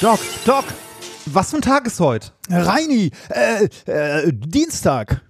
Doc, 0.00 0.18
Doc, 0.46 0.64
was 1.26 1.50
für 1.50 1.56
ein 1.56 1.62
Tag 1.62 1.86
ist 1.86 2.00
heute? 2.00 2.28
Reini, 2.48 3.10
äh, 3.28 3.68
äh, 3.84 4.32
Dienstag. 4.32 5.20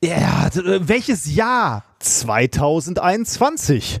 Ja, 0.00 0.46
äh, 0.46 0.86
welches 0.86 1.34
Jahr? 1.34 1.82
2021. 1.98 3.98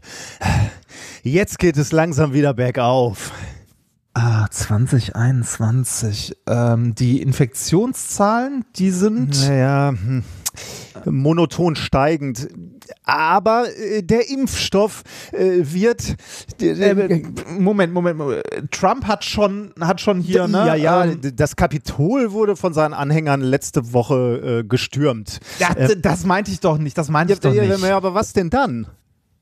Jetzt 1.24 1.58
geht 1.58 1.76
es 1.76 1.90
langsam 1.90 2.32
wieder 2.32 2.54
bergauf. 2.54 3.32
Ah, 4.14 4.46
2021. 4.48 6.36
Ähm, 6.46 6.94
die 6.94 7.20
Infektionszahlen, 7.20 8.64
die 8.76 8.92
sind. 8.92 9.48
Naja, 9.48 9.90
hm, 9.90 10.22
monoton 11.04 11.74
steigend. 11.74 12.48
Aber 13.04 13.66
äh, 13.76 14.02
der 14.02 14.28
Impfstoff 14.30 15.02
äh, 15.32 15.60
wird. 15.62 16.16
Äh, 16.60 17.22
Moment, 17.58 17.92
Moment, 17.92 18.18
Moment. 18.18 18.42
Trump 18.70 19.06
hat 19.06 19.24
schon, 19.24 19.72
hat 19.80 20.00
schon 20.00 20.20
hier, 20.20 20.46
ne? 20.48 20.58
Ja, 20.66 20.74
ja, 20.74 21.04
Ähm, 21.04 21.20
das 21.34 21.56
Kapitol 21.56 22.32
wurde 22.32 22.56
von 22.56 22.72
seinen 22.74 22.94
Anhängern 22.94 23.40
letzte 23.40 23.92
Woche 23.92 24.60
äh, 24.60 24.64
gestürmt. 24.68 25.40
ja, 25.58 25.74
d- 25.74 25.96
das 26.00 26.24
meinte 26.24 26.50
ich 26.50 26.60
doch 26.60 26.78
nicht, 26.78 26.96
das 26.98 27.08
meinte 27.08 27.32
ich 27.32 27.40
doch 27.40 27.52
nicht. 27.52 27.82
ja, 27.82 27.96
aber 27.96 28.14
was 28.14 28.32
denn 28.32 28.50
dann? 28.50 28.86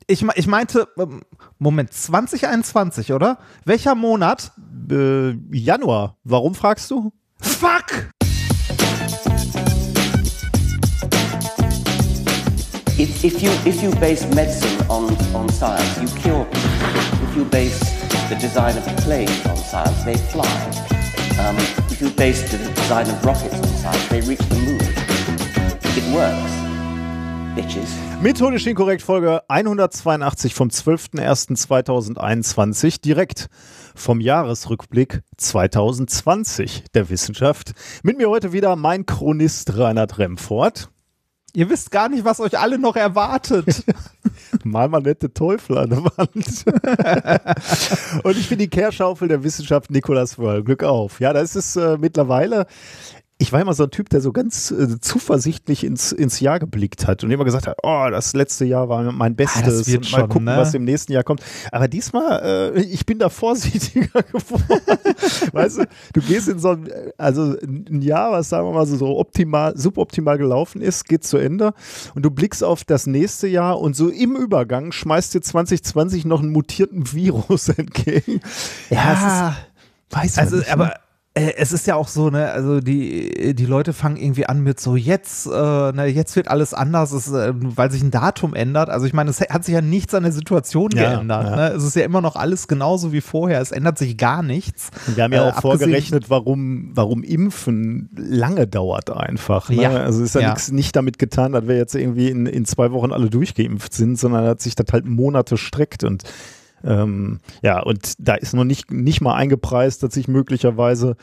Ich, 0.06 0.22
ich 0.34 0.46
meinte, 0.46 0.86
ähm, 0.98 1.22
Moment, 1.58 1.92
2021, 1.92 3.12
oder? 3.12 3.38
Welcher 3.64 3.94
Monat? 3.94 4.52
Äh, 4.90 5.30
Januar. 5.50 6.18
Warum 6.24 6.54
fragst 6.54 6.90
du? 6.90 7.10
Fuck! 7.40 8.08
If, 13.24 13.40
you, 13.42 13.48
if 13.64 13.82
you 13.82 13.90
base 14.00 14.22
medicine 14.34 14.86
on, 14.90 15.16
on 15.34 15.48
science, 15.48 15.98
you 15.98 16.06
cure 16.20 16.44
people. 16.44 16.68
If 17.26 17.34
you 17.34 17.46
base 17.46 17.80
the 18.28 18.34
design 18.34 18.76
of 18.76 18.84
planes 18.98 19.46
on 19.46 19.56
science, 19.56 20.04
they 20.04 20.18
fly. 20.18 20.44
Um, 21.40 21.56
if 21.90 22.02
you 22.02 22.10
base 22.10 22.42
the 22.50 22.58
design 22.58 23.08
of 23.08 23.24
rockets 23.24 23.54
on 23.54 23.64
science, 23.64 24.08
they 24.08 24.20
reach 24.20 24.46
the 24.50 24.56
moon. 24.56 24.78
It 25.96 26.04
works. 26.14 26.52
Bitches. 27.56 27.88
Methodisch 28.20 28.66
inkorrekt 28.66 29.00
Folge 29.00 29.40
182 29.48 30.52
vom 30.52 30.68
12.01.2021 30.68 33.00
direkt 33.00 33.48
vom 33.94 34.20
Jahresrückblick 34.20 35.22
2020 35.38 36.84
der 36.92 37.08
Wissenschaft. 37.08 37.72
Mit 38.02 38.18
mir 38.18 38.28
heute 38.28 38.52
wieder 38.52 38.76
mein 38.76 39.06
Chronist 39.06 39.78
Reinhard 39.78 40.18
Remfort. 40.18 40.90
Ihr 41.56 41.70
wisst 41.70 41.92
gar 41.92 42.08
nicht, 42.08 42.24
was 42.24 42.40
euch 42.40 42.58
alle 42.58 42.78
noch 42.78 42.96
erwartet. 42.96 43.84
Mal 44.64 44.88
mal 44.88 45.00
nette 45.00 45.32
Teufel 45.32 45.78
an 45.78 45.90
der 45.90 46.04
Wand. 46.04 46.64
Und 48.24 48.36
ich 48.36 48.48
bin 48.48 48.58
die 48.58 48.68
Kehrschaufel 48.68 49.28
der 49.28 49.44
Wissenschaft 49.44 49.90
Nikolas 49.90 50.38
Wörl. 50.38 50.64
Glück 50.64 50.82
auf. 50.82 51.20
Ja, 51.20 51.32
das 51.32 51.54
ist 51.54 51.76
äh, 51.76 51.96
mittlerweile. 51.98 52.66
Ich 53.38 53.52
war 53.52 53.60
immer 53.60 53.74
so 53.74 53.82
ein 53.82 53.90
Typ, 53.90 54.08
der 54.10 54.20
so 54.20 54.30
ganz 54.32 54.70
äh, 54.70 55.00
zuversichtlich 55.00 55.82
ins, 55.82 56.12
ins 56.12 56.38
Jahr 56.38 56.60
geblickt 56.60 57.08
hat 57.08 57.24
und 57.24 57.32
immer 57.32 57.44
gesagt 57.44 57.66
hat, 57.66 57.76
oh, 57.82 58.06
das 58.08 58.32
letzte 58.32 58.64
Jahr 58.64 58.88
war 58.88 59.10
mein 59.10 59.34
Bestes 59.34 59.88
wird 59.88 60.04
und 60.04 60.12
mal 60.12 60.18
schon, 60.20 60.28
gucken, 60.28 60.44
ne? 60.44 60.56
was 60.56 60.72
im 60.72 60.84
nächsten 60.84 61.12
Jahr 61.12 61.24
kommt. 61.24 61.42
Aber 61.72 61.88
diesmal, 61.88 62.72
äh, 62.76 62.80
ich 62.82 63.04
bin 63.06 63.18
da 63.18 63.28
vorsichtiger 63.28 64.22
geworden. 64.32 64.88
weißt 65.52 65.78
du, 65.78 65.86
du 66.12 66.20
gehst 66.20 66.48
in 66.48 66.60
so 66.60 66.70
ein, 66.70 66.88
also 67.18 67.56
ein 67.64 68.02
Jahr, 68.02 68.30
was 68.30 68.48
sagen 68.50 68.68
wir 68.68 68.72
mal 68.72 68.86
so, 68.86 68.96
so 68.96 69.18
optimal, 69.18 69.76
suboptimal 69.76 70.38
gelaufen 70.38 70.80
ist, 70.80 71.04
geht 71.04 71.24
zu 71.24 71.36
Ende 71.36 71.74
und 72.14 72.22
du 72.24 72.30
blickst 72.30 72.62
auf 72.62 72.84
das 72.84 73.08
nächste 73.08 73.48
Jahr 73.48 73.80
und 73.80 73.96
so 73.96 74.10
im 74.10 74.36
Übergang 74.36 74.92
schmeißt 74.92 75.34
dir 75.34 75.40
2020 75.42 76.24
noch 76.24 76.40
einen 76.40 76.52
mutierten 76.52 77.12
Virus 77.12 77.68
entgegen. 77.76 78.40
Ja, 78.90 79.12
es 79.12 79.56
ist, 79.56 80.16
weiß 80.16 80.38
Also, 80.38 80.56
nicht, 80.58 80.72
aber 80.72 80.84
ne? 80.84 80.92
äh, 80.92 80.98
es 81.36 81.72
ist 81.72 81.88
ja 81.88 81.96
auch 81.96 82.06
so, 82.06 82.30
ne, 82.30 82.52
also 82.52 82.78
die, 82.80 83.56
die 83.56 83.66
Leute 83.66 83.92
fangen 83.92 84.16
irgendwie 84.16 84.46
an 84.46 84.60
mit 84.62 84.78
so, 84.78 84.94
jetzt, 84.94 85.46
äh, 85.46 85.50
ne, 85.50 86.06
jetzt 86.06 86.36
wird 86.36 86.46
alles 86.46 86.72
anders, 86.74 87.10
es, 87.10 87.28
äh, 87.32 87.52
weil 87.56 87.90
sich 87.90 88.04
ein 88.04 88.12
Datum 88.12 88.54
ändert. 88.54 88.88
Also 88.88 89.04
ich 89.06 89.12
meine, 89.14 89.30
es 89.30 89.40
hat 89.40 89.64
sich 89.64 89.74
ja 89.74 89.80
nichts 89.80 90.14
an 90.14 90.22
der 90.22 90.30
Situation 90.30 90.90
Ja, 90.94 91.14
geändert. 91.16 91.44
ja. 91.50 91.56
Ne? 91.56 91.68
Es 91.72 91.82
ist 91.82 91.96
ja 91.96 92.04
immer 92.04 92.20
noch 92.20 92.36
alles 92.36 92.68
genauso 92.68 93.12
wie 93.12 93.20
vorher. 93.20 93.60
Es 93.60 93.72
ändert 93.72 93.98
sich 93.98 94.16
gar 94.16 94.44
nichts. 94.44 94.90
Wir 95.12 95.24
haben 95.24 95.32
ja 95.32 95.40
Äh, 95.40 95.50
auch 95.50 95.56
abgesehen- 95.56 95.78
vorgerechnet, 95.80 96.30
warum, 96.30 96.92
warum 96.94 97.24
Impfen 97.24 98.10
lange 98.16 98.68
dauert 98.68 99.10
einfach. 99.10 99.68
Ne? 99.70 99.82
Ja, 99.82 99.90
Also 99.90 100.22
ist 100.22 100.36
ja, 100.36 100.40
ja. 100.42 100.50
Nix, 100.50 100.70
nicht 100.70 100.94
damit 100.94 101.18
getan, 101.18 101.50
dass 101.50 101.66
wir 101.66 101.76
jetzt 101.76 101.96
irgendwie 101.96 102.28
in, 102.28 102.46
in 102.46 102.64
zwei 102.64 102.92
Wochen 102.92 103.10
alle 103.12 103.28
durchgeimpft 103.28 103.92
sind, 103.92 104.20
sondern 104.20 104.46
hat 104.46 104.62
sich 104.62 104.76
das 104.76 104.86
halt 104.92 105.04
Monate 105.04 105.56
streckt 105.56 106.04
und 106.04 106.22
ähm, 106.84 107.40
ja, 107.62 107.80
und 107.80 108.14
da 108.18 108.34
ist 108.34 108.54
noch 108.54 108.64
nicht, 108.64 108.90
nicht 108.92 109.20
mal 109.20 109.34
eingepreist, 109.34 110.02
dass 110.02 110.14
sich 110.14 110.28
möglicherweise 110.28 111.16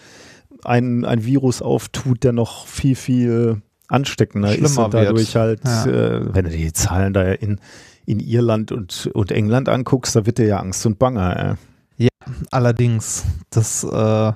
ein, 0.63 1.05
ein 1.05 1.25
Virus 1.25 1.61
auftut, 1.61 2.23
der 2.23 2.33
noch 2.33 2.67
viel, 2.67 2.95
viel 2.95 3.61
ansteckender 3.87 4.49
ist 4.49 4.57
Schlimmer 4.73 4.85
und 4.85 4.93
dadurch 4.93 5.35
wird. 5.35 5.35
halt, 5.35 5.61
Ja. 5.65 5.85
äh, 5.85 6.33
wenn 6.35 6.45
du 6.45 6.51
die 6.51 6.71
Zahlen 6.73 7.13
da 7.13 7.23
in, 7.31 7.59
in 8.05 8.19
Irland 8.19 8.71
und, 8.71 9.09
und 9.13 9.31
England 9.31 9.69
anguckst, 9.69 10.15
da 10.15 10.25
wird 10.25 10.37
dir 10.37 10.45
ja 10.47 10.57
Angst 10.59 10.85
und 10.85 10.97
Bange. 10.99 11.57
Ey. 11.97 12.07
Allerdings, 12.51 13.25
das 13.49 13.83
äh, 13.83 14.31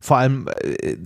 vor 0.00 0.16
allem, 0.16 0.48
äh, 0.62 0.96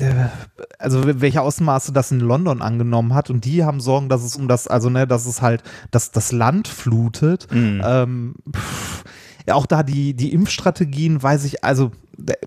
also 0.79 1.03
welche 1.21 1.41
Ausmaße 1.41 1.93
das 1.93 2.13
in 2.13 2.21
London 2.21 2.61
angenommen 2.63 3.15
hat 3.15 3.31
und 3.31 3.45
die 3.45 3.65
haben 3.65 3.81
Sorgen, 3.81 4.09
dass 4.09 4.23
es 4.23 4.37
um 4.37 4.49
das, 4.49 4.69
also 4.69 4.91
ne, 4.91 5.07
dass 5.07 5.27
es 5.27 5.41
halt, 5.43 5.63
dass 5.91 6.11
das 6.11 6.31
Land 6.33 6.69
flutet. 6.69 7.49
Ähm, 7.53 8.35
pff, 8.55 9.05
ja, 9.05 9.09
auch 9.51 9.67
da 9.67 9.83
die, 9.83 10.15
die 10.15 10.33
Impfstrategien, 10.33 11.23
weiß 11.23 11.45
ich, 11.45 11.65
also 11.65 11.91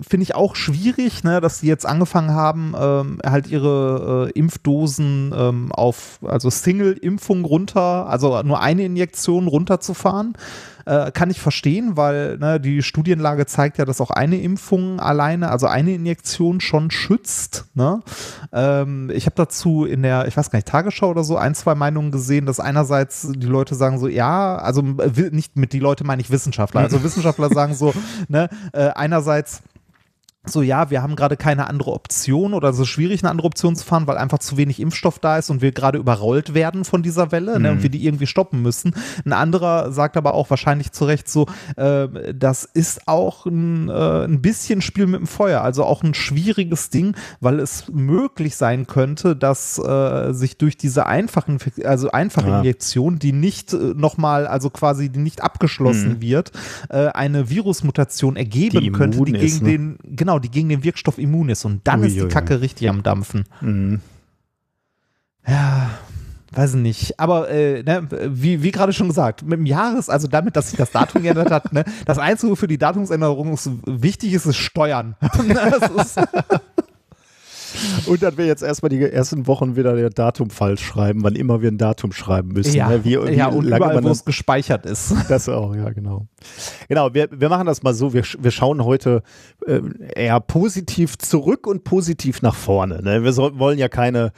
finde 0.01 0.23
ich 0.23 0.35
auch 0.35 0.55
schwierig, 0.55 1.23
ne, 1.23 1.41
dass 1.41 1.59
sie 1.59 1.67
jetzt 1.67 1.85
angefangen 1.85 2.31
haben, 2.31 2.73
ähm, 2.79 3.19
halt 3.25 3.47
ihre 3.47 4.29
äh, 4.29 4.39
Impfdosen 4.39 5.33
ähm, 5.35 5.71
auf, 5.71 6.19
also 6.23 6.49
Single-Impfung 6.49 7.43
runter, 7.43 8.07
also 8.07 8.41
nur 8.43 8.61
eine 8.61 8.85
Injektion 8.85 9.47
runterzufahren. 9.47 10.37
Äh, 10.85 11.11
kann 11.11 11.31
ich 11.31 11.41
verstehen, 11.41 11.97
weil 11.97 12.37
ne, 12.37 12.59
die 12.59 12.83
Studienlage 12.83 13.47
zeigt 13.47 13.79
ja, 13.79 13.85
dass 13.85 14.01
auch 14.01 14.11
eine 14.11 14.39
Impfung 14.39 14.99
alleine, 14.99 15.49
also 15.49 15.65
eine 15.65 15.93
Injektion 15.95 16.61
schon 16.61 16.91
schützt. 16.91 17.65
Ne? 17.73 18.01
Ähm, 18.53 19.09
ich 19.13 19.25
habe 19.25 19.35
dazu 19.35 19.85
in 19.85 20.03
der, 20.03 20.27
ich 20.27 20.37
weiß 20.37 20.51
gar 20.51 20.57
nicht, 20.57 20.67
Tagesschau 20.67 21.09
oder 21.09 21.23
so, 21.23 21.37
ein, 21.37 21.55
zwei 21.55 21.73
Meinungen 21.73 22.11
gesehen, 22.11 22.45
dass 22.45 22.59
einerseits 22.59 23.27
die 23.35 23.47
Leute 23.47 23.73
sagen 23.73 23.97
so, 23.97 24.07
ja, 24.07 24.57
also 24.57 24.83
nicht 24.83 25.57
mit 25.57 25.73
die 25.73 25.79
Leute 25.79 26.03
meine 26.03 26.21
ich 26.21 26.29
Wissenschaftler, 26.29 26.81
also 26.81 27.03
Wissenschaftler 27.03 27.49
sagen 27.49 27.73
so, 27.73 27.91
ne, 28.27 28.49
äh, 28.73 28.89
einerseits 28.89 29.63
so, 30.49 30.61
ja, 30.61 30.89
wir 30.89 31.01
haben 31.01 31.15
gerade 31.15 31.37
keine 31.37 31.67
andere 31.67 31.91
Option 31.91 32.53
oder 32.53 32.69
es 32.69 32.79
ist 32.79 32.87
schwierig, 32.87 33.23
eine 33.23 33.31
andere 33.31 33.47
Option 33.47 33.75
zu 33.75 33.85
fahren, 33.85 34.07
weil 34.07 34.17
einfach 34.17 34.39
zu 34.39 34.57
wenig 34.57 34.79
Impfstoff 34.79 35.19
da 35.19 35.37
ist 35.37 35.49
und 35.49 35.61
wir 35.61 35.71
gerade 35.71 35.97
überrollt 35.97 36.53
werden 36.53 36.85
von 36.85 37.03
dieser 37.03 37.31
Welle 37.31 37.59
ne, 37.59 37.71
und 37.71 37.83
wir 37.83 37.89
die 37.89 38.05
irgendwie 38.05 38.27
stoppen 38.27 38.61
müssen. 38.61 38.95
Ein 39.25 39.33
anderer 39.33 39.91
sagt 39.91 40.17
aber 40.17 40.33
auch 40.33 40.49
wahrscheinlich 40.49 40.91
zu 40.91 41.05
Recht 41.05 41.29
so, 41.29 41.47
äh, 41.75 42.07
das 42.33 42.63
ist 42.65 43.07
auch 43.07 43.45
ein, 43.45 43.89
äh, 43.89 44.25
ein 44.25 44.41
bisschen 44.41 44.81
Spiel 44.81 45.07
mit 45.07 45.19
dem 45.19 45.27
Feuer, 45.27 45.61
also 45.61 45.83
auch 45.83 46.03
ein 46.03 46.13
schwieriges 46.13 46.89
Ding, 46.89 47.15
weil 47.39 47.59
es 47.59 47.89
möglich 47.91 48.55
sein 48.55 48.87
könnte, 48.87 49.35
dass 49.35 49.79
äh, 49.79 50.33
sich 50.33 50.57
durch 50.57 50.77
diese 50.77 51.05
einfachen, 51.05 51.57
also 51.83 52.11
einfache 52.11 52.49
Ja. 52.49 52.57
Injektion, 52.59 53.19
die 53.19 53.31
nicht 53.31 53.73
äh, 53.73 53.77
nochmal, 53.95 54.47
also 54.47 54.69
quasi 54.69 55.09
die 55.09 55.19
nicht 55.19 55.41
abgeschlossen 55.43 56.21
wird, 56.21 56.51
äh, 56.89 57.07
eine 57.07 57.49
Virusmutation 57.49 58.35
ergeben 58.35 58.79
Die 58.79 58.91
könnte, 58.91 59.23
die 59.23 59.31
gegen 59.33 59.45
ist, 59.45 59.61
ne? 59.61 59.69
den, 59.69 59.97
genau, 60.03 60.34
die 60.39 60.49
gegen 60.49 60.69
den 60.69 60.83
Wirkstoff 60.83 61.17
immun 61.17 61.49
ist. 61.49 61.65
Und 61.65 61.87
dann 61.87 62.03
ist 62.03 62.15
die. 62.15 62.27
Kacke 62.27 62.61
richtig 62.61 62.89
am 62.89 63.03
Dampfen. 63.03 63.45
Mhm. 63.61 64.01
Ja, 65.47 65.91
weiß 66.51 66.75
ich 66.75 66.81
nicht. 66.81 67.19
Aber 67.19 67.49
äh, 67.49 67.83
ne, 67.83 68.07
wie, 68.29 68.63
wie 68.63 68.71
gerade 68.71 68.93
schon 68.93 69.07
gesagt, 69.07 69.43
mit 69.43 69.59
dem 69.59 69.65
Jahres, 69.65 70.09
also 70.09 70.27
damit, 70.27 70.55
dass 70.55 70.69
sich 70.69 70.77
das 70.77 70.91
Datum 70.91 71.23
geändert 71.23 71.51
hat, 71.51 71.73
ne, 71.73 71.85
das 72.05 72.17
Einzige 72.17 72.55
für 72.55 72.67
die 72.67 72.77
Datumsänderung 72.77 73.53
ist, 73.53 73.69
wichtig 73.85 74.33
ist, 74.33 74.45
ist 74.45 74.57
Steuern. 74.57 75.15
das 75.21 75.91
ist, 75.91 76.27
Und 78.05 78.21
dass 78.21 78.37
wir 78.37 78.45
jetzt 78.45 78.63
erstmal 78.63 78.89
die 78.89 79.01
ersten 79.01 79.47
Wochen 79.47 79.75
wieder 79.75 79.95
das 79.95 80.13
Datum 80.13 80.49
falsch 80.49 80.83
schreiben, 80.83 81.23
wann 81.23 81.35
immer 81.35 81.61
wir 81.61 81.71
ein 81.71 81.77
Datum 81.77 82.11
schreiben 82.11 82.49
müssen. 82.49 82.75
ja, 82.75 82.89
ne? 82.89 83.03
wie, 83.03 83.17
wie 83.19 83.33
ja, 83.35 83.47
und 83.47 83.65
überall, 83.65 84.03
wo 84.03 84.09
es 84.09 84.25
gespeichert 84.25 84.85
ist. 84.85 85.13
das 85.29 85.49
auch, 85.49 85.75
ja, 85.75 85.89
genau. 85.91 86.27
Genau, 86.87 87.13
wir, 87.13 87.29
wir 87.31 87.49
machen 87.49 87.65
das 87.65 87.83
mal 87.83 87.93
so, 87.93 88.13
wir, 88.13 88.23
wir 88.39 88.51
schauen 88.51 88.83
heute 88.83 89.23
äh, 89.65 89.81
eher 90.15 90.39
positiv 90.39 91.17
zurück 91.17 91.67
und 91.67 91.83
positiv 91.83 92.41
nach 92.41 92.55
vorne. 92.55 93.01
Ne? 93.01 93.23
Wir 93.23 93.33
soll, 93.33 93.57
wollen 93.57 93.79
ja 93.79 93.89
keine, 93.89 94.31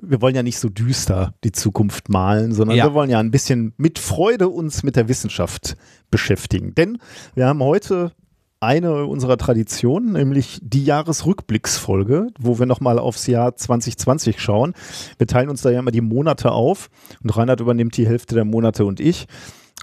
wir 0.00 0.20
wollen 0.20 0.34
ja 0.34 0.42
nicht 0.42 0.58
so 0.58 0.68
düster 0.68 1.34
die 1.44 1.52
Zukunft 1.52 2.08
malen, 2.08 2.52
sondern 2.52 2.76
Ja. 2.76 2.84
wir 2.84 2.94
wollen 2.94 3.10
ja 3.10 3.18
ein 3.18 3.30
bisschen 3.30 3.74
mit 3.76 3.98
Freude 3.98 4.48
uns 4.48 4.82
mit 4.82 4.96
der 4.96 5.08
Wissenschaft 5.08 5.76
beschäftigen. 6.10 6.74
Denn 6.74 6.98
wir 7.34 7.46
haben 7.46 7.62
heute 7.62 8.12
eine 8.60 9.06
unserer 9.06 9.38
Traditionen, 9.38 10.12
nämlich 10.12 10.60
die 10.62 10.84
Jahresrückblicksfolge, 10.84 12.28
wo 12.38 12.58
wir 12.58 12.66
nochmal 12.66 12.98
aufs 12.98 13.26
Jahr 13.26 13.56
2020 13.56 14.38
schauen. 14.38 14.74
Wir 15.16 15.26
teilen 15.26 15.48
uns 15.48 15.62
da 15.62 15.70
ja 15.70 15.78
immer 15.78 15.90
die 15.90 16.02
Monate 16.02 16.52
auf 16.52 16.90
und 17.22 17.34
Reinhard 17.34 17.60
übernimmt 17.60 17.96
die 17.96 18.06
Hälfte 18.06 18.34
der 18.34 18.44
Monate 18.44 18.84
und 18.84 19.00
ich. 19.00 19.26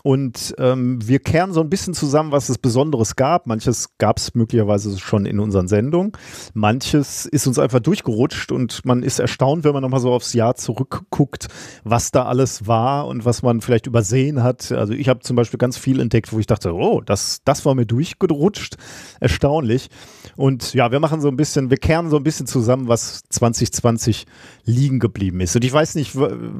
Und 0.04 0.56
ähm, 0.58 1.00
wir 1.06 1.20
kehren 1.20 1.54
so 1.54 1.62
ein 1.62 1.70
bisschen 1.70 1.94
zusammen, 1.94 2.32
was 2.32 2.50
es 2.50 2.58
Besonderes 2.58 3.16
gab. 3.16 3.48
Manches 3.48 3.98
gab 3.98 4.18
es 4.18 4.36
möglicherweise 4.36 4.98
schon 5.00 5.26
in 5.26 5.40
unseren 5.40 5.68
Sendungen. 5.68 6.12
Manches 6.54 7.26
ist 7.26 7.48
uns 7.48 7.60
einfach 7.60 7.80
durchgerutscht 7.80 8.52
und 8.52 8.86
man 8.86 9.04
ist 9.04 9.20
erstaunt, 9.20 9.64
wenn 9.64 9.74
man 9.74 9.82
nochmal 9.82 10.00
so 10.00 10.14
aufs 10.14 10.34
Jahr 10.34 10.56
zurückguckt, 10.56 11.48
was 11.84 12.12
da 12.12 12.26
alles 12.26 12.68
war 12.68 13.08
und 13.08 13.26
was 13.26 13.42
man 13.42 13.62
vielleicht 13.62 13.88
übersehen 13.88 14.44
hat. 14.44 14.72
Also 14.72 14.94
ich 14.94 15.10
habe 15.10 15.22
zum 15.22 15.36
Beispiel 15.36 15.58
ganz 15.58 15.78
viel 15.78 16.00
entdeckt, 16.00 16.32
wo 16.32 16.40
ich 16.40 16.48
dachte, 16.48 16.74
oh, 16.74 17.02
das, 17.02 17.42
das 17.44 17.66
war 17.66 17.76
mir 17.76 17.86
durchgerutscht. 17.86 18.78
Erstaunlich. 19.20 19.90
Und 20.36 20.74
ja, 20.74 20.92
wir 20.92 21.00
machen 21.00 21.22
so 21.22 21.28
ein 21.28 21.38
bisschen, 21.38 21.70
wir 21.70 21.78
kehren 21.78 22.10
so 22.10 22.18
ein 22.18 22.24
bisschen 22.24 22.48
zusammen, 22.48 22.88
was 22.88 23.24
2020 23.30 24.26
liegen 24.68 25.00
geblieben 25.00 25.40
ist. 25.40 25.56
Und 25.56 25.64
ich 25.64 25.74
weiß 25.74 25.96
nicht, 25.96 26.16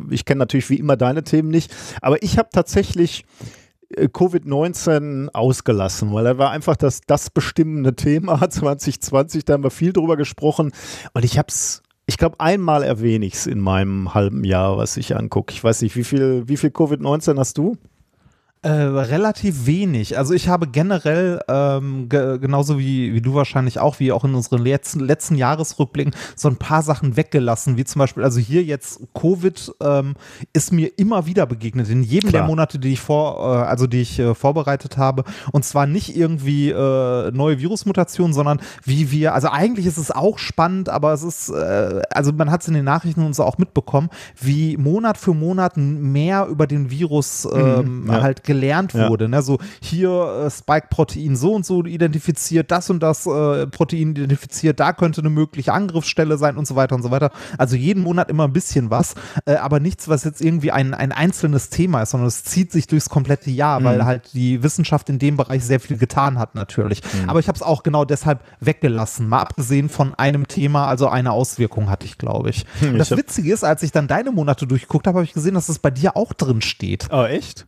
ich 0.10 0.26
kenne 0.26 0.40
natürlich 0.40 0.70
wie 0.70 0.80
immer 0.80 0.98
deine 0.98 1.24
Themen 1.24 1.50
nicht, 1.50 1.76
aber 2.02 2.24
ich 2.24 2.38
habe 2.38 2.50
tatsächlich 2.52 3.26
äh, 3.90 4.06
Covid-19 4.06 5.30
ausgelassen, 5.34 6.14
weil 6.14 6.26
er 6.26 6.38
war 6.38 6.52
einfach 6.52 6.78
das, 6.78 7.02
das 7.06 7.30
bestimmende 7.30 7.96
Thema 7.96 8.50
2020, 8.50 9.46
da 9.46 9.54
haben 9.54 9.64
wir 9.64 9.70
viel 9.70 9.94
drüber 9.94 10.18
gesprochen 10.18 10.72
und 11.14 11.26
ich 11.26 11.38
habe 11.38 11.50
es 11.50 11.84
ich 12.10 12.18
glaube, 12.18 12.40
einmal 12.40 12.84
erwähne 12.84 13.26
ich 13.26 13.34
es 13.34 13.48
in 13.48 13.60
meinem 13.60 14.14
halben 14.14 14.46
Jahr, 14.46 14.78
was 14.78 14.96
ich 14.96 15.18
angucke. 15.18 15.54
Ich 15.54 15.62
weiß 15.62 15.82
nicht, 15.82 15.98
wie 15.98 16.06
viel, 16.06 16.48
wie 16.48 16.56
viel 16.56 16.70
Covid-19 16.70 17.38
hast 17.38 17.58
du? 17.58 17.76
Äh, 18.64 18.72
relativ 18.72 19.68
wenig. 19.68 20.18
Also 20.18 20.34
ich 20.34 20.48
habe 20.48 20.68
generell, 20.68 21.40
ähm, 21.48 22.10
ge 22.10 22.40
genauso 22.40 22.80
wie, 22.80 23.14
wie 23.14 23.22
du 23.22 23.36
wahrscheinlich 23.36 23.78
auch, 23.78 24.00
wie 24.00 24.12
auch 24.12 24.24
in 24.24 24.34
unseren 24.34 24.64
letzten, 24.64 25.00
letzten 25.00 25.36
Jahresrückblicken, 25.36 26.16
so 26.36 26.48
ein 26.48 26.56
paar 26.56 26.82
Sachen 26.82 27.16
weggelassen, 27.16 27.78
wie 27.78 27.84
zum 27.84 28.00
Beispiel, 28.00 28.24
also 28.24 28.40
hier 28.40 28.64
jetzt 28.64 29.00
Covid 29.14 29.74
ähm, 29.80 30.16
ist 30.54 30.74
mir 30.74 30.92
immer 30.98 31.28
wieder 31.28 31.46
begegnet, 31.46 31.88
in 31.90 32.02
jedem 32.02 32.32
Klar. 32.32 32.42
der 32.42 32.48
Monate, 32.48 32.80
die 32.80 32.94
ich 32.94 33.00
vor, 33.00 33.38
äh, 33.38 33.68
also 33.68 33.86
die 33.86 34.02
ich 34.02 34.18
äh, 34.18 34.34
vorbereitet 34.34 34.98
habe. 34.98 35.24
Und 35.52 35.64
zwar 35.64 35.86
nicht 35.86 36.18
irgendwie 36.18 36.72
äh, 36.72 37.32
neue 37.32 37.60
Virusmutationen, 37.60 38.34
sondern 38.34 38.60
wie 38.84 39.12
wir, 39.12 39.36
also 39.36 39.50
eigentlich 39.50 39.86
ist 39.86 39.98
es 39.98 40.10
auch 40.10 40.40
spannend, 40.40 40.90
aber 40.90 41.14
es 41.14 41.22
ist, 41.22 41.50
äh, 41.50 42.02
also 42.10 42.34
man 42.34 42.50
hat 42.50 42.62
es 42.62 42.68
in 42.68 42.74
den 42.74 42.86
Nachrichten 42.86 43.22
und 43.22 43.36
so 43.36 43.44
auch 43.44 43.60
mitbekommen, 43.60 44.10
wie 44.42 44.78
Monat 44.78 45.20
für 45.20 45.36
Monat 45.36 45.78
mehr 45.78 46.48
über 46.48 46.66
den 46.66 46.90
Virus 46.90 47.46
mhm, 47.46 47.60
ähm, 47.60 48.02
mhm, 48.02 48.12
ja. 48.12 48.22
halt 48.24 48.47
gelernt 48.48 48.96
wurde. 48.96 49.26
Ja. 49.26 49.30
Ne? 49.30 49.42
So 49.44 49.60
hier 49.80 50.46
äh, 50.46 50.50
Spike-Protein 50.50 51.36
so 51.36 51.54
und 51.54 51.66
so 51.66 51.84
identifiziert, 51.84 52.72
das 52.72 52.90
und 52.90 53.02
das 53.02 53.28
äh, 53.28 53.68
Protein 53.68 54.12
identifiziert, 54.12 54.80
da 54.80 54.94
könnte 54.94 55.22
eine 55.22 55.30
mögliche 55.30 55.74
Angriffsstelle 55.74 56.38
sein 56.38 56.58
und 56.58 56.66
so 56.66 56.76
weiter 56.76 56.96
und 56.96 57.04
so 57.04 57.12
weiter. 57.12 57.32
Also 57.60 57.76
jeden 57.76 58.02
Monat 58.02 58.30
immer 58.30 58.46
ein 58.46 58.54
bisschen 58.54 58.90
was, 58.90 59.14
äh, 59.46 59.56
aber 59.56 59.80
nichts, 59.80 60.08
was 60.08 60.24
jetzt 60.24 60.42
irgendwie 60.42 60.72
ein, 60.72 60.96
ein 60.96 61.12
einzelnes 61.12 61.70
Thema 61.70 62.02
ist, 62.02 62.12
sondern 62.12 62.28
es 62.28 62.44
zieht 62.44 62.72
sich 62.72 62.88
durchs 62.88 63.10
komplette 63.10 63.52
Jahr, 63.52 63.80
mhm. 63.80 63.86
weil 63.86 64.06
halt 64.06 64.34
die 64.34 64.64
Wissenschaft 64.64 65.10
in 65.10 65.20
dem 65.20 65.38
Bereich 65.38 65.64
sehr 65.64 65.80
viel 65.80 65.98
getan 65.98 66.40
hat 66.40 66.56
natürlich. 66.56 67.02
Mhm. 67.04 67.30
Aber 67.30 67.40
ich 67.40 67.48
habe 67.48 67.58
es 67.58 67.62
auch 67.62 67.84
genau 67.84 68.06
deshalb 68.06 68.40
weggelassen, 68.60 69.28
mal 69.28 69.42
abgesehen 69.42 69.90
von 69.90 70.16
einem 70.16 70.48
Thema, 70.48 70.88
also 70.88 71.10
eine 71.10 71.34
Auswirkung 71.34 71.90
hatte 71.90 72.06
ich, 72.06 72.18
glaube 72.18 72.50
ich. 72.50 72.66
Hm, 72.80 72.98
das 72.98 73.12
Witzige 73.12 73.54
ist, 73.54 73.64
als 73.64 73.84
ich 73.84 73.92
dann 73.92 74.08
deine 74.08 74.32
Monate 74.32 74.66
durchgeguckt 74.66 75.06
habe, 75.06 75.20
habe 75.20 75.26
ich 75.26 75.34
gesehen, 75.34 75.54
dass 75.54 75.68
es 75.68 75.76
das 75.76 75.80
bei 75.80 75.92
dir 75.92 76.16
auch 76.16 76.34
drin 76.34 76.62
steht. 76.62 77.08
Oh, 77.12 77.24
echt? 77.24 77.68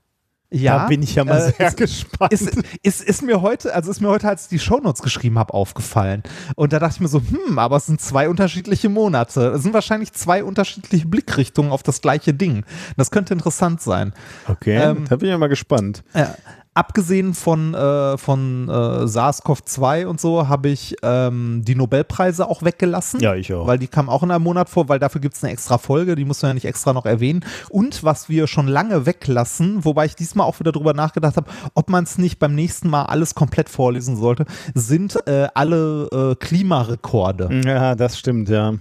Ja, 0.51 0.79
da 0.79 0.87
bin 0.87 1.03
ich 1.03 1.13
ja 1.13 1.23
mal 1.23 1.37
äh, 1.37 1.53
sehr 1.55 1.67
ist, 1.67 1.77
gespannt. 1.77 2.33
Ist, 2.33 2.57
ist, 2.81 3.01
ist, 3.01 3.21
mir 3.21 3.41
heute, 3.41 3.73
also 3.73 3.91
ist 3.91 4.01
mir 4.01 4.07
heute, 4.09 4.27
als 4.27 4.43
ich 4.43 4.49
die 4.49 4.59
Shownotes 4.59 5.03
geschrieben 5.03 5.37
habe, 5.37 5.53
aufgefallen. 5.53 6.23
Und 6.55 6.73
da 6.73 6.79
dachte 6.79 6.95
ich 6.95 7.01
mir 7.01 7.07
so, 7.07 7.21
hm, 7.21 7.59
aber 7.59 7.77
es 7.77 7.85
sind 7.85 8.01
zwei 8.01 8.29
unterschiedliche 8.29 8.89
Monate. 8.89 9.49
Es 9.49 9.61
sind 9.61 9.73
wahrscheinlich 9.73 10.11
zwei 10.13 10.43
unterschiedliche 10.43 11.07
Blickrichtungen 11.07 11.71
auf 11.71 11.83
das 11.83 12.01
gleiche 12.01 12.33
Ding. 12.33 12.65
Das 12.97 13.11
könnte 13.11 13.33
interessant 13.33 13.81
sein. 13.81 14.13
Okay, 14.47 14.77
ähm, 14.77 15.05
da 15.07 15.17
bin 15.17 15.27
ich 15.27 15.31
ja 15.31 15.37
mal 15.37 15.49
gespannt. 15.49 16.03
Ja 16.15 16.35
abgesehen 16.73 17.33
von, 17.33 17.73
äh, 17.73 18.17
von 18.17 18.69
äh, 18.69 18.71
SARS-CoV-2 19.05 20.05
und 20.05 20.21
so, 20.21 20.47
habe 20.47 20.69
ich 20.69 20.95
ähm, 21.03 21.63
die 21.65 21.75
Nobelpreise 21.75 22.47
auch 22.47 22.63
weggelassen. 22.63 23.19
Ja, 23.19 23.35
ich 23.35 23.53
auch. 23.53 23.67
Weil 23.67 23.79
die 23.79 23.87
kamen 23.87 24.09
auch 24.09 24.23
in 24.23 24.31
einem 24.31 24.43
Monat 24.43 24.69
vor, 24.69 24.87
weil 24.87 24.99
dafür 24.99 25.19
gibt 25.19 25.35
es 25.35 25.43
eine 25.43 25.51
extra 25.51 25.77
Folge, 25.77 26.15
die 26.15 26.25
muss 26.25 26.41
man 26.41 26.51
ja 26.51 26.53
nicht 26.53 26.65
extra 26.65 26.93
noch 26.93 27.05
erwähnen. 27.05 27.43
Und 27.69 28.03
was 28.03 28.29
wir 28.29 28.47
schon 28.47 28.67
lange 28.67 29.05
weglassen, 29.05 29.83
wobei 29.83 30.05
ich 30.05 30.15
diesmal 30.15 30.47
auch 30.47 30.59
wieder 30.59 30.71
drüber 30.71 30.93
nachgedacht 30.93 31.37
habe, 31.37 31.49
ob 31.73 31.89
man 31.89 32.03
es 32.03 32.17
nicht 32.17 32.39
beim 32.39 32.55
nächsten 32.55 32.89
Mal 32.89 33.03
alles 33.03 33.35
komplett 33.35 33.69
vorlesen 33.69 34.15
sollte, 34.15 34.45
sind 34.73 35.17
äh, 35.27 35.47
alle 35.53 36.07
äh, 36.11 36.35
Klimarekorde. 36.35 37.61
Ja, 37.65 37.95
das 37.95 38.17
stimmt, 38.17 38.49
ja 38.49 38.73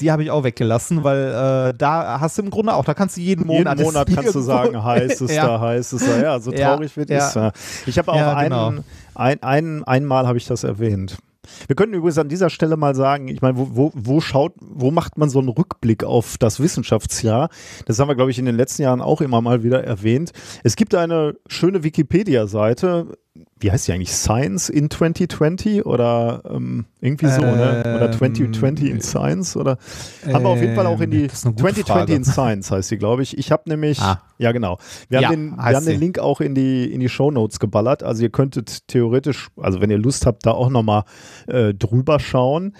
die 0.00 0.10
habe 0.10 0.22
ich 0.22 0.30
auch 0.30 0.44
weggelassen, 0.44 1.04
weil 1.04 1.70
äh, 1.70 1.74
da 1.76 2.20
hast 2.20 2.38
du 2.38 2.42
im 2.42 2.50
Grunde 2.50 2.74
auch, 2.74 2.84
da 2.84 2.94
kannst 2.94 3.16
du 3.16 3.20
jeden 3.20 3.46
Monat. 3.46 3.78
Jeden 3.78 3.92
Monat 3.92 4.08
kannst 4.14 4.34
du 4.34 4.40
sagen, 4.40 4.82
heiß 4.82 5.20
ist 5.20 5.30
ja. 5.34 5.46
da, 5.46 5.60
heiß 5.60 5.92
ist 5.92 6.08
da. 6.08 6.20
Ja, 6.20 6.40
so 6.40 6.50
traurig 6.52 6.96
wird 6.96 7.10
ja. 7.10 7.52
es. 7.52 7.86
Ich 7.86 7.98
habe 7.98 8.12
auch 8.12 8.42
genau. 8.42 8.68
einen, 8.68 8.84
ein, 9.14 9.42
ein, 9.42 9.84
einmal 9.84 10.26
habe 10.26 10.38
ich 10.38 10.46
das 10.46 10.64
erwähnt. 10.64 11.18
Wir 11.66 11.76
könnten 11.76 11.94
übrigens 11.94 12.18
an 12.18 12.28
dieser 12.28 12.50
Stelle 12.50 12.76
mal 12.76 12.94
sagen, 12.94 13.28
ich 13.28 13.42
meine, 13.42 13.56
wo, 13.56 13.68
wo, 13.72 13.92
wo 13.94 14.20
schaut, 14.20 14.52
wo 14.60 14.90
macht 14.90 15.18
man 15.18 15.30
so 15.30 15.38
einen 15.38 15.48
Rückblick 15.48 16.04
auf 16.04 16.36
das 16.38 16.60
Wissenschaftsjahr? 16.60 17.48
Das 17.86 17.98
haben 17.98 18.08
wir, 18.08 18.14
glaube 18.14 18.30
ich, 18.30 18.38
in 18.38 18.44
den 18.44 18.56
letzten 18.56 18.82
Jahren 18.82 19.00
auch 19.00 19.20
immer 19.20 19.40
mal 19.40 19.62
wieder 19.62 19.82
erwähnt. 19.82 20.32
Es 20.64 20.76
gibt 20.76 20.94
eine 20.94 21.34
schöne 21.46 21.82
Wikipedia-Seite, 21.82 23.18
wie 23.60 23.70
heißt 23.70 23.88
die 23.88 23.92
eigentlich? 23.92 24.12
Science 24.12 24.68
in 24.68 24.90
2020 24.90 25.84
oder 25.84 26.42
ähm, 26.50 26.86
irgendwie 27.00 27.28
so, 27.28 27.42
ähm, 27.42 27.56
ne? 27.56 27.80
Oder 27.96 28.12
2020 28.12 28.86
ähm, 28.86 28.96
in 28.96 29.00
Science 29.00 29.56
oder 29.56 29.78
haben 30.26 30.42
wir 30.42 30.48
auf 30.48 30.60
jeden 30.60 30.74
Fall 30.74 30.86
auch 30.86 31.00
in 31.00 31.10
die 31.10 31.28
2020 31.28 31.86
Frage. 31.86 32.14
in 32.14 32.24
Science 32.24 32.70
heißt 32.70 32.88
sie, 32.88 32.96
glaube 32.96 33.22
ich. 33.22 33.36
Ich 33.38 33.52
habe 33.52 33.68
nämlich, 33.68 34.00
ah. 34.00 34.22
ja 34.38 34.52
genau, 34.52 34.78
wir, 35.08 35.20
ja, 35.20 35.28
haben, 35.28 35.50
den, 35.50 35.56
wir 35.56 35.76
haben 35.76 35.86
den 35.86 36.00
Link 36.00 36.18
auch 36.18 36.40
in 36.40 36.54
die, 36.54 36.90
in 36.92 37.00
die 37.00 37.08
Show 37.08 37.30
Notes 37.30 37.60
geballert. 37.60 38.02
Also 38.02 38.22
ihr 38.22 38.30
könntet 38.30 38.88
theoretisch, 38.88 39.48
also 39.56 39.80
wenn 39.80 39.90
ihr 39.90 39.98
Lust 39.98 40.26
habt, 40.26 40.46
da 40.46 40.52
auch 40.52 40.70
nochmal 40.70 41.04
äh, 41.46 41.74
drüber 41.74 42.18
schauen. 42.18 42.74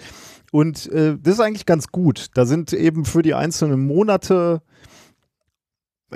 Und 0.51 0.91
äh, 0.91 1.17
das 1.21 1.35
ist 1.35 1.39
eigentlich 1.39 1.65
ganz 1.65 1.87
gut. 1.89 2.27
Da 2.33 2.45
sind 2.45 2.73
eben 2.73 3.05
für 3.05 3.21
die 3.21 3.33
einzelnen 3.33 3.85
Monate 3.85 4.61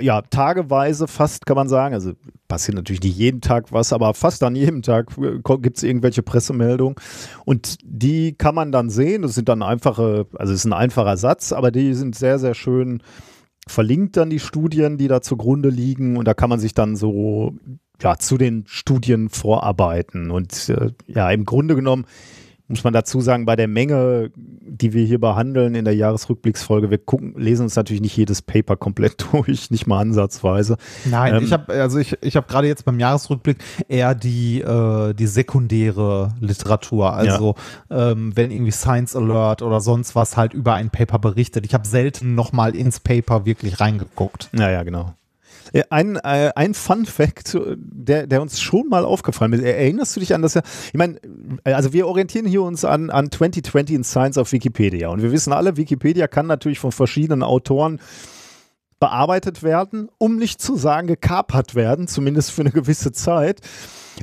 ja, 0.00 0.22
tageweise 0.22 1.08
fast 1.08 1.46
kann 1.46 1.56
man 1.56 1.68
sagen, 1.68 1.94
also 1.94 2.12
passiert 2.48 2.76
natürlich 2.76 3.02
nicht 3.02 3.16
jeden 3.16 3.40
Tag 3.40 3.72
was, 3.72 3.92
aber 3.92 4.14
fast 4.14 4.42
an 4.42 4.56
jedem 4.56 4.82
Tag 4.82 5.16
äh, 5.18 5.40
gibt 5.58 5.78
es 5.78 5.82
irgendwelche 5.82 6.22
Pressemeldungen. 6.22 6.96
Und 7.44 7.78
die 7.82 8.34
kann 8.34 8.54
man 8.54 8.72
dann 8.72 8.90
sehen. 8.90 9.22
Das 9.22 9.34
sind 9.34 9.48
dann 9.48 9.62
einfache, 9.62 10.26
also 10.34 10.52
es 10.52 10.60
ist 10.60 10.66
ein 10.66 10.72
einfacher 10.72 11.16
Satz, 11.16 11.52
aber 11.52 11.70
die 11.70 11.94
sind 11.94 12.14
sehr, 12.14 12.38
sehr 12.38 12.54
schön 12.54 13.02
verlinkt 13.68 14.16
dann 14.16 14.30
die 14.30 14.38
Studien, 14.38 14.96
die 14.96 15.08
da 15.08 15.20
zugrunde 15.20 15.70
liegen. 15.70 16.16
Und 16.16 16.26
da 16.28 16.34
kann 16.34 16.50
man 16.50 16.60
sich 16.60 16.72
dann 16.72 16.94
so 16.96 17.54
ja, 18.00 18.16
zu 18.16 18.36
den 18.36 18.64
Studien 18.66 19.28
vorarbeiten 19.28 20.30
und 20.30 20.68
äh, 20.68 20.92
ja, 21.06 21.30
im 21.30 21.44
Grunde 21.44 21.74
genommen 21.74 22.04
muss 22.68 22.82
man 22.82 22.92
dazu 22.92 23.20
sagen, 23.20 23.46
bei 23.46 23.54
der 23.54 23.68
Menge, 23.68 24.30
die 24.34 24.92
wir 24.92 25.04
hier 25.04 25.20
behandeln 25.20 25.74
in 25.74 25.84
der 25.84 25.94
Jahresrückblicksfolge, 25.94 26.90
wir 26.90 26.98
gucken, 26.98 27.34
lesen 27.36 27.62
uns 27.62 27.76
natürlich 27.76 28.02
nicht 28.02 28.16
jedes 28.16 28.42
Paper 28.42 28.76
komplett 28.76 29.26
durch, 29.32 29.70
nicht 29.70 29.86
mal 29.86 30.00
ansatzweise. 30.00 30.76
Nein, 31.04 31.36
ähm, 31.36 31.44
ich 31.44 31.52
habe 31.52 31.72
also 31.72 31.98
ich, 31.98 32.16
ich 32.22 32.36
habe 32.36 32.46
gerade 32.48 32.66
jetzt 32.66 32.84
beim 32.84 32.98
Jahresrückblick 32.98 33.58
eher 33.88 34.14
die 34.14 34.60
äh, 34.60 35.14
die 35.14 35.26
sekundäre 35.26 36.34
Literatur, 36.40 37.12
also 37.12 37.54
ja. 37.90 38.12
ähm, 38.12 38.32
wenn 38.34 38.50
irgendwie 38.50 38.72
Science 38.72 39.14
Alert 39.14 39.62
oder 39.62 39.80
sonst 39.80 40.14
was 40.14 40.36
halt 40.36 40.52
über 40.52 40.74
ein 40.74 40.90
Paper 40.90 41.18
berichtet. 41.18 41.64
Ich 41.66 41.74
habe 41.74 41.86
selten 41.86 42.34
noch 42.34 42.52
mal 42.52 42.74
ins 42.74 43.00
Paper 43.00 43.46
wirklich 43.46 43.80
reingeguckt. 43.80 44.48
Naja, 44.52 44.82
genau. 44.82 45.14
Äh, 45.72 45.84
ein, 45.90 46.16
äh, 46.16 46.52
ein 46.54 46.74
Fun 46.74 47.06
Fact, 47.06 47.56
der, 47.76 48.26
der 48.26 48.42
uns 48.42 48.60
schon 48.60 48.88
mal 48.88 49.04
aufgefallen 49.04 49.52
ist. 49.52 49.62
Erinnerst 49.62 50.16
du 50.16 50.20
dich 50.20 50.34
an 50.34 50.42
das? 50.42 50.56
Ich 50.56 50.94
meine, 50.94 51.20
äh, 51.64 51.72
also 51.72 51.92
wir 51.92 52.06
orientieren 52.06 52.46
hier 52.46 52.62
uns 52.62 52.84
an, 52.84 53.10
an 53.10 53.30
2020 53.30 53.96
in 53.96 54.04
Science 54.04 54.38
auf 54.38 54.52
Wikipedia. 54.52 55.08
Und 55.08 55.22
wir 55.22 55.32
wissen 55.32 55.52
alle, 55.52 55.76
Wikipedia 55.76 56.26
kann 56.28 56.46
natürlich 56.46 56.78
von 56.78 56.92
verschiedenen 56.92 57.42
Autoren 57.42 58.00
bearbeitet 58.98 59.62
werden, 59.62 60.08
um 60.18 60.36
nicht 60.36 60.60
zu 60.60 60.76
sagen 60.76 61.06
gekapert 61.06 61.74
werden, 61.74 62.08
zumindest 62.08 62.50
für 62.50 62.62
eine 62.62 62.70
gewisse 62.70 63.12
Zeit. 63.12 63.60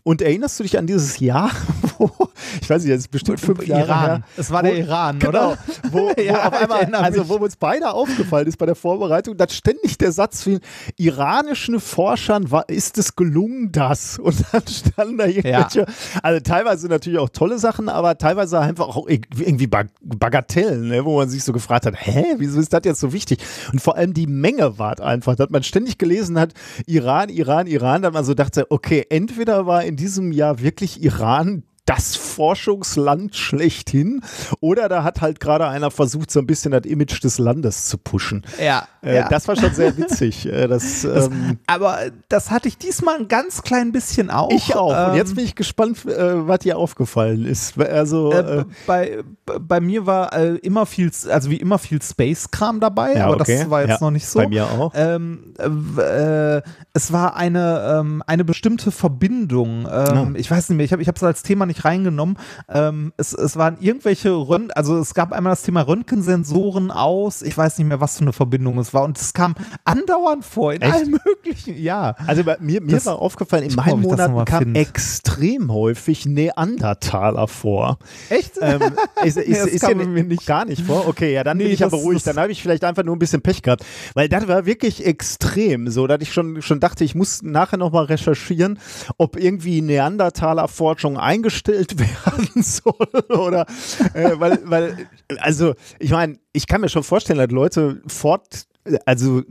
Und 0.03 0.21
erinnerst 0.21 0.59
du 0.59 0.63
dich 0.63 0.77
an 0.79 0.87
dieses 0.87 1.19
Jahr, 1.19 1.51
ich 2.61 2.69
weiß 2.69 2.83
nicht, 2.83 2.93
das 2.93 3.01
ist 3.01 3.11
bestimmt 3.11 3.39
fünf 3.39 3.65
Jahre 3.65 3.85
Iran. 3.85 4.05
her. 4.05 4.21
Es 4.37 4.51
war 4.51 4.63
wo, 4.63 4.67
der 4.67 4.77
Iran, 4.77 5.19
genau, 5.19 5.29
oder? 5.29 5.57
Wo, 5.91 5.97
wo 6.15 6.21
ja, 6.21 6.47
auf 6.47 6.53
einmal, 6.53 6.95
also 6.95 7.27
wo 7.29 7.35
uns 7.35 7.55
beide 7.55 7.91
aufgefallen 7.91 8.47
ist 8.47 8.57
bei 8.57 8.65
der 8.65 8.75
Vorbereitung, 8.75 9.37
dass 9.37 9.55
ständig 9.55 9.97
der 9.97 10.11
Satz 10.11 10.45
wie 10.45 10.59
iranischen 10.97 11.79
Forschern 11.79 12.51
war, 12.51 12.67
ist 12.69 12.97
es 12.97 13.15
gelungen, 13.15 13.71
das? 13.71 14.19
Und 14.23 14.43
dann 14.51 14.67
standen 14.67 15.17
da 15.17 15.25
irgendwelche, 15.25 15.79
ja. 15.79 15.85
also 16.21 16.39
teilweise 16.39 16.87
natürlich 16.87 17.19
auch 17.19 17.29
tolle 17.29 17.59
Sachen, 17.59 17.89
aber 17.89 18.17
teilweise 18.17 18.59
einfach 18.59 18.87
auch 18.87 19.07
irgendwie 19.07 19.67
Bagatellen, 19.67 20.87
ne, 20.87 21.05
wo 21.05 21.17
man 21.17 21.29
sich 21.29 21.43
so 21.43 21.53
gefragt 21.53 21.85
hat, 21.85 21.95
hä, 21.97 22.35
wieso 22.37 22.59
ist 22.59 22.73
das 22.73 22.81
jetzt 22.85 22.99
so 22.99 23.13
wichtig? 23.13 23.39
Und 23.71 23.81
vor 23.81 23.97
allem 23.97 24.13
die 24.13 24.27
Menge 24.27 24.79
war 24.79 24.99
einfach, 25.01 25.35
dass 25.35 25.49
man 25.49 25.63
ständig 25.63 25.97
gelesen 25.97 26.39
hat, 26.39 26.53
Iran, 26.85 27.29
Iran, 27.29 27.67
Iran, 27.67 28.01
dass 28.01 28.13
man 28.13 28.25
so 28.25 28.33
dachte, 28.33 28.69
okay, 28.69 29.05
entweder 29.09 29.65
war 29.65 29.83
in 29.83 29.95
diesem 29.95 30.31
Jahr 30.31 30.59
wirklich 30.61 31.01
Iran 31.03 31.63
das 31.85 32.15
Forschungsland 32.15 33.35
schlechthin. 33.35 34.21
Oder 34.61 34.87
da 34.89 35.03
hat 35.03 35.21
halt 35.21 35.39
gerade 35.39 35.67
einer 35.67 35.91
versucht, 35.91 36.31
so 36.31 36.39
ein 36.39 36.47
bisschen 36.47 36.71
das 36.71 36.83
Image 36.85 37.21
des 37.23 37.39
Landes 37.39 37.87
zu 37.87 37.97
pushen. 37.97 38.43
Ja. 38.63 38.87
Äh, 39.01 39.17
ja. 39.17 39.27
Das 39.29 39.47
war 39.49 39.55
schon 39.57 39.73
sehr 39.73 39.97
witzig. 39.97 40.45
Äh, 40.45 40.67
das, 40.67 41.01
Das, 41.01 41.27
ähm, 41.27 41.59
aber 41.67 41.97
das 42.29 42.51
hatte 42.51 42.69
ich 42.69 42.77
diesmal 42.77 43.17
ein 43.19 43.27
ganz 43.27 43.63
klein 43.63 43.91
bisschen 43.91 44.29
auch. 44.29 44.49
ich 44.51 44.75
auch. 44.75 44.91
Und 45.07 45.11
Ähm, 45.11 45.15
jetzt 45.17 45.35
bin 45.35 45.43
ich 45.43 45.55
gespannt, 45.55 46.05
äh, 46.05 46.47
was 46.47 46.59
dir 46.59 46.77
aufgefallen 46.77 47.45
ist. 47.45 47.77
Also, 47.77 48.31
äh, 48.31 48.59
äh, 48.59 48.65
bei, 48.87 49.23
bei 49.45 49.81
mir 49.81 50.05
war 50.05 50.33
äh, 50.33 50.55
immer 50.57 50.85
viel, 50.85 51.11
also 51.29 51.49
wie 51.49 51.57
immer 51.57 51.79
viel 51.79 52.01
Space-Kram 52.01 52.79
dabei, 52.79 53.15
Ja, 53.15 53.25
aber 53.25 53.41
okay. 53.41 53.57
das 53.59 53.69
war 53.69 53.81
jetzt 53.81 53.89
Ja, 53.89 53.97
noch 53.99 54.11
nicht 54.11 54.27
so. 54.27 54.39
bei 54.39 54.47
mir 54.47 54.65
auch. 54.65 54.93
Ähm, 54.95 55.53
äh, 55.97 56.61
es 56.93 57.11
war 57.11 57.35
eine, 57.35 57.97
ähm, 57.99 58.23
eine 58.25 58.45
bestimmte 58.45 58.91
Verbindung. 58.91 59.87
Ähm, 59.91 60.35
Ich 60.37 60.49
weiß 60.49 60.69
nicht 60.69 60.77
mehr, 60.77 60.85
ich 60.85 60.91
habe 60.93 61.01
ich 61.01 61.07
es 61.13 61.23
als 61.23 61.43
Thema 61.43 61.65
nicht 61.65 61.72
reingenommen. 61.85 62.37
Ähm, 62.69 63.13
es, 63.17 63.33
es 63.33 63.55
waren 63.57 63.77
irgendwelche 63.79 64.31
Röntgen, 64.31 64.71
also 64.71 64.97
es 64.97 65.13
gab 65.13 65.31
einmal 65.33 65.51
das 65.51 65.63
Thema 65.63 65.81
Röntgensensoren 65.81 66.91
aus. 66.91 67.41
Ich 67.41 67.57
weiß 67.57 67.77
nicht 67.77 67.87
mehr, 67.87 67.99
was 68.01 68.17
für 68.17 68.21
eine 68.23 68.33
Verbindung 68.33 68.77
es 68.79 68.93
war. 68.93 69.03
Und 69.03 69.17
es 69.19 69.33
kam 69.33 69.55
andauernd 69.85 70.45
vor 70.45 70.73
in 70.73 70.81
Echt? 70.81 70.93
allen 70.93 71.11
möglichen, 71.25 71.81
ja. 71.81 72.15
Also 72.27 72.43
bei 72.43 72.57
mir, 72.59 72.81
mir 72.81 72.91
Das- 72.93 73.05
war 73.05 73.19
aufgefallen, 73.19 73.63
in 73.63 73.75
meinen 73.75 74.01
Monaten 74.01 74.45
kam 74.45 74.63
finde. 74.63 74.79
extrem 74.79 75.71
häufig 75.71 76.25
Neandertaler 76.25 77.47
vor. 77.47 77.97
Echt? 78.29 78.53
Ähm, 78.61 78.81
ist 79.23 79.37
ist, 79.37 79.47
Nee, 79.47 79.53
das 79.55 79.65
ist 79.67 79.81
kam 79.81 79.99
ja 79.99 80.05
mir 80.07 80.23
nicht. 80.23 80.45
gar 80.45 80.65
nicht 80.65 80.81
vor. 80.85 81.07
Okay, 81.07 81.33
ja, 81.33 81.43
dann 81.43 81.57
Nee, 81.57 81.63
bin 81.65 81.73
ich 81.73 81.79
das- 81.79 81.91
beruhigt. 81.91 82.25
das- 82.25 82.33
Dann 82.35 82.41
habe 82.41 82.51
ich 82.51 82.61
vielleicht 82.61 82.83
einfach 82.83 83.03
nur 83.03 83.15
ein 83.15 83.19
bisschen 83.19 83.41
Pech 83.41 83.61
gehabt. 83.61 83.83
Weil 84.13 84.29
das 84.29 84.47
war 84.47 84.65
wirklich 84.65 85.05
extrem, 85.05 85.89
so 85.89 86.07
dass 86.07 86.21
ich 86.21 86.33
schon, 86.33 86.61
schon 86.61 86.79
dachte, 86.79 87.03
ich 87.03 87.15
muss 87.15 87.41
nachher 87.43 87.77
nochmal 87.77 88.05
recherchieren, 88.05 88.79
ob 89.17 89.37
irgendwie 89.37 89.81
Neandertaler-Forschung 89.81 91.17
eingestellt 91.17 91.62
werden 91.99 92.63
soll 92.63 93.37
oder 93.37 93.65
äh, 94.13 94.31
weil, 94.39 94.59
weil, 94.65 95.07
also 95.39 95.73
ich 95.99 96.11
meine, 96.11 96.37
ich 96.51 96.67
kann 96.67 96.81
mir 96.81 96.89
schon 96.89 97.03
vorstellen, 97.03 97.39
dass 97.39 97.51
Leute 97.51 98.01
fort, 98.07 98.67
also 99.05 99.43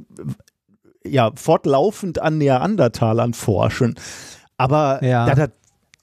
ja, 1.05 1.33
fortlaufend 1.35 2.21
an 2.21 2.39
Neandertalern 2.39 3.35
forschen. 3.35 3.95
Aber 4.57 5.03
Ja. 5.05 5.27
da 5.27 5.35
das 5.35 5.51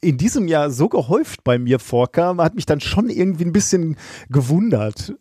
in 0.02 0.18
diesem 0.18 0.48
Jahr 0.48 0.72
so 0.72 0.88
gehäuft 0.90 1.44
bei 1.44 1.60
mir 1.60 1.80
vorkam, 1.80 2.42
hat 2.42 2.56
mich 2.56 2.66
dann 2.66 2.80
schon 2.80 3.10
irgendwie 3.10 3.46
ein 3.46 3.52
bisschen 3.52 3.98
gewundert. 4.30 5.14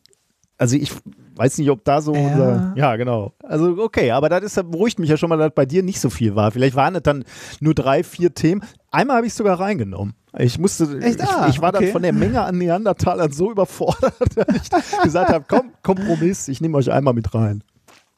Also 0.57 0.76
ich 0.76 0.92
weiß 1.38 1.59
nicht, 1.59 1.71
ob 1.71 1.85
da 1.85 2.00
so 2.00 2.14
Ja. 2.14 2.21
unser, 2.21 2.73
ja 2.76 2.97
genau. 2.97 3.33
Also 3.42 3.76
okay, 3.78 4.11
aber 4.11 4.28
das 4.28 4.42
ist, 4.45 4.71
beruhigt 4.71 4.99
mich 4.99 5.09
ja 5.11 5.16
schon 5.16 5.28
mal, 5.28 5.37
dass 5.38 5.52
bei 5.54 5.64
dir 5.66 5.83
nicht 5.83 6.00
so 6.00 6.11
viel 6.11 6.35
war. 6.35 6.50
Vielleicht 6.50 6.76
waren 6.76 6.95
es 6.97 7.02
dann 7.02 7.25
nur 7.61 7.75
drei, 7.75 8.02
vier 8.02 8.35
Themen. 8.35 8.62
Einmal 8.90 9.18
habe 9.18 9.26
ich 9.26 9.35
sogar 9.35 9.59
reingenommen. 9.61 10.14
Ich 10.37 10.59
musste, 10.59 10.99
Echt? 11.00 11.23
ich, 11.23 11.28
Ah, 11.28 11.49
ich 11.49 11.61
war 11.61 11.73
dann 11.73 11.83
okay. 11.85 11.92
von 11.92 12.02
der 12.02 12.12
Menge 12.12 12.42
an 12.42 12.59
Neandertalern 12.59 13.33
so 13.33 13.50
überfordert, 13.50 14.14
dass 14.71 14.92
ich 14.92 15.00
gesagt 15.02 15.30
habe, 15.33 15.45
komm, 15.49 15.73
Kompromiss, 15.83 16.49
ich 16.49 16.61
nehme 16.61 16.76
euch 16.76 16.90
einmal 16.92 17.14
mit 17.14 17.35
rein. 17.35 17.62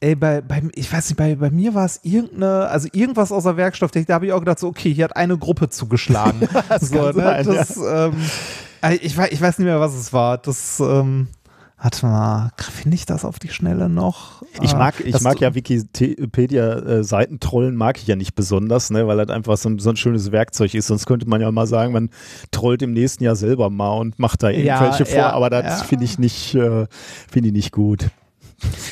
Ey, 0.00 0.14
bei, 0.14 0.40
bei, 0.40 0.62
ich 0.74 0.90
weiß 0.92 1.10
nicht, 1.10 1.18
bei, 1.18 1.34
bei 1.36 1.50
mir 1.50 1.74
war 1.74 1.84
es 1.84 2.00
irgendeine, 2.02 2.68
also 2.68 2.88
irgendwas 2.92 3.30
aus 3.32 3.44
der 3.44 3.56
Werkstofftechnik, 3.58 4.08
da 4.08 4.14
habe 4.14 4.26
ich 4.26 4.32
auch 4.32 4.38
gedacht, 4.40 4.58
so, 4.58 4.68
okay, 4.68 4.92
hier 4.92 5.04
hat 5.04 5.14
eine 5.16 5.36
Gruppe 5.36 5.68
zugeschlagen. 5.68 6.40
so, 6.80 6.96
kann 6.96 7.14
sein, 7.14 7.46
das, 7.46 7.76
ähm, 7.76 8.12
äh, 8.82 8.94
ich, 8.96 9.16
weiß, 9.16 9.30
ich 9.30 9.40
weiß 9.40 9.58
nicht 9.58 9.66
mehr, 9.66 9.78
was 9.78 9.94
es 9.94 10.12
war. 10.12 10.38
Das, 10.38 10.80
ähm, 10.80 11.28
warte 11.82 12.06
mal, 12.06 12.50
finde 12.58 12.94
ich 12.94 13.06
das 13.06 13.24
auf 13.24 13.38
die 13.38 13.48
Schnelle 13.48 13.88
noch? 13.88 14.42
Ich 14.60 14.74
Ah, 14.74 14.78
mag, 14.78 15.00
ich 15.00 15.12
das- 15.12 15.22
mag 15.22 15.40
ja 15.40 15.54
Wikipedia-Seitentrollen 15.54 17.74
mag 17.76 17.98
ich 17.98 18.06
ja 18.06 18.16
nicht 18.16 18.34
besonders, 18.34 18.90
ne, 18.90 19.06
weil 19.06 19.16
das 19.16 19.28
einfach 19.34 19.56
so 19.56 19.68
ein, 19.68 19.78
so 19.78 19.90
ein 19.90 19.96
schönes 19.96 20.32
Werkzeug 20.32 20.74
ist. 20.74 20.86
Sonst 20.86 21.06
könnte 21.06 21.28
man 21.28 21.40
ja 21.40 21.50
mal 21.50 21.66
sagen, 21.66 21.92
man 21.92 22.10
trollt 22.50 22.82
im 22.82 22.92
nächsten 22.92 23.24
Jahr 23.24 23.36
selber 23.36 23.70
mal 23.70 23.92
und 23.98 24.18
macht 24.18 24.42
da 24.42 24.50
Ja, 24.50 24.80
irgendwelche 24.80 25.06
vor, 25.06 25.16
ja, 25.18 25.30
aber 25.32 25.50
das 25.50 25.80
ja. 25.80 25.84
finde 25.86 26.04
ich 26.04 26.18
nicht, 26.18 26.54
äh, 26.54 26.86
finde 27.30 27.48
ich 27.48 27.54
nicht 27.54 27.72
gut. 27.72 28.10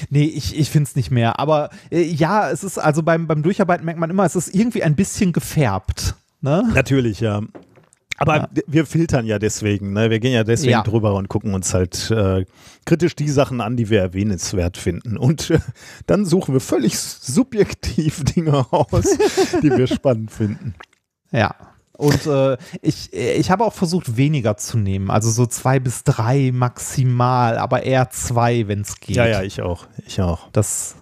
Nee, 0.09 0.25
ich, 0.25 0.59
ich 0.59 0.71
finde 0.71 0.89
es 0.89 0.97
nicht 0.97 1.11
mehr. 1.11 1.39
Aber 1.39 1.69
äh, 1.91 2.01
ja, 2.03 2.51
es 2.51 2.65
ist, 2.65 2.79
also 2.79 3.03
beim, 3.03 3.27
beim 3.27 3.43
Durcharbeiten 3.43 3.85
merkt 3.85 4.01
man 4.01 4.09
immer, 4.09 4.25
es 4.25 4.35
ist 4.35 4.55
irgendwie 4.55 4.83
ein 4.83 4.97
bisschen 4.97 5.35
gefärbt. 5.35 6.15
Ne? 6.41 6.63
Natürlich, 6.75 7.21
ja. 7.21 7.43
Aber 8.19 8.37
Ja. 8.37 8.49
wir 8.67 8.85
filtern 8.87 9.27
ja 9.27 9.39
deswegen, 9.39 9.93
ne? 9.93 10.11
Wir 10.11 10.19
gehen 10.21 10.33
ja 10.33 10.45
deswegen 10.45 10.73
Ja. 10.73 10.83
drüber 10.83 11.15
und 11.15 11.29
gucken 11.29 11.55
uns 11.55 11.73
halt 11.73 12.11
äh, 12.11 12.45
kritisch 12.85 13.15
die 13.17 13.29
Sachen 13.29 13.61
an, 13.61 13.77
die 13.77 13.89
wir 13.91 14.01
erwähnenswert 14.01 14.77
finden. 14.77 15.17
Und 15.17 15.51
äh, 15.51 15.61
dann 16.07 16.25
suchen 16.25 16.53
wir 16.55 16.61
völlig 16.61 16.99
subjektiv 16.99 18.25
Dinge 18.37 18.67
aus, 18.73 19.05
die 19.63 19.71
wir 19.71 19.87
spannend 19.87 20.31
finden. 20.31 20.75
Ja. 21.31 21.55
Und 21.93 22.27
äh, 22.27 22.57
ich, 22.81 23.13
ich 23.13 23.51
habe 23.51 23.65
auch 23.65 23.73
versucht, 23.73 24.17
weniger 24.17 24.57
zu 24.57 24.79
nehmen. 24.79 25.11
Also 25.11 25.31
so 25.31 25.47
zwei 25.47 25.81
bis 25.81 26.05
drei 26.05 26.51
maximal, 26.53 27.59
aber 27.59 27.83
eher 27.83 28.09
zwei, 28.11 28.69
wenn 28.69 28.83
es 28.83 29.01
geht. 29.01 29.17
Ja, 29.17 29.27
ja, 29.27 29.43
ich 29.43 29.63
auch. 29.63 29.87
Ich 30.07 30.21
auch. 30.21 30.49
Das, 30.53 30.95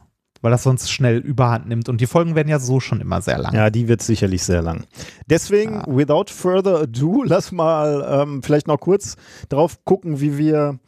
weil 0.46 0.52
das 0.52 0.62
sonst 0.62 0.92
schnell 0.92 1.16
überhand 1.16 1.66
nimmt. 1.66 1.88
Und 1.88 2.00
die 2.00 2.06
Folgen 2.06 2.36
werden 2.36 2.46
ja 2.46 2.60
so 2.60 2.78
schon 2.78 3.00
immer 3.00 3.20
sehr 3.20 3.36
lang. 3.36 3.52
Ja, 3.52 3.68
die 3.68 3.88
wird 3.88 4.00
sicherlich 4.00 4.44
sehr 4.44 4.62
lang. 4.62 4.84
Deswegen, 5.28 5.74
Ja. 5.74 5.84
without 5.88 6.26
further 6.28 6.82
ado, 6.82 7.24
lass 7.26 7.50
mal 7.50 8.06
ähm, 8.08 8.44
vielleicht 8.44 8.68
noch 8.68 8.78
kurz 8.78 9.16
drauf 9.48 9.84
gucken, 9.84 10.20
wie 10.20 10.38
wir 10.38 10.78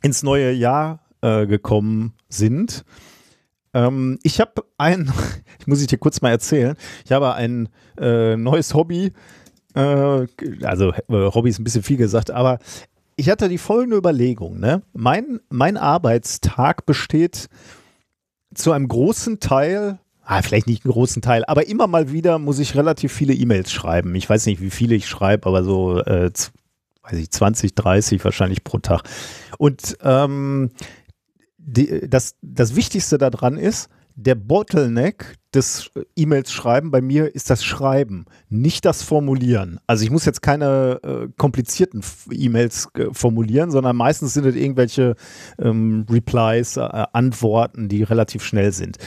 ins 0.00 0.22
neue 0.22 0.52
Jahr 0.52 1.00
äh, 1.22 1.48
gekommen 1.48 2.12
sind. 2.28 2.84
Ähm, 3.74 4.20
ich 4.22 4.38
habe 4.40 4.62
ein, 4.76 5.12
ich 5.58 5.66
muss 5.66 5.80
ich 5.80 5.88
dir 5.88 5.98
kurz 5.98 6.20
mal 6.20 6.30
erzählen, 6.30 6.76
ich 7.04 7.10
habe 7.10 7.34
ein 7.34 7.68
äh, 8.00 8.36
neues 8.36 8.74
Hobby, 8.74 9.12
äh, 9.74 10.26
also 10.62 10.92
äh, 10.92 11.02
Hobby 11.34 11.48
ist 11.50 11.58
ein 11.58 11.64
bisschen 11.64 11.82
viel 11.82 11.96
gesagt, 11.96 12.30
aber 12.30 12.60
ich 13.16 13.28
hatte 13.28 13.48
die 13.48 13.58
folgende 13.58 13.96
Überlegung. 13.96 14.60
Ne? 14.60 14.82
Mein, 14.92 15.40
mein 15.50 15.76
Arbeitstag 15.76 16.86
besteht 16.86 17.48
zu 18.54 18.72
einem 18.72 18.88
großen 18.88 19.40
Teil, 19.40 19.98
ah, 20.22 20.42
vielleicht 20.42 20.66
nicht 20.66 20.84
einen 20.84 20.92
großen 20.92 21.22
Teil, 21.22 21.44
aber 21.46 21.68
immer 21.68 21.86
mal 21.86 22.12
wieder 22.12 22.38
muss 22.38 22.58
ich 22.58 22.74
relativ 22.74 23.12
viele 23.12 23.34
E-Mails 23.34 23.72
schreiben. 23.72 24.14
Ich 24.14 24.28
weiß 24.28 24.46
nicht, 24.46 24.60
wie 24.60 24.70
viele 24.70 24.94
ich 24.94 25.08
schreibe, 25.08 25.46
aber 25.46 25.64
so 25.64 26.00
äh, 26.00 26.30
weiß 27.02 27.18
ich, 27.18 27.30
20, 27.30 27.74
30 27.74 28.24
wahrscheinlich 28.24 28.64
pro 28.64 28.78
Tag. 28.78 29.02
Und 29.58 29.96
ähm, 30.02 30.70
die, 31.58 32.08
das, 32.08 32.36
das 32.42 32.76
Wichtigste 32.76 33.18
daran 33.18 33.56
ist, 33.56 33.88
der 34.20 34.34
Bottleneck 34.34 35.36
des 35.54 35.92
E-Mails 36.16 36.52
schreiben 36.52 36.90
bei 36.90 37.00
mir 37.00 37.34
ist 37.36 37.50
das 37.50 37.64
Schreiben, 37.64 38.26
nicht 38.48 38.84
das 38.84 39.04
Formulieren. 39.04 39.78
Also 39.86 40.02
ich 40.02 40.10
muss 40.10 40.24
jetzt 40.24 40.42
keine 40.42 41.00
äh, 41.04 41.28
komplizierten 41.36 42.02
E-Mails 42.32 42.88
äh, 42.94 43.06
formulieren, 43.12 43.70
sondern 43.70 43.94
meistens 43.94 44.34
sind 44.34 44.44
es 44.44 44.56
irgendwelche 44.56 45.14
ähm, 45.60 46.04
Replies, 46.10 46.76
äh, 46.76 46.80
Antworten, 47.12 47.88
die 47.88 48.02
relativ 48.02 48.42
schnell 48.42 48.72
sind. 48.72 48.98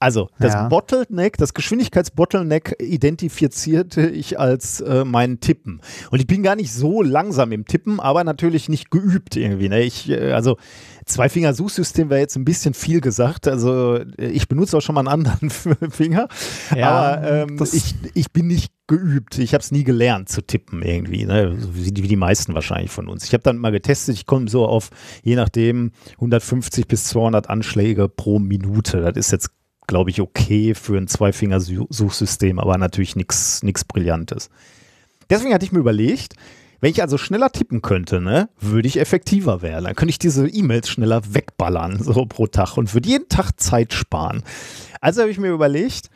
Also 0.00 0.30
das 0.38 0.54
Ja. 0.54 0.68
Bottleneck, 0.68 1.36
das 1.36 1.52
Geschwindigkeitsbottleneck 1.52 2.76
identifizierte 2.80 4.08
ich 4.08 4.40
als 4.40 4.80
äh, 4.80 5.04
meinen 5.04 5.40
Tippen. 5.40 5.82
Und 6.10 6.20
ich 6.20 6.26
bin 6.26 6.42
gar 6.42 6.56
nicht 6.56 6.72
so 6.72 7.02
langsam 7.02 7.52
im 7.52 7.66
Tippen, 7.66 8.00
aber 8.00 8.24
natürlich 8.24 8.70
nicht 8.70 8.90
geübt 8.90 9.36
irgendwie. 9.36 9.68
Ne? 9.68 9.82
Ich, 9.82 10.08
äh, 10.08 10.32
also 10.32 10.56
Zwei-Finger-Suchsystem 11.04 12.08
wäre 12.08 12.20
jetzt 12.20 12.36
ein 12.36 12.44
bisschen 12.44 12.72
viel 12.72 13.00
gesagt. 13.00 13.46
Also 13.46 14.00
ich 14.16 14.48
benutze 14.48 14.76
auch 14.78 14.80
schon 14.80 14.94
mal 14.94 15.06
einen 15.06 15.26
anderen 15.26 15.50
Finger. 15.90 16.28
Ja, 16.74 16.90
aber 16.90 17.30
ähm, 17.30 17.58
ich, 17.72 17.94
ich 18.14 18.32
bin 18.32 18.46
nicht 18.46 18.72
geübt. 18.86 19.36
Ich 19.38 19.52
habe 19.52 19.62
es 19.62 19.70
nie 19.70 19.84
gelernt 19.84 20.28
zu 20.28 20.40
tippen 20.40 20.82
irgendwie. 20.82 21.26
Ne? 21.26 21.56
Wie, 21.72 21.90
die, 21.92 22.02
wie 22.02 22.08
die 22.08 22.16
meisten 22.16 22.54
wahrscheinlich 22.54 22.90
von 22.90 23.06
uns. 23.08 23.24
Ich 23.24 23.32
habe 23.32 23.42
dann 23.42 23.58
mal 23.58 23.72
getestet. 23.72 24.14
Ich 24.14 24.24
komme 24.26 24.48
so 24.48 24.66
auf, 24.66 24.90
je 25.22 25.36
nachdem, 25.36 25.92
150 26.14 26.88
bis 26.88 27.04
200 27.04 27.50
Anschläge 27.50 28.08
pro 28.08 28.38
Minute. 28.38 29.00
Das 29.00 29.16
ist 29.16 29.32
jetzt 29.32 29.50
glaube 29.90 30.10
ich, 30.10 30.20
okay 30.20 30.74
für 30.74 30.96
ein 30.96 31.08
Zweifinger-Suchsystem, 31.08 32.60
aber 32.60 32.78
natürlich 32.78 33.16
nichts 33.16 33.84
Brillantes. 33.86 34.48
Deswegen 35.28 35.52
hatte 35.52 35.64
ich 35.64 35.72
mir 35.72 35.80
überlegt, 35.80 36.34
wenn 36.80 36.92
ich 36.92 37.02
also 37.02 37.18
schneller 37.18 37.50
tippen 37.50 37.82
könnte, 37.82 38.20
ne, 38.20 38.48
würde 38.58 38.88
ich 38.88 39.00
effektiver 39.00 39.62
werden. 39.62 39.84
Dann 39.84 39.96
könnte 39.96 40.10
ich 40.10 40.18
diese 40.18 40.48
E-Mails 40.48 40.88
schneller 40.88 41.34
wegballern, 41.34 42.02
so 42.02 42.24
pro 42.24 42.46
Tag 42.46 42.76
und 42.76 42.94
würde 42.94 43.08
jeden 43.08 43.28
Tag 43.28 43.60
Zeit 43.60 43.92
sparen. 43.92 44.44
Also 45.00 45.22
habe 45.22 45.30
ich 45.30 45.38
mir 45.38 45.50
überlegt, 45.50 46.08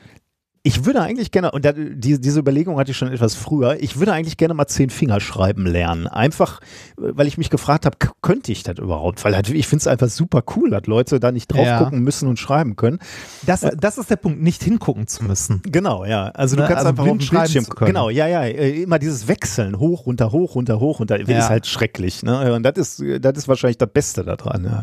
ich 0.66 0.86
würde 0.86 1.02
eigentlich 1.02 1.30
gerne, 1.30 1.50
und 1.50 1.62
da, 1.66 1.72
die, 1.72 2.18
diese 2.18 2.40
Überlegung 2.40 2.78
hatte 2.78 2.90
ich 2.92 2.96
schon 2.96 3.12
etwas 3.12 3.34
früher, 3.34 3.76
ich 3.82 3.98
würde 3.98 4.14
eigentlich 4.14 4.38
gerne 4.38 4.54
mal 4.54 4.66
zehn 4.66 4.88
Finger 4.88 5.20
schreiben 5.20 5.66
lernen. 5.66 6.06
Einfach, 6.06 6.60
äh, 6.96 7.12
weil 7.12 7.26
ich 7.26 7.36
mich 7.36 7.50
gefragt 7.50 7.84
habe, 7.84 7.98
könnte 8.22 8.50
ich 8.50 8.62
das 8.62 8.78
überhaupt? 8.78 9.22
Weil 9.26 9.36
halt, 9.36 9.50
ich 9.50 9.66
finde 9.68 9.82
es 9.82 9.86
einfach 9.86 10.08
super 10.08 10.42
cool, 10.56 10.70
dass 10.70 10.86
Leute 10.86 11.20
da 11.20 11.32
nicht 11.32 11.48
drauf 11.52 11.66
Ja. 11.66 11.78
gucken 11.84 12.00
müssen 12.00 12.28
und 12.28 12.38
schreiben 12.38 12.76
können. 12.76 12.98
Das, 13.44 13.60
das 13.60 13.98
ist 13.98 14.08
der 14.08 14.16
Punkt, 14.16 14.40
nicht 14.40 14.64
hingucken 14.64 15.06
zu 15.06 15.22
müssen. 15.24 15.60
Genau, 15.66 16.06
ja. 16.06 16.28
Also 16.28 16.56
du 16.56 16.62
Ne, 16.62 16.68
kannst 16.68 16.78
also 16.86 16.88
einfach 16.88 17.06
auf 17.12 17.18
dem 17.18 17.28
Bildschirm 17.28 17.66
können. 17.66 17.88
Genau, 17.88 18.08
ja, 18.08 18.26
ja. 18.26 18.44
äh, 18.44 18.82
Immer 18.82 18.98
dieses 18.98 19.28
Wechseln, 19.28 19.78
hoch, 19.78 20.06
runter, 20.06 20.32
hoch, 20.32 20.54
runter, 20.54 20.80
hoch, 20.80 20.98
runter, 20.98 21.20
Ja. 21.20 21.38
ist 21.40 21.50
halt 21.50 21.66
schrecklich. 21.66 22.22
Ne? 22.22 22.54
Und 22.54 22.62
das 22.62 22.78
ist, 22.98 23.04
das 23.22 23.36
ist 23.36 23.48
wahrscheinlich 23.48 23.76
das 23.76 23.90
Beste 23.92 24.24
daran. 24.24 24.64
Ja. 24.64 24.82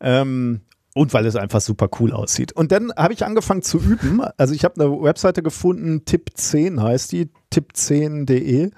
Ähm, 0.00 0.62
und 0.96 1.12
weil 1.12 1.26
es 1.26 1.36
einfach 1.36 1.60
super 1.60 1.90
cool 2.00 2.10
aussieht. 2.14 2.52
Und 2.52 2.72
dann 2.72 2.90
habe 2.96 3.12
ich 3.12 3.22
angefangen 3.22 3.60
zu 3.60 3.78
üben. 3.78 4.22
Also 4.38 4.54
ich 4.54 4.64
habe 4.64 4.80
eine 4.80 4.90
Webseite 5.02 5.42
gefunden, 5.42 6.06
Tipp 6.06 6.30
10 6.32 6.82
heißt 6.82 7.12
die, 7.12 7.28
tip10.de. 7.52 8.70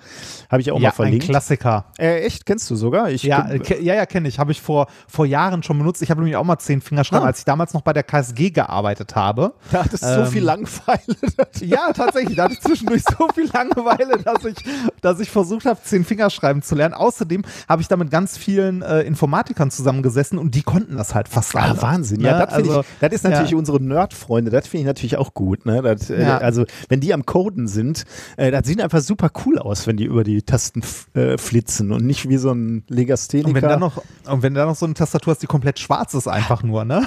Habe 0.51 0.61
ich 0.61 0.71
auch 0.71 0.81
ja, 0.81 0.89
mal 0.89 0.93
verlinkt. 0.93 1.25
Ein 1.25 1.31
Klassiker. 1.31 1.87
Äh, 1.99 2.21
echt? 2.21 2.47
Kennst 2.47 2.71
du 2.71 2.77
sogar? 2.77 3.11
Ich 3.11 3.23
ja, 3.23 3.59
ke 3.59 3.83
ja, 3.83 3.95
ja 3.95 4.07
kenne 4.07 4.29
ich. 4.29 4.39
Habe 4.39 4.53
ich 4.53 4.61
vor, 4.61 4.87
vor 5.07 5.27
Jahren 5.27 5.63
schon 5.63 5.79
benutzt. 5.79 6.03
Ich 6.03 6.11
habe 6.11 6.21
nämlich 6.21 6.37
auch 6.37 6.45
mal 6.45 6.59
zehn 6.59 6.81
Fingerschreiben, 6.81 7.25
ah. 7.25 7.29
als 7.29 7.41
ich 7.41 7.45
damals 7.45 7.75
noch 7.75 7.83
bei 7.83 7.93
der 7.93 8.03
KSG 8.03 8.51
gearbeitet 8.51 9.17
habe. 9.17 9.55
Da 9.73 9.85
hattest 9.85 10.05
du 10.05 10.09
ähm, 10.09 10.25
so 10.25 10.31
viel 10.31 10.43
Langeweile. 10.45 11.17
ja, 11.61 11.93
tatsächlich. 11.93 12.37
Da 12.37 12.45
hatte 12.45 12.55
ich 12.55 12.61
zwischendurch 12.61 13.03
so 13.05 13.29
viel 13.35 13.51
Langeweile, 13.53 14.19
dass 14.23 14.45
ich, 14.45 14.57
dass 15.01 15.21
ich 15.21 15.31
versucht 15.31 15.67
habe, 15.67 15.81
zehn 15.83 16.05
Fingerschreiben 16.05 16.63
zu 16.63 16.75
lernen. 16.75 16.95
Außerdem 16.95 17.43
habe 17.69 17.83
ich 17.83 17.89
da 17.89 17.97
mit 17.97 18.11
ganz 18.11 18.37
vielen 18.37 18.83
äh, 18.83 19.03
Informatikern 19.03 19.71
zusammengesessen 19.71 20.39
und 20.39 20.55
die 20.55 20.63
konnten 20.63 20.97
das 20.97 21.15
halt 21.15 21.29
fast 21.29 21.57
ah, 21.57 21.61
alle. 21.61 21.83
Wahnsinn. 21.83 22.21
Ja, 22.21 22.39
ne? 22.39 22.45
das, 22.47 22.55
also, 22.55 22.81
ich, 22.81 22.87
das 23.01 23.13
ist 23.13 23.25
natürlich 23.25 23.53
ja. 23.53 23.57
unsere 23.57 23.83
Nerd-Freunde. 23.83 24.51
Das 24.51 24.69
finde 24.69 24.83
ich 24.83 24.87
natürlich 24.87 25.17
auch 25.17 25.35
gut. 25.35 25.67
Ne? 25.67 25.83
Das, 25.83 26.11
äh, 26.11 26.23
ja. 26.23 26.39
Also, 26.39 26.65
wenn 26.89 27.01
die 27.01 27.13
am 27.13 27.27
Coden 27.27 27.67
sind, 27.67 28.05
äh, 28.37 28.51
das 28.51 28.68
sieht 28.69 28.81
einfach 28.81 29.01
super 29.01 29.31
cool 29.45 29.59
aus, 29.59 29.87
wenn 29.87 29.97
die 29.97 30.05
über 30.05 30.23
die 30.23 30.43
Tasten 30.43 30.83
äh, 31.15 31.37
flitzen 31.37 31.91
und 31.91 32.05
nicht 32.05 32.29
wie 32.29 32.37
so 32.37 32.53
ein 32.53 32.85
Legastheniker. 32.89 33.49
Und 33.49 33.55
wenn 33.57 33.63
da 33.63 33.77
noch, 33.77 34.03
und 34.27 34.43
wenn 34.43 34.55
da 34.55 34.65
noch 34.65 34.77
so 34.77 34.87
eine 34.87 34.95
Tastatur 34.95 35.33
ist, 35.33 35.43
die 35.43 35.47
komplett 35.47 35.79
schwarz 35.79 36.15
ist, 36.15 36.29
einfach 36.29 36.63
nur, 36.63 36.85
ne? 36.85 37.07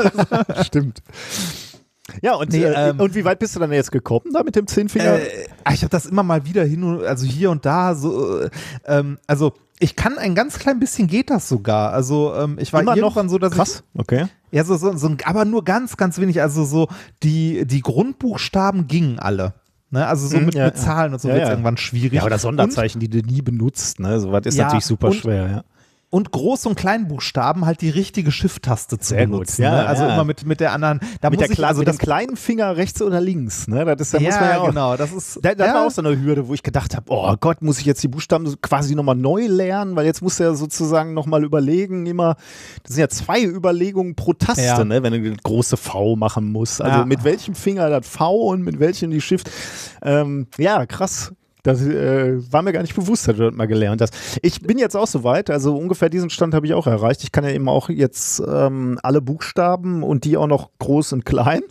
Stimmt. 0.64 1.02
Ja, 2.20 2.34
und, 2.34 2.52
nee, 2.52 2.64
äh, 2.64 2.90
ähm, 2.90 3.00
und 3.00 3.14
wie 3.14 3.24
weit 3.24 3.38
bist 3.38 3.54
du 3.54 3.60
dann 3.60 3.72
jetzt 3.72 3.92
gekommen 3.92 4.32
da 4.32 4.42
mit 4.42 4.56
dem 4.56 4.66
Zehnfinger? 4.66 5.18
Äh, 5.20 5.46
ich 5.72 5.82
habe 5.82 5.90
das 5.90 6.06
immer 6.06 6.22
mal 6.22 6.44
wieder 6.46 6.64
hin, 6.64 6.82
und, 6.82 7.04
also 7.04 7.26
hier 7.26 7.50
und 7.50 7.64
da 7.64 7.94
so, 7.94 8.40
äh, 8.40 8.50
ähm, 8.86 9.18
also 9.26 9.52
ich 9.78 9.96
kann 9.96 10.16
ein 10.18 10.34
ganz 10.34 10.58
klein 10.58 10.78
bisschen 10.78 11.08
geht 11.08 11.28
das 11.30 11.48
sogar. 11.48 11.92
Also 11.92 12.34
ähm, 12.36 12.56
ich 12.60 12.72
war 12.72 12.82
immer 12.82 12.96
irgendwann 12.96 13.26
noch? 13.26 13.30
so, 13.32 13.38
dass 13.38 13.52
Krass, 13.52 13.82
ich, 13.94 14.00
okay. 14.00 14.26
Ja, 14.52 14.64
so, 14.64 14.76
so, 14.76 14.96
so, 14.96 15.10
aber 15.24 15.44
nur 15.44 15.64
ganz, 15.64 15.96
ganz 15.96 16.18
wenig. 16.18 16.40
Also 16.40 16.64
so 16.64 16.88
die, 17.22 17.66
die 17.66 17.80
Grundbuchstaben 17.80 18.86
gingen 18.86 19.18
alle. 19.18 19.54
Ne? 19.92 20.06
Also 20.06 20.26
so 20.26 20.38
mhm, 20.38 20.46
mit, 20.46 20.54
ja, 20.54 20.66
mit 20.66 20.78
Zahlen 20.78 21.12
und 21.12 21.20
so 21.20 21.28
ja, 21.28 21.34
wird 21.34 21.42
es 21.44 21.48
ja. 21.48 21.52
irgendwann 21.52 21.76
schwierig. 21.76 22.14
Ja, 22.14 22.24
oder 22.24 22.38
Sonderzeichen, 22.38 22.96
und, 22.96 23.00
die 23.00 23.22
du 23.22 23.26
nie 23.26 23.42
benutzt. 23.42 24.00
Ne? 24.00 24.18
So 24.18 24.32
was 24.32 24.46
ist 24.46 24.58
natürlich 24.58 24.86
super 24.86 25.08
und, 25.08 25.14
schwer, 25.14 25.48
ja 25.48 25.64
und 26.12 26.30
Groß- 26.30 26.68
und 26.68 26.74
Kleinbuchstaben 26.74 27.64
halt 27.64 27.80
die 27.80 27.88
richtige 27.88 28.30
Shift-Taste 28.30 28.98
zu 28.98 29.08
Sehr 29.14 29.26
benutzen. 29.26 29.62
Gut. 29.62 29.64
Ja, 29.64 29.82
ne? 29.82 29.86
Also 29.86 30.04
immer 30.04 30.24
mit, 30.24 30.44
mit 30.44 30.60
der 30.60 30.72
anderen. 30.72 31.00
Da 31.22 31.30
mit, 31.30 31.40
muss 31.40 31.48
der 31.48 31.58
ich, 31.58 31.64
also 31.64 31.78
mit 31.78 31.88
dem 31.88 31.96
kleinen 31.96 32.36
Finger 32.36 32.76
rechts 32.76 33.00
oder 33.00 33.18
links. 33.18 33.66
Ne? 33.66 33.82
Das 33.96 34.08
ist, 34.08 34.14
da 34.14 34.18
ja, 34.18 34.28
muss 34.28 34.38
man 34.38 34.50
ja 34.50 34.58
auch, 34.58 34.66
genau. 34.66 34.96
Das, 34.98 35.10
ist, 35.10 35.38
da, 35.40 35.54
das 35.54 35.72
war 35.72 35.86
auch 35.86 35.90
so 35.90 36.02
eine 36.02 36.22
Hürde, 36.22 36.46
wo 36.48 36.52
ich 36.52 36.62
gedacht 36.62 36.94
habe, 36.94 37.06
oh 37.08 37.34
Gott, 37.40 37.62
muss 37.62 37.78
ich 37.78 37.86
jetzt 37.86 38.02
die 38.02 38.08
Buchstaben 38.08 38.54
quasi 38.60 38.94
nochmal 38.94 39.16
neu 39.16 39.46
lernen, 39.46 39.96
weil 39.96 40.04
jetzt 40.04 40.20
muss 40.20 40.38
er 40.38 40.54
sozusagen 40.54 41.14
nochmal 41.14 41.44
überlegen, 41.44 42.04
immer, 42.04 42.36
das 42.82 42.94
sind 42.94 43.00
ja 43.00 43.08
zwei 43.08 43.42
Überlegungen 43.42 44.14
pro 44.14 44.34
Taste, 44.34 44.84
ne? 44.84 45.02
wenn 45.02 45.14
du 45.14 45.18
eine 45.18 45.34
große 45.42 45.78
V 45.78 46.16
machen 46.16 46.52
musst. 46.52 46.82
Also 46.82 47.06
mit 47.06 47.24
welchem 47.24 47.54
Finger 47.54 47.88
das 47.88 48.06
V 48.06 48.48
und 48.48 48.62
mit 48.62 48.78
welchem 48.80 49.10
die 49.10 49.22
Shift. 49.22 49.50
Ähm, 50.02 50.46
ja, 50.58 50.84
krass. 50.84 51.32
Das 51.62 51.80
äh, 51.80 52.40
war 52.52 52.62
mir 52.62 52.72
gar 52.72 52.82
nicht 52.82 52.96
bewusst, 52.96 53.28
dass 53.28 53.36
du 53.36 53.44
das 53.44 53.54
mal 53.54 53.66
gelernt 53.66 54.00
hast. 54.00 54.14
Ich 54.42 54.62
bin 54.62 54.78
jetzt 54.78 54.96
auch 54.96 55.06
so 55.06 55.22
weit, 55.22 55.48
also 55.48 55.76
ungefähr 55.76 56.08
diesen 56.08 56.28
Stand 56.28 56.54
habe 56.54 56.66
ich 56.66 56.74
auch 56.74 56.88
erreicht. 56.88 57.22
Ich 57.22 57.30
kann 57.30 57.44
ja 57.44 57.50
eben 57.50 57.68
auch 57.68 57.88
jetzt 57.88 58.42
ähm, 58.46 58.98
alle 59.02 59.20
Buchstaben 59.20 60.02
und 60.02 60.24
die 60.24 60.36
auch 60.36 60.48
noch 60.48 60.70
groß 60.78 61.12
und 61.12 61.24
klein 61.24 61.62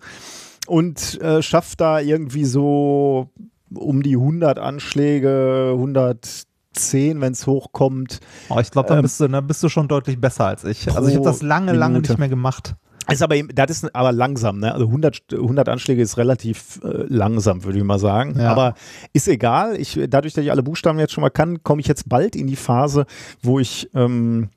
und 0.68 1.20
äh, 1.22 1.42
schaffe 1.42 1.76
da 1.76 2.00
irgendwie 2.00 2.46
so 2.46 3.30
um 3.74 4.04
die 4.04 4.16
100 4.16 4.60
Anschläge, 4.60 5.72
110, 5.74 7.20
wenn 7.20 7.34
es 7.34 7.46
hochkommt. 7.48 8.20
Oh, 8.50 8.60
ich 8.60 8.72
glaube, 8.72 8.88
dann, 8.88 9.00
ähm, 9.00 9.04
bist 9.04 9.20
du, 9.20 9.28
dann 9.28 9.48
bist 9.48 9.62
du 9.64 9.70
schon 9.70 9.88
deutlich 9.90 10.20
besser 10.20 10.46
als 10.46 10.64
ich. 10.64 10.90
Also 10.90 11.10
ich 11.10 11.16
habe 11.16 11.26
das 11.26 11.42
lange, 11.42 11.74
lange 11.74 12.00
nicht 12.00 12.18
mehr 12.18 12.30
gemacht. 12.30 12.76
Ist 13.10 13.24
aber, 13.24 13.36
das 13.44 13.72
ist 13.72 13.96
aber 13.96 14.12
langsam, 14.12 14.60
ne? 14.60 14.74
Also 14.74 14.86
100, 14.86 15.34
100 15.34 15.70
Anschläge 15.70 16.02
ist 16.02 16.18
relativ 16.18 16.80
äh, 16.84 17.06
langsam, 17.08 17.64
würde 17.64 17.80
ich 17.80 17.84
mal 17.84 18.00
sagen. 18.00 18.36
Ja. 18.38 18.52
Aber 18.52 18.76
ist 19.14 19.28
egal. 19.28 19.80
Ich, 19.80 20.00
dadurch, 20.08 20.34
dass 20.34 20.44
ich 20.44 20.52
alle 20.52 20.64
Buchstaben 20.64 21.00
jetzt 21.00 21.14
schon 21.14 21.24
mal 21.24 21.30
kann, 21.30 21.64
komme 21.64 21.82
ich 21.82 21.88
jetzt 21.88 22.08
bald 22.08 22.36
in 22.36 22.48
die 22.48 22.56
Phase, 22.56 23.06
wo 23.42 23.60
ich, 23.60 23.90
ähm, 23.96 24.50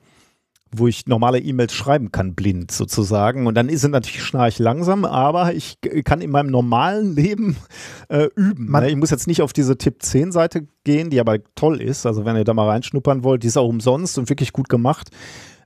wo 0.71 0.89
ich 0.89 1.07
normale 1.07 1.39
E-Mails 1.39 1.73
schreiben 1.73 2.13
kann, 2.13 2.35
blind 2.35 2.71
sozusagen. 2.71 3.47
Und 3.47 3.55
dann 3.55 3.69
ist 3.69 3.83
es 3.83 3.91
natürlich 3.91 4.23
schnarch 4.23 4.59
langsam, 4.59 5.05
aber 5.05 5.55
ich 5.55 5.79
kann 6.05 6.21
in 6.21 6.31
meinem 6.31 6.51
normalen 6.51 7.15
Leben 7.15 7.57
äh, 8.09 8.29
üben. 8.37 8.71
Man, 8.71 8.83
ne? 8.83 8.91
Ich 8.91 8.97
muss 8.97 9.11
jetzt 9.11 9.27
nicht 9.27 9.41
auf 9.41 9.53
diese 9.53 9.79
Tipp 9.79 10.03
10 10.03 10.33
Seite 10.33 10.67
gehen, 10.85 11.11
die 11.11 11.21
aber 11.21 11.39
toll 11.55 11.81
ist. 11.81 12.05
Also 12.05 12.25
wenn 12.25 12.37
ihr 12.37 12.45
da 12.45 12.53
mal 12.53 12.69
reinschnuppern 12.69 13.25
wollt, 13.25 13.43
die 13.43 13.47
ist 13.47 13.57
auch 13.57 13.69
umsonst 13.69 14.19
und 14.19 14.29
wirklich 14.29 14.53
gut 14.53 14.69
gemacht. 14.69 15.11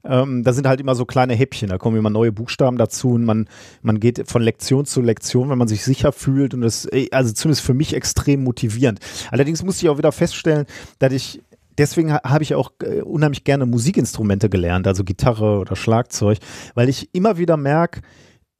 Ähm, 0.04 0.44
da 0.44 0.52
sind 0.52 0.66
halt 0.66 0.80
immer 0.80 0.94
so 0.94 1.04
kleine 1.04 1.34
Häppchen, 1.34 1.68
da 1.68 1.78
kommen 1.78 1.96
immer 1.96 2.11
neue 2.11 2.32
Buchstaben 2.32 2.78
dazu 2.78 3.11
und 3.11 3.24
man, 3.24 3.48
man 3.82 4.00
geht 4.00 4.28
von 4.28 4.42
Lektion 4.42 4.87
zu 4.87 5.00
Lektion, 5.00 5.50
wenn 5.50 5.58
man 5.58 5.68
sich 5.68 5.84
sicher 5.84 6.12
fühlt 6.12 6.54
und 6.54 6.62
das, 6.62 6.88
also 7.11 7.32
zumindest 7.32 7.64
für 7.64 7.74
mich 7.74 7.94
extrem 7.94 8.44
motivierend. 8.44 9.00
Allerdings 9.30 9.62
musste 9.62 9.87
ich 9.87 9.90
auch 9.90 9.98
wieder 9.98 10.12
feststellen, 10.12 10.66
dass 10.98 11.12
ich 11.12 11.42
deswegen 11.78 12.12
habe 12.12 12.42
ich 12.42 12.54
auch 12.54 12.72
äh, 12.82 13.02
unheimlich 13.02 13.44
gerne 13.44 13.64
Musikinstrumente 13.64 14.48
gelernt, 14.50 14.87
also 14.87 15.04
Gitarre 15.04 15.58
oder 15.58 15.76
Schlagzeug, 15.76 16.38
weil 16.74 16.88
ich 16.88 17.08
immer 17.12 17.38
wieder 17.38 17.56
merke, 17.56 18.02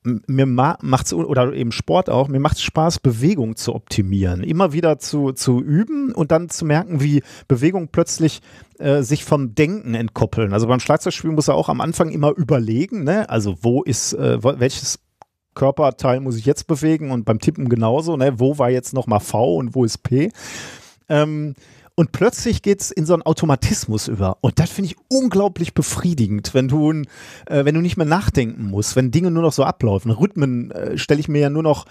mir 0.04 0.46
macht's 0.46 1.12
oder 1.12 1.52
eben 1.52 1.72
Sport 1.72 2.08
auch, 2.08 2.28
mir 2.28 2.40
macht 2.40 2.56
es 2.56 2.62
Spaß, 2.62 3.00
Bewegung 3.00 3.56
zu 3.56 3.74
optimieren, 3.74 4.42
immer 4.42 4.72
wieder 4.72 4.98
zu, 4.98 5.32
zu 5.32 5.61
üben 5.61 6.12
und 6.12 6.30
dann 6.30 6.48
zu 6.48 6.64
merken, 6.64 7.00
wie 7.02 7.22
Bewegung 7.48 7.88
plötzlich 7.88 8.40
äh, 8.78 9.02
sich 9.02 9.24
vom 9.24 9.54
Denken 9.54 9.94
entkoppeln. 9.94 10.52
Also 10.52 10.66
beim 10.66 10.80
Schlagzeugspielen 10.80 11.34
muss 11.34 11.48
er 11.48 11.54
auch 11.54 11.68
am 11.68 11.80
Anfang 11.80 12.11
immer 12.11 12.30
überlegen, 12.37 13.04
ne? 13.04 13.28
Also 13.28 13.56
wo 13.62 13.82
ist, 13.82 14.12
äh, 14.14 14.42
welches 14.42 15.00
Körperteil 15.54 16.20
muss 16.20 16.37
ich 16.37 16.46
jetzt 16.46 16.68
bewegen 16.68 17.11
und 17.11 17.24
beim 17.24 17.40
Tippen 17.40 17.68
genauso, 17.68 18.16
ne? 18.16 18.38
Wo 18.38 18.58
war 18.58 18.70
jetzt 18.70 18.94
nochmal 18.94 19.20
V 19.20 19.56
und 19.56 19.74
wo 19.74 19.84
ist 19.84 19.98
P? 19.98 20.30
Ähm, 21.08 21.54
und 21.98 22.12
plötzlich 22.12 22.62
geht 22.62 22.80
es 22.80 22.92
in 22.92 23.06
so 23.06 23.12
einen 23.12 23.22
Automatismus 23.22 24.06
über. 24.06 24.38
Und 24.40 24.61
das 24.61 24.70
finde 24.70 24.92
ich 24.92 24.96
unglaublich 25.08 25.74
befriedigend, 25.74 26.54
wenn 26.54 26.68
du, 26.68 26.92
äh, 26.92 27.64
wenn 27.64 27.74
du 27.74 27.80
nicht 27.80 27.96
mehr 27.96 28.06
nachdenken 28.06 28.66
musst, 28.66 28.94
wenn 28.94 29.11
Dinge 29.11 29.32
nur 29.32 29.42
noch 29.42 29.52
so 29.52 29.64
ablaufen. 29.64 30.12
Rhythmen 30.12 30.70
äh, 30.70 30.96
stelle 30.96 31.18
ich 31.18 31.26
mir 31.26 31.40
ja 31.40 31.50
nur 31.50 31.64
noch 31.64 31.87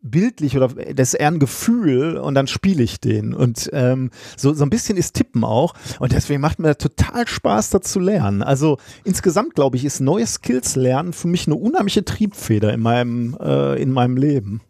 bildlich 0.00 0.56
oder 0.56 0.68
das 0.68 1.08
ist 1.08 1.14
eher 1.14 1.26
ein 1.26 1.40
Gefühl 1.40 2.18
und 2.18 2.36
dann 2.36 2.46
spiele 2.46 2.84
ich 2.84 3.00
den. 3.00 3.34
Und 3.34 3.68
ähm, 3.72 4.12
so, 4.36 4.54
so 4.54 4.62
ein 4.62 4.70
bisschen 4.70 4.96
ist 4.96 5.14
Tippen 5.14 5.42
auch. 5.42 5.74
Und 5.98 6.12
deswegen 6.12 6.40
macht 6.40 6.60
mir 6.60 6.78
total 6.78 7.26
Spaß, 7.26 7.70
da 7.70 7.80
zu 7.80 7.98
lernen. 7.98 8.44
Also 8.44 8.78
insgesamt, 9.02 9.56
glaube 9.56 9.76
ich, 9.76 9.84
ist 9.84 9.98
neue 9.98 10.28
Skills 10.28 10.76
lernen 10.76 11.12
für 11.12 11.26
mich 11.26 11.48
eine 11.48 11.56
unheimliche 11.56 12.04
Triebfeder 12.04 12.72
in 12.72 12.80
meinem, 12.80 13.36
äh, 13.40 13.82
in 13.82 13.90
meinem 13.90 14.16
Leben. 14.16 14.60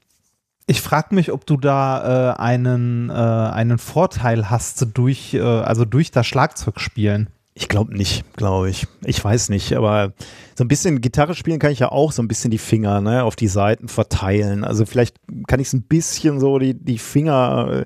Ich 0.67 0.81
frage 0.81 1.15
mich, 1.15 1.33
ob 1.33 1.45
du 1.47 1.57
da 1.57 2.35
äh, 2.35 2.41
einen, 2.41 3.11
äh, 3.11 3.13
einen 3.13 3.79
Vorteil 3.79 4.49
hast 4.49 4.87
durch, 4.95 5.35
äh, 5.35 5.41
also 5.41 5.85
durch 5.85 6.11
das 6.11 6.27
Schlagzeugspielen. 6.27 7.29
Ich 7.55 7.69
glaube 7.69 7.95
nicht, 7.95 8.25
glaube 8.37 8.71
ich. 8.71 8.87
Ich 9.05 9.23
weiß 9.23 9.51
nicht, 9.51 9.75
aber 9.75 10.13
so 10.55 10.65
ein 10.65 10.69
bisschen 10.69 11.01
Gitarre 11.01 11.35
spielen 11.35 11.59
kann 11.59 11.73
ich 11.73 11.81
ja 11.81 11.93
auch 11.93 12.13
so 12.13 12.23
ein 12.23 12.29
bisschen 12.29 12.51
die 12.51 12.59
Finger 12.59 13.01
ne, 13.01 13.25
auf 13.25 13.37
die 13.37 13.49
Seiten 13.49 13.89
verteilen. 13.89 14.65
Also 14.65 14.87
vielleicht 14.87 15.17
kann 15.47 15.61
ich 15.61 15.67
es 15.67 15.73
ein 15.75 15.83
bisschen 15.83 16.41
so 16.41 16.59
die, 16.59 16.73
die 16.73 16.99
Finger, 16.99 17.83
äh, 17.83 17.85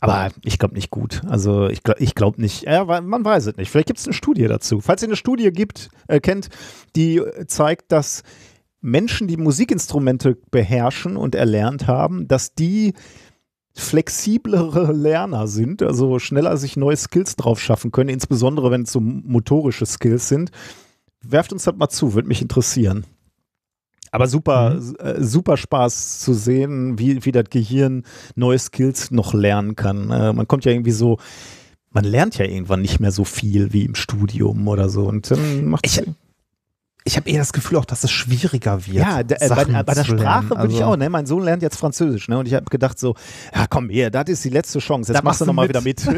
aber 0.00 0.30
ich 0.44 0.58
glaube 0.58 0.74
nicht 0.74 0.90
gut. 0.90 1.22
Also 1.28 1.68
ich 1.68 1.82
glaube 1.82 2.00
ich 2.00 2.14
glaub 2.14 2.38
nicht. 2.38 2.64
Ja, 2.64 2.84
man 2.84 3.24
weiß 3.24 3.46
es 3.46 3.56
nicht. 3.56 3.70
Vielleicht 3.70 3.86
gibt 3.86 4.00
es 4.00 4.06
eine 4.06 4.14
Studie 4.14 4.46
dazu. 4.46 4.80
Falls 4.80 5.02
ihr 5.02 5.08
eine 5.08 5.16
Studie 5.16 5.52
gibt, 5.52 5.90
äh, 6.08 6.18
kennt, 6.18 6.48
die 6.96 7.22
zeigt, 7.46 7.92
dass 7.92 8.22
Menschen, 8.80 9.26
die 9.26 9.36
Musikinstrumente 9.36 10.36
beherrschen 10.50 11.16
und 11.16 11.34
erlernt 11.34 11.86
haben, 11.86 12.28
dass 12.28 12.54
die 12.54 12.94
flexiblere 13.74 14.92
Lerner 14.92 15.46
sind, 15.46 15.82
also 15.82 16.18
schneller 16.18 16.56
sich 16.56 16.76
neue 16.76 16.96
Skills 16.96 17.36
drauf 17.36 17.60
schaffen 17.60 17.92
können, 17.92 18.10
insbesondere 18.10 18.70
wenn 18.70 18.82
es 18.82 18.92
so 18.92 19.00
motorische 19.00 19.86
Skills 19.86 20.28
sind. 20.28 20.50
Werft 21.22 21.52
uns 21.52 21.64
das 21.64 21.76
mal 21.76 21.88
zu, 21.88 22.14
würde 22.14 22.28
mich 22.28 22.42
interessieren. 22.42 23.04
Aber 24.10 24.26
super, 24.26 24.74
mhm. 24.74 24.96
äh, 24.98 25.22
super 25.22 25.56
Spaß 25.56 26.20
zu 26.20 26.32
sehen, 26.32 26.98
wie, 26.98 27.24
wie 27.24 27.32
das 27.32 27.50
Gehirn 27.50 28.04
neue 28.34 28.58
Skills 28.58 29.10
noch 29.10 29.34
lernen 29.34 29.76
kann. 29.76 30.10
Äh, 30.10 30.32
man 30.32 30.48
kommt 30.48 30.64
ja 30.64 30.72
irgendwie 30.72 30.92
so, 30.92 31.18
man 31.90 32.04
lernt 32.04 32.38
ja 32.38 32.46
irgendwann 32.46 32.82
nicht 32.82 33.00
mehr 33.00 33.12
so 33.12 33.24
viel 33.24 33.72
wie 33.72 33.84
im 33.84 33.94
Studium 33.94 34.66
oder 34.68 34.88
so. 34.88 35.06
Und 35.06 35.30
dann 35.30 35.66
macht 35.66 35.86
ich, 35.86 36.02
ich 37.08 37.16
habe 37.16 37.28
eher 37.28 37.38
das 37.38 37.52
Gefühl 37.52 37.78
auch, 37.78 37.84
dass 37.84 38.04
es 38.04 38.10
schwieriger 38.10 38.86
wird. 38.86 38.96
Ja, 38.96 39.20
äh, 39.20 39.24
bei, 39.24 39.82
bei, 39.82 39.94
der 39.94 40.04
Sprache 40.04 40.50
würde 40.50 40.60
also, 40.60 40.76
ich 40.76 40.84
auch, 40.84 40.96
ne? 40.96 41.08
Mein 41.10 41.26
Sohn 41.26 41.42
lernt 41.42 41.62
jetzt 41.62 41.76
Französisch, 41.76 42.28
ne? 42.28 42.38
Und 42.38 42.46
ich 42.46 42.54
habe 42.54 42.66
gedacht 42.66 42.98
so, 42.98 43.14
ja 43.54 43.66
komm 43.68 43.88
hier, 43.88 44.10
das 44.10 44.28
ist 44.28 44.44
die 44.44 44.50
letzte 44.50 44.78
Chance. 44.78 45.12
Jetzt 45.12 45.24
machst 45.24 45.40
du 45.40 45.46
nochmal 45.46 45.68
wieder 45.68 45.80
mit. 45.80 46.06
und 46.06 46.14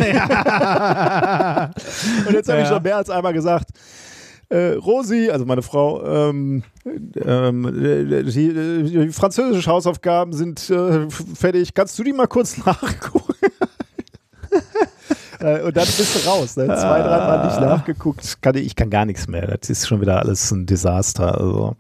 jetzt 2.35 2.49
habe 2.49 2.63
ich 2.63 2.69
schon 2.69 2.83
mehr 2.83 2.97
als 2.97 3.09
einmal 3.09 3.33
gesagt, 3.33 3.69
äh, 4.51 4.73
Rosi, 4.73 5.31
also 5.31 5.47
meine 5.47 5.63
Frau, 5.63 6.05
ähm, 6.05 6.65
ähm, 7.25 7.73
die, 8.27 8.91
die 8.91 9.13
französischen 9.13 9.71
Hausaufgaben 9.71 10.33
sind 10.33 10.69
äh, 10.71 11.09
fertig. 11.09 11.73
Kannst 11.73 11.97
du 11.99 12.03
die 12.03 12.13
mal 12.13 12.27
kurz 12.27 12.57
nachgucken? 12.67 13.50
Äh, 15.41 15.63
und 15.63 15.77
dann 15.77 15.87
bist 15.87 16.15
du 16.15 16.29
raus. 16.29 16.57
Ne? 16.57 16.67
Zwei, 16.67 17.01
dreimal 17.01 17.47
nicht 17.47 17.57
ah. 17.57 17.61
nachgeguckt. 17.61 18.43
Kann 18.43 18.57
ich, 18.57 18.67
ich 18.67 18.77
kann 18.77 18.91
gar 18.91 19.05
nichts 19.05 19.29
mehr. 19.29 19.47
Das 19.57 19.71
ist 19.71 19.87
schon 19.87 20.01
wieder 20.01 20.19
alles 20.19 20.51
ein 20.51 20.67
Desaster. 20.67 21.39
Also. 21.39 21.77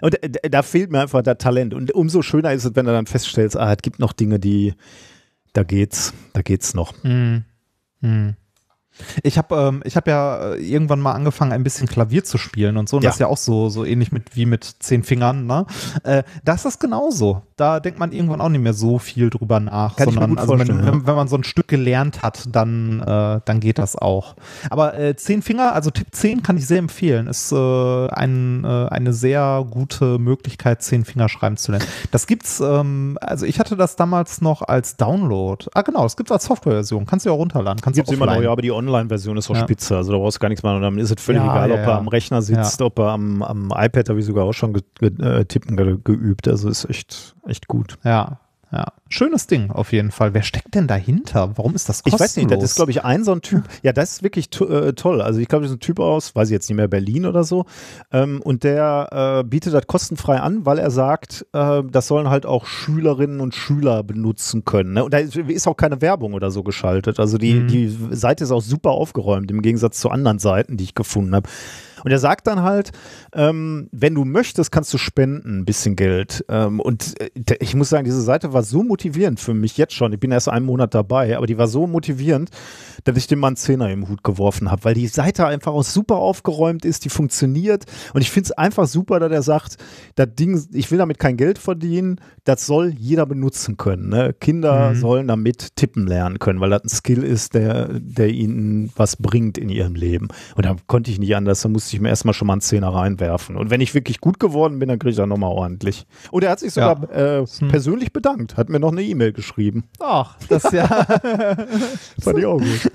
Und 0.00 0.18
da 0.50 0.62
fehlt 0.62 0.90
mir 0.90 1.00
einfach 1.00 1.22
das 1.22 1.38
Talent. 1.38 1.74
Und 1.74 1.92
umso 1.92 2.22
schöner 2.22 2.52
ist 2.52 2.64
es, 2.64 2.76
wenn 2.76 2.86
du 2.86 2.92
dann 2.92 3.06
feststellst, 3.06 3.56
ah, 3.56 3.72
es 3.72 3.78
gibt 3.82 3.98
noch 3.98 4.12
Dinge, 4.12 4.38
die, 4.38 4.74
da 5.52 5.62
geht's, 5.62 6.12
da 6.32 6.42
geht's 6.42 6.74
noch. 6.74 6.92
Hm. 7.02 7.44
Hm. 8.02 8.34
Ich 9.22 9.38
habe 9.38 9.54
ähm, 9.56 9.82
ich 9.84 9.96
hab 9.96 10.06
ja 10.08 10.54
äh, 10.54 10.56
irgendwann 10.56 11.00
mal 11.00 11.12
angefangen, 11.12 11.52
ein 11.52 11.62
bisschen 11.62 11.86
Klavier 11.86 12.24
zu 12.24 12.38
spielen 12.38 12.76
und 12.76 12.88
so. 12.88 12.96
Und 12.96 13.02
Ja. 13.02 13.08
das 13.08 13.16
ist 13.16 13.20
ja 13.20 13.26
auch 13.26 13.36
so, 13.36 13.68
so 13.68 13.84
ähnlich 13.84 14.12
mit, 14.12 14.36
wie 14.36 14.46
mit 14.46 14.64
zehn 14.80 15.02
Fingern. 15.02 15.46
Ne? 15.46 15.66
Äh, 16.02 16.22
das 16.44 16.64
ist 16.64 16.80
genauso. 16.80 17.42
Da 17.56 17.80
denkt 17.80 17.98
man 17.98 18.12
irgendwann 18.12 18.40
auch 18.40 18.48
nicht 18.48 18.62
mehr 18.62 18.74
so 18.74 18.98
viel 18.98 19.30
drüber 19.30 19.60
nach. 19.60 19.96
Kann 19.96 20.06
sondern 20.06 20.30
gut 20.30 20.38
also 20.40 20.58
wenn, 20.58 20.68
ja. 20.68 20.86
wenn, 20.86 21.06
wenn 21.06 21.14
man 21.14 21.28
so 21.28 21.36
ein 21.36 21.44
Stück 21.44 21.68
gelernt 21.68 22.22
hat, 22.22 22.44
dann, 22.50 23.00
äh, 23.00 23.40
dann 23.44 23.60
geht 23.60 23.78
das 23.78 23.96
auch. 23.96 24.36
Aber 24.70 24.98
äh, 24.98 25.16
zehn 25.16 25.42
Finger, 25.42 25.74
also 25.74 25.90
Tipp 25.90 26.08
10 26.10 26.42
kann 26.42 26.56
ich 26.56 26.66
sehr 26.66 26.78
empfehlen. 26.78 27.26
Ist 27.26 27.52
äh, 27.52 28.08
ein, 28.08 28.64
äh, 28.64 28.88
eine 28.88 29.12
sehr 29.12 29.66
gute 29.70 30.18
Möglichkeit, 30.18 30.82
zehn 30.82 31.04
Finger 31.04 31.28
schreiben 31.28 31.56
zu 31.56 31.72
lernen. 31.72 31.86
Das 32.10 32.26
gibt's, 32.26 32.60
ähm, 32.60 33.18
also 33.20 33.46
ich 33.46 33.58
hatte 33.58 33.76
das 33.76 33.96
damals 33.96 34.40
noch 34.40 34.62
als 34.62 34.96
Download. 34.96 35.64
Ah, 35.74 35.82
genau, 35.82 36.02
das 36.02 36.16
gibt's 36.16 36.32
als 36.32 36.44
Softwareversion. 36.44 37.06
Kannst 37.06 37.24
du 37.24 37.30
ja 37.30 37.34
auch 37.34 37.38
runterladen. 37.38 37.80
Kannst 37.80 37.96
Gibt's 37.96 38.10
du 38.10 38.16
immer 38.16 38.26
noch, 38.26 38.42
ja, 38.42 38.50
aber 38.50 38.62
die 38.62 38.70
Online-Version 38.88 39.36
ist 39.36 39.50
auch 39.50 39.54
Ja. 39.54 39.62
spitze. 39.62 39.96
Also 39.96 40.12
da 40.12 40.18
brauchst 40.18 40.36
du 40.36 40.40
gar 40.40 40.48
nichts 40.48 40.62
machen. 40.62 40.76
Und 40.76 40.82
dann 40.82 40.98
ist 40.98 41.10
es 41.16 41.22
völlig 41.22 41.42
Ja, 41.42 41.50
egal, 41.50 41.68
ja, 41.70 41.74
ob 41.74 41.80
er 41.82 41.96
am 41.98 42.08
Rechner 42.08 42.42
sitzt, 42.42 42.80
ob 42.82 42.98
er 42.98 43.10
am, 43.10 43.42
am 43.42 43.72
iPad, 43.76 44.08
habe 44.08 44.18
ich 44.18 44.26
sogar 44.26 44.44
auch 44.44 44.52
schon 44.52 44.72
ge, 44.74 44.82
ge, 45.00 45.10
äh, 45.24 45.44
tippen 45.44 45.76
ge, 45.76 45.96
geübt. 46.02 46.48
Also 46.48 46.68
ist 46.68 46.88
echt, 46.88 47.34
echt 47.46 47.68
gut. 47.68 47.98
Ja, 48.04 48.40
ja. 48.72 48.86
Schönes 49.08 49.46
Ding 49.46 49.70
auf 49.70 49.92
jeden 49.92 50.10
Fall. 50.10 50.34
Wer 50.34 50.42
steckt 50.42 50.74
denn 50.74 50.88
dahinter? 50.88 51.52
Warum 51.56 51.74
ist 51.76 51.88
das 51.88 51.98
Ich 52.04 52.12
kostenlos? 52.12 52.20
weiß 52.20 52.36
nicht, 52.38 52.50
das 52.50 52.62
ist, 52.64 52.74
glaube 52.74 52.90
ich, 52.90 53.04
ein 53.04 53.22
so 53.22 53.32
ein 53.32 53.40
Typ. 53.40 53.62
Ja, 53.82 53.92
das 53.92 54.12
ist 54.14 54.22
wirklich 54.24 54.50
to 54.50 54.66
äh, 54.66 54.92
toll. 54.94 55.22
Also 55.22 55.38
ich 55.38 55.46
glaube, 55.46 55.62
das 55.62 55.70
ist 55.70 55.76
ein 55.76 55.80
Typ 55.80 56.00
aus, 56.00 56.34
weiß 56.34 56.48
ich 56.48 56.52
jetzt 56.52 56.68
nicht 56.68 56.76
mehr, 56.76 56.88
Berlin 56.88 57.24
oder 57.26 57.44
so. 57.44 57.66
Ähm, 58.12 58.42
und 58.42 58.64
der 58.64 59.42
äh, 59.42 59.48
bietet 59.48 59.72
das 59.74 59.86
kostenfrei 59.86 60.40
an, 60.40 60.66
weil 60.66 60.78
er 60.78 60.90
sagt, 60.90 61.46
äh, 61.52 61.82
das 61.88 62.08
sollen 62.08 62.28
halt 62.28 62.46
auch 62.46 62.66
Schülerinnen 62.66 63.40
und 63.40 63.54
Schüler 63.54 64.02
benutzen 64.02 64.64
können. 64.64 64.94
Ne? 64.94 65.04
Und 65.04 65.14
da 65.14 65.18
ist, 65.18 65.36
ist 65.36 65.68
auch 65.68 65.76
keine 65.76 66.00
Werbung 66.02 66.34
oder 66.34 66.50
so 66.50 66.62
geschaltet. 66.64 67.20
Also 67.20 67.38
die, 67.38 67.54
Mhm. 67.54 67.68
die 67.68 67.96
Seite 68.10 68.42
ist 68.44 68.50
auch 68.50 68.60
super 68.62 68.90
aufgeräumt, 68.90 69.50
im 69.52 69.62
Gegensatz 69.62 70.00
zu 70.00 70.10
anderen 70.10 70.40
Seiten, 70.40 70.76
die 70.76 70.84
ich 70.84 70.94
gefunden 70.94 71.34
habe. 71.36 71.48
Und 72.06 72.12
er 72.12 72.20
sagt 72.20 72.46
dann 72.46 72.62
halt, 72.62 72.92
ähm, 73.34 73.88
wenn 73.90 74.14
du 74.14 74.24
möchtest, 74.24 74.70
kannst 74.70 74.94
du 74.94 74.98
spenden, 74.98 75.58
ein 75.58 75.64
bisschen 75.64 75.96
Geld. 75.96 76.44
Ähm, 76.48 76.78
und 76.78 77.20
äh, 77.20 77.56
ich 77.58 77.74
muss 77.74 77.88
sagen, 77.88 78.04
diese 78.04 78.22
Seite 78.22 78.52
war 78.52 78.62
so 78.62 78.84
motivierend 78.84 79.40
für 79.40 79.54
mich 79.54 79.76
jetzt 79.76 79.92
schon. 79.92 80.12
Ich 80.12 80.20
bin 80.20 80.30
erst 80.30 80.48
einen 80.48 80.64
Monat 80.66 80.94
dabei, 80.94 81.36
aber 81.36 81.48
die 81.48 81.58
war 81.58 81.66
so 81.66 81.88
motivierend, 81.88 82.50
dass 83.02 83.16
ich 83.16 83.26
dem 83.26 83.40
mal 83.40 83.48
einen 83.48 83.56
Zehner 83.56 83.90
im 83.90 84.08
Hut 84.08 84.22
geworfen 84.22 84.70
habe, 84.70 84.84
weil 84.84 84.94
die 84.94 85.08
Seite 85.08 85.46
einfach 85.48 85.72
auch 85.72 85.82
super 85.82 86.14
aufgeräumt 86.18 86.84
ist, 86.84 87.04
die 87.04 87.08
funktioniert. 87.08 87.86
Und 88.14 88.20
ich 88.20 88.30
finde 88.30 88.46
es 88.46 88.52
einfach 88.52 88.86
super, 88.86 89.18
dass 89.18 89.32
er 89.32 89.42
sagt, 89.42 89.76
das 90.14 90.28
Ding, 90.38 90.64
ich 90.72 90.92
will 90.92 90.98
damit 90.98 91.18
kein 91.18 91.36
Geld 91.36 91.58
verdienen, 91.58 92.20
das 92.44 92.66
soll 92.66 92.94
jeder 92.96 93.26
benutzen 93.26 93.76
können. 93.76 94.10
Ne? 94.10 94.32
Kinder 94.32 94.92
Mhm. 94.92 95.00
sollen 95.00 95.26
damit 95.26 95.74
tippen 95.74 96.06
lernen 96.06 96.38
können, 96.38 96.60
weil 96.60 96.70
das 96.70 96.84
ein 96.84 96.88
Skill 96.88 97.24
ist, 97.24 97.54
der, 97.54 97.88
der 97.98 98.28
ihnen 98.28 98.92
was 98.94 99.16
bringt 99.16 99.58
in 99.58 99.70
ihrem 99.70 99.96
Leben. 99.96 100.28
Und 100.54 100.66
da 100.66 100.76
konnte 100.86 101.10
ich 101.10 101.18
nicht 101.18 101.34
anders, 101.34 101.62
da 101.62 101.68
musste 101.68 101.95
ich 101.95 101.95
mir 102.00 102.08
erstmal 102.08 102.34
schon 102.34 102.46
mal 102.46 102.54
einen 102.54 102.60
Zehner 102.60 102.88
reinwerfen. 102.88 103.56
Und 103.56 103.70
wenn 103.70 103.80
ich 103.80 103.94
wirklich 103.94 104.20
gut 104.20 104.38
geworden 104.40 104.78
bin, 104.78 104.88
dann 104.88 104.98
kriege 104.98 105.10
ich 105.10 105.16
das 105.16 105.26
nochmal 105.26 105.50
ordentlich. 105.52 106.06
Und 106.30 106.44
er 106.44 106.50
hat 106.50 106.60
sich 106.60 106.72
sogar 106.72 107.10
äh, 107.12 107.44
Hm. 107.46 107.68
persönlich 107.68 108.12
bedankt, 108.12 108.56
hat 108.56 108.68
mir 108.68 108.80
noch 108.80 108.92
eine 108.92 109.02
E-Mail 109.02 109.32
geschrieben. 109.32 109.84
Ach, 110.00 110.36
das 110.48 110.64
ist 110.64 110.72
ja 110.72 110.86
Fand 112.20 112.38
ich 112.38 112.46
auch 112.46 112.58
gut. 112.58 112.90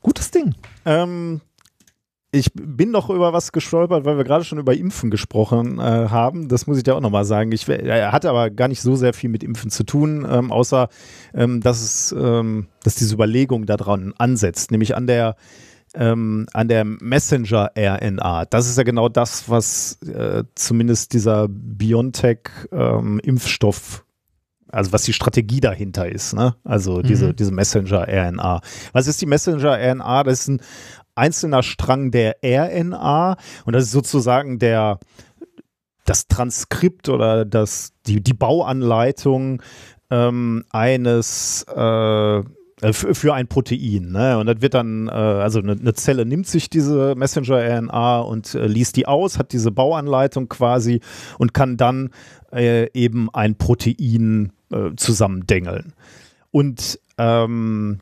gutes 0.00 0.30
Ding. 0.30 0.54
Ähm, 0.84 1.40
ich 2.32 2.52
bin 2.54 2.92
noch 2.92 3.10
über 3.10 3.32
was 3.32 3.50
gestolpert, 3.50 4.04
weil 4.04 4.16
wir 4.16 4.22
gerade 4.24 4.44
schon 4.44 4.58
über 4.60 4.72
Impfen 4.74 5.10
gesprochen 5.10 5.78
äh, 5.78 5.82
haben. 5.82 6.46
Das 6.48 6.66
muss 6.68 6.76
ich 6.76 6.84
dir 6.84 6.94
auch 6.94 7.00
nochmal 7.00 7.24
sagen. 7.24 7.50
Ich, 7.50 7.68
er 7.68 8.12
hatte 8.12 8.30
aber 8.30 8.50
gar 8.50 8.68
nicht 8.68 8.80
so 8.82 8.94
sehr 8.94 9.12
viel 9.12 9.30
mit 9.30 9.42
Impfen 9.42 9.68
zu 9.70 9.82
tun, 9.82 10.24
ähm, 10.30 10.52
außer 10.52 10.88
ähm, 11.34 11.60
dass, 11.60 11.82
es, 11.82 12.12
ähm, 12.16 12.68
dass 12.84 12.94
diese 12.94 13.14
Überlegung 13.14 13.66
daran 13.66 14.14
ansetzt, 14.16 14.70
nämlich 14.70 14.94
an 14.96 15.08
der 15.08 15.34
ähm, 15.94 16.46
an 16.52 16.68
der 16.68 16.84
Messenger-RNA. 16.84 18.44
Das 18.46 18.68
ist 18.68 18.78
ja 18.78 18.84
genau 18.84 19.08
das, 19.08 19.48
was 19.48 20.00
äh, 20.02 20.44
zumindest 20.54 21.12
dieser 21.12 21.48
BioNTech-Impfstoff 21.48 24.04
also 24.72 24.92
was 24.92 25.02
die 25.02 25.12
Strategie 25.12 25.58
dahinter 25.60 26.08
ist, 26.08 26.32
ne? 26.32 26.54
Also 26.62 27.02
diese, 27.02 27.30
Mhm. 27.30 27.36
diese 27.36 27.50
Messenger-RNA. 27.50 28.60
Was 28.92 29.08
ist 29.08 29.20
die 29.20 29.26
Messenger-RNA? 29.26 30.22
Das 30.22 30.42
ist 30.42 30.48
ein 30.48 30.62
einzelner 31.16 31.64
Strang 31.64 32.12
der 32.12 32.36
RNA 32.44 33.36
und 33.64 33.72
das 33.72 33.82
ist 33.84 33.90
sozusagen 33.90 34.60
der 34.60 35.00
das 36.04 36.28
Transkript 36.28 37.08
oder 37.08 37.44
das, 37.44 37.94
die, 38.06 38.22
die 38.22 38.32
Bauanleitung 38.32 39.60
ähm, 40.10 40.64
eines 40.70 41.64
äh, 41.64 42.42
für, 42.92 43.14
für 43.14 43.34
ein 43.34 43.46
Protein. 43.46 44.12
Ne? 44.12 44.38
Und 44.38 44.46
das 44.46 44.60
wird 44.60 44.74
dann, 44.74 45.08
äh, 45.08 45.10
also 45.10 45.60
eine, 45.60 45.72
eine 45.72 45.94
Zelle 45.94 46.24
nimmt 46.24 46.46
sich 46.46 46.70
diese 46.70 47.14
Messenger-RNA 47.14 48.20
und 48.20 48.54
äh, 48.54 48.66
liest 48.66 48.96
die 48.96 49.06
aus, 49.06 49.38
hat 49.38 49.52
diese 49.52 49.70
Bauanleitung 49.70 50.48
quasi 50.48 51.00
und 51.38 51.54
kann 51.54 51.76
dann 51.76 52.10
äh, 52.52 52.90
eben 52.92 53.28
ein 53.32 53.56
Protein 53.56 54.52
äh, 54.72 54.90
zusammendengeln. 54.96 55.92
Und 56.50 56.98
ähm, 57.18 58.00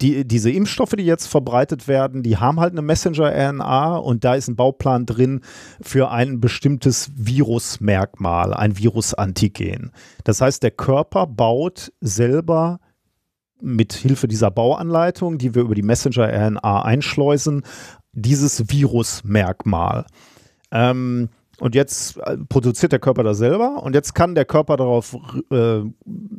die, 0.00 0.24
diese 0.24 0.50
Impfstoffe, 0.50 0.94
die 0.96 1.04
jetzt 1.04 1.26
verbreitet 1.26 1.88
werden, 1.88 2.22
die 2.22 2.36
haben 2.36 2.60
halt 2.60 2.72
eine 2.72 2.82
Messenger-RNA 2.82 3.96
und 3.96 4.24
da 4.24 4.34
ist 4.34 4.48
ein 4.48 4.56
Bauplan 4.56 5.06
drin 5.06 5.40
für 5.80 6.10
ein 6.10 6.40
bestimmtes 6.40 7.10
Virusmerkmal, 7.16 8.54
ein 8.54 8.78
Virusantigen. 8.78 9.90
Das 10.24 10.40
heißt, 10.40 10.62
der 10.62 10.70
Körper 10.70 11.26
baut 11.26 11.92
selber 12.00 12.78
mit 13.60 13.92
Hilfe 13.92 14.28
dieser 14.28 14.50
Bauanleitung, 14.50 15.38
die 15.38 15.54
wir 15.54 15.62
über 15.62 15.74
die 15.74 15.82
Messenger-RNA 15.82 16.82
einschleusen, 16.82 17.62
dieses 18.12 18.70
Virusmerkmal. 18.70 20.06
Ähm, 20.70 21.28
und 21.60 21.74
jetzt 21.74 22.18
äh, 22.18 22.36
produziert 22.48 22.92
der 22.92 23.00
Körper 23.00 23.24
das 23.24 23.38
selber 23.38 23.82
und 23.82 23.94
jetzt 23.94 24.14
kann 24.14 24.34
der 24.34 24.44
Körper 24.44 24.76
darauf 24.76 25.16
äh, 25.50 25.80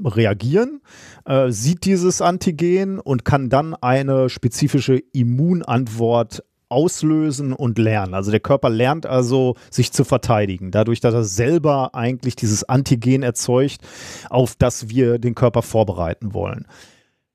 reagieren, 0.06 0.82
äh, 1.26 1.52
sieht 1.52 1.86
dieses 1.86 2.22
Antigen 2.22 3.00
und 3.00 3.26
kann 3.26 3.50
dann 3.50 3.76
eine 3.76 4.30
spezifische 4.30 4.98
Immunantwort 5.12 6.44
auslösen 6.70 7.52
und 7.52 7.80
lernen. 7.80 8.14
Also 8.14 8.32
der 8.32 8.40
Körper 8.40 8.70
lernt 8.70 9.06
also, 9.08 9.56
sich 9.72 9.92
zu 9.92 10.04
verteidigen, 10.04 10.72
dadurch, 10.72 11.00
dass 11.00 11.14
er 11.14 11.24
selber 11.24 11.96
eigentlich 11.96 12.36
dieses 12.36 12.64
Antigen 12.64 13.24
erzeugt, 13.24 13.82
auf 14.30 14.56
das 14.56 14.88
wir 14.88 15.18
den 15.18 15.36
Körper 15.36 15.64
vorbereiten 15.64 16.34
wollen. 16.34 16.66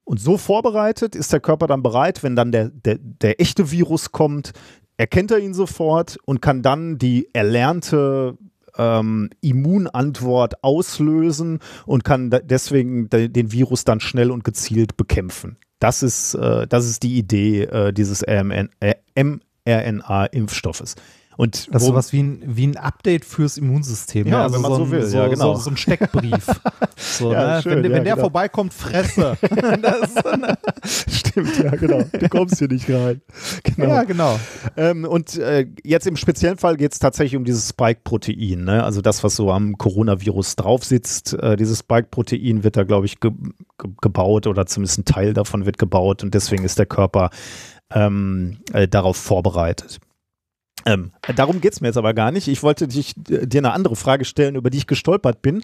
Und 0.04 0.20
so 0.20 0.36
vorbereitet 0.36 1.16
ist 1.16 1.32
der 1.32 1.40
Körper 1.40 1.66
dann 1.66 1.82
bereit, 1.82 2.22
wenn 2.22 2.36
dann 2.36 2.52
der, 2.52 2.68
der, 2.68 2.98
der 3.00 3.40
echte 3.40 3.70
Virus 3.70 4.12
kommt, 4.12 4.52
erkennt 4.96 5.30
er 5.30 5.38
ihn 5.38 5.54
sofort 5.54 6.18
und 6.24 6.42
kann 6.42 6.62
dann 6.62 6.98
die 6.98 7.28
erlernte 7.32 8.36
ähm, 8.76 9.30
Immunantwort 9.40 10.62
auslösen 10.62 11.60
und 11.86 12.04
kann 12.04 12.30
deswegen 12.30 13.08
de, 13.08 13.28
den 13.28 13.50
Virus 13.52 13.84
dann 13.84 14.00
schnell 14.00 14.30
und 14.30 14.44
gezielt 14.44 14.96
bekämpfen. 14.96 15.56
Das 15.78 16.02
ist, 16.02 16.34
äh, 16.34 16.66
das 16.66 16.86
ist 16.86 17.02
die 17.02 17.16
Idee 17.18 17.64
äh, 17.64 17.92
dieses 17.92 18.22
äh, 18.22 18.42
mRNA-Impfstoffes. 19.16 20.96
Und 21.36 21.74
Das 21.74 21.82
ist 21.82 21.88
sowas 21.88 22.12
wie 22.12 22.22
ein, 22.22 22.42
wie 22.44 22.66
ein 22.66 22.76
Update 22.76 23.24
fürs 23.24 23.56
Immunsystem. 23.56 24.26
Ja, 24.26 24.46
ne? 24.46 24.54
wenn 24.54 24.60
man 24.60 24.70
so, 24.70 24.76
so 24.78 24.84
ein, 24.84 24.90
will, 24.90 25.02
So, 25.06 25.18
ja, 25.18 25.28
genau. 25.28 25.54
so, 25.54 25.62
so 25.62 25.70
ein 25.70 25.76
Steckbrief. 25.76 26.46
so, 26.96 27.32
Ja, 27.32 27.56
ne? 27.56 27.62
schön, 27.62 27.82
wenn 27.82 27.90
ja, 27.90 27.96
wenn 27.96 28.04
der 28.04 28.14
genau. 28.14 28.24
vorbeikommt, 28.24 28.72
Fresse. 28.72 29.36
das, 29.82 30.14
Stimmt, 31.08 31.58
ja, 31.58 31.70
genau. 31.70 32.02
Du 32.02 32.28
kommst 32.28 32.58
hier 32.58 32.68
nicht 32.68 32.88
rein. 32.88 33.20
Genau. 33.62 33.88
Ja, 33.88 34.04
genau. 34.04 34.38
Ähm, 34.76 35.04
und 35.04 35.36
äh, 35.36 35.66
jetzt 35.82 36.06
im 36.06 36.16
speziellen 36.16 36.58
Fall 36.58 36.76
geht 36.76 36.92
es 36.92 36.98
tatsächlich 36.98 37.36
um 37.36 37.44
dieses 37.44 37.68
Spike-Protein, 37.70 38.64
ne? 38.64 38.84
also 38.84 39.00
das, 39.00 39.24
was 39.24 39.36
so 39.36 39.50
am 39.50 39.76
Coronavirus 39.76 40.56
drauf 40.56 40.84
sitzt. 40.84 41.34
Äh, 41.34 41.56
dieses 41.56 41.80
Spike-Protein 41.80 42.64
wird 42.64 42.76
da, 42.76 42.84
glaube 42.84 43.06
ich, 43.06 43.20
ge 43.20 43.32
ge 43.78 43.90
gebaut 44.00 44.46
oder 44.46 44.66
zumindest 44.66 44.98
ein 44.98 45.04
Teil 45.04 45.34
davon 45.34 45.66
wird 45.66 45.78
gebaut 45.78 46.22
und 46.22 46.34
deswegen 46.34 46.64
ist 46.64 46.78
der 46.78 46.86
Körper 46.86 47.30
ähm, 47.92 48.58
äh, 48.72 48.86
darauf 48.86 49.16
vorbereitet. 49.16 50.00
Ähm, 50.86 51.12
darum 51.36 51.60
geht 51.60 51.72
es 51.72 51.80
mir 51.80 51.88
jetzt 51.88 51.96
aber 51.96 52.12
gar 52.14 52.30
nicht. 52.30 52.48
Ich 52.48 52.62
wollte 52.62 52.88
dich, 52.88 53.14
äh, 53.30 53.46
dir 53.46 53.58
eine 53.60 53.72
andere 53.72 53.96
Frage 53.96 54.24
stellen, 54.24 54.54
über 54.54 54.70
die 54.70 54.78
ich 54.78 54.86
gestolpert 54.86 55.40
bin 55.42 55.62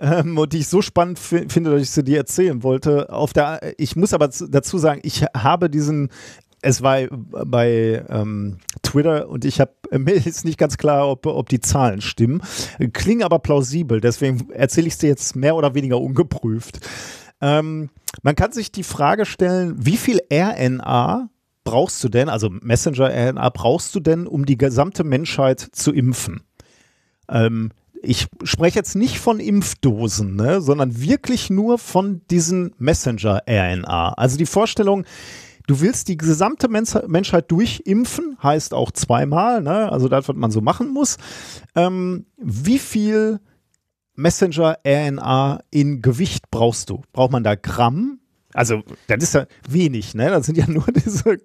ähm, 0.00 0.38
und 0.38 0.52
die 0.52 0.58
ich 0.58 0.68
so 0.68 0.80
spannend 0.82 1.18
fi- 1.18 1.46
finde, 1.48 1.70
dass 1.72 1.82
ich 1.82 1.90
sie 1.90 2.04
dir 2.04 2.18
erzählen 2.18 2.62
wollte. 2.62 3.12
Auf 3.12 3.32
der, 3.32 3.60
ich 3.78 3.96
muss 3.96 4.14
aber 4.14 4.30
zu- 4.30 4.48
dazu 4.48 4.78
sagen, 4.78 5.00
ich 5.04 5.22
habe 5.36 5.68
diesen 5.70 6.10
es 6.64 6.80
war 6.80 7.00
bei 7.10 8.04
ähm, 8.08 8.58
Twitter 8.82 9.28
und 9.28 9.44
ich 9.44 9.60
habe 9.60 9.72
mir 9.98 10.12
ist 10.14 10.44
nicht 10.44 10.58
ganz 10.58 10.76
klar, 10.78 11.08
ob, 11.08 11.26
ob 11.26 11.48
die 11.48 11.60
Zahlen 11.60 12.00
stimmen. 12.00 12.40
Klingen 12.92 13.24
aber 13.24 13.40
plausibel, 13.40 14.00
deswegen 14.00 14.48
erzähle 14.52 14.86
ich 14.86 14.92
es 14.94 14.98
dir 14.98 15.08
jetzt 15.08 15.34
mehr 15.34 15.56
oder 15.56 15.74
weniger 15.74 16.00
ungeprüft. 16.00 16.78
Ähm, 17.40 17.90
man 18.22 18.36
kann 18.36 18.52
sich 18.52 18.70
die 18.70 18.84
Frage 18.84 19.26
stellen, 19.26 19.74
wie 19.76 19.96
viel 19.96 20.20
RNA 20.32 21.28
brauchst 21.64 22.02
du 22.02 22.08
denn, 22.08 22.28
also 22.28 22.50
Messenger-RNA 22.50 23.48
brauchst 23.50 23.94
du 23.94 24.00
denn, 24.00 24.26
um 24.26 24.44
die 24.46 24.58
gesamte 24.58 25.04
Menschheit 25.04 25.60
zu 25.60 25.92
impfen? 25.92 26.42
Ähm, 27.28 27.70
ich 28.02 28.26
spreche 28.42 28.78
jetzt 28.78 28.96
nicht 28.96 29.18
von 29.18 29.38
Impfdosen, 29.38 30.34
ne, 30.34 30.60
sondern 30.60 31.00
wirklich 31.00 31.50
nur 31.50 31.78
von 31.78 32.22
diesen 32.30 32.74
Messenger-RNA. 32.78 34.14
Also 34.14 34.36
die 34.36 34.46
Vorstellung, 34.46 35.04
du 35.68 35.80
willst 35.80 36.08
die 36.08 36.16
gesamte 36.16 36.68
Menschheit 36.68 37.50
durchimpfen, 37.50 38.36
heißt 38.42 38.74
auch 38.74 38.90
zweimal, 38.90 39.62
ne, 39.62 39.90
also 39.90 40.08
das, 40.08 40.28
was 40.28 40.36
man 40.36 40.50
so 40.50 40.60
machen 40.60 40.92
muss. 40.92 41.16
Ähm, 41.76 42.26
wie 42.36 42.80
viel 42.80 43.40
Messenger-RNA 44.16 45.60
in 45.70 46.02
Gewicht 46.02 46.50
brauchst 46.50 46.90
du? 46.90 47.02
Braucht 47.12 47.32
man 47.32 47.44
da 47.44 47.54
Gramm? 47.54 48.18
Also, 48.54 48.82
das 49.06 49.22
ist 49.22 49.34
ja 49.34 49.46
wenig, 49.68 50.14
ne? 50.14 50.28
Das 50.28 50.46
sind 50.46 50.58
ja 50.58 50.66
nur 50.68 50.84
diese, 51.04 51.38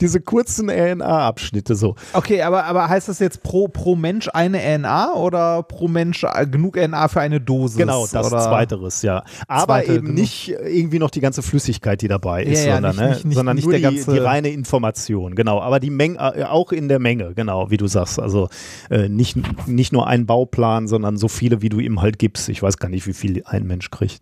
diese 0.00 0.20
kurzen 0.20 0.70
RNA-Abschnitte 0.70 1.74
so. 1.74 1.94
Okay, 2.12 2.42
aber, 2.42 2.64
aber 2.64 2.88
heißt 2.88 3.08
das 3.08 3.18
jetzt 3.18 3.42
pro, 3.42 3.68
pro 3.68 3.96
Mensch 3.96 4.28
eine 4.32 4.58
RNA 4.58 5.14
oder 5.14 5.62
pro 5.62 5.88
Mensch 5.88 6.24
genug 6.50 6.76
RNA 6.76 7.08
für 7.08 7.20
eine 7.20 7.40
Dosis? 7.40 7.76
Genau, 7.76 8.06
das 8.06 8.26
oder? 8.26 8.40
Zweiteres, 8.40 9.02
ja. 9.02 9.24
Aber 9.46 9.74
Zweite, 9.74 9.94
eben 9.94 10.06
genau. 10.06 10.20
nicht 10.20 10.48
irgendwie 10.48 10.98
noch 10.98 11.10
die 11.10 11.20
ganze 11.20 11.42
Flüssigkeit, 11.42 12.00
die 12.00 12.08
dabei 12.08 12.44
ist, 12.44 12.64
ja, 12.64 12.74
sondern, 12.74 12.96
ja, 12.96 13.08
nicht, 13.08 13.24
ne? 13.24 13.28
nicht, 13.28 13.36
sondern 13.36 13.56
nicht 13.56 13.66
nur 13.66 13.78
die, 13.78 14.04
die, 14.04 14.18
reine 14.18 14.48
Information, 14.48 15.34
genau. 15.34 15.60
Aber 15.60 15.80
die 15.80 15.90
Menge, 15.90 16.18
äh, 16.18 16.44
auch 16.44 16.72
in 16.72 16.88
der 16.88 16.98
Menge, 16.98 17.34
genau, 17.34 17.70
wie 17.70 17.76
du 17.76 17.86
sagst. 17.86 18.18
Also 18.18 18.48
äh, 18.90 19.08
nicht, 19.08 19.36
nicht 19.68 19.92
nur 19.92 20.06
ein 20.06 20.24
Bauplan, 20.24 20.88
sondern 20.88 21.18
so 21.18 21.28
viele, 21.28 21.60
wie 21.60 21.68
du 21.68 21.78
ihm 21.80 22.00
halt 22.00 22.18
gibst. 22.18 22.48
Ich 22.48 22.62
weiß 22.62 22.78
gar 22.78 22.88
nicht, 22.88 23.06
wie 23.06 23.12
viel 23.12 23.42
ein 23.44 23.66
Mensch 23.66 23.90
kriegt. 23.90 24.20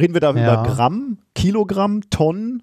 Reden 0.00 0.14
wir 0.14 0.20
da 0.20 0.32
ja. 0.34 0.42
über 0.42 0.62
Gramm, 0.70 1.18
Kilogramm, 1.34 2.08
Tonnen? 2.10 2.62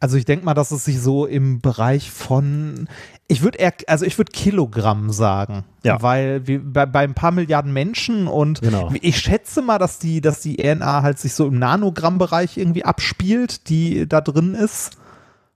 Also 0.00 0.18
ich 0.18 0.26
denke 0.26 0.44
mal, 0.44 0.52
dass 0.52 0.70
es 0.70 0.84
sich 0.84 1.00
so 1.00 1.24
im 1.24 1.60
Bereich 1.60 2.10
von, 2.10 2.88
ich 3.26 3.40
würde 3.40 3.58
eher, 3.58 3.72
also 3.86 4.04
ich 4.04 4.18
würde 4.18 4.32
Kilogramm 4.32 5.10
sagen, 5.10 5.64
ja. 5.82 6.02
weil 6.02 6.46
wir, 6.46 6.60
bei, 6.62 6.84
bei 6.84 7.04
ein 7.04 7.14
paar 7.14 7.30
Milliarden 7.30 7.72
Menschen 7.72 8.26
und 8.26 8.60
genau. 8.60 8.90
ich 9.00 9.18
schätze 9.18 9.62
mal, 9.62 9.78
dass 9.78 9.98
die, 9.98 10.20
dass 10.20 10.40
die 10.40 10.60
RNA 10.60 11.02
halt 11.02 11.18
sich 11.18 11.32
so 11.32 11.46
im 11.46 11.58
Nanogramm-Bereich 11.58 12.58
irgendwie 12.58 12.84
abspielt, 12.84 13.70
die 13.70 14.06
da 14.06 14.20
drin 14.20 14.54
ist. 14.54 14.90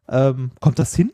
Ähm, 0.08 0.52
kommt 0.60 0.78
das 0.78 0.94
hin? 0.94 1.12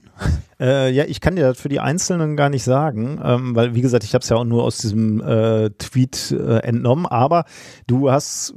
Äh, 0.60 0.92
ja, 0.92 1.04
ich 1.04 1.20
kann 1.20 1.34
dir 1.34 1.48
das 1.48 1.60
für 1.60 1.68
die 1.68 1.80
Einzelnen 1.80 2.36
gar 2.36 2.48
nicht 2.48 2.62
sagen, 2.62 3.20
ähm, 3.22 3.56
weil 3.56 3.74
wie 3.74 3.80
gesagt, 3.80 4.04
ich 4.04 4.14
habe 4.14 4.22
es 4.22 4.28
ja 4.28 4.36
auch 4.36 4.44
nur 4.44 4.62
aus 4.62 4.78
diesem 4.78 5.20
äh, 5.20 5.70
Tweet 5.70 6.30
äh, 6.30 6.58
entnommen, 6.58 7.06
aber 7.06 7.44
du 7.88 8.10
hast 8.10 8.54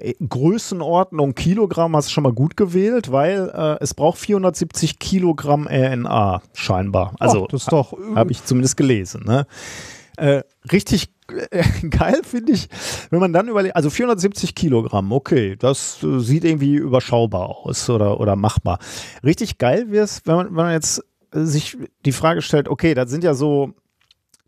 äh, 0.00 0.14
Größenordnung 0.28 1.34
Kilogramm 1.36 1.94
hast 1.94 2.10
schon 2.10 2.24
mal 2.24 2.32
gut 2.32 2.56
gewählt, 2.56 3.12
weil 3.12 3.50
äh, 3.54 3.76
es 3.80 3.94
braucht 3.94 4.18
470 4.18 4.98
Kilogramm 4.98 5.68
RNA 5.68 6.42
scheinbar. 6.52 7.14
Also 7.20 7.46
das 7.46 7.62
ist 7.62 7.72
doch 7.72 7.96
habe 8.16 8.32
ich 8.32 8.44
zumindest 8.44 8.76
gelesen. 8.76 9.22
Ne? 9.24 9.46
Äh, 10.16 10.42
richtig 10.72 11.14
geil 11.90 12.20
finde 12.24 12.52
ich, 12.52 12.68
wenn 13.10 13.20
man 13.20 13.32
dann 13.32 13.48
überlegt, 13.48 13.76
also 13.76 13.90
470 13.90 14.54
Kilogramm, 14.54 15.12
okay, 15.12 15.56
das 15.56 16.02
äh, 16.02 16.20
sieht 16.20 16.44
irgendwie 16.44 16.74
überschaubar 16.74 17.48
aus 17.48 17.88
oder, 17.90 18.20
oder 18.20 18.36
machbar. 18.36 18.78
Richtig 19.24 19.58
geil 19.58 19.90
wäre 19.90 20.04
es, 20.04 20.22
wenn 20.26 20.36
man, 20.36 20.46
wenn 20.46 20.54
man 20.54 20.72
jetzt 20.72 21.04
sich 21.32 21.78
die 22.04 22.12
Frage 22.12 22.42
stellt, 22.42 22.68
okay, 22.68 22.94
das 22.94 23.10
sind 23.10 23.24
ja 23.24 23.34
so 23.34 23.74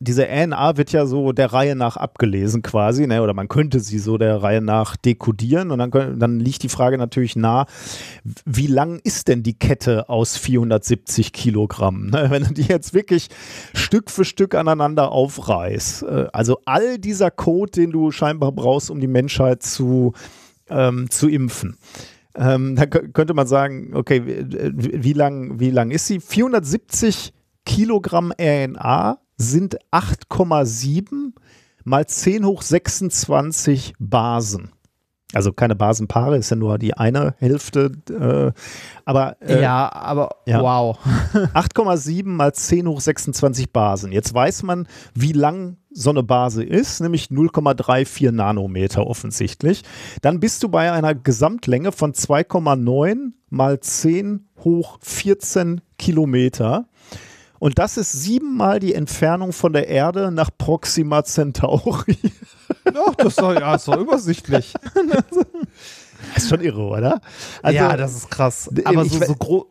diese 0.02 0.26
RNA 0.28 0.76
wird 0.76 0.92
ja 0.92 1.06
so 1.06 1.32
der 1.32 1.52
Reihe 1.52 1.76
nach 1.76 1.96
abgelesen 1.96 2.62
quasi, 2.62 3.06
ne? 3.06 3.22
oder 3.22 3.34
man 3.34 3.48
könnte 3.48 3.80
sie 3.80 3.98
so 3.98 4.18
der 4.18 4.42
Reihe 4.42 4.60
nach 4.60 4.96
dekodieren 4.96 5.70
und 5.70 5.78
dann, 5.78 6.18
dann 6.18 6.40
liegt 6.40 6.62
die 6.62 6.68
Frage 6.68 6.98
natürlich 6.98 7.36
nah, 7.36 7.66
wie 8.44 8.66
lang 8.66 9.00
ist 9.04 9.28
denn 9.28 9.42
die 9.42 9.54
Kette 9.54 10.08
aus 10.08 10.36
470 10.36 11.32
Kilogramm? 11.32 12.06
Ne? 12.06 12.26
Wenn 12.30 12.44
du 12.44 12.52
die 12.52 12.62
jetzt 12.62 12.94
wirklich 12.94 13.28
Stück 13.74 14.10
für 14.10 14.24
Stück 14.24 14.54
aneinander 14.54 15.12
aufreißt, 15.12 16.02
äh, 16.02 16.26
also 16.32 16.58
all 16.64 16.98
dieser 16.98 17.30
Code, 17.30 17.72
den 17.72 17.90
du 17.90 18.10
scheinbar 18.10 18.52
brauchst, 18.52 18.90
um 18.90 19.00
die 19.00 19.06
Menschheit 19.06 19.62
zu, 19.62 20.12
ähm, 20.68 21.10
zu 21.10 21.28
impfen. 21.28 21.76
Ähm, 22.34 22.76
da 22.76 22.86
könnte 22.86 23.34
man 23.34 23.46
sagen, 23.46 23.90
okay, 23.94 24.22
wie, 24.24 25.12
lang, 25.12 25.60
wie 25.60 25.70
lang 25.70 25.90
ist 25.90 26.06
sie? 26.06 26.18
470 26.18 27.26
Kilogramm 27.26 27.41
RNA 28.38 29.18
sind 29.36 29.78
8,7 29.90 31.32
mal 31.84 32.06
10 32.06 32.44
hoch 32.44 32.62
26 32.62 33.94
Basen. 33.98 34.72
Also 35.34 35.52
keine 35.52 35.74
Basenpaare, 35.74 36.36
ist 36.36 36.50
ja 36.50 36.56
nur 36.56 36.78
die 36.78 36.94
eine 36.94 37.34
Hälfte. 37.38 37.92
Äh, 38.10 38.52
aber 39.04 39.40
äh, 39.40 39.62
ja, 39.62 39.90
aber 39.90 40.28
ja. 40.46 40.62
wow. 40.62 40.98
8,7 41.34 42.26
mal 42.26 42.52
10 42.52 42.86
hoch 42.86 43.00
26 43.00 43.72
Basen. 43.72 44.12
Jetzt 44.12 44.34
weiß 44.34 44.62
man, 44.62 44.86
wie 45.14 45.32
lang 45.32 45.78
so 45.90 46.10
eine 46.10 46.22
Base 46.22 46.62
ist, 46.62 47.00
nämlich 47.00 47.26
0,34 47.26 48.30
Nanometer 48.30 49.06
offensichtlich. 49.06 49.82
Dann 50.20 50.40
bist 50.40 50.62
du 50.62 50.68
bei 50.68 50.92
einer 50.92 51.14
Gesamtlänge 51.14 51.92
von 51.92 52.12
2,9 52.12 53.32
mal 53.48 53.80
10 53.80 54.48
hoch 54.64 54.98
14 55.00 55.80
Kilometer. 55.98 56.88
Und 57.62 57.78
das 57.78 57.96
ist 57.96 58.10
siebenmal 58.10 58.80
die 58.80 58.92
Entfernung 58.92 59.52
von 59.52 59.72
der 59.72 59.86
Erde 59.86 60.32
nach 60.32 60.50
Proxima 60.58 61.22
Centauri. 61.22 62.18
Ach, 62.86 63.14
das 63.14 63.28
ist 63.28 63.40
doch, 63.40 63.54
ja, 63.54 63.76
ist 63.76 63.86
doch 63.86 63.98
übersichtlich. 63.98 64.74
Das 64.92 65.46
ist 66.42 66.48
schon 66.48 66.60
irre, 66.60 66.82
oder? 66.82 67.20
Also, 67.62 67.76
ja, 67.76 67.96
das 67.96 68.16
ist 68.16 68.28
krass. 68.32 68.68
Aber 68.84 69.04
so, 69.04 69.24
so 69.24 69.36
gro 69.36 69.66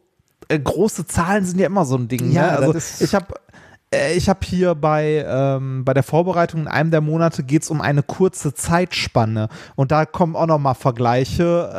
äh, 0.48 0.58
große 0.58 1.06
Zahlen 1.06 1.44
sind 1.44 1.60
ja 1.60 1.66
immer 1.66 1.84
so 1.84 1.98
ein 1.98 2.08
Ding. 2.08 2.32
Ja, 2.32 2.62
ne? 2.62 2.68
also 2.74 3.04
ich 3.04 3.14
habe 3.14 3.34
ich 3.94 4.30
habe 4.30 4.40
hier 4.46 4.74
bei, 4.74 5.26
ähm, 5.28 5.84
bei 5.84 5.94
der 5.94 6.04
Vorbereitung 6.04 6.62
in 6.62 6.68
einem 6.70 6.92
der 6.92 7.02
Monate 7.02 7.44
geht 7.44 7.64
es 7.64 7.70
um 7.70 7.82
eine 7.82 8.04
kurze 8.04 8.54
Zeitspanne 8.54 9.50
und 9.76 9.92
da 9.92 10.06
kommen 10.06 10.38
auch 10.38 10.48
noch 10.48 10.60
mal 10.60 10.76
Vergleiche. 10.76 11.70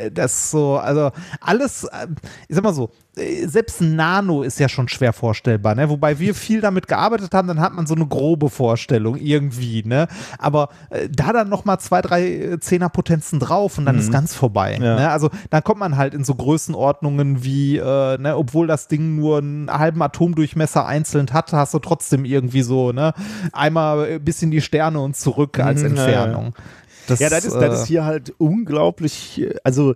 Äh, 0.00 0.10
das 0.10 0.50
so, 0.50 0.78
also 0.78 1.10
alles, 1.42 1.84
äh, 1.84 2.06
ich 2.48 2.54
sag 2.54 2.64
mal 2.64 2.72
so, 2.72 2.90
äh, 3.16 3.46
selbst 3.46 3.80
Nano 3.80 4.42
ist 4.42 4.60
ja 4.60 4.68
schon 4.68 4.88
schwer 4.88 5.12
vorstellbar, 5.12 5.74
ne? 5.74 5.88
Wobei 5.88 6.18
wir 6.18 6.34
viel 6.34 6.60
damit 6.60 6.86
gearbeitet 6.86 7.32
haben, 7.34 7.48
dann 7.48 7.60
hat 7.60 7.72
man 7.72 7.86
so 7.86 7.94
eine 7.94 8.06
grobe 8.06 8.50
Vorstellung 8.50 9.16
irgendwie, 9.16 9.82
ne? 9.84 10.06
Aber 10.38 10.68
äh, 10.90 11.08
da 11.10 11.32
dann 11.32 11.48
noch 11.48 11.64
mal 11.64 11.78
zwei, 11.78 12.02
drei 12.02 12.26
äh, 12.26 12.60
Zehnerpotenzen 12.60 13.40
drauf 13.40 13.78
und 13.78 13.86
dann 13.86 13.96
mhm. 13.96 14.02
ist 14.02 14.12
ganz 14.12 14.34
vorbei. 14.34 14.78
Ja. 14.80 14.96
Ne? 14.96 15.10
Also 15.10 15.30
dann 15.50 15.62
kommt 15.64 15.80
man 15.80 15.96
halt 15.96 16.14
in 16.14 16.24
so 16.24 16.34
Größenordnungen 16.34 17.42
wie, 17.42 17.76
äh, 17.78 18.18
ne, 18.18 18.36
obwohl 18.36 18.66
das 18.66 18.88
Ding 18.88 19.16
nur 19.16 19.38
einen 19.38 19.70
halben 19.70 20.02
Atomdurchmesser 20.02 20.86
einzeln 20.86 21.25
hat, 21.32 21.52
hast 21.52 21.74
du 21.74 21.78
trotzdem 21.78 22.24
irgendwie 22.24 22.62
so, 22.62 22.92
ne, 22.92 23.14
einmal 23.52 24.20
bis 24.20 24.42
in 24.42 24.50
die 24.50 24.60
Sterne 24.60 25.00
und 25.00 25.16
zurück 25.16 25.58
als 25.58 25.80
mhm, 25.80 25.88
Entfernung. 25.88 26.44
Ja, 26.44 26.50
ja. 26.50 26.64
Das, 27.08 27.20
ja, 27.20 27.30
das 27.30 27.44
ist, 27.44 27.54
das 27.54 27.82
ist 27.82 27.84
äh, 27.84 27.88
hier 27.88 28.04
halt 28.04 28.34
unglaublich, 28.38 29.46
also 29.62 29.94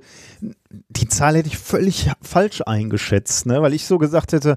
die 0.71 1.09
Zahl 1.09 1.35
hätte 1.37 1.49
ich 1.49 1.59
völlig 1.59 2.11
falsch 2.23 2.63
eingeschätzt, 2.65 3.47
ne? 3.47 3.61
weil 3.63 3.75
ich 3.75 3.87
so 3.87 3.99
gesagt 3.99 4.33
hätte, 4.33 4.57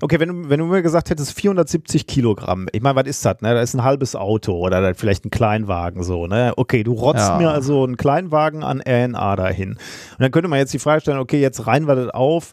okay, 0.00 0.20
wenn 0.20 0.28
du, 0.28 0.50
wenn 0.50 0.60
du 0.60 0.66
mir 0.66 0.82
gesagt 0.82 1.10
hättest 1.10 1.32
470 1.32 2.06
Kilogramm, 2.06 2.68
ich 2.72 2.82
meine, 2.82 2.96
was 2.96 3.06
ist 3.06 3.24
das, 3.24 3.40
ne? 3.40 3.54
Das 3.54 3.70
ist 3.70 3.74
ein 3.74 3.84
halbes 3.84 4.14
Auto 4.14 4.52
oder 4.58 4.94
vielleicht 4.94 5.24
ein 5.24 5.30
Kleinwagen 5.30 6.02
so, 6.02 6.26
ne? 6.26 6.52
Okay, 6.56 6.82
du 6.82 6.92
rotzt 6.92 7.20
ja. 7.20 7.38
mir 7.38 7.50
also 7.50 7.84
einen 7.84 7.96
Kleinwagen 7.96 8.62
an 8.62 8.82
RNA 8.86 9.36
dahin. 9.36 9.70
Und 9.70 9.78
dann 10.18 10.30
könnte 10.30 10.48
man 10.48 10.58
jetzt 10.58 10.74
die 10.74 10.78
Frage 10.78 11.00
stellen, 11.00 11.18
okay, 11.18 11.40
jetzt 11.40 11.66
rein 11.66 11.86
wir 11.86 11.94
das 11.94 12.10
auf, 12.10 12.52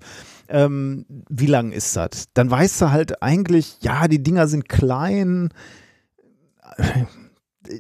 ähm, 0.52 1.06
wie 1.30 1.48
lang 1.48 1.72
ist 1.72 1.96
das? 1.96 2.28
Dann 2.34 2.52
weißt 2.52 2.82
du 2.82 2.92
halt 2.92 3.24
eigentlich, 3.24 3.78
ja, 3.82 4.08
die 4.08 4.22
Dinger 4.22 4.48
sind 4.48 4.70
klein, 4.70 5.50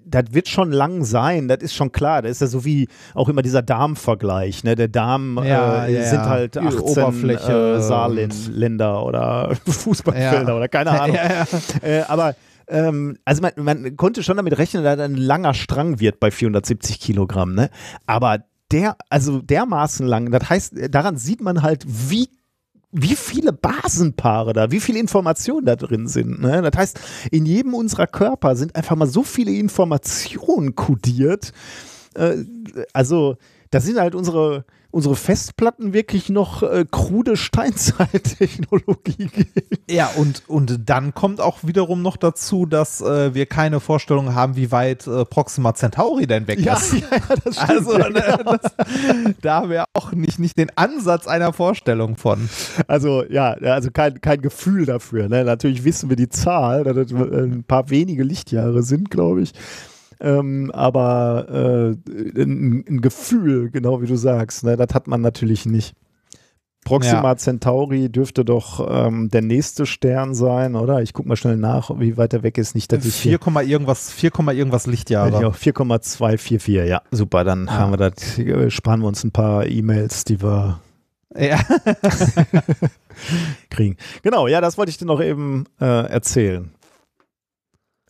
das 0.05 0.25
wird 0.31 0.47
schon 0.47 0.71
lang 0.71 1.03
sein, 1.03 1.47
das 1.47 1.59
ist 1.59 1.73
schon 1.73 1.91
klar. 1.91 2.21
Das 2.21 2.31
ist 2.31 2.41
ja 2.41 2.47
so 2.47 2.65
wie 2.65 2.87
auch 3.13 3.29
immer 3.29 3.41
dieser 3.41 3.61
Darmvergleich. 3.61 4.63
Ne? 4.63 4.75
Der 4.75 4.87
Darm 4.87 5.39
ja, 5.43 5.85
äh, 5.85 5.95
ja, 5.95 6.03
sind 6.03 6.21
halt 6.21 6.57
18 6.57 6.79
Oberfläche, 6.79 7.77
äh, 7.77 7.81
Saarländer 7.81 9.03
oder 9.03 9.55
Fußballfelder 9.65 10.55
oder 10.55 10.67
keine 10.67 10.99
Ahnung. 10.99 11.17
Äh, 11.81 12.01
aber 12.07 12.35
ähm, 12.67 13.17
also 13.25 13.41
man, 13.41 13.51
man, 13.57 13.97
konnte 13.97 14.23
schon 14.23 14.37
damit 14.37 14.57
rechnen, 14.57 14.83
dass 14.83 14.99
ein 14.99 15.15
langer 15.15 15.53
Strang 15.53 15.99
wird 15.99 16.19
bei 16.19 16.31
470 16.31 16.99
Kilogramm. 16.99 17.55
Ne? 17.55 17.69
Aber 18.05 18.39
der, 18.71 18.97
also 19.09 19.41
dermaßen 19.41 20.05
lang, 20.05 20.31
das 20.31 20.49
heißt, 20.49 20.73
daran 20.89 21.17
sieht 21.17 21.41
man 21.41 21.61
halt, 21.61 21.85
wie 21.87 22.29
wie 22.91 23.15
viele 23.15 23.53
Basenpaare 23.53 24.53
da, 24.53 24.71
wie 24.71 24.79
viele 24.79 24.99
Informationen 24.99 25.65
da 25.65 25.75
drin 25.75 26.07
sind. 26.07 26.41
Ne? 26.41 26.61
Das 26.61 26.77
heißt, 26.77 26.99
in 27.31 27.45
jedem 27.45 27.73
unserer 27.73 28.07
Körper 28.07 28.55
sind 28.55 28.75
einfach 28.75 28.95
mal 28.95 29.07
so 29.07 29.23
viele 29.23 29.51
Informationen 29.51 30.75
kodiert. 30.75 31.53
Äh, 32.15 32.37
also 32.93 33.37
Da 33.71 33.79
sind 33.79 33.99
halt 33.99 34.15
unsere, 34.15 34.65
unsere 34.91 35.15
Festplatten 35.15 35.93
wirklich 35.93 36.29
noch 36.29 36.63
äh, 36.63 36.85
krude 36.89 37.37
Steinzeittechnologie. 37.37 39.29
Ja, 39.89 40.09
und, 40.15 40.43
und 40.47 40.89
dann 40.89 41.13
kommt 41.13 41.41
auch 41.41 41.59
wiederum 41.63 42.01
noch 42.01 42.15
dazu, 42.15 42.65
dass 42.65 43.01
äh, 43.01 43.33
wir 43.33 43.45
keine 43.45 43.81
Vorstellung 43.81 44.33
haben, 44.35 44.55
wie 44.55 44.71
weit 44.71 45.05
äh, 45.05 45.25
Proxima 45.25 45.73
Centauri 45.73 46.27
denn 46.27 46.47
weg 46.47 46.61
Ja, 46.61 46.75
ist. 46.75 46.93
ja, 46.93 47.07
das 47.43 47.55
stimmt. 47.57 47.69
Also, 47.69 47.99
ja, 47.99 48.09
ne, 48.09 48.39
das, 48.45 48.71
da 49.41 49.55
haben 49.55 49.69
wir 49.69 49.83
auch 49.93 50.13
nicht, 50.13 50.39
nicht 50.39 50.57
den 50.57 50.69
Ansatz 50.77 51.27
einer 51.27 51.51
Vorstellung 51.51 52.15
von. 52.15 52.49
Also 52.87 53.25
ja, 53.29 53.57
ja, 53.61 53.73
also 53.73 53.91
kein, 53.91 54.21
kein 54.21 54.41
Gefühl 54.41 54.85
dafür. 54.85 55.27
Ne? 55.27 55.43
Natürlich 55.43 55.83
wissen 55.83 56.09
wir 56.09 56.15
die 56.15 56.29
Zahl, 56.29 56.85
dass 56.85 56.95
das 56.95 57.11
äh, 57.11 57.15
ein 57.15 57.65
paar 57.65 57.89
wenige 57.89 58.23
Lichtjahre 58.23 58.83
sind, 58.83 59.11
glaube 59.11 59.41
ich. 59.41 59.53
Ähm, 60.21 60.71
aber 60.71 61.95
äh, 62.05 62.41
ein, 62.41 62.85
ein 62.87 63.01
Gefühl, 63.01 63.69
genau 63.71 64.01
wie 64.01 64.07
du 64.07 64.15
sagst, 64.15 64.63
ne, 64.63 64.77
das 64.77 64.93
hat 64.93 65.07
man 65.07 65.21
natürlich 65.21 65.65
nicht. 65.65 65.95
Proxima 66.83 67.29
Ja. 67.29 67.37
Centauri 67.37 68.09
dürfte 68.09 68.43
doch 68.43 68.85
ähm, 68.89 69.29
der 69.29 69.41
nächste 69.43 69.85
Stern 69.85 70.33
sein, 70.33 70.75
oder? 70.75 71.01
Ich 71.01 71.13
guck 71.13 71.27
mal 71.27 71.35
schnell 71.35 71.57
nach, 71.57 71.91
wie 71.99 72.17
weit 72.17 72.33
er 72.33 72.41
weg 72.43 72.57
ist. 72.57 72.73
Nicht, 72.73 72.91
dass 72.91 73.05
ich 73.05 73.15
hier 73.15 73.39
4, 73.39 73.61
irgendwas, 73.67 74.11
4, 74.11 74.31
irgendwas 74.49 74.85
Ja, 74.85 74.91
Lichtjahre. 74.91 75.53
4,244, 75.53 76.87
ja, 76.89 77.01
super. 77.11 77.43
Dann 77.43 77.65
Ja. 77.67 77.73
haben 77.73 77.91
wir 77.93 77.97
das, 77.97 78.37
äh, 78.39 78.69
sparen 78.71 79.01
wir 79.01 79.07
uns 79.07 79.23
ein 79.23 79.31
paar 79.31 79.67
E-Mails, 79.67 80.23
die 80.23 80.41
wir 80.41 80.79
Ja. 81.37 81.59
kriegen. 83.69 83.97
Genau, 84.23 84.47
ja, 84.47 84.61
das 84.61 84.77
wollte 84.77 84.89
ich 84.89 84.97
dir 84.97 85.05
noch 85.05 85.21
eben 85.21 85.65
äh, 85.79 85.85
erzählen. 85.85 86.71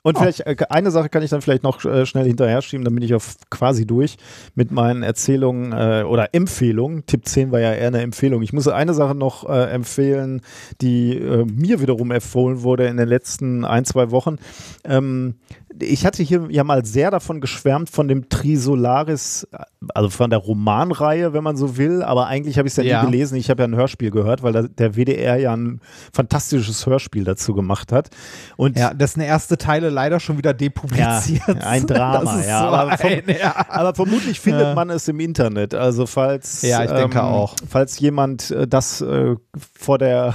Und 0.04 0.18
Oh. 0.18 0.22
vielleicht 0.22 0.42
äh, 0.42 0.56
eine 0.70 0.90
Sache 0.90 1.10
kann 1.10 1.22
ich 1.22 1.30
dann 1.30 1.42
vielleicht 1.42 1.64
noch 1.64 1.86
äh, 1.86 2.06
schnell 2.06 2.26
hinterher 2.26 2.62
schieben, 2.62 2.84
dann 2.84 2.96
bin 2.96 3.04
ich 3.04 3.14
auf 3.14 3.36
quasi 3.50 3.86
durch 3.86 4.18
mit 4.56 4.72
meinen 4.72 5.04
Erzählungen 5.04 5.74
äh, 5.74 6.04
oder 6.04 6.34
Empfehlungen. 6.34 7.06
Tipp 7.06 7.28
10 7.28 7.52
war 7.52 7.60
ja 7.60 7.74
eher 7.74 7.88
eine 7.88 8.02
Empfehlung. 8.02 8.42
Ich 8.42 8.52
muss 8.54 8.68
eine 8.68 8.94
Sache 8.94 9.14
noch 9.14 9.48
äh, 9.48 9.70
empfehlen, 9.72 10.42
die 10.82 11.18
äh, 11.18 11.46
mir 11.46 11.82
wiederum 11.82 12.12
empfohlen 12.12 12.64
wurde 12.64 12.88
in 12.88 12.98
den 12.98 13.08
letzten 13.08 13.64
ein, 13.64 13.86
zwei 13.86 14.10
Wochen. 14.12 14.38
Ähm, 14.84 15.36
ich 15.80 16.06
hatte 16.06 16.22
hier 16.24 16.48
ja 16.50 16.64
mal 16.64 16.84
sehr 16.86 17.12
davon 17.12 17.42
geschwärmt, 17.42 17.90
von 17.90 18.08
dem 18.08 18.30
Trisolaris, 18.30 19.48
also 19.94 20.10
von 20.10 20.30
der 20.30 20.40
Romanreihe, 20.40 21.34
wenn 21.34 21.44
man 21.44 21.56
so 21.58 21.78
will, 21.78 22.04
aber 22.04 22.28
eigentlich 22.28 22.58
habe 22.58 22.68
ich 22.68 22.74
es 22.74 22.78
ja, 22.78 22.84
Ja. 22.84 23.02
nie 23.04 23.12
gelesen. 23.12 23.36
Ich 23.38 23.50
habe 23.50 23.62
ja 23.64 23.68
ein 23.68 23.76
Hörspiel 23.76 24.12
gehört, 24.12 24.44
weil 24.44 24.68
der 24.70 24.96
WDR 24.96 25.38
ja 25.38 25.56
ein 25.56 25.80
fantastisches 26.14 26.86
Hörspiel 26.86 27.24
dazu 27.24 27.54
gemacht 27.54 27.92
hat. 27.92 28.10
Und 28.58 28.78
ja, 28.78 28.94
dessen 28.94 29.22
erste 29.22 29.58
Teile 29.58 29.90
leider 29.90 30.20
schon 30.20 30.38
wieder 30.38 30.54
depubliziert. 30.54 31.42
Ja, 31.48 31.56
ein 31.66 31.86
Drama, 31.88 32.36
Das 32.36 32.46
ja, 32.48 32.60
so 32.60 32.66
aber 32.68 32.98
vom- 32.98 33.10
ein, 33.10 33.24
ja. 33.40 33.66
aber 33.70 33.96
vermutlich 33.96 34.40
findet 34.40 34.62
Ja. 34.68 34.76
man 34.76 34.90
es 34.90 35.08
im 35.08 35.20
Internet. 35.20 35.74
Also 35.74 36.06
falls, 36.06 36.62
Ja, 36.64 36.84
ich 36.84 36.92
denke 36.92 37.24
auch. 37.24 37.56
falls 37.70 38.00
jemand 38.00 38.52
äh, 38.52 38.68
das 38.68 39.02
äh, 39.02 39.36
vor 39.80 39.98
der 39.98 40.34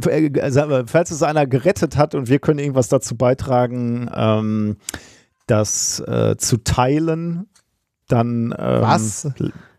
falls 0.00 1.10
es 1.10 1.22
einer 1.22 1.46
gerettet 1.46 1.96
hat 1.96 2.14
und 2.14 2.28
wir 2.28 2.38
können 2.38 2.58
irgendwas 2.58 2.88
dazu 2.88 3.16
beitragen, 3.16 4.10
ähm, 4.14 4.76
das 5.46 6.00
äh, 6.00 6.36
zu 6.36 6.58
teilen, 6.58 7.46
dann 8.08 8.54
ähm, 8.58 8.82
Was? 8.82 9.28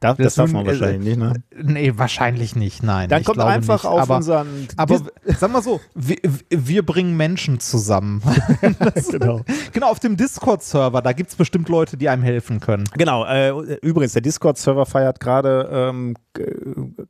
Das, 0.04 0.18
Das 0.18 0.36
darf 0.36 0.52
man 0.52 0.66
wahrscheinlich 0.66 1.16
nicht, 1.16 1.18
ne? 1.18 1.34
Nee, 1.62 1.94
wahrscheinlich 1.96 2.56
nicht, 2.56 2.84
nein. 2.84 3.08
Dann 3.10 3.24
kommt 3.24 3.40
einfach 3.40 3.84
nicht. 3.84 3.92
auf 3.92 4.02
aber, 4.02 4.18
unseren 4.18 4.68
Aber 4.76 5.00
sag 5.40 5.52
mal 5.52 5.64
so, 5.64 5.80
wir, 5.96 6.18
wir 6.50 6.86
bringen 6.86 7.16
Menschen 7.16 7.60
zusammen. 7.60 8.22
genau. 9.12 9.42
genau, 9.72 9.90
auf 9.90 10.00
dem 10.00 10.18
Discord-Server, 10.18 11.02
da 11.02 11.14
gibt 11.14 11.30
es 11.30 11.36
bestimmt 11.36 11.70
Leute, 11.70 11.96
die 11.98 12.10
einem 12.10 12.24
helfen 12.24 12.60
können. 12.60 12.84
Genau, 12.98 13.26
äh, 13.26 13.50
übrigens, 13.82 14.14
der 14.14 14.22
Discord-Server 14.22 14.86
feiert 14.86 15.20
gerade 15.20 15.70
ähm, 15.72 16.16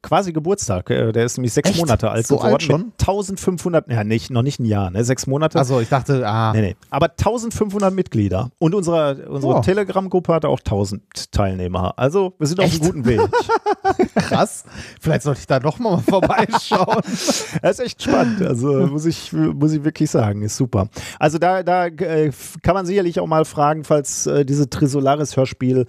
quasi 0.01 0.33
Geburtstag. 0.33 0.89
Äh, 0.89 1.11
der 1.11 1.25
ist 1.25 1.37
nämlich 1.37 1.53
sechs 1.53 1.69
Echt? 1.69 1.79
Monate 1.79 2.11
alt 2.11 2.27
So 2.27 2.35
geworden. 2.37 2.53
alt 2.53 2.63
schon? 2.63 2.81
Mit 2.85 2.93
1500, 2.99 3.89
ja, 3.91 4.03
nicht, 4.03 4.29
noch 4.29 4.41
nicht 4.43 4.59
ein 4.59 4.65
Jahr, 4.65 4.91
ne? 4.91 5.03
Sechs 5.03 5.27
Monate. 5.27 5.57
Also 5.57 5.79
ich 5.79 5.89
dachte, 5.89 6.27
ah, 6.27 6.53
nee, 6.53 6.61
nee. 6.61 6.75
Aber 6.89 7.09
1500 7.09 7.93
Mitglieder. 7.93 8.51
Und 8.59 8.75
unsere, 8.75 9.25
unsere 9.29 9.53
Oh. 9.55 9.59
Telegram-Gruppe 9.61 10.33
hat 10.33 10.45
auch 10.45 10.59
1000 10.59 11.31
Teilnehmer. 11.31 11.93
Also, 11.97 12.33
wir 12.39 12.47
sind 12.47 12.59
auf 12.59 12.65
einem 12.65 12.73
Echt? 12.75 12.82
Guten 12.83 13.05
Weg. 13.05 13.19
krass. 14.15 14.63
Vielleicht 14.99 15.23
sollte 15.23 15.39
ich 15.41 15.47
da 15.47 15.59
doch 15.59 15.79
mal 15.79 15.97
vorbeischauen. 15.99 17.01
Das 17.61 17.79
ist 17.79 17.85
echt 17.85 18.03
spannend. 18.03 18.41
Also 18.41 18.87
muss 18.87 19.05
ich, 19.05 19.31
muss 19.31 19.71
ich 19.73 19.83
wirklich 19.83 20.09
sagen, 20.09 20.41
ist 20.41 20.57
super. 20.57 20.89
Also 21.19 21.37
da, 21.37 21.63
da 21.63 21.85
äh, 21.87 22.31
kann 22.61 22.73
man 22.73 22.85
sicherlich 22.85 23.19
auch 23.19 23.27
mal 23.27 23.45
fragen, 23.45 23.83
falls 23.83 24.27
äh, 24.27 24.45
diese 24.45 24.69
Trisolaris-Hörspiel 24.69 25.85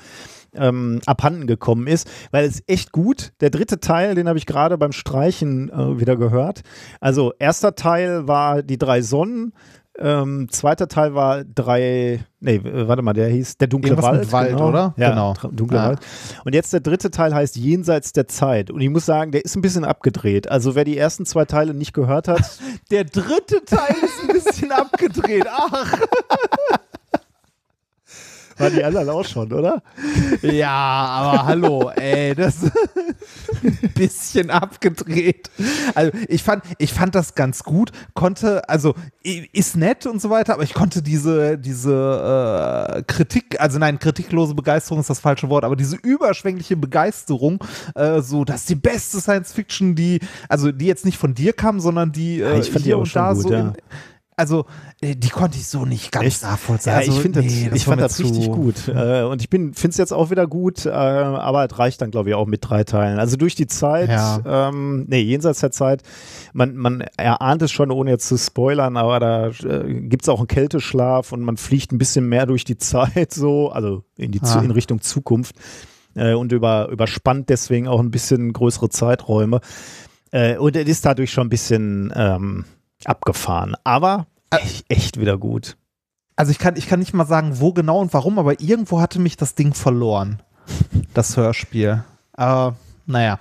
ähm, 0.55 1.01
abhanden 1.07 1.47
gekommen 1.47 1.87
ist, 1.87 2.09
weil 2.31 2.45
es 2.45 2.63
echt 2.67 2.93
gut. 2.93 3.33
Der 3.41 3.51
dritte 3.51 3.81
Teil, 3.81 4.15
den 4.15 4.29
habe 4.29 4.39
ich 4.39 4.47
gerade 4.47 4.79
beim 4.79 4.93
Streichen 4.93 5.71
äh, 5.71 6.01
wieder 6.01 6.17
gehört. 6.17 6.63
Also 7.01 7.33
erster 7.39 7.75
Teil 7.75 8.29
war 8.29 8.63
die 8.63 8.79
drei 8.79 9.03
Sonnen. 9.03 9.53
Ähm, 9.97 10.49
zweiter 10.51 10.89
Teil 10.89 11.15
war 11.15 11.45
drei, 11.45 12.25
nee, 12.41 12.61
warte 12.65 13.03
mal, 13.03 13.13
der 13.13 13.29
hieß 13.29 13.59
Der 13.59 13.69
dunkle 13.69 13.91
Irgendwas 13.91 14.11
Wald. 14.11 14.21
mit 14.23 14.33
Wald, 14.33 14.51
genau. 14.51 14.69
oder? 14.69 14.95
Ja, 14.97 15.11
Genau. 15.11 15.35
Dunkle 15.53 15.77
Ja. 15.79 15.89
Wald. 15.89 16.01
Und 16.45 16.53
jetzt 16.55 16.73
der 16.73 16.81
dritte 16.81 17.11
Teil 17.13 17.33
heißt 17.33 17.57
Jenseits 17.57 18.13
der 18.13 18.27
Zeit. 18.27 18.71
Und 18.73 18.81
ich 18.81 18.91
muss 18.91 19.07
sagen, 19.07 19.31
der 19.31 19.45
ist 19.45 19.55
ein 19.57 19.63
bisschen 19.63 19.85
abgedreht. 19.85 20.51
Also 20.51 20.75
wer 20.75 20.85
die 20.85 20.99
ersten 20.99 21.27
zwei 21.27 21.45
Teile 21.45 21.75
nicht 21.75 21.93
gehört 21.93 22.27
hat, 22.27 22.59
Der 22.91 23.05
dritte 23.05 23.65
Teil 23.65 23.95
ist 24.03 24.21
ein 24.23 24.29
bisschen 24.35 24.73
abgedreht. 24.73 25.47
Ach. 25.49 25.97
war 28.59 28.71
die 28.71 28.85
anderen 28.85 29.09
auch 29.09 29.25
schon, 29.25 29.53
oder? 29.53 29.83
Ja, 30.43 30.71
aber 30.71 31.47
hallo, 31.47 31.91
ey, 31.91 32.35
das 32.35 32.57
ein 32.65 33.91
bisschen 33.95 34.51
abgedreht. 34.51 35.51
Also 35.95 36.13
ich 36.29 36.43
fand, 36.43 36.65
ich 36.79 36.93
fand 36.93 37.15
das 37.15 37.35
ganz 37.35 37.63
gut, 37.63 37.91
konnte, 38.15 38.69
also 38.69 38.95
ist 39.23 39.77
nett 39.77 40.07
und 40.07 40.21
so 40.21 40.31
weiter, 40.31 40.55
aber 40.55 40.63
ich 40.63 40.75
konnte 40.75 41.03
diese, 41.03 41.59
diese 41.59 42.95
äh, 42.97 43.03
Kritik, 43.03 43.61
also 43.61 43.79
nein, 43.79 43.99
kritiklose 43.99 44.55
Begeisterung 44.55 45.01
ist 45.01 45.11
das 45.11 45.21
falsche 45.21 45.49
Wort, 45.49 45.65
aber 45.65 45.77
diese 45.77 45.97
überschwängliche 45.97 46.77
Begeisterung, 46.77 47.63
äh, 47.95 48.21
so, 48.21 48.45
dass 48.45 48.65
die 48.67 48.75
beste 48.75 49.21
Science 49.21 49.53
Fiction, 49.53 49.95
die, 49.95 50.21
also 50.49 50.73
die 50.73 50.87
jetzt 50.87 51.05
nicht 51.05 51.19
von 51.19 51.35
dir 51.35 51.53
kam, 51.53 51.81
sondern 51.81 52.13
die 52.13 52.41
äh, 52.41 52.59
ich 52.59 52.71
fand 52.71 52.85
die 52.85 52.91
hier 52.91 52.97
auch 52.97 53.01
und 53.01 53.07
schon 53.07 53.23
da 53.23 53.33
gut, 53.33 53.43
so 53.43 53.53
ja. 53.53 53.61
in, 53.61 53.73
also, 54.37 54.67
äh, 55.01 55.15
die 55.17 55.29
konnte 55.29 55.57
ich 55.59 55.67
so 55.67 55.85
nicht 55.85 56.11
ganz 56.13 56.27
Echt? 56.27 56.43
nachvollziehen. 56.43 56.93
Ja, 56.93 56.99
also, 56.99 57.13
ich 57.13 57.19
finde 57.21 57.41
nee, 57.41 57.69
das, 57.71 57.77
ich 57.79 57.85
fand 57.85 58.01
das 58.01 58.19
richtig 58.19 58.51
gut. 58.51 58.89
Äh, 58.89 59.23
und 59.23 59.43
ich 59.43 59.49
finde 59.51 59.73
es 59.89 59.97
jetzt 59.97 60.13
auch 60.13 60.31
wieder 60.31 60.47
gut, 60.47 60.87
äh, 60.87 60.91
aber 60.91 61.65
es 61.71 61.79
reicht 61.79 62.01
dann, 62.03 62.11
glaube 62.11 62.31
ich, 62.31 62.35
auch 62.35 62.47
mit 62.47 62.69
drei 62.69 62.85
Teilen. 62.85 63.19
Also 63.19 63.37
durch 63.37 63.55
die 63.55 63.67
Zeit, 63.67 64.09
Ja. 64.11 64.69
ähm, 64.69 65.05
nee, 65.09 65.21
jenseits 65.21 65.61
der 65.61 65.71
Zeit, 65.71 66.03
man, 66.53 66.77
man 66.77 67.03
erahnt 67.17 67.63
es 67.63 67.71
schon, 67.73 67.91
ohne 67.91 68.11
jetzt 68.11 68.27
zu 68.29 68.37
spoilern, 68.37 68.97
aber 68.97 69.21
da 69.21 69.49
äh, 69.49 70.01
gibt 70.03 70.23
es 70.25 70.29
auch 70.29 70.39
einen 70.39 70.49
Kälteschlaf 70.49 71.33
und 71.33 71.43
man 71.43 71.57
fliegt 71.57 71.93
ein 71.93 71.99
bisschen 71.99 72.29
mehr 72.29 72.47
durch 72.47 72.65
die 72.65 72.79
Zeit, 72.79 73.33
so, 73.33 73.71
also 73.71 74.03
in, 74.17 74.33
die, 74.33 74.41
Ah. 74.43 74.61
in 74.63 74.71
Richtung 74.71 75.01
Zukunft 75.01 75.55
äh, 76.15 76.35
und 76.35 76.53
über, 76.53 76.89
überspannt 76.91 77.49
deswegen 77.49 77.89
auch 77.89 78.01
ein 78.01 78.11
bisschen 78.11 78.53
größere 78.53 78.89
Zeiträume. 78.89 79.61
Äh, 80.33 80.57
und 80.59 80.77
es 80.77 80.89
ist 80.89 81.05
dadurch 81.07 81.31
schon 81.33 81.47
ein 81.47 81.51
bisschen 81.51 82.13
ähm, 82.17 82.65
abgefahren. 83.09 83.75
Aber 83.85 84.27
echt, 84.51 84.85
echt 84.89 85.21
wieder 85.21 85.39
gut. 85.39 85.77
Also 86.37 86.51
ich 86.51 86.59
kann, 86.59 86.77
ich 86.77 86.87
kann 86.89 86.99
nicht 86.99 87.15
mal 87.15 87.27
sagen, 87.27 87.61
wo 87.61 87.73
genau 87.73 88.01
und 88.01 88.13
warum, 88.13 88.39
aber 88.39 88.61
irgendwo 88.61 89.01
hatte 89.01 89.21
mich 89.21 89.37
das 89.37 89.55
Ding 89.55 89.73
verloren. 89.75 90.43
Das 91.15 91.37
Hörspiel. 91.37 92.03
Aber 92.33 92.77
naja. 93.07 93.39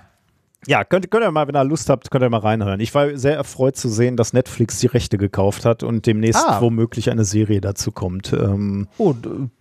Ja, 0.66 0.82
könnt, 0.84 1.10
könnt 1.10 1.24
ihr 1.24 1.30
mal, 1.30 1.46
wenn 1.46 1.56
ihr 1.56 1.64
Lust 1.64 1.90
habt, 1.90 2.10
könnt 2.10 2.22
ihr 2.24 2.30
mal 2.30 2.38
reinhören. 2.40 2.80
Ich 2.80 2.94
war 2.94 3.18
sehr 3.18 3.36
erfreut 3.36 3.76
zu 3.76 3.88
sehen, 3.90 4.16
dass 4.16 4.32
Netflix 4.32 4.78
die 4.78 4.86
Rechte 4.86 5.18
gekauft 5.18 5.64
hat 5.66 5.82
und 5.82 6.06
demnächst 6.06 6.42
Ah. 6.46 6.60
womöglich 6.62 7.10
eine 7.10 7.24
Serie 7.24 7.60
dazu 7.60 7.92
kommt. 7.92 8.32
Ähm, 8.32 8.88
Oh, 8.96 9.14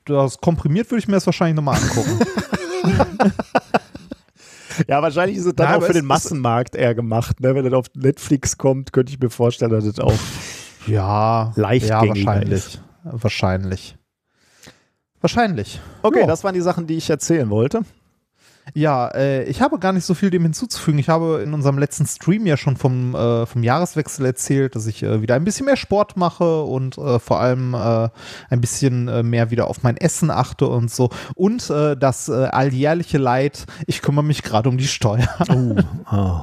das 0.06 0.38
komprimiert 0.38 0.90
würde 0.92 1.00
ich 1.00 1.08
mir 1.08 1.16
das 1.16 1.26
wahrscheinlich 1.26 1.56
nochmal 1.58 1.78
angucken. 1.82 2.20
ja, 4.88 5.02
wahrscheinlich 5.02 5.38
ist 5.38 5.46
es 5.46 5.56
dann 5.56 5.70
Ja, 5.72 5.78
auch 5.78 5.84
für 5.84 5.94
den 5.94 6.06
Massenmarkt 6.06 6.76
eher 6.76 6.96
gemacht. 6.96 7.40
Ne? 7.40 7.56
Wenn 7.56 7.64
das 7.66 7.74
auf 7.74 7.88
Netflix 7.96 8.58
kommt, 8.58 8.94
könnte 8.94 9.12
ich 9.14 9.20
mir 9.20 9.30
vorstellen, 9.30 9.72
dass 9.72 9.86
das 9.86 10.00
auch. 10.00 10.14
ja, 10.88 11.52
Leicht 11.56 11.90
ja, 11.90 12.08
wahrscheinlich. 12.08 12.80
Wahrscheinlich. 13.04 13.96
Wahrscheinlich. 15.22 15.80
Okay, 16.02 16.22
Ja. 16.22 16.28
das 16.28 16.44
waren 16.44 16.54
die 16.54 16.62
Sachen, 16.62 16.88
die 16.88 16.96
ich 16.96 17.10
erzählen 17.10 17.50
wollte. 17.50 17.82
Ja, 18.74 19.08
äh, 19.10 19.44
ich 19.44 19.62
habe 19.62 19.78
gar 19.80 19.94
nicht 19.94 20.06
so 20.06 20.14
viel 20.14 20.30
dem 20.30 20.44
hinzuzufügen. 20.44 21.00
Ich 21.00 21.10
habe 21.10 21.42
in 21.44 21.54
unserem 21.54 21.78
letzten 21.78 22.06
Stream 22.06 22.46
ja 22.46 22.58
schon 22.58 22.78
vom, 22.78 23.14
äh, 23.14 23.46
vom 23.46 23.64
Jahreswechsel 23.64 24.26
erzählt, 24.26 24.76
dass 24.76 24.88
ich 24.88 25.04
äh, 25.04 25.22
wieder 25.22 25.36
ein 25.36 25.44
bisschen 25.44 25.66
mehr 25.66 25.76
Sport 25.76 26.18
mache 26.18 26.64
und 26.64 26.98
äh, 26.98 27.20
vor 27.20 27.40
allem 27.40 27.74
äh, 27.74 28.10
ein 28.50 28.62
bisschen 28.62 29.08
äh, 29.08 29.24
mehr 29.24 29.52
wieder 29.52 29.68
auf 29.68 29.84
mein 29.84 29.98
Essen 29.98 30.32
achte 30.32 30.68
und 30.68 30.92
so. 30.92 31.10
Und 31.36 31.70
das 31.70 32.30
äh, 32.30 32.34
alljährliche 32.34 33.18
Leid, 33.18 33.66
ich 33.88 34.02
kümmere 34.02 34.24
mich 34.24 34.44
gerade 34.44 34.70
um 34.70 34.78
die 34.78 34.88
Steuer. 34.88 35.28
Oh, 35.50 35.76
oh. 36.12 36.42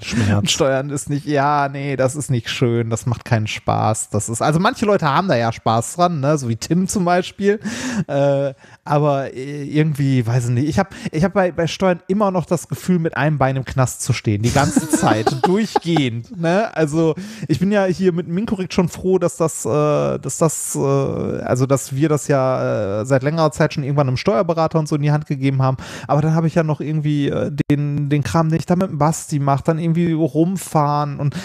Schmerz. 0.00 0.50
Steuern 0.50 0.90
ist 0.90 1.10
nicht, 1.10 1.26
ja, 1.26 1.68
nee, 1.68 1.96
das 1.96 2.16
ist 2.16 2.30
nicht 2.30 2.48
schön, 2.48 2.90
das 2.90 3.06
macht 3.06 3.24
keinen 3.24 3.46
Spaß. 3.46 4.10
Das 4.10 4.28
ist, 4.28 4.42
also 4.42 4.60
manche 4.60 4.86
Leute 4.86 5.06
haben 5.06 5.28
da 5.28 5.36
ja 5.36 5.52
Spaß 5.52 5.96
dran, 5.96 6.20
ne, 6.20 6.38
so 6.38 6.48
wie 6.48 6.56
Tim 6.56 6.86
zum 6.88 7.04
Beispiel. 7.04 7.60
Äh, 8.06 8.54
aber 8.90 9.34
äh, 9.34 9.62
irgendwie, 9.64 10.26
weiß 10.26 10.46
ich 10.46 10.50
nicht, 10.50 10.68
ich 10.68 10.78
habe 10.80 10.90
ich 11.12 11.22
hab 11.22 11.32
bei, 11.32 11.52
bei 11.52 11.68
Steuern 11.68 12.00
immer 12.08 12.32
noch 12.32 12.44
das 12.44 12.66
Gefühl, 12.66 12.98
mit 12.98 13.16
einem 13.16 13.38
Bein 13.38 13.54
im 13.54 13.64
Knast 13.64 14.02
zu 14.02 14.12
stehen, 14.12 14.42
die 14.42 14.50
ganze 14.50 14.88
Zeit, 14.90 15.46
durchgehend. 15.46 16.36
Ne? 16.40 16.74
Also 16.76 17.14
ich 17.46 17.60
bin 17.60 17.70
ja 17.70 17.84
hier 17.84 18.12
mit 18.12 18.26
Minkorrekt 18.26 18.74
schon 18.74 18.88
froh, 18.88 19.18
dass 19.18 19.36
das, 19.36 19.64
äh, 19.64 20.18
dass 20.18 20.38
das, 20.38 20.74
äh, 20.74 20.80
also 20.80 21.66
dass 21.66 21.94
wir 21.94 22.08
das 22.08 22.26
ja 22.26 23.00
äh, 23.00 23.06
seit 23.06 23.22
längerer 23.22 23.52
Zeit 23.52 23.74
schon 23.74 23.84
irgendwann 23.84 24.08
einem 24.08 24.16
Steuerberater 24.16 24.80
und 24.80 24.88
so 24.88 24.96
in 24.96 25.02
die 25.02 25.12
Hand 25.12 25.26
gegeben 25.26 25.62
haben. 25.62 25.76
Aber 26.08 26.20
dann 26.20 26.34
habe 26.34 26.48
ich 26.48 26.56
ja 26.56 26.64
noch 26.64 26.80
irgendwie 26.80 27.28
äh, 27.28 27.52
den, 27.70 28.08
den 28.08 28.24
Kram, 28.24 28.48
den 28.48 28.58
ich 28.58 28.66
da 28.66 28.74
mit 28.74 28.90
dem 28.90 28.98
Basti 28.98 29.38
mache, 29.38 29.62
dann 29.64 29.78
irgendwie 29.78 30.12
rumfahren 30.12 31.20
und 31.20 31.36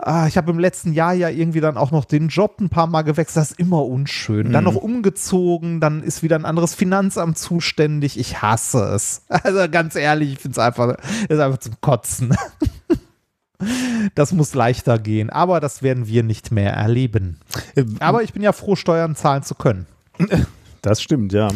ah, 0.00 0.26
ich 0.26 0.36
habe 0.36 0.50
im 0.50 0.58
letzten 0.58 0.92
Jahr 0.92 1.12
ja 1.14 1.28
irgendwie 1.28 1.60
dann 1.60 1.76
auch 1.76 1.92
noch 1.92 2.04
den 2.04 2.26
Job 2.26 2.56
ein 2.60 2.70
paar 2.70 2.88
Mal 2.88 3.02
gewechselt. 3.02 3.36
Das 3.36 3.50
ist 3.52 3.60
immer 3.60 3.84
unschön. 3.84 4.52
Dann 4.52 4.64
Mhm. 4.64 4.70
noch 4.72 4.76
umgezogen, 4.82 5.80
dann 5.80 6.02
ist 6.02 6.24
wieder 6.24 6.34
ein 6.36 6.44
anderes 6.44 6.74
Finanzamt 6.74 6.87
zuständig. 7.34 8.18
Ich 8.18 8.42
hasse 8.42 8.82
es. 8.94 9.22
Also 9.28 9.68
ganz 9.70 9.94
ehrlich, 9.94 10.32
ich 10.34 10.38
finde 10.38 10.52
es 10.52 10.58
einfach, 10.58 10.96
ist 11.28 11.38
einfach 11.40 11.58
zum 11.58 11.80
Kotzen. 11.80 12.36
Das 14.14 14.32
muss 14.32 14.54
leichter 14.54 15.00
gehen, 15.00 15.30
aber 15.30 15.58
das 15.58 15.82
werden 15.82 16.06
wir 16.06 16.22
nicht 16.22 16.52
mehr 16.52 16.74
erleben. 16.74 17.40
Aber 17.98 18.22
ich 18.22 18.32
bin 18.32 18.40
ja 18.40 18.52
froh, 18.52 18.76
Steuern 18.76 19.16
zahlen 19.16 19.42
zu 19.42 19.54
können. 19.54 19.86
Das 20.80 21.02
stimmt, 21.02 21.32
ja. 21.32 21.48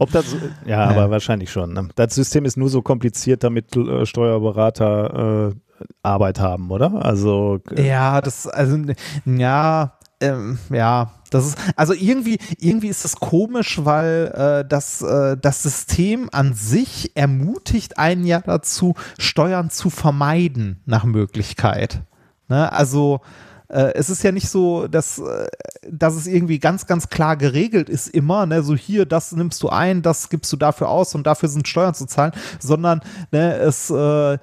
Ob 0.00 0.10
das, 0.10 0.36
ja, 0.66 0.84
aber 0.84 1.10
wahrscheinlich 1.10 1.52
schon. 1.52 1.72
Ne? 1.72 1.88
Das 1.94 2.16
System 2.16 2.44
ist 2.44 2.56
nur 2.56 2.68
so 2.68 2.82
kompliziert, 2.82 3.44
damit 3.44 3.76
äh, 3.76 4.04
Steuerberater 4.04 5.52
äh, 5.52 5.54
Arbeit 6.02 6.40
haben, 6.40 6.72
oder? 6.72 7.04
Also, 7.04 7.60
äh, 7.70 7.86
Ja, 7.86 8.20
das, 8.20 8.48
also, 8.48 8.78
ja, 9.24 9.96
ähm, 10.20 10.58
ja, 10.70 11.12
das 11.34 11.46
ist, 11.48 11.58
also 11.74 11.92
irgendwie, 11.92 12.38
irgendwie 12.58 12.88
ist 12.88 13.04
es 13.04 13.16
komisch, 13.16 13.84
weil 13.84 14.32
äh, 14.34 14.68
das, 14.68 15.02
äh, 15.02 15.36
das 15.36 15.62
System 15.62 16.28
an 16.32 16.54
sich 16.54 17.16
ermutigt 17.16 17.98
einen 17.98 18.24
ja 18.24 18.40
dazu, 18.40 18.94
Steuern 19.18 19.68
zu 19.68 19.90
vermeiden 19.90 20.80
nach 20.86 21.04
Möglichkeit. 21.04 22.02
Ne? 22.48 22.72
Also, 22.72 23.20
äh, 23.68 23.94
es 23.94 24.10
ist 24.10 24.22
ja 24.22 24.30
nicht 24.30 24.48
so, 24.48 24.86
dass, 24.86 25.18
äh, 25.18 25.48
dass 25.90 26.14
es 26.14 26.28
irgendwie 26.28 26.60
ganz, 26.60 26.86
ganz 26.86 27.08
klar 27.08 27.36
geregelt 27.36 27.88
ist 27.88 28.08
immer, 28.08 28.46
ne, 28.46 28.62
so 28.62 28.76
hier, 28.76 29.04
das 29.04 29.32
nimmst 29.32 29.60
du 29.62 29.70
ein, 29.70 30.02
das 30.02 30.28
gibst 30.28 30.52
du 30.52 30.56
dafür 30.56 30.88
aus 30.88 31.14
und 31.16 31.26
dafür 31.26 31.48
sind 31.48 31.66
Steuern 31.66 31.94
zu 31.94 32.06
zahlen, 32.06 32.32
sondern 32.60 33.00
ne, 33.32 33.56
es, 33.56 33.90
äh, 33.90 34.38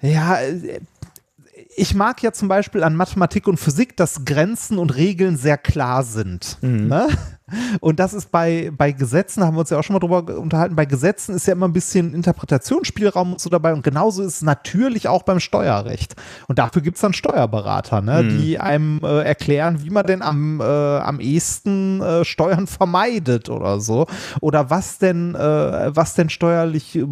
ja, 0.00 0.40
äh, 0.40 0.80
ich 1.80 1.94
mag 1.94 2.22
ja 2.22 2.30
zum 2.32 2.48
Beispiel 2.48 2.82
an 2.82 2.94
Mathematik 2.94 3.48
und 3.48 3.56
Physik, 3.56 3.96
dass 3.96 4.26
Grenzen 4.26 4.76
und 4.76 4.94
Regeln 4.96 5.38
sehr 5.38 5.56
klar 5.56 6.02
sind. 6.02 6.58
Ne? 6.88 7.08
Und 7.80 8.00
das 8.00 8.14
ist 8.14 8.30
bei, 8.30 8.70
bei 8.76 8.92
Gesetzen, 8.92 9.44
haben 9.44 9.56
wir 9.56 9.60
uns 9.60 9.70
ja 9.70 9.78
auch 9.78 9.82
schon 9.82 9.94
mal 9.94 10.00
drüber 10.00 10.38
unterhalten, 10.38 10.76
bei 10.76 10.84
Gesetzen 10.84 11.34
ist 11.34 11.46
ja 11.46 11.52
immer 11.52 11.68
ein 11.68 11.72
bisschen 11.72 12.14
Interpretationsspielraum 12.14 13.32
und 13.32 13.40
so 13.40 13.50
dabei. 13.50 13.72
Und 13.72 13.82
genauso 13.82 14.22
ist 14.22 14.36
es 14.36 14.42
natürlich 14.42 15.08
auch 15.08 15.22
beim 15.22 15.40
Steuerrecht. 15.40 16.14
Und 16.48 16.58
dafür 16.58 16.82
gibt 16.82 16.96
es 16.96 17.00
dann 17.02 17.12
Steuerberater, 17.12 18.00
ne? 18.00 18.24
die 18.24 18.58
einem 18.58 19.00
äh, 19.02 19.22
erklären, 19.22 19.82
wie 19.82 19.90
man 19.90 20.06
denn 20.06 20.22
am, 20.22 20.60
äh, 20.60 20.64
am 20.64 21.20
ehesten 21.20 22.00
äh, 22.00 22.24
Steuern 22.24 22.66
vermeidet 22.66 23.48
oder 23.48 23.80
so. 23.80 24.06
Oder 24.40 24.70
was 24.70 24.98
denn, 24.98 25.34
äh, 25.34 25.94
was 25.94 26.14
denn 26.14 26.30
steuerlich, 26.30 26.96
äh, 26.96 27.06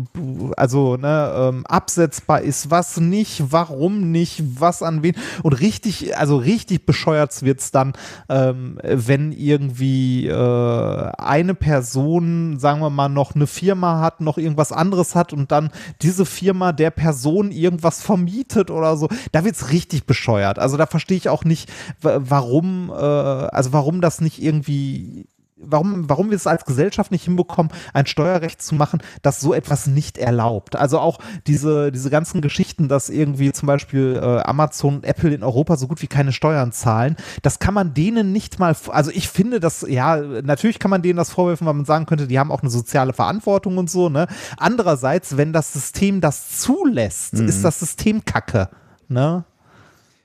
also 0.57 0.97
ne, 0.97 1.33
ähm, 1.37 1.67
absetzbar 1.67 2.41
ist, 2.43 2.71
was 2.71 2.99
nicht, 2.99 3.45
warum 3.51 4.11
nicht, 4.11 4.43
was 4.61 4.83
an 4.83 5.03
wen. 5.03 5.15
Und 5.43 5.55
richtig, 5.61 6.17
also 6.17 6.37
richtig 6.37 6.87
bescheuert 6.87 7.43
wird 7.43 7.61
es 7.61 7.71
dann, 7.71 7.93
ähm, 8.29 8.79
wenn 8.83 9.33
irgendwie 9.33 10.28
äh, 10.29 11.23
eine 11.23 11.55
Person, 11.55 12.59
sagen 12.59 12.81
wir 12.81 12.91
mal, 12.91 13.09
noch 13.09 13.35
eine 13.35 13.47
Firma 13.47 14.01
hat, 14.01 14.21
noch 14.21 14.39
irgendwas 14.39 14.73
anderes 14.73 15.15
hat 15.15 15.33
und 15.33 15.51
dann 15.53 15.71
diese 16.03 16.25
Firma 16.27 16.73
der 16.73 16.91
Person 16.91 17.51
irgendwas 17.51 18.03
vermietet 18.03 18.71
oder 18.71 18.97
so. 18.97 19.09
Da 19.33 19.45
wird 19.45 19.57
es 19.57 19.71
richtig 19.73 20.07
bescheuert. 20.07 20.59
Also 20.59 20.77
da 20.77 20.87
verstehe 20.87 21.17
ich 21.17 21.29
auch 21.29 21.45
nicht, 21.45 21.71
wa- 22.01 22.19
warum, 22.21 22.91
äh, 22.91 22.95
also 22.95 23.73
warum 23.73 24.01
das 24.01 24.21
nicht 24.21 24.43
irgendwie 24.43 25.27
warum, 25.61 26.09
warum 26.09 26.31
wir 26.31 26.37
es 26.37 26.47
als 26.47 26.65
Gesellschaft 26.65 27.11
nicht 27.11 27.25
hinbekommen, 27.25 27.73
ein 27.93 28.07
Steuerrecht 28.07 28.63
zu 28.63 28.75
machen, 28.75 29.01
das 29.23 29.41
so 29.41 29.55
etwas 29.55 29.87
nicht 29.87 30.19
erlaubt. 30.19 30.77
Also 30.77 30.99
auch 30.99 31.19
diese, 31.47 31.93
diese 31.93 32.11
ganzen 32.11 32.41
Geschichten, 32.41 32.89
dass 32.89 33.09
irgendwie 33.09 33.53
zum 33.53 33.67
Beispiel 33.67 34.19
äh, 34.23 34.41
Amazon 34.41 34.97
und 34.97 35.05
Apple 35.05 35.35
in 35.35 35.43
Europa 35.43 35.77
so 35.77 35.89
gut 35.89 36.03
wie 36.03 36.07
keine 36.07 36.33
Steuern 36.33 36.73
zahlen, 36.73 37.17
das 37.43 37.59
kann 37.59 37.75
man 37.75 37.95
denen 37.95 38.33
nicht 38.33 38.59
mal, 38.59 38.75
also 38.89 39.11
ich 39.11 39.29
finde 39.29 39.61
das, 39.61 39.85
ja, 39.89 40.17
natürlich 40.17 40.79
kann 40.79 40.91
man 40.91 41.03
denen 41.03 41.17
das 41.17 41.31
vorwerfen, 41.31 41.67
weil 41.67 41.75
man 41.75 41.85
sagen 41.85 42.07
könnte, 42.07 42.27
die 42.27 42.39
haben 42.39 42.53
auch 42.53 42.63
eine 42.63 42.71
soziale 42.71 43.13
Verantwortung 43.13 43.79
und 43.79 43.91
so, 43.91 44.09
ne? 44.09 44.27
Andererseits, 44.57 45.37
wenn 45.37 45.53
das 45.53 45.73
System 45.73 46.21
das 46.21 46.59
zulässt, 46.61 47.35
ist 47.35 47.65
das 47.65 47.81
System 47.81 48.25
Kacke, 48.25 48.69
ne? 49.09 49.45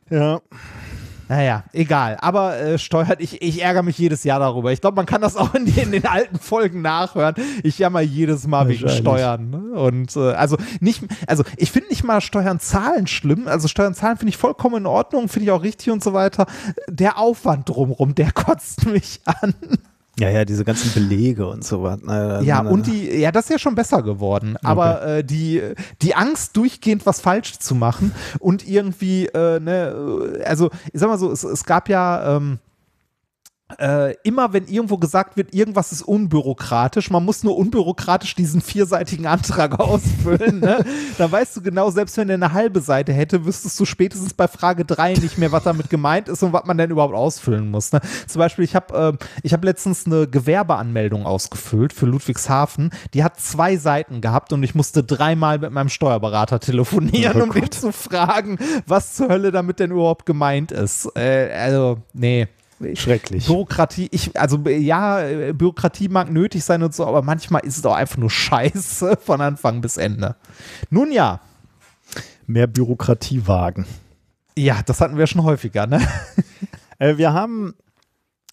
ja. 0.09 0.41
Naja, 1.34 1.63
egal. 1.73 2.17
Aber 2.21 2.59
äh, 2.59 2.77
steuert, 2.77 3.19
ich, 3.19 3.41
ich 3.41 3.63
ärgere 3.63 3.81
mich 3.81 3.97
jedes 3.97 4.23
Jahr 4.23 4.39
darüber. 4.39 4.71
Ich 4.71 4.81
glaube, 4.81 4.97
man 4.97 5.07
kann 5.07 5.19
das 5.19 5.36
auch 5.38 5.55
in 5.55 5.65
den, 5.65 5.86
in 5.86 5.91
den 5.91 6.05
alten 6.05 6.38
Folgen 6.38 6.84
nachhören. 6.84 7.34
Ich 7.63 7.79
jammer 7.79 8.01
jedes 8.01 8.45
Mal 8.45 8.67
wegen. 8.67 8.88
Steuern. 8.88 9.49
Ne? 9.49 9.57
Und 9.73 10.15
äh, 10.15 10.34
also 10.34 10.57
nicht, 10.79 11.01
also 11.25 11.43
ich 11.57 11.71
finde 11.71 11.89
nicht 11.89 12.03
mal 12.03 12.21
Steuern 12.21 12.59
zahlen 12.59 13.07
schlimm. 13.07 13.47
Also 13.47 13.67
Steuern 13.67 13.95
zahlen 13.95 14.17
finde 14.17 14.29
ich 14.29 14.38
vollkommen 14.38 14.75
in 14.75 14.86
Ordnung, 14.86 15.27
finde 15.27 15.45
ich 15.45 15.51
auch 15.51 15.63
richtig 15.63 15.91
und 15.91 16.03
so 16.03 16.13
weiter. 16.13 16.45
Der 16.88 17.17
Aufwand 17.17 17.67
drumrum, 17.67 18.13
der 18.13 18.31
kotzt 18.34 18.86
mich 18.86 19.21
an. 19.25 19.55
Ja, 20.20 20.30
ja, 20.30 20.45
diese 20.45 20.64
ganzen 20.64 20.91
Belege 20.93 21.47
und 21.47 21.64
so 21.64 21.82
was. 21.82 22.01
ne, 22.01 22.41
Ja, 22.43 22.61
und 22.61 22.86
die, 22.86 23.09
ja, 23.20 23.32
das 23.32 23.45
ist 23.45 23.49
ja 23.49 23.59
schon 23.59 23.74
besser 23.74 24.03
geworden. 24.03 24.57
Aber 24.64 25.03
äh, 25.03 25.24
die, 25.24 25.61
die 26.01 26.14
Angst, 26.14 26.55
durchgehend 26.55 27.05
was 27.05 27.20
falsch 27.20 27.57
zu 27.57 27.74
machen 27.74 28.11
und 28.39 28.68
irgendwie, 28.68 29.26
äh, 29.28 29.59
ne, 29.59 30.39
äh, 30.39 30.43
also 30.43 30.70
ich 30.91 30.99
sag 30.99 31.09
mal 31.09 31.18
so, 31.18 31.32
es, 31.32 31.43
es 31.43 31.64
gab 31.64 31.89
ja. 31.89 32.38
Ähm, 32.38 32.59
äh, 33.80 34.15
immer 34.24 34.53
wenn 34.53 34.67
irgendwo 34.67 34.97
gesagt 34.97 35.38
wird, 35.38 35.53
irgendwas 35.53 35.91
ist 35.91 36.01
unbürokratisch, 36.01 37.09
man 37.09 37.24
muss 37.24 37.43
nur 37.43 37.57
unbürokratisch 37.57 38.36
diesen 38.36 38.61
vierseitigen 38.61 39.28
Antrag 39.28 39.80
ausfüllen, 39.80 40.59
ne? 40.59 40.84
dann 41.17 41.32
weißt 41.32 41.57
du 41.57 41.61
genau, 41.61 41.89
selbst 41.91 42.17
wenn 42.17 42.30
er 42.30 42.36
eine 42.36 42.53
halbe 42.53 42.82
Seite 42.82 43.13
hätte, 43.13 43.45
wüsstest 43.45 43.80
du 43.80 43.86
spätestens 43.86 44.34
bei 44.34 44.47
Frage 44.47 44.86
3 44.86 45.13
nicht 45.15 45.38
mehr, 45.38 45.51
was 45.51 45.63
damit 45.63 45.89
gemeint 45.89 46.30
ist 46.30 46.43
und 46.43 46.53
was 46.53 46.65
man 46.65 46.78
denn 46.78 46.91
überhaupt 46.91 47.15
ausfüllen 47.15 47.69
muss. 47.69 47.91
Ne? 47.91 48.01
Zum 48.28 48.39
Beispiel, 48.39 48.65
ich 48.65 48.76
habe 48.76 49.17
äh, 49.19 49.26
ich 49.43 49.53
hab 49.53 49.63
letztens 49.63 50.05
eine 50.05 50.28
Gewerbeanmeldung 50.28 51.26
ausgefüllt 51.26 51.93
für 51.93 52.05
Ludwigshafen, 52.05 52.91
die 53.13 53.24
hat 53.24 53.39
zwei 53.39 53.78
Seiten 53.78 54.21
gehabt 54.21 54.53
und 54.53 54.63
ich 54.63 54.76
musste 54.76 55.03
dreimal 55.03 55.59
mit 55.59 55.71
meinem 55.71 55.89
Steuerberater 55.89 56.59
telefonieren, 56.59 57.41
Oh 57.41 57.43
um 57.43 57.51
den 57.51 57.71
zu 57.71 57.91
fragen, 57.91 58.57
was 58.88 59.15
zur 59.15 59.30
Hölle 59.30 59.51
damit 59.51 59.80
denn 59.80 59.91
überhaupt 59.91 60.26
gemeint 60.26 60.71
ist. 60.71 61.09
Äh, 61.15 61.51
also, 61.51 61.97
nee. 62.13 62.47
Schrecklich. 62.95 63.45
Bürokratie, 63.47 64.07
ich, 64.11 64.39
also 64.39 64.57
ja, 64.67 65.21
äh, 65.21 65.53
Bürokratie 65.53 66.09
mag 66.09 66.31
nötig 66.31 66.63
sein 66.63 66.84
und 66.84 66.93
so, 66.93 67.05
aber 67.05 67.21
manchmal 67.21 67.61
ist 67.65 67.77
es 67.77 67.86
auch 67.86 67.95
einfach 67.95 68.17
nur 68.17 68.29
Scheiße 68.29 69.17
von 69.23 69.41
Anfang 69.41 69.81
bis 69.81 69.97
Ende. 69.97 70.36
Nun 70.89 71.11
ja, 71.11 71.39
Mehr 72.45 72.67
Bürokratie 72.67 73.47
wagen. 73.47 73.86
ja, 74.57 74.81
das 74.86 74.99
hatten 75.01 75.17
wir 75.17 75.27
schon 75.27 75.43
häufiger, 75.43 75.88
ne? 75.88 75.99
Äh, 76.99 77.17
wir 77.17 77.34
haben 77.34 77.73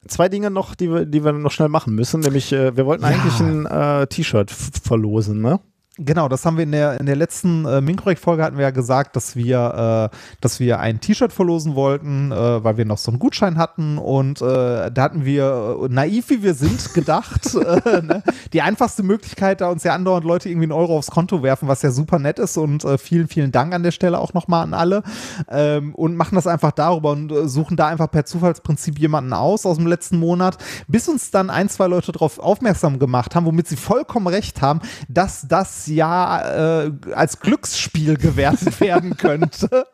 zwei 0.09 0.31
Dinge 0.31 0.51
noch, 0.51 0.74
die 0.74 0.91
wir, 0.91 1.05
die 1.05 1.22
wir 1.24 1.33
noch 1.33 1.51
schnell 1.53 1.68
machen 1.68 1.95
müssen. 1.95 2.20
Nämlich, 2.20 2.53
äh, 2.53 2.74
wir 2.74 2.87
wollten 2.87 3.03
Ja. 3.05 3.11
eigentlich 3.11 3.39
ein 3.39 3.66
äh, 3.66 4.07
T-Shirt 4.07 4.51
verlosen, 4.51 5.43
ne? 5.43 5.61
Genau, 6.03 6.29
das 6.29 6.47
haben 6.47 6.57
wir 6.57 6.65
in 6.65 6.73
der, 6.73 6.99
in 6.99 7.05
der 7.05 7.15
letzten 7.15 7.67
äh, 7.67 7.83
Minkorrekt-Folge 7.83 8.43
hatten 8.43 8.57
wir 8.57 8.63
ja 8.63 8.71
gesagt, 8.71 9.17
dass 9.17 9.37
wir, 9.37 10.11
äh, 10.11 10.17
dass 10.41 10.59
wir 10.59 10.81
ein 10.81 10.99
T-Shirt 10.99 11.31
verlosen 11.31 11.75
wollten, 11.75 12.33
äh, 12.33 12.65
weil 12.65 12.79
wir 12.79 12.87
noch 12.87 12.97
so 12.97 13.11
einen 13.11 13.19
Gutschein 13.19 13.59
hatten 13.59 13.99
und 13.99 14.41
äh, 14.41 14.91
da 14.91 15.03
hatten 15.03 15.27
wir, 15.27 15.79
äh, 15.85 15.89
naiv 15.91 16.31
wie 16.31 16.43
wir 16.43 16.55
sind, 16.55 16.95
gedacht, 16.95 17.55
äh, 17.55 18.01
ne? 18.01 18.23
die 18.55 18.63
einfachste 18.63 19.03
Möglichkeit, 19.03 19.61
da 19.61 19.69
uns 19.69 19.85
ja 19.85 19.95
andauernd 19.95 20.25
Leute 20.25 20.49
irgendwie 20.49 20.65
einen 20.65 20.73
Euro 20.73 20.97
aufs 20.97 21.11
Konto 21.11 21.43
werfen, 21.43 21.69
was 21.69 21.83
ja 21.83 21.91
super 21.91 22.19
nett 22.19 22.39
ist 22.39 22.57
und 22.57 22.83
äh, 22.83 22.97
vielen, 22.97 23.29
vielen 23.29 23.53
Dank 23.53 23.75
an 23.75 23.83
der 23.83 23.93
Stelle 23.93 24.21
auch 24.21 24.33
nochmal 24.33 24.63
an 24.63 24.73
alle 24.73 25.03
ähm, 25.51 25.95
und 25.95 26.17
machen 26.17 26.35
das 26.35 26.47
einfach 26.47 26.73
darüber 26.73 27.11
und 27.11 27.31
suchen 27.45 27.77
da 27.77 27.89
einfach 27.89 28.11
per 28.11 28.25
Zufallsprinzip 28.25 28.99
jemanden 28.99 29.35
aus 29.35 29.67
aus 29.67 29.77
dem 29.77 29.87
letzten 29.87 30.19
Monat, 30.19 30.57
bis 30.89 31.09
uns 31.09 31.31
dann 31.31 31.51
ein, 31.51 31.69
zwei 31.69 31.89
Leute 31.89 32.11
darauf 32.13 32.39
aufmerksam 32.39 32.99
gemacht 32.99 33.35
haben, 33.35 33.45
womit 33.45 33.69
sie 33.69 33.77
vollkommen 33.77 34.29
recht 34.29 34.63
haben, 34.63 34.81
dass 35.07 35.47
das 35.47 35.89
Jahr 35.91 36.86
äh, 36.86 36.93
als 37.14 37.41
Glücksspiel 37.41 38.16
gewertet 38.16 38.80
werden 38.80 39.16
könnte. 39.16 39.86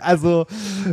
Also 0.00 0.46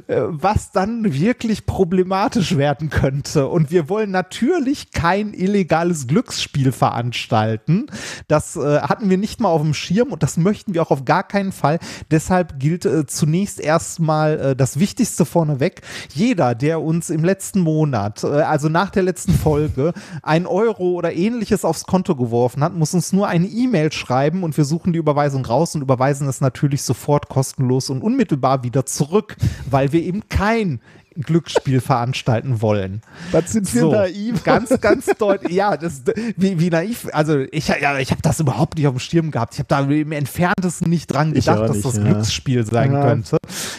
äh, 0.08 0.22
was 0.28 0.72
dann 0.72 1.14
wirklich 1.14 1.66
problematisch 1.66 2.58
werden 2.58 2.90
könnte. 2.90 3.48
Und 3.48 3.72
wir 3.72 3.90
wollen 3.90 4.12
natürlich 4.12 4.92
kein 4.92 5.34
illegales 5.34 6.08
Glücksspiel 6.08 6.72
veranstalten. 6.72 7.88
Das 8.28 8.56
äh, 8.56 8.80
hatten 8.82 9.10
wir 9.10 9.18
nicht 9.18 9.40
mal 9.40 9.50
auf 9.50 9.62
dem 9.62 9.74
Schirm 9.74 10.12
und 10.12 10.24
das 10.24 10.38
möchten 10.38 10.74
wir 10.74 10.82
auch 10.82 10.92
auf 10.92 11.06
gar 11.06 11.24
keinen 11.24 11.52
Fall. 11.52 11.80
Deshalb 12.12 12.60
gilt 12.60 12.86
äh, 12.86 13.06
zunächst 13.06 13.60
erstmal 13.60 14.40
äh, 14.40 14.56
das 14.56 14.80
Wichtigste 14.80 15.26
vorneweg. 15.26 15.82
Jeder, 16.14 16.56
der 16.56 16.82
uns 16.82 17.10
im 17.10 17.24
letzten 17.24 17.60
Monat, 17.60 18.24
äh, 18.24 18.28
also 18.28 18.70
nach 18.70 18.90
der 18.90 19.04
letzten 19.04 19.34
Folge, 19.34 19.94
ein 20.22 20.46
Euro 20.46 20.92
oder 20.92 21.14
ähnliches 21.14 21.66
aufs 21.66 21.86
Konto 21.86 22.16
geworfen 22.16 22.64
hat, 22.64 22.74
muss 22.74 22.94
uns 22.94 23.14
nur 23.14 23.28
eine 23.28 23.48
E-Mail 23.48 23.92
schreiben 23.92 24.25
und 24.44 24.56
wir 24.58 24.66
suchen 24.66 24.94
die 24.94 25.00
Überweisung 25.00 25.46
raus 25.46 25.76
und 25.76 25.82
überweisen 25.82 26.28
es 26.28 26.42
natürlich 26.42 26.84
sofort 26.84 27.30
kostenlos 27.30 27.90
und 27.90 28.02
unmittelbar 28.02 28.64
wieder 28.64 28.86
zurück, 28.86 29.36
weil 29.70 29.92
wir 29.92 30.02
eben 30.02 30.28
kein 30.30 30.82
Glücksspiel 31.16 31.80
veranstalten 31.82 32.62
wollen. 32.62 33.02
Was 33.32 33.52
sind 33.54 33.74
wir 33.74 33.82
So, 33.82 33.92
naiv? 33.92 34.44
Ganz, 34.44 34.82
ganz 34.82 35.06
deutlich. 35.18 35.54
Ja, 35.54 35.78
das, 35.78 36.02
wie, 36.36 36.60
wie 36.60 36.70
naiv. 36.70 37.08
Also 37.14 37.40
ich, 37.52 37.68
ja, 37.70 37.98
ich 38.00 38.12
habe 38.12 38.22
das 38.22 38.40
überhaupt 38.40 38.78
nicht 38.78 38.88
auf 38.88 38.96
dem 38.96 39.00
Schirm 39.00 39.32
gehabt. 39.32 39.54
Ich 39.54 39.60
habe 39.60 39.68
da 39.68 39.80
im 39.80 40.12
Entferntesten 40.12 40.90
nicht 40.90 41.08
dran 41.08 41.34
gedacht, 41.34 41.58
auch 41.60 41.68
dass 41.68 41.76
nicht, 41.78 41.86
das 41.86 41.98
ja. 41.98 42.04
Glücksspiel 42.04 42.66
sein 42.66 42.92
Ja. 42.92 43.02
könnte. 43.02 43.38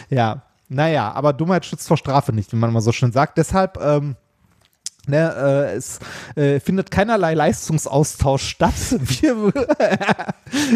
Ja, 0.09 0.41
naja, 0.69 1.11
aber 1.11 1.31
Dummheit 1.33 1.65
schützt 1.65 1.87
vor 1.87 1.97
Strafe 1.97 2.33
nicht, 2.33 2.51
wie 2.51 2.57
man 2.57 2.69
immer 2.71 2.81
so 2.81 2.91
schön 2.91 3.11
sagt. 3.11 3.37
Deshalb 3.37 3.77
ähm, 3.81 4.15
Ne, 5.09 5.33
äh, 5.71 5.75
es 5.75 5.99
äh, 6.35 6.59
findet 6.59 6.91
keinerlei 6.91 7.33
Leistungsaustausch 7.33 8.43
statt. 8.49 8.73
Wir, 8.99 9.53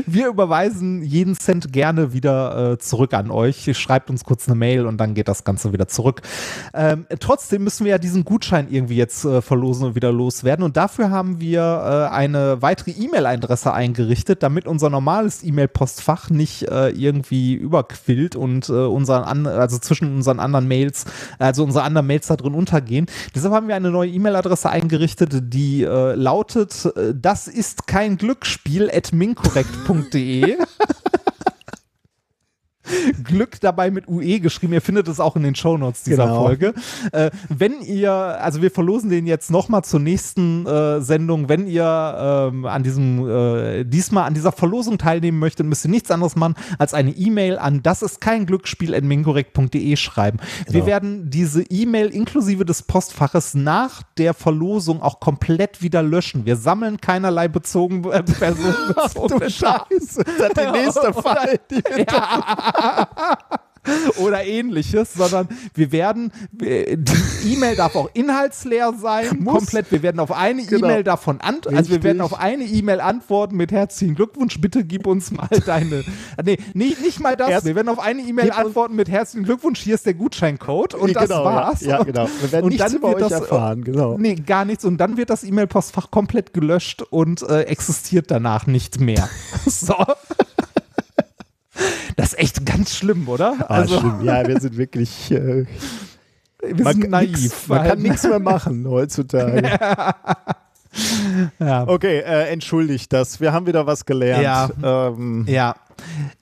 wir 0.05 0.27
überweisen 0.27 1.03
jeden 1.03 1.35
Cent 1.35 1.73
gerne 1.73 2.13
wieder 2.13 2.71
äh, 2.71 2.77
zurück 2.77 3.13
an 3.13 3.29
euch. 3.29 3.69
Schreibt 3.77 4.09
uns 4.09 4.23
kurz 4.23 4.47
eine 4.47 4.55
Mail 4.55 4.85
und 4.85 4.97
dann 4.97 5.15
geht 5.15 5.27
das 5.27 5.43
Ganze 5.43 5.73
wieder 5.73 5.89
zurück. 5.89 6.21
Ähm, 6.73 7.05
trotzdem 7.19 7.65
müssen 7.65 7.83
wir 7.83 7.91
ja 7.91 7.97
diesen 7.97 8.23
Gutschein 8.23 8.67
irgendwie 8.69 8.95
jetzt 8.95 9.25
äh, 9.25 9.41
verlosen 9.41 9.87
und 9.87 9.95
wieder 9.95 10.13
loswerden. 10.13 10.63
Und 10.63 10.77
dafür 10.77 11.09
haben 11.09 11.41
wir 11.41 11.61
äh, 11.61 12.15
eine 12.15 12.61
weitere 12.61 12.91
E-Mail-Adresse 12.91 13.73
eingerichtet, 13.73 14.43
damit 14.43 14.65
unser 14.65 14.89
normales 14.89 15.43
E-Mail-Postfach 15.43 16.29
nicht 16.29 16.69
äh, 16.69 16.89
irgendwie 16.89 17.53
überquillt 17.55 18.37
und 18.37 18.69
unseren 18.69 19.23
an, 19.23 19.45
also 19.47 19.77
zwischen 19.77 20.15
unseren 20.15 20.39
anderen 20.39 20.67
Mails, 20.67 21.05
also 21.39 21.63
unsere 21.63 21.83
anderen 21.83 22.07
Mails 22.07 22.27
da 22.27 22.37
drin 22.37 22.53
untergehen. 22.53 23.07
Deshalb 23.35 23.53
haben 23.53 23.67
wir 23.67 23.75
eine 23.75 23.91
neue 23.91 24.20
E-Mail-Adresse 24.21 24.69
eingerichtet, 24.69 25.31
die 25.53 25.81
äh, 25.83 26.13
lautet: 26.13 26.85
äh, 26.95 27.13
Das 27.15 27.47
ist 27.47 27.87
kein 27.87 28.17
Glücksspiel 28.17 28.91
at 28.93 29.11
minkorrekt.de. 29.13 30.57
Glück 33.23 33.59
dabei 33.61 33.91
mit 33.91 34.07
UE 34.07 34.39
geschrieben. 34.39 34.73
Ihr 34.73 34.81
findet 34.81 35.07
es 35.07 35.19
auch 35.19 35.35
in 35.35 35.43
den 35.43 35.55
Shownotes 35.55 36.03
dieser 36.03 36.25
Genau. 36.27 36.43
Folge. 36.45 36.73
Äh, 37.11 37.31
wenn 37.49 37.81
ihr, 37.81 38.11
also 38.11 38.61
wir 38.61 38.71
verlosen 38.71 39.09
den 39.09 39.27
jetzt 39.27 39.51
nochmal 39.51 39.83
zur 39.83 39.99
nächsten 39.99 40.65
äh, 40.65 41.01
Sendung. 41.01 41.49
Wenn 41.49 41.67
ihr 41.67 42.49
ähm, 42.51 42.65
an 42.65 42.83
diesem, 42.83 43.27
äh, 43.29 43.83
diesmal 43.83 44.25
an 44.25 44.33
dieser 44.33 44.51
Verlosung 44.51 44.97
teilnehmen 44.97 45.39
möchtet, 45.39 45.65
müsst 45.65 45.85
ihr 45.85 45.91
nichts 45.91 46.11
anderes 46.11 46.35
machen, 46.35 46.55
als 46.77 46.93
eine 46.93 47.11
E-Mail 47.11 47.57
an 47.57 47.81
das 47.83 48.01
ist 48.01 48.21
kein 48.21 48.45
Glücksspiel 48.45 48.93
at 48.95 49.03
minkorrekt.de 49.03 49.95
schreiben. 49.95 50.39
Wir 50.67 50.73
Genau. 50.81 50.85
werden 50.85 51.29
diese 51.29 51.63
E-Mail 51.63 52.07
inklusive 52.09 52.65
des 52.65 52.83
Postfaches 52.83 53.53
nach 53.53 54.03
der 54.17 54.33
Verlosung 54.33 55.01
auch 55.01 55.19
komplett 55.19 55.81
wieder 55.81 56.01
löschen. 56.03 56.45
Wir 56.45 56.55
sammeln 56.55 56.99
keinerlei 57.01 57.47
bezogen, 57.47 58.03
äh, 58.11 58.23
personenbezogene 58.39 59.49
Daten. 59.51 59.93
Das 59.99 60.17
ist 60.17 60.57
der 60.57 60.71
nächste 60.71 61.13
Fall. 61.21 61.59
Die 61.69 61.81
oder 64.19 64.45
ähnliches, 64.45 65.15
sondern 65.15 65.49
wir 65.73 65.91
werden, 65.91 66.31
wir- 66.51 66.97
die 66.97 67.53
E-Mail 67.53 67.75
darf 67.75 67.95
auch 67.95 68.09
inhaltsleer 68.13 68.93
sein, 68.93 69.39
Muss. 69.39 69.55
komplett. 69.55 69.91
Wir 69.91 70.03
werden 70.03 70.19
auf 70.19 70.31
eine 70.31 70.63
Genau. 70.63 70.85
E-Mail 70.87 71.03
davon 71.03 71.41
antworten, 71.41 71.75
also 71.77 71.89
wir 71.89 72.03
werden 72.03 72.21
auf 72.21 72.37
eine 72.39 72.63
E-Mail 72.63 73.01
antworten 73.01 73.57
mit 73.57 73.71
herzlichen 73.71 74.13
Glückwunsch, 74.13 74.61
bitte 74.61 74.83
gib 74.83 75.07
uns 75.07 75.31
mal 75.31 75.47
deine, 75.65 76.03
nee, 76.43 76.59
nicht, 76.75 77.01
nicht 77.01 77.19
mal 77.19 77.35
das, 77.35 77.49
Erst- 77.49 77.65
wir 77.65 77.73
werden 77.75 77.89
auf 77.89 77.97
eine 77.99 78.21
E-Mail 78.21 78.51
antworten 78.51 78.95
mit 78.95 79.09
herzlichen 79.09 79.45
Glückwunsch, 79.45 79.79
hier 79.79 79.95
ist 79.95 80.05
der 80.05 80.13
Gutscheincode 80.13 80.93
und 80.93 81.15
das 81.15 81.23
genau, 81.29 81.43
war's. 81.45 81.81
Ja, 81.81 81.97
ja, 81.97 82.03
genau. 82.03 82.27
Wir 82.39 82.51
werden 82.51 82.65
Und 82.65 82.69
nichts 82.73 82.91
dann 82.93 83.01
wird 83.01 83.21
das- 83.21 83.31
erfahren, 83.31 83.83
genau. 83.83 84.15
Nee, 84.19 84.35
gar 84.35 84.63
nichts. 84.65 84.85
Und 84.85 84.97
dann 84.99 85.17
wird 85.17 85.31
das 85.31 85.43
E-Mail-Postfach 85.43 86.11
komplett 86.11 86.53
gelöscht 86.53 87.01
und 87.01 87.41
äh, 87.41 87.63
existiert 87.63 88.29
danach 88.29 88.67
nicht 88.67 88.99
mehr. 88.99 89.27
so. 89.65 89.95
Das 92.17 92.33
ist 92.33 92.39
echt 92.39 92.65
ganz 92.65 92.95
schlimm, 92.95 93.27
oder? 93.27 93.55
Ah, 93.67 93.85
schlimm. 93.87 94.21
Ja, 94.23 94.47
wir 94.47 94.59
sind 94.59 94.77
wirklich. 94.77 95.31
Äh, 95.31 95.65
wir 96.63 96.83
man 96.83 96.93
sind 96.93 97.09
naiv. 97.09 97.31
nix- 97.41 97.67
Man 97.67 97.87
kann 97.87 97.99
nichts 97.99 98.23
mehr 98.23 98.39
machen 98.39 98.87
heutzutage. 98.87 99.63
Ja. 101.59 101.87
Okay, 101.87 102.19
äh, 102.19 102.49
entschuldigt 102.51 103.13
das. 103.13 103.39
Wir 103.39 103.53
haben 103.53 103.65
wieder 103.65 103.87
was 103.87 104.05
gelernt. 104.05 104.73
Ähm, 104.83 105.45
Ja. 105.47 105.73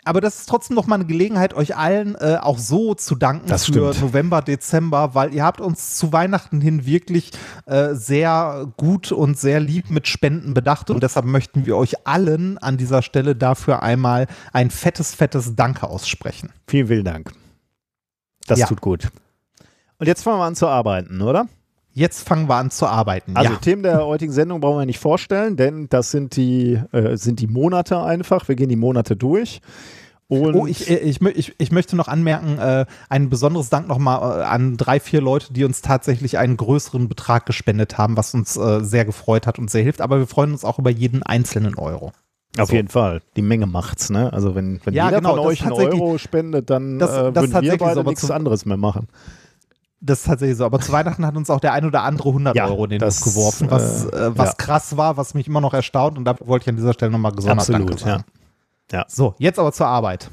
Aber 0.03 0.21
das 0.21 0.39
ist 0.39 0.49
trotzdem 0.49 0.75
noch 0.75 0.87
mal 0.87 0.95
eine 0.95 1.05
Gelegenheit, 1.05 1.53
euch 1.53 1.75
allen 1.77 2.15
äh, 2.15 2.37
auch 2.41 2.57
so 2.57 2.93
zu 2.95 3.15
danken 3.15 3.47
Das 3.47 3.65
für 3.65 3.91
stimmt. 3.93 4.01
November, 4.01 4.41
Dezember, 4.41 5.15
weil 5.15 5.33
ihr 5.33 5.43
habt 5.43 5.61
uns 5.61 5.95
zu 5.97 6.11
Weihnachten 6.13 6.61
hin 6.61 6.85
wirklich 6.85 7.31
äh, 7.65 7.93
sehr 7.93 8.67
gut 8.77 9.11
und 9.11 9.37
sehr 9.37 9.59
lieb 9.59 9.89
mit 9.89 10.07
Spenden 10.07 10.53
bedacht 10.53 10.89
und 10.89 11.03
deshalb 11.03 11.25
möchten 11.25 11.65
wir 11.65 11.77
euch 11.77 12.07
allen 12.07 12.57
an 12.57 12.77
dieser 12.77 13.01
Stelle 13.01 13.35
dafür 13.35 13.83
einmal 13.83 14.27
ein 14.53 14.71
fettes, 14.71 15.13
fettes 15.15 15.55
Danke 15.55 15.87
aussprechen. 15.87 16.51
Vielen, 16.67 16.87
vielen 16.87 17.05
Dank. 17.05 17.31
Das 18.47 18.59
Ja. 18.59 18.67
tut 18.67 18.81
gut. 18.81 19.09
Und 19.99 20.07
jetzt 20.07 20.23
fangen 20.23 20.39
wir 20.39 20.45
an 20.45 20.55
zu 20.55 20.67
arbeiten, 20.67 21.21
oder? 21.21 21.47
Jetzt 21.99 22.25
fangen 22.27 22.47
wir 22.47 22.55
an 22.55 22.71
zu 22.71 22.87
arbeiten. 22.87 23.35
Also 23.35 23.51
ja. 23.51 23.57
Themen 23.59 23.83
der 23.83 24.05
heutigen 24.05 24.31
Sendung 24.31 24.61
brauchen 24.61 24.79
wir 24.79 24.85
nicht 24.85 24.99
vorstellen, 24.99 25.57
denn 25.57 25.87
das 25.89 26.11
sind 26.11 26.37
die, 26.37 26.79
äh, 26.93 27.17
sind 27.17 27.41
die 27.41 27.47
Monate 27.47 28.01
einfach. 28.01 28.47
Wir 28.47 28.55
gehen 28.55 28.69
die 28.69 28.77
Monate 28.77 29.17
durch. 29.17 29.59
Und 30.29 30.55
Oh, 30.55 30.65
ich, 30.67 30.89
äh, 30.89 30.97
ich, 30.99 31.21
ich, 31.21 31.55
ich 31.57 31.71
möchte 31.71 31.95
noch 31.97 32.07
anmerken, 32.07 32.57
äh, 32.59 32.85
ein 33.09 33.29
besonderes 33.29 33.69
Dank 33.69 33.87
nochmal 33.87 34.39
äh, 34.39 34.43
an 34.43 34.77
drei, 34.77 34.99
vier 34.99 35.21
Leute, 35.21 35.51
die 35.51 35.65
uns 35.65 35.81
tatsächlich 35.81 36.37
einen 36.37 36.55
größeren 36.55 37.09
Betrag 37.09 37.45
gespendet 37.45 37.97
haben, 37.97 38.15
was 38.15 38.33
uns 38.33 38.55
äh, 38.55 38.81
sehr 38.83 39.05
gefreut 39.05 39.45
hat 39.47 39.59
und 39.59 39.69
sehr 39.69 39.83
hilft. 39.83 40.01
Aber 40.01 40.19
wir 40.19 40.27
freuen 40.27 40.51
uns 40.53 40.63
auch 40.63 40.79
über 40.79 40.91
jeden 40.91 41.23
einzelnen 41.23 41.75
Euro. 41.75 42.11
auf 42.59 42.69
so. 42.69 42.75
jeden 42.75 42.87
Fall, 42.89 43.21
die 43.35 43.41
Menge 43.41 43.65
macht's, 43.65 44.09
ne? 44.09 44.31
Also 44.31 44.53
wenn, 44.55 44.79
wenn 44.85 44.93
Ja, 44.93 45.05
jeder 45.05 45.17
genau, 45.17 45.35
von 45.35 45.39
euch 45.47 45.63
einen 45.63 45.73
Euro 45.73 46.17
spendet, 46.17 46.69
dann 46.69 46.99
das- 46.99 47.09
äh, 47.09 47.13
das 47.13 47.23
würden 47.23 47.33
wir 47.35 47.41
tatsächlich 47.51 47.79
so, 47.79 47.85
beide 47.85 47.99
aber 47.99 48.09
nichts 48.11 48.31
anderes 48.31 48.65
mehr 48.65 48.77
machen. 48.77 49.07
Das 50.01 50.19
ist 50.19 50.27
tatsächlich 50.27 50.57
so. 50.57 50.65
Aber 50.65 50.79
zu 50.79 50.91
Weihnachten 50.91 51.25
hat 51.25 51.35
uns 51.35 51.49
auch 51.49 51.59
der 51.59 51.73
ein 51.73 51.85
oder 51.85 52.03
andere 52.03 52.29
100 52.29 52.55
Ja, 52.55 52.67
Euro 52.67 52.85
in 52.85 52.91
den 52.91 52.99
das, 52.99 53.19
Hof 53.19 53.33
geworfen, 53.33 53.71
was, 53.71 54.05
äh, 54.05 54.27
äh, 54.27 54.37
was 54.37 54.49
ja. 54.49 54.55
krass 54.55 54.97
war, 54.97 55.17
was 55.17 55.33
mich 55.33 55.47
immer 55.47 55.61
noch 55.61 55.73
erstaunt. 55.73 56.17
Und 56.17 56.25
dafür 56.25 56.47
wollte 56.47 56.63
ich 56.63 56.69
an 56.69 56.77
dieser 56.77 56.93
Stelle 56.93 57.11
nochmal 57.11 57.33
gesondert 57.33 57.59
Absolut, 57.59 57.89
Danke 57.89 58.03
sagen. 58.03 58.23
ja. 58.91 59.05
So, 59.07 59.35
jetzt 59.39 59.59
aber 59.59 59.73
zur 59.73 59.87
Arbeit. 59.87 60.29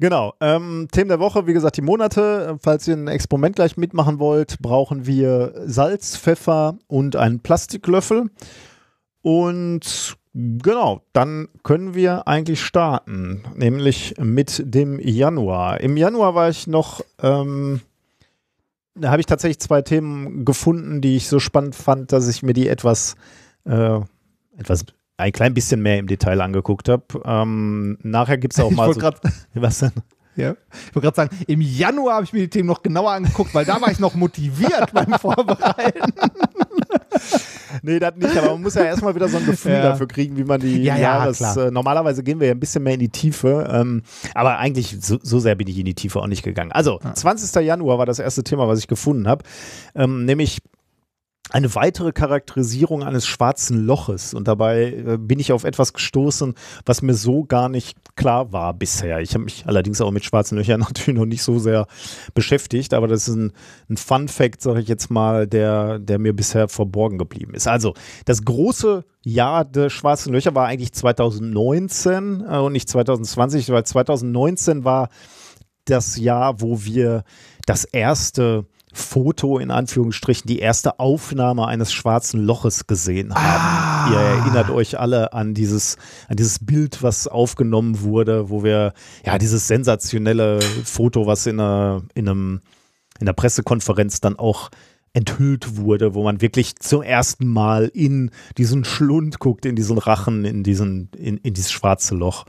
Genau. 0.00 0.34
Ähm, 0.40 0.86
Themen 0.92 1.08
der 1.08 1.18
Woche, 1.18 1.46
wie 1.48 1.52
gesagt, 1.52 1.76
die 1.76 1.82
Monate. 1.82 2.56
Falls 2.62 2.86
ihr 2.86 2.94
ein 2.94 3.08
Experiment 3.08 3.56
gleich 3.56 3.76
mitmachen 3.76 4.20
wollt, 4.20 4.60
brauchen 4.60 5.06
wir 5.06 5.54
Salz, 5.66 6.16
Pfeffer 6.16 6.76
und 6.86 7.16
einen 7.16 7.40
Plastiklöffel. 7.40 8.30
Und 9.22 10.16
genau, 10.34 11.02
dann 11.12 11.48
können 11.64 11.94
wir 11.94 12.28
eigentlich 12.28 12.62
starten, 12.62 13.42
nämlich 13.56 14.14
mit 14.20 14.62
dem 14.64 15.00
Januar. 15.00 15.80
Im 15.80 15.96
Januar 15.96 16.36
war 16.36 16.48
ich 16.48 16.68
noch, 16.68 17.00
ähm, 17.20 17.80
da 17.80 17.87
habe 19.04 19.20
ich 19.20 19.26
tatsächlich 19.26 19.58
zwei 19.60 19.82
Themen 19.82 20.44
gefunden, 20.44 21.00
die 21.00 21.16
ich 21.16 21.28
so 21.28 21.38
spannend 21.38 21.74
fand, 21.74 22.12
dass 22.12 22.28
ich 22.28 22.42
mir 22.42 22.52
die 22.52 22.68
etwas, 22.68 23.16
äh, 23.64 24.00
etwas 24.56 24.84
ein 25.16 25.32
klein 25.32 25.54
bisschen 25.54 25.82
mehr 25.82 25.98
im 25.98 26.06
Detail 26.06 26.40
angeguckt 26.40 26.88
habe. 26.88 27.04
Ähm, 27.24 27.98
nachher 28.02 28.38
gibt 28.38 28.54
es 28.54 28.60
auch 28.60 28.70
Ich 28.70 28.76
mal 28.76 28.92
so, 28.92 29.00
gerade 29.00 29.18
was 29.54 29.80
denn? 29.80 29.92
Ja. 30.38 30.52
Ich 30.88 30.94
wollte 30.94 31.00
gerade 31.12 31.16
sagen, 31.16 31.36
im 31.48 31.60
Januar 31.60 32.14
habe 32.14 32.24
ich 32.24 32.32
mir 32.32 32.40
die 32.40 32.48
Themen 32.48 32.68
noch 32.68 32.82
genauer 32.82 33.10
angeguckt, 33.10 33.52
weil 33.54 33.64
da 33.64 33.80
war 33.80 33.90
ich 33.90 33.98
noch 33.98 34.14
motiviert 34.14 34.92
beim 34.92 35.12
Vorbereiten. 35.20 36.12
Nee, 37.82 37.98
das 37.98 38.14
nicht, 38.16 38.36
aber 38.36 38.52
man 38.52 38.62
muss 38.62 38.74
ja 38.74 38.84
erstmal 38.84 39.14
wieder 39.14 39.28
so 39.28 39.36
ein 39.38 39.46
Gefühl 39.46 39.72
Ja. 39.72 39.82
dafür 39.82 40.06
kriegen, 40.06 40.36
wie 40.36 40.44
man 40.44 40.60
die. 40.60 40.82
Ja, 40.82 40.96
ja, 40.96 41.32
klar. 41.32 41.56
Äh, 41.56 41.70
normalerweise 41.70 42.22
gehen 42.22 42.40
wir 42.40 42.46
ja 42.46 42.54
ein 42.54 42.60
bisschen 42.60 42.82
mehr 42.82 42.94
in 42.94 43.00
die 43.00 43.08
Tiefe, 43.08 43.68
ähm, 43.70 44.02
aber 44.34 44.58
eigentlich 44.58 44.96
so, 45.00 45.18
so 45.22 45.38
sehr 45.40 45.54
bin 45.56 45.66
ich 45.68 45.78
in 45.78 45.84
die 45.84 45.94
Tiefe 45.94 46.20
auch 46.20 46.26
nicht 46.26 46.42
gegangen. 46.42 46.72
Also, 46.72 47.00
20. 47.14 47.64
Januar 47.64 47.98
war 47.98 48.06
das 48.06 48.18
erste 48.20 48.44
Thema, 48.44 48.68
was 48.68 48.78
ich 48.78 48.86
gefunden 48.86 49.26
habe, 49.28 49.44
ähm, 49.94 50.24
nämlich 50.24 50.58
eine 51.50 51.74
weitere 51.74 52.12
Charakterisierung 52.12 53.02
eines 53.02 53.26
schwarzen 53.26 53.84
Loches. 53.84 54.34
Und 54.34 54.48
dabei 54.48 54.92
äh, 54.92 55.16
bin 55.18 55.38
ich 55.38 55.52
auf 55.52 55.64
etwas 55.64 55.92
gestoßen, 55.92 56.54
was 56.84 57.02
mir 57.02 57.14
so 57.14 57.44
gar 57.44 57.68
nicht 57.68 57.96
klar 58.16 58.52
war 58.52 58.74
bisher. 58.74 59.20
Ich 59.20 59.34
habe 59.34 59.44
mich 59.44 59.64
allerdings 59.66 60.00
auch 60.00 60.10
mit 60.10 60.24
schwarzen 60.24 60.58
Löchern 60.58 60.80
natürlich 60.88 61.18
noch 61.18 61.26
nicht 61.26 61.42
so 61.42 61.58
sehr 61.58 61.86
beschäftigt, 62.34 62.92
aber 62.92 63.08
das 63.08 63.28
ist 63.28 63.34
ein, 63.34 63.52
ein 63.88 63.96
Fun 63.96 64.28
Fact, 64.28 64.62
sage 64.62 64.80
ich 64.80 64.88
jetzt 64.88 65.10
mal, 65.10 65.46
der, 65.46 65.98
der 65.98 66.18
mir 66.18 66.34
bisher 66.34 66.68
verborgen 66.68 67.18
geblieben 67.18 67.54
ist. 67.54 67.66
Also, 67.66 67.94
das 68.26 68.44
große 68.44 69.04
Jahr 69.24 69.64
der 69.64 69.90
schwarzen 69.90 70.32
Löcher 70.32 70.54
war 70.54 70.66
eigentlich 70.66 70.92
2019 70.92 72.44
äh, 72.46 72.58
und 72.58 72.72
nicht 72.72 72.88
2020, 72.88 73.70
weil 73.70 73.84
2019 73.84 74.84
war 74.84 75.08
das 75.86 76.18
Jahr, 76.18 76.60
wo 76.60 76.84
wir 76.84 77.24
das 77.66 77.84
erste 77.84 78.66
Foto 78.98 79.58
in 79.58 79.70
Anführungsstrichen, 79.70 80.46
die 80.46 80.58
erste 80.58 80.98
Aufnahme 80.98 81.66
eines 81.66 81.92
schwarzen 81.92 82.44
Loches 82.44 82.86
gesehen 82.86 83.34
haben. 83.34 83.44
Ah. 83.44 84.10
Ihr 84.12 84.18
erinnert 84.18 84.70
euch 84.70 84.98
alle 84.98 85.32
an 85.32 85.54
dieses, 85.54 85.96
an 86.28 86.36
dieses 86.36 86.58
Bild, 86.58 87.02
was 87.02 87.26
aufgenommen 87.26 88.02
wurde, 88.02 88.50
wo 88.50 88.62
wir, 88.62 88.92
ja, 89.24 89.38
dieses 89.38 89.68
sensationelle 89.68 90.60
Foto, 90.60 91.26
was 91.26 91.46
in, 91.46 91.60
einer, 91.60 92.02
in 92.14 92.28
einem, 92.28 92.60
in 93.20 93.26
der 93.26 93.32
Pressekonferenz 93.32 94.20
dann 94.20 94.38
auch 94.38 94.70
enthüllt 95.12 95.76
wurde, 95.76 96.14
wo 96.14 96.22
man 96.22 96.40
wirklich 96.40 96.76
zum 96.76 97.02
ersten 97.02 97.46
Mal 97.46 97.90
in 97.92 98.30
diesen 98.56 98.84
Schlund 98.84 99.38
guckt, 99.38 99.66
in 99.66 99.76
diesen 99.76 99.98
Rachen, 99.98 100.44
in 100.44 100.62
diesen, 100.62 101.10
in, 101.16 101.38
in 101.38 101.54
dieses 101.54 101.72
schwarze 101.72 102.14
Loch. 102.14 102.44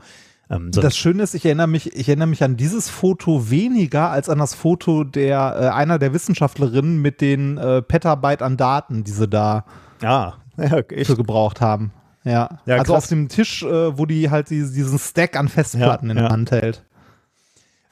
Ähm, 0.50 0.70
das 0.72 0.96
Schöne 0.96 1.22
ist, 1.22 1.34
ich 1.34 1.44
erinnere 1.44 1.68
mich, 1.68 1.94
ich 1.94 2.08
erinnere 2.08 2.28
mich 2.28 2.42
an 2.42 2.56
dieses 2.56 2.88
Foto 2.88 3.50
weniger 3.50 4.10
als 4.10 4.28
an 4.28 4.38
das 4.38 4.54
Foto 4.54 5.04
der 5.04 5.56
äh, 5.58 5.68
einer 5.68 5.98
der 5.98 6.12
Wissenschaftlerinnen 6.12 7.00
mit 7.00 7.20
den 7.20 7.56
äh, 7.56 7.82
Petabyte 7.82 8.42
an 8.42 8.56
Daten, 8.56 9.04
die 9.04 9.12
sie 9.12 9.28
da 9.28 9.64
ah, 10.02 10.34
ja, 10.56 10.82
für 11.04 11.16
gebraucht 11.16 11.60
haben. 11.60 11.92
Ja, 12.24 12.58
ja 12.66 12.76
also 12.76 12.92
krass. 12.92 13.04
auf 13.04 13.08
dem 13.08 13.28
Tisch, 13.28 13.62
äh, 13.62 13.96
wo 13.96 14.06
die 14.06 14.30
halt 14.30 14.50
die, 14.50 14.60
diesen 14.60 14.98
Stack 14.98 15.36
an 15.36 15.48
Festplatten 15.48 16.06
ja, 16.06 16.12
in 16.12 16.18
der 16.18 16.28
Hand 16.28 16.50
hält. 16.50 16.84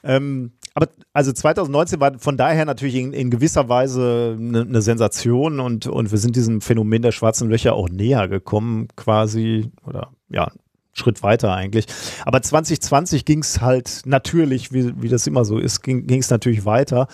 Ähm, 0.03 0.51
aber 0.75 0.87
also 1.13 1.31
2019 1.31 1.99
war 1.99 2.19
von 2.19 2.37
daher 2.37 2.65
natürlich 2.65 2.95
in, 2.95 3.11
in 3.11 3.31
gewisser 3.31 3.67
Weise 3.69 4.37
eine, 4.39 4.61
eine, 4.61 4.81
Sensation 4.81 5.59
und, 5.59 5.87
und 5.87 6.11
wir 6.11 6.17
sind 6.17 6.35
diesem 6.35 6.61
Phänomen 6.61 7.01
der 7.01 7.11
schwarzen 7.11 7.49
Löcher 7.49 7.73
auch 7.73 7.89
näher 7.89 8.27
gekommen, 8.27 8.87
quasi, 8.95 9.71
oder 9.85 10.11
ja, 10.29 10.51
Schritt 10.93 11.23
weiter 11.23 11.53
eigentlich. 11.53 11.85
Aber 12.25 12.41
2020 12.41 13.25
ging 13.25 13.39
es 13.39 13.61
halt 13.61 14.01
natürlich, 14.05 14.73
wie, 14.73 15.01
wie 15.01 15.09
das 15.09 15.27
immer 15.27 15.45
so 15.45 15.57
ist, 15.57 15.81
ging 15.81 16.19
es 16.19 16.29
natürlich 16.29 16.65
weiter. 16.65 17.07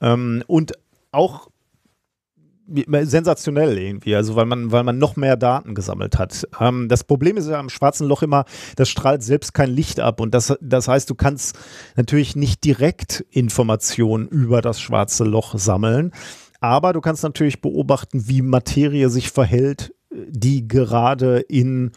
Ähm, 0.00 0.42
und 0.46 0.72
auch 1.12 1.48
sensationell 3.02 3.76
irgendwie, 3.78 4.14
also 4.14 4.36
weil 4.36 4.46
man, 4.46 4.70
weil 4.70 4.84
man 4.84 4.98
noch 4.98 5.16
mehr 5.16 5.36
Daten 5.36 5.74
gesammelt 5.74 6.18
hat. 6.18 6.46
Ähm, 6.60 6.88
das 6.88 7.04
Problem 7.04 7.36
ist 7.36 7.48
ja 7.48 7.58
am 7.58 7.68
schwarzen 7.68 8.06
Loch 8.06 8.22
immer, 8.22 8.44
das 8.76 8.88
strahlt 8.88 9.22
selbst 9.22 9.54
kein 9.54 9.70
Licht 9.70 10.00
ab 10.00 10.20
und 10.20 10.34
das, 10.34 10.56
das 10.60 10.86
heißt, 10.86 11.10
du 11.10 11.14
kannst 11.14 11.58
natürlich 11.96 12.36
nicht 12.36 12.64
direkt 12.64 13.24
Informationen 13.30 14.28
über 14.28 14.62
das 14.62 14.80
schwarze 14.80 15.24
Loch 15.24 15.58
sammeln, 15.58 16.12
aber 16.60 16.92
du 16.92 17.00
kannst 17.00 17.22
natürlich 17.22 17.60
beobachten, 17.60 18.28
wie 18.28 18.42
Materie 18.42 19.08
sich 19.10 19.30
verhält, 19.30 19.92
die 20.10 20.68
gerade 20.68 21.40
in 21.40 21.92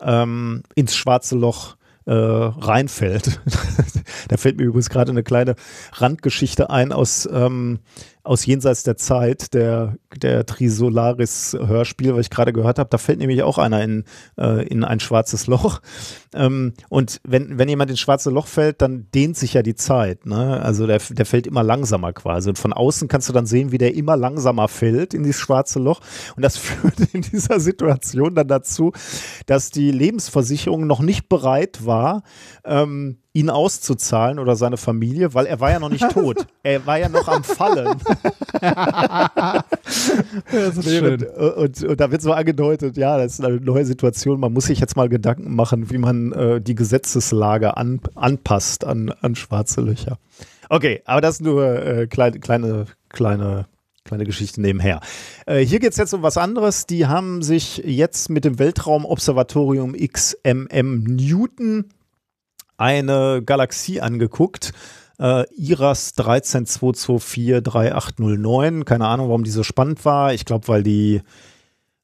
ähm, 0.00 0.62
ins 0.74 0.96
schwarze 0.96 1.36
Loch 1.36 1.76
äh, 2.06 2.12
reinfällt. 2.12 3.40
da 4.28 4.36
fällt 4.36 4.56
mir 4.56 4.64
übrigens 4.64 4.90
gerade 4.90 5.10
eine 5.10 5.22
kleine 5.22 5.56
Randgeschichte 5.92 6.70
ein 6.70 6.92
aus 6.92 7.28
ähm, 7.30 7.80
aus 8.28 8.44
Jenseits 8.44 8.82
der 8.82 8.98
Zeit, 8.98 9.54
der, 9.54 9.96
der 10.14 10.44
Trisolaris-Hörspiel, 10.44 12.14
was 12.14 12.26
ich 12.26 12.30
gerade 12.30 12.52
gehört 12.52 12.78
habe, 12.78 12.90
da 12.90 12.98
fällt 12.98 13.18
nämlich 13.18 13.42
auch 13.42 13.56
einer 13.56 13.82
in, 13.82 14.04
äh, 14.36 14.66
in 14.68 14.84
ein 14.84 15.00
schwarzes 15.00 15.46
Loch. 15.46 15.80
Ähm, 16.34 16.74
und 16.90 17.22
wenn, 17.26 17.58
wenn 17.58 17.70
jemand 17.70 17.90
ins 17.90 18.00
schwarze 18.00 18.28
Loch 18.28 18.46
fällt, 18.46 18.82
dann 18.82 19.08
dehnt 19.14 19.38
sich 19.38 19.54
ja 19.54 19.62
die 19.62 19.74
Zeit. 19.74 20.26
Ne? 20.26 20.60
Also 20.62 20.86
der, 20.86 20.98
der 20.98 21.24
fällt 21.24 21.46
immer 21.46 21.62
langsamer 21.62 22.12
quasi. 22.12 22.50
Und 22.50 22.58
von 22.58 22.74
außen 22.74 23.08
kannst 23.08 23.30
du 23.30 23.32
dann 23.32 23.46
sehen, 23.46 23.72
wie 23.72 23.78
der 23.78 23.94
immer 23.94 24.16
langsamer 24.16 24.68
fällt 24.68 25.14
in 25.14 25.22
dieses 25.22 25.40
schwarze 25.40 25.78
Loch. 25.78 26.00
Und 26.36 26.44
das 26.44 26.58
führt 26.58 27.00
in 27.14 27.22
dieser 27.22 27.60
Situation 27.60 28.34
dann 28.34 28.48
dazu, 28.48 28.92
dass 29.46 29.70
die 29.70 29.90
Lebensversicherung 29.90 30.86
noch 30.86 31.00
nicht 31.00 31.30
bereit 31.30 31.86
war, 31.86 32.22
ähm, 32.66 33.20
ihn 33.32 33.50
auszuzahlen 33.50 34.38
oder 34.38 34.56
seine 34.56 34.76
Familie, 34.76 35.34
weil 35.34 35.46
er 35.46 35.60
war 35.60 35.70
ja 35.70 35.78
noch 35.78 35.90
nicht 35.90 36.08
tot. 36.12 36.46
er 36.62 36.86
war 36.86 36.98
ja 36.98 37.08
noch 37.08 37.28
am 37.28 37.44
Fallen. 37.44 37.98
das 40.50 40.76
ist 40.76 40.88
schön. 40.88 41.24
Und, 41.24 41.56
und, 41.56 41.84
und, 41.84 42.00
da 42.00 42.10
wird 42.10 42.22
so 42.22 42.32
angedeutet, 42.32 42.96
ja, 42.96 43.18
das 43.18 43.34
ist 43.34 43.44
eine 43.44 43.60
neue 43.60 43.84
Situation. 43.84 44.40
Man 44.40 44.52
muss 44.52 44.66
sich 44.66 44.80
jetzt 44.80 44.96
mal 44.96 45.08
Gedanken 45.08 45.54
machen, 45.54 45.90
wie 45.90 45.98
man 45.98 46.32
äh, 46.32 46.60
die 46.60 46.74
Gesetzeslage 46.74 47.76
an, 47.76 48.00
anpasst 48.14 48.84
an, 48.84 49.10
an 49.20 49.36
schwarze 49.36 49.82
Löcher. 49.82 50.18
Okay, 50.70 51.02
aber 51.04 51.20
das 51.20 51.40
nur 51.40 51.64
äh, 51.64 52.06
kleine, 52.06 52.40
kleine, 52.40 52.86
kleine 53.08 53.66
kleine 54.08 54.24
Geschichte 54.24 54.60
nebenher. 54.60 55.00
Äh, 55.44 55.60
hier 55.60 55.80
geht 55.80 55.92
es 55.92 55.98
jetzt 55.98 56.14
um 56.14 56.22
was 56.22 56.38
anderes. 56.38 56.86
Die 56.86 57.06
haben 57.06 57.42
sich 57.42 57.82
jetzt 57.84 58.30
mit 58.30 58.46
dem 58.46 58.58
Weltraumobservatorium 58.58 59.94
XMM 59.94 61.04
Newton 61.04 61.84
eine 62.78 63.42
Galaxie 63.44 64.00
angeguckt. 64.00 64.72
Äh, 65.20 65.44
IRAS 65.56 66.16
132243809. 66.16 68.84
Keine 68.84 69.06
Ahnung, 69.06 69.28
warum 69.28 69.44
die 69.44 69.50
so 69.50 69.62
spannend 69.62 70.02
war. 70.04 70.32
Ich 70.32 70.46
glaube, 70.46 70.66
weil 70.68 70.82
die 70.82 71.20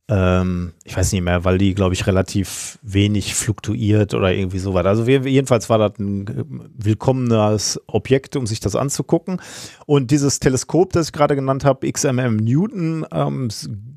ähm, 0.08 0.74
ich 0.84 0.94
weiß 0.94 1.12
nicht 1.12 1.22
mehr, 1.22 1.44
weil 1.44 1.56
die, 1.56 1.74
glaube 1.74 1.94
ich, 1.94 2.06
relativ 2.06 2.78
wenig 2.82 3.34
fluktuiert 3.34 4.12
oder 4.12 4.34
irgendwie 4.34 4.58
so 4.58 4.74
weiter. 4.74 4.90
Also 4.90 5.06
wir, 5.06 5.26
jedenfalls 5.26 5.70
war 5.70 5.78
das 5.78 5.98
ein 5.98 6.70
willkommenes 6.76 7.80
Objekt, 7.86 8.36
um 8.36 8.46
sich 8.46 8.60
das 8.60 8.76
anzugucken. 8.76 9.40
Und 9.86 10.10
dieses 10.10 10.40
Teleskop, 10.40 10.92
das 10.92 11.06
ich 11.06 11.12
gerade 11.12 11.34
genannt 11.34 11.64
habe, 11.64 11.90
XMM 11.90 12.36
Newton, 12.36 13.06
ähm, 13.12 13.48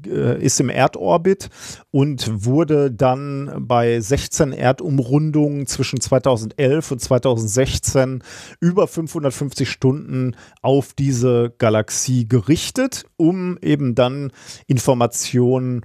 äh, 0.05 0.41
ist 0.41 0.61
im 0.61 0.69
Erdorbit 0.69 1.49
und 1.91 2.45
wurde 2.45 2.89
dann 2.89 3.65
bei 3.67 3.99
16 3.99 4.53
Erdumrundungen 4.53 5.67
zwischen 5.67 5.99
2011 5.99 6.91
und 6.91 7.01
2016 7.01 8.23
über 8.61 8.87
550 8.87 9.69
Stunden 9.69 10.37
auf 10.61 10.93
diese 10.93 11.53
Galaxie 11.57 12.27
gerichtet, 12.29 13.05
um 13.17 13.57
eben 13.61 13.93
dann 13.93 14.31
Informationen 14.67 15.81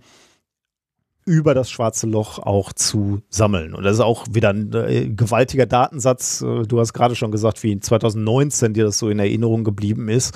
über 1.24 1.54
das 1.54 1.70
schwarze 1.70 2.06
Loch 2.06 2.38
auch 2.38 2.72
zu 2.72 3.22
sammeln. 3.28 3.74
Und 3.74 3.84
das 3.84 3.94
ist 3.94 4.00
auch 4.00 4.26
wieder 4.30 4.50
ein 4.50 4.72
äh, 4.72 5.08
gewaltiger 5.08 5.66
Datensatz. 5.66 6.42
Äh, 6.42 6.62
du 6.62 6.80
hast 6.80 6.92
gerade 6.92 7.14
schon 7.14 7.30
gesagt, 7.30 7.62
wie 7.62 7.78
2019 7.78 8.74
dir 8.74 8.84
das 8.84 8.98
so 8.98 9.08
in 9.08 9.18
Erinnerung 9.18 9.64
geblieben 9.64 10.08
ist. 10.08 10.34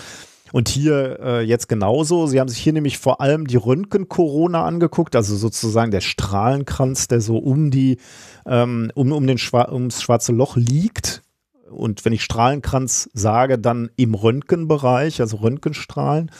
Und 0.53 0.68
hier 0.68 1.18
äh, 1.20 1.41
jetzt 1.43 1.68
genauso. 1.68 2.26
Sie 2.26 2.39
haben 2.39 2.49
sich 2.49 2.59
hier 2.59 2.72
nämlich 2.72 2.99
vor 2.99 3.20
allem 3.20 3.47
die 3.47 3.57
Röntgen-Corona 3.57 4.64
angeguckt, 4.64 5.16
also 5.16 5.34
sozusagen 5.34 5.91
der 5.91 6.01
Strahlenkranz, 6.01 7.09
der 7.09 7.20
so 7.20 7.39
um 7.39 7.70
die, 7.70 7.99
ähm, 8.47 8.93
um, 8.95 9.11
um 9.11 9.26
den 9.26 9.39
Schwa 9.39 9.68
ums 9.72 10.03
schwarze 10.03 10.32
Loch 10.32 10.57
liegt. 10.57 11.22
Und 11.68 12.05
wenn 12.05 12.12
ich 12.12 12.22
Strahlenkranz 12.22 13.11
sage, 13.12 13.59
dann 13.59 13.91
im 13.97 14.14
Röntgenbereich, 14.14 15.20
also 15.20 15.39
Röntgenstrahlen. 15.39 16.30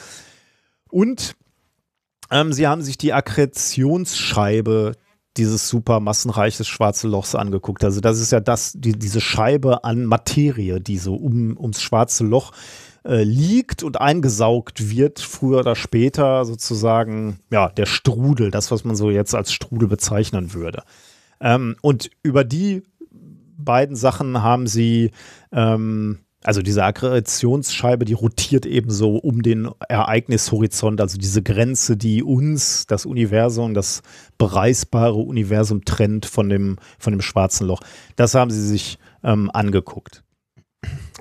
Und 0.89 1.35
ähm, 2.31 2.53
sie 2.53 2.67
haben 2.67 2.81
sich 2.81 2.97
die 2.97 3.13
Akkretionsscheibe 3.13 4.93
dieses 5.37 5.69
super 5.69 5.99
massenreiches 5.99 6.67
schwarze 6.67 7.07
Lochs 7.07 7.35
angeguckt. 7.35 7.83
Also 7.83 8.01
das 8.01 8.19
ist 8.19 8.31
ja 8.31 8.39
das, 8.39 8.73
die, 8.75 8.93
diese 8.93 9.21
Scheibe 9.21 9.83
an 9.83 10.05
Materie, 10.05 10.81
die 10.81 10.97
so 10.97 11.15
um, 11.15 11.55
ums 11.57 11.81
schwarze 11.81 12.23
Loch 12.25 12.51
äh, 13.05 13.23
liegt 13.23 13.83
und 13.83 14.01
eingesaugt 14.01 14.89
wird, 14.89 15.19
früher 15.19 15.59
oder 15.59 15.75
später 15.75 16.43
sozusagen, 16.45 17.39
ja, 17.51 17.69
der 17.69 17.85
Strudel, 17.85 18.51
das, 18.51 18.71
was 18.71 18.83
man 18.83 18.95
so 18.95 19.11
jetzt 19.11 19.35
als 19.35 19.53
Strudel 19.53 19.87
bezeichnen 19.87 20.53
würde. 20.53 20.83
Ähm, 21.39 21.75
und 21.81 22.09
über 22.23 22.43
die 22.43 22.83
beiden 23.57 23.95
Sachen 23.95 24.41
haben 24.41 24.67
sie 24.67 25.11
ähm, 25.51 26.19
also 26.43 26.61
diese 26.61 26.83
Aggressionsscheibe, 26.83 28.05
die 28.05 28.13
rotiert 28.13 28.65
eben 28.65 28.89
so 28.91 29.17
um 29.17 29.41
den 29.41 29.69
Ereignishorizont, 29.89 31.01
also 31.01 31.17
diese 31.17 31.41
Grenze, 31.41 31.97
die 31.97 32.23
uns, 32.23 32.85
das 32.85 33.05
Universum, 33.05 33.73
das 33.73 34.01
bereisbare 34.37 35.15
Universum 35.15 35.83
trennt 35.83 36.25
von 36.25 36.49
dem, 36.49 36.77
von 36.99 37.13
dem 37.13 37.21
schwarzen 37.21 37.67
Loch. 37.67 37.81
Das 38.15 38.35
haben 38.35 38.51
sie 38.51 38.65
sich 38.65 38.99
ähm, 39.23 39.49
angeguckt. 39.51 40.23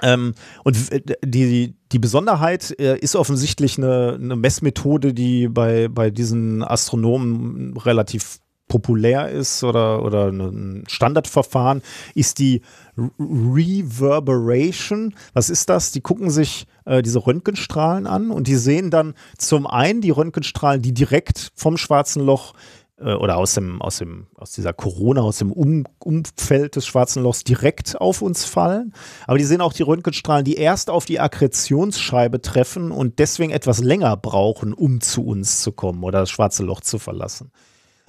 Ähm, 0.02 0.34
und 0.64 0.76
die, 1.24 1.74
die 1.90 1.98
Besonderheit 1.98 2.78
äh, 2.78 2.98
ist 2.98 3.16
offensichtlich 3.16 3.78
eine, 3.78 4.18
eine, 4.20 4.36
Messmethode, 4.36 5.14
die 5.14 5.48
bei, 5.48 5.88
bei 5.88 6.10
diesen 6.10 6.62
Astronomen 6.62 7.76
relativ 7.78 8.38
populär 8.68 9.30
ist 9.30 9.64
oder, 9.64 10.02
oder 10.02 10.28
ein 10.28 10.84
Standardverfahren, 10.88 11.82
ist 12.14 12.38
die 12.38 12.62
Reverberation. 12.96 15.14
Was 15.34 15.50
ist 15.50 15.68
das? 15.68 15.92
Die 15.92 16.00
gucken 16.00 16.30
sich 16.30 16.66
äh, 16.84 17.02
diese 17.02 17.26
Röntgenstrahlen 17.26 18.06
an 18.06 18.30
und 18.30 18.48
die 18.48 18.56
sehen 18.56 18.90
dann 18.90 19.14
zum 19.38 19.66
einen 19.66 20.00
die 20.00 20.10
Röntgenstrahlen, 20.10 20.82
die 20.82 20.94
direkt 20.94 21.52
vom 21.54 21.76
schwarzen 21.76 22.24
Loch 22.24 22.54
äh, 22.98 23.14
oder 23.14 23.36
aus 23.36 23.54
dem, 23.54 23.82
aus 23.82 23.98
dem, 23.98 24.26
aus 24.36 24.52
dieser 24.52 24.72
Corona, 24.72 25.20
aus 25.20 25.38
dem 25.38 25.52
um 25.52 25.84
Umfeld 25.98 26.76
des 26.76 26.86
schwarzen 26.86 27.22
Lochs 27.22 27.44
direkt 27.44 28.00
auf 28.00 28.22
uns 28.22 28.44
fallen. 28.44 28.94
Aber 29.26 29.38
die 29.38 29.44
sehen 29.44 29.60
auch 29.60 29.72
die 29.72 29.82
Röntgenstrahlen, 29.82 30.44
die 30.44 30.54
erst 30.54 30.90
auf 30.90 31.04
die 31.04 31.20
Akkretionsscheibe 31.20 32.40
treffen 32.40 32.90
und 32.90 33.18
deswegen 33.18 33.52
etwas 33.52 33.80
länger 33.80 34.16
brauchen, 34.16 34.72
um 34.72 35.00
zu 35.00 35.24
uns 35.24 35.62
zu 35.62 35.72
kommen 35.72 36.04
oder 36.04 36.20
das 36.20 36.30
schwarze 36.30 36.64
Loch 36.64 36.80
zu 36.80 36.98
verlassen. 36.98 37.50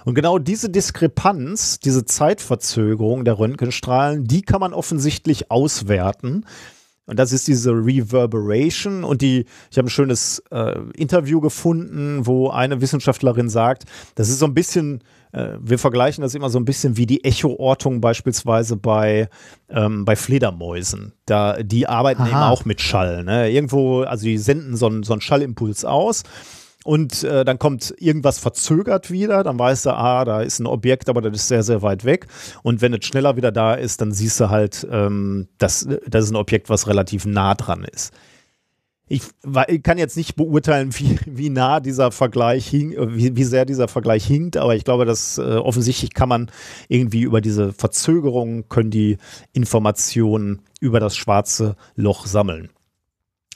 Und 0.08 0.16
genau 0.16 0.40
diese 0.40 0.70
Diskrepanz, 0.70 1.82
diese 1.82 2.06
Zeitverzögerung 2.06 3.26
der 3.26 3.40
Röntgenstrahlen, 3.40 4.24
die 4.24 4.42
kann 4.42 4.62
man 4.62 4.74
offensichtlich 4.74 5.52
auswerten. 5.52 6.46
Und 7.08 7.20
das 7.20 7.34
ist 7.34 7.46
diese 7.46 7.72
Reverberation. 7.72 9.04
Und 9.04 9.22
die, 9.22 9.44
ich 9.70 9.78
habe 9.78 9.88
ein 9.88 9.90
schönes 9.90 10.42
äh, 10.50 10.80
Interview 10.96 11.42
gefunden, 11.42 12.26
wo 12.26 12.48
eine 12.50 12.80
Wissenschaftlerin 12.80 13.50
sagt, 13.50 13.84
das 14.16 14.30
ist 14.30 14.40
so 14.40 14.46
ein 14.46 14.54
bisschen, 14.54 15.04
äh, 15.34 15.58
wir 15.60 15.78
vergleichen 15.78 16.22
das 16.22 16.36
immer 16.36 16.50
so 16.50 16.58
ein 16.58 16.64
bisschen 16.64 16.96
wie 16.96 17.06
die 17.06 17.26
Echoortung 17.26 18.00
beispielsweise 18.00 18.78
bei, 18.78 19.28
ähm, 19.68 20.06
bei 20.06 20.16
Fledermäusen. 20.16 21.12
Da, 21.26 21.62
die 21.62 21.86
arbeiten 21.86 22.22
Aha. 22.22 22.30
eben 22.30 22.38
auch 22.38 22.64
mit 22.64 22.80
Schall. 22.80 23.26
Ne? 23.26 23.52
Irgendwo, 23.52 24.04
also 24.04 24.24
die 24.24 24.38
senden 24.38 24.78
so 24.78 24.86
einen, 24.86 25.04
so 25.04 25.12
einen 25.12 25.22
Schallimpuls 25.22 25.84
aus 25.84 26.24
und 26.88 27.26
äh, 27.26 27.44
dann 27.44 27.60
kommt 27.60 27.94
irgendwas 27.98 28.40
verzögert 28.40 29.12
wieder, 29.12 29.44
dann 29.44 29.60
weißt 29.60 29.88
du, 29.88 29.90
ah, 29.90 30.24
da 30.24 30.42
ist 30.42 30.60
ein 30.60 30.66
Objekt, 30.66 31.10
aber 31.10 31.22
das 31.22 31.36
ist 31.36 31.50
sehr, 31.50 31.62
sehr 31.62 31.82
weit 31.82 32.06
weg. 32.06 32.28
Und 32.64 32.82
wenn 32.82 32.94
es 32.94 33.06
schneller 33.06 33.36
wieder 33.36 33.52
da 33.52 33.74
ist, 33.74 34.00
dann 34.00 34.14
siehst 34.14 34.40
du 34.40 34.50
halt, 34.50 34.88
ähm, 34.90 35.50
dass 35.58 35.86
das 36.08 36.24
ist 36.24 36.32
ein 36.32 36.38
Objekt, 36.38 36.70
was 36.70 36.88
relativ 36.88 37.26
nah 37.26 37.56
dran 37.56 37.84
ist. 37.84 38.14
Ich, 39.10 39.24
ich 39.68 39.84
kann 39.84 39.98
jetzt 39.98 40.16
nicht 40.16 40.38
beurteilen, 40.38 40.94
wie, 40.98 41.20
wie 41.26 41.50
nah 41.50 41.82
dieser 41.82 42.12
Vergleich 42.12 42.66
hing, 42.66 42.96
wie, 42.98 43.36
wie 43.36 43.44
sehr 43.44 43.66
dieser 43.66 43.90
Vergleich 43.90 44.26
hinkt, 44.26 44.56
aber 44.56 44.74
ich 44.78 44.86
glaube, 44.86 45.04
dass 45.04 45.38
äh, 45.38 45.42
offensichtlich 45.42 46.14
kann 46.14 46.30
man 46.30 46.50
irgendwie 46.88 47.24
über 47.24 47.42
diese 47.42 47.74
Verzögerungen 47.74 48.70
können 48.70 48.92
die 48.92 49.18
Informationen 49.52 50.62
über 50.80 51.02
das 51.02 51.18
schwarze 51.18 51.76
Loch 51.96 52.28
sammeln. 52.28 52.70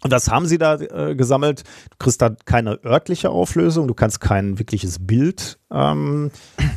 Und 0.04 0.12
das 0.12 0.30
haben 0.30 0.48
sie 0.48 0.58
da 0.58 0.76
äh, 0.76 1.16
gesammelt. 1.16 1.64
Du 1.92 1.98
kriegst 2.00 2.22
da 2.22 2.32
keine 2.46 2.84
örtliche 2.84 3.30
Auflösung, 3.30 3.88
du 3.88 3.94
kannst 3.94 4.20
kein 4.20 4.58
wirkliches 4.58 5.06
Bild 5.06 5.60
ähm, 5.72 6.32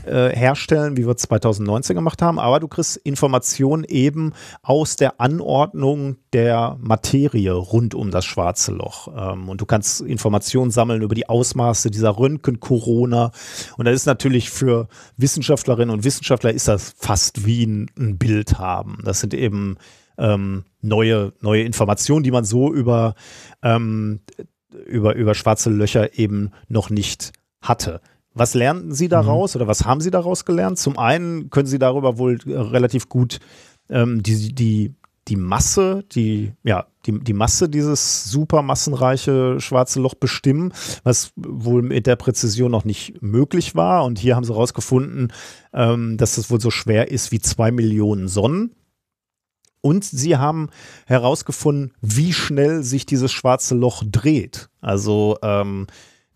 äh, 0.04 0.28
herstellen, 0.28 0.96
wie 0.96 1.06
wir 1.06 1.16
2019 1.16 1.96
gemacht 1.96 2.20
haben, 2.20 2.38
aber 2.38 2.60
du 2.60 2.68
kriegst 2.68 2.96
Informationen 2.98 3.84
eben 3.84 4.32
aus 4.62 4.96
der 4.96 5.20
Anordnung 5.20 6.16
der 6.32 6.76
Materie 6.80 7.52
rund 7.52 7.94
um 7.94 8.10
das 8.10 8.24
schwarze 8.24 8.72
Loch. 8.72 9.08
Ähm, 9.16 9.48
und 9.48 9.60
du 9.60 9.66
kannst 9.66 10.02
Informationen 10.02 10.70
sammeln 10.70 11.02
über 11.02 11.14
die 11.14 11.28
Ausmaße 11.28 11.90
dieser 11.90 12.18
Röntgen-Corona. 12.18 13.32
Und 13.78 13.84
das 13.86 13.94
ist 13.94 14.06
natürlich 14.06 14.50
für 14.50 14.88
Wissenschaftlerinnen 15.16 15.94
und 15.94 16.04
Wissenschaftler 16.04 16.52
ist 16.52 16.68
das 16.68 16.94
fast 16.98 17.46
wie 17.46 17.64
ein, 17.64 17.90
ein 17.98 18.18
Bild 18.18 18.58
haben. 18.58 18.98
Das 19.04 19.20
sind 19.20 19.32
eben 19.32 19.76
ähm, 20.18 20.64
neue, 20.80 21.32
neue 21.40 21.62
Informationen, 21.62 22.22
die 22.22 22.30
man 22.30 22.44
so 22.44 22.72
über, 22.72 23.14
ähm, 23.62 24.20
über, 24.86 25.14
über 25.14 25.34
schwarze 25.34 25.70
Löcher 25.70 26.18
eben 26.18 26.50
noch 26.68 26.90
nicht 26.90 27.32
hatte. 27.60 28.00
Was 28.34 28.54
lernten 28.54 28.92
Sie 28.92 29.08
daraus 29.08 29.54
mhm. 29.54 29.60
oder 29.60 29.68
was 29.68 29.84
haben 29.84 30.00
Sie 30.00 30.10
daraus 30.10 30.44
gelernt? 30.44 30.78
Zum 30.78 30.98
einen 30.98 31.50
können 31.50 31.68
Sie 31.68 31.78
darüber 31.78 32.18
wohl 32.18 32.38
äh, 32.46 32.58
relativ 32.58 33.08
gut 33.08 33.38
ähm, 33.88 34.22
die, 34.22 34.54
die, 34.54 34.94
die 35.28 35.36
Masse, 35.36 36.04
die, 36.12 36.52
ja, 36.64 36.86
die, 37.06 37.18
die 37.20 37.32
Masse 37.32 37.68
dieses 37.68 38.24
supermassenreiche 38.24 39.60
schwarze 39.60 40.00
Loch 40.00 40.14
bestimmen, 40.14 40.72
was 41.04 41.32
wohl 41.36 41.82
mit 41.82 42.06
der 42.06 42.16
Präzision 42.16 42.70
noch 42.70 42.84
nicht 42.84 43.22
möglich 43.22 43.74
war. 43.74 44.04
Und 44.04 44.18
hier 44.18 44.36
haben 44.36 44.44
sie 44.44 44.52
herausgefunden, 44.52 45.32
ähm, 45.72 46.16
dass 46.16 46.34
das 46.34 46.50
wohl 46.50 46.60
so 46.60 46.70
schwer 46.70 47.10
ist 47.10 47.30
wie 47.30 47.40
zwei 47.40 47.70
Millionen 47.70 48.28
Sonnen. 48.28 48.74
Und 49.84 50.02
sie 50.02 50.38
haben 50.38 50.70
herausgefunden, 51.04 51.92
wie 52.00 52.32
schnell 52.32 52.82
sich 52.82 53.04
dieses 53.04 53.32
schwarze 53.32 53.74
Loch 53.74 54.02
dreht. 54.10 54.70
Also 54.80 55.36
ähm, 55.42 55.88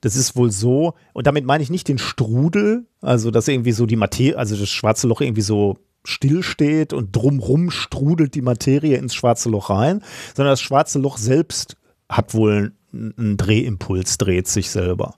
das 0.02 0.16
ist 0.16 0.36
wohl 0.36 0.50
so, 0.50 0.92
und 1.14 1.26
damit 1.26 1.46
meine 1.46 1.62
ich 1.62 1.70
nicht 1.70 1.88
den 1.88 1.96
Strudel, 1.96 2.86
also 3.00 3.30
dass 3.30 3.48
irgendwie 3.48 3.72
so 3.72 3.86
die 3.86 3.96
Materie, 3.96 4.36
also 4.36 4.54
das 4.54 4.68
schwarze 4.68 5.06
Loch 5.08 5.22
irgendwie 5.22 5.40
so 5.40 5.78
stillsteht 6.04 6.92
und 6.92 7.16
drumrum 7.16 7.70
strudelt 7.70 8.34
die 8.34 8.42
Materie 8.42 8.98
ins 8.98 9.14
schwarze 9.14 9.48
Loch 9.48 9.70
rein, 9.70 10.02
sondern 10.36 10.52
das 10.52 10.60
schwarze 10.60 10.98
Loch 10.98 11.16
selbst 11.16 11.78
hat 12.06 12.34
wohl 12.34 12.74
einen 12.92 13.38
Drehimpuls, 13.38 14.18
dreht 14.18 14.46
sich 14.46 14.68
selber. 14.68 15.14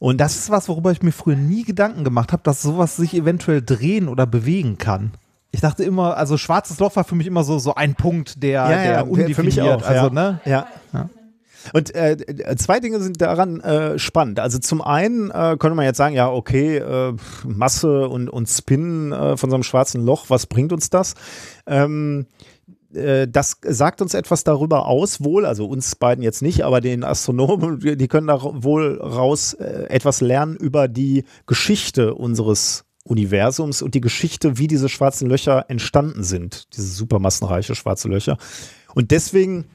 Und 0.00 0.20
das 0.20 0.34
ist 0.34 0.50
was, 0.50 0.68
worüber 0.68 0.90
ich 0.90 1.02
mir 1.02 1.12
früher 1.12 1.36
nie 1.36 1.62
Gedanken 1.62 2.02
gemacht 2.02 2.32
habe, 2.32 2.42
dass 2.42 2.62
sowas 2.62 2.96
sich 2.96 3.14
eventuell 3.14 3.62
drehen 3.62 4.08
oder 4.08 4.26
bewegen 4.26 4.76
kann. 4.76 5.12
Ich 5.54 5.60
dachte 5.60 5.84
immer, 5.84 6.16
also 6.16 6.36
schwarzes 6.36 6.80
Loch 6.80 6.96
war 6.96 7.04
für 7.04 7.14
mich 7.14 7.28
immer 7.28 7.44
so, 7.44 7.60
so 7.60 7.76
ein 7.76 7.94
Punkt, 7.94 8.42
der, 8.42 8.50
ja, 8.50 8.68
der 8.68 8.92
ja, 8.92 9.00
undefiniert. 9.02 9.36
Für 9.36 9.42
mich 9.44 9.62
auch, 9.62 9.82
also, 9.86 10.06
ja. 10.06 10.10
Ne? 10.10 10.40
ja. 10.44 10.66
ja. 10.92 11.08
Und 11.72 11.94
äh, 11.94 12.16
zwei 12.56 12.80
Dinge 12.80 12.98
sind 12.98 13.20
daran 13.20 13.60
äh, 13.60 13.96
spannend. 13.96 14.40
Also 14.40 14.58
zum 14.58 14.82
einen 14.82 15.30
äh, 15.30 15.56
könnte 15.56 15.76
man 15.76 15.84
jetzt 15.84 15.96
sagen, 15.96 16.16
ja, 16.16 16.28
okay, 16.28 16.78
äh, 16.78 17.14
Masse 17.44 18.08
und, 18.08 18.28
und 18.28 18.48
Spin 18.48 19.12
äh, 19.12 19.36
von 19.36 19.48
so 19.48 19.54
einem 19.54 19.62
schwarzen 19.62 20.04
Loch, 20.04 20.24
was 20.28 20.46
bringt 20.46 20.72
uns 20.72 20.90
das? 20.90 21.14
Ähm, 21.68 22.26
äh, 22.92 23.28
das 23.28 23.58
sagt 23.62 24.02
uns 24.02 24.14
etwas 24.14 24.42
darüber 24.42 24.88
aus, 24.88 25.22
wohl, 25.22 25.46
also 25.46 25.66
uns 25.66 25.94
beiden 25.94 26.24
jetzt 26.24 26.42
nicht, 26.42 26.64
aber 26.64 26.80
den 26.80 27.04
Astronomen, 27.04 27.78
die 27.78 28.08
können 28.08 28.26
da 28.26 28.40
wohl 28.42 29.00
raus 29.00 29.54
etwas 29.54 30.20
lernen 30.20 30.56
über 30.56 30.88
die 30.88 31.24
Geschichte 31.46 32.16
unseres 32.16 32.86
Universums 33.04 33.82
und 33.82 33.94
die 33.94 34.00
Geschichte, 34.00 34.58
wie 34.58 34.66
diese 34.66 34.88
schwarzen 34.88 35.28
Löcher 35.28 35.66
entstanden 35.68 36.24
sind, 36.24 36.74
diese 36.74 36.88
supermassenreiche 36.88 37.74
schwarze 37.74 38.08
Löcher. 38.08 38.38
Und 38.94 39.10
deswegen 39.10 39.66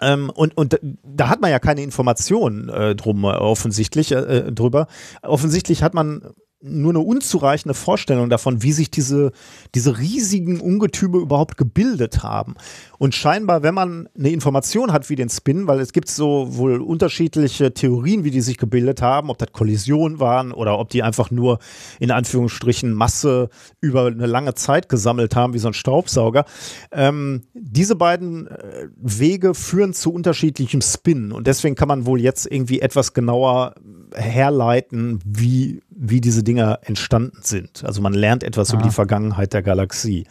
ähm, 0.00 0.30
und, 0.30 0.56
und 0.56 0.78
da 1.02 1.28
hat 1.28 1.40
man 1.40 1.50
ja 1.50 1.58
keine 1.58 1.82
Informationen 1.82 2.68
äh, 2.68 2.94
drum 2.94 3.24
äh, 3.24 3.28
offensichtlich 3.28 4.12
äh, 4.12 4.52
drüber. 4.52 4.86
Offensichtlich 5.22 5.82
hat 5.82 5.94
man 5.94 6.22
nur 6.60 6.90
eine 6.90 7.00
unzureichende 7.00 7.74
Vorstellung 7.74 8.30
davon, 8.30 8.62
wie 8.62 8.72
sich 8.72 8.90
diese, 8.90 9.30
diese 9.76 9.98
riesigen 9.98 10.60
Ungetüme 10.60 11.18
überhaupt 11.18 11.56
gebildet 11.56 12.24
haben. 12.24 12.54
Und 12.98 13.14
scheinbar, 13.14 13.62
wenn 13.62 13.74
man 13.74 14.08
eine 14.18 14.30
Information 14.30 14.92
hat 14.92 15.08
wie 15.08 15.14
den 15.14 15.28
Spin, 15.28 15.68
weil 15.68 15.78
es 15.78 15.92
gibt 15.92 16.08
so 16.08 16.56
wohl 16.56 16.80
unterschiedliche 16.80 17.72
Theorien, 17.72 18.24
wie 18.24 18.32
die 18.32 18.40
sich 18.40 18.56
gebildet 18.56 19.02
haben, 19.02 19.30
ob 19.30 19.38
das 19.38 19.52
Kollisionen 19.52 20.18
waren 20.18 20.52
oder 20.52 20.80
ob 20.80 20.88
die 20.88 21.04
einfach 21.04 21.30
nur 21.30 21.60
in 22.00 22.10
Anführungsstrichen 22.10 22.92
Masse 22.92 23.50
über 23.80 24.06
eine 24.06 24.26
lange 24.26 24.54
Zeit 24.54 24.88
gesammelt 24.88 25.36
haben, 25.36 25.54
wie 25.54 25.58
so 25.58 25.68
ein 25.68 25.74
Staubsauger. 25.74 26.44
Ähm, 26.90 27.44
diese 27.54 27.94
beiden 27.94 28.48
äh, 28.48 28.88
Wege 28.96 29.54
führen 29.54 29.94
zu 29.94 30.12
unterschiedlichem 30.12 30.80
Spin 30.80 31.30
und 31.30 31.46
deswegen 31.46 31.76
kann 31.76 31.88
man 31.88 32.04
wohl 32.04 32.20
jetzt 32.20 32.50
irgendwie 32.50 32.80
etwas 32.80 33.14
genauer 33.14 33.74
herleiten, 34.14 35.20
wie, 35.24 35.80
wie 35.98 36.20
diese 36.20 36.44
Dinger 36.44 36.78
entstanden 36.82 37.40
sind. 37.42 37.84
Also 37.84 38.00
man 38.00 38.14
lernt 38.14 38.44
etwas 38.44 38.70
ah. 38.70 38.74
über 38.74 38.84
die 38.84 38.90
Vergangenheit 38.90 39.52
der 39.52 39.62
Galaxie. 39.62 40.26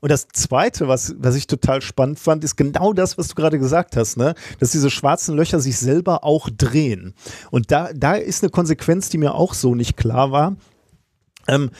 Und 0.00 0.10
das 0.10 0.28
Zweite, 0.28 0.86
was, 0.86 1.14
was 1.18 1.34
ich 1.34 1.46
total 1.46 1.80
spannend 1.80 2.18
fand, 2.18 2.44
ist 2.44 2.56
genau 2.56 2.92
das, 2.92 3.16
was 3.16 3.28
du 3.28 3.36
gerade 3.36 3.58
gesagt 3.58 3.96
hast, 3.96 4.18
ne? 4.18 4.34
dass 4.58 4.72
diese 4.72 4.90
schwarzen 4.90 5.34
Löcher 5.34 5.60
sich 5.60 5.78
selber 5.78 6.24
auch 6.24 6.50
drehen. 6.50 7.14
Und 7.50 7.70
da, 7.70 7.90
da 7.94 8.14
ist 8.14 8.42
eine 8.42 8.50
Konsequenz, 8.50 9.08
die 9.08 9.16
mir 9.16 9.34
auch 9.34 9.54
so 9.54 9.74
nicht 9.74 9.96
klar 9.96 10.30
war. 10.30 10.56
Ähm, 11.48 11.70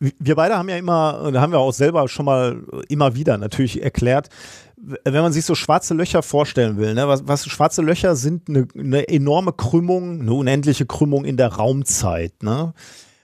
wir 0.00 0.36
beide 0.36 0.56
haben 0.56 0.68
ja 0.68 0.76
immer, 0.76 1.30
da 1.32 1.40
haben 1.40 1.52
wir 1.52 1.58
auch 1.58 1.72
selber 1.72 2.08
schon 2.08 2.26
mal 2.26 2.62
immer 2.88 3.14
wieder 3.14 3.36
natürlich 3.38 3.82
erklärt, 3.82 4.28
wenn 4.76 5.22
man 5.22 5.32
sich 5.32 5.44
so 5.44 5.54
schwarze 5.54 5.94
Löcher 5.94 6.22
vorstellen 6.22 6.76
will, 6.76 6.94
ne, 6.94 7.08
was, 7.08 7.26
was 7.26 7.46
schwarze 7.46 7.82
Löcher 7.82 8.14
sind 8.14 8.48
eine, 8.48 8.68
eine, 8.76 9.08
enorme 9.08 9.52
Krümmung, 9.52 10.20
eine 10.20 10.32
unendliche 10.32 10.86
Krümmung 10.86 11.24
in 11.24 11.36
der 11.36 11.48
Raumzeit. 11.48 12.42
Ne? 12.42 12.72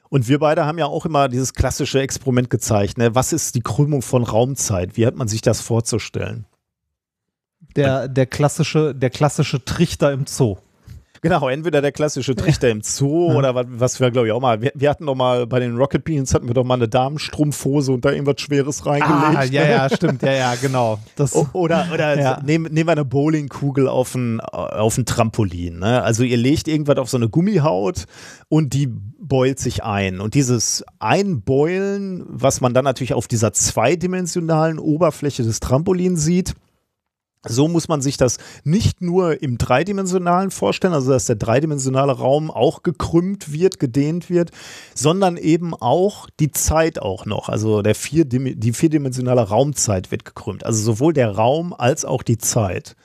Und 0.09 0.29
wir 0.29 0.39
beide 0.41 0.67
haben 0.67 0.79
ja 0.79 0.87
auch 0.87 1.07
immer 1.07 1.29
dieses 1.29 1.55
klassische 1.55 2.01
Experiment 2.01 2.51
gezeigt. 2.51 2.99
Ne? 2.99 3.15
Was 3.15 3.33
ist 3.33 3.55
die 3.55 3.63
Krümmung 3.63 4.03
von 4.03 4.25
Raumzeit? 4.25 4.97
Wie 4.97 5.07
hat 5.07 5.17
man 5.17 5.29
sich 5.29 5.43
das 5.43 5.61
vorzustellen? 5.61 6.47
Der, 7.77 8.09
der, 8.09 8.27
klassische, 8.27 8.95
der 8.95 9.11
klassische 9.11 9.65
Trichter 9.65 10.13
im 10.13 10.27
Zoo. 10.27 10.57
Genau, 11.25 11.49
entweder 11.49 11.81
der 11.81 11.91
klassische 11.91 12.35
Trichter 12.35 12.69
im 12.69 12.83
Zoo 12.83 13.31
ja. 13.31 13.37
oder 13.37 13.55
was, 13.55 13.67
was 13.71 13.99
wir, 13.99 14.11
glaube 14.11 14.27
ich, 14.27 14.33
auch 14.35 14.43
mal. 14.43 14.61
Wir, 14.61 14.73
wir, 14.75 14.91
hatten 14.91 15.07
doch 15.07 15.15
mal 15.15 15.47
bei 15.47 15.59
den 15.59 15.75
Rocket 15.75 16.05
Beans 16.05 16.35
hatten 16.35 16.49
wir 16.49 16.53
doch 16.53 16.65
mal 16.65 16.75
eine 16.75 16.87
Damenstrumpfhose 16.87 17.93
und 17.93 18.05
da 18.05 18.11
irgendwas 18.11 18.43
Schweres 18.43 18.85
reingelegt. 18.85 19.37
Ah, 19.39 19.45
ja, 19.45 19.67
ja, 19.67 19.89
stimmt, 19.89 20.21
ja, 20.21 20.33
ja, 20.33 20.55
genau. 20.61 20.99
Das, 21.17 21.35
oder 21.55 21.87
oder 21.95 22.21
ja. 22.21 22.43
nehmen, 22.45 22.71
nehmen 22.71 22.89
wir 22.89 22.93
eine 22.93 23.07
Bowlingkugel 23.07 23.89
auf 23.89 24.15
ein, 24.15 24.41
auf 24.41 24.99
ein 24.99 25.07
Trampolin. 25.07 25.79
Ne? 25.79 26.03
Also 26.03 26.25
ihr 26.25 26.37
legt 26.37 26.69
irgendwas 26.69 26.99
auf 26.99 27.09
so 27.09 27.17
eine 27.17 27.31
Gummihaut 27.31 28.05
und 28.51 28.75
die 28.75 28.87
beult 28.87 29.59
sich 29.59 29.83
ein. 29.83 30.21
Und 30.21 30.35
dieses 30.35 30.85
Einbeulen, 30.99 32.23
was 32.29 32.61
man 32.61 32.75
dann 32.75 32.85
natürlich 32.85 33.15
auf 33.15 33.29
dieser 33.29 33.55
zweidimensionalen 33.55 34.79
Oberfläche 34.79 35.43
des 35.43 35.61
Trampolins 35.61 36.23
sieht, 36.23 36.55
So 37.47 37.69
muss 37.69 37.89
man 37.89 38.01
sich 38.01 38.17
das 38.17 38.39
nicht 38.65 39.03
nur 39.03 39.43
im 39.43 39.59
dreidimensionalen 39.59 40.51
vorstellen, 40.51 40.95
also 40.95 41.11
dass 41.11 41.27
der 41.27 41.37
dreidimensionale 41.37 42.13
Raum 42.13 42.51
auch 42.51 42.83
gekrümmt 42.83 43.53
wird, 43.53 43.79
gedehnt 43.79 44.31
wird, 44.31 44.51
sondern 44.95 45.37
eben 45.37 45.75
auch 45.75 46.29
die 46.41 46.51
Zeit 46.51 47.01
auch 47.01 47.27
noch. 47.27 47.49
Also 47.49 47.83
der 47.83 47.95
vier, 47.95 48.25
die 48.25 48.73
vierdimensionale 48.73 49.43
Raumzeit 49.43 50.11
wird 50.11 50.25
gekrümmt. 50.25 50.65
Also 50.65 50.83
sowohl 50.83 51.13
der 51.13 51.31
Raum 51.33 51.73
als 51.73 52.05
auch 52.05 52.23
die 52.23 52.39
Zeit. 52.39 52.97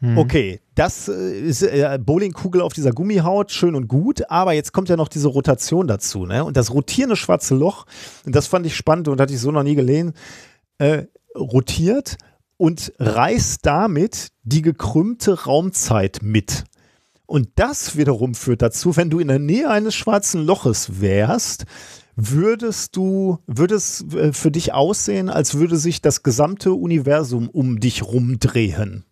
Hm. 0.00 0.16
Okay, 0.16 0.60
das 0.76 1.08
äh, 1.08 1.40
ist 1.40 1.62
äh, 1.62 1.98
Bowlingkugel 2.00 2.60
auf 2.60 2.72
dieser 2.72 2.92
Gummihaut, 2.92 3.50
schön 3.50 3.74
und 3.74 3.88
gut, 3.88 4.30
aber 4.30 4.52
jetzt 4.52 4.72
kommt 4.72 4.88
ja 4.88 4.96
noch 4.96 5.08
diese 5.08 5.26
Rotation 5.26 5.88
dazu, 5.88 6.24
ne? 6.24 6.44
Und 6.44 6.56
das 6.56 6.72
rotierende 6.72 7.16
schwarze 7.16 7.56
Loch, 7.56 7.84
und 8.24 8.32
das 8.36 8.46
fand 8.46 8.64
ich 8.64 8.76
spannend 8.76 9.08
und 9.08 9.20
hatte 9.20 9.34
ich 9.34 9.40
so 9.40 9.50
noch 9.50 9.64
nie 9.64 9.74
gelesen, 9.74 10.12
äh, 10.78 11.06
rotiert 11.34 12.16
und 12.58 12.92
reißt 12.98 13.64
damit 13.64 14.28
die 14.42 14.60
gekrümmte 14.60 15.44
Raumzeit 15.44 16.18
mit. 16.22 16.64
Und 17.24 17.48
das 17.56 17.96
wiederum 17.96 18.34
führt 18.34 18.60
dazu, 18.60 18.96
wenn 18.96 19.10
du 19.10 19.18
in 19.18 19.28
der 19.28 19.38
Nähe 19.38 19.70
eines 19.70 19.94
schwarzen 19.94 20.44
Loches 20.44 21.00
wärst, 21.00 21.64
würdest 22.16 22.96
du, 22.96 23.38
würde 23.46 23.76
es 23.76 24.04
äh, 24.12 24.32
für 24.32 24.50
dich 24.50 24.74
aussehen, 24.74 25.30
als 25.30 25.54
würde 25.54 25.76
sich 25.76 26.02
das 26.02 26.22
gesamte 26.22 26.72
Universum 26.72 27.48
um 27.48 27.80
dich 27.80 28.02
rumdrehen 28.02 29.04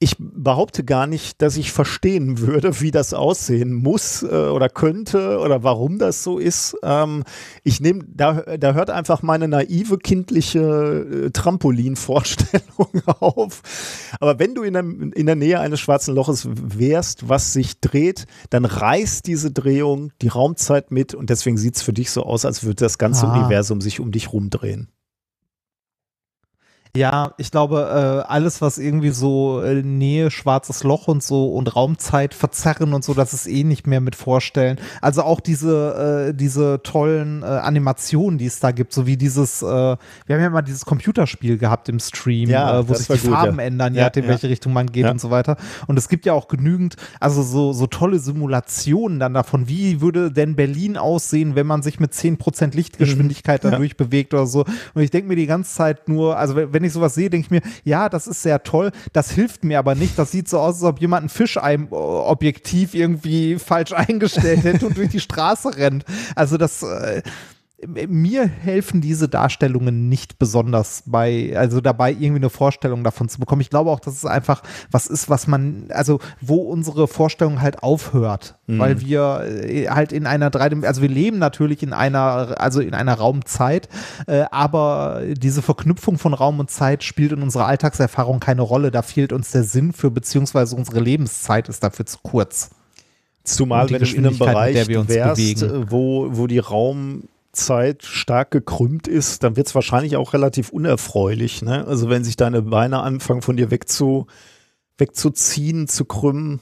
ich 0.00 0.14
behaupte 0.18 0.84
gar 0.84 1.08
nicht, 1.08 1.42
dass 1.42 1.56
ich 1.56 1.72
verstehen 1.72 2.38
würde, 2.38 2.80
wie 2.80 2.92
das 2.92 3.14
aussehen 3.14 3.74
muss 3.74 4.22
äh, 4.22 4.26
oder 4.26 4.68
könnte 4.68 5.40
oder 5.40 5.64
warum 5.64 5.98
das 5.98 6.22
so 6.22 6.38
ist. 6.38 6.76
Ähm, 6.84 7.24
ich 7.64 7.80
nehme, 7.80 8.04
da, 8.06 8.42
da 8.58 8.74
hört 8.74 8.90
einfach 8.90 9.22
meine 9.22 9.48
naive 9.48 9.98
kindliche 9.98 11.26
äh, 11.26 11.30
Trampolinvorstellung 11.30 13.02
auf. 13.06 13.62
Aber 14.20 14.38
wenn 14.38 14.54
du 14.54 14.62
in 14.62 14.74
der, 14.74 14.84
in 14.84 15.26
der 15.26 15.34
Nähe 15.36 15.58
eines 15.58 15.80
schwarzen 15.80 16.14
Loches 16.14 16.46
wärst, 16.48 17.28
was 17.28 17.52
sich 17.52 17.80
dreht, 17.80 18.26
dann 18.50 18.64
reißt 18.64 19.26
diese 19.26 19.50
Drehung 19.50 20.12
die 20.22 20.28
Raumzeit 20.28 20.92
mit 20.92 21.14
und 21.14 21.28
deswegen 21.28 21.58
sieht 21.58 21.74
es 21.74 21.82
für 21.82 21.92
dich 21.92 22.12
so 22.12 22.22
aus, 22.22 22.44
als 22.44 22.62
würde 22.62 22.84
das 22.84 22.98
ganze 22.98 23.26
ah. 23.26 23.36
Universum 23.36 23.80
sich 23.80 23.98
um 23.98 24.12
dich 24.12 24.32
rumdrehen. 24.32 24.92
Ja, 26.98 27.32
ich 27.36 27.52
glaube, 27.52 28.24
äh, 28.26 28.28
alles, 28.28 28.60
was 28.60 28.78
irgendwie 28.78 29.10
so 29.10 29.62
äh, 29.62 29.82
Nähe, 29.82 30.32
schwarzes 30.32 30.82
Loch 30.82 31.06
und 31.06 31.22
so 31.22 31.46
und 31.54 31.76
Raumzeit 31.76 32.34
verzerren 32.34 32.92
und 32.92 33.04
so, 33.04 33.14
das 33.14 33.32
ist 33.32 33.46
eh 33.46 33.62
nicht 33.62 33.86
mehr 33.86 34.00
mit 34.00 34.16
vorstellen. 34.16 34.78
Also 35.00 35.22
auch 35.22 35.38
diese, 35.40 36.30
äh, 36.30 36.34
diese 36.34 36.80
tollen 36.82 37.44
Animationen, 37.44 38.38
die 38.38 38.46
es 38.46 38.58
da 38.58 38.72
gibt, 38.72 38.92
so 38.92 39.06
wie 39.06 39.16
dieses, 39.16 39.62
äh, 39.62 39.66
wir 39.66 39.96
haben 40.28 40.42
ja 40.42 40.50
mal 40.50 40.62
dieses 40.62 40.84
Computerspiel 40.84 41.56
gehabt 41.56 41.88
im 41.88 42.00
Stream, 42.00 42.50
ja, 42.50 42.88
wo 42.88 42.94
sich 42.94 43.06
die 43.06 43.28
gut, 43.28 43.30
Farben 43.30 43.58
ja. 43.58 43.64
ändern, 43.64 43.94
ja, 43.94 44.08
in 44.08 44.26
welche 44.26 44.48
Richtung 44.48 44.72
man 44.72 44.90
geht 44.90 45.06
und 45.06 45.20
so 45.20 45.30
weiter. 45.30 45.56
Und 45.86 45.98
es 45.98 46.08
gibt 46.08 46.26
ja 46.26 46.32
auch 46.32 46.48
genügend, 46.48 46.96
also 47.20 47.42
so, 47.42 47.72
so 47.72 47.86
tolle 47.86 48.18
Simulationen 48.18 49.20
dann 49.20 49.34
davon, 49.34 49.68
wie 49.68 50.00
würde 50.00 50.32
denn 50.32 50.56
Berlin 50.56 50.96
aussehen, 50.96 51.54
wenn 51.54 51.66
man 51.66 51.82
sich 51.82 52.00
mit 52.00 52.12
10% 52.12 52.74
Lichtgeschwindigkeit 52.74 53.62
mhm. 53.62 53.70
dadurch 53.70 53.96
bewegt 53.96 54.34
oder 54.34 54.46
so. 54.46 54.64
Und 54.94 55.02
ich 55.02 55.10
denke 55.12 55.28
mir 55.28 55.36
die 55.36 55.46
ganze 55.46 55.72
Zeit 55.72 56.08
nur, 56.08 56.36
also 56.36 56.56
wenn 56.56 56.82
ich 56.84 56.87
sowas 56.92 57.14
sehe, 57.14 57.30
denke 57.30 57.46
ich 57.46 57.50
mir, 57.50 57.62
ja, 57.84 58.08
das 58.08 58.26
ist 58.26 58.42
sehr 58.42 58.62
toll, 58.62 58.92
das 59.12 59.30
hilft 59.30 59.64
mir 59.64 59.78
aber 59.78 59.94
nicht. 59.94 60.18
Das 60.18 60.30
sieht 60.32 60.48
so 60.48 60.58
aus, 60.58 60.76
als 60.76 60.84
ob 60.84 61.00
jemand 61.00 61.26
ein 61.26 61.28
Fischei-Objektiv 61.28 62.94
irgendwie 62.94 63.58
falsch 63.58 63.92
eingestellt 63.92 64.64
hätte 64.64 64.86
und 64.86 64.96
durch 64.96 65.10
die 65.10 65.20
Straße 65.20 65.76
rennt. 65.76 66.04
Also 66.34 66.56
das. 66.56 66.84
Äh, 67.78 68.06
mir 68.06 68.46
helfen 68.46 69.00
diese 69.00 69.28
Darstellungen 69.28 70.08
nicht 70.08 70.38
besonders 70.38 71.02
bei, 71.06 71.54
also 71.56 71.80
dabei 71.80 72.12
irgendwie 72.12 72.36
eine 72.36 72.50
Vorstellung 72.50 73.04
davon 73.04 73.28
zu 73.28 73.38
bekommen. 73.38 73.60
Ich 73.60 73.70
glaube 73.70 73.90
auch, 73.90 74.00
dass 74.00 74.14
es 74.14 74.24
einfach 74.24 74.62
was 74.90 75.06
ist, 75.06 75.28
was 75.28 75.46
man, 75.46 75.86
also 75.90 76.20
wo 76.40 76.56
unsere 76.56 77.08
Vorstellung 77.08 77.60
halt 77.60 77.82
aufhört, 77.82 78.56
mhm. 78.66 78.78
weil 78.78 79.00
wir 79.00 79.44
äh, 79.44 79.88
halt 79.88 80.12
in 80.12 80.26
einer 80.26 80.50
drei, 80.50 80.70
also 80.82 81.02
wir 81.02 81.08
leben 81.08 81.38
natürlich 81.38 81.82
in 81.82 81.92
einer, 81.92 82.60
also 82.60 82.80
in 82.80 82.94
einer 82.94 83.14
Raumzeit, 83.14 83.88
äh, 84.26 84.44
aber 84.50 85.22
diese 85.30 85.62
Verknüpfung 85.62 86.18
von 86.18 86.34
Raum 86.34 86.60
und 86.60 86.70
Zeit 86.70 87.04
spielt 87.04 87.32
in 87.32 87.42
unserer 87.42 87.66
Alltagserfahrung 87.66 88.40
keine 88.40 88.62
Rolle. 88.62 88.90
Da 88.90 89.02
fehlt 89.02 89.32
uns 89.32 89.50
der 89.50 89.64
Sinn 89.64 89.92
für, 89.92 90.10
beziehungsweise 90.10 90.76
unsere 90.76 91.00
Lebenszeit 91.00 91.68
ist 91.68 91.82
dafür 91.82 92.06
zu 92.06 92.18
kurz. 92.22 92.70
Zumal 93.44 93.88
wenn 93.88 94.02
du 94.02 94.10
in 94.10 94.26
einem 94.26 94.38
Bereich 94.38 94.88
wärst, 94.88 95.64
wo, 95.90 96.28
wo 96.30 96.46
die 96.46 96.58
Raum 96.58 97.22
Zeit 97.58 98.04
stark 98.04 98.50
gekrümmt 98.50 99.08
ist, 99.08 99.42
dann 99.42 99.56
wird 99.56 99.66
es 99.66 99.74
wahrscheinlich 99.74 100.16
auch 100.16 100.32
relativ 100.32 100.70
unerfreulich. 100.70 101.62
Ne? 101.62 101.86
Also 101.86 102.08
wenn 102.08 102.24
sich 102.24 102.36
deine 102.36 102.62
Beine 102.62 103.00
anfangen 103.00 103.42
von 103.42 103.56
dir 103.56 103.70
wegzu, 103.70 104.26
wegzuziehen, 104.96 105.88
zu 105.88 106.04
krümmen. 106.04 106.60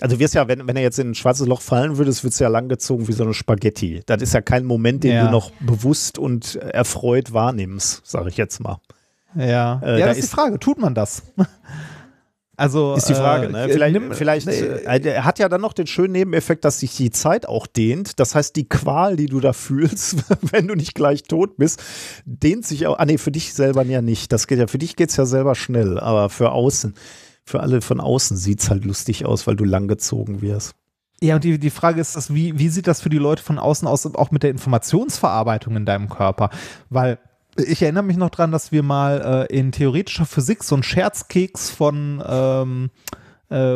Also 0.00 0.18
wirst 0.18 0.34
ja, 0.34 0.48
wenn, 0.48 0.66
wenn 0.66 0.76
er 0.76 0.82
jetzt 0.82 0.98
in 0.98 1.10
ein 1.10 1.14
schwarzes 1.14 1.46
Loch 1.46 1.60
fallen 1.60 1.98
würde, 1.98 2.10
wird 2.10 2.32
es 2.32 2.38
ja 2.38 2.48
langgezogen 2.48 3.06
wie 3.06 3.12
so 3.12 3.22
eine 3.22 3.34
Spaghetti. 3.34 4.02
Das 4.06 4.22
ist 4.22 4.34
ja 4.34 4.40
kein 4.40 4.64
Moment, 4.64 5.04
den 5.04 5.12
ja. 5.12 5.26
du 5.26 5.30
noch 5.30 5.50
bewusst 5.60 6.18
und 6.18 6.56
erfreut 6.56 7.32
wahrnimmst, 7.32 8.04
sage 8.04 8.28
ich 8.28 8.36
jetzt 8.36 8.60
mal. 8.60 8.78
Ja, 9.36 9.80
äh, 9.82 10.00
ja, 10.00 10.06
das 10.06 10.18
ist 10.18 10.32
die 10.32 10.36
Frage. 10.36 10.58
Tut 10.58 10.78
man 10.78 10.94
das? 10.94 11.22
Also 12.56 12.94
ist 12.94 13.08
die 13.08 13.14
Frage, 13.14 13.46
äh, 13.46 13.50
ne? 13.50 13.68
Vielleicht, 13.68 13.94
nimm, 13.94 14.12
vielleicht 14.12 14.46
äh, 14.46 14.82
er 14.82 15.24
hat 15.24 15.38
ja 15.38 15.48
dann 15.48 15.60
noch 15.60 15.72
den 15.72 15.86
schönen 15.86 16.12
Nebeneffekt, 16.12 16.64
dass 16.64 16.80
sich 16.80 16.96
die 16.96 17.10
Zeit 17.10 17.46
auch 17.46 17.66
dehnt. 17.66 18.20
Das 18.20 18.34
heißt, 18.34 18.54
die 18.56 18.68
Qual, 18.68 19.16
die 19.16 19.26
du 19.26 19.40
da 19.40 19.52
fühlst, 19.52 20.24
wenn 20.52 20.68
du 20.68 20.74
nicht 20.74 20.94
gleich 20.94 21.24
tot 21.24 21.56
bist, 21.56 21.82
dehnt 22.24 22.64
sich 22.66 22.86
auch. 22.86 22.98
Ah 22.98 23.06
nee, 23.06 23.18
für 23.18 23.32
dich 23.32 23.54
selber 23.54 23.84
ja 23.84 24.02
nicht. 24.02 24.32
Das 24.32 24.46
geht 24.46 24.58
ja 24.58 24.66
für 24.66 24.78
dich 24.78 24.96
geht's 24.96 25.16
ja 25.16 25.26
selber 25.26 25.54
schnell, 25.54 25.98
aber 25.98 26.30
für 26.30 26.52
außen, 26.52 26.94
für 27.44 27.60
alle 27.60 27.80
von 27.80 28.00
außen 28.00 28.36
sieht's 28.36 28.70
halt 28.70 28.84
lustig 28.84 29.26
aus, 29.26 29.46
weil 29.46 29.56
du 29.56 29.64
langgezogen 29.64 30.40
wirst. 30.40 30.74
Ja, 31.20 31.36
und 31.36 31.44
die, 31.44 31.58
die 31.58 31.70
Frage 31.70 32.00
ist, 32.00 32.16
das, 32.16 32.34
wie, 32.34 32.58
wie 32.58 32.68
sieht 32.68 32.86
das 32.86 33.00
für 33.00 33.08
die 33.08 33.18
Leute 33.18 33.42
von 33.42 33.58
außen 33.58 33.88
aus, 33.88 34.04
auch 34.14 34.30
mit 34.30 34.42
der 34.42 34.50
Informationsverarbeitung 34.50 35.76
in 35.76 35.86
deinem 35.86 36.08
Körper? 36.08 36.50
Weil 36.90 37.18
ich 37.56 37.82
erinnere 37.82 38.02
mich 38.04 38.16
noch 38.16 38.30
dran, 38.30 38.52
dass 38.52 38.72
wir 38.72 38.82
mal 38.82 39.46
äh, 39.50 39.56
in 39.56 39.72
theoretischer 39.72 40.26
Physik 40.26 40.64
so 40.64 40.74
einen 40.74 40.82
Scherzkeks 40.82 41.70
von 41.70 42.22
ähm, 42.26 42.90
äh, 43.12 43.16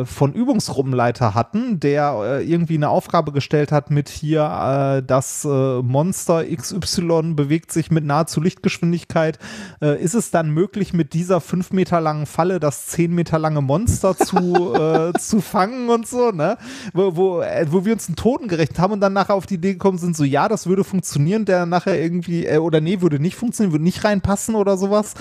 von 0.05 0.33
Übungsgruppenleiter 0.33 1.35
hatten, 1.35 1.79
der 1.79 2.39
äh, 2.39 2.43
irgendwie 2.43 2.75
eine 2.75 2.89
Aufgabe 2.89 3.31
gestellt 3.31 3.71
hat 3.71 3.91
mit 3.91 4.09
hier, 4.09 4.41
äh, 4.41 5.03
das 5.05 5.45
äh, 5.45 5.81
Monster 5.81 6.43
XY 6.43 7.33
bewegt 7.35 7.71
sich 7.71 7.91
mit 7.91 8.03
nahezu 8.03 8.41
Lichtgeschwindigkeit. 8.41 9.37
Äh, 9.81 10.01
ist 10.01 10.15
es 10.15 10.31
dann 10.31 10.49
möglich, 10.49 10.93
mit 10.93 11.13
dieser 11.13 11.39
fünf 11.39 11.71
Meter 11.71 12.01
langen 12.01 12.25
Falle 12.25 12.59
das 12.59 12.87
zehn 12.87 13.13
Meter 13.13 13.37
lange 13.37 13.61
Monster 13.61 14.17
zu, 14.17 14.73
äh, 14.73 15.13
zu 15.19 15.39
fangen 15.39 15.89
und 15.89 16.07
so, 16.07 16.31
ne? 16.31 16.57
Wo, 16.93 17.15
wo, 17.15 17.43
wo 17.69 17.85
wir 17.85 17.93
uns 17.93 18.07
einen 18.07 18.15
Toten 18.15 18.47
gerechnet 18.47 18.79
haben 18.79 18.93
und 18.93 19.01
dann 19.01 19.13
nachher 19.13 19.35
auf 19.35 19.45
die 19.45 19.55
Idee 19.55 19.73
gekommen 19.73 19.97
sind, 19.97 20.17
so 20.17 20.23
ja, 20.23 20.47
das 20.47 20.67
würde 20.67 20.83
funktionieren, 20.83 21.45
der 21.45 21.65
nachher 21.65 22.01
irgendwie, 22.01 22.49
oder 22.57 22.81
nee, 22.81 23.01
würde 23.01 23.19
nicht 23.19 23.35
funktionieren, 23.35 23.73
würde 23.73 23.83
nicht 23.83 24.03
reinpassen 24.03 24.55
oder 24.55 24.77
sowas. 24.77 25.13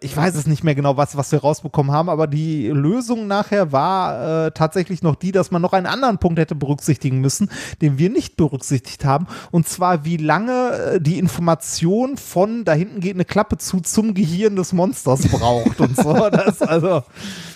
ich 0.00 0.16
weiß 0.16 0.34
es 0.36 0.46
nicht 0.46 0.64
mehr 0.64 0.74
genau, 0.74 0.96
was, 0.96 1.16
was 1.16 1.32
wir 1.32 1.40
rausbekommen 1.40 1.92
haben, 1.92 2.08
aber 2.08 2.26
die 2.26 2.68
Lösung 2.68 3.26
nachher 3.26 3.55
nachher 3.56 3.72
war 3.72 4.46
äh, 4.46 4.50
tatsächlich 4.52 5.02
noch 5.02 5.16
die, 5.16 5.32
dass 5.32 5.50
man 5.50 5.62
noch 5.62 5.72
einen 5.72 5.86
anderen 5.86 6.18
Punkt 6.18 6.38
hätte 6.38 6.54
berücksichtigen 6.54 7.20
müssen, 7.20 7.50
den 7.80 7.98
wir 7.98 8.10
nicht 8.10 8.36
berücksichtigt 8.36 9.04
haben. 9.04 9.26
Und 9.50 9.68
zwar, 9.68 10.04
wie 10.04 10.16
lange 10.16 10.94
äh, 10.94 11.00
die 11.00 11.18
Information 11.18 12.16
von 12.16 12.64
da 12.64 12.72
hinten 12.72 13.00
geht 13.00 13.14
eine 13.14 13.24
Klappe 13.24 13.58
zu 13.58 13.80
zum 13.80 14.14
Gehirn 14.14 14.56
des 14.56 14.72
Monsters 14.72 15.28
braucht 15.28 15.80
und 15.80 15.96
so. 15.96 16.16
Das, 16.36 16.60
also, 16.60 17.02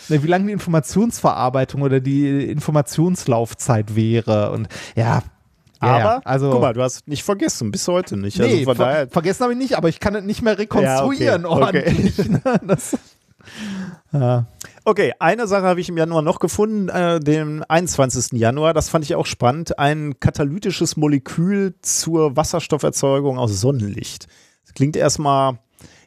ne, 0.08 0.22
wie 0.22 0.26
lange 0.26 0.46
die 0.46 0.52
Informationsverarbeitung 0.52 1.82
oder 1.82 2.00
die 2.00 2.50
Informationslaufzeit 2.50 3.94
wäre. 3.94 4.52
Und 4.52 4.68
ja, 4.94 5.22
aber, 5.80 5.98
ja, 5.98 6.20
also, 6.24 6.50
guck 6.50 6.60
mal, 6.60 6.72
du 6.72 6.82
hast 6.82 7.08
nicht 7.08 7.24
vergessen, 7.24 7.70
bis 7.70 7.86
heute 7.88 8.16
nicht. 8.16 8.40
Also 8.40 8.54
nee, 8.54 8.64
ver 8.64 9.08
vergessen 9.08 9.42
habe 9.42 9.52
ich 9.54 9.58
nicht, 9.58 9.76
aber 9.76 9.88
ich 9.88 9.98
kann 9.98 10.14
es 10.14 10.24
nicht 10.24 10.42
mehr 10.42 10.58
rekonstruieren 10.58 11.42
ja, 11.42 11.48
okay, 11.48 11.62
ordentlich. 11.62 12.18
Okay. 12.18 12.28
Ne? 12.30 12.60
Das. 12.66 12.96
Okay, 14.84 15.12
eine 15.18 15.46
Sache 15.46 15.64
habe 15.64 15.80
ich 15.80 15.88
im 15.88 15.96
Januar 15.96 16.22
noch 16.22 16.40
gefunden, 16.40 16.88
äh, 16.88 17.20
den 17.20 17.62
21. 17.62 18.38
Januar, 18.38 18.74
das 18.74 18.88
fand 18.88 19.04
ich 19.04 19.14
auch 19.14 19.26
spannend, 19.26 19.78
ein 19.78 20.18
katalytisches 20.18 20.96
Molekül 20.96 21.74
zur 21.82 22.36
Wasserstofferzeugung 22.36 23.38
aus 23.38 23.60
Sonnenlicht. 23.60 24.26
Das 24.64 24.74
klingt 24.74 24.96
erstmal, 24.96 25.58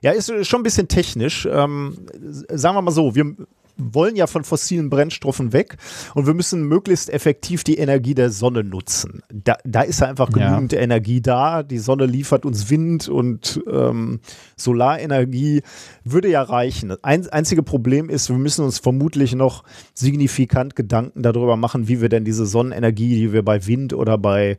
ja, 0.02 0.12
ist 0.12 0.32
schon 0.46 0.62
ein 0.62 0.64
bisschen 0.64 0.88
technisch. 0.88 1.48
Ähm, 1.50 2.08
sagen 2.50 2.76
wir 2.76 2.82
mal 2.82 2.92
so, 2.92 3.16
wir 3.16 3.36
wollen 3.78 4.16
ja 4.16 4.28
von 4.28 4.44
fossilen 4.44 4.90
Brennstoffen 4.90 5.54
weg 5.54 5.78
und 6.14 6.28
wir 6.28 6.34
müssen 6.34 6.64
möglichst 6.64 7.10
effektiv 7.10 7.64
die 7.64 7.78
Energie 7.78 8.14
der 8.14 8.30
Sonne 8.30 8.64
nutzen. 8.64 9.22
Da, 9.32 9.58
da 9.64 9.82
ist 9.82 10.02
ja 10.02 10.08
einfach 10.08 10.32
genügend 10.32 10.74
ja. 10.74 10.80
Energie 10.80 11.22
da. 11.22 11.64
Die 11.64 11.80
Sonne 11.80 12.06
liefert 12.06 12.46
uns 12.46 12.70
Wind 12.70 13.10
und 13.10 13.62
ähm, 13.70 14.20
Solarenergie 14.58 15.62
würde 16.04 16.30
ja 16.30 16.42
reichen. 16.42 16.96
Ein 17.04 17.28
einzige 17.30 17.64
Problem 17.64 18.10
ist, 18.10 18.30
wir 18.30 18.38
müssen 18.38 18.66
uns 18.66 18.80
vermutlich 18.80 19.36
noch 19.36 19.64
signifikant 19.94 20.76
Gedanken 20.76 21.24
darüber 21.24 21.58
machen, 21.58 21.88
wie 21.88 22.02
wir 22.02 22.10
denn 22.10 22.26
diese 22.26 22.46
Sonnenenergie, 22.46 23.16
die 23.16 23.34
wir 23.34 23.44
bei 23.44 23.66
Wind 23.66 23.94
oder 23.94 24.18
bei, 24.18 24.58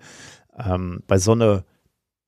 ähm, 0.58 1.02
bei 1.06 1.18
Sonne 1.18 1.64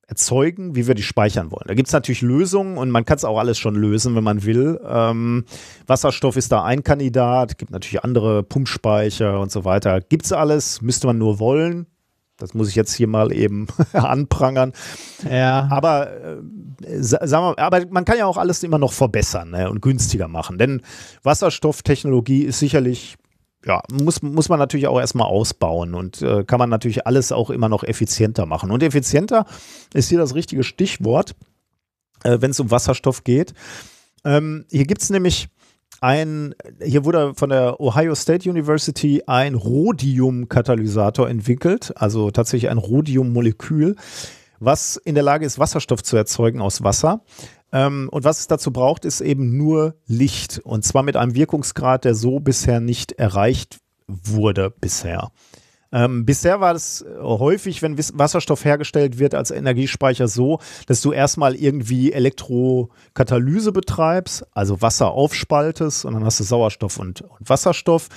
erzeugen, 0.07 0.75
wie 0.75 0.87
wir 0.87 0.95
die 0.95 1.03
speichern 1.03 1.51
wollen. 1.51 1.65
Da 1.67 1.73
gibt 1.73 1.87
es 1.87 1.93
natürlich 1.93 2.21
Lösungen 2.21 2.77
und 2.77 2.89
man 2.89 3.03
kann 3.03 3.17
es 3.17 3.25
auch 3.25 3.37
alles 3.37 3.59
schon 3.59 3.75
lösen, 3.75 4.15
wenn 4.15 4.23
man 4.23 4.45
will. 4.45 4.79
Ähm, 4.87 5.43
Wasserstoff 5.85 6.37
ist 6.37 6.51
da 6.51 6.63
ein 6.63 6.83
Kandidat, 6.83 7.57
gibt 7.57 7.71
natürlich 7.71 8.03
andere 8.03 8.41
Pumpspeicher 8.43 9.39
und 9.39 9.51
so 9.51 9.65
weiter. 9.65 9.99
Gibt 9.99 10.25
es 10.25 10.31
alles, 10.31 10.81
müsste 10.81 11.07
man 11.07 11.17
nur 11.17 11.39
wollen. 11.39 11.87
Das 12.37 12.53
muss 12.53 12.69
ich 12.69 12.75
jetzt 12.75 12.93
hier 12.93 13.07
mal 13.07 13.33
eben 13.33 13.67
anprangern. 13.93 14.71
Ja. 15.29 15.67
Aber, 15.71 16.09
äh, 16.11 17.01
sagen 17.01 17.43
wir, 17.43 17.59
aber 17.59 17.85
man 17.89 18.05
kann 18.05 18.17
ja 18.17 18.27
auch 18.27 18.37
alles 18.37 18.63
immer 18.63 18.77
noch 18.77 18.93
verbessern 18.93 19.49
ne, 19.51 19.69
und 19.69 19.81
günstiger 19.81 20.27
machen. 20.27 20.57
Denn 20.57 20.81
Wasserstofftechnologie 21.23 22.43
ist 22.43 22.59
sicherlich 22.59 23.17
ja, 23.67 23.83
muss, 23.91 24.21
muss 24.21 24.47
man 24.47 24.59
natürlich 24.59 24.87
auch 24.87 24.99
erstmal 24.99 25.27
ausbauen 25.27 25.93
und 25.93 26.21
äh, 26.21 26.45
kann 26.45 26.59
man 26.59 26.69
natürlich 26.69 27.05
alles 27.05 27.31
auch 27.31 27.49
immer 27.49 27.67
noch 27.67 27.83
effizienter 27.83 28.45
machen. 28.45 28.71
Und 28.71 28.81
effizienter 28.81 29.45
ist 29.93 30.07
hier 30.07 30.17
das 30.17 30.35
richtige 30.35 30.63
Stichwort, 30.63 31.35
äh, 32.23 32.37
wenn 32.39 32.51
es 32.51 32.59
um 32.61 32.71
Wasserstoff 32.71 33.25
geht. 33.25 33.53
Ähm, 34.23 34.65
hier 34.71 34.85
gibt 34.85 35.01
es 35.01 35.09
nämlich 35.09 35.49
ein, 35.99 36.55
hier 36.81 37.03
wurde 37.03 37.33
von 37.35 37.49
der 37.49 37.79
Ohio 37.81 38.15
State 38.15 38.49
University 38.49 39.23
ein 39.27 39.55
Rhodium-Katalysator 39.55 41.29
entwickelt, 41.29 41.91
also 41.95 42.31
tatsächlich 42.31 42.69
ein 42.71 42.77
Rhodium-Molekül, 42.77 43.95
was 44.59 44.95
in 44.97 45.15
der 45.15 45.23
Lage 45.23 45.45
ist, 45.45 45.59
Wasserstoff 45.59 46.03
zu 46.03 46.15
erzeugen 46.15 46.61
aus 46.61 46.83
Wasser. 46.83 47.21
Ähm, 47.71 48.09
und 48.11 48.23
was 48.23 48.39
es 48.39 48.47
dazu 48.47 48.71
braucht, 48.71 49.05
ist 49.05 49.21
eben 49.21 49.57
nur 49.57 49.95
Licht. 50.05 50.59
Und 50.63 50.83
zwar 50.83 51.03
mit 51.03 51.15
einem 51.15 51.35
Wirkungsgrad, 51.35 52.05
der 52.05 52.15
so 52.15 52.39
bisher 52.39 52.79
nicht 52.79 53.13
erreicht 53.13 53.77
wurde 54.07 54.69
bisher. 54.69 55.31
Ähm, 55.91 56.25
bisher 56.25 56.59
war 56.59 56.75
es 56.75 57.05
häufig, 57.19 57.81
wenn 57.81 57.97
Wasserstoff 57.97 58.65
hergestellt 58.65 59.19
wird 59.19 59.33
als 59.33 59.51
Energiespeicher 59.51 60.27
so, 60.27 60.59
dass 60.85 61.01
du 61.01 61.13
erstmal 61.13 61.55
irgendwie 61.55 62.11
Elektrokatalyse 62.11 63.71
betreibst, 63.71 64.45
also 64.51 64.81
Wasser 64.81 65.11
aufspaltest 65.11 66.03
und 66.03 66.13
dann 66.13 66.25
hast 66.25 66.39
du 66.41 66.43
Sauerstoff 66.43 66.97
und, 66.97 67.21
und 67.21 67.49
Wasserstoff. 67.49 68.09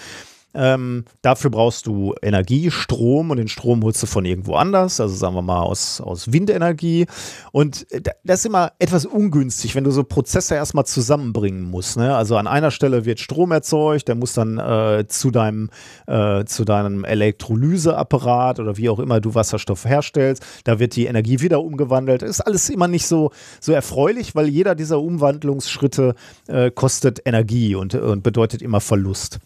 Ähm, 0.54 1.04
dafür 1.22 1.50
brauchst 1.50 1.86
du 1.86 2.14
Energie, 2.22 2.70
Strom 2.70 3.30
und 3.30 3.36
den 3.36 3.48
Strom 3.48 3.82
holst 3.84 4.02
du 4.02 4.06
von 4.06 4.24
irgendwo 4.24 4.54
anders, 4.54 5.00
also 5.00 5.14
sagen 5.14 5.34
wir 5.34 5.42
mal 5.42 5.60
aus, 5.60 6.00
aus 6.00 6.32
Windenergie. 6.32 7.06
Und 7.52 7.86
das 8.24 8.40
ist 8.40 8.46
immer 8.46 8.72
etwas 8.78 9.06
ungünstig, 9.06 9.74
wenn 9.74 9.84
du 9.84 9.90
so 9.90 10.02
Prozesse 10.02 10.54
erstmal 10.54 10.86
zusammenbringen 10.86 11.62
musst. 11.62 11.96
Ne? 11.96 12.14
Also 12.14 12.36
an 12.36 12.46
einer 12.46 12.70
Stelle 12.70 13.04
wird 13.04 13.20
Strom 13.20 13.52
erzeugt, 13.52 14.08
der 14.08 14.14
muss 14.14 14.34
dann 14.34 14.58
äh, 14.58 15.04
zu 15.06 15.30
deinem, 15.30 15.70
äh, 16.06 16.44
zu 16.44 16.64
deinem 16.64 17.04
Elektrolyseapparat 17.04 18.58
oder 18.58 18.76
wie 18.76 18.88
auch 18.88 18.98
immer 18.98 19.20
du 19.20 19.34
Wasserstoff 19.34 19.84
herstellst, 19.84 20.44
da 20.64 20.78
wird 20.78 20.96
die 20.96 21.06
Energie 21.06 21.40
wieder 21.40 21.62
umgewandelt. 21.62 22.22
Ist 22.22 22.40
alles 22.40 22.68
immer 22.70 22.88
nicht 22.88 23.06
so, 23.06 23.30
so 23.60 23.72
erfreulich, 23.72 24.34
weil 24.34 24.48
jeder 24.48 24.74
dieser 24.74 25.00
Umwandlungsschritte 25.00 26.14
äh, 26.48 26.70
kostet 26.70 27.20
Energie 27.24 27.74
und, 27.74 27.94
und 27.94 28.22
bedeutet 28.22 28.62
immer 28.62 28.80
Verlust. 28.80 29.38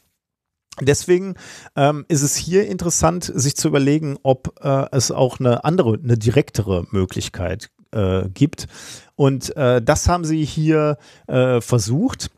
Deswegen 0.81 1.35
ähm, 1.77 2.05
ist 2.09 2.22
es 2.22 2.37
hier 2.37 2.66
interessant, 2.66 3.31
sich 3.33 3.57
zu 3.57 3.68
überlegen, 3.68 4.18
ob 4.22 4.61
äh, 4.61 4.87
es 4.91 5.12
auch 5.12 5.39
eine 5.39 5.64
andere, 5.64 5.99
eine 6.03 6.18
direktere 6.18 6.87
Möglichkeit 6.91 7.70
äh, 7.93 8.29
gibt. 8.29 8.66
Und 9.14 9.57
äh, 9.57 9.81
das 9.81 10.09
haben 10.09 10.25
sie 10.25 10.45
hier 10.45 10.99
äh, 11.29 11.61
versucht. 11.61 12.31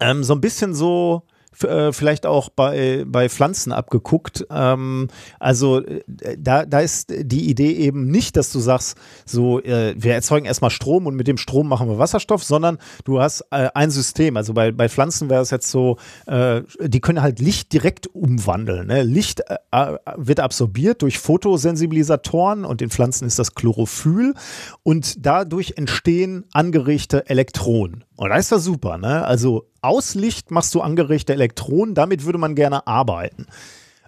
Ähm, 0.00 0.24
so 0.24 0.34
ein 0.34 0.40
bisschen 0.40 0.74
so 0.74 1.22
äh, 1.64 1.92
vielleicht 1.92 2.26
auch 2.26 2.48
bei, 2.48 3.04
bei 3.06 3.28
Pflanzen 3.28 3.72
abgeguckt. 3.72 4.46
Ähm, 4.50 5.08
also 5.38 5.84
äh, 5.84 6.02
da, 6.38 6.64
da 6.64 6.80
ist 6.80 7.12
die 7.16 7.48
Idee 7.48 7.72
eben 7.72 8.10
nicht, 8.10 8.36
dass 8.36 8.52
du 8.52 8.58
sagst, 8.58 8.96
so, 9.24 9.60
äh, 9.62 9.94
wir 9.96 10.14
erzeugen 10.14 10.46
erstmal 10.46 10.70
Strom 10.70 11.06
und 11.06 11.14
mit 11.16 11.26
dem 11.26 11.36
Strom 11.36 11.68
machen 11.68 11.88
wir 11.88 11.98
Wasserstoff, 11.98 12.44
sondern 12.44 12.78
du 13.04 13.20
hast 13.20 13.42
äh, 13.50 13.68
ein 13.74 13.90
System. 13.90 14.36
Also 14.36 14.54
bei, 14.54 14.72
bei 14.72 14.88
Pflanzen 14.88 15.30
wäre 15.30 15.42
es 15.42 15.50
jetzt 15.50 15.70
so, 15.70 15.96
die 16.28 17.00
können 17.00 17.22
halt 17.22 17.40
Licht 17.40 17.72
direkt 17.72 18.06
umwandeln. 18.08 18.86
Ne? 18.88 19.02
Licht 19.02 19.42
wird 20.16 20.40
absorbiert 20.40 21.02
durch 21.02 21.18
Fotosensibilisatoren 21.18 22.64
und 22.64 22.82
in 22.82 22.90
Pflanzen 22.90 23.26
ist 23.26 23.38
das 23.38 23.54
Chlorophyll 23.54 24.34
und 24.82 25.26
dadurch 25.26 25.74
entstehen 25.76 26.44
angeregte 26.52 27.28
Elektronen. 27.28 28.04
Und 28.16 28.30
das 28.30 28.46
ist 28.46 28.50
ja 28.50 28.58
super, 28.58 28.98
ne? 28.98 29.24
Also 29.24 29.68
aus 29.80 30.14
Licht 30.14 30.50
machst 30.50 30.74
du 30.74 30.80
angeregte 30.80 31.32
Elektronen, 31.32 31.94
damit 31.94 32.24
würde 32.24 32.38
man 32.38 32.54
gerne 32.54 32.86
arbeiten. 32.86 33.46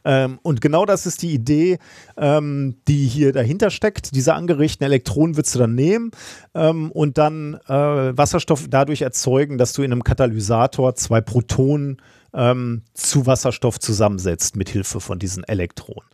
Ähm, 0.05 0.39
und 0.43 0.61
genau 0.61 0.87
das 0.87 1.07
ist 1.07 1.23
die 1.23 1.33
Idee, 1.33 1.79
ähm, 2.17 2.77
die 2.89 3.07
hier 3.07 3.33
dahinter 3.33 3.71
steckt. 3.71 4.15
Diese 4.15 4.35
angeregten 4.35 4.85
Elektronen 4.85 5.37
würdest 5.37 5.55
du 5.55 5.59
dann 5.59 5.75
nehmen 5.75 6.11
ähm, 6.55 6.91
und 6.91 7.19
dann 7.19 7.55
äh, 7.69 8.17
Wasserstoff 8.17 8.67
dadurch 8.69 9.03
erzeugen, 9.03 9.59
dass 9.59 9.73
du 9.73 9.83
in 9.83 9.93
einem 9.93 10.05
Katalysator 10.05 10.95
zwei 10.95 11.21
Protonen 11.21 11.99
ähm, 12.33 12.83
zu 12.95 13.27
Wasserstoff 13.27 13.79
zusammensetzt 13.79 14.57
mit 14.57 14.69
Hilfe 14.71 15.01
von 15.01 15.19
diesen 15.19 15.45
Elektronen. 15.45 16.09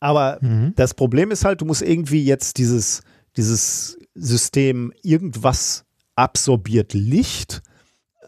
Aber 0.00 0.38
mhm. 0.42 0.74
das 0.76 0.94
Problem 0.94 1.30
ist 1.30 1.44
halt, 1.44 1.60
du 1.60 1.64
musst 1.64 1.82
irgendwie 1.82 2.24
jetzt 2.24 2.58
dieses, 2.58 3.00
dieses 3.36 3.98
System 4.14 4.92
irgendwas 5.02 5.84
absorbiert 6.16 6.92
Licht 6.92 7.62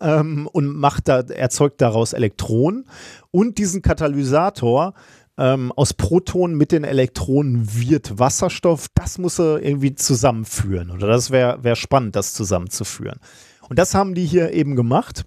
ähm, 0.01 0.49
und 0.53 0.77
macht 0.77 1.09
da, 1.09 1.21
erzeugt 1.21 1.81
daraus 1.81 2.13
Elektronen 2.13 2.87
und 3.31 3.59
diesen 3.59 3.83
Katalysator 3.83 4.95
ähm, 5.39 5.73
aus 5.73 5.95
Protonen 5.95 6.57
mit 6.57 6.73
den 6.73 6.85
Elektronen 6.85 7.69
wird 7.75 8.19
Wasserstoff. 8.19 8.89
Das 8.95 9.19
muss 9.19 9.39
er 9.39 9.63
irgendwie 9.63 9.95
zusammenführen. 9.95 10.91
Oder 10.91 11.07
das 11.07 11.31
wäre 11.31 11.63
wär 11.63 11.77
spannend, 11.77 12.17
das 12.17 12.35
zusammenzuführen. 12.35 13.21
Und 13.69 13.79
das 13.79 13.95
haben 13.95 14.15
die 14.15 14.27
hier 14.27 14.53
eben 14.53 14.75
gemacht. 14.75 15.25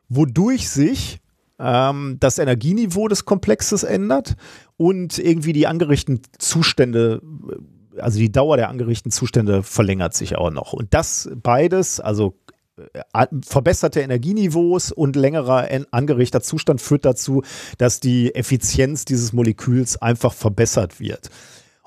wodurch 0.08 0.68
sich 0.68 1.20
ähm, 1.58 2.16
das 2.20 2.38
Energieniveau 2.38 3.08
des 3.08 3.24
Komplexes 3.24 3.82
ändert 3.82 4.36
und 4.76 5.18
irgendwie 5.18 5.52
die 5.52 5.66
angerichteten 5.66 6.22
Zustände 6.38 7.22
äh, 7.50 7.56
also 7.98 8.18
die 8.18 8.30
Dauer 8.30 8.58
der 8.58 8.68
angerichteten 8.68 9.10
Zustände 9.10 9.62
verlängert 9.62 10.12
sich 10.12 10.36
auch 10.36 10.50
noch. 10.50 10.74
Und 10.74 10.92
das 10.92 11.30
beides, 11.34 11.98
also 11.98 12.34
äh, 12.76 13.26
verbesserte 13.42 14.00
Energieniveaus 14.00 14.92
und 14.92 15.16
längerer 15.16 15.66
angerichteter 15.90 16.42
Zustand 16.42 16.80
führt 16.80 17.06
dazu, 17.06 17.42
dass 17.78 18.00
die 18.00 18.34
Effizienz 18.34 19.06
dieses 19.06 19.32
Moleküls 19.32 20.00
einfach 20.00 20.34
verbessert 20.34 21.00
wird. 21.00 21.30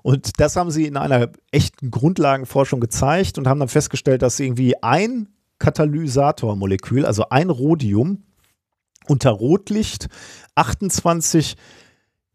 Und 0.01 0.39
das 0.39 0.55
haben 0.55 0.71
sie 0.71 0.86
in 0.86 0.97
einer 0.97 1.30
echten 1.51 1.91
Grundlagenforschung 1.91 2.80
gezeigt 2.80 3.38
und 3.38 3.47
haben 3.47 3.59
dann 3.59 3.69
festgestellt, 3.69 4.21
dass 4.21 4.39
irgendwie 4.39 4.82
ein 4.82 5.27
Katalysatormolekül, 5.60 7.05
also 7.05 7.30
ein 7.30 7.49
Rhodium, 7.49 8.24
unter 9.07 9.32
Rotlicht 9.32 10.07
28 10.55 11.55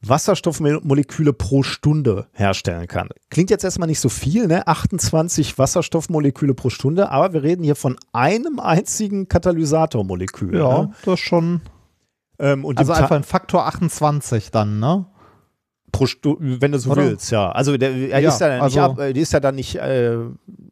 Wasserstoffmoleküle 0.08 1.32
pro 1.32 1.62
Stunde 1.62 2.26
herstellen 2.32 2.86
kann. 2.86 3.08
Klingt 3.30 3.50
jetzt 3.50 3.64
erstmal 3.64 3.88
nicht 3.88 4.00
so 4.00 4.08
viel, 4.08 4.46
ne? 4.46 4.66
28 4.66 5.58
Wasserstoffmoleküle 5.58 6.54
pro 6.54 6.70
Stunde, 6.70 7.10
aber 7.10 7.32
wir 7.32 7.42
reden 7.42 7.64
hier 7.64 7.76
von 7.76 7.96
einem 8.12 8.60
einzigen 8.60 9.28
Katalysatormolekül. 9.28 10.56
Ja, 10.58 10.82
ne? 10.82 10.92
das 11.04 11.20
schon. 11.20 11.62
Ähm, 12.38 12.66
also 12.76 12.92
einfach 12.92 13.16
ein 13.16 13.24
Faktor 13.24 13.66
28 13.66 14.50
dann, 14.50 14.78
ne? 14.78 15.06
Pro 15.94 16.06
Stunde, 16.06 16.60
wenn 16.60 16.72
du 16.72 16.78
so 16.78 16.90
Oder? 16.90 17.02
willst, 17.02 17.30
ja. 17.30 17.50
Also 17.52 17.76
der, 17.76 17.90
er 17.90 18.18
ja, 18.18 18.28
ist, 18.28 18.40
ja 18.40 18.48
also, 18.48 18.64
nicht 18.66 18.78
ab, 18.78 18.98
ist 18.98 19.32
ja 19.32 19.40
dann 19.40 19.54
nicht 19.54 19.76
äh, 19.76 20.16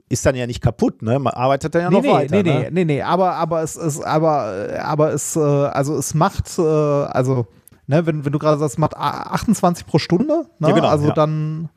ist 0.08 0.26
dann 0.26 0.34
ja 0.34 0.46
nicht 0.46 0.60
kaputt, 0.60 1.00
ne? 1.00 1.18
Man 1.18 1.32
arbeitet 1.32 1.74
dann 1.74 1.82
ja 1.82 1.90
nee, 1.90 1.96
noch 1.96 2.02
nee, 2.02 2.12
weiter. 2.12 2.36
Nee, 2.36 2.42
ne? 2.42 2.60
nee, 2.60 2.70
nee, 2.70 2.84
nee, 2.84 3.02
aber, 3.02 3.34
aber 3.34 3.62
es 3.62 3.76
ist, 3.76 4.04
aber, 4.04 4.68
aber 4.82 5.12
es, 5.12 5.36
äh, 5.36 5.40
also 5.40 5.96
es 5.96 6.14
macht, 6.14 6.58
äh, 6.58 6.62
also, 6.62 7.46
ne, 7.86 8.04
wenn, 8.04 8.24
wenn 8.24 8.32
du 8.32 8.38
gerade 8.38 8.58
sagst, 8.58 8.74
es 8.74 8.78
macht 8.78 8.96
28 8.96 9.86
pro 9.86 9.98
Stunde, 9.98 10.46
ne? 10.58 10.68
Ja, 10.68 10.74
genau, 10.74 10.88
also 10.88 11.08
ja. 11.08 11.14
dann 11.14 11.70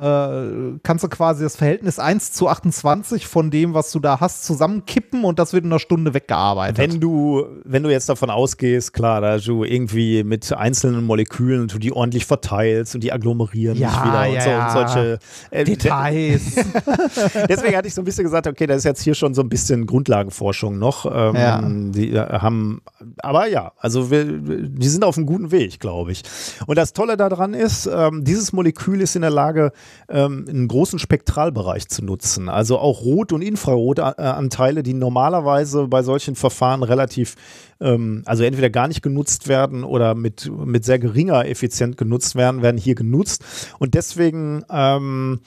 äh, 0.00 0.78
kannst 0.82 1.04
du 1.04 1.08
quasi 1.08 1.42
das 1.42 1.56
Verhältnis 1.56 1.98
1 1.98 2.32
zu 2.32 2.48
28 2.48 3.26
von 3.26 3.50
dem, 3.50 3.74
was 3.74 3.92
du 3.92 4.00
da 4.00 4.18
hast, 4.20 4.44
zusammenkippen 4.44 5.24
und 5.24 5.38
das 5.38 5.52
wird 5.52 5.64
in 5.64 5.70
einer 5.70 5.78
Stunde 5.78 6.14
weggearbeitet. 6.14 6.78
Wenn 6.78 7.00
du, 7.00 7.44
wenn 7.64 7.82
du 7.82 7.90
jetzt 7.90 8.08
davon 8.08 8.30
ausgehst, 8.30 8.94
klar, 8.94 9.20
dass 9.20 9.44
du 9.44 9.62
irgendwie 9.62 10.24
mit 10.24 10.52
einzelnen 10.52 11.04
Molekülen 11.04 11.68
du 11.68 11.78
die 11.78 11.92
ordentlich 11.92 12.24
verteilst 12.24 12.94
und 12.94 13.04
die 13.04 13.12
agglomerieren 13.12 13.76
Ja, 13.76 13.90
nicht 13.90 14.04
wieder 14.04 14.26
ja, 14.26 14.66
und, 14.66 14.72
so, 14.72 14.78
und 14.78 14.88
solche 14.88 15.18
äh, 15.50 15.64
Details. 15.64 16.54
Deswegen 17.48 17.76
hatte 17.76 17.88
ich 17.88 17.94
so 17.94 18.00
ein 18.00 18.04
bisschen 18.04 18.24
gesagt, 18.24 18.46
okay, 18.46 18.66
das 18.66 18.78
ist 18.78 18.84
jetzt 18.84 19.02
hier 19.02 19.14
schon 19.14 19.34
so 19.34 19.42
ein 19.42 19.48
bisschen 19.50 19.86
Grundlagenforschung 19.86 20.78
noch. 20.78 21.04
Ähm, 21.04 21.36
Ja. 21.36 21.60
Die 21.62 22.12
äh, 22.12 22.38
haben, 22.38 22.80
aber 23.18 23.48
ja, 23.48 23.72
also 23.78 24.10
wir, 24.10 24.24
die 24.24 24.88
sind 24.88 25.04
auf 25.04 25.16
einem 25.16 25.26
guten 25.26 25.50
Weg, 25.50 25.78
glaube 25.78 26.12
ich. 26.12 26.22
Und 26.66 26.76
das 26.76 26.92
Tolle 26.92 27.16
daran 27.16 27.54
ist, 27.54 27.86
ähm, 27.86 28.24
dieses 28.24 28.52
Molekül 28.52 29.00
ist 29.00 29.14
in 29.16 29.22
der 29.22 29.30
Lage, 29.30 29.72
ähm, 30.08 30.44
einen 30.48 30.68
großen 30.68 30.98
Spektralbereich 30.98 31.88
zu 31.88 32.04
nutzen. 32.04 32.48
Also 32.48 32.78
auch 32.78 33.02
Rot- 33.02 33.32
und 33.32 33.42
Infrarotanteile, 33.42 34.82
die 34.82 34.94
normalerweise 34.94 35.86
bei 35.88 36.02
solchen 36.02 36.34
Verfahren 36.34 36.82
relativ, 36.82 37.36
ähm, 37.80 38.22
also 38.26 38.42
entweder 38.42 38.70
gar 38.70 38.88
nicht 38.88 39.02
genutzt 39.02 39.48
werden 39.48 39.84
oder 39.84 40.14
mit, 40.14 40.50
mit 40.64 40.84
sehr 40.84 40.98
geringer 40.98 41.46
Effizienz 41.46 41.96
genutzt 41.96 42.34
werden, 42.34 42.62
werden 42.62 42.78
hier 42.78 42.94
genutzt. 42.94 43.44
Und 43.78 43.94
deswegen 43.94 44.64
ähm, 44.70 45.40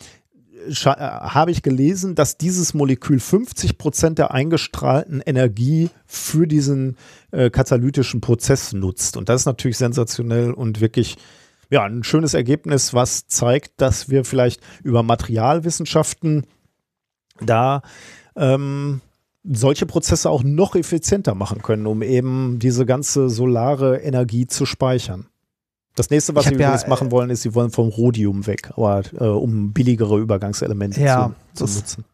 äh, 0.68 0.96
habe 0.96 1.52
ich 1.52 1.62
gelesen, 1.62 2.16
dass 2.16 2.38
dieses 2.38 2.74
Molekül 2.74 3.20
50 3.20 3.78
Prozent 3.78 4.20
der 4.20 4.32
eingestrahlten 4.32 5.22
Energie 5.22 5.90
für 6.06 6.48
diesen 6.48 6.98
äh, 7.32 7.50
katalytischen 7.50 8.22
Prozess 8.22 8.74
nutzt. 8.74 9.18
Und 9.18 9.30
das 9.30 9.42
ist 9.42 9.46
natürlich 9.46 9.78
sensationell 9.78 10.52
und 10.52 10.82
wirklich 10.82 11.18
ja, 11.74 11.86
ein 11.86 12.04
schönes 12.04 12.36
Ergebnis, 12.36 12.94
was 12.94 13.26
zeigt, 13.26 13.82
dass 13.82 14.08
wir 14.08 14.26
vielleicht 14.26 14.62
über 14.84 15.02
Materialwissenschaften 15.02 16.46
da 17.42 17.82
ähm, 18.36 19.02
solche 19.44 19.88
Prozesse 19.88 20.30
auch 20.30 20.44
noch 20.44 20.76
effizienter 20.76 21.34
machen 21.34 21.64
können, 21.64 21.88
um 21.88 22.04
eben 22.04 22.60
diese 22.60 22.86
ganze 22.86 23.28
solare 23.28 23.98
Energie 23.98 24.46
zu 24.46 24.68
speichern. 24.68 25.26
Das 25.96 26.12
nächste, 26.12 26.36
was 26.36 26.46
sie 26.46 26.52
ja, 26.52 26.58
übrigens 26.58 26.86
machen 26.86 27.10
wollen, 27.10 27.32
ist, 27.32 27.42
sie 27.42 27.56
wollen 27.56 27.72
vom 27.72 27.90
Rhodium 27.90 28.46
weg, 28.46 28.70
aber 28.76 29.02
äh, 29.20 29.24
um 29.26 29.74
billigere 29.74 30.20
Übergangselemente 30.20 31.02
Ja, 31.02 31.34
zu, 31.56 31.66
zu 31.66 31.76
nutzen. 31.76 32.06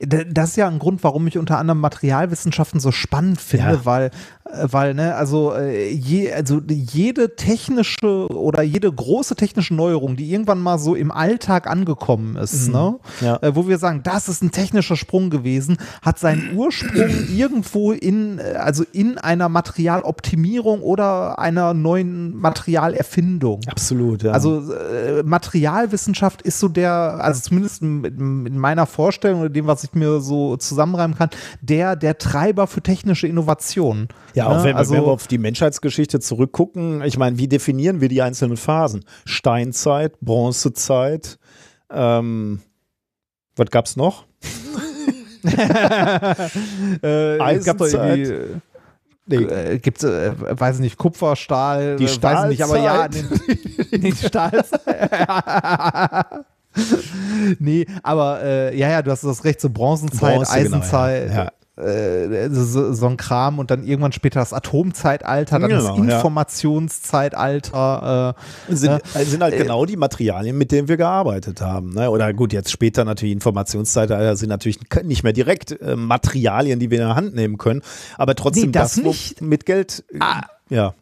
Das 0.00 0.50
ist 0.50 0.56
ja 0.56 0.68
ein 0.68 0.78
Grund, 0.78 1.02
warum 1.04 1.26
ich 1.26 1.38
unter 1.38 1.58
anderem 1.58 1.80
Materialwissenschaften 1.80 2.80
so 2.80 2.92
spannend 2.92 3.40
finde, 3.40 3.72
Ja. 3.74 3.84
weil, 3.84 4.06
äh, 4.44 4.66
weil, 4.70 4.94
ne, 4.94 5.14
also, 5.14 5.52
äh, 5.54 5.90
je, 5.90 6.32
also 6.32 6.60
jede 6.68 7.36
technische 7.36 8.28
oder 8.28 8.62
jede 8.62 8.90
große 8.92 9.36
technische 9.36 9.74
Neuerung, 9.74 10.16
die 10.16 10.30
irgendwann 10.30 10.60
mal 10.60 10.78
so 10.78 10.94
im 10.94 11.10
Alltag 11.10 11.66
angekommen 11.66 12.36
ist, 12.36 12.68
ne, 12.68 12.96
Ja. 13.20 13.36
äh, 13.42 13.54
wo 13.54 13.68
wir 13.68 13.78
sagen, 13.78 14.02
das 14.02 14.28
ist 14.28 14.42
ein 14.42 14.50
technischer 14.50 14.96
Sprung 14.96 15.30
gewesen, 15.30 15.76
hat 16.02 16.18
seinen 16.18 16.56
Ursprung 16.56 17.10
irgendwo 17.34 17.92
in, 17.92 18.40
also 18.58 18.84
in 18.92 19.18
einer 19.18 19.48
Materialoptimierung 19.48 20.80
oder 20.82 21.38
einer 21.38 21.74
neuen 21.74 22.36
Materialerfindung. 22.36 23.60
Absolut, 23.66 24.22
ja. 24.22 24.32
Also 24.32 24.62
Materialwissenschaft 25.24 26.42
ist 26.42 26.60
so 26.60 26.68
der, 26.68 26.92
also 27.20 27.40
zumindest 27.40 27.82
in, 27.82 28.04
in 28.04 28.58
meiner 28.58 28.86
Vorstellung 28.86 29.40
oder 29.40 29.50
dem, 29.50 29.66
was 29.66 29.73
ich 29.82 29.94
mir 29.94 30.20
so 30.20 30.56
zusammenreimen 30.56 31.16
kann, 31.16 31.30
der, 31.60 31.96
der 31.96 32.18
Treiber 32.18 32.68
für 32.68 32.82
technische 32.82 33.26
Innovation. 33.26 34.06
Ja, 34.34 34.46
auch 34.46 34.58
Ne? 34.58 34.64
wenn, 34.64 34.64
wir- 34.70 34.76
also, 34.76 34.94
wenn 34.94 35.02
wir 35.02 35.08
auf 35.10 35.26
die 35.26 35.38
Menschheitsgeschichte 35.38 36.20
zurückgucken, 36.20 37.02
ich 37.02 37.18
meine, 37.18 37.38
wie 37.38 37.48
definieren 37.48 38.00
wir 38.00 38.08
die 38.08 38.22
einzelnen 38.22 38.56
Phasen? 38.56 39.04
Steinzeit, 39.24 40.20
Bronzezeit, 40.20 41.38
ähm, 41.90 42.60
was 43.56 43.70
gab's 43.70 43.96
noch? 43.96 44.26
äh, 47.02 47.38
Eisenzeit. 47.40 48.60
Nee, 49.26 49.36
äh, 49.36 49.78
gibt 49.78 50.02
äh, 50.04 50.32
weiß 50.38 50.76
ich 50.76 50.80
nicht, 50.82 50.98
Kupfer, 50.98 51.34
Stahl, 51.36 51.96
Die 51.96 52.04
äh, 52.04 52.22
weiß 52.22 52.42
ich 52.44 52.48
nicht, 52.50 52.62
aber 52.64 52.78
ja, 52.78 53.08
Stahlzeit. 53.10 54.02
die 54.02 54.12
Stahlzeit. 54.12 54.84
nee, 57.58 57.86
aber 58.02 58.42
äh, 58.42 58.76
ja, 58.78 58.90
ja, 58.90 59.02
du 59.02 59.10
hast 59.10 59.24
das 59.24 59.44
recht, 59.44 59.60
so 59.60 59.70
Bronzenzeit, 59.70 60.36
Bronze, 60.36 60.52
genau, 60.62 60.76
Eisenzeit, 60.76 61.32
ja. 61.32 61.50
äh, 61.84 62.48
so, 62.50 62.92
so 62.92 63.06
ein 63.06 63.16
Kram 63.16 63.58
und 63.58 63.70
dann 63.70 63.84
irgendwann 63.84 64.12
später 64.12 64.40
das 64.40 64.52
Atomzeitalter, 64.52 65.58
dann 65.58 65.70
das 65.70 65.84
Genau, 65.84 65.96
ja. 66.04 66.16
Informationszeitalter. 66.16 68.34
Äh, 68.68 68.74
sind, 68.74 68.90
Ja. 68.90 69.24
sind 69.24 69.42
halt 69.42 69.56
genau 69.56 69.84
die 69.84 69.96
Materialien, 69.96 70.56
mit 70.56 70.72
denen 70.72 70.88
wir 70.88 70.96
gearbeitet 70.96 71.60
haben. 71.60 71.94
Ne? 71.94 72.10
Oder 72.10 72.32
gut, 72.32 72.52
jetzt 72.52 72.70
später 72.70 73.04
natürlich 73.04 73.32
Informationszeitalter 73.34 74.36
sind 74.36 74.48
natürlich 74.48 74.78
nicht 75.02 75.22
mehr 75.24 75.32
direkt 75.32 75.80
äh, 75.80 75.96
Materialien, 75.96 76.78
die 76.80 76.90
wir 76.90 76.98
in 77.00 77.06
der 77.06 77.16
Hand 77.16 77.34
nehmen 77.34 77.58
können, 77.58 77.82
aber 78.18 78.34
trotzdem 78.34 78.66
Nee, 78.66 78.72
das 78.72 78.94
das, 78.94 79.04
nicht. 79.04 79.42
mit 79.42 79.66
Geld. 79.66 80.04
äh, 80.12 80.18
Ah. 80.20 80.42
Ja, 80.70 80.94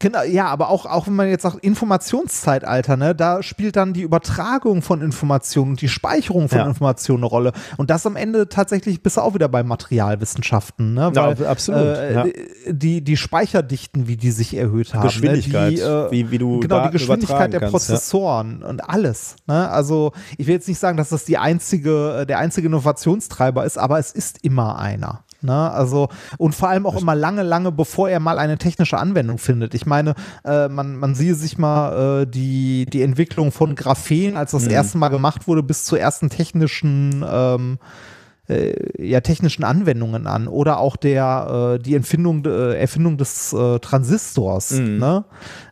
Genau, 0.00 0.22
ja, 0.22 0.46
aber 0.46 0.68
auch, 0.68 0.86
auch 0.86 1.08
wenn 1.08 1.14
man 1.16 1.28
jetzt 1.28 1.42
sagt 1.42 1.56
Informationszeitalter, 1.64 2.96
ne, 2.96 3.16
da 3.16 3.42
spielt 3.42 3.74
dann 3.74 3.92
die 3.94 4.02
Übertragung 4.02 4.80
von 4.80 5.02
Informationen 5.02 5.70
und 5.72 5.80
die 5.80 5.88
Speicherung 5.88 6.48
von 6.48 6.58
Ja. 6.58 6.66
Informationen 6.66 7.18
eine 7.24 7.26
Rolle. 7.26 7.52
Und 7.78 7.90
das 7.90 8.06
am 8.06 8.14
Ende 8.14 8.48
tatsächlich 8.48 9.02
bist 9.02 9.16
du 9.16 9.22
auch 9.22 9.34
wieder 9.34 9.48
bei 9.48 9.64
Materialwissenschaften, 9.64 10.94
ne? 10.94 11.10
Ja, 11.14 11.36
Weil, 11.38 11.46
absolut, 11.46 11.80
Äh, 11.82 12.14
ja. 12.14 12.24
die, 12.68 13.02
die 13.02 13.16
Speicherdichten, 13.16 14.06
wie 14.06 14.16
die 14.16 14.30
sich 14.30 14.56
erhöht 14.56 14.94
haben. 14.94 15.02
Geschwindigkeit, 15.02 15.70
ne? 15.72 15.76
die, 15.76 15.80
äh, 15.80 16.10
wie- 16.12 16.30
wie 16.30 16.38
du 16.38 16.60
Genau, 16.60 16.76
Daten 16.76 16.88
die 16.92 16.98
Geschwindigkeit 16.98 17.52
der 17.52 17.60
kannst, 17.60 17.88
ja. 17.88 17.94
Prozessoren 17.94 18.62
und 18.62 18.88
alles. 18.88 19.34
Ne? 19.48 19.68
Also 19.68 20.12
ich 20.36 20.46
will 20.46 20.54
jetzt 20.54 20.68
nicht 20.68 20.78
sagen, 20.78 20.96
dass 20.96 21.08
das 21.08 21.24
die 21.24 21.38
einzige, 21.38 22.20
äh, 22.20 22.26
der 22.26 22.38
einzige 22.38 22.68
Innovationstreiber 22.68 23.64
ist, 23.64 23.78
aber 23.78 23.98
es 23.98 24.12
ist 24.12 24.44
immer 24.44 24.78
einer. 24.78 25.24
Ne? 25.40 25.70
Also, 25.70 26.08
und 26.36 26.54
vor 26.54 26.68
allem 26.68 26.86
auch 26.86 27.00
immer 27.00 27.14
lange, 27.14 27.42
lange, 27.42 27.70
bevor 27.70 28.08
er 28.08 28.18
mal 28.18 28.38
eine 28.38 28.58
technische 28.58 28.98
Anwendung 28.98 29.38
findet. 29.38 29.74
Ich 29.74 29.86
meine, 29.86 30.14
äh, 30.44 30.68
man, 30.68 30.96
man 30.96 31.14
siehe 31.14 31.34
sich 31.34 31.58
mal 31.58 32.22
äh, 32.22 32.26
die, 32.26 32.86
die 32.86 33.02
Entwicklung 33.02 33.52
von 33.52 33.74
Graphen, 33.74 34.36
als 34.36 34.50
das 34.50 34.66
erste 34.66 34.98
Mal 34.98 35.08
gemacht 35.08 35.46
wurde, 35.46 35.62
bis 35.62 35.84
zur 35.84 36.00
ersten 36.00 36.28
technischen 36.28 37.24
ähm, 37.28 37.78
äh, 38.48 38.74
ja, 38.98 39.20
technischen 39.20 39.64
Anwendungen 39.64 40.26
an 40.26 40.48
oder 40.48 40.78
auch 40.78 40.96
der 40.96 41.76
äh, 41.76 41.82
die 41.82 41.94
Empfindung, 41.94 42.44
äh, 42.44 42.74
Erfindung 42.78 43.16
des 43.16 43.52
äh, 43.52 43.78
Transistors. 43.78 44.72
Ne? 44.72 45.24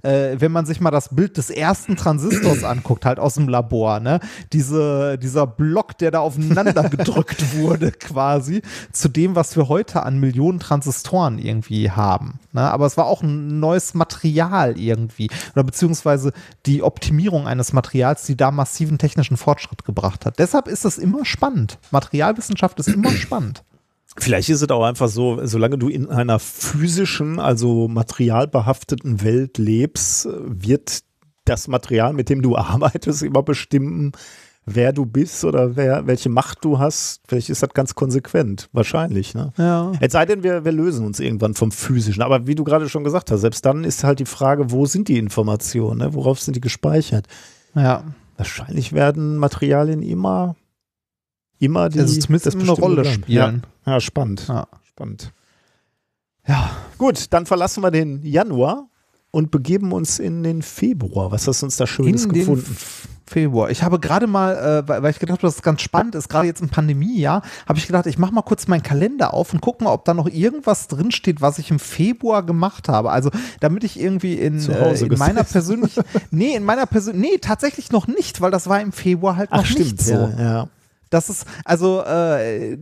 Äh, 0.02 0.36
wenn 0.38 0.52
man 0.52 0.66
sich 0.66 0.80
mal 0.80 0.90
das 0.90 1.14
Bild 1.14 1.36
des 1.36 1.50
ersten 1.50 1.96
Transistors 1.96 2.64
anguckt, 2.64 3.04
halt 3.04 3.18
aus 3.18 3.34
dem 3.34 3.48
Labor, 3.48 4.00
ne? 4.00 4.20
Diese, 4.52 5.18
dieser 5.18 5.46
Block, 5.46 5.98
der 5.98 6.10
da 6.10 6.20
aufeinander 6.20 6.82
gedrückt 6.88 7.56
wurde, 7.56 7.92
quasi, 7.92 8.62
zu 8.92 9.08
dem, 9.08 9.34
was 9.34 9.56
wir 9.56 9.68
heute 9.68 10.02
an 10.02 10.18
Millionen 10.18 10.60
Transistoren 10.60 11.38
irgendwie 11.38 11.90
haben. 11.90 12.38
Ne? 12.56 12.62
Aber 12.62 12.86
es 12.86 12.96
war 12.96 13.06
auch 13.06 13.22
ein 13.22 13.60
neues 13.60 13.94
Material 13.94 14.78
irgendwie. 14.78 15.28
Oder 15.52 15.62
beziehungsweise 15.62 16.32
die 16.64 16.82
Optimierung 16.82 17.46
eines 17.46 17.72
Materials, 17.72 18.24
die 18.24 18.36
da 18.36 18.50
massiven 18.50 18.98
technischen 18.98 19.36
Fortschritt 19.36 19.84
gebracht 19.84 20.24
hat. 20.26 20.38
Deshalb 20.38 20.66
ist 20.66 20.84
es 20.84 20.98
immer 20.98 21.24
spannend. 21.24 21.78
Materialwissenschaft 21.90 22.80
ist 22.80 22.88
immer 22.88 23.10
spannend. 23.12 23.62
Vielleicht 24.18 24.48
ist 24.48 24.62
es 24.62 24.70
auch 24.70 24.84
einfach 24.84 25.08
so, 25.08 25.44
solange 25.44 25.76
du 25.76 25.88
in 25.88 26.08
einer 26.08 26.38
physischen, 26.38 27.38
also 27.38 27.86
materialbehafteten 27.88 29.22
Welt 29.22 29.58
lebst, 29.58 30.26
wird 30.32 31.00
das 31.44 31.68
Material, 31.68 32.14
mit 32.14 32.30
dem 32.30 32.40
du 32.40 32.56
arbeitest, 32.56 33.22
immer 33.22 33.42
bestimmen, 33.42 34.12
wer 34.66 34.92
du 34.92 35.06
bist 35.06 35.44
oder 35.44 35.76
wer, 35.76 36.06
welche 36.06 36.28
Macht 36.28 36.64
du 36.64 36.78
hast. 36.78 37.22
Vielleicht 37.26 37.48
ist 37.48 37.62
das 37.62 37.70
ganz 37.70 37.94
konsequent. 37.94 38.68
Wahrscheinlich, 38.72 39.34
ne? 39.34 39.52
Ja. 39.56 39.92
Es 40.00 40.12
sei 40.12 40.26
denn, 40.26 40.42
wir, 40.42 40.64
wir 40.64 40.72
lösen 40.72 41.06
uns 41.06 41.20
irgendwann 41.20 41.54
vom 41.54 41.70
Physischen. 41.70 42.22
Aber 42.22 42.46
wie 42.46 42.56
du 42.56 42.64
gerade 42.64 42.88
schon 42.88 43.04
gesagt 43.04 43.30
hast, 43.30 43.40
selbst 43.40 43.64
dann 43.64 43.84
ist 43.84 44.04
halt 44.04 44.18
die 44.18 44.26
Frage, 44.26 44.72
wo 44.72 44.84
sind 44.84 45.08
die 45.08 45.18
Informationen? 45.18 45.98
Ne? 45.98 46.14
Worauf 46.14 46.40
sind 46.40 46.54
die 46.56 46.60
gespeichert? 46.60 47.26
Ja. 47.74 48.02
Wahrscheinlich 48.36 48.92
werden 48.92 49.36
Materialien 49.36 50.02
immer, 50.02 50.56
immer 51.58 51.88
die 51.88 52.00
Also 52.00 52.18
zumindest 52.20 52.46
das 52.46 52.56
eine 52.56 52.70
Rolle 52.70 53.04
spielen. 53.04 53.62
Ja, 53.86 53.92
ja 53.92 54.00
spannend. 54.00 54.46
Ja. 54.48 54.66
Spannend. 54.82 55.32
Ja. 56.46 56.70
Gut, 56.98 57.32
dann 57.32 57.46
verlassen 57.46 57.82
wir 57.82 57.90
den 57.90 58.22
Januar 58.24 58.88
und 59.36 59.50
begeben 59.50 59.92
uns 59.92 60.18
in 60.18 60.42
den 60.42 60.62
Februar. 60.62 61.30
Was 61.30 61.46
hast 61.46 61.60
du 61.60 61.66
uns 61.66 61.76
da 61.76 61.86
Schönes 61.86 62.24
in 62.24 62.32
den 62.32 62.40
gefunden? 62.40 62.74
Februar. 63.26 63.70
Ich 63.70 63.82
habe 63.82 64.00
gerade 64.00 64.26
mal, 64.26 64.84
äh, 64.86 64.88
weil 64.88 65.10
ich 65.10 65.18
gedacht 65.18 65.40
habe, 65.40 65.48
das 65.48 65.56
ist 65.56 65.62
ganz 65.62 65.82
spannend 65.82 66.14
ist, 66.14 66.30
gerade 66.30 66.46
jetzt 66.46 66.62
im 66.62 66.70
Pandemiejahr, 66.70 67.42
habe 67.68 67.78
ich 67.78 67.86
gedacht, 67.86 68.06
ich 68.06 68.16
mache 68.16 68.32
mal 68.32 68.40
kurz 68.40 68.66
meinen 68.66 68.82
Kalender 68.82 69.34
auf 69.34 69.52
und 69.52 69.60
gucke 69.60 69.84
mal, 69.84 69.92
ob 69.92 70.06
da 70.06 70.14
noch 70.14 70.26
irgendwas 70.26 70.88
drinsteht, 70.88 71.42
was 71.42 71.58
ich 71.58 71.70
im 71.70 71.78
Februar 71.78 72.46
gemacht 72.46 72.88
habe. 72.88 73.10
Also, 73.10 73.30
damit 73.60 73.84
ich 73.84 74.00
irgendwie 74.00 74.36
in, 74.36 74.66
äh, 74.70 74.98
in 74.98 75.18
meiner 75.18 75.44
persönlichen, 75.44 76.04
nee, 76.30 76.54
in 76.54 76.64
meiner 76.64 76.86
persönlichen, 76.86 77.20
nee, 77.32 77.38
tatsächlich 77.38 77.92
noch 77.92 78.06
nicht, 78.06 78.40
weil 78.40 78.50
das 78.50 78.68
war 78.70 78.80
im 78.80 78.92
Februar 78.92 79.36
halt 79.36 79.50
noch 79.50 79.68
nicht 79.68 80.00
so. 80.00 80.14
ja, 80.14 80.30
ja. 80.38 80.68
Das 81.10 81.28
ist, 81.28 81.46
also 81.64 82.02
äh, 82.02 82.78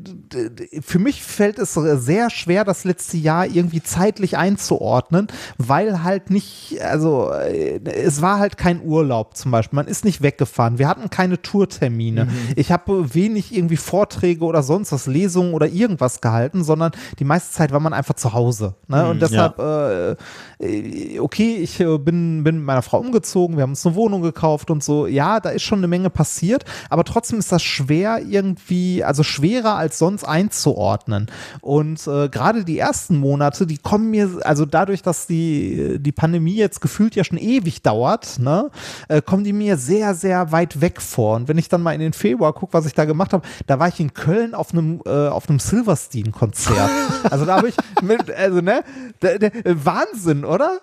für 0.80 0.98
mich 0.98 1.22
fällt 1.22 1.58
es 1.58 1.74
sehr 1.74 2.30
schwer, 2.30 2.64
das 2.64 2.84
letzte 2.84 3.18
Jahr 3.18 3.46
irgendwie 3.46 3.82
zeitlich 3.82 4.38
einzuordnen, 4.38 5.28
weil 5.58 6.02
halt 6.02 6.30
nicht, 6.30 6.80
also 6.80 7.30
äh, 7.32 7.80
es 7.84 8.22
war 8.22 8.38
halt 8.38 8.56
kein 8.56 8.82
Urlaub 8.82 9.36
zum 9.36 9.50
Beispiel. 9.50 9.76
Man 9.76 9.88
ist 9.88 10.06
nicht 10.06 10.22
weggefahren. 10.22 10.78
Wir 10.78 10.88
hatten 10.88 11.10
keine 11.10 11.42
Tourtermine. 11.42 12.24
Mhm. 12.24 12.30
Ich 12.56 12.72
habe 12.72 13.14
wenig 13.14 13.54
irgendwie 13.54 13.76
Vorträge 13.76 14.44
oder 14.44 14.62
sonst 14.62 14.92
was, 14.92 15.06
Lesungen 15.06 15.52
oder 15.52 15.66
irgendwas 15.66 16.22
gehalten, 16.22 16.64
sondern 16.64 16.92
die 17.18 17.24
meiste 17.24 17.52
Zeit 17.52 17.72
war 17.72 17.80
man 17.80 17.92
einfach 17.92 18.14
zu 18.14 18.32
Hause. 18.32 18.74
Ne? 18.88 19.02
Mhm, 19.02 19.10
Und 19.10 19.22
deshalb, 19.22 19.58
ja. 19.58 20.12
äh, 20.60 21.18
okay, 21.18 21.56
ich 21.56 21.78
äh, 21.80 21.98
bin, 21.98 22.42
bin 22.42 22.56
mit 22.56 22.64
meiner 22.64 22.82
Frau 22.82 23.00
umgezogen, 23.00 23.56
wir 23.56 23.62
haben 23.64 23.70
uns 23.70 23.84
eine 23.84 23.94
Wohnung 23.94 24.22
gekauft 24.22 24.70
und 24.70 24.82
so. 24.82 25.06
Ja, 25.06 25.40
da 25.40 25.50
ist 25.50 25.62
schon 25.62 25.80
eine 25.80 25.88
Menge 25.88 26.08
passiert, 26.08 26.64
aber 26.88 27.04
trotzdem 27.04 27.38
ist 27.38 27.52
das 27.52 27.62
schwer 27.62 28.13
irgendwie, 28.20 29.04
also 29.04 29.22
schwerer 29.22 29.76
als 29.76 29.98
sonst 29.98 30.24
einzuordnen. 30.24 31.30
Und 31.60 32.06
äh, 32.06 32.28
gerade 32.28 32.64
die 32.64 32.78
ersten 32.78 33.16
Monate, 33.16 33.66
die 33.66 33.78
kommen 33.78 34.10
mir, 34.10 34.40
also 34.44 34.64
dadurch, 34.66 35.02
dass 35.02 35.26
die, 35.26 35.98
die 36.00 36.12
Pandemie 36.12 36.54
jetzt 36.54 36.80
gefühlt 36.80 37.14
ja 37.14 37.24
schon 37.24 37.38
ewig 37.38 37.82
dauert, 37.82 38.38
ne, 38.38 38.70
äh, 39.08 39.22
kommen 39.22 39.44
die 39.44 39.52
mir 39.52 39.76
sehr, 39.76 40.14
sehr 40.14 40.52
weit 40.52 40.80
weg 40.80 41.00
vor. 41.00 41.36
Und 41.36 41.48
wenn 41.48 41.58
ich 41.58 41.68
dann 41.68 41.82
mal 41.82 41.92
in 41.92 42.00
den 42.00 42.12
Februar 42.12 42.52
gucke, 42.52 42.72
was 42.72 42.86
ich 42.86 42.94
da 42.94 43.04
gemacht 43.04 43.32
habe, 43.32 43.46
da 43.66 43.78
war 43.78 43.88
ich 43.88 44.00
in 44.00 44.14
Köln 44.14 44.54
auf 44.54 44.72
einem, 44.72 45.00
äh, 45.06 45.28
auf 45.28 45.48
einem 45.48 45.58
Silverstein-Konzert. 45.58 46.90
also 47.30 47.44
da 47.44 47.56
habe 47.56 47.68
ich 47.68 47.76
mit, 48.02 48.30
also 48.30 48.60
ne, 48.60 48.82
der, 49.22 49.38
der, 49.38 49.52
Wahnsinn, 49.84 50.44
oder? 50.44 50.80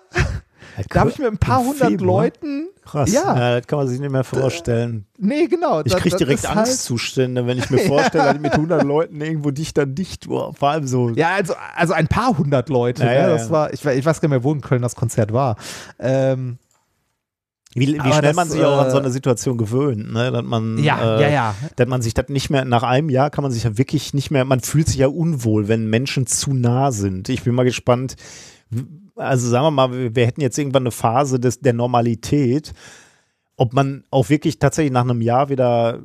Da 0.88 1.00
habe 1.00 1.10
ich 1.10 1.18
mit 1.18 1.28
ein 1.28 1.38
paar 1.38 1.60
hundert 1.60 1.90
Februar? 1.90 2.24
Leuten. 2.24 2.68
Krass. 2.84 3.12
Ja. 3.12 3.36
ja. 3.36 3.58
das 3.58 3.66
kann 3.66 3.78
man 3.78 3.88
sich 3.88 4.00
nicht 4.00 4.10
mehr 4.10 4.24
vorstellen. 4.24 5.06
Nee, 5.18 5.46
genau. 5.46 5.82
Ich 5.84 5.96
kriege 5.96 6.16
direkt 6.16 6.48
halt 6.48 6.58
Angstzustände, 6.58 7.46
wenn 7.46 7.58
ich 7.58 7.70
mir 7.70 7.78
vorstelle, 7.86 8.24
dass 8.24 8.34
ich 8.34 8.40
mit 8.40 8.52
100 8.52 8.82
Leuten 8.82 9.20
irgendwo 9.20 9.50
dicht 9.50 9.78
an 9.78 9.94
dicht, 9.94 10.28
war. 10.28 10.54
vor 10.54 10.70
allem 10.70 10.86
so. 10.86 11.10
Ja, 11.10 11.34
also, 11.34 11.54
also 11.76 11.92
ein 11.92 12.08
paar 12.08 12.36
hundert 12.36 12.68
Leute. 12.68 13.04
Ja, 13.04 13.12
ja, 13.12 13.28
das 13.28 13.50
war, 13.50 13.72
ich, 13.72 13.84
ich 13.84 14.04
weiß 14.04 14.20
gar 14.20 14.28
nicht 14.28 14.30
mehr, 14.30 14.44
wo 14.44 14.52
in 14.52 14.60
Köln 14.60 14.82
das 14.82 14.96
Konzert 14.96 15.32
war. 15.32 15.56
Ähm, 15.98 16.58
wie, 17.74 17.94
wie 17.94 18.00
schnell 18.00 18.20
das, 18.20 18.36
man 18.36 18.50
sich 18.50 18.62
auch 18.62 18.78
an 18.78 18.90
so 18.90 18.98
äh, 18.98 19.00
eine 19.00 19.10
Situation 19.10 19.56
gewöhnt, 19.56 20.12
ne? 20.12 20.30
dass 20.30 20.42
man, 20.42 20.76
ja, 20.78 21.16
äh, 21.16 21.22
ja, 21.22 21.28
ja. 21.28 21.54
dass 21.76 21.88
man 21.88 22.02
sich 22.02 22.12
das 22.12 22.28
nicht 22.28 22.50
mehr, 22.50 22.66
nach 22.66 22.82
einem 22.82 23.08
Jahr 23.08 23.30
kann 23.30 23.42
man 23.42 23.50
sich 23.50 23.64
ja 23.64 23.78
wirklich 23.78 24.12
nicht 24.12 24.30
mehr, 24.30 24.44
man 24.44 24.60
fühlt 24.60 24.88
sich 24.88 24.98
ja 24.98 25.06
unwohl, 25.06 25.68
wenn 25.68 25.88
Menschen 25.88 26.26
zu 26.26 26.52
nah 26.52 26.92
sind. 26.92 27.30
Ich 27.30 27.44
bin 27.44 27.54
mal 27.54 27.64
gespannt, 27.64 28.16
also 29.16 29.48
sagen 29.48 29.66
wir 29.66 29.70
mal, 29.70 30.14
wir 30.14 30.26
hätten 30.26 30.40
jetzt 30.40 30.58
irgendwann 30.58 30.84
eine 30.84 30.90
Phase 30.90 31.38
des, 31.38 31.60
der 31.60 31.72
Normalität, 31.72 32.72
ob 33.56 33.72
man 33.72 34.04
auch 34.10 34.28
wirklich 34.28 34.58
tatsächlich 34.58 34.92
nach 34.92 35.02
einem 35.02 35.20
Jahr 35.20 35.48
wieder 35.48 36.00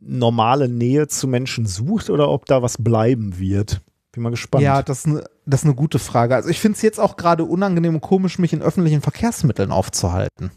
normale 0.00 0.68
Nähe 0.68 1.08
zu 1.08 1.26
Menschen 1.28 1.66
sucht 1.66 2.10
oder 2.10 2.28
ob 2.30 2.46
da 2.46 2.62
was 2.62 2.82
bleiben 2.82 3.38
wird. 3.38 3.80
Bin 4.12 4.22
mal 4.22 4.30
gespannt. 4.30 4.64
Ja, 4.64 4.82
das 4.82 5.00
ist 5.00 5.06
eine, 5.06 5.24
das 5.44 5.60
ist 5.60 5.66
eine 5.66 5.74
gute 5.74 5.98
Frage. 5.98 6.34
Also 6.34 6.48
ich 6.48 6.60
finde 6.60 6.76
es 6.76 6.82
jetzt 6.82 7.00
auch 7.00 7.16
gerade 7.16 7.44
unangenehm 7.44 7.96
und 7.96 8.00
komisch, 8.00 8.38
mich 8.38 8.52
in 8.52 8.62
öffentlichen 8.62 9.02
Verkehrsmitteln 9.02 9.70
aufzuhalten. 9.70 10.50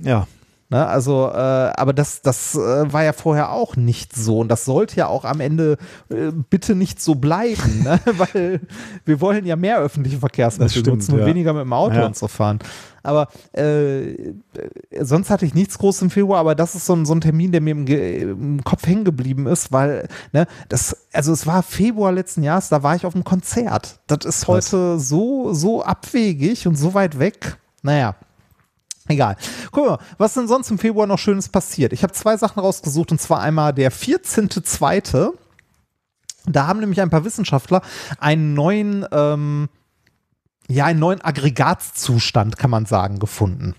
Ja. 0.00 0.26
Ne, 0.70 0.86
also, 0.86 1.30
äh, 1.32 1.38
aber 1.76 1.94
das, 1.94 2.20
das 2.20 2.54
äh, 2.54 2.92
war 2.92 3.02
ja 3.02 3.14
vorher 3.14 3.52
auch 3.52 3.76
nicht 3.76 4.14
so 4.14 4.40
und 4.40 4.48
das 4.48 4.66
sollte 4.66 4.96
ja 4.96 5.06
auch 5.06 5.24
am 5.24 5.40
Ende 5.40 5.78
äh, 6.10 6.30
bitte 6.30 6.74
nicht 6.74 7.00
so 7.00 7.14
bleiben, 7.14 7.84
ne? 7.84 7.98
weil 8.18 8.60
wir 9.06 9.20
wollen 9.22 9.46
ja 9.46 9.56
mehr 9.56 9.78
öffentliche 9.78 10.18
Verkehrsmittel 10.18 10.80
stimmt, 10.80 10.88
nutzen 10.88 11.14
und 11.14 11.20
ja. 11.20 11.26
weniger 11.26 11.54
mit 11.54 11.62
dem 11.62 11.72
Auto 11.72 11.94
ja. 11.94 12.04
und 12.04 12.16
so 12.16 12.28
fahren. 12.28 12.58
Aber 13.02 13.28
äh, 13.52 14.34
sonst 15.00 15.30
hatte 15.30 15.46
ich 15.46 15.54
nichts 15.54 15.78
groß 15.78 16.02
im 16.02 16.10
Februar, 16.10 16.40
aber 16.40 16.54
das 16.54 16.74
ist 16.74 16.84
so 16.84 16.94
ein, 16.94 17.06
so 17.06 17.14
ein 17.14 17.22
Termin, 17.22 17.50
der 17.50 17.62
mir 17.62 17.70
im, 17.70 17.86
im 17.86 18.62
Kopf 18.62 18.86
hängen 18.86 19.04
geblieben 19.04 19.46
ist, 19.46 19.72
weil, 19.72 20.06
ne, 20.34 20.46
das, 20.68 21.06
also 21.14 21.32
es 21.32 21.46
war 21.46 21.62
Februar 21.62 22.12
letzten 22.12 22.42
Jahres, 22.42 22.68
da 22.68 22.82
war 22.82 22.94
ich 22.94 23.06
auf 23.06 23.14
einem 23.14 23.24
Konzert. 23.24 24.00
Das 24.06 24.26
ist 24.26 24.46
heute 24.46 24.98
so, 24.98 25.54
so 25.54 25.82
abwegig 25.82 26.66
und 26.66 26.76
so 26.76 26.92
weit 26.92 27.18
weg. 27.18 27.56
Naja. 27.80 28.16
Egal. 29.08 29.36
Guck 29.72 29.86
mal, 29.86 29.98
was 30.18 30.34
denn 30.34 30.48
sonst 30.48 30.70
im 30.70 30.78
Februar 30.78 31.06
noch 31.06 31.18
Schönes 31.18 31.48
passiert? 31.48 31.92
Ich 31.92 32.02
habe 32.02 32.12
zwei 32.12 32.36
Sachen 32.36 32.60
rausgesucht 32.60 33.10
und 33.10 33.20
zwar 33.20 33.40
einmal 33.40 33.72
der 33.72 33.90
14.2. 33.90 35.32
Da 36.46 36.66
haben 36.66 36.80
nämlich 36.80 37.00
ein 37.00 37.10
paar 37.10 37.24
Wissenschaftler 37.24 37.82
einen 38.18 38.54
neuen, 38.54 39.06
ähm, 39.10 39.68
ja, 40.68 40.84
einen 40.84 41.00
neuen 41.00 41.22
Aggregatzustand, 41.22 42.58
kann 42.58 42.70
man 42.70 42.86
sagen, 42.86 43.18
gefunden. 43.18 43.74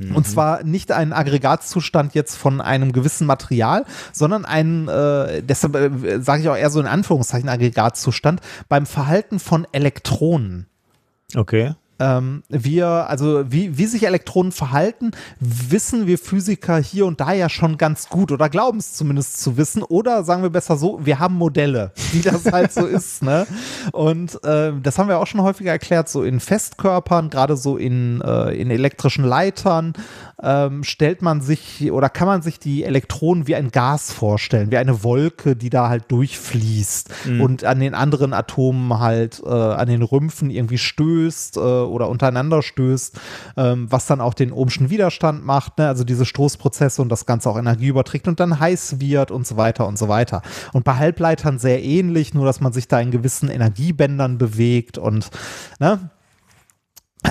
Mhm. 0.00 0.16
Und 0.16 0.26
zwar 0.26 0.64
nicht 0.64 0.92
einen 0.92 1.12
Aggregatzustand 1.12 2.14
jetzt 2.14 2.36
von 2.36 2.60
einem 2.60 2.92
gewissen 2.92 3.26
Material, 3.26 3.84
sondern 4.12 4.44
einen, 4.44 4.88
äh, 4.88 5.42
deshalb 5.42 5.74
äh, 5.74 6.20
sage 6.20 6.42
ich 6.42 6.48
auch 6.48 6.56
eher 6.56 6.70
so 6.70 6.80
in 6.80 6.86
Anführungszeichen 6.86 7.48
Aggregatzustand 7.48 8.40
beim 8.68 8.86
Verhalten 8.86 9.38
von 9.38 9.66
Elektronen. 9.72 10.66
Okay. 11.36 11.74
Ähm, 12.00 12.42
wir, 12.48 12.88
also 12.88 13.44
wie, 13.52 13.76
wie 13.76 13.86
sich 13.86 14.06
Elektronen 14.06 14.52
verhalten, 14.52 15.12
wissen 15.38 16.06
wir 16.06 16.18
Physiker 16.18 16.78
hier 16.78 17.06
und 17.06 17.20
da 17.20 17.32
ja 17.32 17.48
schon 17.48 17.76
ganz 17.76 18.08
gut 18.08 18.32
oder 18.32 18.48
glauben 18.48 18.78
es 18.78 18.94
zumindest 18.94 19.40
zu 19.40 19.56
wissen. 19.56 19.82
Oder 19.82 20.24
sagen 20.24 20.42
wir 20.42 20.50
besser 20.50 20.76
so, 20.76 20.98
wir 21.04 21.18
haben 21.18 21.34
Modelle, 21.34 21.92
wie 22.12 22.22
das 22.22 22.50
halt 22.50 22.72
so 22.72 22.86
ist. 22.86 23.22
Ne? 23.22 23.46
Und 23.92 24.42
äh, 24.44 24.72
das 24.82 24.98
haben 24.98 25.08
wir 25.08 25.18
auch 25.18 25.26
schon 25.26 25.42
häufiger 25.42 25.70
erklärt, 25.70 26.08
so 26.08 26.24
in 26.24 26.40
Festkörpern, 26.40 27.28
gerade 27.28 27.56
so 27.56 27.76
in, 27.76 28.22
äh, 28.22 28.50
in 28.54 28.70
elektrischen 28.70 29.24
Leitern 29.24 29.92
ähm, 30.42 30.84
stellt 30.84 31.22
man 31.22 31.40
sich 31.40 31.90
oder 31.90 32.08
kann 32.08 32.26
man 32.26 32.42
sich 32.42 32.58
die 32.58 32.84
Elektronen 32.84 33.46
wie 33.46 33.54
ein 33.54 33.70
Gas 33.70 34.12
vorstellen, 34.12 34.70
wie 34.70 34.76
eine 34.76 35.02
Wolke, 35.02 35.56
die 35.56 35.70
da 35.70 35.88
halt 35.88 36.04
durchfließt 36.08 37.10
mhm. 37.26 37.40
und 37.40 37.64
an 37.64 37.80
den 37.80 37.94
anderen 37.94 38.32
Atomen 38.32 38.98
halt 38.98 39.42
äh, 39.44 39.48
an 39.48 39.88
den 39.88 40.02
Rümpfen 40.02 40.50
irgendwie 40.50 40.78
stößt 40.78 41.56
äh, 41.56 41.60
oder 41.60 42.08
untereinander 42.08 42.62
stößt, 42.62 43.18
ähm, 43.56 43.86
was 43.90 44.06
dann 44.06 44.20
auch 44.20 44.34
den 44.34 44.52
ohmschen 44.52 44.90
Widerstand 44.90 45.44
macht, 45.44 45.78
ne? 45.78 45.88
also 45.88 46.04
diese 46.04 46.24
Stoßprozesse 46.24 47.02
und 47.02 47.08
das 47.10 47.26
Ganze 47.26 47.50
auch 47.50 47.58
Energie 47.58 47.88
überträgt 47.88 48.28
und 48.28 48.40
dann 48.40 48.58
heiß 48.58 49.00
wird 49.00 49.30
und 49.30 49.46
so 49.46 49.56
weiter 49.56 49.86
und 49.86 49.98
so 49.98 50.08
weiter. 50.08 50.42
Und 50.72 50.84
bei 50.84 50.96
Halbleitern 50.96 51.58
sehr 51.58 51.82
ähnlich, 51.82 52.34
nur 52.34 52.46
dass 52.46 52.60
man 52.60 52.72
sich 52.72 52.88
da 52.88 53.00
in 53.00 53.10
gewissen 53.10 53.48
Energiebändern 53.48 54.38
bewegt 54.38 54.98
und 54.98 55.30
ne? 55.78 56.10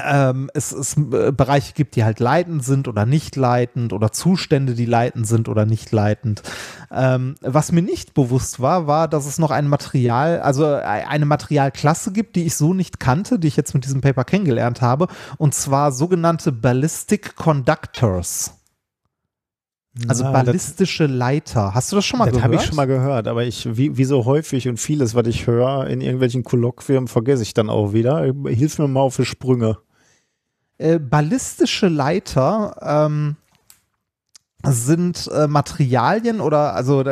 Ähm, 0.05 0.49
es, 0.53 0.71
es 0.71 0.97
äh, 0.97 1.31
Bereiche 1.31 1.73
gibt, 1.73 1.95
die 1.95 2.03
halt 2.03 2.19
leitend 2.19 2.63
sind 2.63 2.87
oder 2.87 3.05
nicht 3.05 3.35
leitend 3.35 3.91
oder 3.93 4.11
Zustände, 4.11 4.75
die 4.75 4.85
leitend 4.85 5.27
sind 5.27 5.49
oder 5.49 5.65
nicht 5.65 5.91
leitend. 5.91 6.43
Ähm, 6.91 7.35
was 7.41 7.71
mir 7.71 7.81
nicht 7.81 8.13
bewusst 8.13 8.59
war, 8.59 8.87
war, 8.87 9.07
dass 9.07 9.25
es 9.25 9.39
noch 9.39 9.51
ein 9.51 9.67
Material, 9.67 10.41
also 10.41 10.65
äh, 10.65 10.81
eine 10.81 11.25
Materialklasse 11.25 12.11
gibt, 12.11 12.35
die 12.35 12.45
ich 12.45 12.55
so 12.55 12.73
nicht 12.73 12.99
kannte, 12.99 13.39
die 13.39 13.47
ich 13.47 13.57
jetzt 13.57 13.73
mit 13.73 13.85
diesem 13.85 14.01
Paper 14.01 14.23
kennengelernt 14.23 14.81
habe, 14.81 15.07
und 15.37 15.55
zwar 15.55 15.91
sogenannte 15.91 16.51
Ballistic 16.51 17.35
Conductors. 17.35 18.58
Also 20.07 20.23
ja, 20.23 20.31
ballistische 20.31 21.07
das, 21.07 21.17
Leiter. 21.17 21.73
Hast 21.73 21.91
du 21.91 21.95
das 21.95 22.05
schon 22.05 22.19
mal 22.19 22.25
das 22.25 22.35
gehört? 22.35 22.45
Das 22.45 22.53
habe 22.53 22.63
ich 22.63 22.67
schon 22.67 22.75
mal 22.75 22.85
gehört, 22.85 23.27
aber 23.27 23.43
ich, 23.43 23.77
wie, 23.77 23.97
wie 23.97 24.05
so 24.05 24.25
häufig 24.25 24.67
und 24.67 24.77
vieles, 24.77 25.15
was 25.15 25.27
ich 25.27 25.47
höre 25.47 25.87
in 25.87 26.01
irgendwelchen 26.01 26.43
Kolloquien, 26.43 27.07
vergesse 27.07 27.43
ich 27.43 27.53
dann 27.53 27.69
auch 27.69 27.93
wieder. 27.93 28.33
Hilf 28.45 28.79
mir 28.79 28.87
mal 28.87 29.01
auf 29.01 29.17
die 29.17 29.25
Sprünge. 29.25 29.77
Äh, 30.77 30.99
ballistische 30.99 31.87
Leiter 31.87 32.77
ähm, 32.81 33.35
sind 34.65 35.29
äh, 35.33 35.47
Materialien 35.47 36.41
oder 36.41 36.75
also 36.75 37.03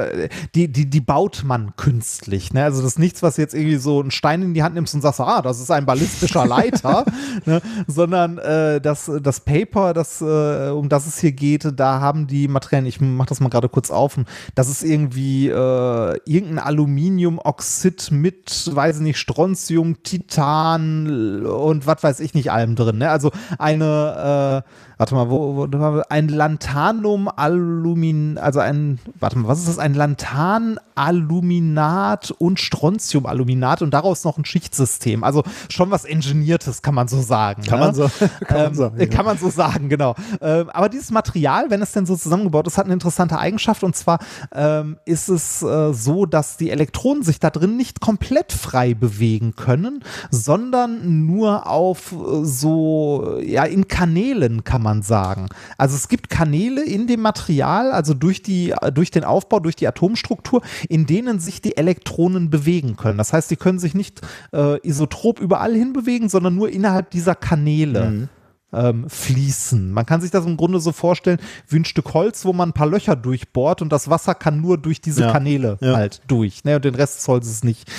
die, 0.53 0.67
die, 0.67 0.89
die 0.89 1.01
baut 1.01 1.43
man 1.45 1.75
künstlich. 1.77 2.53
Ne? 2.53 2.63
Also 2.65 2.81
das 2.81 2.91
ist 2.91 2.99
nichts, 2.99 3.23
was 3.23 3.37
jetzt 3.37 3.53
irgendwie 3.53 3.77
so 3.77 4.01
einen 4.01 4.11
Stein 4.11 4.41
in 4.41 4.53
die 4.53 4.63
Hand 4.63 4.75
nimmst 4.75 4.93
und 4.93 5.01
sagst, 5.01 5.21
ah, 5.21 5.41
das 5.41 5.61
ist 5.61 5.71
ein 5.71 5.85
ballistischer 5.85 6.45
Leiter, 6.47 7.05
ne? 7.45 7.61
sondern 7.87 8.37
äh, 8.37 8.81
das, 8.81 9.09
das 9.21 9.39
Paper, 9.39 9.93
das, 9.93 10.21
äh, 10.21 10.69
um 10.71 10.89
das 10.89 11.07
es 11.07 11.19
hier 11.19 11.31
geht, 11.31 11.79
da 11.79 12.01
haben 12.01 12.27
die 12.27 12.49
Materialien, 12.49 12.87
ich 12.87 12.99
mach 12.99 13.27
das 13.27 13.39
mal 13.39 13.49
gerade 13.49 13.69
kurz 13.69 13.91
auf, 13.91 14.17
das 14.55 14.67
ist 14.67 14.83
irgendwie 14.83 15.47
äh, 15.47 16.19
irgendein 16.25 16.59
Aluminiumoxid 16.59 18.11
mit, 18.11 18.69
weiß 18.73 18.97
ich 18.97 19.03
nicht, 19.03 19.19
Strontium, 19.19 20.03
Titan 20.03 21.45
und 21.45 21.87
was 21.87 22.03
weiß 22.03 22.19
ich 22.19 22.33
nicht 22.33 22.51
allem 22.51 22.75
drin. 22.75 22.97
Ne? 22.97 23.09
Also 23.09 23.31
eine 23.57 24.63
äh, 24.65 24.69
warte 24.97 25.15
mal, 25.15 25.29
wo, 25.29 25.55
wo 25.55 25.67
ein 26.09 26.27
Lantanum 26.27 27.27
Alumin, 27.27 28.37
also 28.37 28.59
ein, 28.59 28.99
warte 29.19 29.37
mal, 29.37 29.47
was 29.47 29.59
ist 29.59 29.67
das? 29.67 29.77
Ein 29.77 29.93
Lantan-Aluminat 29.93 32.31
und 32.31 32.59
Strontium-Aluminat 32.59 33.83
und 33.83 33.93
daraus 33.93 34.23
noch 34.23 34.37
ein 34.37 34.45
Schichtsystem. 34.45 35.23
Also 35.23 35.43
schon 35.69 35.91
was 35.91 36.05
Engineertes, 36.05 36.81
kann 36.81 36.95
man 36.95 37.07
so 37.07 37.21
sagen. 37.21 37.61
Kann, 37.63 37.79
ne? 37.79 37.85
man, 37.91 37.93
so, 37.95 38.09
kann, 38.45 38.57
ähm, 38.57 38.63
man, 38.63 38.73
sagen, 38.73 38.99
ja. 38.99 39.05
kann 39.05 39.25
man 39.25 39.37
so 39.37 39.49
sagen, 39.49 39.89
genau. 39.89 40.15
Ähm, 40.41 40.71
aber 40.71 40.89
dieses 40.89 41.11
Material, 41.11 41.69
wenn 41.69 41.81
es 41.81 41.91
denn 41.91 42.07
so 42.07 42.15
zusammengebaut 42.15 42.65
ist, 42.67 42.77
hat 42.77 42.85
eine 42.85 42.93
interessante 42.93 43.37
Eigenschaft 43.37 43.83
und 43.83 43.93
zwar 43.95 44.19
ähm, 44.53 44.97
ist 45.05 45.29
es 45.29 45.61
äh, 45.61 45.93
so, 45.93 46.25
dass 46.25 46.57
die 46.57 46.71
Elektronen 46.71 47.21
sich 47.23 47.39
da 47.39 47.51
drin 47.51 47.77
nicht 47.77 48.01
komplett 48.01 48.51
frei 48.51 48.95
bewegen 48.95 49.55
können, 49.55 50.03
sondern 50.31 51.27
nur 51.27 51.67
auf 51.67 52.13
äh, 52.13 52.43
so, 52.43 53.37
ja, 53.41 53.65
in 53.65 53.87
Kanälen 53.87 54.63
kann 54.63 54.81
man 54.81 54.86
man 54.87 55.01
sagen. 55.01 55.47
Also 55.77 55.95
es 55.95 56.07
gibt 56.07 56.29
Kanäle 56.29 56.83
in 56.83 57.07
dem 57.07 57.21
Material, 57.21 57.91
also 57.91 58.13
durch, 58.13 58.41
die, 58.41 58.73
durch 58.93 59.11
den 59.11 59.25
Aufbau, 59.25 59.59
durch 59.59 59.75
die 59.75 59.87
Atomstruktur, 59.87 60.61
in 60.87 61.05
denen 61.05 61.39
sich 61.39 61.61
die 61.61 61.75
Elektronen 61.75 62.49
bewegen 62.49 62.95
können. 62.95 63.17
Das 63.17 63.33
heißt, 63.33 63.49
sie 63.49 63.57
können 63.57 63.79
sich 63.79 63.93
nicht 63.93 64.21
äh, 64.53 64.79
isotrop 64.87 65.39
überall 65.39 65.73
hinbewegen, 65.73 66.29
sondern 66.29 66.55
nur 66.55 66.69
innerhalb 66.69 67.11
dieser 67.11 67.35
Kanäle. 67.35 68.09
Mhm 68.09 68.29
ähm, 68.73 69.09
fließen. 69.09 69.91
Man 69.91 70.05
kann 70.05 70.21
sich 70.21 70.31
das 70.31 70.45
im 70.45 70.57
Grunde 70.57 70.79
so 70.79 70.91
vorstellen 70.91 71.39
wie 71.67 71.77
ein 71.77 71.85
Stück 71.85 72.13
Holz, 72.13 72.45
wo 72.45 72.53
man 72.53 72.69
ein 72.69 72.73
paar 72.73 72.87
Löcher 72.87 73.15
durchbohrt 73.15 73.81
und 73.81 73.91
das 73.91 74.09
Wasser 74.09 74.35
kann 74.35 74.61
nur 74.61 74.77
durch 74.77 75.01
diese 75.01 75.21
ja, 75.21 75.31
Kanäle 75.31 75.77
ja. 75.81 75.95
halt 75.95 76.21
durch. 76.27 76.63
Ne? 76.63 76.75
Und 76.75 76.85
den 76.85 76.95
Rest 76.95 77.19
des 77.19 77.27
Holzes 77.27 77.63
nicht. 77.63 77.89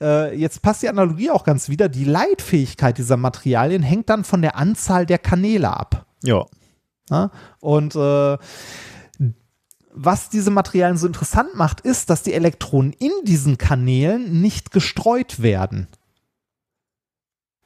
Äh, 0.00 0.38
jetzt 0.38 0.62
passt 0.62 0.82
die 0.82 0.88
Analogie 0.88 1.30
auch 1.30 1.44
ganz 1.44 1.68
wieder. 1.68 1.88
Die 1.88 2.04
Leitfähigkeit 2.04 2.98
dieser 2.98 3.16
Materialien 3.16 3.82
hängt 3.82 4.10
dann 4.10 4.24
von 4.24 4.42
der 4.42 4.56
Anzahl 4.56 5.06
der 5.06 5.18
Kanäle 5.18 5.70
ab. 5.70 6.07
Ja. 6.22 6.46
ja? 7.10 7.30
Und 7.60 7.94
äh, 7.94 8.38
was 9.90 10.30
diese 10.30 10.50
Materialien 10.50 10.96
so 10.96 11.06
interessant 11.06 11.54
macht, 11.54 11.80
ist, 11.80 12.08
dass 12.10 12.22
die 12.22 12.34
Elektronen 12.34 12.92
in 12.92 13.10
diesen 13.24 13.58
Kanälen 13.58 14.40
nicht 14.40 14.70
gestreut 14.70 15.42
werden. 15.42 15.88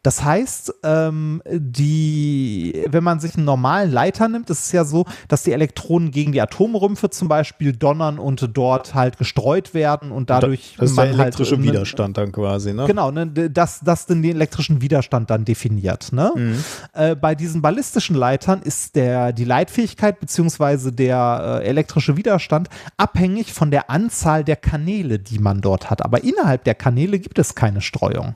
Das 0.03 0.25
heißt, 0.25 0.75
ähm, 0.83 1.43
die, 1.49 2.85
wenn 2.89 3.05
man 3.05 3.21
sich 3.21 3.37
einen 3.37 3.45
normalen 3.45 3.93
Leiter 3.93 4.29
nimmt, 4.29 4.51
ist 4.51 4.67
es 4.67 4.73
ja 4.73 4.85
so, 4.85 5.05
dass 5.29 5.45
die 5.45 5.53
Elektronen 5.53 6.11
gegen 6.11 6.33
die 6.33 6.41
Atomrümpfe 6.41 7.11
zum 7.11 7.29
Beispiel 7.29 7.73
donnern 7.73 8.19
und 8.19 8.51
dort 8.53 8.95
halt 8.95 9.17
gestreut 9.17 9.75
werden 9.75 10.11
und 10.11 10.29
dadurch. 10.29 10.75
Das 10.79 10.91
ist 10.91 10.97
der 10.97 11.05
halt 11.05 11.15
elektrische 11.15 11.57
halt, 11.57 11.65
Widerstand 11.65 12.19
dann 12.19 12.33
quasi, 12.33 12.73
ne? 12.73 12.87
Genau, 12.87 13.13
ne, 13.13 13.27
das, 13.27 13.81
das 13.81 14.07
den 14.07 14.25
elektrischen 14.25 14.81
Widerstand 14.81 15.31
dann 15.31 15.45
definiert. 15.45 16.13
Ne? 16.13 16.33
Mhm. 16.35 16.65
Äh, 16.95 17.15
bei 17.15 17.37
diesen 17.37 17.63
ballistischen 17.63 18.17
Leitern 18.17 18.61
ist 18.63 18.97
der, 18.97 19.33
die 19.33 19.45
Leitfähigkeit 19.45 20.19
bzw. 20.19 20.91
der 20.91 21.61
äh, 21.63 21.69
elektrische 21.69 22.17
Widerstand 22.17 22.69
abhängig 22.97 23.53
von 23.53 23.71
der 23.71 23.89
Anzahl 23.89 24.43
der 24.43 24.57
Kanäle, 24.57 25.21
die 25.21 25.39
man 25.39 25.61
dort 25.61 25.91
hat. 25.91 26.05
Aber 26.05 26.25
innerhalb 26.25 26.65
der 26.65 26.75
Kanäle 26.75 27.21
gibt 27.21 27.39
es 27.39 27.55
keine 27.55 27.81
Streuung. 27.81 28.35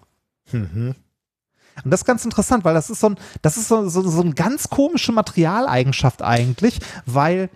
Mhm. 0.52 0.94
Und 1.85 1.90
das 1.90 2.01
ist 2.01 2.07
ganz 2.07 2.24
interessant, 2.24 2.65
weil 2.65 2.74
das 2.74 2.90
ist 2.90 3.01
so 3.01 3.11
ein, 3.11 3.16
das 3.43 3.57
ist 3.57 3.69
so, 3.69 3.89
so, 3.89 4.03
so 4.09 4.20
eine 4.20 4.35
ganz 4.35 4.69
komische 4.69 5.12
Materialeigenschaft 5.12 6.23
eigentlich, 6.23 6.78
weil 7.05 7.51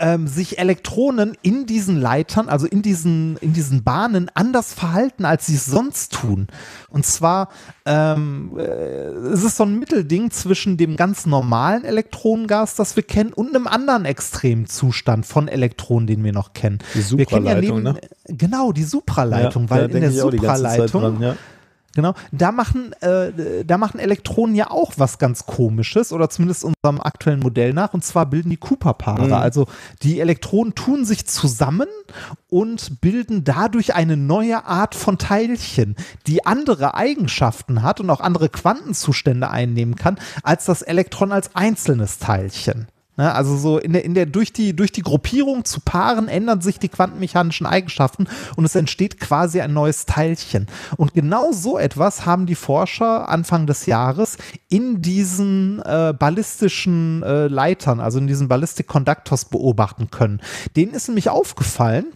ähm, 0.00 0.26
sich 0.26 0.58
Elektronen 0.58 1.36
in 1.42 1.66
diesen 1.66 2.00
Leitern, 2.00 2.48
also 2.48 2.66
in 2.66 2.82
diesen, 2.82 3.36
in 3.38 3.52
diesen 3.52 3.84
Bahnen 3.84 4.30
anders 4.34 4.74
verhalten, 4.74 5.24
als 5.24 5.46
sie 5.46 5.54
es 5.54 5.66
sonst 5.66 6.12
tun. 6.12 6.48
Und 6.90 7.06
zwar 7.06 7.48
ähm, 7.86 8.52
äh, 8.58 8.62
es 8.62 9.44
ist 9.44 9.56
so 9.56 9.64
ein 9.64 9.78
Mittelding 9.78 10.30
zwischen 10.30 10.76
dem 10.76 10.96
ganz 10.96 11.26
normalen 11.26 11.84
Elektronengas, 11.84 12.74
das 12.74 12.96
wir 12.96 13.02
kennen, 13.02 13.32
und 13.32 13.54
einem 13.54 13.66
anderen 13.66 14.04
Extremzustand 14.04 15.26
von 15.26 15.48
Elektronen, 15.48 16.06
den 16.06 16.24
wir 16.24 16.32
noch 16.32 16.52
kennen. 16.52 16.78
Die 16.94 17.00
Supraleitung, 17.00 17.46
ja 17.46 17.60
neben, 17.60 17.82
ne? 17.82 18.00
Genau, 18.26 18.72
die 18.72 18.84
Supraleitung, 18.84 19.64
ja, 19.64 19.70
weil 19.70 19.90
in 19.90 20.00
der 20.00 20.12
Supraleitung. 20.12 21.36
Genau, 21.94 22.14
da 22.32 22.52
machen, 22.52 22.92
äh, 23.00 23.64
da 23.64 23.78
machen 23.78 23.98
Elektronen 23.98 24.54
ja 24.54 24.70
auch 24.70 24.92
was 24.98 25.18
ganz 25.18 25.46
Komisches 25.46 26.12
oder 26.12 26.28
zumindest 26.28 26.64
unserem 26.64 27.00
aktuellen 27.00 27.40
Modell 27.40 27.72
nach 27.72 27.94
und 27.94 28.04
zwar 28.04 28.26
bilden 28.26 28.50
die 28.50 28.58
Cooper-Paare. 28.58 29.26
Mhm. 29.26 29.32
Also 29.32 29.66
die 30.02 30.20
Elektronen 30.20 30.74
tun 30.74 31.06
sich 31.06 31.26
zusammen 31.26 31.88
und 32.50 33.00
bilden 33.00 33.42
dadurch 33.42 33.94
eine 33.94 34.18
neue 34.18 34.66
Art 34.66 34.94
von 34.94 35.16
Teilchen, 35.16 35.96
die 36.26 36.44
andere 36.44 36.94
Eigenschaften 36.94 37.82
hat 37.82 38.00
und 38.00 38.10
auch 38.10 38.20
andere 38.20 38.50
Quantenzustände 38.50 39.50
einnehmen 39.50 39.96
kann 39.96 40.18
als 40.42 40.66
das 40.66 40.82
Elektron 40.82 41.32
als 41.32 41.56
einzelnes 41.56 42.18
Teilchen. 42.18 42.86
Ne, 43.18 43.34
also 43.34 43.56
so 43.56 43.78
in 43.78 43.94
der, 43.94 44.04
in 44.04 44.14
der, 44.14 44.26
durch 44.26 44.52
die, 44.52 44.76
durch 44.76 44.92
die 44.92 45.02
Gruppierung 45.02 45.64
zu 45.64 45.80
Paaren 45.80 46.28
ändern 46.28 46.60
sich 46.60 46.78
die 46.78 46.88
quantenmechanischen 46.88 47.66
Eigenschaften 47.66 48.28
und 48.54 48.64
es 48.64 48.76
entsteht 48.76 49.18
quasi 49.18 49.60
ein 49.60 49.72
neues 49.72 50.06
Teilchen. 50.06 50.68
Und 50.96 51.14
genau 51.14 51.50
so 51.50 51.78
etwas 51.78 52.26
haben 52.26 52.46
die 52.46 52.54
Forscher 52.54 53.28
Anfang 53.28 53.66
des 53.66 53.86
Jahres 53.86 54.38
in 54.68 55.02
diesen 55.02 55.82
äh, 55.82 56.14
ballistischen 56.16 57.24
äh, 57.24 57.48
Leitern, 57.48 57.98
also 57.98 58.20
in 58.20 58.28
diesen 58.28 58.46
Ballistic 58.46 58.86
Conductors 58.86 59.46
beobachten 59.46 60.12
können. 60.12 60.40
Denen 60.76 60.94
ist 60.94 61.08
nämlich 61.08 61.28
aufgefallen, 61.28 62.06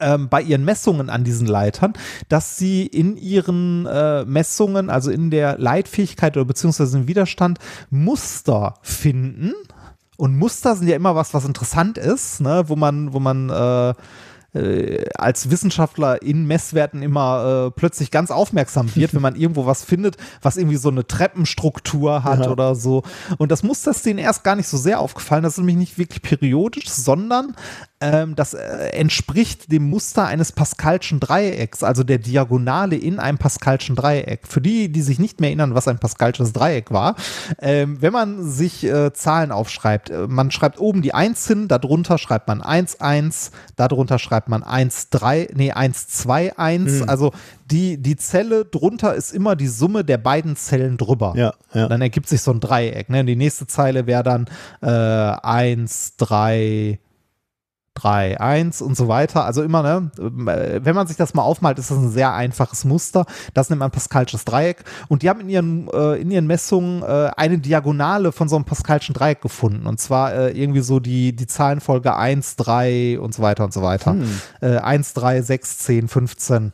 ähm, 0.00 0.28
bei 0.28 0.42
ihren 0.42 0.64
Messungen 0.64 1.10
an 1.10 1.24
diesen 1.24 1.46
Leitern, 1.46 1.92
dass 2.28 2.56
sie 2.56 2.86
in 2.86 3.16
ihren 3.16 3.86
äh, 3.86 4.24
Messungen, 4.24 4.90
also 4.90 5.10
in 5.10 5.30
der 5.30 5.58
Leitfähigkeit 5.58 6.36
oder 6.36 6.46
beziehungsweise 6.46 6.98
im 6.98 7.08
Widerstand, 7.08 7.58
Muster 7.90 8.74
finden. 8.82 9.54
Und 10.22 10.38
Muster 10.38 10.76
sind 10.76 10.86
ja 10.86 10.94
immer 10.94 11.16
was, 11.16 11.34
was 11.34 11.44
interessant 11.44 11.98
ist, 11.98 12.40
ne? 12.40 12.62
wo 12.68 12.76
man, 12.76 13.12
wo 13.12 13.18
man 13.18 13.50
äh, 13.50 13.92
äh, 14.56 15.04
als 15.16 15.50
Wissenschaftler 15.50 16.22
in 16.22 16.46
Messwerten 16.46 17.02
immer 17.02 17.66
äh, 17.66 17.70
plötzlich 17.72 18.12
ganz 18.12 18.30
aufmerksam 18.30 18.94
wird, 18.94 19.14
wenn 19.14 19.20
man 19.20 19.34
irgendwo 19.34 19.66
was 19.66 19.82
findet, 19.82 20.16
was 20.40 20.58
irgendwie 20.58 20.76
so 20.76 20.90
eine 20.90 21.08
Treppenstruktur 21.08 22.22
hat 22.22 22.44
ja. 22.44 22.52
oder 22.52 22.76
so. 22.76 23.02
Und 23.38 23.50
das 23.50 23.64
Muster 23.64 23.90
ist 23.90 24.06
denen 24.06 24.20
erst 24.20 24.44
gar 24.44 24.54
nicht 24.54 24.68
so 24.68 24.76
sehr 24.76 25.00
aufgefallen. 25.00 25.42
Das 25.42 25.54
ist 25.54 25.58
nämlich 25.58 25.76
nicht 25.76 25.98
wirklich 25.98 26.22
periodisch, 26.22 26.88
sondern 26.88 27.56
ähm, 28.02 28.34
das 28.34 28.54
äh, 28.54 28.88
entspricht 28.88 29.70
dem 29.70 29.88
Muster 29.88 30.26
eines 30.26 30.52
Pascalschen 30.52 31.20
Dreiecks, 31.20 31.82
also 31.82 32.02
der 32.02 32.18
Diagonale 32.18 32.96
in 32.96 33.18
einem 33.18 33.38
Pascalschen 33.38 33.94
Dreieck. 33.94 34.48
Für 34.48 34.60
die, 34.60 34.90
die 34.90 35.02
sich 35.02 35.18
nicht 35.18 35.40
mehr 35.40 35.50
erinnern, 35.50 35.74
was 35.74 35.86
ein 35.86 35.98
Pascalsches 35.98 36.52
Dreieck 36.52 36.90
war, 36.90 37.14
ähm, 37.60 38.02
wenn 38.02 38.12
man 38.12 38.50
sich 38.50 38.84
äh, 38.84 39.12
Zahlen 39.12 39.52
aufschreibt, 39.52 40.10
äh, 40.10 40.26
man 40.26 40.50
schreibt 40.50 40.80
oben 40.80 41.00
die 41.02 41.14
1 41.14 41.46
hin, 41.46 41.68
darunter 41.68 42.18
schreibt 42.18 42.48
man 42.48 42.60
1, 42.60 43.00
1, 43.00 43.52
darunter 43.76 44.18
schreibt 44.18 44.48
man 44.48 44.64
1, 44.64 45.10
3, 45.10 45.48
nee, 45.54 45.70
1, 45.70 46.08
2, 46.08 46.58
1. 46.58 46.92
Mhm. 46.92 47.08
Also 47.08 47.32
die, 47.70 47.98
die 47.98 48.16
Zelle 48.16 48.64
drunter 48.64 49.14
ist 49.14 49.32
immer 49.32 49.54
die 49.54 49.68
Summe 49.68 50.04
der 50.04 50.18
beiden 50.18 50.56
Zellen 50.56 50.96
drüber. 50.96 51.34
Ja, 51.36 51.54
ja. 51.72 51.88
Dann 51.88 52.02
ergibt 52.02 52.28
sich 52.28 52.42
so 52.42 52.50
ein 52.50 52.60
Dreieck. 52.60 53.08
Ne? 53.08 53.24
Die 53.24 53.36
nächste 53.36 53.66
Zeile 53.66 54.06
wäre 54.06 54.22
dann 54.24 54.46
äh, 54.82 54.88
1, 54.88 56.16
3, 56.16 56.98
3, 57.94 58.40
1 58.40 58.82
und 58.82 58.96
so 58.96 59.08
weiter. 59.08 59.44
Also 59.44 59.62
immer, 59.62 59.82
ne, 59.82 60.10
wenn 60.16 60.94
man 60.94 61.06
sich 61.06 61.16
das 61.16 61.34
mal 61.34 61.42
aufmalt, 61.42 61.78
ist 61.78 61.90
das 61.90 61.98
ein 61.98 62.10
sehr 62.10 62.32
einfaches 62.32 62.84
Muster. 62.84 63.26
Das 63.54 63.70
nennt 63.70 63.80
man 63.80 63.90
Pascalsches 63.90 64.44
Dreieck. 64.44 64.84
Und 65.08 65.22
die 65.22 65.28
haben 65.28 65.40
in 65.40 65.48
ihren, 65.48 65.88
äh, 65.88 66.14
in 66.20 66.30
ihren 66.30 66.46
Messungen 66.46 67.02
äh, 67.02 67.30
eine 67.36 67.58
Diagonale 67.58 68.32
von 68.32 68.48
so 68.48 68.56
einem 68.56 68.64
Pascalschen 68.64 69.14
Dreieck 69.14 69.42
gefunden. 69.42 69.86
Und 69.86 70.00
zwar 70.00 70.32
äh, 70.34 70.50
irgendwie 70.50 70.80
so 70.80 71.00
die, 71.00 71.34
die 71.36 71.46
Zahlenfolge 71.46 72.16
1, 72.16 72.56
3 72.56 73.20
und 73.20 73.34
so 73.34 73.42
weiter 73.42 73.64
und 73.64 73.72
so 73.72 73.82
weiter. 73.82 74.12
Hm. 74.12 74.40
1, 74.60 75.14
3, 75.14 75.42
6, 75.42 75.78
10, 75.78 76.08
15. 76.08 76.72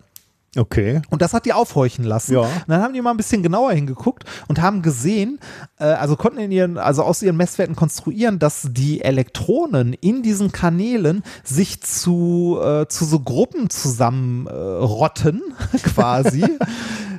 Okay. 0.56 1.02
Und 1.10 1.20
das 1.20 1.34
hat 1.34 1.44
die 1.44 1.52
aufhorchen 1.52 2.04
lassen. 2.04 2.32
Ja. 2.32 2.40
Und 2.40 2.68
dann 2.68 2.80
haben 2.80 2.94
die 2.94 3.02
mal 3.02 3.10
ein 3.10 3.16
bisschen 3.18 3.42
genauer 3.42 3.72
hingeguckt 3.72 4.24
und 4.48 4.60
haben 4.60 4.80
gesehen, 4.80 5.38
äh, 5.78 5.84
also 5.84 6.16
konnten 6.16 6.38
in 6.38 6.50
ihren, 6.50 6.78
also 6.78 7.02
aus 7.02 7.22
ihren 7.22 7.36
Messwerten 7.36 7.76
konstruieren, 7.76 8.38
dass 8.38 8.68
die 8.70 9.02
Elektronen 9.02 9.92
in 9.92 10.22
diesen 10.22 10.50
Kanälen 10.50 11.22
sich 11.44 11.82
zu, 11.82 12.58
äh, 12.62 12.86
zu 12.88 13.04
so 13.04 13.20
Gruppen 13.20 13.68
zusammenrotten, 13.68 15.42
äh, 15.72 15.78
quasi. 15.82 16.44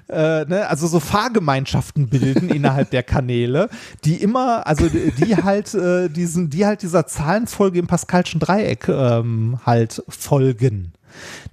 Äh, 0.10 0.46
ne, 0.46 0.68
also 0.68 0.88
so 0.88 1.00
Fahrgemeinschaften 1.00 2.10
bilden 2.10 2.50
innerhalb 2.50 2.90
der 2.90 3.04
Kanäle, 3.04 3.70
die 4.06 4.16
immer, 4.16 4.66
also 4.66 4.90
die 4.90 5.36
halt 5.36 5.76
äh, 5.76 6.10
diesen, 6.10 6.50
die 6.50 6.66
halt 6.66 6.82
dieser 6.82 7.06
Zahlenfolge 7.06 7.78
im 7.78 7.86
Pascalschen 7.86 8.40
Dreieck 8.40 8.88
ähm, 8.88 9.60
halt 9.68 10.02
folgen. 10.10 10.94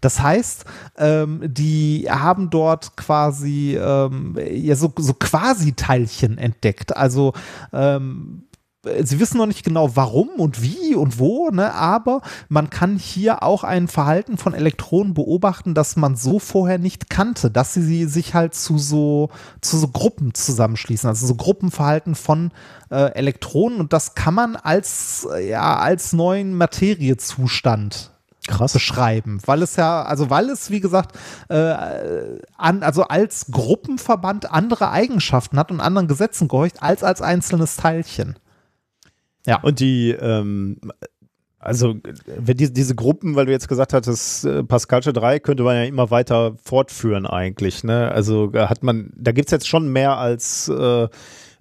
Das 0.01 0.21
heißt, 0.21 0.65
ähm, 0.99 1.43
die 1.45 2.07
haben 2.11 2.51
dort 2.51 2.97
quasi 2.97 3.77
ähm, 3.77 4.37
ja, 4.51 4.77
so, 4.77 4.93
so 4.97 5.15
Quasi-Teilchen 5.15 6.39
entdeckt. 6.39 6.97
Also 6.97 7.33
ähm, 7.73 8.47
sie 9.03 9.21
wissen 9.21 9.39
noch 9.39 9.47
nicht 9.47 9.65
genau 9.65 9.97
warum 9.97 10.29
und 10.39 10.63
wie 10.63 10.95
und 10.95 11.19
wo, 11.19 11.51
ne, 11.51 11.73
aber 11.75 12.23
man 12.49 12.71
kann 12.71 12.99
hier 12.99 13.43
auch 13.43 13.65
ein 13.65 13.89
Verhalten 13.89 14.37
von 14.39 14.55
Elektronen 14.55 15.15
beobachten, 15.15 15.75
das 15.75 15.97
man 15.97 16.17
so 16.17 16.39
vorher 16.39 16.79
nicht 16.79 17.11
kannte, 17.11 17.51
dass 17.51 17.75
sie 17.75 18.05
sich 18.07 18.35
halt 18.35 18.55
zu 18.55 18.79
so, 18.79 19.31
zu 19.61 19.77
so 19.79 19.89
Gruppen 19.89 20.35
zusammenschließen, 20.35 21.09
also 21.09 21.27
so 21.27 21.35
Gruppenverhalten 21.35 22.15
von 22.15 22.53
äh, 22.91 23.13
Elektronen 23.13 23.81
und 23.81 23.93
das 23.93 24.15
kann 24.15 24.35
man 24.35 24.57
als, 24.57 25.27
ja, 25.47 25.79
als 25.79 26.13
neuen 26.13 26.55
Materiezustand 26.57 28.16
Krass. 28.47 28.73
beschreiben, 28.73 29.41
weil 29.47 29.63
es 29.63 29.77
ja, 29.77 30.03
also 30.03 30.31
weil 30.31 30.51
es, 30.51 30.71
wie 30.71 30.81
gesagt, 30.81 31.17
äh, 31.49 31.75
an, 32.57 32.83
also 32.83 33.05
als 33.05 33.47
Gruppenverband 33.51 34.51
andere 34.51 34.91
Eigenschaften 34.91 35.59
hat 35.59 35.71
und 35.71 35.81
anderen 35.81 36.09
Gesetzen 36.09 36.49
gehorcht, 36.49 36.83
als 36.83 37.03
als 37.03 37.23
einzelnes 37.23 37.77
Teilchen. 37.77 38.37
Ja. 39.47 39.61
Und 39.63 39.81
die, 39.81 40.11
ähm, 40.11 40.79
also 41.59 41.97
wenn 42.27 42.57
die, 42.57 42.73
diese 42.73 42.95
Gruppen, 42.95 43.35
weil 43.35 43.47
du 43.47 43.53
jetzt 43.53 43.69
gesagt 43.69 43.93
hattest, 43.93 44.45
äh, 44.45 44.63
Pascalsche 44.63 45.13
3 45.13 45.41
könnte 45.41 45.63
man 45.63 45.77
ja 45.77 45.85
immer 45.85 46.11
weiter 46.11 46.57
fortführen 46.63 47.27
eigentlich, 47.27 47.83
ne? 47.85 48.11
Also 48.13 48.53
hat 48.55 48.83
man, 48.83 49.13
da 49.17 49.33
gibt 49.33 49.49
es 49.49 49.53
jetzt 49.53 49.69
schon 49.69 49.89
mehr 49.93 50.17
als 50.17 50.69
äh, 50.69 51.09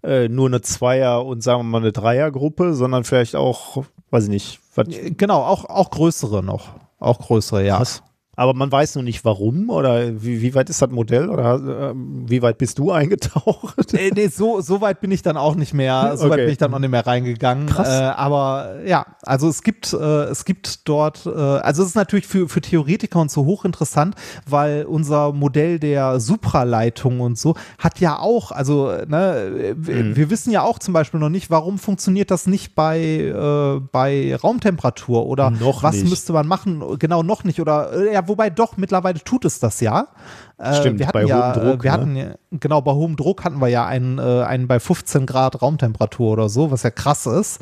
äh, 0.05 0.29
nur 0.29 0.47
eine 0.47 0.61
Zweier- 0.61 1.25
und 1.25 1.41
sagen 1.41 1.61
wir 1.61 1.63
mal 1.63 1.77
eine 1.79 1.91
Dreiergruppe, 1.91 2.75
sondern 2.75 3.03
vielleicht 3.03 3.35
auch, 3.35 3.83
weiß 4.11 4.25
ich 4.25 4.29
nicht. 4.29 4.59
Was, 4.75 4.87
Genau, 5.17 5.41
auch, 5.43 5.65
auch 5.65 5.89
größere 5.89 6.43
noch. 6.43 6.69
Auch 6.99 7.19
größere, 7.19 7.65
ja. 7.65 7.79
Was? 7.79 8.03
Aber 8.35 8.53
man 8.53 8.71
weiß 8.71 8.95
noch 8.95 9.03
nicht 9.03 9.23
warum 9.25 9.69
oder 9.69 10.21
wie, 10.23 10.41
wie 10.41 10.53
weit 10.55 10.69
ist 10.69 10.81
das 10.81 10.89
Modell 10.89 11.29
oder 11.29 11.91
äh, 11.91 11.93
wie 11.95 12.41
weit 12.41 12.57
bist 12.57 12.79
du 12.79 12.91
eingetaucht? 12.91 13.93
Äh, 13.93 14.11
nee, 14.13 14.27
so, 14.27 14.61
so 14.61 14.81
weit 14.81 15.01
bin 15.01 15.11
ich 15.11 15.21
dann 15.21 15.37
auch 15.37 15.55
nicht 15.55 15.73
mehr, 15.73 16.15
so 16.17 16.25
weit 16.25 16.33
Okay. 16.33 16.41
bin 16.45 16.51
ich 16.51 16.57
dann 16.57 16.73
auch 16.73 16.79
nicht 16.79 16.91
mehr 16.91 17.05
reingegangen. 17.07 17.67
Krass. 17.67 17.87
Äh, 17.87 17.91
aber 18.03 18.75
ja, 18.85 19.05
also 19.23 19.47
es 19.47 19.63
gibt, 19.63 19.93
äh, 19.93 19.97
es 20.25 20.45
gibt 20.45 20.87
dort, 20.87 21.25
äh, 21.25 21.29
also 21.29 21.81
es 21.83 21.89
ist 21.89 21.95
natürlich 21.95 22.27
für, 22.27 22.49
für 22.49 22.61
Theoretiker 22.61 23.19
und 23.19 23.31
so 23.31 23.45
hochinteressant, 23.45 24.15
weil 24.47 24.85
unser 24.85 25.31
Modell 25.33 25.79
der 25.79 26.19
Supraleitung 26.19 27.19
und 27.21 27.37
so 27.37 27.55
hat 27.79 27.99
ja 27.99 28.19
auch, 28.19 28.51
also 28.51 28.91
ne, 29.07 29.73
Mhm. 29.75 30.15
wir 30.15 30.29
wissen 30.29 30.51
ja 30.51 30.61
auch 30.63 30.79
zum 30.79 30.93
Beispiel 30.93 31.19
noch 31.19 31.29
nicht, 31.29 31.49
warum 31.49 31.77
funktioniert 31.77 32.31
das 32.31 32.47
nicht 32.47 32.75
bei, 32.75 32.99
äh, 32.99 33.79
bei 33.91 34.35
Raumtemperatur 34.35 35.25
oder 35.25 35.51
Noch 35.51 35.83
was 35.83 35.95
nicht. 35.95 36.09
müsste 36.09 36.33
man 36.33 36.47
machen? 36.47 36.83
Genau, 36.99 37.23
noch 37.23 37.43
nicht. 37.43 37.59
Oder 37.61 37.91
äh, 37.93 38.13
ja, 38.25 38.27
wobei 38.27 38.49
doch, 38.49 38.77
mittlerweile 38.77 39.19
tut 39.19 39.45
es 39.45 39.59
das 39.59 39.79
ja. 39.81 40.07
Äh, 40.57 40.75
Stimmt, 40.75 40.99
wir 40.99 41.07
hatten 41.07 41.13
bei 41.19 41.25
ja, 41.25 41.53
hohem 41.53 41.63
Druck, 41.63 41.79
äh, 41.79 41.83
wir 41.83 41.91
ne? 41.91 41.91
hatten 41.91 42.59
genau, 42.59 42.81
bei 42.81 42.91
hohem 42.91 43.15
Druck 43.15 43.43
hatten 43.43 43.59
wir 43.59 43.67
ja 43.67 43.85
einen, 43.85 44.19
äh, 44.19 44.43
einen 44.43 44.67
bei 44.67 44.79
15 44.79 45.25
Grad 45.25 45.61
Raumtemperatur 45.61 46.31
oder 46.31 46.49
so, 46.49 46.71
was 46.71 46.83
ja 46.83 46.91
krass 46.91 47.25
ist. 47.25 47.59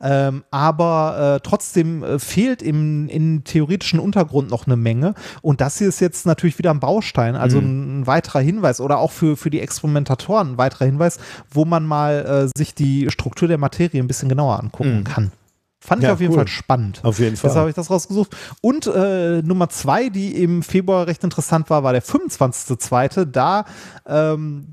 Ähm, 0.00 0.44
aber 0.52 1.38
äh, 1.38 1.40
trotzdem 1.42 2.04
äh, 2.04 2.18
fehlt 2.20 2.62
im, 2.62 3.08
im 3.08 3.42
theoretischen 3.42 3.98
Untergrund 3.98 4.48
noch 4.48 4.66
eine 4.66 4.76
Menge. 4.76 5.14
Und 5.42 5.60
das 5.60 5.78
hier 5.78 5.88
ist 5.88 5.98
jetzt 6.00 6.24
natürlich 6.24 6.56
wieder 6.58 6.70
ein 6.70 6.78
Baustein, 6.78 7.34
also 7.34 7.58
ein, 7.58 8.02
ein 8.02 8.06
weiterer 8.06 8.38
Hinweis 8.38 8.80
oder 8.80 8.98
auch 8.98 9.10
für, 9.10 9.36
für 9.36 9.50
die 9.50 9.60
Experimentatoren 9.60 10.52
ein 10.52 10.58
weiterer 10.58 10.84
Hinweis, 10.84 11.18
wo 11.50 11.64
man 11.64 11.84
mal 11.84 12.48
äh, 12.54 12.58
sich 12.58 12.76
die 12.76 13.10
Struktur 13.10 13.48
der 13.48 13.58
Materie 13.58 14.00
ein 14.00 14.06
bisschen 14.06 14.28
genauer 14.28 14.60
angucken 14.60 15.02
kann. 15.02 15.32
Fand 15.80 16.02
ich 16.02 16.08
Ja, 16.08 16.14
auf 16.14 16.20
jeden 16.20 16.32
cool. 16.32 16.38
Fall 16.40 16.48
spannend. 16.48 17.00
Auf 17.04 17.20
jeden 17.20 17.36
Fall. 17.36 17.48
Deshalb 17.48 17.60
habe 17.60 17.70
ich 17.70 17.76
das 17.76 17.88
rausgesucht. 17.88 18.36
Und 18.60 18.88
äh, 18.88 19.42
Nummer 19.42 19.68
zwei, 19.68 20.08
die 20.08 20.42
im 20.42 20.64
Februar 20.64 21.06
recht 21.06 21.22
interessant 21.22 21.70
war, 21.70 21.84
war 21.84 21.92
der 21.92 22.02
25.2. 22.02 23.24
Da 23.26 23.64
ähm, 24.04 24.66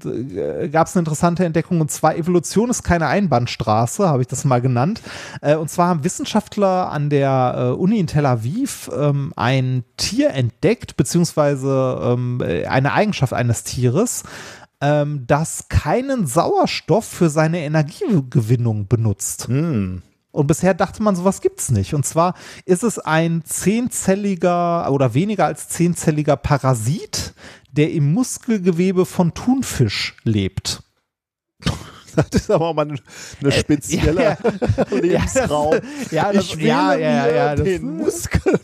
gab 0.71 0.87
es 0.87 0.95
eine 0.95 1.01
interessante 1.01 1.45
Entdeckung 1.45 1.79
und 1.79 1.91
zwar 1.91 2.15
Evolution 2.15 2.71
ist 2.71 2.81
keine 2.81 3.05
Einbahnstraße, 3.05 4.09
habe 4.09 4.23
ich 4.23 4.27
das 4.27 4.45
mal 4.45 4.61
genannt. 4.61 5.01
Äh, 5.41 5.55
und 5.55 5.69
zwar 5.69 5.89
haben 5.89 6.03
Wissenschaftler 6.03 6.91
an 6.91 7.11
der 7.11 7.55
äh, 7.55 7.79
Uni 7.79 7.99
in 7.99 8.07
Tel 8.07 8.25
Aviv 8.25 8.89
ähm, 8.97 9.31
ein 9.35 9.83
Tier 9.97 10.31
entdeckt, 10.31 10.97
beziehungsweise 10.97 11.99
ähm, 12.01 12.41
äh, 12.41 12.65
eine 12.65 12.93
Eigenschaft 12.93 13.33
eines 13.33 13.63
Tieres, 13.63 14.23
ähm, 14.81 15.25
das 15.27 15.69
keinen 15.69 16.25
Sauerstoff 16.25 17.05
für 17.05 17.29
seine 17.29 17.59
Energiegewinnung 17.59 18.87
benutzt. 18.87 19.47
Hm. 19.47 20.01
Und 20.35 20.47
bisher 20.47 20.73
dachte 20.73 21.01
man, 21.01 21.15
sowas 21.15 21.41
gibt's 21.41 21.71
nicht. 21.71 21.93
Und 21.93 22.05
zwar 22.05 22.33
ist 22.65 22.83
es 22.83 22.99
ein 22.99 23.43
zehnzelliger 23.45 24.91
oder 24.91 25.13
weniger 25.13 25.45
als 25.45 25.69
zehnzelliger 25.69 26.35
Parasit, 26.35 27.33
der 27.71 27.91
im 27.91 28.13
Muskelgewebe 28.13 29.05
von 29.05 29.33
Thunfisch 29.33 30.15
lebt. 30.23 30.83
Das 32.15 32.27
ist 32.31 32.49
aber 32.49 32.67
auch 32.69 32.73
mal 32.73 32.87
ein 32.89 32.99
eine 33.41 33.51
spezieller 33.51 34.37
Lebensraum. 34.89 35.75
ja, 36.11 36.31
das- 36.31 36.45
ich 36.45 36.57
wähle 36.59 36.67
ja, 36.69 36.95
ja, 36.97 37.27
ja, 37.27 37.55
das- 37.57 37.65
den 37.65 37.97
Muskel, 37.97 38.57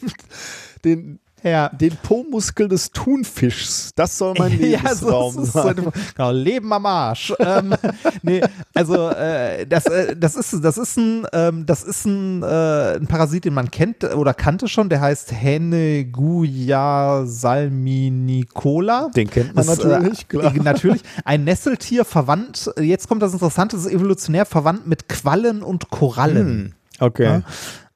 den, 0.85 1.19
Ja. 1.43 1.69
den 1.69 1.95
Po-Muskel 2.03 2.67
des 2.67 2.91
Thunfischs. 2.91 3.91
Das 3.95 4.17
soll 4.17 4.35
mein 4.37 4.51
Lebensraum 4.59 5.33
so 5.33 5.41
ist 5.41 5.47
es 5.47 5.53
sein. 5.53 5.75
so, 5.77 5.91
genau, 6.15 6.31
Leben 6.31 6.71
am 6.73 6.85
Arsch. 6.85 7.33
ähm, 7.39 7.73
nee, 8.21 8.41
also 8.73 9.09
äh, 9.09 9.65
das, 9.65 9.85
äh, 9.87 10.15
das 10.15 10.35
ist 10.35 10.63
das 10.63 10.77
ist 10.77 10.97
ein 10.97 11.25
ähm, 11.33 11.65
das 11.65 11.83
ist 11.83 12.05
ein, 12.05 12.43
äh, 12.43 12.95
ein 12.97 13.07
Parasit, 13.07 13.45
den 13.45 13.53
man 13.53 13.71
kennt 13.71 14.03
oder 14.03 14.33
kannte 14.33 14.67
schon. 14.67 14.89
Der 14.89 15.01
heißt 15.01 15.31
Heneguia 15.31 17.25
salminicola. 17.25 19.09
Den 19.15 19.29
kennt 19.29 19.55
man 19.55 19.65
Das, 19.65 19.77
natürlich, 19.83 20.21
äh, 20.21 20.25
klar. 20.25 20.55
äh, 20.55 20.59
Natürlich. 20.59 21.01
Ein 21.25 21.43
Nesseltier 21.43 22.05
verwandt, 22.05 22.71
jetzt 22.79 23.07
kommt 23.07 23.21
das 23.21 23.33
Interessante, 23.33 23.75
das 23.75 23.85
ist 23.85 23.91
evolutionär 23.91 24.45
verwandt 24.45 24.87
mit 24.87 25.09
Quallen 25.09 25.63
und 25.63 25.89
Korallen. 25.89 26.47
Hm. 26.47 26.73
Okay. 26.99 27.41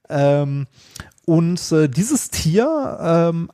Ähm, 0.09 0.67
und 1.25 1.71
äh, 1.71 1.89
dieses 1.89 2.29
Tier 2.29 2.97
ähm, 3.01 3.49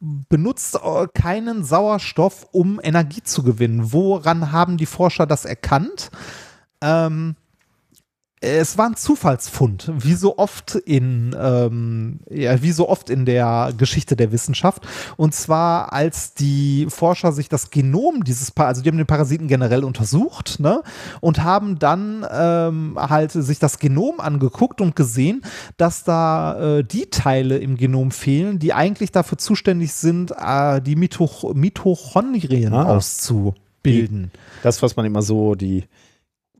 benutzt 0.00 0.76
äh, 0.76 1.06
keinen 1.14 1.64
Sauerstoff, 1.64 2.46
um 2.52 2.80
Energie 2.82 3.22
zu 3.22 3.42
gewinnen. 3.42 3.92
Woran 3.92 4.52
haben 4.52 4.76
die 4.76 4.86
Forscher 4.86 5.26
das 5.26 5.44
erkannt? 5.44 6.10
Ähm, 6.80 7.36
es 8.42 8.76
war 8.76 8.90
ein 8.90 8.96
Zufallsfund, 8.96 9.90
wie 9.96 10.12
so 10.12 10.36
oft 10.36 10.74
in 10.74 11.34
ähm, 11.40 12.20
ja, 12.28 12.60
wie 12.62 12.70
so 12.72 12.86
oft 12.88 13.08
in 13.08 13.24
der 13.24 13.72
Geschichte 13.76 14.14
der 14.14 14.30
Wissenschaft. 14.30 14.86
Und 15.16 15.34
zwar 15.34 15.92
als 15.94 16.34
die 16.34 16.86
Forscher 16.90 17.32
sich 17.32 17.48
das 17.48 17.70
Genom 17.70 18.24
dieses, 18.24 18.50
Pa- 18.50 18.66
also 18.66 18.82
die 18.82 18.90
haben 18.90 18.98
den 18.98 19.06
Parasiten 19.06 19.48
generell 19.48 19.84
untersucht, 19.84 20.60
ne, 20.60 20.82
und 21.22 21.42
haben 21.44 21.78
dann 21.78 22.26
ähm, 22.30 22.98
halt 22.98 23.32
sich 23.32 23.58
das 23.58 23.78
Genom 23.78 24.20
angeguckt 24.20 24.82
und 24.82 24.94
gesehen, 24.94 25.40
dass 25.78 26.04
da 26.04 26.78
äh, 26.78 26.84
die 26.84 27.06
Teile 27.06 27.56
im 27.56 27.76
Genom 27.78 28.10
fehlen, 28.10 28.58
die 28.58 28.74
eigentlich 28.74 29.12
dafür 29.12 29.38
zuständig 29.38 29.94
sind, 29.94 30.32
äh, 30.38 30.82
die 30.82 30.94
Mitoch 30.96 31.54
Mitochondrien 31.54 32.74
Ah. 32.74 32.84
auszubilden. 32.84 34.30
Das, 34.62 34.82
was 34.82 34.94
man 34.96 35.06
immer 35.06 35.22
so, 35.22 35.54
die, 35.54 35.84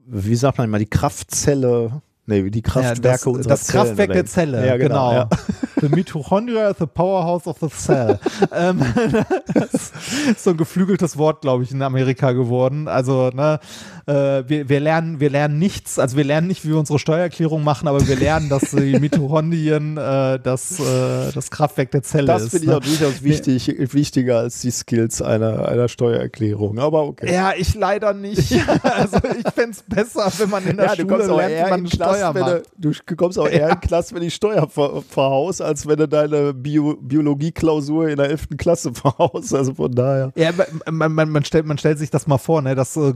wie 0.07 0.37
sagt 0.37 0.59
man 0.59 0.69
immer, 0.69 0.78
die 0.78 0.87
Kraftzelle, 0.87 2.01
nee, 2.27 2.49
die 2.51 2.62
Kraftwerke 2.62 3.31
Ja, 3.31 3.37
das, 3.39 3.47
das 3.47 3.69
Kraftwerk 3.69 4.12
der 4.12 4.27
Zelle, 4.27 4.66
Ja, 4.66 4.77
genau. 4.77 5.11
genau. 5.11 5.12
Ja. 5.12 5.28
The 5.81 5.89
Mitochondria 5.91 6.70
is 6.70 6.78
the 6.78 6.87
powerhouse 6.87 7.47
of 7.47 7.59
the 7.61 7.69
cell. 7.69 8.19
ähm, 8.53 8.81
das 9.55 9.93
ist 10.31 10.43
so 10.43 10.51
ein 10.51 10.57
geflügeltes 10.57 11.19
Wort, 11.19 11.43
glaube 11.43 11.65
ich, 11.65 11.70
in 11.70 11.83
Amerika 11.83 12.33
geworden. 12.33 12.89
Also, 12.89 13.28
ne, 13.28 13.61
äh, 14.07 14.49
wir, 14.49 14.69
wir, 14.69 14.81
lernen, 14.81 15.19
wir 15.19 15.31
lernen 15.31 15.59
nichts, 15.59 15.99
also 15.99 16.16
wir 16.16 16.24
lernen 16.24 16.47
nicht, 16.47 16.65
wie 16.65 16.69
wir 16.69 16.78
unsere 16.78 16.99
Steuererklärung 16.99 17.65
machen, 17.65 17.89
aber 17.89 18.07
wir 18.07 18.16
lernen, 18.16 18.49
dass 18.49 18.70
die 18.70 18.99
Mitochondrien 19.01 19.97
äh, 19.97 20.39
das, 20.41 20.78
äh, 20.78 21.33
das 21.35 21.51
Kraftwerk 21.51 21.91
der 21.91 22.03
Zelle 22.03 22.27
Das 22.27 22.45
ist. 22.45 22.51
finde 22.51 22.66
ich 22.66 22.70
ne? 22.70 22.77
auch 22.77 22.81
durchaus 22.81 23.23
wichtig, 23.24 23.74
wichtiger 23.93 24.39
als 24.39 24.61
die 24.61 24.70
Skills 24.70 25.23
einer, 25.23 25.69
einer 25.69 25.89
Steuererklärung. 25.89 26.78
Aber 26.78 27.03
okay. 27.03 27.33
Ja, 27.33 27.53
ich 27.57 27.74
leider 27.74 28.15
nicht. 28.15 28.53
also 28.83 29.16
ich 29.16 29.53
fände 29.53 29.73
es 29.73 29.83
besser, 29.83 30.31
wenn 30.39 30.51
man 30.51 30.65
in 30.66 30.77
der 30.77 30.95
du 30.95 31.03
Schule 31.03 31.27
lernt, 31.27 31.66
wie 31.66 31.70
man 31.70 31.87
Steuer 31.89 32.07
Klasse, 32.07 32.35
wenn 32.35 32.43
macht. 32.43 32.62
du, 32.78 32.91
du 32.93 33.16
kommst 33.16 33.39
auch 33.41 33.49
eher 33.49 33.70
in 33.70 33.81
Klasse, 33.81 34.15
wenn 34.15 34.23
die 34.23 34.31
Steuer 34.31 34.69
ver, 34.69 35.03
verhaust, 35.09 35.61
als 35.61 35.87
wenn 35.87 35.97
du 35.97 36.07
deine 36.07 36.55
Bio, 36.55 36.97
Biologie-Klausur 37.01 38.09
in 38.09 38.19
der 38.19 38.31
11. 38.31 38.49
Klasse 38.57 38.93
verhaust. 38.95 39.53
Also 39.53 39.74
von 39.74 39.91
daher. 39.91 40.33
Ja, 40.37 40.51
man, 40.89 41.12
man, 41.12 41.28
man, 41.28 41.45
stellt, 41.45 41.66
man 41.66 41.78
stellt 41.78 41.99
sich 41.99 42.11
das 42.11 42.28
mal 42.28 42.39
vor, 42.39 42.62
ne? 42.62 42.77
Das 42.77 42.97
äh, 42.97 43.12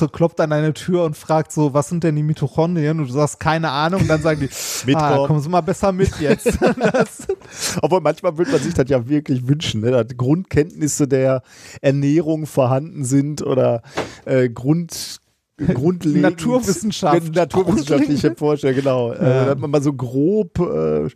Gesundheitsamt 0.00 0.12
klopft 0.12 0.40
an 0.40 0.50
deine 0.50 0.72
Tür 0.72 1.04
und 1.04 1.16
fragt 1.16 1.52
so, 1.52 1.74
was 1.74 1.88
sind 1.88 2.04
denn 2.04 2.16
die 2.16 2.22
Mitochondrien? 2.22 3.00
Und 3.00 3.08
du 3.08 3.12
sagst, 3.12 3.40
keine 3.40 3.70
Ahnung. 3.70 4.02
Und 4.02 4.08
dann 4.08 4.22
sagen 4.22 4.40
die, 4.86 4.94
ah, 4.94 5.26
kommen 5.26 5.40
Sie 5.40 5.48
mal 5.48 5.60
besser 5.60 5.92
mit 5.92 6.18
jetzt. 6.20 6.46
Obwohl 7.82 8.00
manchmal 8.00 8.36
würde 8.38 8.52
man 8.52 8.60
sich 8.60 8.74
das 8.74 8.88
ja 8.88 9.08
wirklich 9.08 9.46
wünschen, 9.46 9.82
ne? 9.82 9.90
dass 9.90 10.16
Grundkenntnisse 10.16 11.06
der 11.08 11.42
Ernährung 11.80 12.46
vorhanden 12.46 13.04
sind 13.04 13.42
oder 13.42 13.82
äh, 14.24 14.48
Grund. 14.48 15.18
Grundlegend, 15.74 16.22
Naturwissenschaft. 16.22 17.34
Naturwissenschaftliche 17.34 18.34
Forscher, 18.34 18.72
genau. 18.72 19.12
Äh, 19.12 19.22
Ja. 19.22 19.44
dass 19.44 19.58
man 19.58 19.70
mal 19.70 19.82
so 19.82 19.92
grob 19.92 20.58
äh, 20.58 21.10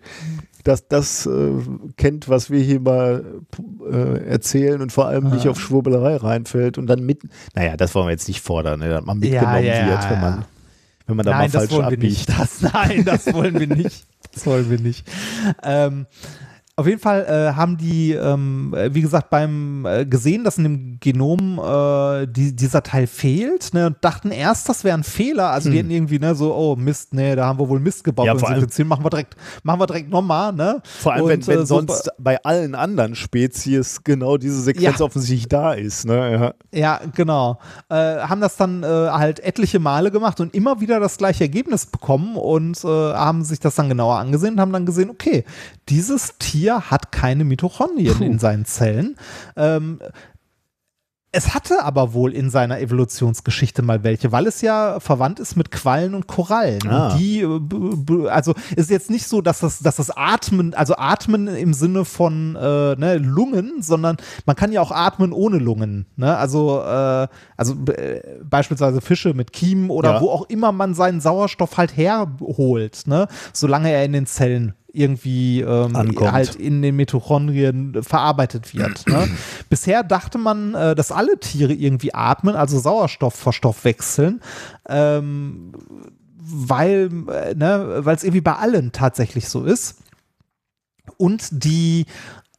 das, 0.65 0.89
das 0.89 1.27
äh, 1.27 1.53
kennt, 1.97 2.29
was 2.29 2.51
wir 2.51 2.61
hier 2.61 2.81
mal 2.81 3.25
äh, 3.91 4.27
erzählen 4.27 4.81
und 4.81 4.93
vor 4.93 5.07
allem 5.07 5.31
nicht 5.31 5.47
auf 5.47 5.61
Schwurbelerei 5.61 6.17
reinfällt 6.17 6.79
und 6.79 6.87
dann 6.87 7.05
mit, 7.05 7.23
naja, 7.55 7.77
das 7.77 7.95
wollen 7.95 8.07
wir 8.07 8.13
jetzt 8.13 8.29
nicht 8.29 8.41
fordern, 8.41 8.81
ne? 8.81 8.89
dass 8.89 9.05
man 9.05 9.19
mitgenommen 9.19 9.65
ja, 9.65 9.87
wird, 9.87 10.03
ja, 10.03 10.11
wenn 10.11 10.21
man, 10.21 10.45
wenn 11.07 11.17
man 11.17 11.27
da 11.27 11.33
nein, 11.33 11.41
mal 11.41 11.51
das 11.51 11.71
falsch 11.71 11.85
abbiegt. 11.85 12.03
nicht. 12.03 12.29
Das, 12.29 12.63
nein, 12.63 13.05
das 13.05 13.33
wollen 13.33 13.59
wir 13.59 13.69
nicht. 13.69 14.07
Das 14.33 14.47
wollen 14.47 14.69
wir 14.69 14.81
nicht. 14.81 15.07
Ähm, 15.63 16.07
auf 16.77 16.89
jeden 16.89 16.99
Fall 16.99 17.25
äh, 17.27 17.55
haben 17.55 17.77
die, 17.77 18.13
ähm, 18.13 18.75
äh, 18.77 18.93
wie 18.93 19.01
gesagt, 19.01 19.31
beim 19.31 19.87
äh, 19.87 20.05
gesehen, 20.05 20.43
dass 20.43 20.59
in 20.59 20.65
dem 20.65 20.97
Genom 20.99 21.61
äh, 21.61 22.27
die, 22.27 22.55
dieser 22.57 22.83
Teil 22.83 23.07
fehlt, 23.07 23.73
ne, 23.75 23.87
und 23.87 23.97
dachten 24.01 24.33
erst, 24.33 24.69
das 24.69 24.83
wäre 24.83 24.99
ein 24.99 25.05
Fehler. 25.05 25.51
Also 25.51 25.71
die 25.71 25.79
hätten 25.79 25.91
irgendwie, 25.93 26.19
ne, 26.19 26.35
so, 26.35 26.53
oh 26.53 26.75
Mist, 26.75 27.15
ne, 27.15 27.37
da 27.37 27.47
haben 27.47 27.61
wir 27.61 27.69
wohl 27.69 27.79
Mist 27.79 28.03
gebaut. 28.03 28.27
Hm. 28.27 28.35
Ja, 28.35 28.39
vor 28.39 28.49
allem- 28.49 28.59
Sequenzieren. 28.59 28.89
machen 28.89 29.05
wir 29.05 29.11
direkt, 29.11 29.37
machen 29.63 29.81
wir 29.81 29.87
direkt 29.87 30.11
nochmal, 30.11 30.53
ne? 30.53 30.81
Vor 30.83 31.13
allem, 31.13 31.29
wenn, 31.29 31.39
Und, 31.41 31.47
wenn 31.47 31.59
äh, 31.61 31.67
so 31.67 31.77
sonst 31.77 32.11
bei 32.19 32.43
allen 32.43 32.75
anderen 32.75 33.15
Spezies 33.15 34.03
genau 34.03 34.37
diese 34.37 34.61
Sequenz 34.61 34.99
Ja. 34.99 35.05
offensichtlich 35.05 35.49
da 35.49 35.75
ist. 35.75 36.07
Ne? 36.07 36.55
Ja. 36.73 36.79
Ja, 36.81 37.01
genau. 37.15 37.59
Äh, 37.89 37.95
haben 38.19 38.41
das 38.41 38.57
dann 38.57 38.85
halt 38.85 39.39
etliche 39.41 39.79
Male 39.79 40.11
gemacht 40.11 40.41
und 40.41 40.53
immer 40.55 40.81
wieder 40.81 40.99
das 40.99 41.19
gleiche 41.19 41.45
Ergebnis 41.45 41.87
bekommen 41.87 42.37
und 42.37 42.83
haben 42.85 43.45
sich 43.45 43.61
das 43.61 43.77
dann 43.77 43.89
genauer 43.89 44.17
angesehen 44.17 44.55
und 44.55 44.61
haben 44.61 44.73
dann 44.73 44.87
gesehen, 44.87 45.11
okay, 45.11 45.45
dieses 45.89 46.39
Tier 46.39 46.91
hat 46.91 47.13
keine 47.13 47.45
Mitochondrien 47.45 48.23
in 48.23 48.39
seinen 48.39 48.65
Zellen. 48.65 49.17
Ähm, 49.57 50.01
Es 51.37 51.53
hatte 51.53 51.83
aber 51.83 52.13
wohl 52.15 52.33
in 52.33 52.49
seiner 52.49 52.79
Evolutionsgeschichte 52.79 53.83
mal 53.83 54.05
welche, 54.05 54.31
weil 54.31 54.47
es 54.47 54.61
ja 54.61 55.01
verwandt 55.01 55.41
ist 55.41 55.57
mit 55.57 55.73
Quallen 55.73 56.15
und 56.15 56.29
Korallen. 56.29 56.87
Ah. 56.89 57.09
Und 57.13 57.19
die, 57.19 57.41
äh, 57.41 58.29
also 58.29 58.55
ist 58.77 58.89
jetzt 58.89 59.11
nicht 59.11 59.27
so, 59.27 59.41
dass 59.41 59.59
das, 59.59 59.81
dass 59.81 59.97
das 59.97 60.13
Atmen, 60.17 60.75
also 60.75 60.95
Atmen 60.97 61.49
im 61.49 61.75
Sinne 61.75 62.05
von 62.05 62.55
äh, 62.55 62.95
ne, 62.95 63.17
Lungen, 63.19 63.83
sondern 63.83 64.17
man 64.47 64.55
kann 64.55 64.71
ja 64.71 64.81
auch 64.81 64.93
atmen 64.93 65.33
ohne 65.33 65.59
Lungen. 65.59 66.07
Ne? 66.15 66.37
Also, 66.37 66.81
äh, 66.81 67.27
also 67.57 67.75
äh, 67.91 68.21
beispielsweise 68.49 69.01
Fische 69.01 69.35
mit 69.35 69.53
Kiemen 69.53 69.91
oder 69.91 70.15
Ja. 70.15 70.21
wo 70.21 70.31
auch 70.31 70.49
immer 70.49 70.71
man 70.71 70.95
seinen 70.95 71.21
Sauerstoff 71.21 71.77
halt 71.79 71.97
herholt, 71.97 73.09
ne? 73.09 73.27
solange 73.53 73.91
er 73.91 74.05
in 74.05 74.13
den 74.13 74.27
Zellen 74.27 74.75
irgendwie 74.95 75.61
ähm, 75.61 75.97
Ankommt. 75.97 76.33
halt 76.33 76.55
in 76.55 76.83
den 76.83 76.97
Mitochondrien 76.97 78.03
verarbeitet 78.03 78.75
wird. 78.75 79.07
Ne? 79.09 79.29
Bisher 79.69 80.03
dachte 80.03 80.39
man, 80.39 80.75
äh, 80.75 80.95
dass 80.95 81.13
alle 81.13 81.39
Tiere 81.39 81.73
irgendwie 81.73 82.15
atmen, 82.15 82.55
also 82.55 82.79
Sauerstoff 82.79 83.35
verstoffwechseln, 83.35 84.41
ähm, 84.89 85.73
weil 86.39 87.11
äh, 87.29 87.55
ne, 87.55 88.01
weil 88.05 88.17
es 88.17 88.25
irgendwie 88.25 88.41
bei 88.41 88.55
allen 88.55 88.93
tatsächlich 88.93 89.49
so 89.49 89.65
ist. 89.65 89.97
Und 91.17 91.65
die 91.65 92.07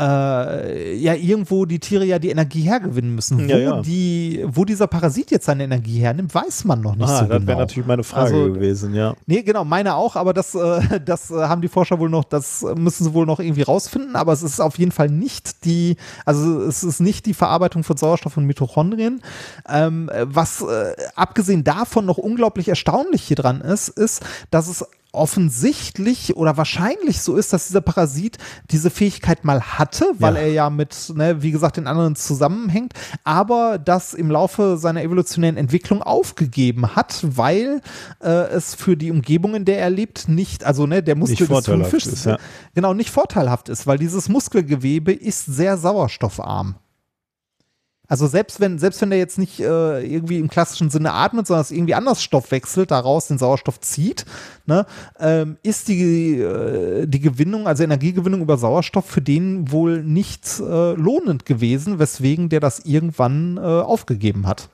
äh, 0.02 0.96
ja 0.96 1.14
irgendwo 1.14 1.66
die 1.66 1.80
Tiere 1.80 2.06
ja 2.06 2.20
die 2.20 2.30
Energie 2.30 2.62
hergewinnen 2.62 3.16
müssen. 3.16 3.38
Wo, 3.40 3.50
Ja, 3.50 3.58
ja. 3.58 3.82
Die, 3.82 4.44
wo 4.48 4.66
dieser 4.66 4.88
Parasit 4.88 5.32
jetzt 5.32 5.46
seine 5.46 5.64
Energie 5.64 6.00
hernimmt, 6.00 6.34
weiß 6.36 6.66
man 6.66 6.82
noch 6.82 6.96
nicht 6.96 7.08
Ah, 7.08 7.20
so 7.20 7.26
das 7.26 7.38
genau. 7.38 7.48
wäre 7.48 7.60
natürlich 7.60 7.88
meine 7.88 8.04
Frage 8.04 8.36
Also, 8.36 8.54
gewesen, 8.54 8.94
ja. 8.94 9.16
Nee, 9.26 9.44
genau, 9.44 9.64
meine 9.64 9.96
auch, 9.96 10.16
aber 10.16 10.34
das, 10.34 10.54
äh, 10.56 11.00
das 11.06 11.32
äh, 11.32 11.36
haben 11.36 11.62
die 11.62 11.68
Forscher 11.70 12.00
wohl 12.00 12.10
noch, 12.10 12.26
das 12.26 12.66
müssen 12.76 13.06
sie 13.06 13.14
wohl 13.14 13.26
noch 13.26 13.40
irgendwie 13.40 13.62
rausfinden, 13.62 14.16
aber 14.16 14.34
es 14.34 14.44
ist 14.44 14.60
auf 14.60 14.78
jeden 14.78 14.92
Fall 14.92 15.10
nicht 15.10 15.64
die, 15.66 15.96
also 16.26 16.62
es 16.64 16.84
ist 16.84 17.00
nicht 17.00 17.26
die 17.26 17.34
Verarbeitung 17.34 17.84
von 17.84 17.96
Sauerstoff 17.98 18.36
und 18.38 18.46
Mitochondrien. 18.46 19.22
Ähm, 19.70 20.10
was 20.24 20.62
äh, 20.62 20.94
abgesehen 21.16 21.64
davon 21.64 22.06
noch 22.06 22.18
unglaublich 22.18 22.68
erstaunlich 22.68 23.24
hier 23.24 23.38
dran 23.38 23.62
ist, 23.62 23.88
ist, 23.90 24.24
dass 24.52 24.68
es 24.68 24.86
offensichtlich 25.16 26.36
oder 26.36 26.58
wahrscheinlich 26.58 27.22
so 27.22 27.36
ist, 27.36 27.54
dass 27.54 27.68
dieser 27.68 27.82
Parasit 27.82 28.38
diese 28.72 28.90
Fähigkeit 28.90 29.44
mal 29.46 29.62
hatte, 29.62 30.06
weil 30.20 30.36
Ja. 30.36 30.42
er 30.42 30.52
ja 30.52 30.70
mit, 30.70 31.12
ne, 31.16 31.42
wie 31.42 31.52
gesagt, 31.52 31.78
den 31.78 31.88
anderen 31.88 32.16
zusammenhängt, 32.16 32.94
aber 33.24 33.78
das 33.78 34.14
im 34.14 34.30
Laufe 34.32 34.78
seiner 34.78 35.02
evolutionären 35.04 35.58
Entwicklung 35.58 36.02
aufgegeben 36.02 36.96
hat, 36.96 37.20
weil 37.24 37.82
äh, 38.22 38.30
es 38.30 38.76
für 38.76 38.98
die 38.98 39.12
Umgebung, 39.12 39.56
in 39.56 39.66
der 39.66 39.80
er 39.80 39.90
lebt, 39.90 40.28
nicht, 40.28 40.64
also 40.64 40.86
ne, 40.88 41.02
der 41.02 41.16
Muskel 41.16 41.48
des 41.48 41.94
ist, 41.94 42.26
ja. 42.26 42.38
genau 42.74 42.94
nicht 42.94 43.10
vorteilhaft 43.10 43.70
ist, 43.70 43.88
weil 43.88 43.98
dieses 43.98 44.30
Muskelgewebe 44.30 45.14
ist 45.14 45.46
sehr 45.46 45.78
sauerstoffarm. 45.78 46.76
Also 48.08 48.28
selbst 48.28 48.60
wenn, 48.60 48.80
selbst 48.80 49.02
wenn 49.02 49.10
der 49.10 49.20
jetzt 49.20 49.38
nicht 49.38 49.60
äh, 49.60 50.06
irgendwie 50.06 50.40
im 50.40 50.50
klassischen 50.50 50.90
Sinne 50.90 51.14
atmet, 51.14 51.48
sondern 51.48 51.62
es 51.62 51.72
irgendwie 51.72 51.96
anders 51.96 52.22
Stoff 52.22 52.52
wechselt, 52.52 52.92
daraus 52.92 53.28
den 53.28 53.38
Sauerstoff 53.38 53.80
zieht, 53.80 54.26
ne, 54.66 54.86
ähm, 55.20 55.58
ist 55.64 55.88
die, 55.88 56.40
äh, 56.40 57.08
die 57.08 57.20
Gewinnung, 57.20 57.68
also 57.68 57.84
Energiegewinnung 57.84 58.42
über 58.42 58.58
Sauerstoff 58.58 59.06
für 59.06 59.22
den 59.22 59.72
wohl 59.72 60.04
nicht 60.04 60.60
äh, 60.60 60.94
lohnend 60.94 61.46
gewesen, 61.46 62.00
weswegen 62.00 62.50
der 62.50 62.60
das 62.60 62.80
irgendwann 62.80 63.58
äh, 63.58 63.62
aufgegeben 63.62 64.48
hat. 64.48 64.70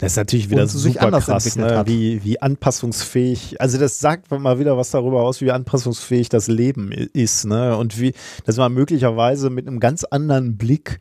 Das 0.00 0.12
ist 0.12 0.16
natürlich 0.16 0.48
wieder 0.48 0.66
super 0.66 1.02
anders 1.02 1.26
krass, 1.26 1.56
ne? 1.56 1.82
wie, 1.84 2.24
wie 2.24 2.40
anpassungsfähig, 2.40 3.60
also 3.60 3.76
das 3.76 3.98
sagt 3.98 4.30
mal 4.30 4.58
wieder 4.58 4.78
was 4.78 4.92
darüber 4.92 5.24
aus, 5.24 5.42
wie 5.42 5.50
anpassungsfähig 5.50 6.30
das 6.30 6.48
Leben 6.48 6.90
ist, 6.90 7.44
ne? 7.44 7.76
Und 7.76 8.00
wie, 8.00 8.14
dass 8.46 8.56
man 8.56 8.72
möglicherweise 8.72 9.50
mit 9.50 9.68
einem 9.68 9.78
ganz 9.78 10.04
anderen 10.04 10.56
Blick 10.56 11.00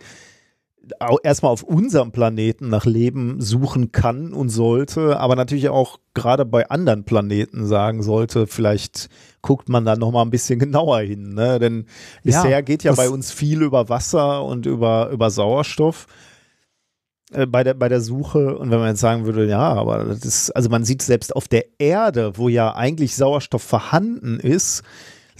erstmal 1.24 1.52
auf 1.52 1.64
unserem 1.64 2.12
Planeten 2.12 2.70
nach 2.70 2.86
Leben 2.86 3.42
suchen 3.42 3.92
kann 3.92 4.34
und 4.34 4.50
sollte, 4.50 5.20
aber 5.20 5.36
natürlich 5.36 5.70
auch 5.70 6.00
gerade 6.14 6.46
bei 6.46 6.70
anderen 6.70 7.04
Planeten 7.04 7.66
sagen 7.66 8.04
sollte, 8.04 8.48
vielleicht 8.48 9.10
guckt 9.42 9.70
man 9.70 9.86
da 9.86 9.96
noch 9.96 10.12
mal 10.12 10.22
ein 10.22 10.30
bisschen 10.30 10.60
genauer 10.60 11.00
hin, 11.02 11.34
ne? 11.34 11.60
Denn 11.60 11.86
Ja, 12.24 12.42
bisher 12.42 12.64
geht 12.64 12.84
ja 12.84 12.94
bei 12.94 13.10
uns 13.10 13.32
viel 13.32 13.62
über 13.62 13.90
Wasser 13.90 14.44
und 14.44 14.66
über, 14.66 15.10
über 15.10 15.30
Sauerstoff 15.30 16.08
äh, 17.32 17.46
bei 17.46 17.64
der, 17.64 17.74
bei 17.74 17.90
der 17.90 18.02
Suche. 18.02 18.58
Und 18.58 18.72
wenn 18.72 18.80
man 18.80 18.90
jetzt 18.90 19.02
sagen 19.02 19.26
würde, 19.26 19.48
ja, 19.48 19.74
aber 19.74 20.04
das 20.06 20.26
ist, 20.26 20.52
also 20.52 20.70
man 20.70 20.84
sieht 20.84 21.02
selbst 21.02 21.36
auf 21.36 21.48
der 21.48 21.66
Erde, 21.80 22.34
wo 22.38 22.50
ja 22.50 22.76
eigentlich 22.76 23.16
Sauerstoff 23.16 23.64
vorhanden 23.64 24.40
ist, 24.40 24.84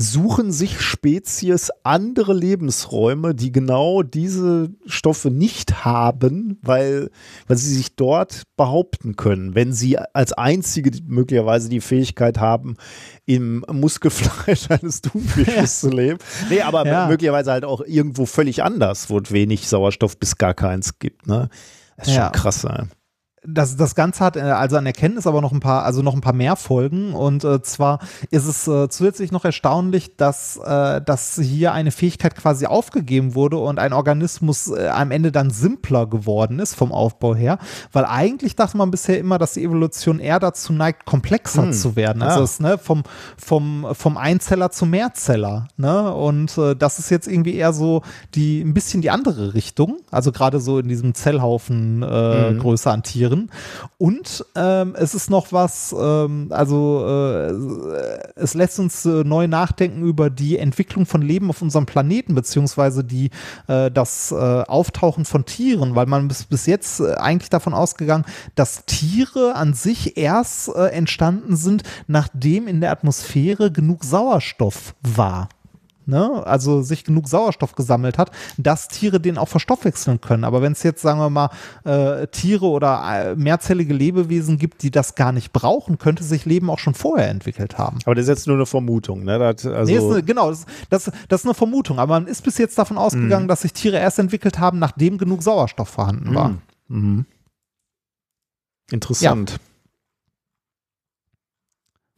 suchen 0.02 0.54
sich 0.54 0.80
Spezies 0.80 1.72
andere 1.84 2.34
Lebensräume, 2.34 3.36
die 3.36 3.52
genau 3.52 4.02
diese 4.02 4.70
Stoffe 4.86 5.30
nicht 5.30 5.84
haben, 5.84 6.58
weil, 6.62 7.12
weil 7.48 7.58
sie 7.58 7.76
sich 7.76 7.98
dort 7.98 8.44
behaupten 8.56 9.18
können, 9.18 9.56
wenn 9.56 9.74
sie 9.74 9.98
als 10.00 10.32
einzige 10.32 10.90
möglicherweise 11.06 11.68
die 11.68 11.82
Fähigkeit 11.82 12.40
haben, 12.40 12.76
im 13.26 13.66
Muskelfleisch 13.70 14.70
eines 14.72 15.02
Thunfisches 15.02 15.80
zu 15.82 15.90
leben. 15.90 16.18
Nee, 16.50 16.62
aber 16.62 16.86
Ja. 16.88 17.08
möglicherweise 17.08 17.52
halt 17.52 17.66
auch 17.66 17.82
irgendwo 17.86 18.26
völlig 18.26 18.64
anders, 18.64 19.10
wo 19.10 19.20
es 19.20 19.32
wenig 19.32 19.68
Sauerstoff 19.68 20.18
bis 20.18 20.38
gar 20.38 20.54
keins 20.54 21.00
gibt. 21.00 21.28
Ne? 21.28 21.50
Das 21.98 22.08
ist 22.08 22.16
Ja. 22.16 22.26
schon 22.26 22.32
krass. 22.42 22.64
Ey. 22.64 22.86
Das, 23.44 23.78
das 23.78 23.96
Ganze 23.96 24.24
hat 24.24 24.36
äh, 24.36 24.42
also 24.42 24.76
an 24.78 24.86
Erkenntnis 24.86 25.26
aber 25.26 25.42
noch 25.42 25.52
ein 25.52 25.60
paar, 25.62 25.84
also 25.84 26.02
noch 26.02 26.14
ein 26.14 26.22
paar 26.22 26.34
mehr 26.34 26.56
Folgen. 26.56 27.14
Und 27.14 27.44
äh, 27.44 27.62
zwar 27.62 28.00
ist 28.32 28.46
es 28.46 28.68
äh, 28.68 28.90
zusätzlich 28.90 29.32
noch 29.32 29.46
erstaunlich, 29.46 30.18
dass, 30.18 30.58
äh, 30.58 31.02
dass 31.02 31.40
hier 31.42 31.72
eine 31.72 31.92
Fähigkeit 31.92 32.36
quasi 32.36 32.66
aufgegeben 32.66 33.36
wurde 33.36 33.58
und 33.58 33.80
ein 33.80 33.94
Organismus 33.94 34.68
äh, 34.70 34.88
am 34.90 35.12
Ende 35.12 35.32
dann 35.32 35.52
simpler 35.52 36.06
geworden 36.08 36.60
ist 36.60 36.76
vom 36.76 36.92
Aufbau 36.92 37.34
her. 37.36 37.60
Weil 37.94 38.06
eigentlich 38.06 38.56
dachte 38.56 38.76
man 38.78 38.92
bisher 38.92 39.18
immer, 39.20 39.38
dass 39.38 39.54
die 39.54 39.64
Evolution 39.64 40.20
eher 40.20 40.40
dazu 40.40 40.74
neigt, 40.74 41.06
komplexer 41.06 41.64
Hm. 41.64 41.74
zu 41.74 41.96
werden. 41.96 42.22
Also 42.22 42.42
Ah. 42.42 42.44
es, 42.44 42.60
ne, 42.60 42.78
vom, 42.78 43.04
vom, 43.38 43.88
vom 43.94 44.18
Einzeller 44.18 44.72
zum 44.72 44.90
Mehrzeller. 44.90 45.68
Ne? 45.78 46.14
Und 46.14 46.58
äh, 46.58 46.76
das 46.76 47.00
ist 47.00 47.10
jetzt 47.10 47.28
irgendwie 47.28 47.56
eher 47.56 47.74
so 47.74 48.02
die 48.36 48.62
ein 48.62 48.74
bisschen 48.74 49.02
die 49.02 49.10
andere 49.12 49.54
Richtung. 49.54 49.98
Also 50.12 50.32
gerade 50.32 50.60
so 50.60 50.80
in 50.80 50.88
diesem 50.90 51.14
Zellhaufen 51.14 52.00
Mhm. 52.00 52.60
Größe 52.60 52.90
an 52.92 53.04
Tieren. 53.04 53.29
Und 53.98 54.46
ähm, 54.56 54.96
es 54.98 55.14
ist 55.14 55.30
noch 55.30 55.52
was, 55.52 55.96
ähm, 55.98 56.48
also 56.50 57.06
äh, 57.08 57.54
es 58.36 58.54
lässt 58.54 58.80
uns 58.80 59.06
äh, 59.06 59.24
neu 59.24 59.48
nachdenken 59.48 60.04
über 60.04 60.30
die 60.30 60.58
Entwicklung 60.58 61.06
von 61.06 61.22
Leben 61.22 61.50
auf 61.50 61.62
unserem 61.62 61.86
Planeten, 61.86 62.36
beziehungsweise 62.36 63.04
die, 63.04 63.30
äh, 63.68 63.92
das 63.92 64.32
äh, 64.32 64.36
Auftauchen 64.36 65.26
von 65.26 65.46
Tieren, 65.46 65.96
weil 65.96 66.06
man 66.06 66.28
bis, 66.28 66.46
bis 66.46 66.66
jetzt 66.66 67.00
äh, 67.00 67.14
eigentlich 67.16 67.50
davon 67.50 67.74
ausgegangen, 67.74 68.26
dass 68.56 68.86
Tiere 68.86 69.56
an 69.56 69.74
sich 69.74 70.18
erst 70.18 70.70
äh, 70.70 70.88
entstanden 70.88 71.56
sind, 71.56 71.84
nachdem 72.08 72.68
in 72.68 72.82
der 72.82 72.92
Atmosphäre 72.92 73.72
genug 73.72 74.04
Sauerstoff 74.04 74.96
war 75.02 75.50
ne, 76.10 76.46
also 76.46 76.82
sich 76.82 77.04
genug 77.04 77.28
Sauerstoff 77.28 77.76
gesammelt 77.76 78.18
hat, 78.18 78.32
dass 78.58 78.88
Tiere 78.88 79.20
den 79.20 79.38
auch 79.38 79.48
verstoffwechseln 79.48 80.20
können. 80.20 80.44
Aber 80.44 80.62
wenn 80.62 80.74
es 80.74 80.84
jetzt, 80.84 81.02
sagen 81.02 81.20
wir 81.20 81.30
mal, 81.30 81.50
äh, 81.86 82.28
Tiere 82.28 82.66
oder 82.66 83.04
äh, 83.06 83.36
mehrzellige 83.36 83.94
Lebewesen 83.94 84.58
gibt, 84.58 84.84
die 84.84 84.92
das 84.92 85.16
gar 85.16 85.32
nicht 85.32 85.54
brauchen, 85.54 85.98
könnte 85.98 86.24
sich 86.24 86.46
Leben 86.46 86.70
auch 86.70 86.80
schon 86.80 86.94
vorher 86.94 87.30
entwickelt 87.30 87.78
haben. 87.78 88.00
Aber 88.06 88.16
das 88.16 88.24
ist 88.24 88.30
jetzt 88.30 88.48
nur 88.48 88.58
eine 88.58 88.66
Vermutung. 88.66 89.24
Ne? 89.24 89.40
Das, 89.40 89.66
also, 89.66 89.92
nee, 89.92 90.14
eine, 90.14 90.24
genau, 90.24 90.50
das, 90.50 90.66
das, 90.90 91.12
das 91.28 91.42
ist 91.42 91.46
eine 91.46 91.54
Vermutung. 91.54 92.00
Aber 92.00 92.20
man 92.20 92.28
ist 92.28 92.44
bis 92.44 92.58
jetzt 92.58 92.78
davon 92.78 92.98
ausgegangen, 92.98 93.48
dass 93.48 93.62
sich 93.62 93.74
Tiere 93.74 93.98
erst 93.98 94.20
entwickelt 94.20 94.60
haben, 94.60 94.80
nachdem 94.80 95.18
genug 95.18 95.44
Sauerstoff 95.44 95.90
vorhanden 95.90 96.34
war. 96.36 96.56
Mhm. 96.88 97.26
Interessant. 98.92 99.60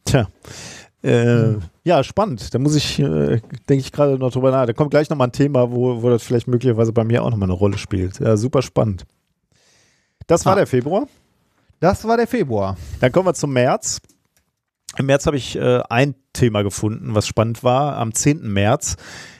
Tja. 0.04 0.28
Äh, 1.02 1.54
Ja, 1.84 2.04
spannend. 2.04 2.54
Da 2.54 2.58
muss 2.58 2.74
ich, 2.76 2.98
äh, 3.00 3.40
denke 3.68 3.74
ich 3.76 3.90
gerade 3.92 4.18
noch 4.18 4.30
drüber 4.32 4.50
nach. 4.50 4.66
Da 4.66 4.72
kommt 4.72 4.90
gleich 4.92 5.10
nochmal 5.10 5.28
ein 5.28 5.32
Thema, 5.32 5.70
wo, 5.72 6.02
wo 6.02 6.10
das 6.10 6.22
vielleicht 6.22 6.46
möglicherweise 6.48 6.92
bei 6.92 7.02
mir 7.04 7.22
auch 7.24 7.30
nochmal 7.30 7.48
eine 7.48 7.58
Rolle 7.58 7.78
spielt. 7.78 8.20
Ja, 8.20 8.36
super 8.36 8.62
spannend. 8.62 9.04
Das 10.28 10.44
war 10.46 10.52
Ah. 10.52 10.56
der 10.56 10.66
Februar. 10.66 11.06
Das 11.80 12.04
war 12.06 12.16
der 12.16 12.28
Februar. 12.28 12.76
Dann 13.00 13.10
kommen 13.10 13.26
wir 13.26 13.34
zum 13.34 13.52
März. 13.52 14.00
Im 14.98 15.06
März 15.06 15.26
habe 15.26 15.36
ich 15.36 15.56
äh, 15.56 15.80
ein 15.90 16.14
Thema 16.32 16.62
gefunden, 16.62 17.14
was 17.14 17.26
spannend 17.26 17.64
war, 17.64 17.96
am 17.96 18.14
10. 18.14 18.52
März, 18.52 18.96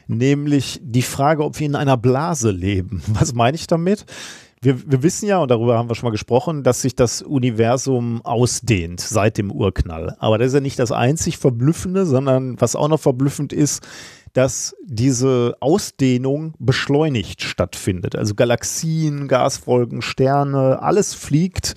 nämlich 0.08 0.80
die 0.82 1.02
Frage, 1.02 1.44
ob 1.44 1.58
wir 1.60 1.66
in 1.66 1.76
einer 1.76 1.96
Blase 1.96 2.50
leben. 2.50 3.02
Was 3.08 3.34
meine 3.34 3.54
ich 3.54 3.66
damit? 3.66 4.04
Wir, 4.64 4.88
wir 4.88 5.02
wissen 5.02 5.26
ja, 5.26 5.38
und 5.38 5.50
darüber 5.50 5.76
haben 5.76 5.90
wir 5.90 5.96
schon 5.96 6.06
mal 6.06 6.12
gesprochen, 6.12 6.62
dass 6.62 6.82
sich 6.82 6.94
das 6.94 7.20
Universum 7.20 8.24
ausdehnt 8.24 9.00
seit 9.00 9.36
dem 9.36 9.50
Urknall. 9.50 10.14
Aber 10.20 10.38
das 10.38 10.48
ist 10.48 10.54
ja 10.54 10.60
nicht 10.60 10.78
das 10.78 10.92
einzig 10.92 11.36
Verblüffende, 11.36 12.06
sondern 12.06 12.60
was 12.60 12.76
auch 12.76 12.86
noch 12.86 13.00
verblüffend 13.00 13.52
ist, 13.52 13.82
dass 14.34 14.76
diese 14.84 15.56
Ausdehnung 15.58 16.54
beschleunigt 16.60 17.42
stattfindet. 17.42 18.14
Also 18.14 18.36
Galaxien, 18.36 19.26
Gasfolgen, 19.26 20.00
Sterne, 20.00 20.80
alles 20.80 21.12
fliegt 21.12 21.74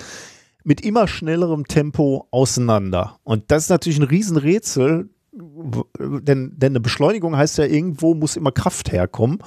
mit 0.64 0.82
immer 0.82 1.08
schnellerem 1.08 1.66
Tempo 1.66 2.28
auseinander. 2.30 3.18
Und 3.24 3.50
das 3.50 3.64
ist 3.64 3.70
natürlich 3.70 3.98
ein 3.98 4.04
Riesenrätsel, 4.04 5.10
denn, 5.36 6.54
denn 6.56 6.72
eine 6.72 6.80
Beschleunigung 6.80 7.36
heißt 7.36 7.58
ja, 7.58 7.66
irgendwo 7.66 8.14
muss 8.14 8.38
immer 8.38 8.52
Kraft 8.52 8.92
herkommen. 8.92 9.40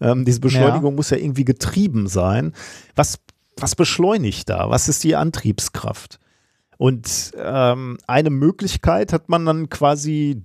Ähm, 0.00 0.24
diese 0.24 0.40
Beschleunigung 0.40 0.94
muss 0.94 1.10
ja 1.10 1.16
irgendwie 1.16 1.44
getrieben 1.44 2.06
sein. 2.06 2.52
Was 2.94 3.18
was 3.56 3.74
beschleunigt 3.74 4.48
da? 4.48 4.70
Was 4.70 4.88
ist 4.88 5.04
die 5.04 5.16
Antriebskraft? 5.16 6.18
Und 6.78 7.32
ähm, 7.36 7.98
eine 8.06 8.30
Möglichkeit 8.30 9.12
hat 9.12 9.28
man 9.28 9.46
dann 9.46 9.68
quasi 9.68 10.42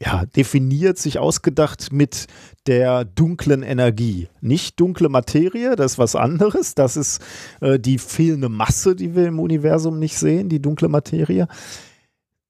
ja, 0.00 0.26
definiert, 0.26 0.98
sich 0.98 1.18
ausgedacht 1.18 1.92
mit 1.92 2.26
der 2.66 3.04
dunklen 3.04 3.62
Energie. 3.62 4.28
Nicht 4.40 4.78
dunkle 4.78 5.08
Materie, 5.08 5.74
das 5.76 5.92
ist 5.92 5.98
was 5.98 6.14
anderes. 6.14 6.74
Das 6.74 6.96
ist 6.96 7.20
äh, 7.60 7.78
die 7.78 7.98
fehlende 7.98 8.48
Masse, 8.48 8.94
die 8.94 9.14
wir 9.14 9.26
im 9.26 9.40
Universum 9.40 9.98
nicht 9.98 10.16
sehen, 10.16 10.48
die 10.48 10.62
dunkle 10.62 10.88
Materie, 10.88 11.48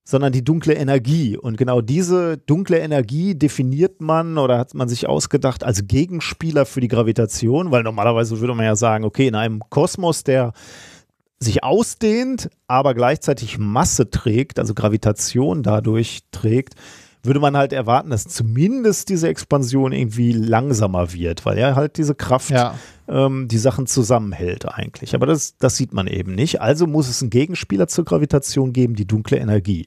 sondern 0.09 0.33
die 0.33 0.43
dunkle 0.43 0.73
Energie. 0.73 1.37
Und 1.37 1.59
genau 1.59 1.83
diese 1.83 2.39
dunkle 2.39 2.79
Energie 2.79 3.35
definiert 3.35 4.01
man 4.01 4.39
oder 4.39 4.57
hat 4.57 4.73
man 4.73 4.89
sich 4.89 5.07
ausgedacht 5.07 5.63
als 5.63 5.87
Gegenspieler 5.87 6.65
für 6.65 6.81
die 6.81 6.89
Gravitation, 6.89 7.73
weil 7.73 7.83
normalerweise 7.83 8.41
würde 8.41 8.55
man 8.55 8.65
ja 8.65 8.75
sagen, 8.75 9.05
okay, 9.05 9.27
in 9.27 9.35
einem 9.35 9.61
Kosmos, 9.69 10.25
der 10.25 10.55
sich 11.39 11.63
ausdehnt, 11.63 12.49
aber 12.67 12.95
gleichzeitig 12.95 13.59
Masse 13.59 14.09
trägt, 14.09 14.59
also 14.59 14.73
Gravitation 14.73 15.63
dadurch 15.63 16.21
trägt, 16.33 16.73
würde 17.29 17.39
man 17.39 17.57
halt 17.57 17.73
erwarten, 17.73 18.11
dass 18.11 18.27
zumindest 18.27 19.09
diese 19.09 19.29
Expansion 19.29 19.93
irgendwie 19.93 20.33
langsamer 20.33 21.13
wird, 21.13 21.47
weil 21.47 21.57
ja 21.59 21.77
halt 21.77 21.97
diese 21.97 22.17
Kraft 22.17 22.51
Ja. 22.51 22.75
ähm, 23.07 23.47
die 23.47 23.59
Sachen 23.59 23.87
zusammenhält 23.87 24.67
eigentlich. 24.67 25.15
Aber 25.15 25.27
das, 25.27 25.57
das 25.59 25.77
sieht 25.77 25.93
man 25.93 26.09
eben 26.09 26.35
nicht. 26.35 26.61
Also 26.61 26.89
muss 26.89 27.09
es 27.09 27.23
einen 27.23 27.31
Gegenspieler 27.31 27.87
zur 27.87 28.05
Gravitation 28.05 28.73
geben, 28.73 28.97
die 28.97 29.07
dunkle 29.07 29.37
Energie. 29.39 29.87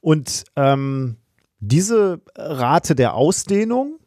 Und 0.00 0.44
ähm, 0.56 1.16
diese 1.60 2.22
Rate 2.34 2.94
der 2.94 3.12
Ausdehnung, 3.14 3.98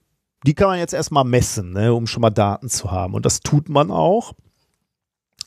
die 0.46 0.56
kann 0.56 0.70
man 0.70 0.80
jetzt 0.80 0.94
erstmal 0.94 1.26
messen, 1.26 1.74
ne, 1.74 1.94
um 1.94 2.08
schon 2.08 2.22
mal 2.22 2.32
Daten 2.32 2.70
zu 2.70 2.90
haben. 2.90 3.14
Und 3.14 3.26
das 3.26 3.42
tut 3.42 3.70
man 3.70 3.92
auch. 3.92 4.34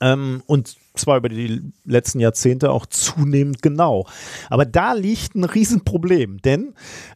Ähm, 0.05 0.43
und 0.45 0.77
zwar 0.95 1.17
über 1.17 1.31
die 1.31 1.63
letzten 1.87 2.21
Jahrzehnte 2.21 2.71
auch 2.71 2.85
zunehmend 2.87 3.63
genau. 3.63 4.07
Aber 4.51 4.67
da 4.67 4.93
liegt 4.93 5.35
ein 5.35 5.45
Riesenproblem, 5.45 6.43
denn 6.43 6.75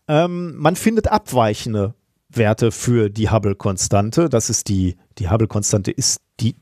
ähm, 0.09 0.57
man 0.57 0.75
findet 0.75 1.09
abweichende 1.09 1.95
Werte 2.31 2.73
für 2.73 3.11
die 3.11 3.31
Hubble-Konstante. 3.31 4.31
Das 4.31 4.49
ist 4.49 4.69
die, 4.69 4.97
die 5.19 5.29
Hubble-Konstante 5.29 5.91
ist 5.91 6.23
die, 6.41 6.57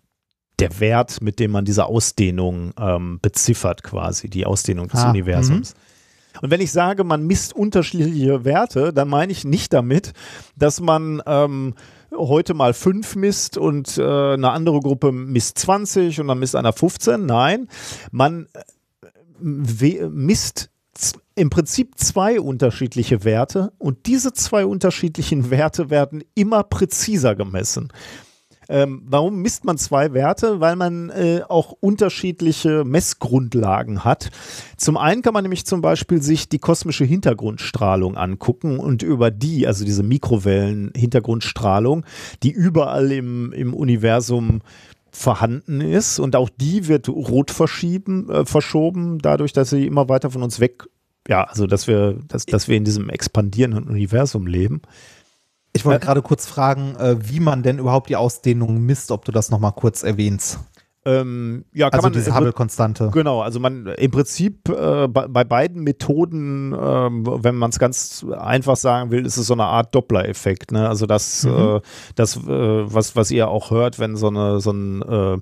der 0.59 0.81
Wert, 0.81 1.23
mit 1.23 1.39
dem 1.39 1.53
man 1.53 1.65
diese 1.65 1.87
Ausdehnung 1.87 2.73
ähm, 2.77 3.21
beziffert, 3.23 3.85
quasi, 3.85 4.29
die 4.29 4.47
Ausdehnung 4.47 4.89
des 4.89 5.01
Ah, 5.01 5.11
Universums. 5.11 5.75
Und 6.43 6.51
wenn 6.51 6.61
ich 6.61 6.73
sage, 6.73 7.05
man 7.05 7.27
misst 7.27 7.55
unterschiedliche 7.55 8.45
Werte, 8.45 8.93
dann 8.93 9.09
meine 9.09 9.33
ich 9.33 9.45
nicht 9.45 9.73
damit, 9.73 10.13
dass 10.57 10.81
man 10.81 11.23
ähm, 11.27 11.75
heute 12.17 12.55
mal 12.55 12.75
5 12.75 13.17
misst 13.17 13.59
und 13.59 13.99
äh, 13.99 14.03
eine 14.03 14.51
andere 14.51 14.81
Gruppe 14.81 15.13
misst 15.13 15.59
20 15.59 16.21
und 16.21 16.29
dann 16.29 16.39
misst 16.39 16.57
einer 16.57 16.73
15. 16.73 17.25
Nein, 17.25 17.69
man 18.11 18.47
äh, 19.41 20.07
misst 20.09 20.71
im 21.35 21.51
Prinzip 21.51 21.99
zwei 21.99 22.41
unterschiedliche 22.41 23.25
Werte 23.25 23.73
und 23.79 24.07
diese 24.07 24.33
zwei 24.33 24.65
unterschiedlichen 24.65 25.51
Werte 25.51 25.91
werden 25.91 26.25
immer 26.35 26.63
präziser 26.63 27.35
gemessen. 27.35 27.93
Ähm, 28.69 29.03
warum 29.07 29.43
misst 29.43 29.65
man 29.65 29.79
zwei 29.79 30.13
Werte? 30.13 30.61
Weil 30.61 30.77
man 30.77 31.11
äh, 31.11 31.43
auch 31.49 31.73
unterschiedliche 31.81 32.85
Messgrundlagen 32.85 34.05
hat. 34.05 34.31
Zum 34.77 34.97
einen 34.97 35.23
kann 35.23 35.35
man 35.35 35.45
nämlich 35.45 35.67
zum 35.67 35.81
Beispiel 35.81 36.23
sich 36.23 36.49
die 36.49 36.59
kosmische 36.59 37.05
Hintergrundstrahlung 37.05 38.17
angucken 38.17 38.79
und 38.79 39.03
über 39.03 39.31
die, 39.31 39.67
also 39.67 39.85
diese 39.85 40.03
Mikrowellen-Hintergrundstrahlung, 40.03 42.05
die 42.43 42.51
überall 42.51 43.13
im, 43.13 43.53
im 43.53 43.75
Universum 43.75 44.63
vorhanden 45.17 45.81
ist 45.81 46.19
und 46.19 46.37
auch 46.37 46.51
die 46.51 46.89
wird 46.89 47.09
rot 47.09 47.51
verschieben, 47.51 48.29
äh, 48.29 48.45
verschoben, 48.45 49.19
dadurch, 49.19 49.53
dass 49.53 49.71
sie 49.71 49.87
immer 49.87 50.09
weiter 50.09 50.31
von 50.31 50.43
uns 50.43 50.61
weg, 50.61 50.85
ja, 51.27 51.45
also 51.45 51.67
dass 51.67 51.87
wir, 51.87 52.19
dass, 52.29 52.47
dass 52.47 52.69
wir 52.69 52.77
in 52.77 52.85
diesem 52.85 53.09
expandierenden 53.09 53.89
Universum 53.89 54.47
leben. 54.47 54.83
Ich 55.77 55.85
wollte 55.85 56.05
gerade 56.05 56.23
kurz 56.23 56.47
fragen, 56.47 56.97
äh, 56.97 57.17
wie 57.21 57.41
man 57.41 57.63
denn 57.63 57.79
überhaupt 57.79 58.09
die 58.09 58.17
Ausdehnung 58.17 58.81
misst, 58.81 59.11
ob 59.11 59.25
du 59.25 59.33
das 59.33 59.51
nochmal 59.51 59.73
kurz 59.73 60.03
erwähnst. 60.03 60.59
Ähm, 61.07 61.65
ja, 61.73 61.89
kann 61.89 61.99
Also 61.99 62.07
man 62.07 62.13
diese 62.15 62.35
Hubble-Konstante. 62.35 63.11
Genau, 63.13 63.41
also 63.41 63.61
man 63.61 63.87
im 63.87 64.11
Prinzip 64.11 64.69
äh, 64.69 65.07
bei, 65.07 65.29
bei 65.29 65.45
beiden 65.45 65.85
Methoden, 65.85 66.75
ähm, 66.77 67.25
wenn 67.25 67.55
man 67.55 67.71
es 67.71 67.79
ganz 67.79 68.27
einfach 68.37 68.75
sagen 68.75 69.13
will, 69.13 69.25
ist 69.25 69.37
es 69.37 69.47
so 69.47 69.53
eine 69.53 69.67
Art 69.67 69.95
Doppler-Effekt. 69.95 70.73
Ne? 70.73 70.89
Also 70.89 71.07
das, 71.07 71.45
äh, 71.45 71.81
das 72.17 72.37
äh, 72.37 72.41
was, 72.49 73.15
was 73.15 73.31
ihr 73.31 73.47
auch 73.47 73.71
hört, 73.71 74.01
wenn 74.01 74.17
so, 74.17 74.27
eine, 74.27 74.59
so 74.59 74.73
ein 74.73 75.03
äh, 75.03 75.39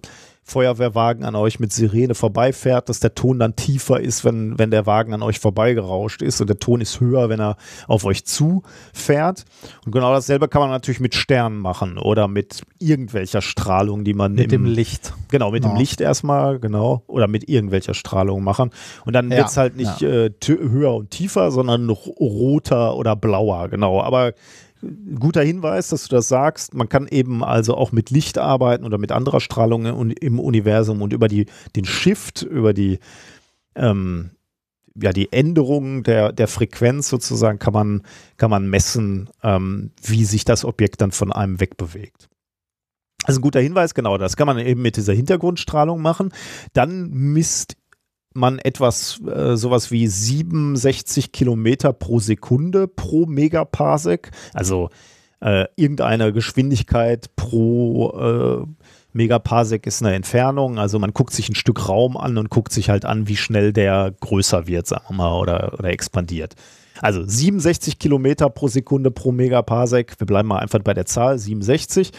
Feuerwehrwagen 0.47 1.25
an 1.25 1.35
euch 1.35 1.59
mit 1.59 1.73
Sirene 1.73 2.15
vorbeifährt, 2.15 2.89
dass 2.91 3.01
der 3.01 3.15
Ton 3.15 3.39
dann 3.39 3.57
tiefer 3.57 3.99
ist, 4.01 4.25
wenn, 4.25 4.59
wenn 4.59 4.71
der 4.71 4.85
Wagen 4.87 5.15
an 5.15 5.23
euch 5.23 5.39
vorbeigerauscht 5.41 6.21
ist 6.23 6.41
und 6.43 6.49
der 6.49 6.59
Ton 6.59 6.81
ist 6.83 7.01
höher, 7.01 7.31
wenn 7.31 7.41
er 7.41 7.57
auf 7.89 8.05
euch 8.05 8.25
zufährt. 8.27 9.45
Und 9.87 9.93
genau 9.93 10.13
dasselbe 10.13 10.49
kann 10.49 10.61
man 10.61 10.71
natürlich 10.71 11.01
mit 11.01 11.15
Sternen 11.15 11.59
machen 11.59 11.99
oder 11.99 12.29
mit 12.29 12.63
irgendwelcher 12.79 13.41
Strahlung, 13.43 14.05
die 14.05 14.15
man 14.15 14.35
Mit 14.35 14.45
im, 14.45 14.51
dem 14.51 14.65
Licht. 14.67 15.15
Genau, 15.31 15.51
mit 15.51 15.65
dem 15.65 15.71
Genau. 15.71 15.81
Licht 15.81 16.01
erstmal, 16.03 16.59
genau. 16.59 17.03
Oder 17.07 17.27
mit 17.27 17.49
irgendwelcher 17.49 17.95
Strahlung 17.95 18.45
machen. 18.45 18.71
Und 19.07 19.15
dann 19.15 19.31
Ja, 19.31 19.39
wird's 19.39 19.57
halt 19.57 19.77
nicht 19.77 20.03
äh, 20.03 20.31
tö- 20.43 20.71
höher 20.71 20.95
und 20.95 21.11
tiefer, 21.11 21.51
sondern 21.51 21.87
noch 21.87 22.07
roter 22.07 22.97
oder 22.97 23.17
blauer, 23.17 23.69
genau. 23.71 24.03
Aber 24.03 24.35
guter 25.19 25.43
Hinweis, 25.43 25.89
dass 25.89 26.05
du 26.09 26.17
das 26.17 26.29
sagst. 26.29 26.75
Man 26.75 26.89
kann 26.89 27.09
eben 27.09 27.45
also 27.45 27.77
auch 27.77 27.93
mit 27.93 28.11
Licht 28.11 28.39
arbeiten 28.39 28.85
oder 28.85 28.99
mit 28.99 29.13
anderer 29.13 29.41
Strahlung 29.41 29.85
im 30.15 30.39
Universum 30.39 31.03
und 31.03 31.13
über 31.13 31.29
die, 31.29 31.47
den 31.77 31.85
Shift, 31.85 32.43
über 32.43 32.75
die, 32.75 32.99
ähm, 33.75 34.31
ja, 34.95 35.13
die 35.13 35.33
Änderung 35.33 36.03
der, 36.03 36.33
der 36.33 36.49
Frequenz 36.49 37.09
sozusagen 37.09 37.59
kann 37.59 37.73
man, 37.73 38.03
kann 38.37 38.51
man 38.51 38.69
messen, 38.69 39.29
ähm, 39.43 39.91
wie 40.03 40.25
sich 40.25 40.45
das 40.45 40.65
Objekt 40.65 41.01
dann 41.01 41.13
von 41.13 41.33
einem 41.33 41.61
wegbewegt. 41.61 42.29
Also 43.25 43.41
ein 43.41 43.43
guter 43.43 43.61
Hinweis, 43.61 43.95
genau, 43.95 44.19
das 44.19 44.37
kann 44.37 44.47
man 44.47 44.59
eben 44.59 44.83
mit 44.83 44.97
dieser 44.97 45.15
Hintergrundstrahlung 45.15 46.01
machen. 46.03 46.33
Dann 46.75 47.11
misst 47.11 47.77
man 48.35 48.59
etwas, 48.59 49.21
äh, 49.27 49.57
sowas 49.57 49.91
wie 49.91 50.07
67 50.07 51.33
Kilometer 51.33 51.93
pro 51.93 52.19
Sekunde 52.19 52.89
pro 52.89 53.27
Megaparsec, 53.27 54.31
also 54.53 54.91
äh, 55.41 55.67
irgendeine 55.77 56.33
Geschwindigkeit 56.33 57.35
pro 57.37 58.67
äh, 58.67 58.67
Megaparsec 59.13 59.87
ist 59.87 60.03
eine 60.03 60.15
Entfernung, 60.15 60.79
also 60.79 60.99
man 60.99 61.13
guckt 61.13 61.33
sich 61.33 61.49
ein 61.49 61.55
Stück 61.55 61.89
Raum 61.89 62.17
an 62.17 62.37
und 62.37 62.51
guckt 62.51 62.73
sich 62.73 62.91
halt 62.91 63.05
an, 63.05 63.29
wie 63.29 63.37
schnell 63.37 63.73
der 63.73 64.13
größer 64.21 64.67
wird, 64.67 64.89
sagen 64.89 65.05
wir 65.11 65.15
mal, 65.15 65.39
oder, 65.39 65.75
oder 65.79 65.91
expandiert. 65.91 66.55
Also 67.01 67.23
67 67.25 67.99
Kilometer 67.99 68.51
pro 68.51 68.69
Sekunde 68.69 69.11
pro 69.11 69.31
Megaparsec, 69.33 70.15
wir 70.19 70.27
bleiben 70.27 70.49
mal 70.49 70.59
einfach 70.59 70.81
bei 70.81 70.95
der 70.95 71.07
Zahl, 71.07 71.39
67. 71.39 72.11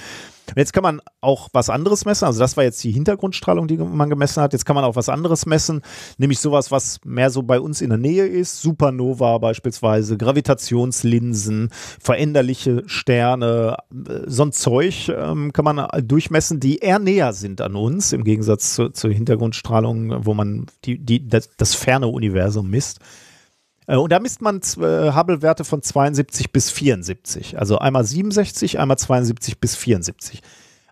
Und 0.49 0.57
Jetzt 0.57 0.73
kann 0.73 0.83
man 0.83 1.01
auch 1.21 1.49
was 1.53 1.69
anderes 1.69 2.05
messen. 2.05 2.25
Also 2.25 2.39
das 2.39 2.57
war 2.57 2.63
jetzt 2.63 2.83
die 2.83 2.91
Hintergrundstrahlung, 2.91 3.67
die 3.67 3.77
man 3.77 4.09
gemessen 4.09 4.41
hat. 4.41 4.53
Jetzt 4.53 4.65
kann 4.65 4.75
man 4.75 4.85
auch 4.85 4.95
was 4.95 5.09
anderes 5.09 5.45
messen, 5.45 5.81
nämlich 6.17 6.39
sowas, 6.39 6.71
was 6.71 6.99
mehr 7.03 7.29
so 7.29 7.43
bei 7.43 7.59
uns 7.59 7.81
in 7.81 7.89
der 7.89 7.97
Nähe 7.97 8.25
ist. 8.25 8.61
Supernova 8.61 9.37
beispielsweise, 9.37 10.17
Gravitationslinsen, 10.17 11.69
veränderliche 11.99 12.83
Sterne, 12.85 13.77
äh, 13.91 14.21
so 14.27 14.43
ein 14.43 14.51
Zeug 14.51 15.09
ähm, 15.09 15.53
kann 15.53 15.65
man 15.65 15.87
durchmessen, 16.03 16.59
die 16.59 16.77
eher 16.77 16.99
näher 16.99 17.33
sind 17.33 17.61
an 17.61 17.75
uns, 17.75 18.13
im 18.13 18.23
Gegensatz 18.23 18.75
zu, 18.75 18.89
zur 18.89 19.11
Hintergrundstrahlung, 19.11 20.25
wo 20.25 20.33
man 20.33 20.65
die, 20.85 20.97
die, 20.97 21.27
das, 21.27 21.49
das 21.57 21.75
ferne 21.75 22.07
Universum 22.07 22.69
misst. 22.69 22.99
Äh, 23.87 23.95
Und 23.97 24.11
da 24.11 24.19
misst 24.19 24.41
man 24.41 24.57
äh, 24.57 25.11
Hubble-Werte 25.13 25.63
von 25.63 25.81
72 25.81 26.51
bis 26.51 26.69
74. 26.71 27.57
Also 27.59 27.77
einmal 27.79 28.03
67, 28.03 28.79
einmal 28.79 28.97
72 28.97 29.59
bis 29.59 29.75
74. 29.75 30.41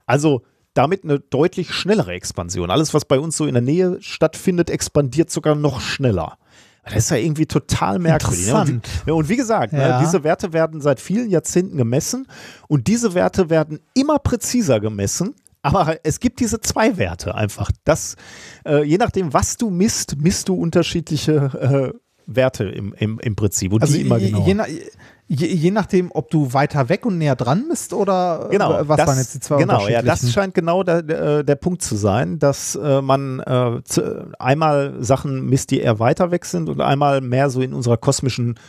Also 0.05 0.41
damit 0.73 1.03
eine 1.03 1.19
deutlich 1.19 1.71
schnellere 1.71 2.13
Expansion. 2.13 2.71
Alles, 2.71 2.93
was 2.93 3.05
bei 3.05 3.19
uns 3.19 3.37
so 3.37 3.45
in 3.45 3.53
der 3.53 3.61
Nähe 3.63 3.97
stattfindet, 4.01 4.69
expandiert 4.69 5.29
sogar 5.29 5.55
noch 5.55 5.81
schneller. 5.81 6.37
Das 6.85 6.95
ist 6.95 7.11
ja 7.11 7.17
irgendwie 7.17 7.45
total 7.45 7.97
merkwürdig. 7.99 8.47
Ne? 8.47 8.53
Und, 8.53 8.69
Interessant. 8.69 9.05
wie, 9.05 9.11
und 9.11 9.29
wie 9.29 9.37
gesagt, 9.37 9.71
ne, 9.71 9.79
Ja. 9.87 9.99
diese 10.01 10.23
Werte 10.25 10.51
werden 10.51 10.81
seit 10.81 10.99
vielen 10.99 11.29
Jahrzehnten 11.29 11.77
gemessen 11.77 12.27
und 12.67 12.87
diese 12.87 13.13
Werte 13.13 13.49
werden 13.49 13.79
immer 13.93 14.19
präziser 14.19 14.79
gemessen. 14.81 15.33
Aber 15.61 15.95
es 16.03 16.19
gibt 16.19 16.41
diese 16.41 16.59
zwei 16.59 16.97
Werte 16.97 17.35
einfach. 17.35 17.71
Das, 17.85 18.17
äh, 18.65 18.83
je 18.83 18.97
nachdem, 18.97 19.31
was 19.31 19.55
du 19.55 19.69
misst, 19.69 20.17
misst 20.17 20.49
du 20.49 20.55
unterschiedliche 20.55 21.93
äh, 21.93 21.97
Werte 22.25 22.65
im, 22.65 22.93
im, 22.93 23.19
im 23.19 23.35
Prinzip. 23.35 23.73
Und 23.73 23.81
Also 23.81 23.93
die 23.95 24.01
immer 24.01 24.17
je, 24.17 24.31
genauer. 24.31 24.67
je, 24.67 24.81
je, 25.27 25.47
je 25.47 25.71
nachdem, 25.71 26.11
ob 26.13 26.29
du 26.31 26.53
weiter 26.53 26.89
weg 26.89 27.05
und 27.05 27.17
näher 27.17 27.35
dran 27.35 27.65
bist 27.69 27.93
oder 27.93 28.47
Genau, 28.51 28.79
äh, 28.79 28.87
was 28.87 28.97
das, 28.97 29.07
waren 29.07 29.17
jetzt 29.17 29.33
die 29.35 29.39
zwei 29.39 29.57
Genau, 29.57 29.87
ja, 29.87 30.01
das 30.01 30.31
scheint 30.31 30.53
genau 30.53 30.83
der, 30.83 31.01
der, 31.01 31.43
der 31.43 31.55
Punkt 31.55 31.81
zu 31.81 31.95
sein, 31.95 32.39
dass 32.39 32.75
äh, 32.75 33.01
man 33.01 33.39
äh, 33.41 33.81
zu, 33.83 34.31
einmal 34.39 34.95
Sachen 35.03 35.45
misst, 35.47 35.71
die 35.71 35.79
eher 35.81 35.99
weiter 35.99 36.31
weg 36.31 36.45
sind 36.45 36.69
und 36.69 36.81
einmal 36.81 37.21
mehr 37.21 37.49
so 37.49 37.61
in 37.61 37.73
unserer 37.73 37.97
kosmischen 37.97 38.59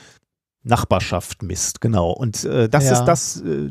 Nachbarschaft 0.62 1.42
misst. 1.42 1.80
Genau. 1.80 2.10
Und 2.10 2.44
äh, 2.44 2.68
das 2.68 2.84
Ja. 2.86 2.92
ist 2.92 3.04
das, 3.04 3.40
äh, 3.42 3.70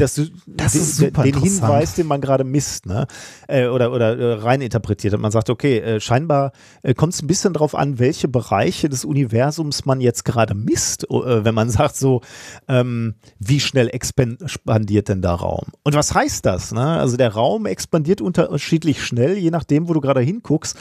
dass 0.00 0.14
du 0.14 0.26
Das 0.46 0.72
den, 0.72 0.82
ist 0.82 0.96
super 0.96 1.22
den. 1.22 1.40
Hinweis, 1.40 1.94
den 1.94 2.06
man 2.06 2.20
gerade 2.20 2.44
misst, 2.44 2.86
ne? 2.86 3.06
Äh, 3.46 3.66
oder 3.66 3.92
oder 3.92 4.18
äh, 4.18 4.32
rein 4.34 4.60
interpretiert 4.60 5.14
hat. 5.14 5.20
Man 5.20 5.30
sagt, 5.30 5.50
okay, 5.50 5.78
äh, 5.78 6.00
scheinbar 6.00 6.52
kommt 6.96 7.14
es 7.14 7.22
ein 7.22 7.26
bisschen 7.26 7.52
drauf 7.52 7.74
an, 7.74 7.98
welche 7.98 8.28
Bereiche 8.28 8.88
des 8.88 9.04
Universums 9.04 9.84
man 9.84 10.00
jetzt 10.00 10.24
gerade 10.24 10.54
misst, 10.54 11.06
wenn 11.08 11.54
man 11.54 11.70
sagt 11.70 11.96
so, 11.96 12.22
ähm, 12.68 13.14
wie 13.38 13.60
schnell 13.60 13.88
expandiert 13.88 15.08
denn 15.08 15.22
der 15.22 15.32
Raum? 15.32 15.66
Und 15.82 15.94
was 15.94 16.14
heißt 16.14 16.46
das? 16.46 16.72
Ne? 16.72 16.80
Also 16.84 17.16
der 17.16 17.32
Raum 17.32 17.66
expandiert 17.66 18.20
unterschiedlich 18.20 19.02
schnell, 19.04 19.36
je 19.36 19.50
nachdem, 19.50 19.88
wo 19.88 19.92
du 19.94 20.00
gerade 20.00 20.20
hinguckst. 20.20 20.76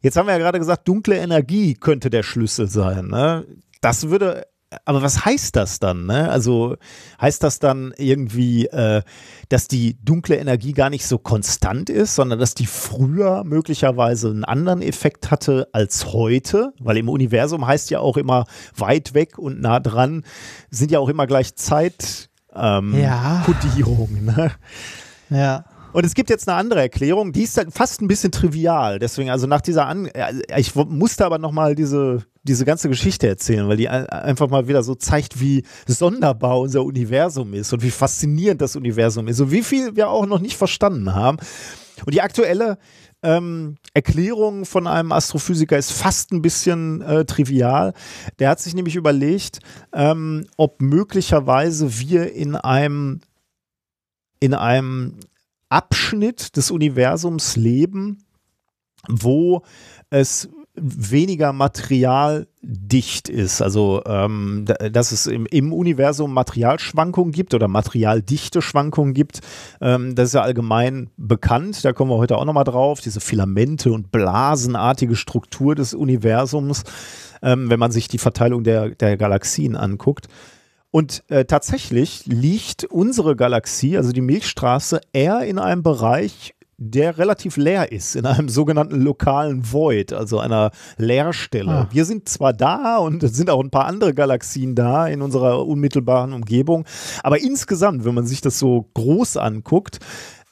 Jetzt 0.00 0.16
haben 0.16 0.26
wir 0.26 0.32
ja 0.32 0.38
gerade 0.38 0.58
gesagt, 0.58 0.86
dunkle 0.86 1.16
Energie 1.16 1.74
könnte 1.74 2.10
der 2.10 2.22
Schlüssel 2.22 2.68
sein. 2.68 3.06
Ne? 3.06 3.46
Das 3.80 4.10
würde, 4.10 4.46
aber 4.84 5.02
was 5.02 5.24
heißt 5.24 5.56
das 5.56 5.78
dann? 5.78 6.06
Ne? 6.06 6.30
Also 6.30 6.76
heißt 7.20 7.42
das 7.42 7.58
dann 7.58 7.92
irgendwie, 7.96 8.66
äh, 8.66 9.02
dass 9.48 9.68
die 9.68 9.96
dunkle 10.04 10.36
Energie 10.36 10.72
gar 10.72 10.90
nicht 10.90 11.06
so 11.06 11.18
konstant 11.18 11.90
ist, 11.90 12.14
sondern 12.14 12.38
dass 12.38 12.54
die 12.54 12.66
früher 12.66 13.44
möglicherweise 13.44 14.30
einen 14.30 14.44
anderen 14.44 14.82
Effekt 14.82 15.30
hatte 15.30 15.68
als 15.72 16.12
heute? 16.12 16.72
Weil 16.80 16.96
im 16.96 17.08
Universum 17.08 17.66
heißt 17.66 17.90
ja 17.90 18.00
auch 18.00 18.16
immer 18.16 18.46
weit 18.76 19.14
weg 19.14 19.38
und 19.38 19.60
nah 19.60 19.80
dran, 19.80 20.24
sind 20.70 20.90
ja 20.90 20.98
auch 20.98 21.08
immer 21.08 21.26
gleich 21.26 21.54
Zeit. 21.56 22.30
Ähm, 22.54 22.94
Ja. 22.94 23.44
Kodierung, 23.44 24.24
ne? 24.24 24.52
Ja. 25.30 25.64
Und 25.92 26.04
es 26.04 26.14
gibt 26.14 26.28
jetzt 26.28 26.48
eine 26.48 26.58
andere 26.58 26.80
Erklärung, 26.80 27.32
die 27.32 27.42
ist 27.42 27.56
dann 27.56 27.70
fast 27.70 28.02
ein 28.02 28.08
bisschen 28.08 28.32
trivial. 28.32 28.98
Deswegen, 28.98 29.30
also 29.30 29.46
nach 29.46 29.60
dieser 29.60 29.86
An 29.86 30.10
ich 30.56 30.74
musste 30.74 31.24
aber 31.24 31.38
nochmal 31.38 31.76
diese, 31.76 32.24
diese 32.44 32.64
ganze 32.64 32.88
Geschichte 32.88 33.26
erzählen, 33.26 33.66
weil 33.68 33.78
die 33.78 33.88
ein- 33.88 34.06
einfach 34.06 34.48
mal 34.48 34.68
wieder 34.68 34.82
so 34.82 34.94
zeigt, 34.94 35.40
wie 35.40 35.64
sonderbar 35.86 36.60
unser 36.60 36.84
Universum 36.84 37.54
ist 37.54 37.72
und 37.72 37.82
wie 37.82 37.90
faszinierend 37.90 38.60
das 38.60 38.76
Universum 38.76 39.26
ist 39.28 39.40
und 39.40 39.50
wie 39.50 39.62
viel 39.62 39.96
wir 39.96 40.08
auch 40.10 40.26
noch 40.26 40.40
nicht 40.40 40.56
verstanden 40.56 41.14
haben. 41.14 41.38
Und 42.04 42.12
die 42.14 42.20
aktuelle 42.20 42.78
ähm, 43.22 43.76
Erklärung 43.94 44.66
von 44.66 44.86
einem 44.86 45.10
Astrophysiker 45.10 45.78
ist 45.78 45.92
fast 45.92 46.32
ein 46.32 46.42
bisschen 46.42 47.00
äh, 47.00 47.24
trivial. 47.24 47.94
Der 48.38 48.50
hat 48.50 48.60
sich 48.60 48.74
nämlich 48.74 48.96
überlegt, 48.96 49.60
ähm, 49.94 50.46
ob 50.58 50.82
möglicherweise 50.82 51.98
wir 51.98 52.32
in 52.32 52.54
einem 52.56 53.20
in 54.40 54.52
einem 54.52 55.14
Abschnitt 55.70 56.56
des 56.58 56.70
Universums 56.70 57.56
leben, 57.56 58.18
wo 59.08 59.62
es 60.10 60.50
weniger 60.76 61.52
materialdicht 61.52 63.28
ist. 63.28 63.62
Also, 63.62 64.02
ähm, 64.06 64.64
da- 64.66 64.88
dass 64.88 65.12
es 65.12 65.26
im, 65.26 65.46
im 65.46 65.72
Universum 65.72 66.32
Materialschwankungen 66.34 67.32
gibt 67.32 67.54
oder 67.54 67.68
Materialdichteschwankungen 67.68 69.14
gibt. 69.14 69.40
Ähm, 69.80 70.14
das 70.14 70.28
ist 70.28 70.34
ja 70.34 70.42
allgemein 70.42 71.10
bekannt. 71.16 71.84
Da 71.84 71.92
kommen 71.92 72.10
wir 72.10 72.16
heute 72.16 72.36
auch 72.36 72.44
nochmal 72.44 72.64
drauf. 72.64 73.00
Diese 73.00 73.20
Filamente 73.20 73.92
und 73.92 74.10
blasenartige 74.10 75.16
Struktur 75.16 75.74
des 75.74 75.94
Universums, 75.94 76.82
ähm, 77.42 77.70
wenn 77.70 77.78
man 77.78 77.92
sich 77.92 78.08
die 78.08 78.18
Verteilung 78.18 78.64
der, 78.64 78.90
der 78.90 79.16
Galaxien 79.16 79.76
anguckt. 79.76 80.26
Und 80.90 81.24
äh, 81.28 81.44
tatsächlich 81.44 82.24
liegt 82.26 82.84
unsere 82.84 83.34
Galaxie, 83.34 83.96
also 83.96 84.12
die 84.12 84.20
Milchstraße, 84.20 85.00
eher 85.12 85.40
in 85.40 85.58
einem 85.58 85.82
Bereich, 85.82 86.53
der 86.78 87.18
relativ 87.18 87.56
leer 87.56 87.92
ist, 87.92 88.16
in 88.16 88.26
einem 88.26 88.48
sogenannten 88.48 89.00
lokalen 89.00 89.72
Void, 89.72 90.12
also 90.12 90.38
einer 90.38 90.70
Leerstelle. 90.96 91.70
Ah. 91.70 91.88
Wir 91.90 92.04
sind 92.04 92.28
zwar 92.28 92.52
da 92.52 92.98
und 92.98 93.22
es 93.22 93.34
sind 93.36 93.50
auch 93.50 93.62
ein 93.62 93.70
paar 93.70 93.86
andere 93.86 94.14
Galaxien 94.14 94.74
da 94.74 95.06
in 95.06 95.22
unserer 95.22 95.66
unmittelbaren 95.66 96.32
Umgebung, 96.32 96.84
aber 97.22 97.40
insgesamt, 97.40 98.04
wenn 98.04 98.14
man 98.14 98.26
sich 98.26 98.40
das 98.40 98.58
so 98.58 98.88
groß 98.94 99.36
anguckt, 99.36 100.00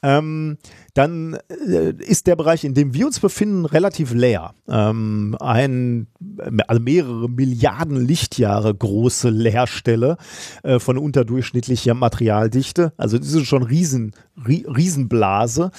ähm, 0.03 0.57
dann 0.93 1.37
äh, 1.49 1.93
ist 1.97 2.27
der 2.27 2.35
Bereich, 2.35 2.63
in 2.63 2.73
dem 2.73 2.93
wir 2.93 3.07
uns 3.07 3.19
befinden, 3.19 3.65
relativ 3.65 4.13
leer. 4.13 4.53
Ähm, 4.67 5.35
ein, 5.39 6.07
also 6.67 6.81
mehrere 6.81 7.29
Milliarden 7.29 8.05
Lichtjahre 8.05 8.75
große 8.75 9.29
Leerstelle 9.29 10.17
äh, 10.63 10.79
von 10.79 10.97
unterdurchschnittlicher 10.97 11.93
Materialdichte. 11.93 12.93
Also 12.97 13.17
das 13.17 13.33
ist 13.33 13.47
schon 13.47 13.63
riesen, 13.63 14.11
rie, 14.45 14.65
Riesenblase. 14.67 15.71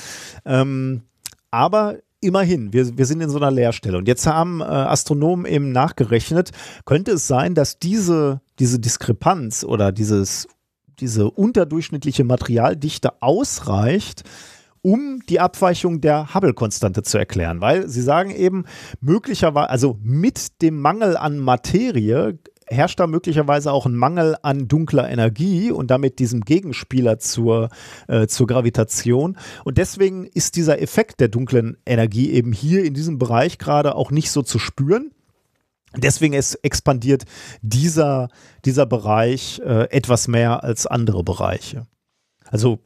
Ähm, 0.44 1.02
aber 1.50 1.98
immerhin, 2.20 2.72
wir, 2.72 2.96
wir 2.96 3.06
sind 3.06 3.20
in 3.20 3.28
so 3.30 3.36
einer 3.36 3.50
Leerstelle. 3.50 3.98
Und 3.98 4.08
jetzt 4.08 4.26
haben 4.26 4.60
äh, 4.60 4.64
Astronomen 4.64 5.44
eben 5.44 5.70
nachgerechnet, 5.70 6.50
könnte 6.86 7.12
es 7.12 7.28
sein, 7.28 7.54
dass 7.54 7.78
diese, 7.78 8.40
diese 8.58 8.80
Diskrepanz 8.80 9.62
oder 9.62 9.92
dieses, 9.92 10.48
diese 11.04 11.30
unterdurchschnittliche 11.30 12.24
Materialdichte 12.24 13.20
ausreicht, 13.20 14.22
um 14.80 15.20
die 15.28 15.38
Abweichung 15.38 16.00
der 16.00 16.32
Hubble-Konstante 16.32 17.02
zu 17.02 17.18
erklären. 17.18 17.60
Weil 17.60 17.88
sie 17.90 18.00
sagen 18.00 18.30
eben, 18.30 18.64
möglicherweise, 19.02 19.68
also 19.68 19.98
mit 20.02 20.62
dem 20.62 20.80
Mangel 20.80 21.18
an 21.18 21.38
Materie 21.38 22.38
herrscht 22.66 22.98
da 23.00 23.06
möglicherweise 23.06 23.70
auch 23.70 23.84
ein 23.84 23.94
Mangel 23.94 24.36
an 24.40 24.66
dunkler 24.66 25.10
Energie 25.10 25.70
und 25.70 25.90
damit 25.90 26.18
diesem 26.18 26.40
Gegenspieler 26.40 27.18
zur, 27.18 27.68
äh, 28.08 28.26
zur 28.26 28.46
Gravitation. 28.46 29.36
Und 29.64 29.76
deswegen 29.76 30.24
ist 30.24 30.56
dieser 30.56 30.80
Effekt 30.80 31.20
der 31.20 31.28
dunklen 31.28 31.76
Energie 31.84 32.30
eben 32.30 32.52
hier 32.52 32.82
in 32.82 32.94
diesem 32.94 33.18
Bereich 33.18 33.58
gerade 33.58 33.94
auch 33.94 34.10
nicht 34.10 34.30
so 34.30 34.40
zu 34.40 34.58
spüren. 34.58 35.10
Deswegen 35.96 36.34
es 36.34 36.54
expandiert 36.56 37.24
dieser, 37.62 38.28
dieser 38.64 38.86
Bereich 38.86 39.60
äh, 39.64 39.90
etwas 39.90 40.28
mehr 40.28 40.64
als 40.64 40.86
andere 40.86 41.22
Bereiche. 41.22 41.86
Also 42.46 42.80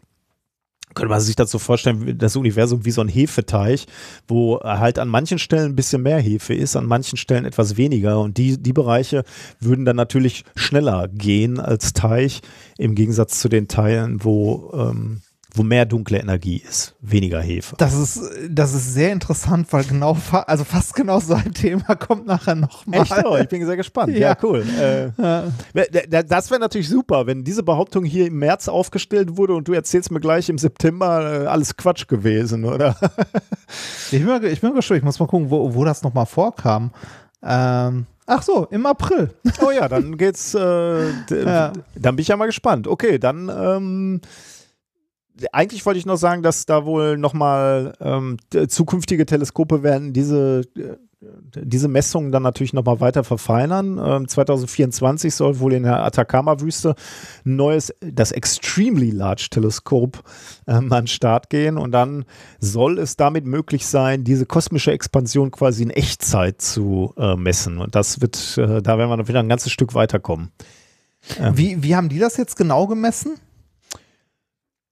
könnte 0.95 1.11
man 1.11 1.21
sich 1.21 1.37
das 1.37 1.51
so 1.51 1.59
vorstellen, 1.59 2.19
das 2.19 2.37
Universum 2.37 2.85
wie 2.85 2.91
so 2.91 3.01
ein 3.01 3.09
Hefeteich, 3.09 3.87
wo 4.27 4.61
halt 4.61 4.99
an 4.99 5.09
manchen 5.09 5.39
Stellen 5.39 5.73
ein 5.73 5.77
bisschen 5.77 6.03
mehr 6.03 6.19
Hefe 6.19 6.55
ist, 6.55 6.77
an 6.77 6.87
manchen 6.87 7.17
Stellen 7.17 7.45
etwas 7.45 7.77
weniger. 7.77 8.21
Und 8.21 8.39
die, 8.39 8.61
die 8.61 8.73
Bereiche 8.73 9.25
würden 9.61 9.85
dann 9.85 9.97
natürlich 9.97 10.45
schneller 10.57 11.09
gehen 11.09 11.61
als 11.61 11.93
Teich, 11.93 12.41
im 12.79 12.95
Gegensatz 12.95 13.39
zu 13.39 13.49
den 13.49 13.69
Teilen, 13.69 14.25
wo, 14.25 14.73
ähm, 14.75 15.21
wo 15.55 15.63
mehr 15.63 15.87
dunkle 15.87 16.19
Energie 16.19 16.59
ist, 16.59 16.95
weniger 17.01 17.41
Hefe. 17.41 17.75
Das 17.79 17.95
ist, 17.95 18.21
das 18.51 18.75
ist 18.75 18.93
sehr 18.95 19.13
interessant, 19.13 19.67
weil 19.73 19.85
genau, 19.85 20.17
also 20.47 20.65
fast 20.65 20.95
genau 20.95 21.21
so 21.21 21.35
ein 21.35 21.53
Thema 21.55 21.95
kommt 21.97 22.27
nachher 22.27 22.55
nochmal. 22.55 23.01
Echt? 23.03 23.15
Oh, 23.25 23.37
ich 23.37 23.49
bin 23.49 23.65
sehr 23.67 23.77
gespannt. 23.77 24.13
Ja, 24.13 24.29
Ja. 24.31 24.37
cool. 24.43 24.65
Äh, 24.79 26.23
das 26.27 26.51
wäre 26.51 26.61
natürlich 26.61 26.89
super, 26.89 27.27
wenn 27.27 27.45
diese 27.45 27.63
Behauptung 27.63 28.05
hier 28.05 28.27
im 28.27 28.39
März 28.39 28.69
aufgestellt 28.69 29.37
wurde 29.37 29.55
und 29.55 29.67
du 29.69 29.73
erzählst 29.73 30.11
mir 30.11 30.21
gleich 30.21 30.49
im 30.49 30.59
September 30.59 31.45
äh, 31.45 31.47
alles 31.47 31.77
Quatsch 31.77 32.07
gewesen, 32.09 32.65
oder? 32.65 32.97
Ich 34.11 34.19
bin, 34.21 34.27
mal, 34.27 34.43
ich 34.45 34.61
bin 34.63 34.75
gespannt, 34.75 34.99
ich 34.99 35.05
muss 35.05 35.19
mal 35.21 35.27
gucken, 35.27 35.51
wo, 35.51 35.75
wo 35.75 35.85
das 35.85 36.03
nochmal 36.03 36.25
vorkam. 36.25 36.91
Ähm, 37.43 38.07
ach 38.27 38.43
so, 38.43 38.67
im 38.71 38.87
April. 38.87 39.35
Oh 39.61 39.71
ja, 39.71 39.87
dann 39.89 40.17
geht's. 40.17 40.55
Äh, 40.55 41.09
Ja. 41.31 41.73
Dann 41.95 42.17
bin 42.17 42.23
ich 42.23 42.29
ja 42.29 42.37
mal 42.37 42.47
gespannt. 42.47 42.87
Okay, 42.89 43.19
dann. 43.19 43.51
Ähm, 43.51 44.21
eigentlich 45.53 45.85
wollte 45.87 45.99
ich 45.99 46.07
noch 46.07 46.17
sagen, 46.17 46.43
dass 46.43 46.67
da 46.67 46.85
wohl 46.85 47.17
nochmal 47.17 47.95
ähm, 48.01 48.39
zukünftige 48.69 49.27
Teleskope 49.27 49.83
werden 49.83 50.13
diese, 50.13 50.63
äh, 50.77 50.97
diese 51.55 51.89
Messungen 51.89 52.33
dann 52.33 52.43
natürlich 52.43 52.73
nochmal 52.73 53.01
weiter 53.01 53.25
verfeinern. 53.25 54.01
Ähm, 54.03 54.29
2024 54.29 55.35
soll 55.35 55.59
wohl 55.61 55.73
in 55.73 55.83
der 55.85 56.03
Atacama-Wüste 56.03 56.95
ein 57.45 57.57
neues, 57.57 57.93
das 58.01 58.33
Extremely 58.33 59.11
Large 59.11 59.49
Teleskop 59.51 60.23
ähm, 60.67 60.93
an 60.93 61.03
den 61.03 61.07
Start 61.09 61.51
gehen 61.51 61.79
und 61.79 61.93
dann 61.93 62.25
soll 62.61 62.99
es 62.99 63.17
damit 63.17 63.47
möglich 63.47 63.87
sein, 63.87 64.25
diese 64.25 64.47
kosmische 64.47 64.93
Expansion 64.93 65.51
quasi 65.51 65.83
in 65.83 65.91
Echtzeit 65.91 66.61
zu 66.61 67.15
äh, 67.17 67.37
messen. 67.37 67.79
Und 67.79 67.95
das 67.95 68.21
wird, 68.21 68.59
äh, 68.59 68.83
da 68.83 68.99
werden 68.99 69.11
wir 69.11 69.17
noch 69.17 69.29
wieder 69.29 69.41
ein 69.41 69.49
ganzes 69.49 69.73
Stück 69.73 69.95
weiterkommen. 69.95 70.51
Wie, 71.53 71.83
wie 71.83 71.97
haben 71.97 72.09
die 72.09 72.21
das 72.21 72.37
jetzt 72.37 72.57
genau 72.57 72.87
gemessen? 72.87 73.39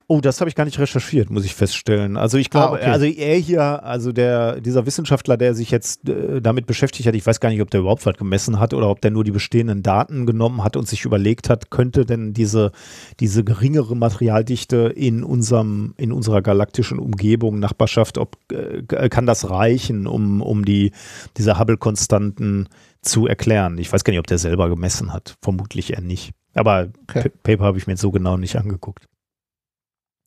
Oh, 0.09 0.21
das 0.21 0.41
habe 0.41 0.49
ich 0.49 0.55
gar 0.55 0.65
nicht 0.65 0.79
recherchiert, 0.79 1.31
muss 1.31 1.45
ich 1.45 1.53
feststellen. 1.57 2.17
Also 2.17 2.39
ich 2.39 2.49
glaube, 2.49 2.77
Ah, 2.77 2.81
okay. 2.81 2.91
also 2.91 3.07
er 3.07 3.37
hier, 3.39 3.83
also 3.83 4.13
der, 4.13 4.61
dieser 4.61 4.87
Wissenschaftler, 4.87 5.37
der 5.37 5.53
sich 5.53 5.73
jetzt 5.73 6.09
äh, 6.09 6.41
damit 6.41 6.67
beschäftigt 6.67 7.09
hat, 7.09 7.17
ich 7.17 7.27
weiß 7.27 7.41
gar 7.41 7.49
nicht, 7.49 7.61
ob 7.61 7.71
der 7.73 7.81
überhaupt 7.81 8.07
was 8.07 8.17
gemessen 8.17 8.61
hat 8.61 8.73
oder 8.73 8.89
ob 8.89 9.01
der 9.01 9.11
nur 9.11 9.25
die 9.25 9.33
bestehenden 9.33 9.83
Daten 9.83 10.25
genommen 10.25 10.63
hat 10.63 10.77
und 10.77 10.87
sich 10.87 11.05
überlegt 11.05 11.51
hat, 11.51 11.71
könnte 11.73 12.07
denn 12.07 12.33
diese, 12.33 12.71
diese 13.19 13.43
geringere 13.43 13.97
Materialdichte 13.97 14.93
in 14.95 15.25
unserem, 15.25 15.95
in 15.97 16.13
unserer 16.13 16.41
galaktischen 16.41 17.01
Umgebung, 17.01 17.59
Nachbarschaft, 17.59 18.17
ob, 18.17 18.37
äh, 18.53 18.83
kann 19.09 19.27
das 19.27 19.51
reichen, 19.51 20.07
um, 20.07 20.41
um 20.41 20.65
die, 20.65 20.93
diese 21.37 21.59
Hubble-Konstanten 21.59 22.69
zu 23.03 23.27
erklären? 23.27 23.77
Ich 23.79 23.93
weiß 23.93 24.05
gar 24.05 24.13
nicht, 24.13 24.21
ob 24.21 24.29
der 24.29 24.39
selber 24.39 24.69
gemessen 24.69 25.13
hat. 25.13 25.35
Vermutlich 25.43 25.93
eher 25.95 26.01
nicht. 26.01 26.31
Aber 26.55 26.91
Okay. 27.09 27.29
Paper 27.43 27.65
habe 27.65 27.79
ich 27.79 27.89
mir 27.89 27.95
jetzt 27.95 28.03
so 28.03 28.13
genau 28.13 28.37
nicht 28.37 28.55
angeguckt. 28.57 29.07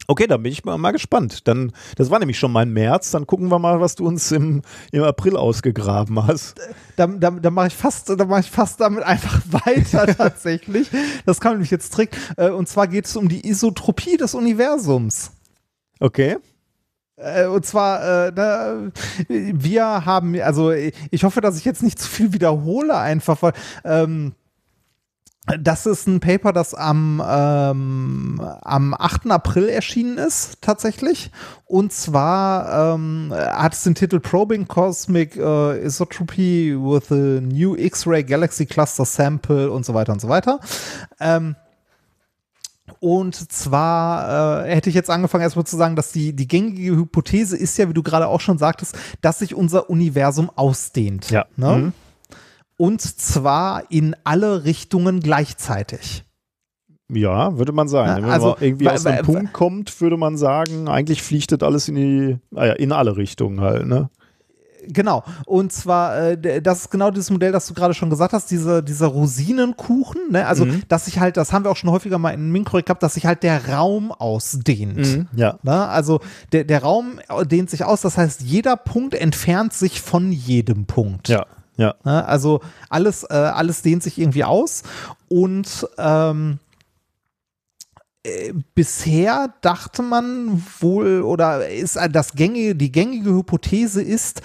Okay, 0.09 0.25
dann 0.25 0.41
bin 0.41 0.51
ich 0.51 0.65
mal, 0.65 0.75
mal, 0.79 0.89
gespannt. 0.89 1.47
Dann, 1.47 1.71
das 1.95 2.09
war 2.09 2.17
nämlich 2.17 2.39
schon 2.39 2.51
mein 2.51 2.73
März. 2.73 3.11
Dann 3.11 3.27
gucken 3.27 3.49
wir 3.49 3.59
mal, 3.59 3.79
was 3.79 3.93
du 3.93 4.07
uns 4.07 4.31
im, 4.31 4.63
im 4.91 5.03
April 5.03 5.37
ausgegraben 5.37 6.25
hast. 6.25 6.59
Da, 6.95 7.05
da, 7.05 7.29
da 7.29 7.51
mache 7.51 7.67
ich 7.67 7.75
fast, 7.75 8.09
mache 8.17 8.39
ich 8.39 8.49
fast 8.49 8.81
damit 8.81 9.03
einfach 9.03 9.39
weiter 9.51 10.07
tatsächlich. 10.07 10.89
Das 11.27 11.39
kann 11.39 11.51
nämlich 11.51 11.69
jetzt 11.69 11.93
trick. 11.93 12.17
Äh, 12.37 12.49
und 12.49 12.67
zwar 12.67 12.87
geht 12.87 13.05
es 13.05 13.15
um 13.15 13.29
die 13.29 13.47
Isotropie 13.47 14.17
des 14.17 14.33
Universums. 14.33 15.29
Okay. 15.99 16.37
Äh, 17.15 17.45
und 17.45 17.63
zwar, 17.67 18.29
äh, 18.29 18.91
wir 19.27 20.05
haben, 20.05 20.41
also 20.41 20.71
ich 20.71 21.23
hoffe, 21.23 21.39
dass 21.39 21.55
ich 21.55 21.65
jetzt 21.65 21.83
nicht 21.83 21.99
zu 21.99 22.09
viel 22.09 22.33
wiederhole, 22.33 22.97
einfach, 22.97 23.43
weil 23.43 23.53
ähm, 23.83 24.33
das 25.57 25.85
ist 25.85 26.07
ein 26.07 26.19
Paper, 26.19 26.53
das 26.53 26.73
am, 26.73 27.23
ähm, 27.25 28.41
am 28.61 28.93
8. 28.93 29.31
April 29.31 29.69
erschienen 29.69 30.17
ist, 30.17 30.61
tatsächlich. 30.61 31.31
Und 31.65 31.93
zwar 31.93 32.93
ähm, 32.95 33.33
hat 33.33 33.73
es 33.73 33.83
den 33.83 33.95
Titel 33.95 34.19
Probing 34.19 34.67
Cosmic 34.67 35.37
uh, 35.37 35.71
Isotropy 35.71 36.75
with 36.75 37.11
a 37.11 37.41
New 37.41 37.75
X-Ray 37.75 38.23
Galaxy 38.23 38.65
Cluster 38.65 39.05
Sample 39.05 39.71
und 39.71 39.85
so 39.85 39.93
weiter 39.93 40.13
und 40.13 40.21
so 40.21 40.29
weiter. 40.29 40.59
Ähm, 41.19 41.55
und 42.99 43.35
zwar 43.51 44.65
äh, 44.65 44.75
hätte 44.75 44.89
ich 44.89 44.95
jetzt 44.95 45.09
angefangen, 45.09 45.43
erstmal 45.43 45.65
zu 45.65 45.77
sagen, 45.77 45.95
dass 45.95 46.11
die, 46.11 46.33
die 46.33 46.47
gängige 46.47 46.95
Hypothese 46.95 47.55
ist 47.55 47.77
ja, 47.77 47.87
wie 47.87 47.93
du 47.93 48.03
gerade 48.03 48.27
auch 48.27 48.41
schon 48.41 48.57
sagtest, 48.57 48.97
dass 49.21 49.39
sich 49.39 49.55
unser 49.55 49.89
Universum 49.89 50.51
ausdehnt. 50.55 51.29
Ja. 51.29 51.45
Ne? 51.55 51.77
Mhm. 51.77 51.93
Und 52.79 53.01
zwar 53.01 53.91
in 53.91 54.15
alle 54.23 54.63
Richtungen 54.63 55.19
gleichzeitig. 55.19 56.23
Ja, 57.11 57.57
würde 57.57 57.73
man 57.73 57.89
sagen. 57.89 58.23
Wenn 58.23 58.31
also, 58.31 58.51
man 58.51 58.55
irgendwie 58.61 58.87
aus 58.87 59.05
einem 59.05 59.25
Punkt 59.25 59.51
kommt, 59.51 59.99
würde 59.99 60.15
man 60.15 60.37
sagen, 60.37 60.87
eigentlich 60.87 61.21
fliegt 61.21 61.51
das 61.51 61.59
alles 61.61 61.89
in 61.89 61.95
die, 61.95 62.37
ah 62.55 62.67
ja, 62.67 62.73
in 62.73 62.93
alle 62.93 63.17
Richtungen 63.17 63.59
halt, 63.59 63.85
ne? 63.85 64.09
Genau. 64.87 65.25
Und 65.45 65.73
zwar, 65.73 66.17
äh, 66.21 66.61
das 66.61 66.83
ist 66.83 66.89
genau 66.89 67.11
dieses 67.11 67.29
Modell, 67.31 67.51
das 67.51 67.67
du 67.67 67.73
gerade 67.73 67.93
schon 67.93 68.09
gesagt 68.09 68.31
hast, 68.31 68.49
diese, 68.49 68.81
dieser 68.81 69.07
Rosinenkuchen, 69.07 70.31
ne? 70.31 70.47
Also, 70.47 70.63
mhm. 70.63 70.83
dass 70.87 71.03
sich 71.03 71.19
halt, 71.19 71.35
das 71.35 71.51
haben 71.51 71.65
wir 71.65 71.71
auch 71.71 71.75
schon 71.75 71.91
häufiger 71.91 72.17
mal 72.17 72.31
in 72.31 72.49
Minkorrekt 72.49 72.85
gehabt, 72.85 73.03
dass 73.03 73.15
sich 73.15 73.25
halt 73.25 73.43
der 73.43 73.67
Raum 73.67 74.13
ausdehnt. 74.13 74.99
Mhm, 74.99 75.27
ja. 75.35 75.59
Ne? 75.63 75.85
Also, 75.89 76.21
der, 76.53 76.63
der 76.63 76.81
Raum 76.81 77.19
dehnt 77.43 77.69
sich 77.69 77.83
aus, 77.83 77.99
das 77.99 78.17
heißt, 78.17 78.39
jeder 78.39 78.77
Punkt 78.77 79.15
entfernt 79.15 79.73
sich 79.73 79.99
von 79.99 80.31
jedem 80.31 80.85
Punkt. 80.85 81.27
Ja. 81.27 81.45
Ja. 81.79 81.95
Ne? 82.03 82.25
Also 82.25 82.59
alles, 82.89 83.23
äh, 83.23 83.33
alles 83.33 83.81
dehnt 83.81 84.03
sich 84.03 84.19
irgendwie 84.19 84.43
aus 84.43 84.83
und 85.29 85.87
ähm, 85.97 86.59
äh, 88.23 88.53
bisher 88.75 89.53
dachte 89.61 90.01
man 90.01 90.61
wohl 90.81 91.21
oder 91.21 91.69
ist 91.69 91.97
das 92.11 92.33
gängige, 92.33 92.75
die 92.75 92.91
gängige 92.91 93.29
Hypothese 93.29 94.01
ist, 94.01 94.41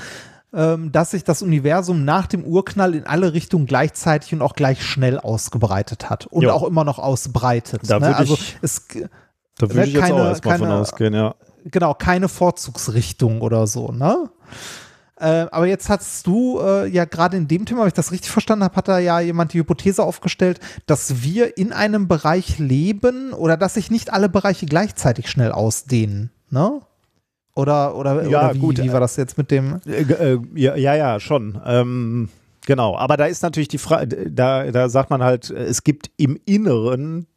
ähm, 0.53 0.93
dass 0.93 1.11
sich 1.11 1.25
das 1.25 1.43
Universum 1.43 2.05
nach 2.05 2.29
dem 2.29 2.45
Urknall 2.45 2.95
in 2.95 3.05
alle 3.05 3.33
Richtungen 3.33 3.67
gleichzeitig 3.67 4.33
und 4.33 4.41
auch 4.41 4.55
gleich 4.55 4.85
schnell 4.85 5.19
ausgebreitet 5.19 6.09
hat 6.09 6.27
und 6.27 6.43
jo. 6.43 6.51
auch 6.51 6.63
immer 6.63 6.85
noch 6.85 7.01
ausbreitet. 7.01 7.83
Da 7.89 7.99
ne? 7.99 8.15
Also 8.15 8.35
ich, 8.35 8.57
es 8.63 8.87
da 9.59 9.69
würde 9.69 9.75
ne, 9.75 9.87
ich 9.87 9.93
jetzt 9.95 10.03
keine, 10.03 10.23
auch 10.23 10.27
erstmal 10.27 10.59
von 10.59 10.71
ausgehen, 10.71 11.15
ja. 11.15 11.35
Genau, 11.65 11.95
keine 11.95 12.29
Vorzugsrichtung 12.29 13.41
oder 13.41 13.67
so, 13.67 13.91
ne? 13.91 14.31
Äh, 15.17 15.47
aber 15.53 15.67
jetzt 15.67 15.89
hast 15.89 16.27
du 16.27 16.59
äh, 16.61 16.89
ja 16.89 17.05
gerade 17.05 17.37
in 17.37 17.47
dem 17.47 17.67
Thema, 17.67 17.83
wenn 17.83 17.89
ich 17.89 17.95
das 17.95 18.11
richtig 18.11 18.33
verstanden 18.33 18.65
habe, 18.65 18.75
hat 18.75 18.89
da 18.89 18.99
ja 18.99 19.21
jemand 19.21 19.53
die 19.53 19.59
Hypothese 19.59 20.03
aufgestellt, 20.03 20.59
dass 20.87 21.23
wir 21.23 21.57
in 21.57 21.73
einem 21.73 22.09
Bereich 22.09 22.59
leben 22.59 23.33
oder 23.33 23.57
dass 23.57 23.75
sich 23.75 23.91
nicht 23.91 24.13
alle 24.13 24.29
Bereiche 24.29 24.67
gleichzeitig 24.67 25.31
schnell 25.31 25.53
ausdehnen, 25.53 26.31
ne? 26.51 26.81
Oder, 27.55 27.95
oder, 27.95 28.29
ja, 28.29 28.47
oder 28.47 28.55
wie, 28.55 28.59
gut. 28.59 28.83
wie 28.83 28.93
war 28.93 28.99
das 28.99 29.15
jetzt 29.15 29.39
mit 29.39 29.53
dem? 29.53 29.81
Äh, 29.87 30.03
äh, 30.03 30.41
ja, 30.57 30.75
ja, 30.75 30.97
ja, 30.97 31.21
schon. 31.21 31.61
Ähm, 31.65 32.29
genau, 32.67 32.97
aber 32.97 33.17
da 33.17 33.27
ist 33.27 33.45
natürlich 33.45 33.69
die 33.69 33.79
Frage, 33.79 34.29
da, 34.29 34.71
da 34.73 34.89
sagt 34.89 35.11
man 35.11 35.23
halt, 35.23 35.51
es 35.51 35.85
gibt 35.85 36.11
im 36.17 36.41
Inneren 36.47 37.29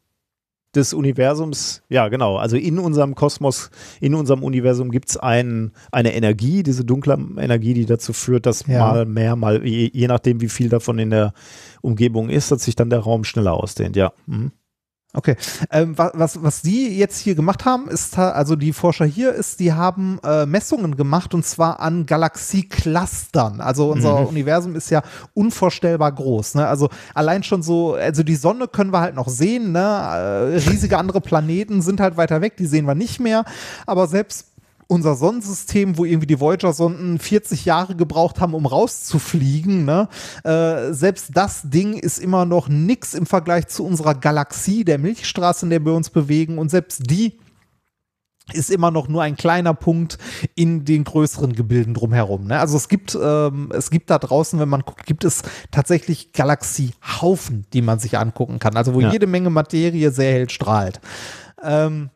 des 0.78 0.94
Universums, 0.94 1.84
ja 1.90 2.08
genau, 2.08 2.38
also 2.38 2.56
in 2.56 2.80
unserem 2.80 3.16
Kosmos, 3.16 3.70
in 4.00 4.16
unserem 4.16 4.44
Universum 4.44 4.92
gibt 4.92 5.10
es 5.10 5.18
ein, 5.18 5.72
eine 5.92 6.14
Energie, 6.14 6.64
diese 6.64 6.86
dunkle 6.86 7.18
Energie, 7.38 7.74
die 7.74 7.86
dazu 7.86 8.14
führt, 8.14 8.46
dass 8.46 8.66
ja. 8.68 8.80
mal 8.80 9.06
mehr, 9.06 9.36
mal 9.36 9.66
je, 9.66 9.90
je, 9.92 10.08
nachdem, 10.08 10.42
wie 10.42 10.50
viel 10.50 10.70
davon 10.70 11.00
in 11.00 11.10
der 11.10 11.34
Umgebung 11.82 12.30
ist, 12.30 12.52
dass 12.52 12.64
sich 12.64 12.76
dann 12.76 12.90
der 12.90 13.00
Raum 13.00 13.24
schneller 13.24 13.54
ausdehnt, 13.54 13.96
ja. 13.96 14.14
Mhm. 14.26 14.52
Okay. 15.18 15.36
Ähm, 15.72 15.98
was, 15.98 16.12
was, 16.14 16.44
was 16.44 16.62
die 16.62 16.96
jetzt 16.96 17.18
hier 17.18 17.34
gemacht 17.34 17.66
haben, 17.66 17.88
ist, 17.88 18.20
also 18.20 18.56
die 18.56 18.72
Forscher 18.72 19.06
hier, 19.06 19.34
ist, 19.34 19.60
die 19.60 19.74
haben 19.74 20.20
äh, 20.24 20.46
Messungen 20.46 20.96
gemacht 20.96 21.34
und 21.34 21.44
zwar 21.44 21.80
an 21.80 22.06
Galaxieclustern. 22.06 23.60
Also 23.60 23.90
unser 23.90 24.20
mhm. 24.20 24.28
Universum 24.28 24.76
ist 24.76 24.92
ja 24.92 25.02
unvorstellbar 25.34 26.12
groß. 26.12 26.54
Ne? 26.54 26.68
Also 26.68 26.90
allein 27.16 27.42
schon 27.42 27.64
so, 27.64 27.96
also 27.96 28.22
die 28.22 28.36
Sonne 28.36 28.68
können 28.68 28.94
wir 28.94 29.00
halt 29.00 29.16
noch 29.16 29.28
sehen, 29.28 29.72
ne? 29.72 29.80
Äh, 29.80 30.70
riesige 30.70 31.00
andere 31.00 31.20
Planeten 31.20 31.82
sind 31.82 32.00
halt 32.00 32.16
weiter 32.16 32.42
weg, 32.42 32.56
die 32.58 32.68
sehen 32.68 32.86
wir 32.86 32.94
nicht 32.94 33.20
mehr. 33.20 33.44
Aber 33.88 34.06
selbst 34.06 34.46
unser 34.88 35.16
Sonnensystem, 35.16 35.98
wo 35.98 36.06
irgendwie 36.06 36.28
die 36.28 36.40
Voyager-Sonden 36.40 37.20
40 37.20 37.66
Jahre 37.66 37.96
gebraucht 37.96 38.40
haben, 38.40 38.54
um 38.54 38.66
rauszufliegen, 38.66 39.86
ne? 39.86 40.08
Äh, 40.44 40.94
selbst 40.94 41.32
das 41.34 41.62
Ding 41.64 41.94
ist 41.94 42.20
immer 42.20 42.46
noch 42.46 42.70
nix 42.70 43.14
im 43.14 43.26
Vergleich 43.26 43.68
zu 43.68 43.86
unserer 43.86 44.16
Galaxie, 44.16 44.84
der 44.86 44.98
Milchstraße, 44.98 45.66
in 45.66 45.70
der 45.70 45.86
wir 45.86 45.94
uns 45.94 46.10
bewegen. 46.10 46.58
Und 46.58 46.70
selbst 46.70 47.10
die 47.10 47.38
ist 48.54 48.72
immer 48.72 48.92
noch 48.92 49.08
nur 49.08 49.24
ein 49.24 49.36
kleiner 49.36 49.74
Punkt 49.74 50.18
in 50.56 50.86
den 50.86 51.04
größeren 51.04 51.54
Gebilden 51.54 51.94
drumherum. 51.94 52.46
Ne? 52.46 52.60
Also 52.60 52.78
es 52.78 52.88
gibt, 52.88 53.18
ähm, 53.22 53.72
es 53.74 53.90
gibt 53.90 54.10
da 54.10 54.20
draußen, 54.20 54.60
wenn 54.60 54.70
man 54.70 54.82
guckt, 54.82 55.06
gibt 55.06 55.26
es 55.26 55.44
tatsächlich 55.72 56.32
Galaxiehaufen, 56.32 57.66
die 57.74 57.82
man 57.82 58.00
sich 58.00 58.18
angucken 58.18 58.60
kann. 58.60 58.78
Also 58.78 58.94
wo 58.94 59.02
ja. 59.02 59.12
jede 59.12 59.28
Menge 59.28 59.50
Materie 59.50 60.12
sehr 60.12 60.32
hell 60.32 60.50
strahlt. 60.50 61.02
Ähm, 61.62 62.10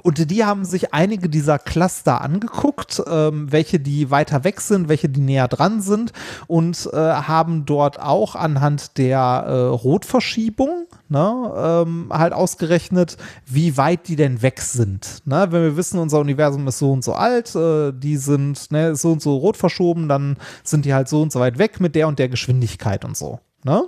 und 0.00 0.30
die 0.30 0.44
haben 0.44 0.64
sich 0.64 0.94
einige 0.94 1.28
dieser 1.28 1.58
Cluster 1.58 2.22
angeguckt, 2.22 3.02
ähm, 3.06 3.52
welche 3.52 3.78
die 3.78 4.10
weiter 4.10 4.42
weg 4.42 4.62
sind, 4.62 4.88
welche 4.88 5.10
die 5.10 5.20
näher 5.20 5.48
dran 5.48 5.82
sind 5.82 6.12
und 6.46 6.88
äh, 6.94 6.96
haben 6.96 7.66
dort 7.66 8.00
auch 8.00 8.34
anhand 8.34 8.96
der 8.96 9.18
äh, 9.18 9.52
Rotverschiebung 9.52 10.86
ne, 11.10 11.84
ähm, 11.86 12.06
halt 12.10 12.32
ausgerechnet, 12.32 13.18
wie 13.44 13.76
weit 13.76 14.08
die 14.08 14.16
denn 14.16 14.40
weg 14.40 14.62
sind. 14.62 15.18
Ne? 15.26 15.48
Wenn 15.50 15.62
wir 15.62 15.76
wissen, 15.76 15.98
unser 15.98 16.20
Universum 16.20 16.66
ist 16.68 16.78
so 16.78 16.90
und 16.90 17.04
so 17.04 17.12
alt, 17.12 17.54
äh, 17.54 17.92
die 17.92 18.16
sind 18.16 18.70
ne, 18.70 18.96
so 18.96 19.12
und 19.12 19.20
so 19.20 19.36
rot 19.36 19.58
verschoben, 19.58 20.08
dann 20.08 20.38
sind 20.64 20.86
die 20.86 20.94
halt 20.94 21.08
so 21.08 21.20
und 21.20 21.32
so 21.32 21.38
weit 21.38 21.58
weg 21.58 21.80
mit 21.80 21.94
der 21.94 22.08
und 22.08 22.18
der 22.18 22.30
Geschwindigkeit 22.30 23.04
und 23.04 23.14
so. 23.14 23.40
Ne? 23.62 23.84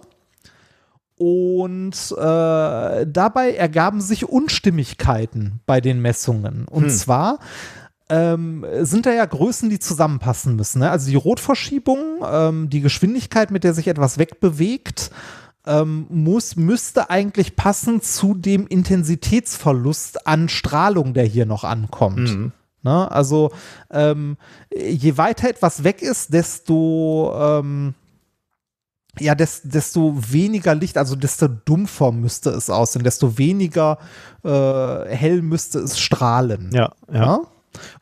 Und 1.27 1.95
äh, 2.19 3.07
dabei 3.07 3.55
ergaben 3.57 4.03
sich 4.03 4.29
Unstimmigkeiten 4.29 5.61
bei 5.65 5.81
den 5.81 6.03
Messungen. 6.03 6.67
Und 6.69 6.85
hm. 6.85 6.91
zwar 6.91 7.39
ähm, 8.11 8.67
sind 8.83 9.07
da 9.07 9.13
ja 9.15 9.25
Größen, 9.25 9.71
die 9.71 9.79
zusammenpassen 9.79 10.55
müssen. 10.55 10.81
Ne? 10.81 10.91
Also 10.91 11.09
die 11.09 11.17
Rotverschiebung, 11.17 11.99
ähm, 12.31 12.69
die 12.69 12.83
Geschwindigkeit, 12.83 13.51
mit 13.51 13.65
der 13.65 13.73
sich 13.73 13.89
etwas 13.89 14.19
wegbewegt, 14.19 15.11
ähm, 15.67 16.05
muss, 16.11 16.57
müsste 16.57 17.09
eigentlich 17.09 17.57
passen 17.57 18.03
zu 18.03 18.35
dem 18.35 18.67
Intensitätsverlust 18.67 20.27
an 20.27 20.51
Strahlung, 20.51 21.15
der 21.15 21.25
hier 21.25 21.47
noch 21.47 21.65
ankommt. 21.65 22.37
Mhm. 22.37 22.53
Ne? 22.83 23.11
Also 23.11 23.51
ähm, 23.91 24.37
je 24.77 25.17
weiter 25.17 25.49
etwas 25.49 25.85
weg 25.85 26.03
ist, 26.03 26.35
desto 26.35 27.33
ähm, 27.35 27.95
ja, 29.21 29.35
des, 29.35 29.63
desto 29.65 30.15
weniger 30.17 30.75
Licht, 30.75 30.99
also 30.99 31.17
desto 31.17 31.49
dumpfer 31.49 32.13
müsste 32.13 32.51
es 32.51 32.71
aussehen, 32.71 33.05
desto 33.05 33.39
weniger 33.39 33.99
äh, 34.45 34.49
hell 35.09 35.43
müsste 35.43 35.81
es 35.81 35.99
strahlen. 35.99 36.71
Ja, 36.73 36.93
ja, 37.13 37.23
ja. 37.23 37.41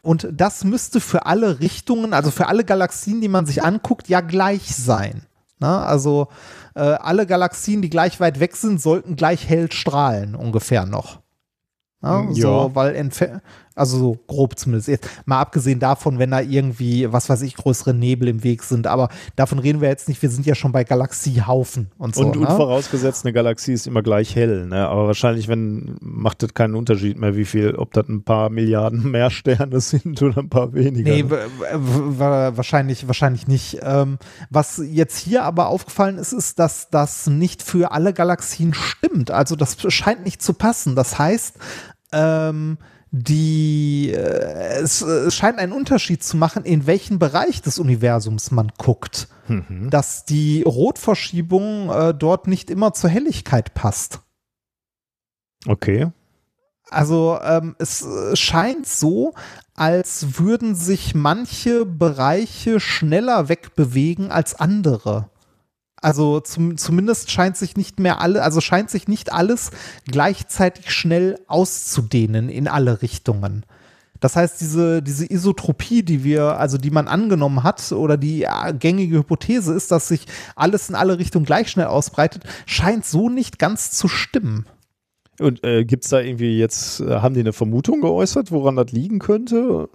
Und 0.03 0.29
das 0.33 0.65
müsste 0.65 1.01
für 1.01 1.27
alle 1.27 1.61
Richtungen, 1.61 2.13
also 2.13 2.31
für 2.31 2.47
alle 2.47 2.65
Galaxien, 2.65 3.21
die 3.21 3.29
man 3.29 3.47
sich 3.47 3.63
anguckt, 3.63 4.09
ja 4.09 4.21
gleich 4.21 4.75
sein. 4.75 5.23
Na, 5.59 5.85
also 5.85 6.29
äh, 6.75 6.81
alle 6.81 7.27
Galaxien, 7.27 7.83
die 7.83 7.91
gleich 7.91 8.19
weit 8.21 8.41
weg 8.41 8.57
sind, 8.57 8.83
sollten 8.83 9.17
gleich 9.17 9.49
hell 9.49 9.71
strahlen, 9.71 10.35
ungefähr 10.35 10.87
noch. 10.87 11.21
Na, 12.01 12.25
ja. 12.33 12.35
So, 12.35 12.71
weil 12.75 12.97
also 13.75 13.99
so 13.99 14.19
grob 14.27 14.59
zumindest. 14.59 14.89
Jetzt 14.89 15.09
mal 15.25 15.41
abgesehen 15.41 15.81
davon, 15.81 16.19
wenn 16.19 16.31
da 16.31 16.41
irgendwie, 16.41 17.13
was 17.13 17.29
weiß 17.29 17.43
ich, 17.43 17.57
größere 17.57 17.95
Nebel 17.95 18.29
im 18.29 18.45
Weg 18.45 18.63
sind. 18.63 18.87
Aber 18.87 19.09
davon 19.37 19.59
reden 19.59 19.81
wir 19.81 19.89
jetzt 19.89 20.09
nicht. 20.09 20.21
Wir 20.23 20.31
sind 20.31 20.47
ja 20.47 20.55
schon 20.55 20.73
bei 20.73 20.85
Galaxiehaufen 20.85 21.91
und 21.99 22.15
so. 22.15 22.23
Und, 22.23 22.41
ne? 22.41 22.47
und 22.47 22.57
vorausgesetzt, 22.57 23.25
eine 23.25 23.33
Galaxie 23.33 23.73
ist 23.73 23.87
immer 23.87 24.03
gleich 24.03 24.35
hell. 24.37 24.67
Ne? 24.67 24.89
Aber 24.89 25.07
wahrscheinlich, 25.07 25.49
wenn, 25.49 25.97
macht 26.01 26.43
das 26.43 26.55
keinen 26.55 26.75
Unterschied 26.75 27.19
mehr, 27.19 27.37
wie 27.37 27.45
viel, 27.45 27.75
ob 27.75 27.93
das 27.93 28.09
ein 28.09 28.23
paar 28.23 28.51
Milliarden 28.51 29.11
mehr 29.11 29.31
Sterne 29.31 29.81
sind 29.81 30.21
oder 30.23 30.39
ein 30.39 30.49
paar 30.49 30.73
weniger. 30.75 31.13
Nee, 31.13 31.25
wahrscheinlich, 31.29 33.07
wahrscheinlich 33.07 33.47
nicht. 33.47 33.79
Ähm, 33.83 34.19
was 34.51 34.83
jetzt 34.85 35.19
hier 35.19 35.45
aber 35.45 35.69
aufgefallen 35.69 36.19
ist, 36.19 36.33
ist, 36.33 36.59
dass 36.59 36.91
das 36.91 37.27
nicht 37.27 37.63
für 37.63 37.93
alle 37.93 38.13
Galaxien 38.13 38.75
stimmt. 38.75 39.31
Also 39.31 39.57
das 39.57 39.77
scheint 39.93 40.25
nicht 40.25 40.43
zu 40.43 40.55
passen. 40.55 40.95
Das 40.95 41.19
heißt, 41.19 41.57
ähm, 42.13 42.79
die 43.13 44.11
äh, 44.11 44.81
es, 44.81 45.03
es, 45.03 45.35
scheint 45.35 45.59
einen 45.59 45.73
Unterschied 45.73 46.25
zu 46.25 46.37
machen, 46.39 46.65
in 46.65 46.87
welchen 46.87 47.19
Bereich 47.19 47.61
des 47.61 47.79
Universums 47.79 48.51
man 48.51 48.73
guckt. 48.79 49.29
Mhm. 49.49 49.91
Dass 49.91 50.25
die 50.25 50.63
Rotverschiebung 50.63 51.91
äh, 51.91 52.15
dort 52.15 52.47
nicht 52.49 52.71
immer 52.71 52.95
zur 52.95 53.11
Helligkeit 53.11 53.75
passt. 53.75 54.21
Okay. 55.67 56.11
Also 56.89 57.39
ähm, 57.43 57.77
es 57.79 58.05
scheint 58.35 58.87
so, 58.87 59.35
als 59.75 60.39
würden 60.39 60.75
sich 60.75 61.15
manche 61.15 61.85
Bereiche 61.85 62.81
schneller 62.81 63.49
wegbewegen 63.49 64.31
als 64.31 64.55
andere. 64.55 65.31
Also 66.03 66.41
zum, 66.41 66.77
zumindest 66.77 67.31
scheint 67.31 67.57
sich 67.57 67.77
nicht 67.77 68.01
mehr 68.01 68.21
alle, 68.21 68.43
also 68.43 68.61
scheint 68.61 68.91
sich 68.91 69.07
nicht 69.07 69.33
alles 69.33 69.71
gleichzeitig 70.11 70.91
schnell 70.91 71.39
auszudehnen 71.47 72.49
in 72.49 72.67
alle 72.69 73.03
Richtungen. 73.03 73.65
Das 74.19 74.37
heißt, 74.37 74.61
diese, 74.61 75.03
diese 75.03 75.27
Isotropie, 75.29 76.03
die 76.03 76.23
wir, 76.23 76.59
also 76.59 76.79
die 76.79 76.91
man 76.91 77.09
angenommen 77.09 77.63
hat, 77.63 77.91
oder 77.93 78.17
die 78.17 78.47
gängige 78.79 79.19
Hypothese 79.19 79.75
ist, 79.75 79.91
dass 79.91 80.09
sich 80.09 80.27
alles 80.55 80.89
in 80.89 80.95
alle 80.95 81.19
Richtungen 81.19 81.45
gleich 81.45 81.69
schnell 81.69 81.87
ausbreitet, 81.87 82.45
scheint 82.67 83.05
so 83.05 83.29
nicht 83.29 83.59
ganz 83.59 83.91
zu 83.91 84.07
stimmen. 84.09 84.67
Und 85.41 85.65
äh, 85.65 85.85
gibt 85.85 86.05
es 86.05 86.11
da 86.11 86.21
irgendwie 86.21 86.59
jetzt, 86.59 87.01
äh, 87.01 87.21
haben 87.21 87.35
die 87.35 87.41
eine 87.41 87.53
Vermutung 87.53 88.01
geäußert, 88.01 88.53
woran 88.53 88.77
das 88.77 88.93
liegen 88.93 89.19
könnte? 89.19 89.89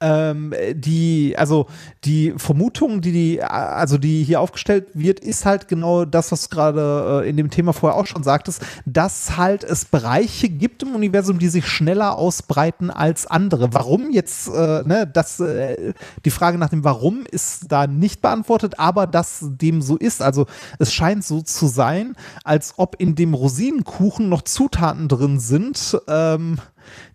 Ähm, 0.00 0.54
die, 0.74 1.34
also 1.36 1.66
die 2.04 2.32
Vermutung, 2.36 3.00
die 3.00 3.12
die, 3.12 3.42
also 3.42 3.98
die 3.98 4.24
hier 4.24 4.40
aufgestellt 4.40 4.88
wird, 4.94 5.20
ist 5.20 5.44
halt 5.44 5.68
genau 5.68 6.04
das, 6.04 6.32
was 6.32 6.48
du 6.48 6.56
gerade 6.56 7.22
äh, 7.24 7.28
in 7.28 7.36
dem 7.36 7.50
Thema 7.50 7.72
vorher 7.72 7.98
auch 7.98 8.06
schon 8.06 8.22
sagtest, 8.22 8.62
dass 8.86 9.36
halt 9.36 9.62
es 9.62 9.84
Bereiche 9.84 10.48
gibt 10.48 10.82
im 10.82 10.94
Universum, 10.94 11.38
die 11.38 11.48
sich 11.48 11.66
schneller 11.66 12.16
ausbreiten 12.16 12.90
als 12.90 13.26
andere. 13.26 13.74
Warum 13.74 14.10
jetzt, 14.10 14.48
äh, 14.48 14.82
ne, 14.84 15.10
das, 15.12 15.40
äh, 15.40 15.92
die 16.24 16.30
Frage 16.30 16.58
nach 16.58 16.70
dem 16.70 16.84
Warum 16.84 17.24
ist 17.30 17.70
da 17.70 17.86
nicht 17.86 18.22
beantwortet, 18.22 18.78
aber 18.78 19.06
dass 19.06 19.40
dem 19.42 19.82
so 19.82 19.96
ist. 19.96 20.22
Also 20.22 20.46
es 20.78 20.92
scheint 20.92 21.24
so 21.24 21.42
zu 21.42 21.66
sein, 21.66 22.16
als 22.44 22.74
ob 22.78 22.96
in 22.98 23.14
dem 23.14 23.34
Rosinenkuchen 23.34 24.28
noch 24.28 24.42
Zutaten 24.42 25.08
drin 25.08 25.38
sind, 25.40 25.98
ähm, 26.08 26.58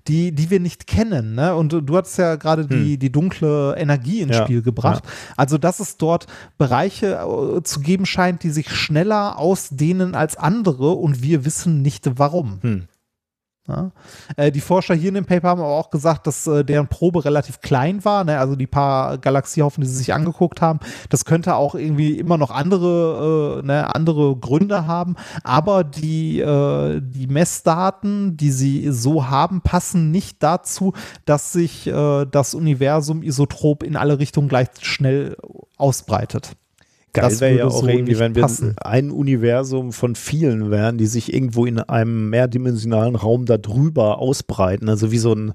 die, 0.07 0.31
die 0.31 0.49
wir 0.49 0.59
nicht 0.59 0.87
kennen. 0.87 1.35
Ne? 1.35 1.55
Und 1.55 1.71
du 1.71 1.97
hattest 1.97 2.17
ja 2.17 2.35
gerade 2.35 2.65
die, 2.65 2.93
hm. 2.93 2.99
die 2.99 3.11
dunkle 3.11 3.75
Energie 3.77 4.21
ins 4.21 4.37
ja, 4.37 4.43
Spiel 4.43 4.61
gebracht. 4.61 5.03
Ja. 5.05 5.11
Also, 5.37 5.57
dass 5.57 5.79
es 5.79 5.97
dort 5.97 6.27
Bereiche 6.57 7.17
äh, 7.17 7.63
zu 7.63 7.79
geben 7.79 8.05
scheint, 8.05 8.43
die 8.43 8.51
sich 8.51 8.69
schneller 8.69 9.39
ausdehnen 9.39 10.15
als 10.15 10.37
andere 10.37 10.91
und 10.91 11.21
wir 11.21 11.45
wissen 11.45 11.81
nicht 11.81 12.09
warum. 12.17 12.59
Hm. 12.61 12.87
Ja. 13.67 13.91
Äh, 14.37 14.51
die 14.51 14.61
Forscher 14.61 14.93
hier 14.93 15.09
in 15.09 15.15
dem 15.15 15.25
Paper 15.25 15.49
haben 15.49 15.61
aber 15.61 15.69
auch 15.69 15.89
gesagt, 15.89 16.27
dass 16.27 16.45
äh, 16.45 16.63
deren 16.63 16.87
Probe 16.87 17.25
relativ 17.25 17.61
klein 17.61 18.05
war, 18.05 18.23
ne? 18.23 18.37
also 18.37 18.55
die 18.55 18.67
paar 18.67 19.17
Galaxiehaufen, 19.17 19.81
die 19.81 19.89
sie 19.89 19.97
sich 19.97 20.13
angeguckt 20.13 20.61
haben. 20.61 20.79
Das 21.09 21.25
könnte 21.25 21.55
auch 21.55 21.73
irgendwie 21.73 22.19
immer 22.19 22.37
noch 22.37 22.51
andere, 22.51 23.61
äh, 23.63 23.65
ne, 23.65 23.95
andere 23.95 24.35
Gründe 24.35 24.85
haben, 24.85 25.15
aber 25.43 25.83
die, 25.83 26.39
äh, 26.41 27.01
die 27.03 27.25
Messdaten, 27.25 28.37
die 28.37 28.51
sie 28.51 28.91
so 28.91 29.29
haben, 29.29 29.61
passen 29.61 30.11
nicht 30.11 30.43
dazu, 30.43 30.93
dass 31.25 31.51
sich 31.51 31.85
das 31.85 32.53
Universum 32.53 33.23
isotrop 33.23 33.83
in 33.83 33.95
alle 33.95 34.19
Richtungen 34.19 34.47
gleich 34.47 34.67
schnell 34.81 35.37
ausbreitet. 35.77 36.55
Geil 37.15 37.39
wäre 37.39 37.57
ja 37.57 37.65
auch 37.65 37.81
so 37.81 37.87
irgendwie, 37.87 38.19
wenn 38.19 38.35
wir 38.35 38.47
ein 38.81 39.11
Universum 39.11 39.91
von 39.93 40.15
vielen 40.15 40.71
wären, 40.71 40.97
die 40.97 41.05
sich 41.05 41.33
irgendwo 41.33 41.65
in 41.65 41.79
einem 41.79 42.29
mehrdimensionalen 42.29 43.15
Raum 43.15 43.45
darüber 43.45 44.19
ausbreiten. 44.19 44.89
Also 44.89 45.11
wie 45.11 45.17
so 45.17 45.33
ein, 45.33 45.53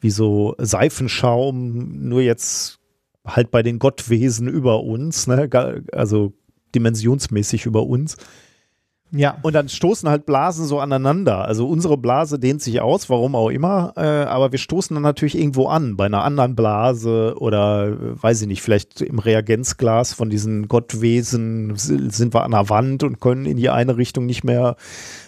wie 0.00 0.10
so 0.10 0.54
Seifenschaum, 0.58 2.08
nur 2.08 2.20
jetzt 2.22 2.78
halt 3.26 3.50
bei 3.50 3.62
den 3.62 3.78
Gottwesen 3.78 4.48
über 4.48 4.82
uns, 4.82 5.26
ne? 5.26 5.48
also 5.92 6.32
dimensionsmäßig 6.74 7.66
über 7.66 7.86
uns. 7.86 8.16
Ja. 9.16 9.38
Und 9.42 9.54
dann 9.54 9.68
stoßen 9.68 10.08
halt 10.08 10.26
Blasen 10.26 10.66
so 10.66 10.80
aneinander. 10.80 11.44
Also 11.44 11.68
unsere 11.68 11.96
Blase 11.96 12.38
dehnt 12.40 12.60
sich 12.60 12.80
aus, 12.80 13.08
warum 13.08 13.36
auch 13.36 13.48
immer, 13.48 13.92
äh, 13.96 14.00
aber 14.00 14.50
wir 14.50 14.58
stoßen 14.58 14.94
dann 14.94 15.04
natürlich 15.04 15.38
irgendwo 15.38 15.68
an, 15.68 15.96
bei 15.96 16.06
einer 16.06 16.24
anderen 16.24 16.56
Blase 16.56 17.36
oder 17.38 17.88
äh, 17.88 18.22
weiß 18.22 18.42
ich 18.42 18.48
nicht, 18.48 18.62
vielleicht 18.62 19.00
im 19.00 19.20
Reagenzglas 19.20 20.12
von 20.12 20.30
diesen 20.30 20.66
Gottwesen 20.66 21.76
sind 21.76 22.34
wir 22.34 22.42
an 22.42 22.50
der 22.50 22.68
Wand 22.68 23.04
und 23.04 23.20
können 23.20 23.46
in 23.46 23.56
die 23.56 23.70
eine 23.70 23.96
Richtung 23.96 24.26
nicht 24.26 24.42
mehr. 24.42 24.74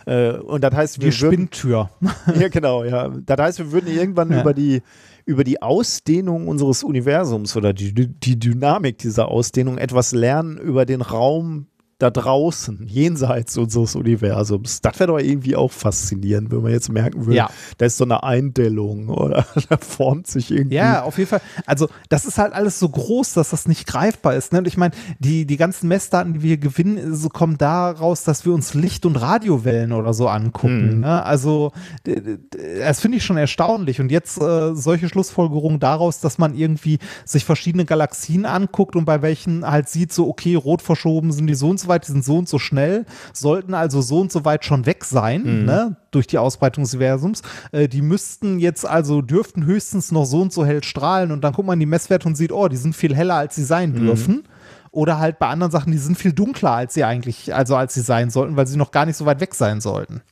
Äh, 0.05 0.33
und 0.33 0.65
das 0.65 0.75
heißt, 0.75 1.01
wir 1.01 1.11
die 1.11 1.17
Spinntür. 1.17 1.91
ja, 2.41 2.49
genau, 2.49 2.83
ja. 2.83 3.09
Das 3.25 3.39
heißt, 3.39 3.59
wir 3.61 3.73
würden 3.73 3.89
irgendwann 3.89 4.33
ja. 4.33 4.41
über 4.41 4.53
die 4.53 4.83
über 5.27 5.43
die 5.43 5.61
Ausdehnung 5.61 6.47
unseres 6.47 6.85
Universums 6.85 7.57
oder 7.57 7.73
die, 7.73 7.93
die 7.93 8.39
Dynamik 8.39 8.99
dieser 8.99 9.27
Ausdehnung 9.27 9.77
etwas 9.77 10.13
lernen 10.13 10.57
über 10.57 10.87
den 10.87 11.03
Raum, 11.03 11.67
da 11.99 12.11
draußen, 12.11 12.87
jenseits 12.87 13.57
unseres 13.57 13.97
Universums. 13.97 14.83
Das 14.83 15.01
wäre 15.01 15.13
doch 15.13 15.19
irgendwie 15.19 15.57
auch 15.57 15.73
faszinierend, 15.73 16.51
wenn 16.51 16.61
man 16.61 16.73
jetzt 16.73 16.91
merken 16.91 17.25
würde, 17.25 17.37
ja. 17.37 17.51
da 17.79 17.87
ist 17.87 17.97
so 17.97 18.05
eine 18.05 18.23
Eindellung 18.23 19.09
oder 19.09 19.47
da 19.71 19.79
formt 19.79 20.27
sich 20.27 20.51
irgendwie. 20.51 20.77
Ja, 20.77 21.05
auf 21.05 21.17
jeden 21.17 21.31
Fall. 21.31 21.41
Also, 21.65 21.89
das 22.11 22.27
ist 22.27 22.37
halt 22.37 22.53
alles 22.53 22.79
so 22.79 22.91
groß, 22.91 23.33
dass 23.33 23.49
das 23.49 23.67
nicht 23.67 23.87
greifbar 23.87 24.35
ist. 24.35 24.53
Ne? 24.53 24.59
Und 24.59 24.69
ich 24.69 24.77
meine, 24.77 24.93
die, 25.21 25.47
die 25.47 25.57
ganzen 25.57 25.89
Messdaten, 25.89 26.35
die 26.35 26.43
wir 26.43 26.59
gewinnen, 26.59 27.15
so 27.15 27.31
kommen 27.31 27.57
daraus, 27.57 28.25
dass 28.25 28.45
wir 28.45 28.53
uns 28.53 28.75
Licht- 28.75 29.07
und 29.07 29.17
Radiowellen 29.17 29.93
oder 29.93 30.13
so 30.13 30.29
angucken. 30.29 30.97
Mhm. 30.97 31.01
Ne? 31.01 31.23
Also, 31.25 31.73
das 32.05 33.01
finde 33.01 33.17
ich 33.17 33.25
schon 33.25 33.39
erstaunlich. 33.39 34.03
Und 34.03 34.11
jetzt 34.11 34.39
äh, 34.39 34.75
solche 34.75 35.09
Schlussfolgerungen 35.09 35.81
daraus, 35.81 36.21
dass 36.21 36.37
man 36.37 36.55
irgendwie 36.55 36.99
sich 37.25 37.47
verschiedene 37.47 37.87
Galaxien 37.87 38.45
anguckt 38.45 38.97
und 38.97 39.07
bei 39.07 39.23
welchen 39.23 39.67
halt 39.67 39.89
sieht, 39.89 40.13
so, 40.13 40.29
okay, 40.29 40.57
rot 40.57 40.83
verschoben 40.83 41.33
sind 41.33 41.47
die 41.47 41.55
so 41.55 41.71
und 41.71 41.81
so 41.81 41.86
weit, 41.89 42.07
die 42.07 42.13
sind 42.13 42.25
so 42.25 42.39
und 42.39 42.49
so 42.49 42.59
schnell, 42.59 43.07
sollten 43.33 43.75
also 43.75 44.01
so 44.01 44.21
und 44.21 44.33
so 44.33 44.45
weit 44.45 44.65
schon 44.65 44.87
weg 44.87 45.05
sein, 45.05 45.43
mhm. 45.43 45.65
ne, 45.65 45.97
durch 46.11 46.27
die 46.27 46.39
Ausbreitung 46.39 46.85
des 46.85 46.95
Universums. 46.95 47.43
Äh, 47.73 47.89
die 47.89 48.03
müssten 48.03 48.59
jetzt 48.59 48.87
also, 48.87 49.23
dürften 49.23 49.65
höchstens 49.65 50.13
noch 50.13 50.25
so 50.25 50.41
und 50.41 50.53
so 50.53 50.65
hell 50.65 50.83
strahlen 50.83 51.33
und 51.33 51.43
dann 51.43 51.53
guckt 51.53 51.67
man 51.67 51.75
in 51.75 51.81
die 51.81 51.87
Messwerte 51.87 52.29
und 52.29 52.37
sieht, 52.37 52.53
oh, 52.53 52.69
die 52.69 52.77
sind 52.77 52.95
viel 52.95 53.15
heller, 53.15 53.37
als 53.37 53.55
sie 53.55 53.65
sein 53.65 53.93
mhm. 53.93 54.07
dürfen. 54.07 54.45
Oder 54.91 55.19
halt 55.19 55.39
bei 55.39 55.49
anderen 55.49 55.71
Sachen, 55.71 55.93
die 55.93 55.99
sind 55.99 56.17
viel 56.17 56.33
dunkler, 56.33 56.73
als 56.73 56.95
sie 56.95 57.05
eigentlich, 57.05 57.55
also 57.55 57.77
als 57.77 57.93
sie 57.93 58.01
sein 58.01 58.31
sollten, 58.31 58.57
weil 58.57 58.67
sie 58.67 58.79
noch 58.79 58.93
gar 58.93 59.05
nicht 59.05 59.17
so 59.17 59.27
weit 59.27 59.41
weg 59.41 59.55
sein 59.55 59.83
sollten. 59.83 60.23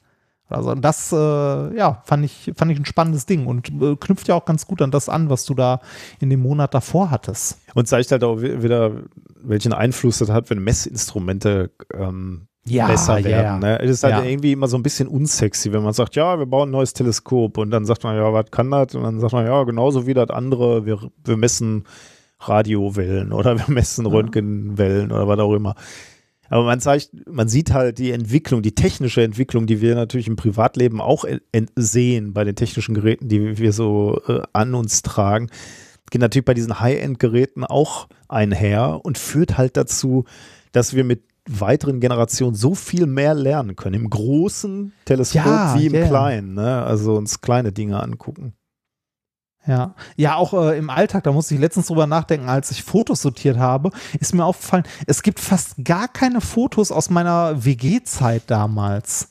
Also 0.48 0.74
das, 0.74 1.10
äh, 1.12 1.16
ja, 1.76 2.02
fand 2.04 2.24
ich, 2.24 2.52
fand 2.54 2.70
ich 2.70 2.78
ein 2.78 2.84
spannendes 2.84 3.26
Ding 3.26 3.46
und 3.46 3.70
äh, 3.80 3.96
knüpft 3.96 4.28
ja 4.28 4.34
auch 4.34 4.44
ganz 4.44 4.66
gut 4.66 4.82
an 4.82 4.90
das 4.90 5.08
an, 5.08 5.30
was 5.30 5.44
du 5.44 5.54
da 5.54 5.80
in 6.20 6.30
dem 6.30 6.40
Monat 6.40 6.74
davor 6.74 7.10
hattest. 7.10 7.58
Und 7.74 7.88
zeigt 7.88 8.12
halt 8.12 8.24
auch 8.24 8.40
wieder, 8.40 8.92
welchen 9.42 9.72
Einfluss 9.72 10.18
das 10.18 10.30
hat, 10.30 10.50
wenn 10.50 10.62
Messinstrumente 10.62 11.70
ähm, 11.94 12.46
ja, 12.66 12.86
besser 12.86 13.22
werden. 13.24 13.30
Ja, 13.30 13.58
Ne? 13.58 13.80
Es 13.80 13.90
ist 13.90 14.04
halt 14.04 14.16
ja. 14.16 14.22
irgendwie 14.22 14.52
immer 14.52 14.68
so 14.68 14.76
ein 14.76 14.82
bisschen 14.82 15.08
unsexy, 15.08 15.72
wenn 15.72 15.82
man 15.82 15.92
sagt, 15.92 16.16
ja, 16.16 16.38
wir 16.38 16.46
bauen 16.46 16.68
ein 16.68 16.72
neues 16.72 16.92
Teleskop 16.92 17.58
und 17.58 17.70
dann 17.70 17.84
sagt 17.84 18.04
man, 18.04 18.16
ja, 18.16 18.32
was 18.32 18.50
kann 18.50 18.70
das? 18.70 18.94
Und 18.94 19.02
dann 19.02 19.20
sagt 19.20 19.32
man, 19.32 19.46
ja, 19.46 19.62
genauso 19.64 20.06
wie 20.06 20.14
das 20.14 20.30
andere, 20.30 20.86
wir, 20.86 20.98
wir 21.24 21.36
messen 21.36 21.84
Radiowellen 22.40 23.32
oder 23.32 23.56
wir 23.58 23.72
messen 23.72 24.06
Röntgenwellen 24.06 25.12
oder 25.12 25.28
was 25.28 25.38
auch 25.38 25.54
immer. 25.54 25.74
Aber 26.48 26.64
man 26.64 26.80
zeigt, 26.80 27.10
man 27.28 27.48
sieht 27.48 27.72
halt 27.72 27.98
die 27.98 28.12
Entwicklung, 28.12 28.62
die 28.62 28.74
technische 28.74 29.22
Entwicklung, 29.22 29.66
die 29.66 29.80
wir 29.80 29.94
natürlich 29.94 30.28
im 30.28 30.36
Privatleben 30.36 31.00
auch 31.00 31.24
sehen 31.76 32.32
bei 32.32 32.44
den 32.44 32.56
technischen 32.56 32.94
Geräten, 32.94 33.28
die 33.28 33.58
wir 33.58 33.72
so 33.72 34.20
äh, 34.28 34.42
an 34.52 34.74
uns 34.74 35.02
tragen, 35.02 35.48
geht 36.10 36.20
natürlich 36.20 36.44
bei 36.44 36.54
diesen 36.54 36.80
High-End-Geräten 36.80 37.64
auch 37.64 38.08
einher 38.28 39.00
und 39.02 39.18
führt 39.18 39.58
halt 39.58 39.76
dazu, 39.76 40.24
dass 40.72 40.94
wir 40.94 41.02
mit 41.02 41.24
weiteren 41.48 42.00
Generationen 42.00 42.54
so 42.54 42.74
viel 42.74 43.06
mehr 43.06 43.34
lernen 43.34 43.76
können. 43.76 43.94
Im 43.94 44.10
großen 44.10 44.92
Teleskop 45.04 45.44
ja, 45.44 45.74
wie 45.76 45.86
im 45.86 45.94
yeah. 45.94 46.06
kleinen. 46.06 46.54
Ne? 46.54 46.82
Also 46.82 47.16
uns 47.16 47.40
kleine 47.40 47.72
Dinge 47.72 48.02
angucken. 48.02 48.54
Ja, 49.66 49.94
ja, 50.16 50.36
auch 50.36 50.52
äh, 50.52 50.76
im 50.76 50.90
Alltag, 50.90 51.24
da 51.24 51.32
musste 51.32 51.54
ich 51.54 51.60
letztens 51.60 51.86
drüber 51.86 52.06
nachdenken, 52.06 52.48
als 52.48 52.70
ich 52.70 52.82
Fotos 52.82 53.22
sortiert 53.22 53.56
habe, 53.56 53.90
ist 54.20 54.34
mir 54.34 54.44
aufgefallen, 54.44 54.84
es 55.06 55.22
gibt 55.22 55.40
fast 55.40 55.82
gar 55.84 56.06
keine 56.06 56.42
Fotos 56.42 56.92
aus 56.92 57.08
meiner 57.08 57.64
WG-Zeit 57.64 58.42
damals. 58.48 59.28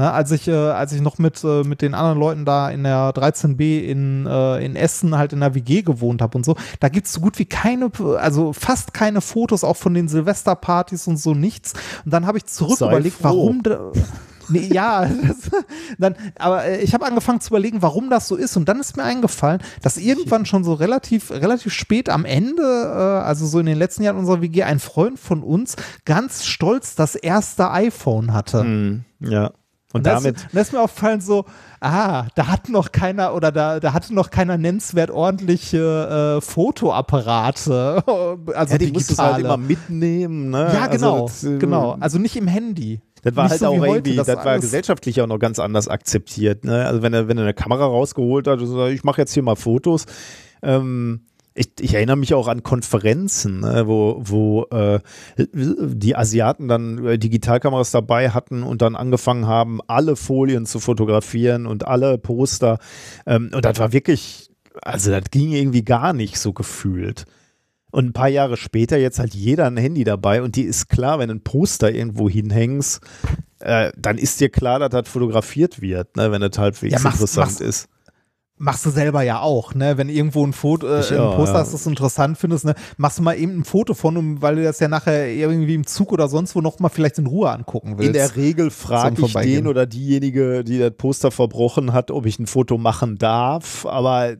Ne, 0.00 0.10
als 0.10 0.30
ich, 0.30 0.48
äh, 0.48 0.52
als 0.54 0.92
ich 0.92 1.02
noch 1.02 1.18
mit, 1.18 1.44
äh, 1.44 1.62
mit 1.62 1.82
den 1.82 1.92
anderen 1.92 2.18
Leuten 2.18 2.44
da 2.46 2.70
in 2.70 2.84
der 2.84 3.12
13b 3.12 3.80
in, 3.80 4.26
äh, 4.26 4.64
in 4.64 4.74
Essen 4.74 5.18
halt 5.18 5.34
in 5.34 5.40
der 5.40 5.54
WG 5.54 5.82
gewohnt 5.82 6.22
habe 6.22 6.38
und 6.38 6.44
so, 6.46 6.56
da 6.78 6.88
gibt 6.88 7.06
es 7.06 7.12
so 7.12 7.20
gut 7.20 7.38
wie 7.38 7.44
keine, 7.44 7.90
also 8.18 8.54
fast 8.54 8.94
keine 8.94 9.20
Fotos, 9.20 9.62
auch 9.62 9.76
von 9.76 9.92
den 9.92 10.08
Silvesterpartys 10.08 11.06
und 11.06 11.18
so 11.18 11.34
nichts. 11.34 11.74
Und 12.06 12.14
dann 12.14 12.26
habe 12.26 12.38
ich 12.38 12.46
zurück 12.46 12.78
Sei 12.78 12.86
überlegt, 12.86 13.16
froh. 13.16 13.24
warum. 13.24 13.62
Nee, 14.50 14.68
ja, 14.72 15.06
das, 15.26 15.62
dann, 15.98 16.14
aber 16.38 16.64
äh, 16.64 16.82
ich 16.82 16.94
habe 16.94 17.06
angefangen 17.06 17.40
zu 17.40 17.48
überlegen, 17.48 17.82
warum 17.82 18.10
das 18.10 18.28
so 18.28 18.36
ist. 18.36 18.56
Und 18.56 18.68
dann 18.68 18.80
ist 18.80 18.96
mir 18.96 19.04
eingefallen, 19.04 19.60
dass 19.82 19.96
irgendwann 19.96 20.46
schon 20.46 20.64
so 20.64 20.74
relativ, 20.74 21.30
relativ 21.30 21.72
spät 21.72 22.08
am 22.08 22.24
Ende, 22.24 22.62
äh, 22.62 23.24
also 23.24 23.46
so 23.46 23.58
in 23.58 23.66
den 23.66 23.78
letzten 23.78 24.02
Jahren 24.02 24.16
unserer 24.16 24.40
WG, 24.40 24.62
ein 24.62 24.78
Freund 24.78 25.18
von 25.18 25.42
uns 25.42 25.76
ganz 26.04 26.44
stolz 26.44 26.94
das 26.94 27.14
erste 27.14 27.70
iPhone 27.70 28.32
hatte. 28.32 28.64
Mm, 28.64 29.04
ja. 29.20 29.52
Und, 29.92 30.00
Und 30.00 30.06
da 30.06 30.14
damit, 30.14 30.36
ist, 30.36 30.46
da 30.52 30.60
ist 30.60 30.72
mir 30.72 30.80
aufgefallen 30.80 31.20
so, 31.20 31.46
ah, 31.80 32.26
da 32.36 32.46
hat 32.46 32.68
noch 32.68 32.92
keiner 32.92 33.34
oder 33.34 33.50
da, 33.50 33.80
da 33.80 33.92
hatte 33.92 34.14
noch 34.14 34.30
keiner 34.30 34.56
nennenswert 34.56 35.10
ordentliche 35.10 36.36
äh, 36.38 36.40
Fotoapparate. 36.40 38.04
Also 38.54 38.72
ja, 38.72 38.78
die 38.78 38.92
musst 38.92 39.10
du 39.10 39.16
halt 39.16 39.38
digitale. 39.38 39.54
immer 39.54 39.56
mitnehmen. 39.56 40.50
Ne? 40.50 40.70
ja, 40.72 40.86
genau, 40.86 41.22
Also, 41.22 41.26
das, 41.26 41.44
äh, 41.44 41.58
genau. 41.58 41.96
Also 41.98 42.18
nicht 42.18 42.36
im 42.36 42.46
Handy. 42.46 43.00
Das 43.22 43.36
war 43.36 43.48
halt 43.48 43.60
so 43.60 43.66
auch 43.66 43.84
irgendwie, 43.84 44.16
das, 44.16 44.26
das 44.26 44.44
war 44.44 44.58
gesellschaftlich 44.58 45.20
auch 45.20 45.26
noch 45.26 45.38
ganz 45.38 45.58
anders 45.58 45.88
akzeptiert. 45.88 46.64
Ne? 46.64 46.86
Also 46.86 47.02
wenn 47.02 47.12
er, 47.12 47.28
wenn 47.28 47.38
er 47.38 47.44
eine 47.44 47.54
Kamera 47.54 47.84
rausgeholt 47.84 48.46
hat, 48.46 48.60
so, 48.60 48.86
ich 48.86 49.04
mache 49.04 49.20
jetzt 49.20 49.34
hier 49.34 49.42
mal 49.42 49.56
Fotos. 49.56 50.06
Ähm, 50.62 51.22
ich, 51.54 51.72
ich 51.80 51.94
erinnere 51.94 52.16
mich 52.16 52.32
auch 52.34 52.48
an 52.48 52.62
Konferenzen, 52.62 53.60
ne, 53.60 53.86
wo, 53.86 54.22
wo 54.24 54.64
äh, 54.70 55.00
die 55.36 56.16
Asiaten 56.16 56.68
dann 56.68 57.04
äh, 57.04 57.18
Digitalkameras 57.18 57.90
dabei 57.90 58.30
hatten 58.30 58.62
und 58.62 58.82
dann 58.82 58.96
angefangen 58.96 59.46
haben, 59.46 59.80
alle 59.86 60.16
Folien 60.16 60.64
zu 60.64 60.78
fotografieren 60.78 61.66
und 61.66 61.86
alle 61.86 62.18
Poster. 62.18 62.78
Ähm, 63.26 63.50
und 63.52 63.64
das 63.64 63.78
war 63.78 63.92
wirklich, 63.92 64.50
also 64.82 65.10
das 65.10 65.24
ging 65.30 65.52
irgendwie 65.52 65.84
gar 65.84 66.12
nicht 66.12 66.38
so 66.38 66.52
gefühlt. 66.52 67.24
Und 67.90 68.06
ein 68.06 68.12
paar 68.12 68.28
Jahre 68.28 68.56
später 68.56 68.96
jetzt 68.98 69.18
halt 69.18 69.34
jeder 69.34 69.66
ein 69.66 69.76
Handy 69.76 70.04
dabei 70.04 70.42
und 70.42 70.56
die 70.56 70.62
ist 70.62 70.88
klar, 70.88 71.18
wenn 71.18 71.30
ein 71.30 71.40
Poster 71.42 71.90
irgendwo 71.92 72.28
hinhängst, 72.28 73.00
äh, 73.58 73.90
dann 73.96 74.16
ist 74.18 74.40
dir 74.40 74.48
klar, 74.48 74.78
dass 74.78 74.90
das 74.90 75.08
fotografiert 75.08 75.80
wird, 75.80 76.16
ne, 76.16 76.30
wenn 76.32 76.40
das 76.40 76.56
halbwegs 76.58 76.92
Ja, 76.94 77.00
mach's- 77.02 77.14
interessant 77.16 77.50
mach's- 77.52 77.60
ist. 77.60 77.88
Machst 78.62 78.84
du 78.84 78.90
selber 78.90 79.22
ja 79.22 79.40
auch, 79.40 79.74
ne? 79.74 79.96
Wenn 79.96 80.10
irgendwo 80.10 80.46
ein 80.46 80.52
Foto, 80.52 80.86
äh, 80.86 81.00
Ich 81.00 81.10
ein 81.12 81.16
Poster 81.34 81.54
ja. 81.54 81.60
hast, 81.60 81.72
das 81.72 81.84
du 81.84 81.88
interessant 81.88 82.36
findest, 82.36 82.66
ne? 82.66 82.74
Machst 82.98 83.18
du 83.18 83.22
mal 83.22 83.32
eben 83.32 83.60
ein 83.60 83.64
Foto 83.64 83.94
von, 83.94 84.18
um, 84.18 84.42
weil 84.42 84.56
du 84.56 84.62
das 84.62 84.78
ja 84.80 84.88
nachher 84.88 85.28
irgendwie 85.28 85.74
im 85.74 85.86
Zug 85.86 86.12
oder 86.12 86.28
sonst 86.28 86.54
wo 86.54 86.60
noch 86.60 86.78
mal 86.78 86.90
vielleicht 86.90 87.16
in 87.18 87.26
Ruhe 87.26 87.50
angucken 87.50 87.94
willst. 87.96 88.08
In 88.08 88.12
der 88.12 88.36
Regel 88.36 88.70
frage 88.70 89.24
ich 89.24 89.32
den 89.32 89.66
oder 89.66 89.86
diejenige, 89.86 90.62
die 90.62 90.78
das 90.78 90.92
Poster 90.92 91.30
verbrochen 91.30 91.94
hat, 91.94 92.10
ob 92.10 92.26
ich 92.26 92.38
ein 92.38 92.46
Foto 92.46 92.76
machen 92.76 93.16
darf. 93.16 93.86
Aber 93.86 94.34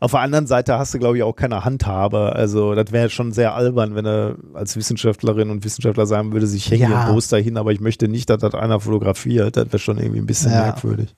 auf 0.00 0.10
der 0.10 0.20
anderen 0.20 0.46
Seite 0.46 0.78
hast 0.78 0.92
du, 0.92 0.98
glaube 0.98 1.16
ich, 1.16 1.22
auch 1.22 1.34
keine 1.34 1.64
Handhabe. 1.64 2.34
Also 2.34 2.74
das 2.74 2.92
wäre 2.92 3.08
schon 3.08 3.32
sehr 3.32 3.54
albern, 3.54 3.94
wenn 3.94 4.04
er 4.04 4.34
als 4.52 4.76
Wissenschaftlerin 4.76 5.48
und 5.48 5.64
Wissenschaftler 5.64 6.04
sagen 6.04 6.32
würde, 6.32 6.46
ich 6.46 6.70
hänge 6.70 6.82
Ja. 6.82 6.88
hier 6.88 6.98
ein 6.98 7.14
Poster 7.14 7.38
hin, 7.38 7.56
aber 7.56 7.72
ich 7.72 7.80
möchte 7.80 8.08
nicht, 8.08 8.28
dass 8.28 8.38
das 8.42 8.52
einer 8.54 8.78
fotografiert. 8.78 9.56
Das 9.56 9.68
wäre 9.68 9.78
schon 9.78 9.96
irgendwie 9.96 10.18
ein 10.20 10.26
bisschen 10.26 10.52
Ja. 10.52 10.64
merkwürdig. 10.64 11.14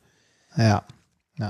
ja. 0.56 0.84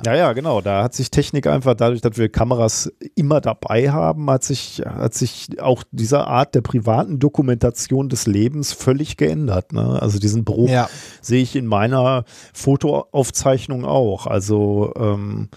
Ja, 0.05 0.15
ja, 0.15 0.33
genau. 0.33 0.61
Da 0.61 0.83
hat 0.83 0.95
sich 0.95 1.11
Technik 1.11 1.47
einfach 1.47 1.75
dadurch, 1.75 2.01
dass 2.01 2.17
wir 2.17 2.29
Kameras 2.29 2.93
immer 3.17 3.41
dabei 3.41 3.91
haben, 3.91 4.31
hat 4.31 4.45
sich, 4.45 4.83
hat 4.87 5.15
sich 5.15 5.61
auch 5.61 5.83
diese 5.91 6.27
Art 6.27 6.55
der 6.55 6.61
privaten 6.61 7.19
Dokumentation 7.19 8.09
des 8.09 8.27
Lebens 8.27 8.73
völlig 8.73 9.17
geändert. 9.17 9.73
Ne? 9.73 10.01
Also 10.01 10.19
diesen 10.19 10.45
Bruch 10.45 10.69
Ja. 10.69 10.89
sehe 11.21 11.43
ich 11.43 11.57
in 11.57 11.67
meiner 11.67 12.25
Fotoaufzeichnung 12.55 13.85
auch. 13.85 14.27
Also 14.27 14.93
ähm, 14.97 15.49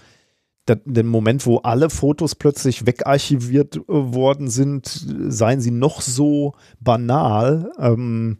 den 0.66 1.06
Moment, 1.06 1.44
wo 1.46 1.58
alle 1.58 1.90
Fotos 1.90 2.34
plötzlich 2.34 2.86
wegarchiviert 2.86 3.76
äh, 3.76 3.82
worden 3.88 4.48
sind, 4.48 4.86
seien 5.28 5.60
sie 5.60 5.70
noch 5.70 6.00
so 6.00 6.54
banal, 6.80 7.70
ähm, 7.78 8.38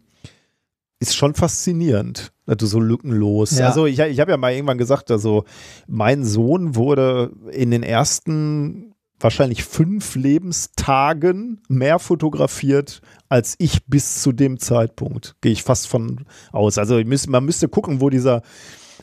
ist 1.01 1.16
schon 1.16 1.35
faszinierend, 1.35 2.33
du 2.47 2.66
so 2.66 2.81
lückenlos. 2.81 3.59
Ja. 3.59 3.66
Also 3.66 3.87
ich, 3.87 3.99
ich 3.99 4.21
habe 4.21 4.31
ja 4.31 4.37
mal 4.37 4.53
irgendwann 4.53 4.79
gesagt, 4.79 5.11
also 5.11 5.45
mein 5.87 6.25
Sohn 6.25 6.75
wurde 6.77 7.33
in 7.51 7.71
den 7.71 7.83
ersten 7.83 8.95
wahrscheinlich 9.19 9.65
fünf 9.65 10.16
Lebenstagen 10.16 11.62
mehr 11.69 11.99
fotografiert 11.99 13.01
als 13.29 13.55
ich 13.59 13.87
bis 13.87 14.23
zu 14.23 14.33
dem 14.33 14.59
Zeitpunkt. 14.59 15.37
Gehe 15.41 15.53
ich 15.53 15.62
fast 15.62 15.89
von 15.89 16.27
aus. 16.53 16.79
Also 16.79 16.97
müß, 17.03 17.29
man 17.29 17.45
müsste 17.45 17.69
gucken, 17.69 18.01
wo 18.01 18.11
dieser 18.11 18.43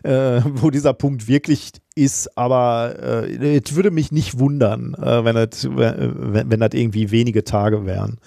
äh, 0.03 0.41
wo 0.45 0.69
dieser 0.69 0.93
Punkt 0.93 1.27
wirklich 1.27 1.71
ist, 1.95 2.37
aber 2.37 2.95
äh, 2.99 3.57
es 3.57 3.75
würde 3.75 3.91
mich 3.91 4.11
nicht 4.11 4.39
wundern, 4.39 4.93
äh, 4.95 5.23
wenn 5.25 5.35
das 5.35 5.67
wenn, 5.69 6.49
wenn 6.49 6.59
das 6.59 6.73
irgendwie 6.73 7.11
wenige 7.11 7.43
Tage 7.43 7.85
wären. 7.85 8.19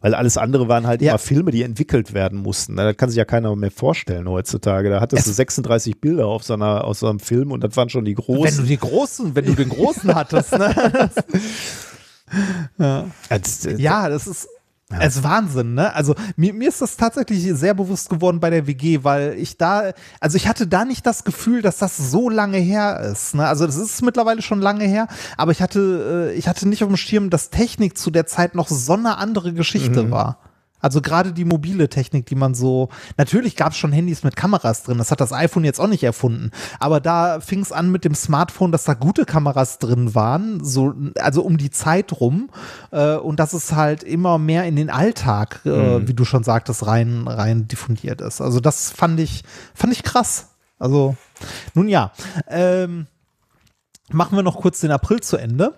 Weil 0.00 0.14
alles 0.14 0.36
andere 0.36 0.68
waren 0.68 0.86
halt 0.86 1.02
Ja. 1.02 1.12
immer 1.12 1.18
Filme, 1.18 1.50
die 1.50 1.62
entwickelt 1.62 2.14
werden 2.14 2.38
mussten. 2.40 2.76
Das 2.76 2.96
kann 2.96 3.08
sich 3.10 3.16
ja 3.16 3.24
keiner 3.24 3.54
mehr 3.56 3.70
vorstellen 3.70 4.28
heutzutage. 4.28 4.90
Da 4.90 5.00
hattest 5.00 5.26
du 5.26 5.32
36 5.32 6.00
Bilder 6.00 6.26
auf 6.26 6.44
so 6.44 6.54
einer, 6.54 6.84
aus 6.84 7.00
so 7.00 7.08
einem 7.08 7.20
Film 7.20 7.52
und 7.52 7.64
das 7.64 7.76
waren 7.76 7.88
schon 7.88 8.04
die 8.04 8.16
Wenn 8.16 8.24
du 8.26 8.32
großen. 8.34 8.66
die 8.66 8.78
großen, 8.78 9.34
wenn 9.34 9.44
du 9.46 9.54
den 9.54 9.68
großen 9.68 10.14
hattest, 10.14 10.52
ne? 10.52 11.10
ja. 12.78 13.06
Das, 13.28 13.64
äh, 13.66 13.76
ja, 13.80 14.08
das 14.08 14.26
ist. 14.26 14.48
Es 14.90 15.16
ist 15.16 15.22
Wahnsinn, 15.22 15.74
ne? 15.74 15.94
Also 15.94 16.14
mir, 16.36 16.54
mir 16.54 16.70
ist 16.70 16.80
das 16.80 16.96
tatsächlich 16.96 17.44
sehr 17.54 17.74
bewusst 17.74 18.08
geworden 18.08 18.40
bei 18.40 18.48
der 18.48 18.66
WG, 18.66 19.00
weil 19.02 19.34
ich 19.34 19.58
da, 19.58 19.92
also 20.18 20.36
ich 20.36 20.48
hatte 20.48 20.66
da 20.66 20.86
nicht 20.86 21.04
das 21.04 21.24
Gefühl, 21.24 21.60
dass 21.60 21.76
das 21.76 21.98
so 21.98 22.30
lange 22.30 22.56
her 22.56 23.00
ist. 23.00 23.34
Ne? 23.34 23.46
Also 23.46 23.66
das 23.66 23.76
ist 23.76 24.00
mittlerweile 24.00 24.40
schon 24.40 24.62
lange 24.62 24.84
her, 24.84 25.06
aber 25.36 25.52
ich 25.52 25.60
hatte, 25.60 26.30
äh, 26.32 26.38
ich 26.38 26.48
hatte 26.48 26.66
nicht 26.66 26.82
auf 26.82 26.88
dem 26.88 26.96
Schirm, 26.96 27.28
dass 27.28 27.50
Technik 27.50 27.98
zu 27.98 28.10
der 28.10 28.26
Zeit 28.26 28.54
noch 28.54 28.68
so 28.68 28.94
eine 28.94 29.18
andere 29.18 29.52
Geschichte 29.52 30.10
war. 30.10 30.38
Also 30.80 31.00
gerade 31.00 31.32
die 31.32 31.44
mobile 31.44 31.88
Technik, 31.88 32.26
die 32.26 32.34
man 32.34 32.54
so, 32.54 32.88
natürlich 33.16 33.56
gab 33.56 33.72
es 33.72 33.78
schon 33.78 33.92
Handys 33.92 34.22
mit 34.24 34.36
Kameras 34.36 34.82
drin, 34.82 34.98
das 34.98 35.10
hat 35.10 35.20
das 35.20 35.32
iPhone 35.32 35.64
jetzt 35.64 35.80
auch 35.80 35.88
nicht 35.88 36.04
erfunden, 36.04 36.50
aber 36.78 37.00
da 37.00 37.40
fing 37.40 37.60
es 37.60 37.72
an 37.72 37.90
mit 37.90 38.04
dem 38.04 38.14
Smartphone, 38.14 38.72
dass 38.72 38.84
da 38.84 38.94
gute 38.94 39.24
Kameras 39.24 39.78
drin 39.78 40.14
waren, 40.14 40.62
so, 40.64 40.94
also 41.18 41.42
um 41.42 41.56
die 41.56 41.70
Zeit 41.70 42.20
rum 42.20 42.50
äh, 42.90 43.16
und 43.16 43.40
dass 43.40 43.52
es 43.52 43.72
halt 43.72 44.02
immer 44.02 44.38
mehr 44.38 44.64
in 44.64 44.76
den 44.76 44.90
Alltag, 44.90 45.60
äh, 45.64 46.06
wie 46.06 46.14
du 46.14 46.24
schon 46.24 46.44
sagtest, 46.44 46.86
rein, 46.86 47.26
rein 47.26 47.68
diffundiert 47.68 48.20
ist. 48.20 48.40
Also 48.40 48.60
das 48.60 48.90
fand 48.90 49.20
ich, 49.20 49.44
fand 49.74 49.92
ich 49.92 50.02
krass. 50.02 50.48
Also, 50.78 51.16
nun 51.74 51.88
ja, 51.88 52.12
ähm, 52.46 53.06
machen 54.10 54.36
wir 54.36 54.42
noch 54.42 54.60
kurz 54.60 54.80
den 54.80 54.92
April 54.92 55.20
zu 55.20 55.36
Ende. 55.36 55.74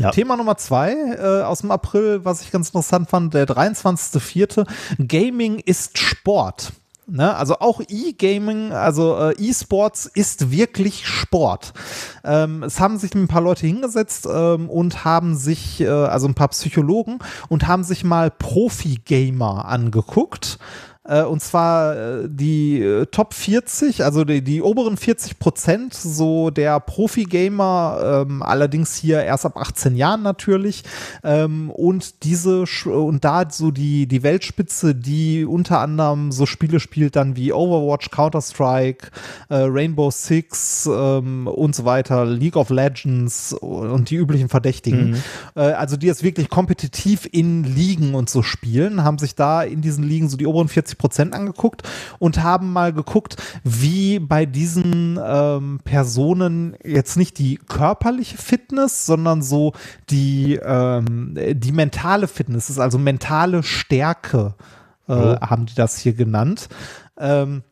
Ja. 0.00 0.10
Thema 0.12 0.36
Nummer 0.36 0.56
zwei 0.56 0.92
äh, 0.92 1.42
aus 1.42 1.60
dem 1.60 1.70
April, 1.70 2.24
was 2.24 2.42
ich 2.42 2.50
ganz 2.50 2.68
interessant 2.68 3.08
fand, 3.08 3.34
der 3.34 3.46
23.04. 3.46 4.66
Gaming 5.06 5.58
ist 5.58 5.98
Sport. 5.98 6.72
Ne? 7.10 7.34
Also 7.34 7.58
auch 7.58 7.80
E-Gaming, 7.88 8.72
also 8.72 9.18
äh, 9.18 9.34
E-Sports 9.36 10.06
ist 10.06 10.52
wirklich 10.52 11.06
Sport. 11.06 11.72
Ähm, 12.22 12.62
es 12.62 12.78
haben 12.78 12.98
sich 12.98 13.14
ein 13.14 13.26
paar 13.26 13.40
Leute 13.40 13.66
hingesetzt 13.66 14.28
ähm, 14.32 14.70
und 14.70 15.04
haben 15.04 15.36
sich, 15.36 15.80
äh, 15.80 15.88
also 15.88 16.28
ein 16.28 16.34
paar 16.34 16.48
Psychologen, 16.48 17.18
und 17.48 17.66
haben 17.66 17.82
sich 17.82 18.04
mal 18.04 18.30
Profi-Gamer 18.30 19.64
angeguckt. 19.64 20.58
Äh, 21.10 21.24
und 21.24 21.42
zwar 21.42 21.96
äh, 21.96 22.28
die 22.28 22.80
äh, 22.80 23.06
Top 23.06 23.34
40, 23.34 24.04
also 24.04 24.24
die, 24.24 24.42
die 24.42 24.62
oberen 24.62 24.96
40 24.96 25.40
Prozent 25.40 25.92
so 25.94 26.50
der 26.50 26.78
Profi-Gamer, 26.78 28.26
ähm, 28.28 28.42
allerdings 28.42 28.94
hier 28.94 29.22
erst 29.24 29.44
ab 29.44 29.56
18 29.56 29.96
Jahren 29.96 30.22
natürlich. 30.22 30.84
Ähm, 31.24 31.70
und 31.70 32.22
diese 32.22 32.64
und 32.84 33.24
da 33.24 33.40
so 33.50 33.72
die, 33.72 34.06
die 34.06 34.22
Weltspitze, 34.22 34.94
die 34.94 35.44
unter 35.44 35.80
anderem 35.80 36.30
so 36.30 36.46
Spiele 36.46 36.78
spielt 36.78 37.16
dann 37.16 37.34
wie 37.34 37.52
Overwatch, 37.52 38.10
Counter-Strike, 38.10 39.08
äh, 39.48 39.56
Rainbow 39.56 40.10
Six 40.10 40.88
ähm, 40.92 41.48
und 41.48 41.74
so 41.74 41.84
weiter, 41.84 42.24
League 42.24 42.56
of 42.56 42.70
Legends 42.70 43.52
und 43.52 44.10
die 44.10 44.16
üblichen 44.16 44.48
Verdächtigen. 44.48 45.16
Äh, 45.56 45.60
also 45.72 45.96
die 45.96 46.08
es 46.08 46.22
wirklich 46.22 46.48
kompetitiv 46.50 47.28
in 47.32 47.64
Ligen 47.64 48.14
und 48.14 48.30
so 48.30 48.42
spielen, 48.42 49.02
haben 49.02 49.18
sich 49.18 49.34
da 49.34 49.62
in 49.62 49.80
diesen 49.80 50.04
Ligen 50.04 50.28
so 50.28 50.36
die 50.36 50.46
oberen 50.46 50.68
40 50.68 50.99
Prozent 51.00 51.34
angeguckt 51.34 51.82
und 52.18 52.42
haben 52.42 52.72
mal 52.72 52.92
geguckt, 52.92 53.36
wie 53.64 54.18
bei 54.18 54.44
diesen 54.46 55.18
ähm, 55.22 55.80
Personen 55.82 56.76
jetzt 56.84 57.16
nicht 57.16 57.38
die 57.38 57.56
körperliche 57.56 58.36
Fitness, 58.36 59.06
sondern 59.06 59.42
so 59.42 59.72
die, 60.10 60.60
ähm, 60.62 61.36
die 61.54 61.72
mentale 61.72 62.28
Fitness 62.28 62.68
ist, 62.70 62.78
also 62.78 62.98
mentale 62.98 63.62
Stärke, 63.62 64.54
äh, 65.08 65.12
Oh. 65.12 65.40
haben 65.40 65.66
die 65.66 65.74
das 65.74 65.98
hier 65.98 66.12
genannt. 66.12 66.68
Ähm, 67.18 67.62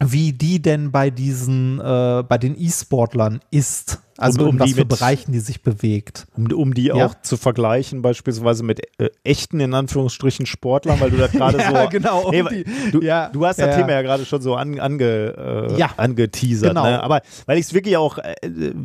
wie 0.00 0.32
die 0.32 0.60
denn 0.60 0.90
bei 0.90 1.10
diesen, 1.10 1.78
äh, 1.80 2.24
bei 2.28 2.38
den 2.38 2.58
E-Sportlern 2.58 3.40
ist. 3.50 4.00
Also 4.22 4.42
Um- 4.42 4.48
um 4.48 4.54
in 4.54 4.60
was 4.60 4.66
die 4.68 4.74
für 4.74 4.80
mit- 4.80 4.88
Bereichen 4.88 5.32
die 5.32 5.40
sich 5.40 5.62
bewegt. 5.62 6.26
Um, 6.36 6.50
um 6.52 6.74
die 6.74 6.84
Ja. 6.86 7.06
auch 7.06 7.14
zu 7.22 7.36
vergleichen, 7.36 8.02
beispielsweise 8.02 8.62
mit 8.62 8.80
äh, 9.00 9.10
echten, 9.24 9.60
in 9.60 9.74
Anführungsstrichen, 9.74 10.46
Sportlern, 10.46 11.00
weil 11.00 11.10
du 11.10 11.16
da 11.18 11.26
gerade 11.26 11.58
Ja, 11.62 11.82
so. 11.84 11.88
genau, 11.90 12.24
um 12.26 12.30
Nee, 12.30 12.42
die- 12.50 12.90
du, 12.92 13.00
ja, 13.02 13.28
du 13.28 13.44
hast 13.46 13.58
das 13.58 13.68
ja. 13.68 13.76
Thema 13.76 13.92
ja 13.92 14.02
gerade 14.02 14.24
schon 14.24 14.40
so 14.42 14.54
an, 14.54 14.78
ange, 14.80 15.68
äh, 15.78 15.82
angeteasert. 15.96 16.70
Genau. 16.70 16.84
Ne? 16.84 17.02
Aber 17.02 17.20
weil 17.46 17.58
ich 17.58 17.66
es 17.66 17.74
wirklich 17.74 17.96
auch 17.96 18.18
äh, 18.18 18.34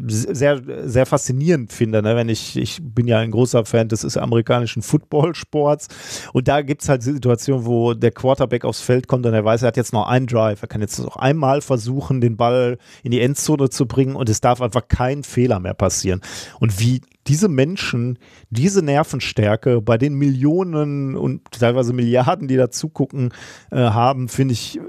sehr, 0.07 0.61
sehr 0.85 1.05
faszinierend 1.05 1.71
finde, 1.71 2.01
ne? 2.01 2.15
wenn 2.15 2.29
ich, 2.29 2.57
ich 2.57 2.79
bin 2.81 3.07
ja 3.07 3.19
ein 3.19 3.31
großer 3.31 3.65
Fan 3.65 3.87
des 3.89 4.17
amerikanischen 4.17 4.81
Footballsports 4.81 5.87
und 6.33 6.47
da 6.47 6.61
gibt 6.61 6.81
es 6.83 6.89
halt 6.89 7.03
Situationen, 7.03 7.65
wo 7.65 7.93
der 7.93 8.11
Quarterback 8.11 8.65
aufs 8.65 8.81
Feld 8.81 9.07
kommt 9.07 9.25
und 9.25 9.33
er 9.33 9.43
weiß, 9.45 9.61
er 9.63 9.67
hat 9.67 9.77
jetzt 9.77 9.93
noch 9.93 10.07
einen 10.07 10.27
Drive. 10.27 10.61
Er 10.61 10.67
kann 10.67 10.81
jetzt 10.81 10.99
noch 10.99 11.15
einmal 11.17 11.61
versuchen, 11.61 12.21
den 12.21 12.37
Ball 12.37 12.77
in 13.03 13.11
die 13.11 13.21
Endzone 13.21 13.69
zu 13.69 13.85
bringen 13.85 14.15
und 14.15 14.29
es 14.29 14.41
darf 14.41 14.61
einfach 14.61 14.87
kein 14.87 15.23
Fehler 15.27 15.59
mehr 15.59 15.73
passieren. 15.73 16.21
Und 16.59 16.79
wie 16.79 17.01
diese 17.27 17.49
Menschen 17.49 18.17
diese 18.49 18.81
Nervenstärke 18.81 19.81
bei 19.81 19.97
den 19.97 20.15
Millionen 20.15 21.15
und 21.15 21.41
teilweise 21.51 21.93
Milliarden, 21.93 22.47
die 22.47 22.55
da 22.55 22.71
zugucken, 22.71 23.33
äh, 23.71 23.77
haben, 23.77 24.29
finde 24.29 24.53
ich 24.53 24.79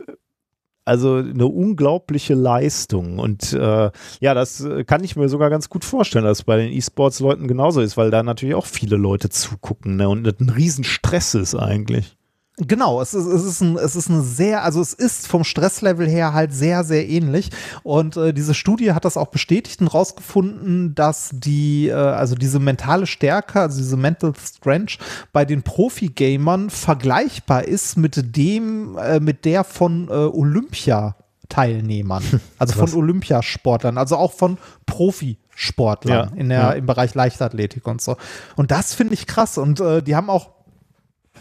also 0.84 1.16
eine 1.16 1.46
unglaubliche 1.46 2.34
Leistung. 2.34 3.18
Und 3.18 3.52
äh, 3.52 3.90
ja, 4.20 4.34
das 4.34 4.66
kann 4.86 5.04
ich 5.04 5.16
mir 5.16 5.28
sogar 5.28 5.50
ganz 5.50 5.68
gut 5.68 5.84
vorstellen, 5.84 6.24
dass 6.24 6.38
es 6.38 6.44
bei 6.44 6.56
den 6.56 6.72
E-Sports-Leuten 6.72 7.46
genauso 7.46 7.82
ist, 7.82 7.96
weil 7.96 8.10
da 8.10 8.22
natürlich 8.22 8.54
auch 8.54 8.66
viele 8.66 8.96
Leute 8.96 9.28
zugucken 9.28 9.96
ne? 9.96 10.08
und 10.08 10.26
ein 10.40 10.48
Riesenstress 10.48 11.34
ist 11.34 11.54
eigentlich. 11.54 12.17
Genau, 12.60 13.00
es 13.00 13.14
ist, 13.14 13.26
es 13.26 13.44
ist 13.44 13.60
ein, 13.60 13.76
es 13.76 13.94
ist 13.94 14.10
eine 14.10 14.22
sehr, 14.22 14.64
also 14.64 14.80
es 14.80 14.92
ist 14.92 15.28
vom 15.28 15.44
Stresslevel 15.44 16.08
her 16.08 16.32
halt 16.32 16.52
sehr, 16.52 16.82
sehr 16.82 17.08
ähnlich. 17.08 17.50
Und 17.84 18.16
äh, 18.16 18.34
diese 18.34 18.52
Studie 18.52 18.92
hat 18.92 19.04
das 19.04 19.16
auch 19.16 19.28
bestätigt 19.28 19.80
und 19.80 19.86
rausgefunden, 19.86 20.94
dass 20.96 21.30
die, 21.32 21.88
äh, 21.88 21.92
also 21.92 22.34
diese 22.34 22.58
mentale 22.58 23.06
Stärke, 23.06 23.60
also 23.60 23.78
diese 23.78 23.96
Mental 23.96 24.32
Strength 24.36 24.98
bei 25.32 25.44
den 25.44 25.62
Profi-Gamern 25.62 26.70
vergleichbar 26.70 27.64
ist 27.64 27.96
mit 27.96 28.36
dem, 28.36 28.98
äh, 28.98 29.20
mit 29.20 29.44
der 29.44 29.62
von 29.64 30.08
äh, 30.08 30.12
Olympia. 30.12 31.14
Teilnehmern, 31.48 32.22
also 32.58 32.74
von 32.74 32.92
Olympiasportlern, 32.92 33.96
also 33.96 34.16
auch 34.16 34.32
von 34.32 34.58
Profisportlern 34.84 36.30
Ja, 36.30 36.36
in 36.36 36.50
der, 36.50 36.58
ja. 36.58 36.70
im 36.72 36.84
Bereich 36.84 37.14
Leichtathletik 37.14 37.86
und 37.86 38.02
so. 38.02 38.18
Und 38.56 38.70
das 38.70 38.92
finde 38.92 39.14
ich 39.14 39.26
krass. 39.26 39.56
Und 39.56 39.80
äh, 39.80 40.02
die 40.02 40.14
haben 40.14 40.28
auch 40.28 40.50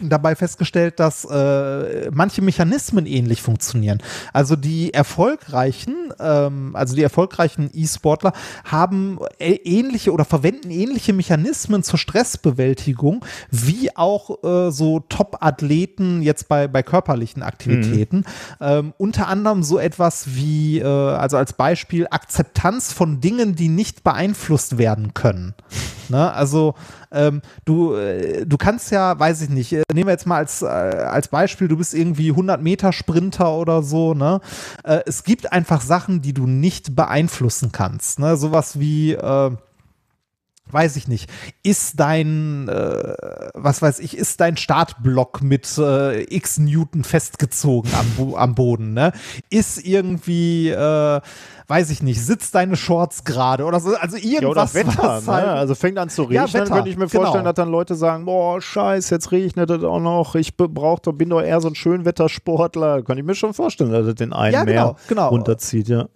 dabei 0.00 0.34
festgestellt, 0.34 1.00
dass 1.00 1.24
äh, 1.24 2.10
manche 2.12 2.42
Mechanismen 2.42 3.06
ähnlich 3.06 3.42
funktionieren. 3.42 4.02
Also 4.32 4.56
die 4.56 4.94
erfolgreichen, 4.94 6.12
ähm, 6.20 6.74
also 6.74 6.94
die 6.94 7.02
erfolgreichen 7.02 7.70
E-Sportler 7.72 8.32
haben 8.64 9.18
äh, 9.38 9.54
ähnliche 9.54 10.12
oder 10.12 10.24
verwenden 10.24 10.70
ähnliche 10.70 11.12
Mechanismen 11.12 11.82
zur 11.82 11.98
Stressbewältigung 11.98 13.24
wie 13.50 13.96
auch 13.96 14.42
äh, 14.42 14.70
so 14.70 15.00
Top-Athleten 15.08 16.22
jetzt 16.22 16.48
bei, 16.48 16.68
bei 16.68 16.82
körperlichen 16.82 17.42
Aktivitäten. 17.42 18.24
Ähm, 18.60 18.92
unter 18.98 19.28
anderem 19.28 19.62
so 19.62 19.78
etwas 19.78 20.34
wie, 20.34 20.78
äh, 20.78 20.84
also 20.84 21.36
als 21.36 21.52
Beispiel 21.52 22.06
Akzeptanz 22.10 22.92
von 22.92 23.20
Dingen, 23.20 23.54
die 23.54 23.68
nicht 23.68 24.04
beeinflusst 24.04 24.78
werden 24.78 25.14
können. 25.14 25.54
Ne? 26.10 26.32
Also 26.32 26.74
ähm, 27.10 27.42
du, 27.64 27.94
äh, 27.94 28.46
du 28.46 28.56
kannst 28.56 28.90
ja, 28.90 29.18
weiß 29.18 29.42
ich 29.42 29.48
nicht, 29.48 29.72
äh, 29.72 29.82
nehmen 29.92 30.08
wir 30.08 30.12
jetzt 30.12 30.26
mal 30.26 30.36
als, 30.36 30.62
äh, 30.62 30.66
als 30.66 31.28
Beispiel, 31.28 31.68
du 31.68 31.76
bist 31.76 31.94
irgendwie 31.94 32.30
100 32.30 32.62
Meter 32.62 32.92
Sprinter 32.92 33.52
oder 33.52 33.82
so, 33.82 34.14
ne? 34.14 34.40
Äh, 34.84 35.00
es 35.06 35.24
gibt 35.24 35.52
einfach 35.52 35.80
Sachen, 35.80 36.20
die 36.22 36.34
du 36.34 36.46
nicht 36.46 36.94
beeinflussen 36.94 37.72
kannst, 37.72 38.18
ne? 38.18 38.36
Sowas 38.36 38.78
wie, 38.78 39.12
äh, 39.12 39.50
weiß 40.72 40.96
ich 40.96 41.08
nicht, 41.08 41.30
ist 41.62 41.98
dein, 42.00 42.68
äh, 42.68 43.14
was 43.54 43.82
weiß 43.82 43.98
ich, 44.00 44.16
ist 44.16 44.40
dein 44.40 44.56
Startblock 44.56 45.42
mit 45.42 45.66
äh, 45.78 46.22
x 46.34 46.58
Newton 46.58 47.04
festgezogen 47.04 47.90
am, 47.94 48.34
am 48.34 48.54
Boden, 48.54 48.92
ne? 48.94 49.12
Ist 49.50 49.84
irgendwie, 49.86 50.70
äh, 50.70 51.20
weiß 51.68 51.90
ich 51.90 52.02
nicht, 52.02 52.24
sitzt 52.24 52.54
deine 52.54 52.76
Shorts 52.76 53.24
gerade 53.24 53.64
oder 53.64 53.80
so, 53.80 53.94
also 53.96 54.16
Ja, 54.16 54.40
irgendwas, 54.42 54.74
Wetter, 54.74 54.94
was 54.96 55.26
ne? 55.26 55.32
halt, 55.32 55.46
Also 55.48 55.74
fängt 55.74 55.98
an 55.98 56.08
zu 56.08 56.22
Ja, 56.30 56.44
regnen, 56.44 56.62
Wetter, 56.62 56.74
könnte 56.74 56.90
ich 56.90 56.96
mir 56.96 57.08
vorstellen, 57.08 57.44
genau. 57.44 57.52
dass 57.52 57.56
dann 57.64 57.70
Leute 57.70 57.94
sagen, 57.94 58.24
boah, 58.24 58.60
scheiß, 58.60 59.10
jetzt 59.10 59.32
regnet 59.32 59.70
es 59.70 59.84
auch 59.84 60.00
noch, 60.00 60.34
ich 60.34 60.56
brauch 60.56 60.98
doch, 61.00 61.12
bin 61.12 61.28
doch 61.30 61.42
eher 61.42 61.60
so 61.60 61.68
ein 61.68 61.74
Schönwettersportler. 61.74 63.02
Kann 63.02 63.18
ich 63.18 63.24
mir 63.24 63.34
schon 63.34 63.54
vorstellen, 63.54 63.92
dass 63.92 64.06
das 64.06 64.14
den 64.14 64.32
einen 64.32 64.54
Ja, 64.54 64.64
genau, 64.64 64.84
mehr 64.86 64.96
genau. 65.08 65.28
runterzieht, 65.28 65.88
ja. 65.88 66.06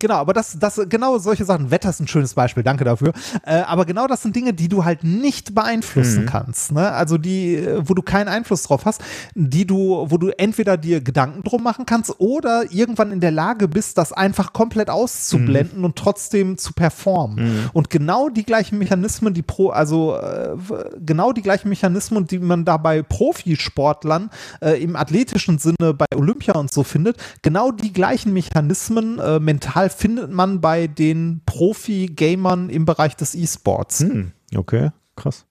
Genau, 0.00 0.14
aber 0.14 0.32
das, 0.32 0.58
das, 0.58 0.80
genau 0.88 1.18
solche 1.18 1.44
Sachen. 1.44 1.70
Wetter 1.70 1.90
ist 1.90 2.00
ein 2.00 2.08
schönes 2.08 2.32
Beispiel, 2.32 2.62
danke 2.62 2.84
dafür. 2.84 3.12
Äh, 3.44 3.56
aber 3.60 3.84
genau 3.84 4.06
das 4.06 4.22
sind 4.22 4.34
Dinge, 4.34 4.54
die 4.54 4.68
du 4.68 4.84
halt 4.86 5.04
nicht 5.04 5.54
beeinflussen 5.54 6.22
Mhm. 6.22 6.26
kannst. 6.26 6.72
Ne? 6.72 6.90
Also 6.90 7.18
die, 7.18 7.56
äh, 7.56 7.82
wo 7.86 7.92
du 7.92 8.00
keinen 8.00 8.28
Einfluss 8.28 8.62
drauf 8.62 8.86
hast, 8.86 9.02
die 9.34 9.66
du, 9.66 10.06
wo 10.08 10.16
du 10.16 10.30
entweder 10.38 10.78
dir 10.78 11.02
Gedanken 11.02 11.42
drum 11.42 11.62
machen 11.62 11.84
kannst 11.84 12.18
oder 12.18 12.64
irgendwann 12.72 13.12
in 13.12 13.20
der 13.20 13.30
Lage 13.30 13.68
bist, 13.68 13.98
das 13.98 14.12
einfach 14.14 14.54
komplett 14.54 14.88
auszublenden 14.88 15.78
Mhm. 15.80 15.84
und 15.84 15.96
trotzdem 15.96 16.56
zu 16.56 16.72
performen. 16.72 17.68
Und 17.74 17.90
genau 17.90 18.30
die 18.30 18.44
gleichen 18.44 18.78
Mechanismen, 18.78 19.34
die 19.34 19.42
pro, 19.42 19.68
also 19.68 20.16
äh, 20.16 20.56
genau 21.04 21.32
die 21.32 21.42
gleichen 21.42 21.68
Mechanismen, 21.68 22.26
die 22.26 22.38
man 22.38 22.64
da 22.64 22.78
bei 22.78 23.02
Profisportlern 23.02 24.30
äh, 24.62 24.82
im 24.82 24.96
athletischen 24.96 25.58
Sinne 25.58 25.92
bei 25.94 26.06
Olympia 26.16 26.54
und 26.54 26.72
so 26.72 26.82
findet, 26.84 27.18
genau 27.42 27.70
die 27.70 27.92
gleichen 27.92 28.32
Mechanismen 28.32 29.18
äh, 29.18 29.38
mental 29.74 29.90
findet 29.90 30.30
man 30.30 30.60
bei 30.60 30.86
den 30.86 31.42
Profi-Gamern 31.46 32.70
im 32.70 32.84
Bereich 32.84 33.16
des 33.16 33.34
E-Sports. 33.34 34.00
Hm, 34.00 34.32
okay, 34.56 34.90
krass. 35.16 35.46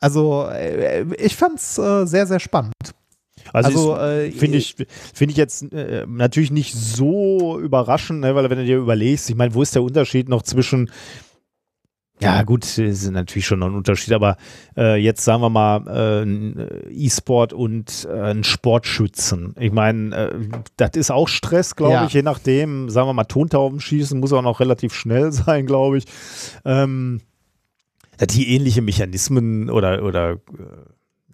Also 0.00 0.46
äh, 0.50 1.04
ich 1.14 1.36
fand's 1.36 1.78
äh, 1.78 2.06
sehr, 2.06 2.26
sehr 2.26 2.40
spannend. 2.40 2.72
Also, 3.52 3.94
Also, 3.94 3.96
äh, 3.96 4.30
finde 4.30 4.58
ich, 4.58 4.76
finde 5.14 5.32
ich 5.32 5.36
jetzt 5.36 5.72
äh, 5.72 6.04
natürlich 6.06 6.50
nicht 6.50 6.74
so 6.74 7.58
überraschend, 7.58 8.20
ne, 8.20 8.34
weil 8.34 8.50
wenn 8.50 8.58
du 8.58 8.64
dir 8.64 8.78
überlegst, 8.78 9.30
ich 9.30 9.36
meine, 9.36 9.54
wo 9.54 9.62
ist 9.62 9.74
der 9.74 9.82
Unterschied 9.82 10.28
noch 10.28 10.42
zwischen 10.42 10.90
ja, 12.20 12.42
gut, 12.42 12.78
ist 12.78 13.10
natürlich 13.10 13.46
schon 13.46 13.60
noch 13.60 13.68
ein 13.68 13.74
Unterschied, 13.74 14.12
aber 14.12 14.36
äh, 14.76 14.96
jetzt 14.96 15.24
sagen 15.24 15.40
wir 15.42 15.50
mal 15.50 15.86
äh, 15.86 16.22
ein 16.24 16.68
E-Sport 16.90 17.52
und 17.52 18.08
äh, 18.10 18.20
ein 18.30 18.44
Sportschützen. 18.44 19.54
Ich 19.58 19.72
meine, 19.72 20.16
äh, 20.16 20.48
das 20.76 20.90
ist 20.94 21.10
auch 21.10 21.28
Stress, 21.28 21.76
glaube 21.76 21.94
Ja. 21.94 22.06
ich, 22.06 22.12
je 22.12 22.22
nachdem, 22.22 22.90
sagen 22.90 23.08
wir 23.08 23.12
mal, 23.12 23.24
Tontauben 23.24 23.80
schießen 23.80 24.18
muss 24.18 24.32
auch 24.32 24.42
noch 24.42 24.60
relativ 24.60 24.94
schnell 24.94 25.30
sein, 25.32 25.66
glaube 25.66 25.98
ich. 25.98 26.04
Ähm, 26.64 27.20
dass 28.16 28.28
die 28.28 28.48
ähnliche 28.54 28.82
Mechanismen 28.82 29.70
oder, 29.70 30.02
oder 30.02 30.32
äh, 30.32 30.36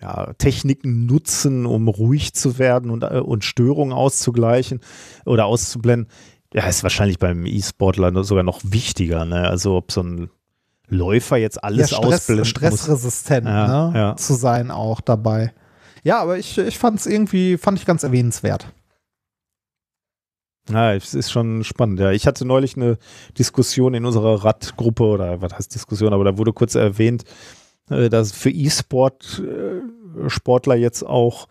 ja, 0.03 0.35
Techniken 0.35 1.07
nutzen, 1.07 1.65
um 1.65 1.89
ruhig 1.89 2.35
zu 2.35 2.59
werden 2.59 2.91
und, 2.91 3.05
äh, 3.05 3.21
und 3.21 3.43
Störungen 3.45 3.95
auszugleichen 3.95 4.81
oder 5.25 5.47
auszublenden, 5.47 6.11
ja, 6.53 6.67
ist 6.67 6.83
wahrscheinlich 6.83 7.19
beim 7.19 7.47
E-Sportler 7.47 8.23
sogar 8.23 8.45
noch 8.45 8.61
wichtiger. 8.65 9.25
Ne? 9.25 9.49
Also 9.49 9.77
ob 9.77 9.91
so 9.91 10.03
ein 10.03 10.29
Läufer 10.89 11.37
jetzt 11.37 11.63
alles 11.63 11.91
ja, 11.91 11.97
Stress, 11.99 12.15
ausblenden 12.15 12.45
stressresistent 12.45 13.47
Ja, 13.47 13.91
ne, 13.91 13.99
ja. 13.99 14.17
zu 14.17 14.35
sein 14.35 14.71
auch 14.71 15.01
dabei. 15.01 15.53
Ja, 16.03 16.21
aber 16.21 16.39
ich, 16.39 16.59
ich 16.59 16.79
fand 16.79 17.01
es 17.01 17.07
irgendwie, 17.07 17.57
fand 17.57 17.79
ich 17.79 17.87
ganz 17.87 18.03
erwähnenswert. 18.03 18.67
Ja, 20.71 20.95
es 20.95 21.15
ist 21.15 21.31
schon 21.31 21.63
spannend. 21.65 22.01
Ja, 22.01 22.11
ich 22.11 22.27
hatte 22.27 22.45
neulich 22.45 22.77
eine 22.77 22.99
Diskussion 23.39 23.95
in 23.95 24.07
unserer 24.07 24.45
Radgruppe 24.45 25.05
oder 25.05 25.43
was 25.43 25.53
heißt 25.53 25.75
Diskussion, 25.75 26.13
aber 26.13 26.25
da 26.25 26.39
wurde 26.39 26.53
kurz 26.53 26.75
erwähnt, 26.75 27.25
äh, 27.91 28.09
dass 28.09 28.29
es 28.29 28.33
für 28.33 28.51
E-Sport 28.51 29.43
äh, 29.45 30.29
Sportler 30.29 30.75
jetzt 30.75 31.03
auch 31.03 31.49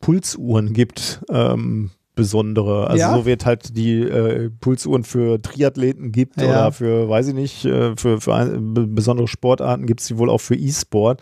Pulsuhren 0.00 0.72
gibt, 0.72 1.22
ähm, 1.30 1.90
besondere. 2.16 2.88
Also 2.88 2.98
Ja? 3.00 3.14
so 3.16 3.24
wird 3.26 3.46
halt 3.46 3.76
die 3.76 4.00
äh, 4.00 4.50
Pulsuhren 4.60 5.04
für 5.04 5.40
Triathleten 5.40 6.10
gibt 6.10 6.40
Ja. 6.40 6.48
oder 6.48 6.72
für, 6.72 7.08
weiß 7.08 7.28
ich 7.28 7.34
nicht, 7.34 7.64
äh, 7.64 7.94
für, 7.96 8.20
für 8.20 8.34
ein, 8.34 8.74
be- 8.74 8.88
besondere 8.88 9.28
Sportarten 9.28 9.86
gibt 9.86 10.00
es 10.00 10.08
die 10.08 10.18
wohl 10.18 10.28
auch 10.30 10.40
für 10.40 10.56
E-Sport. 10.56 11.20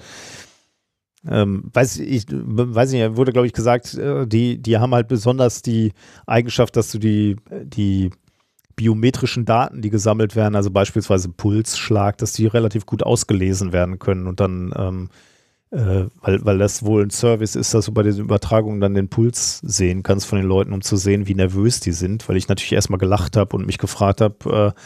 Ähm, 1.29 1.71
weiß 1.73 1.99
ich, 2.01 2.27
weiß 2.31 2.93
nicht, 2.93 3.17
wurde 3.17 3.33
glaube 3.33 3.47
ich 3.47 3.53
gesagt, 3.55 3.95
äh, 3.95 4.27
die, 4.27 4.61
die 4.61 4.79
haben 4.79 4.95
halt 4.95 5.09
besonders 5.09 5.63
die 5.63 5.93
Eigenschaft, 6.27 6.77
dass 6.77 6.91
du 6.93 6.99
die, 6.99 7.37
die 7.65 8.11
biometrischen 8.77 9.45
Daten, 9.45 9.81
die 9.83 9.91
gesammelt 9.91 10.37
werden, 10.37 10.55
also 10.55 10.71
beispielsweise 10.71 11.29
Pulsschlag, 11.31 12.19
dass 12.19 12.33
die 12.33 12.47
relativ 12.47 12.87
gut 12.87 13.03
ausgelesen 13.03 13.73
werden 13.73 13.99
können 13.99 14.27
und 14.27 14.41
dann, 14.41 14.73
ähm, 14.77 15.09
äh, 15.75 16.07
weil, 16.21 16.45
weil 16.45 16.59
das 16.59 16.85
wohl 16.85 17.03
ein 17.03 17.11
Service 17.11 17.57
ist, 17.57 17.75
dass 17.75 17.87
du 17.87 17.93
bei 17.93 18.05
diesen 18.05 18.25
Übertragungen 18.25 18.81
dann 18.81 18.95
den 18.95 19.09
Puls 19.09 19.59
sehen 19.59 20.03
kannst 20.05 20.27
von 20.27 20.39
den 20.39 20.47
Leuten, 20.47 20.73
um 20.73 20.83
zu 20.83 20.97
sehen, 20.97 21.27
wie 21.27 21.35
nervös 21.35 21.81
die 21.81 21.93
sind, 21.93 22.29
weil 22.29 22.37
ich 22.37 22.49
natürlich 22.49 22.73
erstmal 22.73 22.99
gelacht 22.99 23.37
habe 23.37 23.57
und 23.57 23.67
mich 23.67 23.79
gefragt 23.79 24.21
habe, 24.21 24.75
äh, 24.77 24.81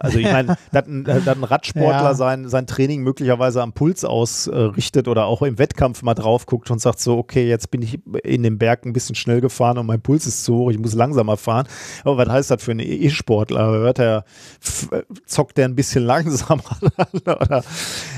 also 0.00 0.18
ich 0.18 0.30
meine, 0.30 0.56
dass 0.72 0.86
ein, 0.86 1.06
ein 1.08 1.44
Radsportler 1.44 1.90
Ja. 2.02 2.14
sein, 2.14 2.48
sein 2.48 2.66
Training 2.66 3.02
möglicherweise 3.02 3.62
am 3.62 3.72
Puls 3.72 4.04
ausrichtet 4.04 5.08
oder 5.08 5.26
auch 5.26 5.42
im 5.42 5.58
Wettkampf 5.58 6.02
mal 6.02 6.14
drauf 6.14 6.46
guckt 6.46 6.70
und 6.70 6.80
sagt 6.80 7.00
so, 7.00 7.18
okay, 7.18 7.48
jetzt 7.48 7.70
bin 7.70 7.82
ich 7.82 7.98
in 8.24 8.42
den 8.42 8.58
Berg 8.58 8.84
ein 8.86 8.92
bisschen 8.92 9.14
schnell 9.14 9.40
gefahren 9.40 9.78
und 9.78 9.86
mein 9.86 10.00
Puls 10.00 10.26
ist 10.26 10.44
zu 10.44 10.54
hoch, 10.56 10.70
ich 10.70 10.78
muss 10.78 10.94
langsamer 10.94 11.36
fahren. 11.36 11.66
Aber 12.04 12.16
was 12.16 12.28
heißt 12.28 12.50
das 12.50 12.62
für 12.62 12.70
einen 12.72 12.80
E-Sportler? 12.80 13.66
Hört 13.68 13.98
er, 13.98 14.24
f- 14.62 14.88
zockt 15.26 15.58
der 15.58 15.66
ein 15.66 15.74
bisschen 15.74 16.04
langsamer? 16.04 16.62
oder? 17.24 17.62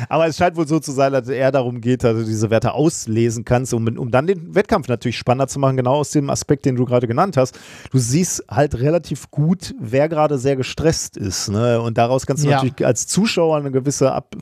Aber 0.08 0.26
es 0.26 0.36
scheint 0.36 0.56
wohl 0.56 0.66
so 0.68 0.80
zu 0.80 0.92
sein, 0.92 1.12
dass 1.12 1.24
es 1.24 1.30
eher 1.30 1.52
darum 1.52 1.80
geht, 1.80 2.04
dass 2.04 2.16
du 2.16 2.24
diese 2.24 2.50
Werte 2.50 2.72
auslesen 2.72 3.44
kannst, 3.44 3.74
um, 3.74 3.86
um 3.98 4.10
dann 4.10 4.26
den 4.26 4.54
Wettkampf 4.54 4.88
natürlich 4.88 5.18
spannender 5.18 5.48
zu 5.48 5.58
machen, 5.58 5.76
genau 5.76 5.94
aus 5.96 6.10
dem 6.10 6.30
Aspekt, 6.30 6.64
den 6.66 6.76
du 6.76 6.84
gerade 6.84 7.06
genannt 7.06 7.36
hast. 7.36 7.58
Du 7.90 7.98
siehst 7.98 8.44
halt 8.50 8.74
relativ 8.80 9.30
gut, 9.30 9.74
wer 9.80 10.08
gerade 10.08 10.38
sehr 10.38 10.56
gestresst 10.56 11.16
ist. 11.16 11.48
Ne? 11.48 11.69
Und 11.78 11.98
daraus 11.98 12.26
kannst 12.26 12.44
du 12.44 12.48
Ja. 12.48 12.56
natürlich 12.56 12.84
als 12.86 13.06
Zuschauer 13.06 13.56
eine 13.58 13.70
gewisse, 13.70 14.12
Ab, 14.12 14.34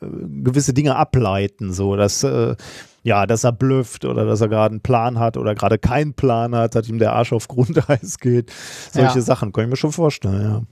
äh, 0.00 0.06
gewisse 0.42 0.72
Dinge 0.74 0.96
ableiten, 0.96 1.72
so 1.72 1.96
dass 1.96 2.22
äh, 2.24 2.56
ja, 3.02 3.26
dass 3.26 3.44
er 3.44 3.52
blufft 3.52 4.06
oder 4.06 4.24
dass 4.24 4.40
er 4.40 4.48
gerade 4.48 4.72
einen 4.72 4.80
Plan 4.80 5.18
hat 5.18 5.36
oder 5.36 5.54
gerade 5.54 5.78
keinen 5.78 6.14
Plan 6.14 6.54
hat, 6.54 6.74
dass 6.74 6.88
ihm 6.88 6.98
der 6.98 7.12
Arsch 7.12 7.32
auf 7.34 7.48
Grundeis 7.48 8.18
geht. 8.20 8.50
Solche 8.92 9.18
Ja. 9.18 9.24
Sachen 9.24 9.52
kann 9.52 9.64
ich 9.64 9.70
mir 9.70 9.76
schon 9.76 9.92
vorstellen, 9.92 10.42
ja. 10.42 10.62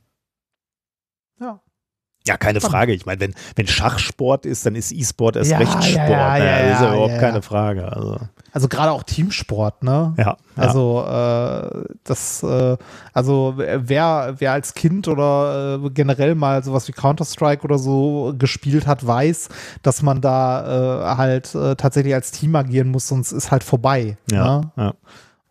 Ja. 2.27 2.33
Ja, 2.35 2.37
keine 2.37 2.61
Frage. 2.61 2.93
Ich 2.93 3.05
meine, 3.05 3.21
wenn, 3.21 3.35
wenn 3.57 3.67
Schachsport 3.67 4.47
ist, 4.47 4.65
dann 4.65 4.75
ist 4.77 4.93
E-Sport 4.93 5.37
erst 5.37 5.51
Ja, 5.51 5.59
recht 5.59 5.75
ja, 5.75 5.83
Sport. 5.83 6.09
ja, 6.11 6.39
ne? 6.39 6.45
ja, 6.45 6.59
das 6.63 6.75
ist 6.75 6.81
ja 6.81 6.87
ja, 6.87 6.93
überhaupt 6.95 7.13
ja. 7.15 7.19
keine 7.19 7.43
Frage. 7.43 7.93
Also, 7.93 8.19
Also 8.53 8.69
gerade 8.69 8.93
auch 8.93 9.03
Teamsport, 9.03 9.83
ne? 9.83 10.15
ja. 10.17 10.25
ja. 10.25 10.37
Also 10.57 11.05
äh, 11.05 11.85
das, 12.05 12.43
äh, 12.45 12.77
also 13.13 13.55
wer, 13.57 14.35
wer 14.39 14.53
als 14.53 14.75
Kind 14.75 15.09
oder 15.09 15.81
äh, 15.85 15.91
generell 15.91 16.35
mal 16.37 16.63
sowas 16.63 16.87
wie 16.87 16.93
Counter-Strike 16.93 17.65
oder 17.65 17.79
so 17.79 18.35
gespielt 18.39 18.87
hat, 18.87 19.05
weiß, 19.07 19.49
dass 19.83 20.03
man 20.03 20.21
da 20.21 21.13
äh, 21.13 21.17
halt 21.17 21.55
äh, 21.57 21.75
tatsächlich 21.75 22.15
als 22.15 22.31
Team 22.31 22.55
agieren 22.55 22.89
muss, 22.89 23.09
sonst 23.09 23.33
ist 23.33 23.51
halt 23.51 23.65
vorbei. 23.65 24.17
ja, 24.31 24.59
Ne? 24.59 24.71
ja. 24.77 24.93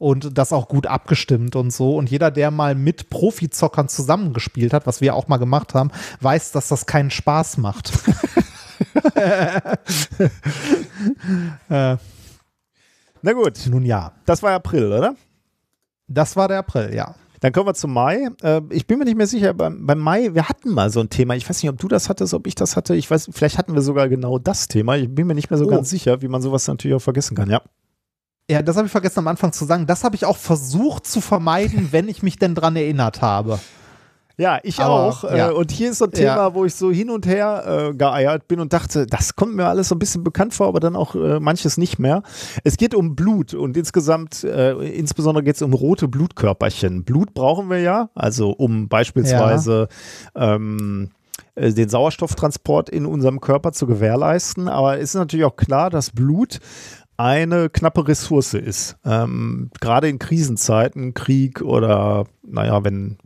Und 0.01 0.35
das 0.35 0.51
auch 0.51 0.67
gut 0.67 0.87
abgestimmt 0.87 1.55
und 1.55 1.71
so. 1.71 1.95
Und 1.95 2.09
jeder, 2.09 2.31
der 2.31 2.49
mal 2.49 2.73
mit 2.73 3.11
Profizockern 3.11 3.87
zusammengespielt 3.87 4.73
hat, 4.73 4.87
was 4.87 4.99
wir 4.99 5.15
auch 5.15 5.27
mal 5.27 5.37
gemacht 5.37 5.75
haben, 5.75 5.91
weiß, 6.21 6.51
dass 6.53 6.69
das 6.69 6.87
keinen 6.87 7.11
Spaß 7.11 7.57
macht. 7.57 7.91
äh, 11.69 11.97
Na 13.21 13.33
gut, 13.33 13.59
nun 13.69 13.85
ja, 13.85 14.13
das 14.25 14.41
war 14.41 14.53
April, 14.53 14.91
oder? 14.91 15.15
das 16.07 16.35
war 16.35 16.47
der 16.47 16.57
April, 16.57 16.95
ja. 16.95 17.13
Dann 17.39 17.53
kommen 17.53 17.67
wir 17.67 17.73
zum 17.75 17.93
Mai. 17.93 18.27
Äh, 18.41 18.61
ich 18.71 18.87
bin 18.87 18.97
mir 18.99 19.05
nicht 19.05 19.17
mehr 19.17 19.27
sicher, 19.27 19.53
beim, 19.53 19.85
beim 19.85 19.99
Mai, 19.99 20.33
wir 20.33 20.49
hatten 20.49 20.71
mal 20.71 20.89
so 20.89 20.99
ein 20.99 21.09
Thema. 21.09 21.35
Ich 21.35 21.47
weiß 21.49 21.61
nicht, 21.61 21.69
ob 21.69 21.77
du 21.79 21.87
das 21.87 22.09
hattest, 22.09 22.33
ob 22.33 22.47
ich 22.47 22.55
das 22.55 22.75
hatte. 22.75 22.95
Ich 22.95 23.09
weiß, 23.09 23.29
vielleicht 23.31 23.57
hatten 23.59 23.73
wir 23.75 23.81
sogar 23.81 24.09
genau 24.09 24.39
das 24.39 24.67
Thema. 24.67 24.97
Ich 24.97 25.13
bin 25.13 25.27
mir 25.27 25.35
nicht 25.35 25.49
mehr 25.51 25.57
so 25.59 25.65
Oh. 25.65 25.69
ganz 25.69 25.89
sicher, 25.91 26.21
wie 26.21 26.27
man 26.27 26.41
sowas 26.41 26.67
natürlich 26.67 26.95
auch 26.95 27.01
vergessen 27.01 27.35
kann. 27.35 27.49
Ja. 27.49 27.61
Ja, 28.51 28.61
das 28.61 28.75
habe 28.75 28.85
ich 28.85 28.91
vergessen 28.91 29.19
am 29.19 29.27
Anfang 29.29 29.53
zu 29.53 29.63
sagen. 29.63 29.87
Das 29.87 30.03
habe 30.03 30.15
ich 30.15 30.25
auch 30.25 30.35
versucht 30.35 31.07
zu 31.07 31.21
vermeiden, 31.21 31.87
wenn 31.91 32.09
ich 32.09 32.21
mich 32.21 32.37
denn 32.37 32.53
dran 32.53 32.75
erinnert 32.75 33.21
habe. 33.21 33.59
Ja, 34.35 34.59
ich 34.63 34.79
Aber, 34.79 34.93
auch. 34.93 35.23
Äh, 35.23 35.37
ja. 35.37 35.51
Und 35.51 35.71
hier 35.71 35.91
ist 35.91 35.99
so 35.99 36.05
ein 36.05 36.11
Thema, 36.11 36.35
Ja. 36.35 36.53
wo 36.53 36.65
ich 36.65 36.75
so 36.75 36.91
hin 36.91 37.09
und 37.09 37.25
her 37.25 37.91
äh, 37.91 37.95
geeiert 37.95 38.49
bin 38.49 38.59
und 38.59 38.73
dachte, 38.73 39.05
das 39.05 39.35
kommt 39.37 39.55
mir 39.55 39.67
alles 39.67 39.87
so 39.87 39.95
ein 39.95 39.99
bisschen 39.99 40.23
bekannt 40.23 40.53
vor, 40.53 40.67
aber 40.67 40.81
dann 40.81 40.97
auch 40.97 41.15
äh, 41.15 41.39
manches 41.39 41.77
nicht 41.77 41.97
mehr. 41.97 42.23
Es 42.65 42.75
geht 42.75 42.93
um 42.93 43.15
Blut 43.15 43.53
und 43.53 43.77
insgesamt, 43.77 44.43
äh, 44.43 44.73
insbesondere 44.73 45.43
geht 45.43 45.55
es 45.55 45.61
um 45.61 45.73
rote 45.73 46.07
Blutkörperchen. 46.09 47.05
Blut 47.05 47.33
brauchen 47.33 47.69
wir 47.69 47.79
ja, 47.79 48.09
also 48.15 48.49
um 48.49 48.89
beispielsweise 48.89 49.87
ähm, 50.35 51.11
äh, 51.55 51.71
den 51.71 51.89
Sauerstofftransport 51.89 52.89
in 52.89 53.05
unserem 53.05 53.41
Körper 53.41 53.73
zu 53.73 53.85
gewährleisten. 53.85 54.67
Aber 54.67 54.97
es 54.97 55.09
ist 55.09 55.15
natürlich 55.15 55.45
auch 55.45 55.55
klar, 55.55 55.89
dass 55.89 56.09
Blut 56.11 56.59
eine 57.17 57.69
knappe 57.69 58.07
Ressource 58.07 58.53
ist. 58.53 58.97
Ähm, 59.05 59.69
Gerade 59.79 60.09
in 60.09 60.19
Krisenzeiten, 60.19 61.13
Krieg 61.13 61.61
oder, 61.61 62.25
naja, 62.43 62.83
wenn 62.83 63.17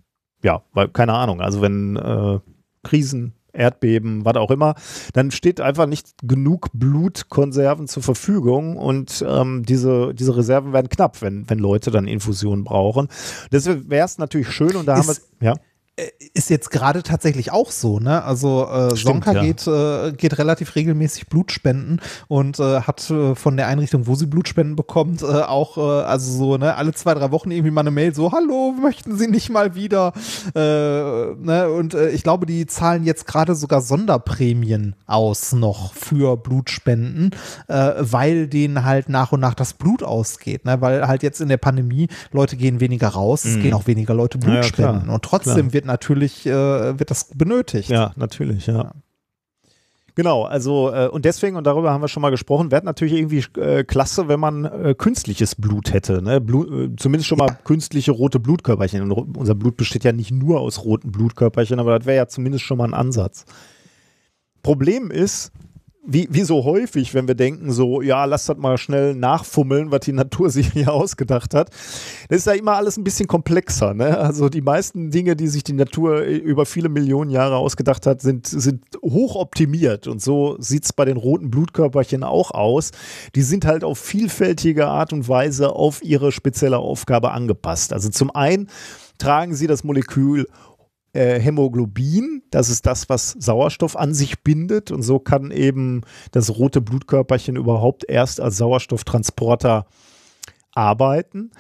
ja, 0.44 0.62
weil, 0.74 0.90
keine 0.90 1.14
Ahnung, 1.14 1.42
also 1.42 1.62
wenn 1.62 1.96
äh, 1.96 2.40
Krisen, 2.84 3.34
Erdbeben, 3.52 4.26
was 4.26 4.36
auch 4.36 4.52
immer, 4.52 4.76
dann 5.14 5.32
steht 5.32 5.60
einfach 5.62 5.88
nicht 5.88 6.10
genug 6.22 6.68
Blutkonserven 6.74 7.88
zur 7.88 8.04
Verfügung 8.04 8.76
und 8.78 9.26
ähm, 9.28 9.64
diese, 9.64 10.14
diese 10.14 10.36
Reserven 10.36 10.74
werden 10.74 10.90
knapp, 10.90 11.22
wenn, 11.22 11.50
wenn 11.50 11.58
Leute 11.58 11.90
dann 11.90 12.06
Infusionen 12.06 12.66
brauchen. 12.66 13.08
Deswegen 13.52 13.90
wäre 13.90 14.06
es 14.06 14.18
natürlich 14.18 14.50
schön 14.52 14.76
und 14.76 14.86
da 14.88 14.98
haben 14.98 15.08
wir, 15.08 15.14
Ist- 15.14 15.32
ja, 15.40 15.54
Ist 16.34 16.50
jetzt 16.50 16.72
gerade 16.72 17.04
tatsächlich 17.04 17.54
auch 17.54 17.72
so, 17.72 18.00
ne? 18.02 18.22
Also 18.26 18.68
äh, 18.68 18.94
Sonka 18.98 19.32
ja. 19.32 19.42
geht, 19.42 19.66
äh, 19.66 20.12
geht 20.12 20.38
relativ 20.38 20.76
regelmäßig 20.76 21.28
Blut 21.28 21.54
spenden 21.54 22.02
und 22.28 22.60
äh, 22.60 22.82
hat 22.82 23.10
äh, 23.10 23.34
von 23.34 23.56
der 23.56 23.68
Einrichtung, 23.68 24.06
wo 24.06 24.16
sie 24.16 24.26
Blutspenden 24.26 24.76
bekommt, 24.76 25.22
äh, 25.22 25.26
auch, 25.26 25.78
äh, 25.78 26.04
also 26.04 26.34
so, 26.34 26.58
ne, 26.58 26.76
alle 26.76 26.94
zwei, 26.94 27.14
drei 27.14 27.32
Wochen 27.32 27.50
irgendwie 27.50 27.72
mal 27.72 27.80
eine 27.80 27.92
Mail, 27.92 28.14
so, 28.14 28.34
hallo, 28.34 28.74
möchten 28.74 29.18
Sie 29.18 29.28
nicht 29.28 29.50
mal 29.50 29.76
wieder? 29.76 30.12
Äh, 30.54 30.60
ne? 30.60 31.70
Und 31.74 31.94
äh, 31.94 32.10
ich 32.10 32.24
glaube, 32.24 32.46
die 32.46 32.66
zahlen 32.66 33.06
jetzt 33.06 33.26
gerade 33.26 33.56
sogar 33.56 33.80
Sonderprämien 33.80 34.96
aus 35.06 35.54
noch 35.54 35.94
für 35.94 36.36
Blutspenden, 36.36 37.32
äh, 37.70 37.92
weil 38.00 38.48
denen 38.48 38.84
halt 38.84 39.08
nach 39.08 39.32
und 39.32 39.40
nach 39.40 39.54
das 39.54 39.74
Blut 39.74 40.04
ausgeht, 40.04 40.66
ne? 40.66 40.82
Weil 40.82 41.08
halt 41.08 41.24
jetzt 41.24 41.40
in 41.40 41.48
der 41.48 41.56
Pandemie 41.56 42.10
Leute 42.34 42.58
gehen 42.58 42.82
weniger 42.82 43.08
raus, 43.08 43.46
es 43.46 43.56
Mhm. 43.56 43.62
gehen 43.62 43.74
auch 43.74 43.88
weniger 43.88 44.14
Leute 44.14 44.38
Blut 44.40 44.78
Ja. 44.78 44.90
Und 44.90 45.24
trotzdem 45.24 45.54
Klar. 45.54 45.74
wird 45.74 45.85
natürlich, 45.86 46.46
äh, 46.46 47.00
wird 47.00 47.12
das 47.12 47.30
benötigt. 47.36 47.90
Ja, 47.90 48.12
natürlich, 48.16 48.68
ja. 48.68 48.92
Genau, 50.16 50.44
also 50.44 50.94
äh, 50.94 51.10
und 51.10 51.26
deswegen, 51.26 51.58
und 51.58 51.68
darüber 51.68 51.92
haben 51.92 52.02
wir 52.02 52.08
schon 52.08 52.22
mal 52.22 52.30
gesprochen, 52.30 52.72
wäre 52.72 52.86
natürlich 52.86 53.16
irgendwie 53.16 53.44
äh, 53.60 53.84
klasse, 53.84 54.30
wenn 54.30 54.40
man 54.40 54.64
äh, 54.64 54.96
künstliches 54.98 55.56
Blut 55.56 55.92
hätte. 55.92 56.22
Ne? 56.22 56.40
Blut, 56.40 56.72
äh, 56.72 56.96
zumindest 56.96 57.28
schon 57.28 57.38
mal 57.38 57.58
künstliche 57.66 58.14
rote 58.14 58.40
Blutkörperchen. 58.40 59.12
Und 59.12 59.38
unser 59.38 59.56
Blut 59.56 59.76
besteht 59.76 60.06
ja 60.06 60.14
nicht 60.14 60.32
nur 60.32 60.62
aus 60.62 60.86
roten 60.86 61.12
Blutkörperchen, 61.12 61.80
aber 61.80 62.00
das 62.00 62.06
wäre 62.06 62.16
ja 62.16 62.28
zumindest 62.28 62.64
schon 62.64 62.78
mal 62.78 62.86
ein 62.86 62.94
Ansatz. 62.94 63.46
Problem 64.64 65.12
ist, 65.12 65.52
wie, 66.08 66.28
wie 66.32 66.42
so 66.42 66.64
häufig, 66.64 67.14
wenn 67.14 67.28
wir 67.28 67.36
denken, 67.36 67.72
so, 67.72 68.02
ja, 68.02 68.26
lass 68.26 68.46
das 68.46 68.58
mal 68.58 68.78
schnell 68.78 69.16
nachfummeln, 69.16 69.92
was 69.92 70.02
die 70.02 70.14
Natur 70.14 70.50
sich 70.52 70.72
hier 70.74 70.94
ausgedacht 70.94 71.54
hat. 71.54 71.70
Das 72.30 72.40
ist 72.40 72.48
ja 72.48 72.54
immer 72.54 72.74
alles 72.74 72.98
ein 72.98 73.04
bisschen 73.04 73.28
komplexer. 73.28 73.94
Ne? 73.94 74.18
Also 74.18 74.50
die 74.50 74.62
meisten 74.62 75.12
Dinge, 75.12 75.36
die 75.36 75.48
sich 75.48 75.64
die 75.64 75.74
Natur 75.74 76.24
äh, 76.24 76.36
über 76.36 76.66
viele 76.66 76.90
Millionen 76.90 77.32
Jahre 77.32 77.58
ausgedacht 77.58 78.06
hat, 78.06 78.22
sind, 78.22 78.48
sind 78.48 78.84
hoch. 79.04 79.36
Und 80.08 80.22
so 80.22 80.56
sieht 80.60 80.86
es 80.86 80.94
bei 80.94 81.06
den 81.06 81.18
roten 81.18 81.50
Blutkörperchen 81.50 82.24
auch 82.24 82.52
aus. 82.52 82.92
Die 83.36 83.42
sind 83.42 83.66
halt 83.66 83.84
auf 83.84 84.00
vielfältige 84.00 84.88
Art 84.88 85.14
und 85.14 85.28
Weise 85.28 85.74
auf 85.74 86.04
ihre 86.04 86.32
spezielle 86.32 86.78
Aufgabe 86.78 87.32
angepasst. 87.32 87.94
Also 87.94 88.10
zum 88.10 88.34
einen 88.36 88.68
tragen 89.18 89.56
sie 89.56 89.68
das 89.68 89.84
Molekül 89.84 90.48
äh, 91.16 91.40
Hämoglobin, 91.40 92.44
das 92.52 92.70
ist 92.70 92.86
das, 92.86 93.10
was 93.10 93.32
Sauerstoff 93.40 93.96
an 93.96 94.14
sich 94.14 94.44
bindet 94.44 94.92
und 94.92 95.02
so 95.02 95.20
kann 95.20 95.52
eben 95.52 96.02
das 96.32 96.58
rote 96.58 96.82
Blutkörperchen 96.82 97.56
überhaupt 97.56 98.04
erst 98.08 98.42
als 98.42 98.58
Sauerstofftransporter 98.58 99.88
arbeiten. 100.74 101.52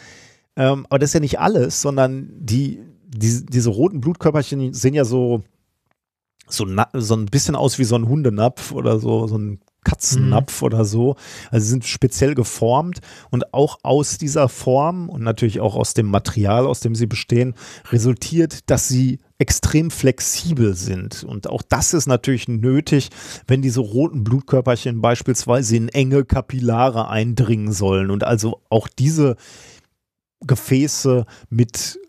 Ähm, 0.57 0.85
aber 0.89 0.99
das 0.99 1.11
ist 1.11 1.13
ja 1.13 1.19
nicht 1.21 1.39
alles, 1.39 1.81
sondern 1.81 2.31
die, 2.37 2.81
die, 3.07 3.45
diese 3.45 3.69
roten 3.69 4.01
Blutkörperchen 4.01 4.73
sehen 4.73 4.93
ja 4.93 5.05
so, 5.05 5.43
so, 6.47 6.67
so 6.93 7.15
ein 7.15 7.25
bisschen 7.25 7.55
aus 7.55 7.79
wie 7.79 7.85
so 7.85 7.95
ein 7.95 8.07
Hundenapf 8.07 8.71
oder 8.71 8.99
so, 8.99 9.27
so 9.27 9.37
ein 9.37 9.59
Katzennapf 9.85 10.61
oder 10.61 10.83
so. 10.83 11.15
Also 11.51 11.63
sie 11.63 11.69
sind 11.69 11.85
speziell 11.85 12.35
geformt 12.35 12.99
und 13.31 13.53
auch 13.53 13.79
aus 13.83 14.17
dieser 14.17 14.49
Form 14.49 15.07
und 15.07 15.23
natürlich 15.23 15.61
auch 15.61 15.75
aus 15.75 15.93
dem 15.93 16.07
Material, 16.07 16.67
aus 16.67 16.81
dem 16.81 16.95
sie 16.95 17.05
bestehen, 17.05 17.53
resultiert, 17.91 18.69
dass 18.69 18.89
sie 18.89 19.19
extrem 19.37 19.91
flexibel 19.91 20.75
sind. 20.75 21.23
Und 21.23 21.47
auch 21.47 21.61
das 21.61 21.93
ist 21.93 22.07
natürlich 22.07 22.47
nötig, 22.47 23.09
wenn 23.47 23.61
diese 23.61 23.81
roten 23.81 24.23
Blutkörperchen 24.23 25.01
beispielsweise 25.01 25.77
in 25.77 25.89
enge 25.89 26.25
Kapillare 26.25 27.07
eindringen 27.07 27.71
sollen 27.71 28.11
und 28.11 28.23
also 28.23 28.61
auch 28.69 28.87
diese 28.87 29.35
Gefäße 30.41 31.25
mit 31.49 31.99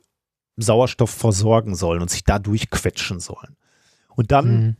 Sauerstoff 0.56 1.10
versorgen 1.10 1.74
sollen 1.74 2.00
und 2.00 2.10
sich 2.10 2.24
dadurch 2.24 2.70
quetschen 2.70 3.20
sollen. 3.20 3.56
Und 4.14 4.32
dann 4.32 4.60
Mhm. 4.60 4.76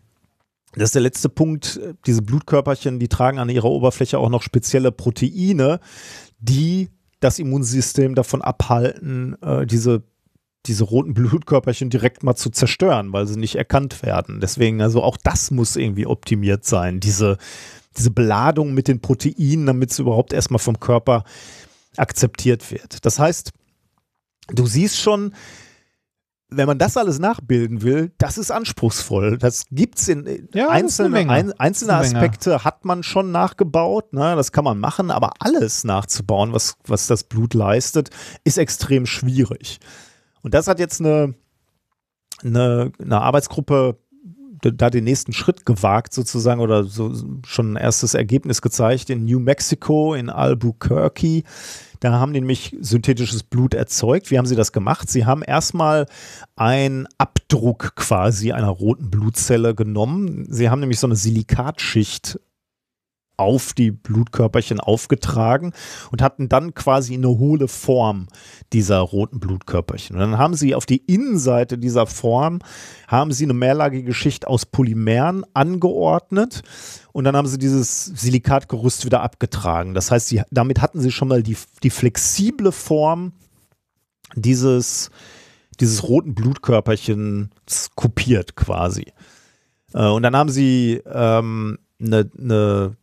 Das 0.77 0.89
ist 0.91 0.95
der 0.95 1.03
letzte 1.03 1.29
Punkt. 1.29 1.81
Diese 2.07 2.23
Blutkörperchen, 2.23 2.99
die 2.99 3.09
tragen 3.09 3.39
an 3.39 3.49
ihrer 3.49 3.71
Oberfläche 3.71 4.19
auch 4.19 4.29
noch 4.29 4.43
spezielle 4.43 4.93
Proteine, 4.93 5.81
die 6.39 6.91
das 7.21 7.39
Immunsystem 7.39 8.15
davon 8.15 8.43
abhalten, 8.43 9.41
äh, 9.43 9.67
diese, 9.67 10.03
diese 10.67 10.85
roten 10.85 11.15
Blutkörperchen 11.15 11.89
direkt 11.89 12.23
mal 12.23 12.37
zu 12.37 12.51
zerstören, 12.51 13.13
weil 13.13 13.27
sie 13.27 13.39
nicht 13.39 13.57
erkannt 13.57 14.03
werden. 14.03 14.41
Deswegen, 14.41 14.83
also 14.83 15.03
auch 15.03 15.17
das 15.17 15.51
muss 15.51 15.77
irgendwie 15.77 16.07
optimiert 16.07 16.65
sein, 16.67 17.01
diese, 17.01 17.39
diese 17.97 18.11
Beladung 18.11 18.75
mit 18.75 18.87
den 18.87 19.01
Proteinen, 19.01 19.65
damit 19.65 19.93
es 19.93 19.99
überhaupt 19.99 20.35
erstmal 20.35 20.59
vom 20.59 20.79
Körper 20.79 21.25
akzeptiert 21.97 22.71
wird. 22.71 23.07
Das 23.07 23.19
heißt, 23.19 23.53
du 24.49 24.67
siehst 24.67 24.99
schon, 24.99 25.33
wenn 26.49 26.67
man 26.67 26.79
das 26.79 26.97
alles 26.97 27.19
nachbilden 27.19 27.83
will, 27.83 28.13
das 28.19 28.39
ist 28.39 28.51
anspruchsvoll. 28.51 29.39
Das 29.39 29.65
gibt 29.71 29.99
es 29.99 30.09
in 30.09 30.49
Ja, 30.55 30.67
ist 30.67 31.01
eine 31.01 31.17
einzelne, 31.17 31.19
ein, 31.19 31.53
einzelne. 31.53 31.95
Aspekte 31.95 32.63
hat 32.63 32.85
man 32.85 33.03
schon 33.03 33.33
nachgebaut, 33.33 34.13
ne? 34.13 34.37
das 34.37 34.53
kann 34.53 34.65
man 34.65 34.79
machen, 34.79 35.11
aber 35.11 35.33
alles 35.41 35.83
nachzubauen, 35.85 36.53
was, 36.53 36.77
was 36.87 37.09
das 37.09 37.25
Blut 37.25 37.55
leistet, 37.55 38.11
ist 38.45 38.59
extrem 38.59 39.07
schwierig. 39.07 39.81
Und 40.43 40.55
das 40.55 40.69
hat 40.69 40.79
jetzt 40.79 41.01
eine, 41.01 41.35
eine, 42.45 42.93
eine 43.01 43.21
Arbeitsgruppe 43.21 43.99
da 44.63 44.91
den 44.91 45.05
nächsten 45.05 45.33
Schritt 45.33 45.67
gewagt 45.67 46.13
sozusagen 46.13 46.61
oder 46.61 46.85
so 46.85 47.13
schon 47.47 47.73
ein 47.73 47.77
erstes 47.77 48.15
Ergebnis 48.15 48.63
gezeigt 48.63 49.11
in 49.11 49.25
New 49.25 49.41
Mexico, 49.41 50.15
in 50.15 50.31
Albuquerque. 50.31 51.43
Da 52.01 52.13
haben 52.13 52.33
die 52.33 52.41
nämlich 52.41 52.77
synthetisches 52.81 53.43
Blut 53.43 53.75
erzeugt. 53.75 54.31
Wie 54.31 54.39
haben 54.39 54.47
sie 54.47 54.57
das 54.57 54.73
gemacht? 54.73 55.09
Sie 55.09 55.25
haben 55.25 55.43
erstmal 55.43 56.07
einen 56.55 57.07
Abdruck 57.19 57.97
quasi 57.97 58.53
einer 58.53 58.69
roten 58.69 59.11
Blutzelle 59.11 59.75
genommen. 59.75 60.47
Sie 60.49 60.69
haben 60.69 60.81
nämlich 60.81 61.01
so 61.01 61.07
eine 61.07 61.17
Silikatschicht 61.17 62.39
auf 63.37 63.73
die 63.73 63.91
Blutkörperchen 63.91 64.81
aufgetragen 64.81 65.73
und 66.11 66.23
hatten 66.23 66.49
dann 66.49 66.75
quasi 66.75 67.15
eine 67.15 67.29
hohle 67.29 67.69
Form 67.69 68.29
dieser 68.73 68.99
roten 68.99 69.41
Blutkörperchen. 69.41 70.17
Und 70.17 70.23
dann 70.23 70.39
haben 70.39 70.55
sie 70.55 70.75
auf 70.75 70.87
die 70.87 70.99
Innenseite 71.07 71.79
dieser 71.79 72.07
Form 72.07 72.61
haben 73.09 73.33
sie 73.33 73.45
eine 73.45 73.55
mehrlagige 73.55 74.15
Schicht 74.15 74.47
aus 74.47 74.67
Polymeren 74.67 75.45
angeordnet 75.55 76.63
und 77.13 77.25
dann 77.25 77.37
haben 77.37 77.47
sie 77.47 77.59
dieses 77.59 78.05
Silikatgerüst 78.07 79.05
wieder 79.05 79.23
abgetragen. 79.23 79.95
Das 79.95 80.11
heißt, 80.11 80.29
sie, 80.29 80.43
damit 80.51 80.81
hatten 80.81 81.01
sie 81.01 81.11
schon 81.11 81.29
mal 81.29 81.43
die, 81.43 81.57
die 81.83 81.91
flexible 81.91 82.73
Form 82.73 83.33
dieses, 84.35 85.11
dieses 85.81 86.03
roten 86.09 86.35
Blutkörperchens 86.35 87.91
kopiert 87.95 88.57
quasi. 88.57 89.13
Äh, 89.95 90.09
und 90.09 90.23
dann 90.23 90.37
haben 90.37 90.51
sie 90.51 91.01
ähm, 91.07 91.79
eine, 92.01 92.31
eine 92.39 92.97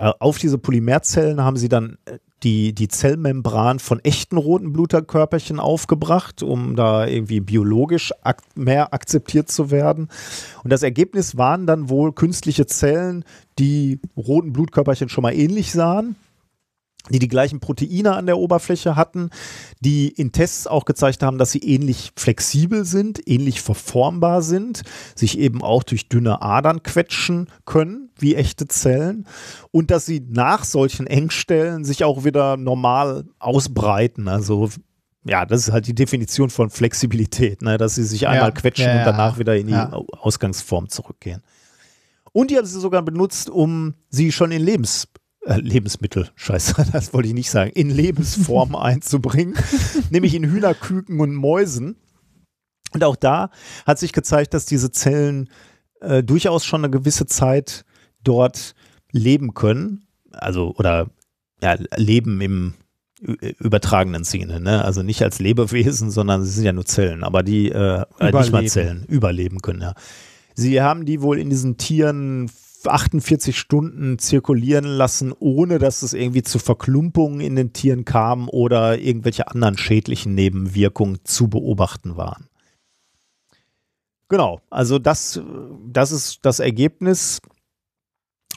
auf 0.00 0.38
diese 0.38 0.58
Polymerzellen 0.58 1.42
haben 1.42 1.56
sie 1.56 1.68
dann 1.68 1.98
äh, 2.06 2.18
die, 2.42 2.72
die 2.72 2.88
Zellmembran 2.88 3.78
von 3.78 4.00
echten 4.00 4.38
roten 4.38 4.72
Blutkörperchen 4.72 5.60
aufgebracht, 5.60 6.42
um 6.42 6.74
da 6.74 7.06
irgendwie 7.06 7.40
biologisch 7.40 8.12
ak 8.22 8.42
mehr 8.54 8.94
akzeptiert 8.94 9.50
zu 9.50 9.70
werden. 9.70 10.08
Und 10.64 10.72
das 10.72 10.82
Ergebnis 10.82 11.36
waren 11.36 11.66
dann 11.66 11.90
wohl 11.90 12.12
künstliche 12.14 12.64
Zellen, 12.64 13.24
die 13.58 14.00
roten 14.16 14.54
Blutkörperchen 14.54 15.10
schon 15.10 15.22
mal 15.22 15.34
ähnlich 15.34 15.72
sahen 15.72 16.16
die 17.08 17.18
die 17.18 17.28
gleichen 17.28 17.60
Proteine 17.60 18.14
an 18.14 18.26
der 18.26 18.38
Oberfläche 18.38 18.94
hatten, 18.96 19.30
die 19.80 20.08
in 20.08 20.32
Tests 20.32 20.66
auch 20.66 20.84
gezeigt 20.84 21.22
haben, 21.22 21.38
dass 21.38 21.52
sie 21.52 21.60
ähnlich 21.60 22.12
flexibel 22.16 22.84
sind, 22.84 23.20
ähnlich 23.26 23.62
verformbar 23.62 24.42
sind, 24.42 24.82
sich 25.14 25.38
eben 25.38 25.62
auch 25.62 25.82
durch 25.82 26.08
dünne 26.08 26.42
Adern 26.42 26.82
quetschen 26.82 27.48
können, 27.64 28.10
wie 28.18 28.34
echte 28.34 28.68
Zellen, 28.68 29.26
und 29.70 29.90
dass 29.90 30.06
sie 30.06 30.20
nach 30.28 30.64
solchen 30.64 31.06
Engstellen 31.06 31.84
sich 31.84 32.04
auch 32.04 32.24
wieder 32.24 32.56
normal 32.56 33.24
ausbreiten. 33.38 34.28
Also 34.28 34.68
ja, 35.24 35.44
das 35.44 35.66
ist 35.66 35.72
halt 35.72 35.86
die 35.86 35.94
Definition 35.94 36.50
von 36.50 36.70
Flexibilität, 36.70 37.62
ne? 37.62 37.76
dass 37.76 37.94
sie 37.94 38.04
sich 38.04 38.26
einmal 38.26 38.48
ja, 38.48 38.54
quetschen 38.54 38.86
ja, 38.86 38.98
und 38.98 39.04
danach 39.04 39.38
wieder 39.38 39.56
in 39.56 39.66
die 39.66 39.74
Ausgangsform 39.74 40.88
zurückgehen. 40.88 41.42
Und 42.32 42.50
die 42.50 42.56
haben 42.56 42.66
sie 42.66 42.80
sogar 42.80 43.02
benutzt, 43.02 43.50
um 43.50 43.94
sie 44.08 44.32
schon 44.32 44.52
in 44.52 44.62
Lebens 44.62 45.08
äh, 45.42 45.56
Lebensmittel, 45.60 46.28
scheiße, 46.34 46.74
das 46.92 47.12
wollte 47.12 47.28
ich 47.28 47.34
nicht 47.34 47.50
sagen, 47.50 47.70
in 47.74 47.90
Lebensform 47.90 48.74
einzubringen, 48.76 49.56
nämlich 50.10 50.34
in 50.34 50.44
Hühnerküken 50.44 51.20
und 51.20 51.34
Mäusen. 51.34 51.96
Und 52.92 53.04
auch 53.04 53.16
da 53.16 53.50
hat 53.86 53.98
sich 53.98 54.12
gezeigt, 54.12 54.52
dass 54.52 54.66
diese 54.66 54.90
Zellen 54.90 55.48
äh, 56.00 56.22
durchaus 56.22 56.64
schon 56.64 56.84
eine 56.84 56.90
gewisse 56.90 57.26
Zeit 57.26 57.84
dort 58.24 58.74
leben 59.12 59.54
können. 59.54 60.06
Also, 60.32 60.74
oder 60.76 61.10
ja, 61.62 61.76
leben 61.96 62.40
im 62.40 62.74
übertragenen 63.20 64.24
Sinne, 64.24 64.60
ne? 64.60 64.82
Also 64.84 65.02
nicht 65.02 65.22
als 65.22 65.40
Lebewesen, 65.40 66.10
sondern 66.10 66.42
sie 66.42 66.50
sind 66.50 66.64
ja 66.64 66.72
nur 66.72 66.86
Zellen, 66.86 67.22
aber 67.22 67.42
die 67.42 67.70
äh, 67.70 68.04
nicht 68.20 68.52
mal 68.52 68.66
Zellen 68.66 69.04
überleben 69.08 69.60
können, 69.60 69.82
ja. 69.82 69.94
Sie 70.54 70.80
haben 70.80 71.04
die 71.04 71.22
wohl 71.22 71.38
in 71.38 71.50
diesen 71.50 71.76
Tieren 71.76 72.50
48 72.86 73.58
Stunden 73.58 74.18
zirkulieren 74.18 74.84
lassen, 74.84 75.32
ohne 75.38 75.78
dass 75.78 76.02
es 76.02 76.12
irgendwie 76.12 76.42
zu 76.42 76.58
Verklumpungen 76.58 77.40
in 77.40 77.56
den 77.56 77.72
Tieren 77.72 78.04
kam 78.04 78.48
oder 78.48 78.98
irgendwelche 78.98 79.48
anderen 79.48 79.76
schädlichen 79.76 80.34
Nebenwirkungen 80.34 81.18
zu 81.24 81.48
beobachten 81.48 82.16
waren. 82.16 82.48
Genau, 84.28 84.60
also 84.70 84.98
das, 84.98 85.40
das 85.88 86.12
ist 86.12 86.38
das 86.42 86.60
Ergebnis. 86.60 87.40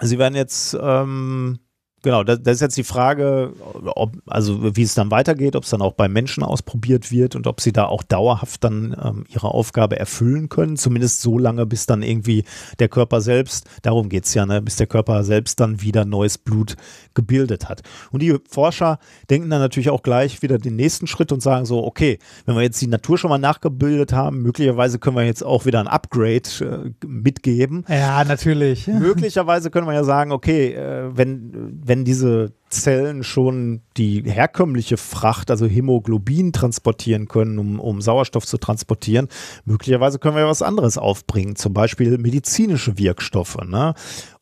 Sie 0.01 0.19
werden 0.19 0.35
jetzt 0.35 0.77
ähm, 0.79 1.59
Genau, 2.03 2.25
das, 2.25 2.43
das, 2.43 2.55
ist 2.55 2.61
jetzt 2.61 2.77
die 2.77 2.83
Frage, 2.83 3.53
ob, 3.95 4.17
also 4.27 4.75
wie 4.75 4.83
es 4.83 4.93
dann 4.93 5.09
weitergeht, 5.09 5.55
ob 5.55 5.63
es 5.63 5.69
dann 5.69 5.81
auch 5.81 5.93
bei 5.93 6.09
Menschen 6.09 6.43
ausprobiert 6.43 7.13
wird 7.13 7.33
und 7.33 7.47
ob 7.47 7.61
sie 7.61 7.71
da 7.71 7.85
auch 7.85 8.03
dauerhaft 8.03 8.61
dann 8.65 8.93
ähm, 9.01 9.23
ihre 9.29 9.47
Aufgabe 9.47 9.97
erfüllen 9.97 10.49
können, 10.49 10.75
zumindest 10.75 11.21
so 11.21 11.39
lange, 11.39 11.65
bis 11.65 11.85
dann 11.85 12.03
irgendwie 12.03 12.43
der 12.79 12.89
Körper 12.89 13.21
selbst, 13.21 13.69
darum 13.83 14.09
geht 14.09 14.25
es 14.25 14.33
ja, 14.33 14.45
ne, 14.45 14.61
bis 14.61 14.75
der 14.75 14.87
Körper 14.87 15.23
selbst 15.23 15.61
dann 15.61 15.81
wieder 15.81 16.03
neues 16.03 16.37
Blut 16.37 16.75
gebildet 17.13 17.69
hat. 17.69 17.83
Und 18.11 18.21
die 18.21 18.37
Forscher 18.49 18.99
denken 19.29 19.49
dann 19.49 19.61
natürlich 19.61 19.89
auch 19.89 20.03
gleich 20.03 20.41
wieder 20.41 20.57
den 20.57 20.75
nächsten 20.75 21.07
Schritt 21.07 21.31
und 21.31 21.41
sagen 21.41 21.65
so, 21.65 21.85
okay, 21.85 22.19
wenn 22.45 22.55
wir 22.55 22.63
jetzt 22.63 22.81
die 22.81 22.87
Natur 22.87 23.17
schon 23.17 23.29
mal 23.29 23.37
nachgebildet 23.37 24.11
haben, 24.11 24.41
möglicherweise 24.41 24.99
können 24.99 25.15
wir 25.15 25.23
jetzt 25.23 25.43
auch 25.43 25.65
wieder 25.65 25.79
ein 25.79 25.87
Upgrade 25.87 26.49
äh, 26.59 27.05
mitgeben. 27.07 27.85
Ja, 27.87 28.25
natürlich. 28.25 28.87
Möglicherweise 28.87 29.71
können 29.71 29.87
wir 29.87 29.93
ja 29.93 30.03
sagen, 30.03 30.33
okay, 30.33 30.73
äh, 30.73 31.15
wenn, 31.15 31.79
wenn 31.81 31.92
wenn 31.93 32.05
diese 32.05 32.53
Zellen 32.69 33.23
schon 33.23 33.81
die 33.97 34.23
herkömmliche 34.23 34.97
Fracht, 34.97 35.51
also 35.51 35.67
Hämoglobin, 35.67 36.51
transportieren 36.51 37.27
können, 37.27 37.59
um, 37.59 37.79
um 37.79 38.01
Sauerstoff 38.01 38.47
zu 38.47 38.57
transportieren, 38.57 39.27
möglicherweise 39.63 40.17
können 40.17 40.35
wir 40.35 40.41
ja 40.41 40.47
was 40.47 40.63
anderes 40.63 40.97
aufbringen, 40.97 41.55
zum 41.55 41.75
Beispiel 41.75 42.17
medizinische 42.17 42.97
Wirkstoffe. 42.97 43.57
Ne? 43.63 43.93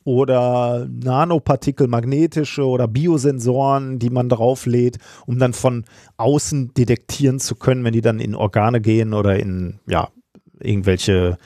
oder 0.05 0.87
Nanopartikel, 0.89 1.87
magnetische 1.87 2.65
oder 2.65 2.87
Biosensoren, 2.87 3.99
die 3.99 4.09
man 4.09 4.29
drauflädt, 4.29 4.97
um 5.27 5.37
dann 5.37 5.53
von 5.53 5.83
außen 6.15 6.73
detektieren 6.73 7.39
zu 7.39 7.55
können, 7.55 7.83
wenn 7.83 7.93
die 7.93 8.01
dann 8.01 8.19
in 8.19 8.33
Organe 8.33 8.79
gehen 8.79 9.13
oder 9.13 9.37
in 9.37 9.79
ja, 9.87 10.07
irgendwelche 10.59 11.37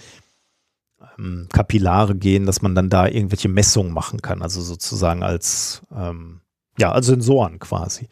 ähm, 1.18 1.48
Kapillare 1.52 2.16
gehen, 2.16 2.46
dass 2.46 2.62
man 2.62 2.76
dann 2.76 2.90
da 2.90 3.08
irgendwelche 3.08 3.50
Messungen 3.50 3.94
machen 3.94 4.22
kann, 4.22 4.42
also 4.42 4.62
sozusagen 4.62 5.24
als, 5.24 5.84
ähm, 5.96 6.42
ja, 6.78 6.92
als 6.92 7.08
Sensoren 7.08 7.60
quasi. 7.60 8.10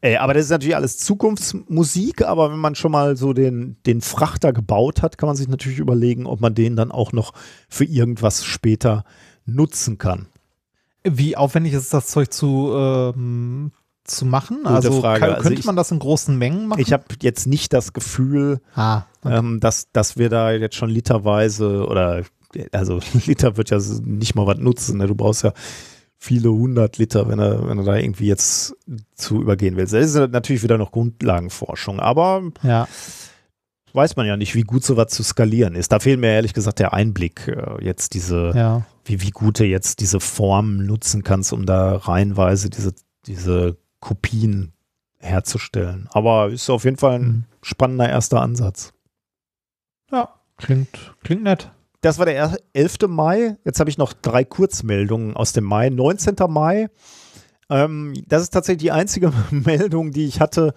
Äh, 0.00 0.16
aber 0.16 0.34
das 0.34 0.44
ist 0.44 0.50
natürlich 0.50 0.76
alles 0.76 0.98
Zukunftsmusik, 0.98 2.22
aber 2.22 2.50
wenn 2.50 2.58
man 2.58 2.74
schon 2.74 2.92
mal 2.92 3.16
so 3.16 3.32
den, 3.32 3.76
den 3.86 4.00
Frachter 4.00 4.52
gebaut 4.52 5.02
hat, 5.02 5.18
kann 5.18 5.26
man 5.26 5.36
sich 5.36 5.48
natürlich 5.48 5.78
überlegen, 5.78 6.26
ob 6.26 6.40
man 6.40 6.54
den 6.54 6.76
dann 6.76 6.92
auch 6.92 7.12
noch 7.12 7.32
für 7.68 7.84
irgendwas 7.84 8.44
später 8.44 9.04
nutzen 9.46 9.98
kann. 9.98 10.28
Wie 11.02 11.36
aufwendig 11.36 11.72
ist 11.72 11.94
das 11.94 12.08
Zeug 12.08 12.32
zu, 12.32 12.72
ähm, 12.74 13.72
zu 14.04 14.26
machen? 14.26 14.58
Gute 14.58 14.70
also 14.70 15.00
Frage. 15.00 15.20
Kann, 15.20 15.30
also 15.30 15.42
könnte 15.42 15.54
also 15.54 15.60
ich, 15.60 15.66
man 15.66 15.76
das 15.76 15.90
in 15.90 15.98
großen 15.98 16.36
Mengen 16.36 16.66
machen? 16.68 16.80
Ich 16.80 16.92
habe 16.92 17.04
jetzt 17.22 17.46
nicht 17.46 17.72
das 17.72 17.92
Gefühl, 17.92 18.60
ah, 18.74 19.02
okay. 19.22 19.38
ähm, 19.38 19.60
dass, 19.60 19.90
dass 19.92 20.16
wir 20.16 20.28
da 20.28 20.52
jetzt 20.52 20.74
schon 20.76 20.90
literweise 20.90 21.86
oder 21.86 22.22
also 22.72 23.00
Liter 23.26 23.56
wird 23.56 23.70
ja 23.70 23.78
nicht 24.02 24.34
mal 24.34 24.46
was 24.46 24.58
nutzen. 24.58 24.98
Ne? 24.98 25.06
Du 25.06 25.14
brauchst 25.14 25.44
ja 25.44 25.52
viele 26.18 26.50
hundert 26.50 26.98
Liter, 26.98 27.28
wenn 27.28 27.38
er, 27.38 27.68
wenn 27.68 27.78
er 27.78 27.84
da 27.84 27.96
irgendwie 27.96 28.26
jetzt 28.26 28.74
zu 29.14 29.42
übergehen 29.42 29.76
willst. 29.76 29.92
Das 29.92 30.14
ist 30.14 30.32
natürlich 30.32 30.62
wieder 30.62 30.78
noch 30.78 30.92
Grundlagenforschung, 30.92 32.00
aber 32.00 32.42
ja. 32.62 32.88
weiß 33.92 34.16
man 34.16 34.26
ja 34.26 34.36
nicht, 34.36 34.54
wie 34.54 34.62
gut 34.62 34.84
sowas 34.84 35.08
zu 35.08 35.22
skalieren 35.22 35.74
ist. 35.74 35.92
Da 35.92 36.00
fehlt 36.00 36.18
mir 36.18 36.32
ehrlich 36.32 36.54
gesagt 36.54 36.78
der 36.78 36.94
Einblick, 36.94 37.48
äh, 37.48 37.84
jetzt 37.84 38.14
diese, 38.14 38.52
ja. 38.54 38.86
wie, 39.04 39.22
wie 39.22 39.30
gut 39.30 39.60
du 39.60 39.64
jetzt 39.64 40.00
diese 40.00 40.20
Form 40.20 40.78
nutzen 40.86 41.22
kannst, 41.22 41.52
um 41.52 41.66
da 41.66 41.96
reihenweise 41.96 42.70
diese, 42.70 42.94
diese 43.26 43.76
Kopien 44.00 44.72
herzustellen. 45.18 46.08
Aber 46.12 46.48
ist 46.48 46.70
auf 46.70 46.84
jeden 46.84 46.96
Fall 46.96 47.18
ein 47.18 47.22
mhm. 47.22 47.44
spannender 47.62 48.08
erster 48.08 48.40
Ansatz. 48.40 48.92
Ja, 50.10 50.28
klingt, 50.56 51.14
klingt 51.22 51.42
nett. 51.42 51.70
Das 52.00 52.18
war 52.18 52.26
der 52.26 52.56
11. 52.72 53.08
Mai. 53.08 53.56
Jetzt 53.64 53.80
habe 53.80 53.90
ich 53.90 53.98
noch 53.98 54.12
drei 54.12 54.44
Kurzmeldungen 54.44 55.36
aus 55.36 55.52
dem 55.52 55.64
Mai. 55.64 55.90
19. 55.90 56.36
Mai. 56.48 56.88
Ähm, 57.68 58.14
das 58.26 58.42
ist 58.42 58.50
tatsächlich 58.50 58.82
die 58.82 58.92
einzige 58.92 59.32
Meldung, 59.50 60.12
die 60.12 60.26
ich 60.26 60.40
hatte 60.40 60.74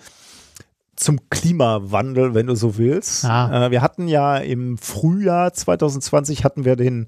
zum 0.95 1.29
Klimawandel, 1.29 2.33
wenn 2.33 2.47
du 2.47 2.55
so 2.55 2.77
willst. 2.77 3.25
Ah. 3.25 3.67
Äh, 3.67 3.71
wir 3.71 3.81
hatten 3.81 4.07
ja 4.07 4.37
im 4.37 4.77
Frühjahr 4.77 5.53
2020 5.53 6.43
hatten 6.43 6.65
wir 6.65 6.75
den 6.75 7.07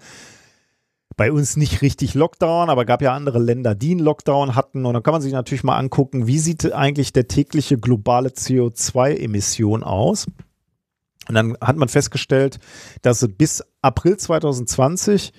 bei 1.17 1.31
uns 1.31 1.57
nicht 1.57 1.81
richtig 1.81 2.13
Lockdown, 2.13 2.69
aber 2.69 2.85
gab 2.85 3.01
ja 3.01 3.13
andere 3.13 3.37
Länder, 3.37 3.75
die 3.75 3.91
einen 3.91 3.99
Lockdown 3.99 4.55
hatten. 4.55 4.85
Und 4.85 4.93
dann 4.93 5.03
kann 5.03 5.11
man 5.11 5.21
sich 5.21 5.33
natürlich 5.33 5.63
mal 5.63 5.77
angucken, 5.77 6.25
wie 6.25 6.39
sieht 6.39 6.71
eigentlich 6.71 7.11
der 7.13 7.27
tägliche 7.27 7.77
globale 7.77 8.29
CO2-Emission 8.29 9.83
aus. 9.83 10.27
Und 11.27 11.35
dann 11.35 11.57
hat 11.61 11.75
man 11.75 11.89
festgestellt, 11.89 12.59
dass 13.01 13.27
bis 13.37 13.63
April 13.81 14.17
2020 14.17 15.33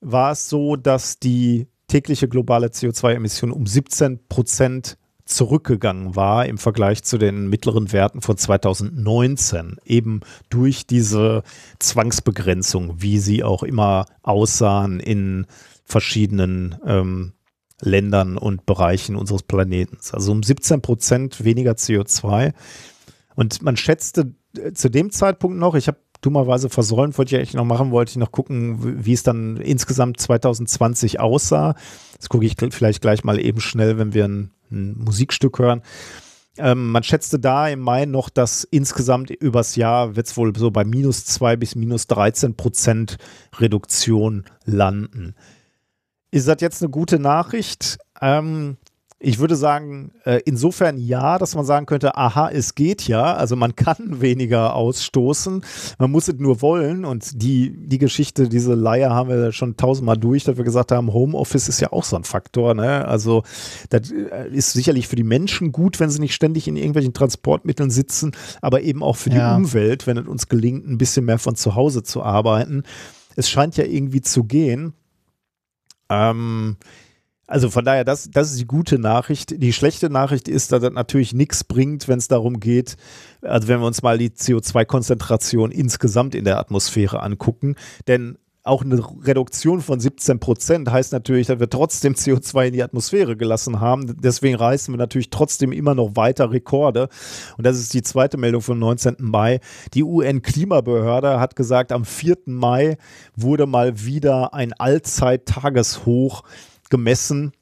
war 0.00 0.32
es 0.32 0.48
so, 0.48 0.76
dass 0.76 1.18
die 1.18 1.68
tägliche 1.88 2.28
globale 2.28 2.68
CO2-Emission 2.68 3.50
um 3.50 3.66
17 3.66 4.28
Prozent 4.28 4.98
zurückgegangen 5.24 6.16
war 6.16 6.46
im 6.46 6.56
Vergleich 6.58 7.02
zu 7.02 7.18
den 7.18 7.48
mittleren 7.48 7.92
Werten 7.92 8.22
von 8.22 8.36
2019, 8.36 9.76
eben 9.84 10.20
durch 10.48 10.86
diese 10.86 11.42
Zwangsbegrenzung, 11.78 13.02
wie 13.02 13.18
sie 13.18 13.44
auch 13.44 13.62
immer 13.62 14.06
aussahen 14.22 15.00
in 15.00 15.46
verschiedenen 15.84 16.76
ähm, 16.86 17.34
Ländern 17.80 18.38
und 18.38 18.66
Bereichen 18.66 19.16
unseres 19.16 19.42
Planeten. 19.42 19.98
Also 20.12 20.32
um 20.32 20.42
17 20.42 20.80
Prozent 20.80 21.44
weniger 21.44 21.72
CO2. 21.72 22.52
Und 23.34 23.62
man 23.62 23.76
schätzte 23.76 24.34
zu 24.74 24.88
dem 24.88 25.10
Zeitpunkt 25.10 25.58
noch, 25.58 25.74
ich 25.74 25.88
habe 25.88 25.98
dummerweise 26.20 26.68
versäumt, 26.68 27.16
wollte 27.18 27.34
ich 27.34 27.40
eigentlich 27.40 27.54
noch 27.54 27.64
machen, 27.64 27.90
wollte 27.90 28.10
ich 28.10 28.16
noch 28.16 28.32
gucken, 28.32 29.04
wie 29.04 29.12
es 29.12 29.22
dann 29.22 29.56
insgesamt 29.56 30.20
2020 30.20 31.20
aussah. 31.20 31.74
Das 32.16 32.28
gucke 32.28 32.46
ich 32.46 32.56
vielleicht 32.70 33.00
gleich 33.00 33.24
mal 33.24 33.38
eben 33.38 33.60
schnell, 33.60 33.98
wenn 33.98 34.14
wir 34.14 34.24
ein, 34.24 34.50
ein 34.70 34.98
Musikstück 34.98 35.58
hören. 35.58 35.82
Ähm, 36.58 36.90
man 36.90 37.02
schätzte 37.04 37.38
da 37.38 37.68
im 37.68 37.80
Mai 37.80 38.04
noch, 38.04 38.30
dass 38.30 38.64
insgesamt 38.64 39.30
übers 39.30 39.76
Jahr 39.76 40.16
wird 40.16 40.26
es 40.26 40.36
wohl 40.36 40.54
so 40.56 40.70
bei 40.70 40.84
minus 40.84 41.24
2 41.24 41.56
bis 41.56 41.74
minus 41.74 42.06
13 42.08 42.56
Prozent 42.56 43.16
Reduktion 43.58 44.44
landen. 44.64 45.34
Ist 46.30 46.48
das 46.48 46.60
jetzt 46.60 46.82
eine 46.82 46.90
gute 46.90 47.18
Nachricht? 47.18 47.98
Ähm, 48.20 48.76
ich 49.20 49.40
würde 49.40 49.56
sagen, 49.56 50.12
äh, 50.24 50.40
insofern 50.44 50.96
ja, 50.96 51.38
dass 51.38 51.56
man 51.56 51.64
sagen 51.64 51.86
könnte, 51.86 52.16
aha, 52.16 52.50
es 52.50 52.76
geht 52.76 53.08
ja. 53.08 53.34
Also 53.34 53.56
man 53.56 53.74
kann 53.74 53.96
weniger 54.20 54.76
ausstoßen. 54.76 55.64
Man 55.98 56.10
muss 56.10 56.28
es 56.28 56.36
nur 56.38 56.62
wollen. 56.62 57.04
Und 57.04 57.42
die, 57.42 57.74
die 57.76 57.98
Geschichte, 57.98 58.48
diese 58.48 58.74
Leier 58.74 59.10
haben 59.10 59.28
wir 59.28 59.50
schon 59.50 59.76
tausendmal 59.76 60.16
durch, 60.16 60.44
dass 60.44 60.56
wir 60.56 60.64
gesagt 60.64 60.92
haben, 60.92 61.12
Homeoffice 61.12 61.68
ist 61.68 61.80
ja 61.80 61.92
auch 61.92 62.04
so 62.04 62.14
ein 62.14 62.22
Faktor. 62.22 62.74
Ne? 62.74 63.08
Also 63.08 63.42
das 63.90 64.12
äh, 64.12 64.50
ist 64.52 64.72
sicherlich 64.72 65.08
für 65.08 65.16
die 65.16 65.24
Menschen 65.24 65.72
gut, 65.72 65.98
wenn 65.98 66.10
sie 66.10 66.20
nicht 66.20 66.34
ständig 66.34 66.68
in 66.68 66.76
irgendwelchen 66.76 67.12
Transportmitteln 67.12 67.90
sitzen, 67.90 68.32
aber 68.62 68.82
eben 68.82 69.02
auch 69.02 69.16
für 69.16 69.30
die 69.30 69.36
ja. 69.36 69.56
Umwelt, 69.56 70.06
wenn 70.06 70.16
es 70.16 70.28
uns 70.28 70.48
gelingt, 70.48 70.86
ein 70.86 70.98
bisschen 70.98 71.24
mehr 71.24 71.38
von 71.38 71.56
zu 71.56 71.74
Hause 71.74 72.04
zu 72.04 72.22
arbeiten. 72.22 72.84
Es 73.34 73.50
scheint 73.50 73.76
ja 73.76 73.84
irgendwie 73.84 74.20
zu 74.20 74.44
gehen. 74.44 74.92
Ähm, 76.08 76.76
also 77.48 77.70
von 77.70 77.84
daher, 77.84 78.04
das, 78.04 78.30
das 78.30 78.50
ist 78.50 78.60
die 78.60 78.66
gute 78.66 78.98
Nachricht. 78.98 79.60
Die 79.62 79.72
schlechte 79.72 80.10
Nachricht 80.10 80.48
ist, 80.48 80.70
dass 80.70 80.82
das 80.82 80.92
natürlich 80.92 81.32
nichts 81.32 81.64
bringt, 81.64 82.06
wenn 82.06 82.18
es 82.18 82.28
darum 82.28 82.60
geht, 82.60 82.96
also 83.40 83.68
wenn 83.68 83.80
wir 83.80 83.86
uns 83.86 84.02
mal 84.02 84.18
die 84.18 84.28
CO2-Konzentration 84.28 85.70
insgesamt 85.70 86.34
in 86.34 86.44
der 86.44 86.58
Atmosphäre 86.58 87.22
angucken. 87.22 87.76
Denn 88.06 88.36
auch 88.64 88.82
eine 88.82 89.02
Reduktion 89.24 89.80
von 89.80 89.98
17 89.98 90.40
Prozent 90.40 90.90
heißt 90.90 91.12
natürlich, 91.12 91.46
dass 91.46 91.58
wir 91.58 91.70
trotzdem 91.70 92.12
CO2 92.12 92.66
in 92.66 92.72
die 92.74 92.82
Atmosphäre 92.82 93.34
gelassen 93.34 93.80
haben. 93.80 94.20
Deswegen 94.20 94.56
reißen 94.56 94.92
wir 94.92 94.98
natürlich 94.98 95.30
trotzdem 95.30 95.72
immer 95.72 95.94
noch 95.94 96.16
weiter 96.16 96.52
Rekorde. 96.52 97.08
Und 97.56 97.64
das 97.64 97.78
ist 97.78 97.94
die 97.94 98.02
zweite 98.02 98.36
Meldung 98.36 98.60
vom 98.60 98.78
19. 98.78 99.16
Mai. 99.20 99.60
Die 99.94 100.04
UN-Klimabehörde 100.04 101.40
hat 101.40 101.56
gesagt, 101.56 101.92
am 101.92 102.04
4. 102.04 102.36
Mai 102.46 102.98
wurde 103.34 103.64
mal 103.64 104.04
wieder 104.04 104.52
ein 104.52 104.74
Allzeit-Tageshoch 104.74 106.42
gemessen. 106.90 107.52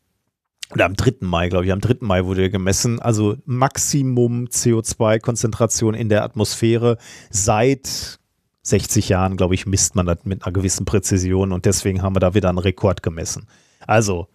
Oder 0.72 0.86
am 0.86 0.94
3. 0.94 1.18
Mai, 1.20 1.48
glaube 1.48 1.64
ich, 1.64 1.72
am 1.72 1.80
3. 1.80 1.98
Mai 2.00 2.24
wurde 2.24 2.50
gemessen. 2.50 3.00
Also 3.00 3.36
Maximum 3.44 4.46
CO2-Konzentration 4.46 5.94
in 5.94 6.08
der 6.08 6.24
Atmosphäre 6.24 6.98
seit 7.30 8.18
60 8.62 9.08
Jahren, 9.08 9.36
glaube 9.36 9.54
ich, 9.54 9.66
misst 9.66 9.94
man 9.94 10.06
das 10.06 10.24
mit 10.24 10.44
einer 10.44 10.52
gewissen 10.52 10.84
Präzision 10.84 11.52
und 11.52 11.66
deswegen 11.66 12.02
haben 12.02 12.16
wir 12.16 12.20
da 12.20 12.34
wieder 12.34 12.48
einen 12.48 12.58
Rekord 12.58 13.02
gemessen. 13.02 13.46
Also, 13.86 14.26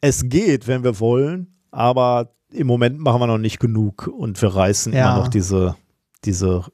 es 0.00 0.28
geht, 0.28 0.66
wenn 0.66 0.82
wir 0.82 0.98
wollen, 0.98 1.54
aber 1.70 2.34
im 2.50 2.66
Moment 2.66 2.98
machen 2.98 3.20
wir 3.20 3.28
noch 3.28 3.38
nicht 3.38 3.60
genug 3.60 4.08
und 4.08 4.40
wir 4.42 4.48
reißen 4.48 4.92
ja. 4.92 5.12
immer 5.12 5.22
noch 5.22 5.28
diese, 5.28 5.76
diese 6.24 6.64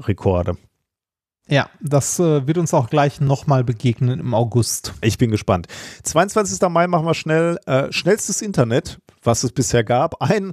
Rekorde. 0.00 0.56
Ja, 1.48 1.70
das 1.80 2.18
äh, 2.18 2.46
wird 2.46 2.58
uns 2.58 2.74
auch 2.74 2.90
gleich 2.90 3.20
nochmal 3.20 3.62
begegnen 3.62 4.18
im 4.18 4.34
August. 4.34 4.94
Ich 5.00 5.16
bin 5.16 5.30
gespannt. 5.30 5.68
22. 6.02 6.60
Mai 6.68 6.88
machen 6.88 7.06
wir 7.06 7.14
schnell. 7.14 7.58
Äh, 7.66 7.92
schnellstes 7.92 8.42
Internet 8.42 8.98
was 9.26 9.44
es 9.44 9.52
bisher 9.52 9.84
gab. 9.84 10.22
Ein, 10.22 10.52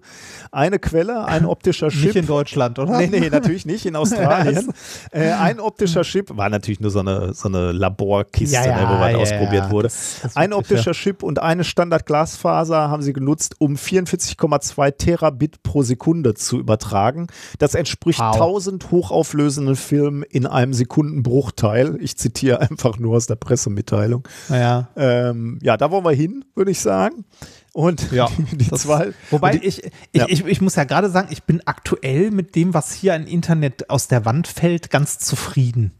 eine 0.51 0.79
Quelle, 0.79 1.25
ein 1.25 1.45
optischer 1.45 1.89
Chip. 1.89 2.05
Nicht 2.05 2.15
in 2.15 2.27
Deutschland, 2.27 2.79
oder? 2.79 2.97
Nee, 2.97 3.07
nee, 3.07 3.29
natürlich 3.29 3.65
nicht, 3.65 3.85
in 3.85 3.95
Australien. 4.03 4.73
äh, 5.11 5.31
ein 5.31 5.59
optischer 5.59 6.01
Chip, 6.03 6.35
war 6.35 6.49
natürlich 6.49 6.79
nur 6.79 6.91
so 6.91 6.99
eine, 6.99 7.33
so 7.33 7.47
eine 7.47 7.71
Laborkiste, 7.71 8.55
ja, 8.55 8.65
ja, 8.65 8.81
ne, 8.81 8.95
wo 8.95 8.99
was 8.99 9.11
ja, 9.11 9.17
ausprobiert 9.17 9.71
wurde. 9.71 9.87
Das, 9.87 10.19
das 10.21 10.35
ein 10.35 10.53
optischer 10.53 10.91
Chip 10.93 11.23
und 11.23 11.39
eine 11.39 11.63
Standard-Glasfaser 11.63 12.89
haben 12.89 13.01
sie 13.01 13.13
genutzt, 13.13 13.55
um 13.59 13.75
44,2 13.75 14.97
Terabit 14.97 15.63
pro 15.63 15.83
Sekunde 15.83 16.33
zu 16.33 16.59
übertragen. 16.59 17.27
Das 17.59 17.75
entspricht 17.75 18.19
wow. 18.19 18.33
1000 18.33 18.91
hochauflösenden 18.91 19.75
Filmen 19.75 20.23
in 20.23 20.45
einem 20.45 20.73
Sekundenbruchteil. 20.73 21.97
Ich 22.01 22.17
zitiere 22.17 22.61
einfach 22.69 22.97
nur 22.97 23.15
aus 23.17 23.27
der 23.27 23.35
Pressemitteilung. 23.35 24.27
Ja, 24.49 24.89
ähm, 24.95 25.59
ja 25.61 25.77
da 25.77 25.91
wollen 25.91 26.05
wir 26.05 26.11
hin, 26.11 26.45
würde 26.55 26.71
ich 26.71 26.79
sagen. 26.79 27.25
Und 27.73 28.11
ja, 28.11 28.29
die 28.51 28.69
das, 28.69 28.83
zwei. 28.83 29.13
Wobei 29.31 29.57
die, 29.57 29.65
ich, 29.65 29.83
ich, 29.83 29.91
ja. 30.13 30.27
ich, 30.29 30.45
ich, 30.45 30.61
muss 30.61 30.75
ja 30.75 30.83
gerade 30.83 31.09
sagen, 31.09 31.29
ich 31.31 31.43
bin 31.43 31.61
aktuell 31.65 32.31
mit 32.31 32.55
dem, 32.55 32.73
was 32.73 32.93
hier 32.93 33.15
an 33.15 33.27
Internet 33.27 33.89
aus 33.89 34.07
der 34.07 34.25
Wand 34.25 34.47
fällt, 34.47 34.91
ganz 34.91 35.17
zufrieden. 35.19 35.91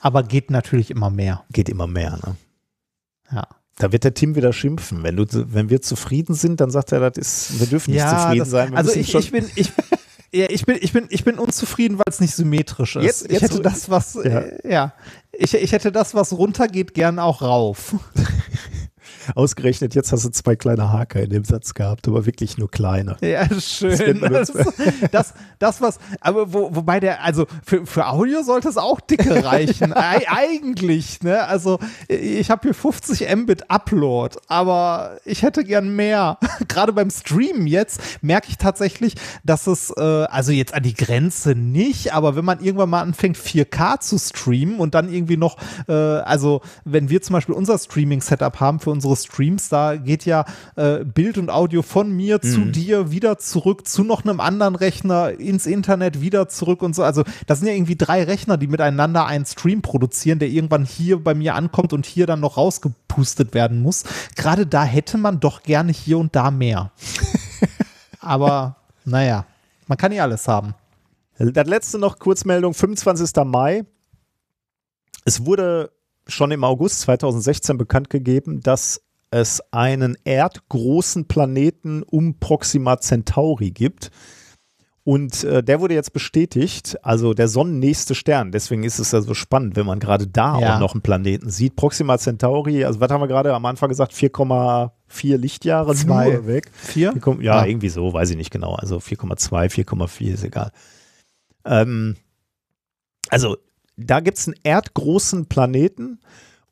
Aber 0.00 0.22
geht 0.22 0.50
natürlich 0.50 0.90
immer 0.90 1.10
mehr. 1.10 1.44
Geht 1.52 1.68
immer 1.68 1.86
mehr, 1.86 2.18
ne? 2.24 2.36
Ja. 3.32 3.46
Da 3.76 3.92
wird 3.92 4.04
der 4.04 4.14
Tim 4.14 4.34
wieder 4.34 4.52
schimpfen. 4.52 5.02
Wenn, 5.02 5.16
du, 5.16 5.26
wenn 5.30 5.70
wir 5.70 5.82
zufrieden 5.82 6.34
sind, 6.34 6.60
dann 6.60 6.70
sagt 6.70 6.92
er, 6.92 7.10
das 7.10 7.16
ist, 7.16 7.60
wir 7.60 7.66
dürfen 7.66 7.92
nicht 7.92 8.00
ja, 8.00 8.10
zufrieden 8.10 8.38
das, 8.40 8.50
sein. 8.50 8.70
Wir 8.70 8.78
also 8.78 8.92
ich, 8.92 9.14
ich 9.14 9.30
bin, 9.32 9.46
ich, 9.56 9.72
ja, 10.32 10.46
ich 10.48 10.64
bin, 10.64 10.78
ich 10.80 10.92
bin, 10.92 11.06
ich 11.08 11.24
bin 11.24 11.38
unzufrieden, 11.38 11.98
weil 11.98 12.04
es 12.06 12.20
nicht 12.20 12.34
symmetrisch 12.34 12.96
ist. 12.96 13.04
Jetzt, 13.04 13.22
jetzt 13.22 13.32
ich 13.32 13.42
hätte 13.42 13.62
das, 13.62 13.90
was, 13.90 14.14
ja. 14.14 14.40
Äh, 14.40 14.72
ja. 14.72 14.94
Ich, 15.32 15.54
ich 15.54 15.72
hätte 15.72 15.90
das, 15.90 16.14
was 16.14 16.32
runtergeht, 16.32 16.94
gern 16.94 17.18
auch 17.18 17.42
rauf. 17.42 17.96
Ausgerechnet 19.34 19.94
jetzt 19.94 20.12
hast 20.12 20.24
du 20.24 20.30
zwei 20.30 20.56
kleine 20.56 20.92
Haker 20.92 21.22
in 21.22 21.30
dem 21.30 21.44
Satz 21.44 21.74
gehabt, 21.74 22.08
aber 22.08 22.26
wirklich 22.26 22.58
nur 22.58 22.70
kleine. 22.70 23.16
Ja, 23.20 23.48
schön. 23.60 24.20
Das, 24.20 24.52
das, 25.10 25.34
das, 25.58 25.80
was, 25.80 25.98
aber 26.20 26.52
wo, 26.52 26.74
wobei 26.74 27.00
der, 27.00 27.22
also 27.22 27.46
für, 27.64 27.86
für 27.86 28.06
Audio 28.08 28.42
sollte 28.42 28.68
es 28.68 28.76
auch 28.76 29.00
dicke 29.00 29.44
reichen. 29.44 29.92
e 29.96 30.26
eigentlich, 30.26 31.22
ne? 31.22 31.44
Also 31.44 31.78
ich 32.08 32.50
habe 32.50 32.62
hier 32.62 32.74
50 32.74 33.34
Mbit 33.36 33.70
Upload, 33.70 34.38
aber 34.48 35.18
ich 35.24 35.42
hätte 35.42 35.64
gern 35.64 35.94
mehr. 35.94 36.38
Gerade 36.68 36.92
beim 36.92 37.10
Streamen 37.10 37.66
jetzt 37.66 38.00
merke 38.22 38.48
ich 38.48 38.58
tatsächlich, 38.58 39.14
dass 39.44 39.66
es, 39.66 39.90
äh, 39.96 40.02
also 40.02 40.52
jetzt 40.52 40.74
an 40.74 40.82
die 40.82 40.94
Grenze 40.94 41.54
nicht, 41.54 42.12
aber 42.12 42.36
wenn 42.36 42.44
man 42.44 42.60
irgendwann 42.60 42.90
mal 42.90 43.02
anfängt 43.02 43.36
4K 43.36 44.00
zu 44.00 44.18
streamen 44.18 44.78
und 44.78 44.94
dann 44.94 45.12
irgendwie 45.12 45.36
noch, 45.36 45.56
äh, 45.88 45.92
also 45.92 46.60
wenn 46.84 47.08
wir 47.10 47.22
zum 47.22 47.34
Beispiel 47.34 47.54
unser 47.54 47.78
Streaming-Setup 47.78 48.60
haben 48.60 48.80
für 48.80 48.90
unsere 48.90 49.09
Streams, 49.16 49.68
da 49.68 49.96
geht 49.96 50.24
ja 50.24 50.44
äh, 50.76 51.04
Bild 51.04 51.38
und 51.38 51.50
Audio 51.50 51.82
von 51.82 52.10
mir 52.10 52.40
mhm. 52.42 52.48
zu 52.48 52.60
dir, 52.66 53.10
wieder 53.10 53.38
zurück 53.38 53.86
zu 53.86 54.04
noch 54.04 54.24
einem 54.24 54.40
anderen 54.40 54.76
Rechner, 54.76 55.38
ins 55.38 55.66
Internet, 55.66 56.20
wieder 56.20 56.48
zurück 56.48 56.82
und 56.82 56.94
so. 56.94 57.02
Also 57.02 57.24
das 57.46 57.60
sind 57.60 57.68
ja 57.68 57.74
irgendwie 57.74 57.96
drei 57.96 58.24
Rechner, 58.24 58.56
die 58.56 58.66
miteinander 58.66 59.26
einen 59.26 59.46
Stream 59.46 59.82
produzieren, 59.82 60.38
der 60.38 60.48
irgendwann 60.48 60.84
hier 60.84 61.22
bei 61.22 61.34
mir 61.34 61.54
ankommt 61.54 61.92
und 61.92 62.06
hier 62.06 62.26
dann 62.26 62.40
noch 62.40 62.56
rausgepustet 62.56 63.54
werden 63.54 63.82
muss. 63.82 64.04
Gerade 64.36 64.66
da 64.66 64.84
hätte 64.84 65.18
man 65.18 65.40
doch 65.40 65.62
gerne 65.62 65.92
hier 65.92 66.18
und 66.18 66.34
da 66.36 66.50
mehr. 66.50 66.90
Aber 68.20 68.76
naja, 69.04 69.46
man 69.86 69.98
kann 69.98 70.10
nicht 70.10 70.22
alles 70.22 70.46
haben. 70.46 70.74
Das 71.38 71.66
letzte 71.66 71.98
noch 71.98 72.18
Kurzmeldung, 72.18 72.74
25. 72.74 73.30
Mai. 73.46 73.84
Es 75.24 75.46
wurde 75.46 75.90
schon 76.30 76.50
im 76.50 76.64
August 76.64 77.00
2016 77.02 77.78
bekannt 77.78 78.10
gegeben, 78.10 78.60
dass 78.60 79.02
es 79.30 79.62
einen 79.70 80.16
erdgroßen 80.24 81.26
Planeten 81.26 82.02
um 82.02 82.38
Proxima 82.38 82.98
Centauri 82.98 83.70
gibt. 83.70 84.10
Und 85.02 85.44
äh, 85.44 85.62
der 85.62 85.80
wurde 85.80 85.94
jetzt 85.94 86.12
bestätigt, 86.12 86.98
also 87.02 87.32
der 87.32 87.48
sonnennächste 87.48 88.14
Stern. 88.14 88.52
Deswegen 88.52 88.84
ist 88.84 88.98
es 88.98 89.12
ja 89.12 89.22
so 89.22 89.34
spannend, 89.34 89.74
wenn 89.74 89.86
man 89.86 89.98
gerade 89.98 90.26
da 90.26 90.60
ja. 90.60 90.74
auch 90.76 90.80
noch 90.80 90.92
einen 90.92 91.00
Planeten 91.00 91.48
sieht. 91.48 91.74
Proxima 91.74 92.18
Centauri, 92.18 92.84
also 92.84 93.00
was 93.00 93.10
haben 93.10 93.22
wir 93.22 93.26
gerade 93.26 93.54
am 93.54 93.64
Anfang 93.64 93.88
gesagt? 93.88 94.12
4,4 94.12 95.36
Lichtjahre 95.36 95.94
Zwei. 95.94 96.30
nur 96.32 96.46
weg. 96.46 96.70
Vier? 96.74 97.14
Ja, 97.24 97.40
ja, 97.40 97.64
irgendwie 97.64 97.88
so, 97.88 98.12
weiß 98.12 98.30
ich 98.30 98.36
nicht 98.36 98.50
genau. 98.50 98.74
Also 98.74 98.98
4,2, 98.98 99.84
4,4 99.84 100.34
ist 100.34 100.44
egal. 100.44 100.70
Ähm, 101.64 102.16
also 103.30 103.56
da 104.04 104.20
gibt 104.20 104.38
es 104.38 104.46
einen 104.46 104.56
erdgroßen 104.62 105.46
Planeten 105.46 106.20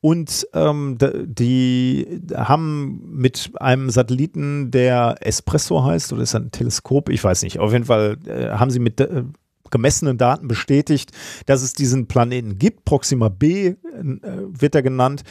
und 0.01 0.47
ähm, 0.55 0.97
die 0.99 2.21
haben 2.35 3.01
mit 3.17 3.51
einem 3.61 3.91
Satelliten, 3.91 4.71
der 4.71 5.17
Espresso 5.21 5.85
heißt, 5.85 6.13
oder 6.13 6.23
ist 6.23 6.37
ein 6.37 6.53
Teleskop, 6.53 7.09
ich 7.09 7.23
weiß 7.23 7.43
nicht, 7.43 7.59
auf 7.59 7.73
jeden 7.73 7.87
Fall 7.87 8.17
äh, 8.27 8.51
haben 8.51 8.71
sie 8.71 8.79
mit 8.79 9.01
äh, 9.01 9.25
gemessenen 9.71 10.17
Daten 10.17 10.49
bestätigt, 10.49 11.11
dass 11.47 11.63
es 11.63 11.73
diesen 11.73 12.07
Planeten 12.07 12.59
gibt. 12.59 12.85
Proxima 12.85 13.29
B 13.29 13.67
äh, 13.67 13.77
wird 13.93 14.75
er 14.75 14.83
genannt. 14.83 15.25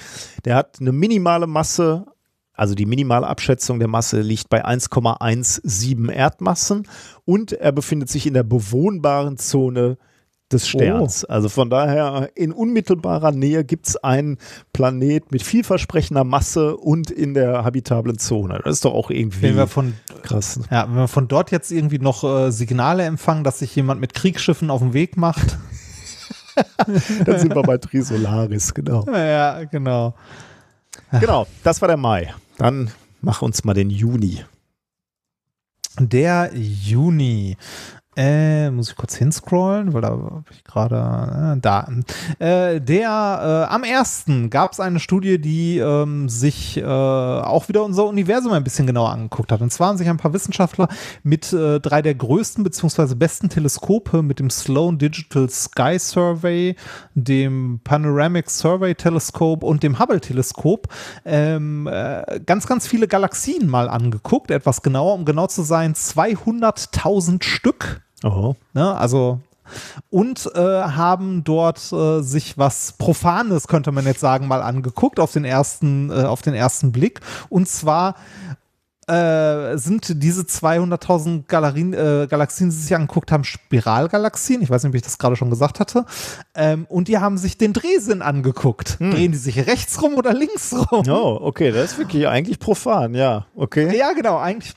Der 0.45 0.56
hat 0.56 0.78
eine 0.80 0.91
minimale 0.91 1.48
Masse, 1.48 2.06
also 2.53 2.76
die 2.76 2.86
minimale 2.86 3.26
Abschätzung 3.26 3.80
der 3.80 3.88
Masse 3.88 4.19
liegt 4.19 4.49
bei 4.49 4.65
1,17 4.65 6.11
Erdmassen 6.11 6.88
und 7.24 7.53
er 7.53 7.72
befindet 7.72 8.10
sich 8.10 8.28
in 8.28 8.34
der 8.34 8.44
bewohnbaren 8.44 9.38
Zone 9.38 9.98
des 10.52 10.68
Sterns. 10.68 11.26
Oh. 11.26 11.32
Also 11.32 11.49
von 11.49 11.69
daher 11.69 12.30
in 12.36 12.52
unmittelbarer 12.52 13.32
Nähe 13.32 13.64
gibt 13.64 13.88
es 13.88 13.98
einen 13.98 14.38
Planet 14.74 15.32
mit 15.32 15.44
vielversprechender 15.44 16.24
Masse 16.24 16.78
und 16.78 17.11
in 17.11 17.34
der 17.34 17.64
habitablen 17.64 18.18
Zone. 18.18 18.61
Das 18.64 18.76
ist 18.76 18.86
doch 18.86 18.94
auch 18.94 19.10
irgendwie 19.10 19.41
wenn 19.44 19.57
wir 19.57 19.68
von, 19.68 19.94
krass. 20.24 20.60
Ja, 20.72 20.88
wenn 20.88 20.95
wir 20.95 21.07
von 21.07 21.28
dort 21.28 21.52
jetzt 21.52 21.72
irgendwie 21.72 21.99
noch 21.99 22.24
äh, 22.24 22.52
Signale 22.52 23.03
empfangen, 23.03 23.44
dass 23.44 23.60
sich 23.60 23.76
jemand 23.76 23.99
mit 23.99 24.14
Kriegsschiffen 24.14 24.69
auf 24.69 24.82
den 24.82 24.94
Weg 24.94 25.18
macht. 25.18 25.57
Dann 27.26 27.40
sind 27.40 27.53
wir 27.53 27.61
bei 27.61 27.78
Trisolaris, 27.78 28.74
genau. 28.74 29.06
Ja, 29.06 29.64
genau. 29.65 30.15
Genau, 31.11 31.45
das 31.64 31.82
war 31.82 31.88
der 31.88 31.98
Mai. 31.98 32.34
Dann 32.57 32.90
mach 33.22 33.41
uns 33.41 33.64
mal 33.64 33.74
den 33.74 33.90
Juni. 33.90 34.44
Der 35.99 36.52
Juni. 36.53 37.57
Äh, 38.18 38.72
muss 38.72 38.89
ich 38.89 38.95
kurz 38.95 39.14
hinscrollen, 39.14 39.94
weil 39.94 40.02
da 40.02 40.07
habe 40.10 40.44
ich 40.49 40.64
gerade 40.64 41.56
äh, 41.56 41.61
da. 41.61 41.88
Äh, 42.39 42.81
der 42.81 43.68
äh, 43.69 43.72
am 43.72 43.84
ersten 43.84 44.49
gab 44.49 44.72
es 44.73 44.80
eine 44.80 44.99
Studie, 44.99 45.39
die 45.39 45.77
ähm, 45.77 46.27
sich 46.27 46.77
äh, 46.77 46.84
auch 46.84 47.69
wieder 47.69 47.84
unser 47.84 48.07
Universum 48.07 48.53
ein 48.53 48.64
bisschen 48.64 48.88
genauer 48.88 49.11
angeguckt 49.11 49.52
hat. 49.52 49.61
Und 49.61 49.72
zwar 49.72 49.89
haben 49.89 49.98
sich 49.99 50.10
ein 50.10 50.18
paar 50.18 50.34
Wissenschaftler 50.34 50.88
mit 51.22 51.53
äh, 51.53 51.80
drei 51.80 52.02
der 52.02 52.15
größten 52.15 52.64
bzw. 52.64 53.14
besten 53.14 53.49
Teleskope, 53.49 54.23
mit 54.23 54.39
dem 54.39 54.49
Sloan 54.49 54.98
Digital 54.98 55.48
Sky 55.52 55.99
Survey, 55.99 56.76
dem 57.14 57.81
Panoramic 57.84 58.49
Survey 58.49 58.95
Telescope 58.95 59.64
und 59.64 59.84
dem 59.84 59.99
Hubble 59.99 60.22
Teleskop 60.22 60.88
ähm, 61.23 61.85
äh, 61.85 62.39
ganz, 62.44 62.65
ganz 62.65 62.88
viele 62.88 63.07
Galaxien 63.07 63.69
mal 63.69 63.88
angeguckt. 63.88 64.49
Etwas 64.49 64.81
genauer, 64.81 65.14
um 65.14 65.23
genau 65.23 65.45
zu 65.45 65.61
sein, 65.61 65.94
200.000 65.94 67.44
Stück. 67.44 68.06
Oh. 68.23 68.56
Ne? 68.73 68.95
Also 68.95 69.39
und 70.10 70.49
äh, 70.56 70.60
haben 70.60 71.44
dort 71.44 71.91
äh, 71.91 72.22
sich 72.22 72.57
was 72.57 72.94
Profanes, 72.94 73.68
könnte 73.68 73.91
man 73.91 74.06
jetzt 74.06 74.22
sagen, 74.22 74.48
mal 74.48 74.61
angeguckt 74.61 75.19
auf 75.19 75.34
den 75.34 75.45
ersten, 75.45 76.10
äh, 76.10 76.23
auf 76.23 76.41
den 76.41 76.53
ersten 76.53 76.91
Blick. 76.91 77.19
Und 77.49 77.68
zwar 77.68 78.15
äh, 79.07 79.77
sind 79.77 80.22
diese 80.22 80.41
200.000 80.41 81.45
Galerien, 81.48 81.94
äh, 81.94 82.27
Galaxien, 82.30 82.69
die 82.69 82.76
sie 82.76 82.84
sich 82.84 82.95
angeguckt 82.95 83.31
haben, 83.31 83.45
Spiralgalaxien. 83.45 84.61
Ich 84.61 84.69
weiß 84.69 84.84
nicht, 84.84 84.91
ob 84.91 84.95
ich 84.95 85.02
das 85.02 85.18
gerade 85.18 85.35
schon 85.35 85.49
gesagt 85.49 85.80
hatte. 85.80 86.06
Ähm, 86.56 86.85
und 86.89 87.07
die 87.07 87.18
haben 87.18 87.38
sich 87.38 87.57
den 87.57 87.73
Drehsinn 87.73 88.22
angeguckt. 88.22 88.99
Hm. 88.99 89.11
Drehen 89.11 89.31
die 89.31 89.38
sich 89.38 89.65
rechts 89.65 90.02
rum 90.02 90.15
oder 90.15 90.34
links 90.34 90.73
rum? 90.73 91.03
Oh, 91.10 91.39
okay, 91.41 91.72
das 91.72 91.94
ist 91.94 91.98
wirklich 91.98 92.27
eigentlich 92.27 92.60
profan, 92.60 93.15
ja. 93.15 93.45
Okay. 93.56 93.98
Ja, 93.98 94.11
genau, 94.11 94.38
eigentlich. 94.38 94.73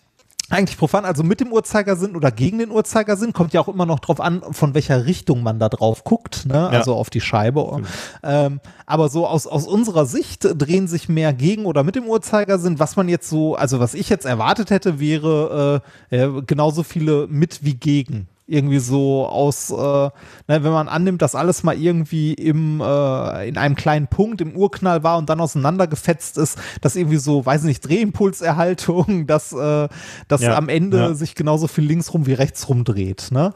Eigentlich 0.51 0.77
profan, 0.77 1.05
also 1.05 1.23
mit 1.23 1.41
dem 1.41 1.53
Uhrzeigersinn 1.53 2.17
oder 2.17 2.33
gegen 2.33 2.59
den 2.59 2.71
Uhrzeigersinn, 2.71 3.33
kommt 3.33 3.53
ja 3.53 3.61
auch 3.61 3.69
immer 3.69 3.87
noch 3.87 4.01
drauf 4.01 4.21
an, 4.21 4.43
von 4.51 4.75
welcher 4.75 5.07
Richtung 5.07 5.43
man 5.45 5.61
da 5.61 5.69
drauf 5.69 6.03
guckt, 6.03 6.45
ne? 6.47 6.69
also 6.69 6.95
auf 6.95 7.09
die 7.09 7.21
Scheibe. 7.21 7.83
Ähm, 8.23 8.61
aber 8.85 9.09
so 9.09 9.27
aus, 9.27 9.47
aus 9.47 9.67
unserer 9.67 10.07
Sicht 10.07 10.47
drehen 10.57 10.89
sich 10.89 11.09
mehr 11.09 11.33
gegen 11.33 11.67
oder 11.67 11.85
mit 11.85 11.95
dem 11.95 12.05
Uhrzeigersinn. 12.05 12.81
Was 12.81 12.97
man 12.97 13.09
jetzt 13.09 13.29
so, 13.29 13.55
also 13.55 13.79
was 13.79 13.95
ich 13.95 14.09
jetzt 14.09 14.27
erwartet 14.27 14.71
hätte, 14.71 14.99
wäre 14.99 15.83
äh, 16.11 16.17
äh, 16.17 16.43
genauso 16.43 16.83
viele 16.83 17.29
mit 17.29 17.65
wie 17.65 17.75
gegen 17.75 18.27
irgendwie 18.51 18.81
so 18.81 19.27
aus, 19.27 19.71
äh, 19.71 19.75
ne, 19.75 20.11
wenn 20.49 20.73
man 20.73 20.89
annimmt, 20.89 21.23
dass 21.23 21.35
alles 21.35 21.63
mal 21.63 21.77
irgendwie 21.77 22.35
im, 22.35 22.81
äh, 22.81 23.49
in 23.49 23.57
einem 23.57 23.77
kleinen 23.77 24.09
Punkt 24.09 24.41
im 24.41 24.57
Urknall 24.57 25.03
war 25.03 25.19
und 25.19 25.31
dann 25.31 25.41
auseinandergefetzt 25.41 26.37
ist, 26.37 26.59
dass 26.81 26.97
irgendwie 26.97 27.19
so, 27.19 27.47
weiß 27.47 27.63
nicht, 27.63 27.87
Drehimpulserhaltung, 27.87 29.27
dass, 29.27 29.53
äh, 29.53 29.89
dass 30.29 30.41
Ja, 30.41 30.57
am 30.57 30.69
Ende 30.69 30.99
ja. 30.99 31.15
sich 31.15 31.35
genauso 31.35 31.69
viel 31.69 31.85
links 31.85 32.13
rum 32.13 32.27
wie 32.27 32.33
rechts 32.33 32.69
rum 32.69 32.85
dreht. 32.85 33.29
Ne? 33.31 33.53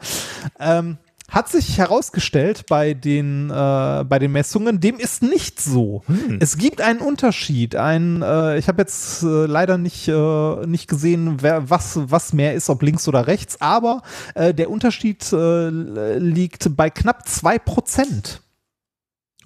Ähm, 0.59 0.97
hat 1.35 1.49
sich 1.49 1.77
herausgestellt 1.77 2.65
bei 2.69 2.93
den, 2.93 3.49
äh, 3.49 4.05
bei 4.07 4.19
den 4.19 4.31
Messungen, 4.31 4.79
dem 4.79 4.97
ist 4.97 5.21
nicht 5.21 5.59
so. 5.59 6.01
Es 6.39 6.57
gibt 6.57 6.79
einen 6.79 7.01
Unterschied. 7.01 7.75
Ein, 7.75 8.21
äh, 8.21 8.57
ich 8.57 8.69
habe 8.69 8.81
jetzt 8.81 9.21
äh, 9.21 9.45
leider 9.45 9.77
nicht, 9.77 10.07
äh, 10.07 10.65
nicht 10.65 10.87
gesehen, 10.87 11.41
wer, 11.41 11.69
was, 11.69 11.99
was 12.09 12.31
mehr 12.31 12.53
ist, 12.53 12.69
ob 12.69 12.81
links 12.81 13.05
oder 13.09 13.27
rechts, 13.27 13.59
aber 13.59 14.01
äh, 14.33 14.53
der 14.53 14.69
Unterschied 14.69 15.29
äh, 15.33 15.69
liegt 16.17 16.73
bei 16.77 16.89
knapp 16.89 17.27
zwei 17.27 17.59
Prozent. 17.59 18.41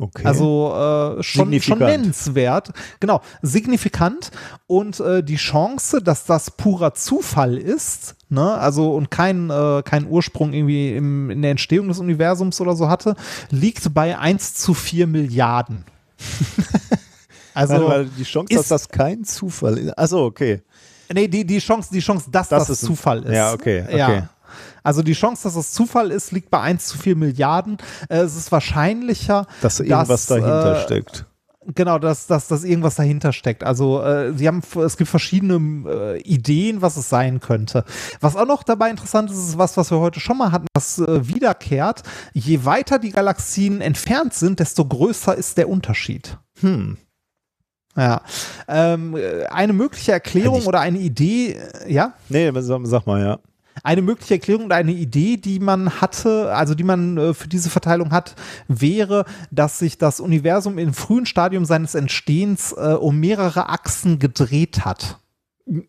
Okay. 0.01 0.25
Also 0.25 1.17
äh, 1.19 1.23
schon, 1.23 1.61
schon 1.61 1.79
nennenswert. 1.79 2.71
Genau, 3.01 3.21
signifikant. 3.41 4.31
Und 4.65 5.01
äh, 5.01 5.21
die 5.21 5.35
Chance, 5.35 6.01
dass 6.01 6.23
das 6.23 6.51
purer 6.51 6.93
Zufall 6.93 7.57
ist, 7.57 8.15
ne, 8.29 8.53
also 8.53 8.93
und 8.95 9.11
kein, 9.11 9.49
äh, 9.49 9.83
kein 9.83 10.07
Ursprung 10.07 10.53
irgendwie 10.53 10.95
im, 10.95 11.29
in 11.29 11.41
der 11.41 11.51
Entstehung 11.51 11.89
des 11.89 11.99
Universums 11.99 12.61
oder 12.61 12.77
so 12.77 12.87
hatte, 12.87 13.15
liegt 13.49 13.93
bei 13.93 14.17
1 14.17 14.53
zu 14.55 14.73
4 14.73 15.05
Milliarden. 15.05 15.83
also, 17.53 18.05
die 18.17 18.23
Chance, 18.23 18.55
dass 18.55 18.69
das 18.69 18.87
kein 18.87 19.25
Zufall 19.25 19.77
ist. 19.79 19.97
Achso, 19.97 20.25
okay. 20.25 20.61
nee, 21.13 21.27
die, 21.27 21.45
die 21.45 21.59
Chance, 21.59 21.89
die 21.91 21.99
Chance, 21.99 22.31
dass 22.31 22.47
Das 22.47 22.67
das, 22.67 22.81
ist 22.81 22.87
Zufall 22.87 23.23
ist. 23.25 23.33
Ja, 23.33 23.51
okay, 23.51 23.83
okay. 23.85 23.97
Ja. 23.97 24.29
Also 24.83 25.01
die 25.03 25.13
Chance, 25.13 25.43
dass 25.43 25.55
es 25.55 25.71
Zufall 25.71 26.11
ist, 26.11 26.31
liegt 26.31 26.49
bei 26.49 26.59
1 26.61 26.85
zu 26.87 26.97
4 26.97 27.15
Milliarden. 27.15 27.77
Äh, 28.09 28.19
es 28.19 28.35
ist 28.35 28.51
wahrscheinlicher, 28.51 29.47
Dass 29.61 29.79
irgendwas 29.79 30.25
dahinter 30.25 30.77
äh, 30.77 30.83
steckt. 30.83 31.25
Genau, 31.75 31.99
dass, 31.99 32.25
dass, 32.25 32.47
dass 32.47 32.63
irgendwas 32.63 32.95
dahinter 32.95 33.31
steckt. 33.33 33.63
Also 33.63 34.01
äh, 34.01 34.33
sie 34.33 34.47
haben, 34.47 34.61
es 34.83 34.97
gibt 34.97 35.09
verschiedene 35.09 35.87
äh, 35.87 36.21
Ideen, 36.21 36.81
was 36.81 36.97
es 36.97 37.09
sein 37.09 37.39
könnte. 37.41 37.83
Was 38.21 38.35
auch 38.35 38.47
noch 38.47 38.63
dabei 38.63 38.89
interessant 38.89 39.29
ist, 39.29 39.37
ist 39.37 39.57
was, 39.57 39.75
was 39.77 39.91
wir 39.91 39.99
heute 39.99 40.19
schon 40.19 40.37
mal 40.37 40.51
hatten, 40.51 40.67
was 40.73 40.99
äh, 40.99 41.27
wiederkehrt. 41.27 42.03
Je 42.33 42.65
weiter 42.65 42.97
die 42.97 43.11
Galaxien 43.11 43.81
entfernt 43.81 44.33
sind, 44.33 44.59
desto 44.59 44.85
größer 44.85 45.35
ist 45.35 45.57
der 45.57 45.69
Unterschied. 45.69 46.37
Hm. 46.61 46.97
Ja. 47.95 48.21
Ähm, 48.67 49.15
äh, 49.15 49.45
eine 49.47 49.73
mögliche 49.73 50.13
Erklärung 50.13 50.59
ich- 50.59 50.67
oder 50.67 50.79
eine 50.79 50.99
Idee, 50.99 51.53
äh, 51.53 51.91
ja? 51.91 52.13
Nee, 52.29 52.51
sag, 52.61 52.79
sag 52.85 53.05
mal, 53.05 53.21
ja. 53.21 53.39
Eine 53.83 54.01
mögliche 54.01 54.35
Erklärung 54.35 54.65
oder 54.65 54.75
eine 54.75 54.91
Idee, 54.91 55.37
die 55.37 55.59
man 55.59 56.01
hatte, 56.01 56.53
also 56.53 56.75
die 56.75 56.83
man 56.83 57.17
äh, 57.17 57.33
für 57.33 57.47
diese 57.47 57.69
Verteilung 57.69 58.11
hat, 58.11 58.35
wäre, 58.67 59.25
dass 59.51 59.79
sich 59.79 59.97
das 59.97 60.19
Universum 60.19 60.77
im 60.77 60.93
frühen 60.93 61.25
Stadium 61.25 61.65
seines 61.65 61.95
Entstehens 61.95 62.71
äh, 62.73 62.93
um 62.93 63.19
mehrere 63.19 63.69
Achsen 63.69 64.19
gedreht 64.19 64.85
hat. 64.85 65.19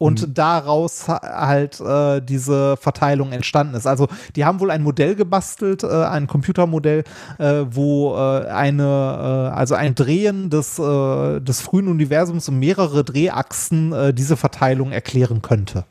Und 0.00 0.38
daraus 0.38 1.08
ha- 1.08 1.20
halt 1.48 1.80
äh, 1.80 2.20
diese 2.22 2.76
Verteilung 2.76 3.32
entstanden 3.32 3.74
ist. 3.74 3.84
Also 3.84 4.06
die 4.36 4.44
haben 4.44 4.60
wohl 4.60 4.70
ein 4.70 4.84
Modell 4.84 5.16
gebastelt, 5.16 5.82
äh, 5.82 5.88
ein 5.88 6.28
Computermodell, 6.28 7.02
äh, 7.38 7.64
wo 7.68 8.14
äh, 8.14 8.46
eine, 8.46 8.84
äh, 8.84 9.56
also 9.56 9.74
ein 9.74 9.96
Drehen 9.96 10.50
des, 10.50 10.78
äh, 10.78 11.40
des 11.40 11.60
frühen 11.62 11.88
Universums 11.88 12.48
um 12.48 12.60
mehrere 12.60 13.02
Drehachsen 13.02 14.14
diese 14.14 14.36
Verteilung 14.36 14.92
erklären 14.92 15.42
könnte. 15.42 15.84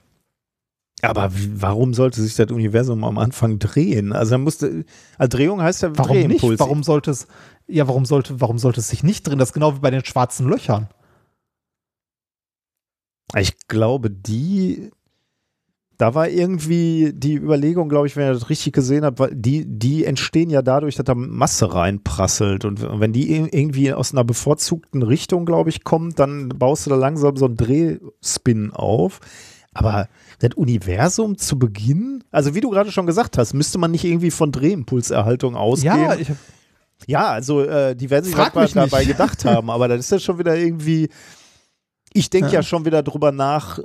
Aber 1.04 1.32
warum 1.54 1.94
sollte 1.94 2.22
sich 2.22 2.36
das 2.36 2.50
Universum 2.52 3.04
am 3.04 3.20
Anfang 3.20 3.60
drehen? 3.60 4.14
Also 4.14 4.32
dann 4.32 4.42
musste, 4.42 4.84
also 5.18 5.38
Drehung 5.38 5.62
heißt 5.62 5.84
ja 5.84 5.96
Warum 5.96 6.18
nicht? 6.18 6.28
Drehimpuls. 6.42 6.60
Warum 6.60 6.82
sollte 6.82 7.12
es, 7.12 7.28
ja, 7.68 7.88
warum 7.88 8.06
sollte, 8.06 8.42
warum 8.42 8.58
sollte 8.58 8.80
es 8.80 8.88
sich 8.90 9.04
nicht 9.04 9.28
drehen? 9.28 9.38
Das 9.38 9.50
ist 9.50 9.54
genau 9.54 9.76
wie 9.76 9.80
bei 9.80 9.92
den 9.92 10.04
schwarzen 10.04 10.48
Löchern. 10.50 10.88
Ich 13.36 13.68
glaube, 13.68 14.10
die, 14.10 14.90
da 15.98 16.16
war 16.16 16.30
irgendwie 16.30 17.12
die 17.14 17.36
Überlegung, 17.36 17.90
glaube 17.90 18.08
ich, 18.08 18.16
wenn 18.16 18.32
ich 18.32 18.40
das 18.40 18.50
richtig 18.50 18.74
gesehen 18.74 19.04
habe, 19.04 19.20
weil 19.20 19.36
die, 19.36 19.66
die 19.68 20.06
entstehen 20.06 20.50
ja 20.50 20.62
dadurch, 20.62 20.96
dass 20.96 21.06
da 21.06 21.14
Masse 21.14 21.74
reinprasselt. 21.74 22.66
Und 22.66 22.82
wenn 23.00 23.14
die 23.14 23.30
ir- 23.40 23.54
irgendwie 23.54 23.94
aus 23.94 24.14
einer 24.14 24.24
bevorzugten 24.24 25.04
Richtung, 25.04 25.46
glaube 25.46 25.70
ich, 25.70 25.84
kommt, 25.84 26.18
dann 26.20 26.50
baust 26.50 26.86
du 26.86 26.90
da 26.90 26.96
langsam 26.96 27.36
so 27.36 27.46
einen 27.46 27.58
Drehspin 27.58 28.72
auf. 28.72 29.20
Aber 29.78 30.08
das 30.40 30.52
Universum 30.56 31.38
zu 31.38 31.60
Beginn, 31.60 32.24
also 32.32 32.56
wie 32.56 32.62
du 32.62 32.70
gerade 32.70 32.92
schon 32.92 33.06
gesagt 33.06 33.38
hast, 33.38 33.54
müsste 33.54 33.78
man 33.78 33.92
nicht 33.92 34.04
irgendwie 34.04 34.32
von 34.32 34.52
Drehimpulserhaltung 34.52 35.56
ausgehen? 35.56 36.00
Ja, 36.02 36.16
ich, 36.16 36.30
Ja, 37.06 37.28
also 37.28 37.62
äh, 37.62 37.96
die 37.96 38.10
werden 38.10 38.26
sich 38.26 38.36
nicht. 38.36 38.76
dabei 38.76 39.06
gedacht 39.06 39.46
haben, 39.46 39.70
aber 39.70 39.88
das 39.88 40.00
ist 40.00 40.12
ja 40.12 40.20
schon 40.20 40.40
wieder 40.40 40.56
irgendwie. 40.58 41.10
Ich 42.14 42.30
denke 42.32 42.48
ja. 42.50 42.54
Ja. 42.56 42.64
schon 42.64 42.86
wieder 42.86 43.04
drüber 43.04 43.32
nach, 43.32 43.80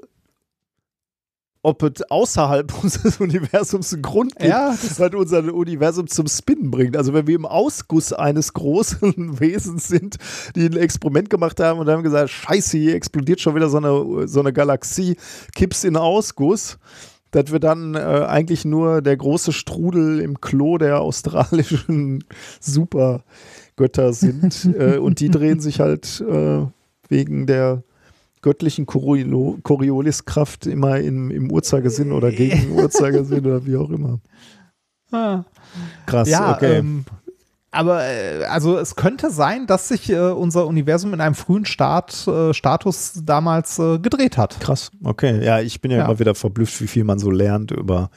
ob 1.65 1.83
es 1.85 2.03
außerhalb 2.11 2.73
unseres 2.83 3.21
Universums 3.21 3.93
einen 3.93 4.03
Grund 4.03 4.35
gibt, 4.37 4.51
Ja, 4.51 4.71
das- 4.71 4.99
was 4.99 5.15
unser 5.15 5.55
Universum 5.55 6.07
zum 6.09 6.27
Spinnen 6.27 6.71
bringt. 6.71 6.97
Also 6.97 7.15
wenn 7.15 7.27
wir 7.27 7.37
im 7.37 7.47
Ausguss 7.47 8.13
eines 8.13 8.53
großen 8.53 9.39
Wesens 9.41 9.87
sind, 9.89 10.17
die 10.57 10.67
ein 10.67 10.77
Experiment 10.77 11.31
gemacht 11.31 11.61
haben 11.61 11.79
und 11.79 11.89
haben 11.89 12.03
gesagt, 12.03 12.31
scheiße, 12.31 12.77
hier 12.79 12.95
explodiert 12.97 13.41
schon 13.41 13.55
wieder 13.55 13.69
so 13.69 13.77
eine, 13.79 14.27
so 14.29 14.41
eine 14.41 14.53
Galaxie, 14.53 15.17
kippst 15.55 15.85
in 15.85 15.97
Ausguss, 15.97 16.79
dass 17.31 17.51
wir 17.53 17.61
dann 17.61 17.95
äh, 17.95 17.99
eigentlich 17.99 18.65
nur 18.67 19.01
der 19.01 19.17
große 19.17 19.53
Strudel 19.53 20.21
im 20.21 20.41
Klo 20.41 20.77
der 20.79 21.01
australischen 21.01 22.25
Supergötter 22.61 24.13
sind. 24.13 24.69
äh, 24.79 24.99
und 24.99 25.21
die 25.21 25.31
drehen 25.31 25.61
sich 25.61 25.81
halt 25.81 26.21
äh, 26.29 26.67
wegen 27.09 27.47
der 27.47 27.83
göttlichen 28.43 28.87
Chorilo- 28.87 29.61
Corioliskraft 29.63 30.67
immer 30.67 30.99
im, 30.99 31.31
im 31.31 31.51
Uhrzeigersinn 31.51 32.13
oder 32.13 32.31
gegen 32.31 32.73
Uhrzeigersinn 32.79 33.47
oder 33.47 33.65
wie 33.65 33.77
auch 33.77 33.91
immer. 33.91 34.21
Ah. 35.11 35.45
Krass, 36.07 36.29
ja, 36.29 36.55
okay. 36.57 36.77
ähm, 36.79 37.05
aber 37.71 38.05
äh, 38.05 38.45
also 38.45 38.77
es 38.79 38.97
könnte 38.97 39.31
sein, 39.31 39.67
dass 39.67 39.89
sich 39.89 40.11
äh, 40.11 40.19
unser 40.19 40.67
Universum 40.67 41.15
in 41.15 41.21
einem 41.23 41.35
frühen 41.35 41.65
Start, 41.65 42.27
äh, 42.29 42.53
Status 42.53 43.23
damals 43.25 43.79
äh, 43.79 43.99
gedreht 43.99 44.37
hat. 44.37 44.61
Krass, 44.61 44.91
okay. 45.05 45.43
Ja, 45.45 45.61
ich 45.61 45.81
bin 45.81 45.91
ja, 45.91 45.99
Ja. 45.99 46.05
immer 46.05 46.19
wieder 46.19 46.35
verblüfft, 46.35 46.81
wie 46.83 46.87
viel 46.87 47.05
man 47.05 47.19
so 47.19 47.31
lernt 47.31 47.71
über 47.71 48.11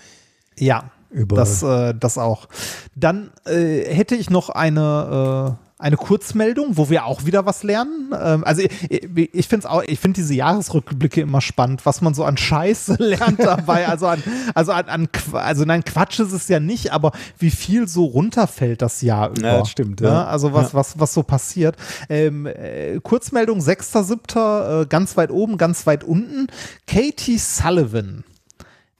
Ja. 0.57 0.91
Überall. 1.11 1.39
Das, 1.45 1.63
äh, 1.63 1.93
das 1.97 2.17
auch. 2.17 2.49
Dann 2.95 3.31
äh, 3.45 3.85
hätte 3.85 4.15
ich 4.15 4.29
noch 4.29 4.49
eine, 4.49 5.57
eine 5.77 5.97
Kurzmeldung, 5.97 6.77
wo 6.77 6.89
wir 6.89 7.05
auch 7.05 7.25
wieder 7.25 7.45
was 7.45 7.61
lernen. 7.63 8.13
Ähm, 8.17 8.45
also 8.45 8.61
ich, 8.61 9.33
ich 9.33 9.47
finde 9.47 9.69
auch, 9.69 9.83
ich 9.83 9.99
finde 9.99 10.15
diese 10.21 10.33
Jahresrückblicke 10.33 11.19
immer 11.19 11.41
spannend, 11.41 11.85
was 11.85 11.99
man 11.99 12.13
so 12.13 12.23
an 12.23 12.37
Scheiße 12.37 12.95
lernt 12.99 13.39
dabei. 13.39 13.87
Also 13.87 14.07
an, 14.07 14.23
also 14.53 14.71
an, 14.71 14.85
an 14.87 15.09
also 15.33 15.65
nein, 15.65 15.83
Quatsch 15.83 16.19
ist 16.19 16.31
es 16.31 16.47
ja 16.47 16.61
nicht, 16.61 16.93
aber 16.93 17.11
wie 17.37 17.51
viel 17.51 17.89
so 17.89 18.05
runterfällt 18.05 18.81
das 18.81 19.01
Jahr 19.01 19.31
über. 19.31 19.41
Ja, 19.41 19.59
das 19.59 19.69
stimmt, 19.69 19.99
ja. 19.99 20.09
Ne? 20.09 20.27
Also 20.27 20.53
was, 20.53 20.71
Ja. 20.71 20.79
was, 20.79 20.97
was 20.99 21.13
so 21.13 21.23
passiert. 21.23 21.75
Ähm, 22.07 22.45
äh, 22.45 22.99
Kurzmeldung 23.01 23.59
6.7., 23.59 24.83
äh, 24.83 24.85
ganz 24.85 25.17
weit 25.17 25.29
oben, 25.31 25.57
ganz 25.57 25.85
weit 25.85 26.05
unten. 26.05 26.47
Katie 26.87 27.37
Sullivan. 27.37 28.23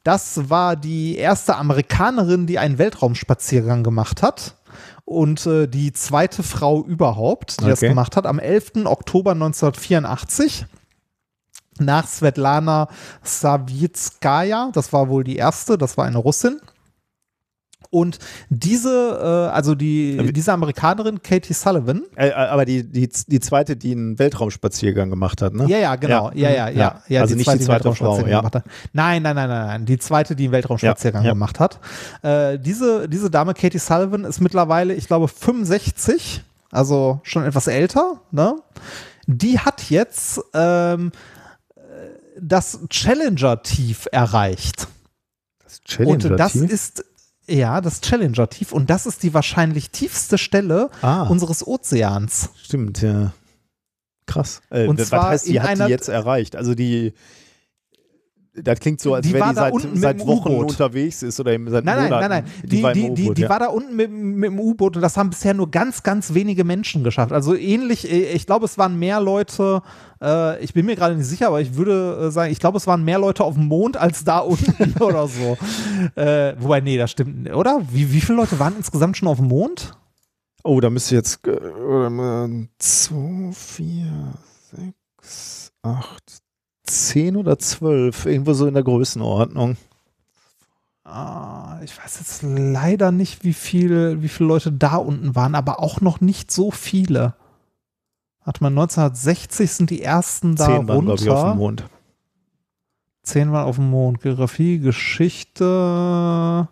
Das 0.03 0.49
war 0.49 0.75
die 0.75 1.15
erste 1.15 1.55
Amerikanerin, 1.55 2.45
die 2.47 2.59
einen 2.59 2.77
Weltraumspaziergang 2.77 3.81
gemacht 3.81 4.21
hat. 4.21 4.55
Und 5.06 5.45
äh, 5.45 5.67
die 5.67 5.93
zweite 5.93 6.42
Frau 6.42 6.84
überhaupt, 6.84 7.61
die 7.61 7.66
das 7.66 7.80
Okay. 7.80 7.90
gemacht 7.90 8.16
hat, 8.17 8.25
am 8.25 8.40
11. 8.40 8.85
Oktober 8.85 9.32
1984 9.32 10.66
nach 11.77 12.08
Svetlana 12.08 12.88
Savitskaya. 13.22 14.72
Das 14.74 14.93
war 14.93 15.08
wohl 15.09 15.24
die 15.24 15.35
erste, 15.35 15.77
das 15.77 15.98
war 15.98 16.06
eine 16.06 16.17
Russin. 16.17 16.59
Und 17.89 18.19
diese, 18.49 19.19
äh, 19.22 19.53
also 19.53 19.75
die, 19.75 20.31
diese 20.33 20.53
Amerikanerin, 20.53 21.22
Katie 21.22 21.53
Sullivan, 21.53 22.03
Äh, 22.15 22.31
aber 22.31 22.65
die, 22.65 22.83
die, 22.83 23.09
die 23.27 23.39
zweite, 23.39 23.75
die 23.75 23.91
einen 23.91 24.17
Weltraumspaziergang 24.19 25.09
gemacht 25.09 25.41
hat, 25.41 25.53
ne? 25.53 25.65
ja, 25.67 25.77
ja, 25.77 25.95
genau. 25.95 26.31
Ja, 26.33 26.49
ja, 26.49 26.69
ja. 26.69 27.01
ja, 27.07 27.22
also 27.22 27.35
nicht 27.35 27.51
die 27.51 27.59
zweite 27.59 27.65
Frau, 27.65 27.73
Weltraumspaziergang 27.73 28.31
ja. 28.31 28.39
gemacht 28.39 28.55
hat. 28.55 28.64
Nein, 28.93 29.23
nein, 29.23 29.35
nein, 29.35 29.49
nein, 29.49 29.67
nein. 29.67 29.85
Die 29.85 29.97
zweite, 29.97 30.35
die 30.35 30.45
einen 30.45 30.53
Weltraumspaziergang 30.53 31.23
Ja, 31.23 31.27
ja. 31.27 31.33
gemacht 31.33 31.59
hat. 31.59 31.80
Äh, 32.22 32.59
diese, 32.59 33.07
diese 33.09 33.30
Dame, 33.30 33.53
Katie 33.53 33.80
Sullivan, 33.80 34.23
ist 34.25 34.41
mittlerweile, 34.41 34.93
ich 34.93 35.07
glaube, 35.07 35.27
65, 35.27 36.43
also 36.72 37.19
schon 37.23 37.43
etwas 37.45 37.67
älter. 37.67 38.22
Ne? 38.31 38.55
Die 39.27 39.59
hat 39.59 39.89
jetzt 39.89 40.41
ähm, 40.53 41.11
äh, 41.75 41.80
das 42.39 42.80
Challenger-Tief 42.89 44.07
erreicht. 44.11 44.88
Das 45.64 45.81
Und 45.99 46.23
das 46.23 46.53
Challenger-Tief? 46.53 46.72
ist, 46.72 47.05
ja, 47.48 47.82
das 47.82 48.01
Challenger-Tief. 48.01 48.72
Und 48.72 48.90
das 48.90 49.06
ist 49.06 49.24
die 49.24 49.33
wahrscheinlich 49.33 49.91
tiefste 49.91 50.38
Stelle 50.38 50.90
Ah. 51.01 51.24
unseres 51.24 51.65
Ozeans. 51.65 52.49
Stimmt, 52.64 53.01
ja. 53.01 53.33
Krass. 54.27 54.61
Äh, 54.72 54.88
Und 54.88 54.99
was 54.99 55.09
zwar 55.09 55.30
heißt, 55.30 55.48
die 55.48 55.61
hat 55.61 55.69
einer- 55.69 55.85
die 55.85 55.91
jetzt 55.91 56.07
erreicht? 56.07 56.56
Also 56.56 56.74
die, 56.74 57.14
das 58.64 58.80
klingt 58.80 59.01
so, 59.01 59.14
als 59.14 59.27
Die 59.27 59.34
wenn 59.34 59.50
die 59.50 59.56
seit, 59.56 59.74
seit 59.93 60.27
Wochen 60.27 60.50
unterwegs 60.53 61.24
ist 61.24 61.40
oder 61.40 61.51
eben 61.51 61.69
seit 61.69 61.84
Nein, 61.84 61.95
nein, 61.95 62.06
Monaten. 62.06 62.30
nein, 62.30 62.43
nein. 62.45 62.53
Die, 62.64 62.82
die, 62.93 63.14
die, 63.14 63.34
die 63.34 63.42
ja. 63.42 63.50
war 63.50 63.59
da 63.59 63.67
unten 63.67 63.95
mit, 63.95 64.09
mit 64.11 64.51
dem 64.51 64.59
U-Boot 64.59 64.95
und 64.95 65.01
das 65.01 65.17
haben 65.17 65.30
bisher 65.30 65.53
nur 65.53 65.69
ganz, 65.69 66.03
ganz 66.03 66.34
wenige 66.34 66.64
Menschen 66.64 67.03
geschafft. 67.03 67.32
Also 67.32 67.56
ähnlich, 67.56 68.09
äh, 68.09 68.32
ich 68.32 68.45
glaube, 68.45 68.66
es 68.66 68.77
waren 68.77 68.98
mehr 68.98 69.19
Leute, 69.19 69.82
äh, 70.22 70.64
ich 70.64 70.74
bin 70.74 70.85
mir 70.85 70.95
gerade 70.95 71.16
nicht 71.16 71.27
sicher, 71.27 71.48
aber 71.48 71.61
ich 71.61 71.75
würde 71.75 72.27
äh, 72.27 72.32
sagen, 72.32 72.51
ich 72.51 72.59
glaube, 72.59 72.77
es 72.77 72.88
waren 72.88 73.03
mehr 73.03 73.19
Leute 73.19 73.43
auf 73.43 73.56
dem 73.56 73.66
Mond 73.66 73.98
als 73.98 74.24
da 74.24 74.40
unten 74.40 75.01
oder 75.03 75.27
so. 75.27 75.58
Äh, 76.16 76.56
wobei, 76.59 76.82
nee, 76.82 76.98
das 76.98 77.11
stimmt, 77.11 77.53
oder? 77.53 77.82
Wie, 77.92 78.11
wie 78.14 78.22
viele 78.22 78.38
Leute 78.38 78.59
waren 78.59 78.75
insgesamt 78.77 79.17
schon 79.17 79.27
auf 79.27 79.38
dem 79.38 79.48
Mond? 79.48 79.98
Oh, 80.64 80.80
da 80.80 80.90
müsste 80.90 81.16
jetzt 81.16 81.45
äh, 81.45 81.51
warte 81.61 82.09
mal, 82.09 82.67
zwei, 82.80 83.51
vier, 83.53 84.34
sechs, 84.72 85.72
acht, 85.84 86.44
zehn 86.85 87.35
oder 87.35 87.59
zwölf, 87.59 88.25
irgendwo 88.25 88.53
so 88.53 88.67
in 88.67 88.73
der 88.73 88.83
Größenordnung. 88.83 89.77
Ah, 91.03 91.80
ich 91.83 91.97
weiß 91.97 92.19
jetzt 92.19 92.41
leider 92.41 93.11
nicht, 93.11 93.43
wie 93.43 93.53
viel, 93.53 94.22
wie 94.23 94.27
viele 94.27 94.49
Leute 94.49 94.72
da 94.72 94.95
unten 94.95 95.35
waren, 95.35 95.53
aber 95.53 95.80
auch 95.80 96.01
noch 96.01 96.19
nicht 96.19 96.51
so 96.51 96.72
viele. 96.72 97.35
Warte 98.43 98.64
mal, 98.64 98.69
1960 98.69 99.72
sind 99.72 99.89
die 99.89 100.01
ersten 100.01 100.55
da 100.55 100.65
Zehn 100.65 100.88
waren, 100.88 101.05
glaube 101.05 101.22
ich, 101.22 101.30
auf 101.30 101.51
dem 101.51 101.59
runter. 101.59 101.83
Mond. 101.83 101.85
Zehn 103.23 103.51
waren 103.51 103.65
auf 103.65 103.75
dem 103.75 103.89
Mond. 103.89 104.22
Geografie, 104.22 104.80
Geschichte. 104.80 106.67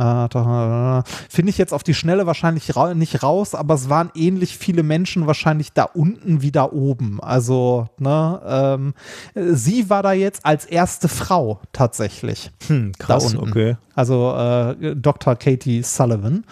Ah, 0.00 0.28
da- 0.28 1.02
Finde 1.28 1.50
ich 1.50 1.58
jetzt 1.58 1.74
auf 1.74 1.82
die 1.82 1.92
Schnelle 1.92 2.24
wahrscheinlich 2.24 2.76
ra 2.76 2.94
nicht 2.94 3.24
raus, 3.24 3.56
aber 3.56 3.74
es 3.74 3.88
waren 3.88 4.12
ähnlich 4.14 4.56
viele 4.56 4.84
Menschen 4.84 5.26
wahrscheinlich 5.26 5.72
da 5.72 5.82
unten 5.82 6.40
wie 6.40 6.52
da 6.52 6.70
oben. 6.70 7.18
Also, 7.20 7.88
ne, 7.98 8.40
ähm, 8.46 8.94
sie 9.34 9.90
war 9.90 10.04
da 10.04 10.12
jetzt 10.12 10.46
als 10.46 10.66
erste 10.66 11.08
Frau 11.08 11.60
tatsächlich. 11.72 12.52
Hm, 12.68 12.92
krass, 12.96 13.34
okay. 13.50 13.76
Also 13.96 14.34
äh, 14.36 14.94
Dr. 14.94 15.34
Katie 15.34 15.82
Sullivan. 15.82 16.44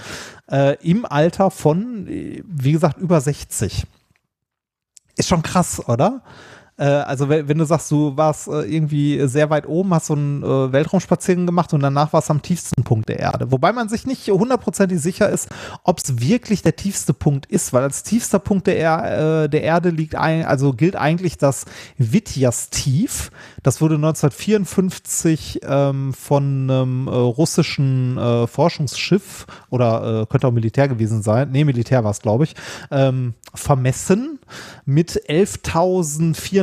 Äh, 0.50 0.74
Im 0.82 1.06
Alter 1.06 1.52
von, 1.52 2.08
äh, 2.08 2.42
wie 2.44 2.72
gesagt, 2.72 2.98
über 2.98 3.20
60. 3.20 3.84
Ist 5.16 5.28
schon 5.28 5.42
krass, 5.44 5.80
oder? 5.88 6.20
Äh, 6.24 6.28
also 6.84 7.28
wenn, 7.28 7.48
wenn 7.48 7.58
du 7.58 7.64
sagst, 7.64 7.90
du 7.90 8.16
warst 8.16 8.48
äh, 8.48 8.62
irgendwie 8.62 9.26
sehr 9.26 9.48
weit 9.48 9.66
oben, 9.66 9.94
hast 9.94 10.06
so 10.06 10.14
einen 10.14 10.42
äh, 10.42 10.72
Weltraumspaziergang 10.72 11.46
gemacht 11.46 11.72
und 11.72 11.80
danach 11.80 12.12
warst 12.12 12.28
du 12.28 12.32
am 12.34 12.42
tiefsten 12.42 12.82
Punkt 12.84 13.08
der 13.08 13.18
Erde. 13.18 13.50
Wobei 13.50 13.72
man 13.72 13.88
sich 13.88 14.06
nicht 14.06 14.28
hundertprozentig 14.28 15.00
sicher 15.00 15.30
ist, 15.30 15.48
ob 15.84 15.98
es 15.98 16.20
wirklich 16.20 16.62
der 16.62 16.76
tiefste 16.76 17.14
Punkt 17.14 17.46
ist, 17.46 17.72
weil 17.72 17.82
als 17.82 18.02
tiefster 18.02 18.38
Punkt 18.38 18.66
der, 18.66 18.78
er 18.78 19.44
äh, 19.44 19.48
der 19.48 19.62
Erde 19.62 19.90
liegt, 19.90 20.14
ein, 20.16 20.44
also 20.44 20.72
gilt 20.72 20.96
eigentlich 20.96 21.38
das 21.38 21.64
Vityas-Tief. 21.96 23.30
Das 23.62 23.80
wurde 23.80 23.94
1954 23.94 25.60
ähm, 25.62 26.12
von 26.12 26.70
einem 26.70 27.08
äh, 27.08 27.10
russischen 27.10 28.18
äh, 28.18 28.46
Forschungsschiff 28.46 29.46
oder 29.70 30.22
äh, 30.22 30.26
könnte 30.26 30.46
auch 30.46 30.52
Militär 30.52 30.88
gewesen 30.88 31.22
sein, 31.22 31.50
nee, 31.50 31.64
Militär 31.64 32.04
war 32.04 32.10
es, 32.10 32.20
glaube 32.20 32.44
ich, 32.44 32.54
ähm, 32.90 33.34
vermessen 33.54 34.38
mit 34.84 35.16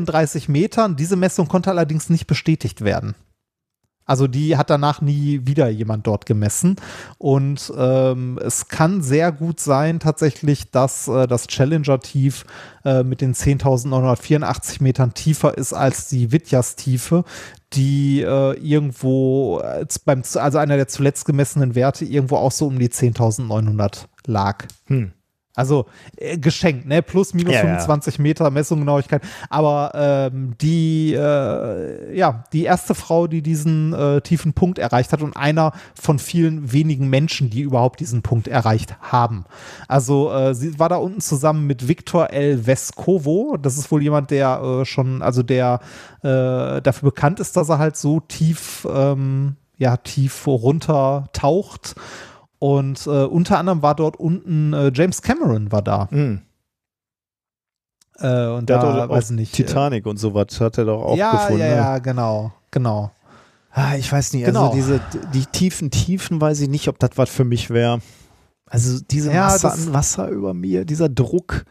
11.034 0.05 0.51
Metern. 0.51 0.95
Diese 0.95 1.15
Messung 1.15 1.47
konnte 1.47 1.69
allerdings 1.69 2.09
nicht 2.09 2.27
bestätigt 2.27 2.81
werden. 2.81 3.15
Also 4.05 4.27
die 4.27 4.57
hat 4.57 4.69
danach 4.69 4.99
nie 4.99 5.41
wieder 5.45 5.69
jemand 5.69 6.05
dort 6.07 6.25
gemessen. 6.25 6.75
Und 7.17 7.71
ähm, 7.77 8.37
es 8.43 8.67
kann 8.67 9.01
sehr 9.01 9.31
gut 9.31 9.61
sein 9.61 10.01
tatsächlich, 10.01 10.71
dass 10.71 11.07
äh, 11.07 11.25
das 11.25 11.47
Challenger-Tief 11.47 12.45
äh, 12.83 13.03
mit 13.03 13.21
den 13.21 13.33
10.984 13.33 14.83
Metern 14.83 15.13
tiefer 15.13 15.57
ist 15.57 15.71
als 15.71 16.09
die 16.09 16.33
Vityas-Tiefe, 16.33 17.23
die 17.71 18.21
äh, 18.21 18.53
irgendwo, 18.59 19.63
beim, 20.03 20.23
also 20.35 20.57
einer 20.57 20.75
der 20.75 20.89
zuletzt 20.89 21.23
gemessenen 21.25 21.73
Werte, 21.73 22.03
irgendwo 22.03 22.35
auch 22.35 22.51
so 22.51 22.67
um 22.67 22.79
die 22.79 22.89
10.900 22.89 24.05
lag. 24.25 24.65
Hm. 24.87 25.13
Also 25.55 25.85
äh, 26.17 26.37
geschenkt, 26.39 26.87
ne? 26.87 27.03
Plus, 27.03 27.35
minus 27.35 27.53
Ja, 27.53 27.59
ja. 27.59 27.79
25 27.79 28.17
Meter 28.17 28.49
Messungsgenauigkeit. 28.49 29.21
Aber 29.49 29.91
ähm, 29.93 30.55
die, 30.59 31.13
äh, 31.13 32.17
ja, 32.17 32.43
die 32.53 32.63
erste 32.63 32.95
Frau, 32.95 33.27
die 33.27 33.43
diesen 33.43 33.93
äh, 33.93 34.21
tiefen 34.21 34.53
Punkt 34.53 34.79
erreicht 34.79 35.13
hat 35.13 35.21
und 35.21 35.37
einer 35.37 35.73
von 35.93 36.17
vielen 36.17 36.71
wenigen 36.71 37.07
Menschen, 37.07 37.51
die 37.51 37.61
überhaupt 37.61 37.99
diesen 37.99 38.23
Punkt 38.23 38.47
erreicht 38.47 38.95
haben. 39.01 39.45
Also 39.87 40.33
äh, 40.33 40.55
sie 40.55 40.79
war 40.79 40.89
da 40.89 40.95
unten 40.95 41.21
zusammen 41.21 41.67
mit 41.67 41.87
Viktor 41.87 42.31
L. 42.31 42.65
Vescovo. 42.65 43.57
Das 43.61 43.77
ist 43.77 43.91
wohl 43.91 44.01
jemand, 44.01 44.31
der 44.31 44.59
äh, 44.81 44.85
schon, 44.85 45.21
also 45.21 45.43
der 45.43 45.81
äh, 46.23 46.81
dafür 46.81 47.11
bekannt 47.11 47.39
ist, 47.39 47.55
dass 47.57 47.69
er 47.69 47.77
halt 47.77 47.95
so 47.95 48.19
tief, 48.21 48.87
ähm, 48.91 49.57
ja, 49.77 49.97
tief 49.97 50.47
runter 50.47 51.25
taucht. 51.31 51.95
Und 52.63 53.07
äh, 53.07 53.25
unter 53.25 53.59
anderem 53.59 53.81
war 53.81 53.93
dort 53.93 54.15
unten 54.15 54.71
äh, 54.71 54.89
James 54.95 55.21
Cameron 55.21 55.69
war 55.73 55.81
da. 55.81 56.07
Hm. 56.09 56.39
Äh, 58.19 58.47
und 58.47 58.69
Der 58.69 58.79
da, 58.79 59.09
weiß 59.09 59.31
nicht. 59.31 59.53
Titanic 59.53 60.05
und 60.05 60.15
sowas 60.15 60.61
hat 60.61 60.77
er 60.77 60.85
doch 60.85 61.01
äh, 61.01 61.03
auch 61.03 61.17
ja, 61.17 61.31
gefunden. 61.31 61.59
ja, 61.59 61.67
ne? 61.67 61.75
ja, 61.75 61.97
genau, 61.99 62.53
genau. 62.71 63.11
Ah, 63.69 63.97
ich 63.97 64.09
weiß 64.09 64.31
nicht, 64.31 64.45
Genau. 64.45 64.69
also 64.69 64.75
diese, 64.75 65.01
die 65.33 65.45
tiefen 65.45 65.91
Tiefen 65.91 66.39
weiß 66.39 66.61
ich 66.61 66.69
nicht, 66.69 66.87
ob 66.87 66.99
das 66.99 67.09
was 67.15 67.29
für 67.29 67.43
mich 67.43 67.69
wäre. 67.69 67.99
Also 68.65 69.03
diese 69.11 69.33
Ja, 69.33 69.47
Masse 69.47 69.69
an 69.69 69.91
Wasser 69.93 70.29
über 70.29 70.53
mir, 70.53 70.85
dieser 70.85 71.09
Druck. 71.09 71.65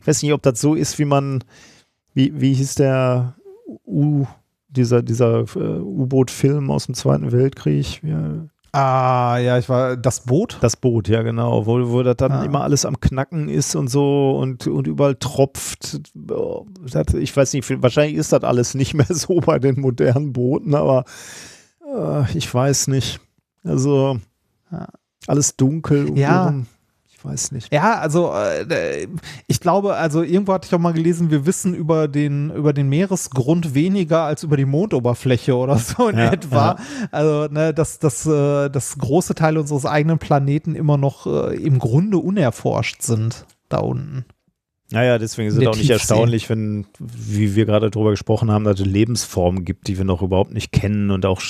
Ich 0.00 0.06
weiß 0.06 0.22
nicht, 0.22 0.32
ob 0.32 0.40
das 0.40 0.58
so 0.58 0.74
ist, 0.74 0.98
wie 0.98 1.04
man, 1.04 1.44
wie, 2.14 2.40
wie 2.40 2.54
hieß 2.54 2.76
der 2.76 3.34
U, 3.86 4.24
dieser, 4.68 5.02
dieser 5.02 5.40
äh, 5.54 5.80
U-Boot-Film 5.80 6.70
aus 6.70 6.86
dem 6.86 6.94
Zweiten 6.94 7.30
Weltkrieg? 7.30 8.02
Ja, 8.02 8.46
Ah, 8.72 9.38
ja, 9.38 9.58
ich 9.58 9.68
war 9.68 9.96
das 9.96 10.20
Boot. 10.20 10.58
das 10.60 10.76
Boot, 10.76 11.08
ja 11.08 11.22
genau, 11.22 11.66
wo, 11.66 11.90
wo 11.90 12.02
das 12.04 12.16
dann 12.16 12.30
Ah. 12.32 12.44
immer 12.44 12.62
alles 12.62 12.84
am 12.84 13.00
Knacken 13.00 13.48
ist 13.48 13.74
und 13.74 13.88
so 13.88 14.36
und, 14.38 14.66
und 14.68 14.86
überall 14.86 15.16
tropft. 15.16 16.00
Oh, 16.30 16.66
das, 16.88 17.14
ich 17.14 17.36
weiß 17.36 17.52
nicht, 17.54 17.82
wahrscheinlich 17.82 18.16
ist 18.16 18.32
das 18.32 18.44
alles 18.44 18.74
nicht 18.74 18.94
mehr 18.94 19.06
so 19.10 19.40
bei 19.40 19.58
den 19.58 19.80
modernen 19.80 20.32
Booten, 20.32 20.74
aber 20.74 21.04
äh, 21.84 22.30
ich 22.38 22.52
weiß 22.52 22.86
nicht. 22.88 23.20
Also 23.64 24.18
alles 25.26 25.56
dunkel. 25.56 26.10
um 26.10 26.16
Ja. 26.16 26.54
Weiß 27.24 27.52
nicht. 27.52 27.72
Ja, 27.72 27.98
also 27.98 28.32
äh, 28.34 29.06
ich 29.46 29.60
glaube, 29.60 29.94
also 29.96 30.22
irgendwo 30.22 30.52
hatte 30.52 30.66
ich 30.66 30.74
auch 30.74 30.78
mal 30.78 30.92
gelesen, 30.92 31.30
wir 31.30 31.46
wissen 31.46 31.74
über 31.74 32.08
den, 32.08 32.50
über 32.50 32.72
den 32.72 32.88
Meeresgrund 32.88 33.74
weniger 33.74 34.22
als 34.22 34.42
über 34.42 34.56
die 34.56 34.64
Mondoberfläche 34.64 35.56
oder 35.56 35.78
so 35.78 36.08
in 36.08 36.18
Ja, 36.18 36.32
etwa. 36.32 36.76
Also, 37.10 37.46
ne, 37.52 37.74
dass, 37.74 37.98
dass, 37.98 38.26
äh, 38.26 38.68
dass 38.70 38.98
große 38.98 39.34
Teile 39.34 39.60
unseres 39.60 39.86
eigenen 39.86 40.18
Planeten 40.18 40.74
immer 40.74 40.96
noch 40.96 41.26
äh, 41.26 41.56
im 41.56 41.78
Grunde 41.78 42.18
unerforscht 42.18 43.02
sind 43.02 43.46
da 43.68 43.78
unten. 43.78 44.24
Naja, 44.92 45.18
deswegen 45.18 45.48
ist 45.48 45.54
es 45.56 45.60
auch 45.60 45.70
nicht 45.76 45.82
Tiefsee. 45.82 45.92
erstaunlich, 45.92 46.50
wenn, 46.50 46.84
wie 46.98 47.54
wir 47.54 47.64
gerade 47.64 47.90
drüber 47.92 48.10
gesprochen 48.10 48.50
haben, 48.50 48.64
dass 48.64 48.80
es 48.80 48.86
Lebensformen 48.86 49.64
gibt, 49.64 49.86
die 49.86 49.96
wir 49.98 50.04
noch 50.04 50.20
überhaupt 50.20 50.52
nicht 50.52 50.72
kennen 50.72 51.12
und 51.12 51.24
auch 51.26 51.40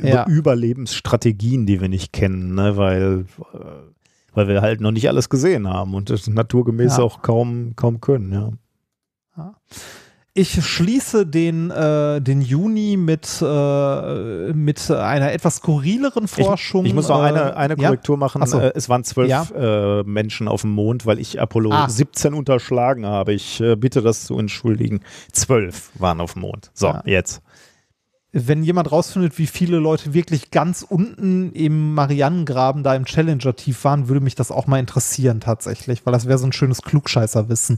Ja. 0.00 0.26
Überlebensstrategien, 0.28 1.66
die 1.66 1.80
wir 1.80 1.88
nicht 1.88 2.12
kennen, 2.12 2.54
ne? 2.54 2.76
weil, 2.76 3.24
äh, 3.52 3.58
weil 4.34 4.48
wir 4.48 4.60
halt 4.62 4.80
noch 4.80 4.90
nicht 4.92 5.08
alles 5.08 5.28
gesehen 5.28 5.68
haben 5.68 5.94
und 5.94 6.10
das 6.10 6.26
naturgemäß 6.26 6.98
Ja. 6.98 7.02
auch 7.04 7.22
kaum, 7.22 7.74
kaum 7.76 8.00
können, 8.00 8.32
ja. 8.32 8.50
Ich 10.36 10.64
schließe 10.64 11.26
den, 11.26 11.70
äh, 11.70 12.20
den 12.20 12.40
Juni 12.40 12.96
mit, 12.96 13.40
äh, 13.40 14.52
mit 14.52 14.90
einer 14.90 15.32
etwas 15.32 15.56
skurrileren 15.56 16.26
Forschung. 16.26 16.84
Ich, 16.84 16.88
ich 16.90 16.94
muss 16.94 17.08
noch 17.08 17.20
äh, 17.20 17.26
eine, 17.26 17.56
eine 17.56 17.76
ja? 17.78 17.86
Korrektur 17.86 18.16
machen. 18.16 18.40
Ach 18.42 18.48
so. 18.48 18.58
Äh, 18.58 18.72
Es 18.74 18.88
waren 18.88 19.04
zwölf 19.04 19.28
Ja. 19.30 19.46
äh, 19.54 20.02
Menschen 20.02 20.48
auf 20.48 20.62
dem 20.62 20.70
Mond, 20.70 21.06
weil 21.06 21.20
ich 21.20 21.40
Apollo 21.40 21.70
Ah. 21.72 21.88
17 21.88 22.34
unterschlagen 22.34 23.06
habe. 23.06 23.32
Ich 23.32 23.62
bitte 23.78 24.02
das 24.02 24.24
zu 24.24 24.36
entschuldigen. 24.36 25.00
Zwölf 25.30 25.92
waren 26.00 26.20
auf 26.20 26.32
dem 26.32 26.42
Mond. 26.42 26.72
So, 26.74 26.88
Ja. 26.88 27.02
jetzt. 27.06 27.40
Wenn 28.36 28.64
jemand 28.64 28.90
rausfindet, 28.90 29.38
wie 29.38 29.46
viele 29.46 29.78
Leute 29.78 30.12
wirklich 30.12 30.50
ganz 30.50 30.82
unten 30.82 31.52
im 31.52 31.94
Marianengraben 31.94 32.82
da 32.82 32.96
im 32.96 33.04
Challenger 33.04 33.54
tief 33.54 33.84
waren, 33.84 34.08
würde 34.08 34.20
mich 34.20 34.34
das 34.34 34.50
auch 34.50 34.66
mal 34.66 34.80
interessieren 34.80 35.38
tatsächlich, 35.38 36.04
weil 36.04 36.12
das 36.12 36.26
wäre 36.26 36.38
so 36.38 36.46
ein 36.46 36.52
schönes 36.52 36.82
Klugscheißerwissen. 36.82 37.76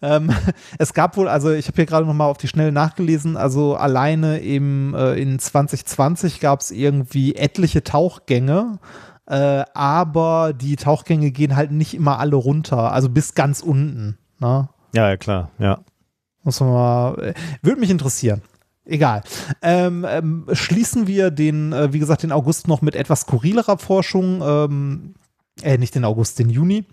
Ähm, 0.00 0.30
es 0.78 0.94
gab 0.94 1.18
wohl, 1.18 1.28
also 1.28 1.50
ich 1.50 1.66
habe 1.66 1.76
hier 1.76 1.84
gerade 1.84 2.06
noch 2.06 2.14
mal 2.14 2.24
auf 2.24 2.38
die 2.38 2.48
Schnelle 2.48 2.72
nachgelesen, 2.72 3.36
also 3.36 3.76
alleine 3.76 4.38
im, 4.38 4.94
äh, 4.94 5.20
in 5.20 5.38
2020 5.38 6.40
gab 6.40 6.60
es 6.60 6.70
irgendwie 6.70 7.34
etliche 7.34 7.84
Tauchgänge, 7.84 8.78
äh, 9.26 9.64
aber 9.74 10.54
die 10.54 10.76
Tauchgänge 10.76 11.30
gehen 11.30 11.56
halt 11.56 11.72
nicht 11.72 11.92
immer 11.92 12.18
alle 12.18 12.36
runter, 12.36 12.90
also 12.90 13.10
bis 13.10 13.34
ganz 13.34 13.60
unten. 13.60 14.16
Ne? 14.38 14.70
Ja, 14.94 15.10
ja, 15.10 15.16
klar, 15.18 15.50
ja. 15.58 15.80
Muss 16.42 16.58
man 16.60 16.70
mal, 16.70 17.18
äh, 17.22 17.34
würde 17.60 17.80
mich 17.80 17.90
interessieren. 17.90 18.40
Egal. 18.90 19.22
Ähm, 19.62 20.04
ähm, 20.08 20.46
schließen 20.52 21.06
wir 21.06 21.30
den, 21.30 21.72
äh, 21.72 21.92
wie 21.92 22.00
gesagt, 22.00 22.24
den 22.24 22.32
August 22.32 22.66
noch 22.66 22.82
mit 22.82 22.96
etwas 22.96 23.20
skurrilerer 23.20 23.78
Forschung. 23.78 24.42
Ähm, 24.42 25.14
äh, 25.62 25.78
nicht 25.78 25.94
den 25.94 26.04
August, 26.04 26.40
den 26.40 26.50
Juni. 26.50 26.84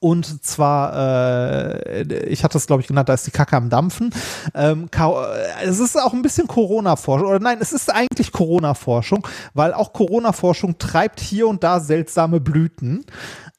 Und 0.00 0.44
zwar, 0.44 0.94
äh, 0.96 2.26
ich 2.26 2.42
hatte 2.42 2.58
es, 2.58 2.66
glaube 2.66 2.82
ich, 2.82 2.88
genannt, 2.88 3.08
da 3.08 3.14
ist 3.14 3.26
die 3.26 3.30
Kacke 3.30 3.56
am 3.56 3.70
Dampfen. 3.70 4.10
Ähm, 4.54 4.88
äh, 4.94 5.64
es 5.64 5.78
ist 5.78 5.96
auch 5.96 6.12
ein 6.12 6.22
bisschen 6.22 6.46
Corona-Forschung, 6.46 7.28
oder 7.28 7.40
nein, 7.40 7.58
es 7.60 7.72
ist 7.72 7.92
eigentlich 7.92 8.32
Corona-Forschung, 8.32 9.26
weil 9.52 9.72
auch 9.72 9.92
Corona-Forschung 9.92 10.78
treibt 10.78 11.20
hier 11.20 11.48
und 11.48 11.64
da 11.64 11.80
seltsame 11.80 12.40
Blüten. 12.40 13.04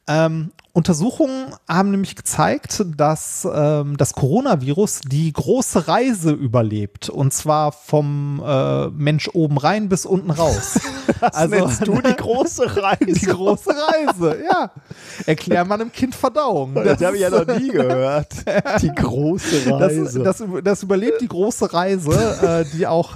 Ähm, 0.08 0.52
Untersuchungen 0.76 1.56
haben 1.70 1.92
nämlich 1.92 2.18
gezeigt, 2.18 2.84
dass 2.98 3.48
ähm, 3.50 3.96
das 3.96 4.12
Coronavirus 4.12 5.02
die 5.08 5.32
große 5.32 5.88
Reise 5.88 6.32
überlebt. 6.32 7.10
Und 7.10 7.34
zwar 7.34 7.72
vom 7.72 8.44
äh, 8.46 8.88
Mensch 8.90 9.30
oben 9.34 9.58
rein 9.58 9.88
bis 9.88 10.06
unten 10.06 10.32
raus. 10.32 10.78
also, 11.22 11.56
nennst 11.56 11.88
du 11.88 12.02
die 12.02 12.14
große 12.18 12.76
Reise? 12.76 13.06
die 13.06 13.26
große 13.26 13.70
Reise, 13.70 14.38
ja. 14.44 14.70
Erklär 15.26 15.64
mal 15.64 15.76
einem 15.76 15.94
Kind 15.94 16.14
Verdauung. 16.14 16.76
Das 16.76 17.02
habe 17.02 17.16
ich 17.16 17.22
ja 17.22 17.30
noch 17.30 17.48
nie 17.58 17.70
gehört. 17.72 18.34
Die 18.82 18.94
große 18.94 19.62
das, 19.64 19.82
Reise. 19.82 20.24
das, 20.24 20.44
das 20.62 20.84
überlebt 20.84 21.22
die 21.22 21.30
große 21.30 21.72
Reise, 21.72 22.66
äh, 22.68 22.78
die 22.78 22.86
auch 22.86 23.16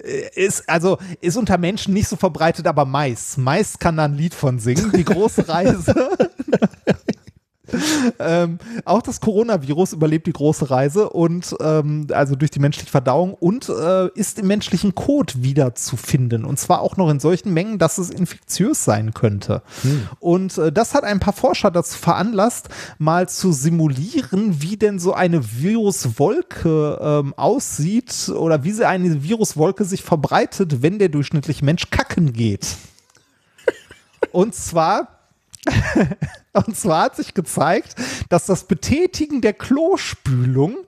ist, 0.00 0.68
also 0.68 0.98
ist 1.20 1.36
unter 1.36 1.58
Menschen 1.58 1.94
nicht 1.94 2.08
so 2.08 2.16
verbreitet, 2.16 2.66
aber 2.66 2.84
Mais. 2.84 3.36
Mais 3.36 3.78
kann 3.78 3.96
da 3.96 4.04
ein 4.04 4.14
Lied 4.14 4.34
von 4.34 4.58
singen. 4.58 4.92
Die 4.92 5.04
große 5.04 5.48
Reise. 5.48 5.94
ähm, 8.18 8.58
auch 8.84 9.02
das 9.02 9.20
Coronavirus 9.20 9.92
überlebt 9.92 10.26
die 10.26 10.32
große 10.32 10.70
Reise 10.70 11.10
und 11.10 11.54
ähm, 11.60 12.06
also 12.12 12.36
durch 12.36 12.50
die 12.50 12.58
menschliche 12.58 12.90
Verdauung 12.90 13.34
und 13.34 13.68
äh, 13.68 14.08
ist 14.14 14.38
im 14.38 14.46
menschlichen 14.46 14.94
Kot 14.94 15.42
wiederzufinden. 15.42 16.44
Und 16.44 16.58
zwar 16.58 16.80
auch 16.80 16.96
noch 16.96 17.10
in 17.10 17.20
solchen 17.20 17.52
Mengen, 17.52 17.78
dass 17.78 17.98
es 17.98 18.10
infektiös 18.10 18.84
sein 18.84 19.14
könnte. 19.14 19.62
Und 20.18 20.58
äh, 20.58 20.72
das 20.72 20.94
hat 20.94 21.04
ein 21.04 21.20
paar 21.20 21.32
Forscher 21.32 21.70
dazu 21.70 21.98
veranlasst, 21.98 22.68
mal 22.98 23.28
zu 23.28 23.52
simulieren, 23.52 24.60
wie 24.62 24.76
denn 24.76 24.98
so 24.98 25.12
eine 25.14 25.40
Viruswolke 25.60 26.98
ähm, 27.00 27.34
aussieht 27.36 28.28
oder 28.28 28.64
wie 28.64 28.72
sie 28.72 28.86
eine 28.86 29.22
Viruswolke 29.22 29.84
sich 29.84 30.02
verbreitet, 30.02 30.82
wenn 30.82 30.98
der 30.98 31.08
durchschnittliche 31.08 31.64
Mensch 31.64 31.90
kacken 31.90 32.32
geht. 32.32 32.76
Und 34.32 34.54
zwar 34.54 35.19
und 36.52 36.76
zwar 36.76 37.04
hat 37.04 37.16
sich 37.16 37.34
gezeigt, 37.34 37.94
dass 38.28 38.46
das 38.46 38.64
Betätigen 38.64 39.40
der 39.40 39.52
Klospülung 39.52 40.78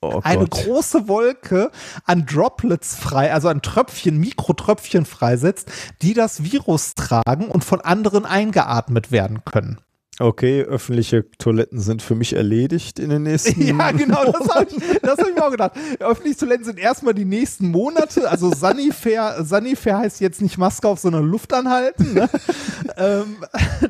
oh 0.00 0.20
eine 0.22 0.46
große 0.46 1.08
Wolke 1.08 1.70
an 2.04 2.26
Droplets 2.26 2.96
frei, 2.96 3.32
also 3.32 3.48
an 3.48 3.62
Tröpfchen, 3.62 4.18
Mikrotröpfchen 4.18 5.06
freisetzt, 5.06 5.70
die 6.02 6.14
das 6.14 6.42
Virus 6.42 6.94
tragen 6.94 7.48
und 7.48 7.64
von 7.64 7.80
anderen 7.80 8.26
eingeatmet 8.26 9.10
werden 9.10 9.44
können. 9.44 9.80
Okay, 10.20 10.62
öffentliche 10.62 11.28
Toiletten 11.38 11.80
sind 11.80 12.00
für 12.00 12.14
mich 12.14 12.34
erledigt 12.36 13.00
in 13.00 13.10
den 13.10 13.24
nächsten 13.24 13.60
Ja, 13.78 13.90
genau, 13.90 14.24
das 14.24 14.48
habe 14.54 14.66
ich, 14.70 15.00
das 15.00 15.18
hab 15.18 15.28
ich 15.28 15.34
mir 15.34 15.44
auch 15.44 15.50
gedacht. 15.50 15.72
Öffentliche 15.98 16.38
Toiletten 16.38 16.64
sind 16.64 16.78
erstmal 16.78 17.14
die 17.14 17.24
nächsten 17.24 17.68
Monate, 17.70 18.30
also 18.30 18.52
Sanifair, 18.54 19.38
Sanifair 19.44 19.98
heißt 19.98 20.20
jetzt 20.20 20.40
nicht 20.40 20.56
Maske 20.56 20.86
auf, 20.86 21.00
sondern 21.00 21.24
Luft 21.24 21.52
anhalten. 21.52 22.14
Ne? 22.14 22.28
ähm, 22.96 23.36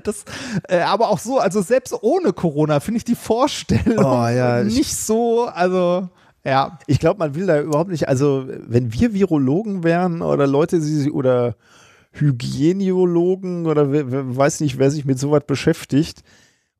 das, 0.02 0.24
äh, 0.68 0.78
aber 0.78 1.10
auch 1.10 1.18
so, 1.18 1.38
also 1.38 1.60
selbst 1.60 1.94
ohne 2.00 2.32
Corona 2.32 2.80
finde 2.80 2.98
ich 2.98 3.04
die 3.04 3.16
Vorstellung 3.16 3.98
Oh, 4.04 4.26
ja, 4.28 4.62
ich- 4.62 4.74
nicht 4.74 4.96
so, 4.96 5.44
also 5.44 6.08
ja. 6.42 6.78
Ich 6.86 7.00
glaube, 7.00 7.18
man 7.18 7.34
will 7.34 7.46
da 7.46 7.60
überhaupt 7.60 7.90
nicht, 7.90 8.08
also 8.08 8.46
wenn 8.48 8.92
wir 8.94 9.12
Virologen 9.12 9.82
wären 9.84 10.22
oder 10.22 10.46
Leute, 10.46 10.80
die 10.80 11.10
oder 11.10 11.54
Hygieniologen 12.14 13.66
oder 13.66 13.90
weiß 13.90 14.60
nicht, 14.60 14.78
wer 14.78 14.90
sich 14.90 15.04
mit 15.04 15.18
sowas 15.18 15.42
beschäftigt, 15.46 16.22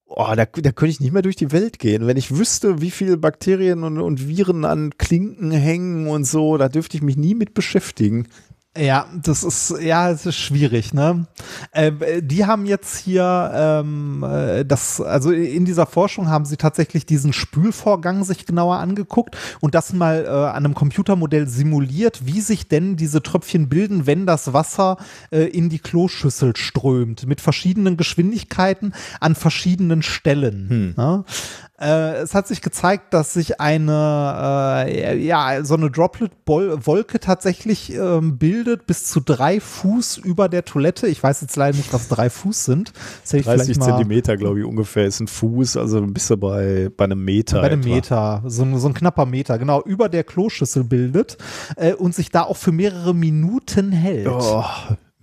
oh, 0.07 0.33
da, 0.37 0.45
da 0.47 0.73
könnte 0.73 0.91
ich 0.91 1.01
nicht 1.01 1.13
mehr 1.13 1.23
durch 1.23 1.37
die 1.37 1.53
Welt 1.53 1.79
gehen. 1.79 2.07
Wenn 2.07 2.17
ich 2.17 2.37
wüsste, 2.37 2.81
wie 2.81 2.91
viele 2.91 3.17
Bakterien 3.17 3.83
und, 3.83 3.99
und 3.99 4.29
Viren 4.29 4.65
an 4.65 4.97
Klinken 4.97 5.51
hängen 5.51 6.07
und 6.09 6.25
so, 6.25 6.57
da 6.57 6.69
dürfte 6.69 6.97
ich 6.97 7.03
mich 7.03 7.17
nie 7.17 7.35
mit 7.35 7.55
beschäftigen. 7.55 8.29
Ja, 8.77 9.07
das 9.23 9.45
ist, 9.45 9.73
ja, 9.81 10.11
es 10.11 10.27
ist 10.27 10.37
schwierig, 10.37 10.93
ne? 10.93 11.27
Äh, 11.71 12.23
die 12.23 12.45
haben 12.45 12.67
jetzt 12.67 12.97
hier, 12.97 13.53
ähm, 13.55 14.25
äh, 14.25 14.65
das, 14.65 15.01
also 15.01 15.31
in 15.31 15.65
dieser 15.65 15.87
Forschung 15.87 16.29
haben 16.29 16.45
sie 16.45 16.57
tatsächlich 16.57 17.07
diesen 17.07 17.33
Spülvorgang 17.33 18.25
sich 18.25 18.47
genauer 18.47 18.79
angeguckt 18.79 19.37
und 19.61 19.77
das 19.77 19.93
mal 19.93 20.25
äh, 20.25 20.29
an 20.29 20.65
einem 20.65 20.75
Computermodell 20.75 21.47
simuliert, 21.47 22.27
wie 22.27 22.41
sich 22.41 22.67
denn 22.67 22.97
diese 22.97 23.23
Tröpfchen 23.23 23.69
bilden, 23.69 24.07
wenn 24.07 24.27
das 24.27 24.53
Wasser 24.53 24.97
äh, 25.31 25.45
in 25.45 25.69
die 25.69 25.79
Kloschüssel 25.79 26.57
strömt, 26.57 27.29
mit 27.29 27.41
verschiedenen 27.41 27.97
Geschwindigkeiten 27.97 28.93
an 29.21 29.37
verschiedenen 29.37 30.03
Stellen. 30.03 30.95
Ne? 30.97 31.25
Äh, 31.81 32.19
es 32.23 32.35
hat 32.35 32.47
sich 32.47 32.61
gezeigt, 32.63 33.13
dass 33.15 33.33
sich 33.35 33.61
eine, 33.61 34.85
äh, 34.87 35.17
ja, 35.19 35.65
so 35.65 35.75
eine 35.75 35.91
Droplet-Wolke 35.91 37.19
tatsächlich 37.19 37.93
ähm, 37.93 38.39
bildet 38.39 38.87
bis 38.87 39.07
zu 39.07 39.21
drei 39.21 39.59
Fuß 39.59 40.19
über 40.19 40.49
der 40.49 40.65
Toilette. 40.65 41.09
Ich 41.09 41.21
weiß 41.21 41.41
jetzt 41.41 41.57
leider 41.57 41.77
nicht, 41.77 41.93
was 41.93 42.07
drei 42.07 42.31
Fuß 42.31 42.65
sind. 42.65 42.93
Das 43.23 43.33
hätte 43.33 43.39
ich 43.39 43.45
30 43.47 43.65
vielleicht 43.65 43.81
mal 43.81 43.87
Zentimeter, 43.87 44.37
glaube 44.37 44.61
ich, 44.61 44.65
ungefähr 44.65 45.07
ist 45.07 45.19
ein 45.19 45.27
Fuß, 45.27 45.77
also 45.77 46.01
bist 46.03 46.31
du 46.31 46.37
bei, 46.37 46.91
bei 46.97 47.05
einem 47.07 47.25
Meter. 47.25 47.61
bei 47.61 47.67
einem 47.67 47.81
etwa. 47.81 47.95
Meter, 47.95 48.43
so, 48.47 48.63
ein- 48.63 48.79
so 48.79 48.87
ein 48.89 48.95
knapper 48.95 49.27
Meter, 49.27 49.59
genau, 49.59 49.83
über 49.83 50.09
der 50.09 50.23
Kloschüssel 50.23 50.85
bildet 50.85 51.39
äh, 51.77 51.93
und 51.95 52.15
sich 52.15 52.31
da 52.31 52.43
auch 52.45 52.57
für 52.57 52.71
mehrere 52.73 53.15
Minuten 53.15 53.91
hält. 53.91 54.29
Oh, 54.29 54.65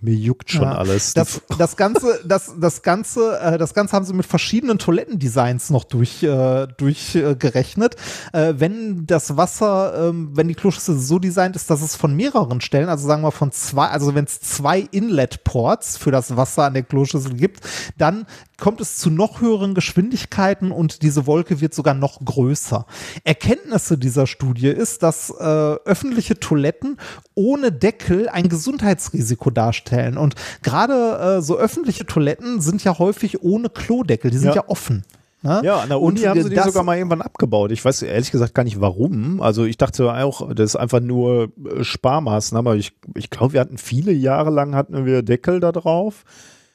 mir 0.02 0.14
juckt 0.14 0.50
schon 0.50 0.62
Ja. 0.62 0.76
alles. 0.76 1.14
Das, 1.14 1.40
das 1.58 1.76
Ganze, 1.76 2.20
das, 2.24 2.52
das 2.60 2.82
Ganze, 2.82 3.38
äh, 3.40 3.58
das 3.58 3.72
Ganze 3.74 3.94
haben 3.96 4.04
sie 4.04 4.12
mit 4.14 4.26
verschiedenen 4.26 4.78
Toilettendesigns 4.78 5.70
noch 5.70 5.84
durch, 5.84 6.22
äh, 6.22 6.66
durchgerechnet. 6.76 7.32
Äh, 7.32 7.36
gerechnet. 7.36 7.96
äh, 8.32 8.54
wenn 8.56 9.06
das 9.06 9.36
Wasser, 9.36 10.08
ähm, 10.08 10.30
wenn 10.34 10.48
die 10.48 10.54
Kloschüssel 10.54 10.98
so 10.98 11.18
designt 11.18 11.56
ist, 11.56 11.70
dass 11.70 11.82
es 11.82 11.96
von 11.96 12.14
mehreren 12.14 12.60
Stellen, 12.60 12.88
also 12.88 13.06
sagen 13.06 13.22
wir 13.22 13.32
von 13.32 13.52
zwei, 13.52 13.86
also 13.86 14.14
wenn 14.14 14.24
es 14.24 14.40
zwei 14.40 14.80
Inlet-Ports 14.90 15.96
für 15.96 16.10
das 16.10 16.36
Wasser 16.36 16.64
an 16.64 16.74
der 16.74 16.82
Kloschüssel 16.82 17.34
gibt, 17.34 17.60
dann 17.96 18.26
kommt 18.62 18.80
es 18.80 18.96
zu 18.96 19.10
noch 19.10 19.40
höheren 19.40 19.74
Geschwindigkeiten 19.74 20.70
und 20.70 21.02
diese 21.02 21.26
Wolke 21.26 21.60
wird 21.60 21.74
sogar 21.74 21.94
noch 21.94 22.24
größer. 22.24 22.86
Erkenntnisse 23.24 23.98
dieser 23.98 24.28
Studie 24.28 24.68
ist, 24.68 25.02
dass 25.02 25.30
äh, 25.30 25.42
öffentliche 25.42 26.38
Toiletten 26.38 26.96
ohne 27.34 27.72
Deckel 27.72 28.28
ein 28.28 28.48
Gesundheitsrisiko 28.48 29.50
darstellen. 29.50 30.16
Und 30.16 30.36
gerade 30.62 31.38
äh, 31.38 31.42
so 31.42 31.58
öffentliche 31.58 32.06
Toiletten 32.06 32.60
sind 32.60 32.84
ja 32.84 33.00
häufig 33.00 33.42
ohne 33.42 33.68
Klodeckel, 33.68 34.30
die 34.30 34.38
sind 34.38 34.50
ja, 34.50 34.54
Ja. 34.54 34.68
offen. 34.68 35.02
Ne? 35.42 35.60
Ja, 35.64 35.80
an 35.80 35.88
der 35.88 36.00
Uni 36.00 36.20
Und 36.20 36.28
haben 36.28 36.42
sie 36.44 36.50
die 36.50 36.60
sogar 36.60 36.84
mal 36.84 36.96
irgendwann 36.96 37.22
abgebaut. 37.22 37.72
Ich 37.72 37.84
weiß 37.84 38.02
ehrlich 38.02 38.30
gesagt 38.30 38.54
gar 38.54 38.62
nicht 38.62 38.80
warum. 38.80 39.42
Also 39.42 39.64
ich 39.64 39.76
dachte 39.76 40.14
auch, 40.14 40.54
das 40.54 40.74
ist 40.74 40.76
einfach 40.76 41.00
nur 41.00 41.50
äh, 41.66 41.82
Sparmaßnahme. 41.82 42.70
Aber 42.70 42.78
ich, 42.78 42.92
ich 43.16 43.28
glaube, 43.28 43.54
wir 43.54 43.60
hatten 43.60 43.76
viele 43.76 44.12
Jahre 44.12 44.50
lang 44.50 44.76
hatten 44.76 45.04
wir 45.04 45.24
Deckel 45.24 45.58
da 45.58 45.72
drauf. 45.72 46.22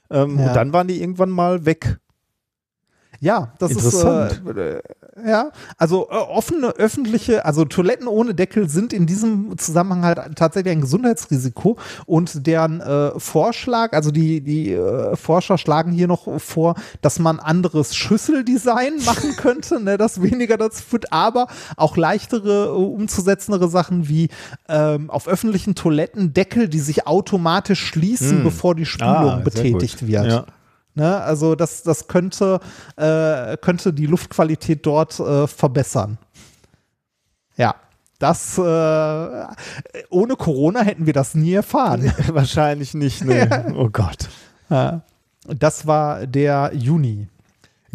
Ähm, 0.10 0.40
Ja. 0.40 0.48
Und 0.48 0.54
dann 0.56 0.74
waren 0.74 0.88
die 0.88 1.02
irgendwann 1.02 1.30
mal 1.30 1.66
weg. 1.66 2.00
Ja, 3.20 3.54
das 3.60 3.72
Interessant. 3.72 4.42
ist 4.46 4.58
äh, 4.58 4.82
ja, 5.28 5.52
also 5.78 6.08
äh, 6.12 6.14
offene 6.16 6.68
öffentliche, 6.68 7.46
also 7.46 7.66
Toiletten 7.66 8.08
ohne 8.08 8.36
Deckel 8.36 8.70
sind 8.70 8.94
in 8.94 9.08
diesem 9.08 9.58
Zusammenhang 9.58 10.04
halt 10.04 10.36
tatsächlich 10.38 10.72
ein 10.72 10.82
Gesundheitsrisiko 10.82 11.78
und 12.06 12.46
deren 12.46 12.80
äh, 12.82 13.20
Vorschlag, 13.20 13.94
also 13.94 14.12
die 14.12 14.42
die 14.42 14.74
äh, 14.74 15.16
Forscher 15.16 15.58
schlagen 15.58 15.92
hier 15.92 16.08
noch 16.08 16.28
vor, 16.40 16.76
dass 17.02 17.18
man 17.18 17.40
anderes 17.40 17.96
Schüsseldesign 17.96 18.98
machen 19.06 19.36
könnte, 19.36 19.80
ne, 19.82 19.98
das 19.98 20.22
weniger 20.22 20.58
dazu 20.58 20.84
führt, 20.84 21.12
aber 21.12 21.48
auch 21.76 21.98
leichtere 21.98 22.66
äh, 22.68 22.70
umzusetzendere 22.70 23.68
Sachen 23.70 24.08
wie 24.08 24.30
ähm, 24.70 25.10
auf 25.10 25.28
öffentlichen 25.28 25.74
Toiletten 25.74 26.34
Deckel, 26.34 26.68
die 26.70 26.80
sich 26.80 27.08
automatisch 27.08 27.84
schließen, 27.84 28.38
Hm. 28.38 28.44
bevor 28.44 28.76
die 28.76 28.86
Spülung 28.86 29.08
Ah, 29.32 29.42
betätigt 29.44 30.06
wird. 30.08 30.26
Ja. 30.28 30.46
Ne? 30.98 31.22
Also 31.22 31.54
das, 31.54 31.84
das 31.84 32.08
könnte, 32.08 32.60
äh, 32.96 33.56
könnte 33.58 33.94
die 33.94 34.08
Luftqualität 34.08 34.84
dort 34.84 35.20
äh, 35.20 35.46
verbessern. 35.46 36.18
Ja, 37.56 37.76
das 38.18 38.58
äh, 38.58 39.46
ohne 40.10 40.36
Corona 40.36 40.82
hätten 40.82 41.06
wir 41.06 41.14
das 41.14 41.36
nie 41.36 41.54
erfahren. 41.54 42.12
Wahrscheinlich 42.30 42.96
nicht, 42.96 43.24
ne. 43.24 43.76
Oh 43.78 43.90
Gott. 43.90 44.28
Ja. 44.72 45.04
das 45.46 45.86
war 45.86 46.26
der 46.26 46.72
Juni. 46.74 47.28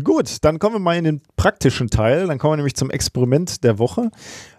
Gut, 0.02 0.36
dann 0.42 0.60
kommen 0.60 0.76
wir 0.76 0.80
mal 0.80 0.96
in 0.96 1.04
den 1.04 1.22
praktischen 1.36 1.90
Teil. 1.90 2.28
Dann 2.28 2.38
kommen 2.38 2.52
wir 2.52 2.56
nämlich 2.58 2.76
zum 2.76 2.90
Experiment 2.90 3.64
der 3.64 3.80
Woche. 3.80 4.12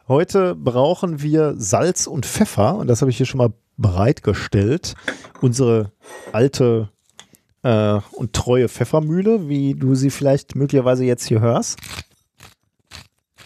Heute 0.10 0.54
brauchen 0.54 1.22
wir 1.22 1.56
Salz 1.58 2.08
und 2.08 2.26
Pfeffer 2.26 2.76
und 2.76 2.88
das 2.88 3.00
habe 3.00 3.10
ich 3.10 3.16
hier 3.16 3.26
schon 3.26 3.38
mal 3.38 3.54
bereitgestellt. 3.78 4.96
Unsere 5.40 5.94
alte 6.34 6.90
äh, 7.64 8.00
und 8.12 8.34
treue 8.34 8.70
Pfeffermühle, 8.70 9.50
wie 9.50 9.74
du 9.74 9.96
sie 9.96 10.10
vielleicht 10.10 10.56
möglicherweise 10.56 11.06
jetzt 11.06 11.26
hier 11.26 11.42
hörst. 11.42 11.80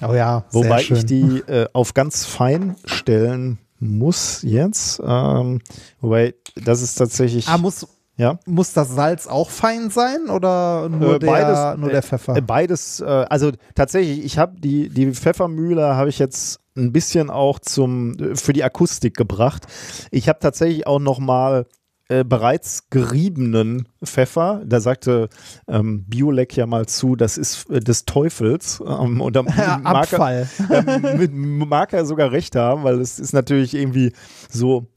Oh 0.02 0.14
ja, 0.14 0.46
Wobei 0.52 0.68
sehr 0.70 0.80
schön. 0.80 0.98
ich 0.98 1.06
die 1.06 1.40
äh, 1.48 1.68
auf 1.74 1.94
ganz 1.94 2.26
fein 2.26 2.76
stellen 2.86 3.58
muss 3.80 4.42
jetzt. 4.44 5.02
Ähm, 5.04 5.60
wobei 6.02 6.36
das 6.56 6.82
ist 6.82 6.96
tatsächlich. 6.96 7.48
Ah, 7.48 7.58
muss, 7.58 7.88
ja. 8.18 8.40
muss 8.46 8.74
das 8.74 8.90
Salz 8.94 9.28
auch 9.28 9.50
fein 9.50 9.90
sein 9.90 10.30
oder 10.30 10.90
nur, 10.90 11.16
Äh, 11.16 11.20
der, 11.20 11.28
beides, 11.28 11.80
nur 11.80 11.90
äh, 11.90 11.94
der 11.94 12.04
Pfeffer? 12.04 12.36
Äh, 12.36 12.42
Beides, 12.42 13.00
äh, 13.00 13.06
also 13.06 13.52
tatsächlich, 13.76 14.24
ich 14.24 14.38
habe 14.38 14.60
die, 14.60 14.90
die 14.90 15.12
Pfeffermühle 15.14 15.96
habe 15.96 16.10
ich 16.10 16.20
jetzt 16.20 16.60
ein 16.76 16.92
bisschen 16.92 17.30
auch 17.32 17.58
zum, 17.60 18.18
äh, 18.20 18.36
für 18.36 18.54
die 18.54 18.64
Akustik 18.64 19.16
gebracht. 19.18 19.66
Ich 20.12 20.30
habe 20.30 20.40
tatsächlich 20.40 20.86
auch 20.86 21.00
noch 21.00 21.20
mal 21.20 21.66
äh, 22.10 22.24
bereits 22.24 22.90
geriebenen 22.90 23.90
Pfeffer, 24.04 24.62
da 24.66 24.80
sagte 24.80 25.28
ähm, 25.68 26.06
Biolek 26.06 26.56
ja 26.56 26.66
mal 26.66 26.86
zu, 26.86 27.16
das 27.18 27.38
ist 27.38 27.70
äh, 27.70 27.82
des 27.82 28.06
Teufels. 28.06 28.82
Ähm, 28.86 29.20
und 29.20 29.36
da 29.36 29.44
mag 29.44 29.58
er, 29.58 29.86
Abfall. 29.86 30.50
ähm, 30.72 31.18
mit, 31.18 31.34
mag 31.34 31.92
er 31.92 32.06
sogar 32.06 32.32
recht 32.32 32.56
haben, 32.56 32.84
weil 32.84 33.02
es 33.02 33.20
ist 33.20 33.34
natürlich 33.34 33.74
irgendwie 33.74 34.14
so 34.50 34.88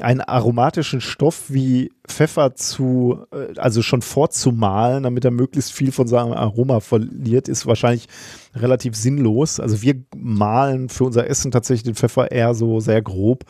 einen 0.00 0.20
aromatischen 0.20 1.00
Stoff 1.00 1.44
wie 1.48 1.92
Pfeffer 2.06 2.54
zu, 2.54 3.24
äh, 3.32 3.58
also 3.58 3.80
schon 3.80 4.02
vorzumalen, 4.02 5.04
damit 5.04 5.24
er 5.24 5.30
möglichst 5.30 5.72
viel 5.72 5.92
von 5.92 6.06
seinem 6.06 6.32
Aroma 6.32 6.80
verliert, 6.80 7.48
ist 7.48 7.66
wahrscheinlich 7.66 8.08
relativ 8.54 8.94
sinnlos. 8.94 9.58
Also 9.60 9.82
wir 9.82 10.02
malen 10.14 10.88
für 10.88 11.04
unser 11.04 11.28
Essen 11.28 11.50
tatsächlich 11.50 11.84
den 11.84 11.94
Pfeffer 11.94 12.30
eher 12.30 12.54
so 12.54 12.80
sehr 12.80 13.00
grob. 13.02 13.44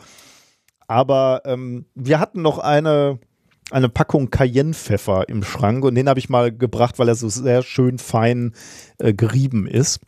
Aber 0.87 1.41
ähm, 1.45 1.85
wir 1.95 2.19
hatten 2.19 2.41
noch 2.41 2.59
eine, 2.59 3.19
eine 3.71 3.89
Packung 3.89 4.29
Cayennepfeffer 4.29 5.27
im 5.29 5.43
Schrank 5.43 5.83
und 5.83 5.95
den 5.95 6.07
habe 6.09 6.19
ich 6.19 6.29
mal 6.29 6.51
gebracht, 6.51 6.97
weil 6.99 7.09
er 7.09 7.15
so 7.15 7.29
sehr 7.29 7.61
schön 7.63 7.97
fein 7.97 8.53
äh, 8.97 9.13
gerieben 9.13 9.67
ist. 9.67 9.99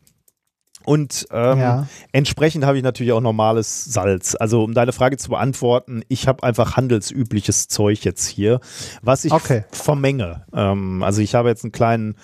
Und 0.86 1.28
ähm, 1.32 1.60
Ja. 1.60 1.88
entsprechend 2.14 2.66
habe 2.66 2.78
ich 2.78 2.84
natürlich 2.84 3.12
auch 3.12 3.20
normales 3.22 3.84
Salz. 3.86 4.36
Also 4.40 4.64
um 4.64 4.74
deine 4.74 4.94
Frage 4.94 5.18
zu 5.18 5.30
beantworten, 5.30 6.02
ich 6.08 6.28
habe 6.28 6.42
einfach 6.44 6.78
handelsübliches 6.78 7.68
Zeug 7.68 8.04
jetzt 8.06 8.26
hier, 8.28 8.60
was 9.02 9.26
ich 9.26 9.34
Okay. 9.34 9.66
vermenge. 9.72 10.46
Ähm, 10.54 11.04
also 11.04 11.22
ich 11.22 11.36
habe 11.36 11.50
jetzt 11.50 11.64
einen 11.66 11.74
kleinen 11.74 12.16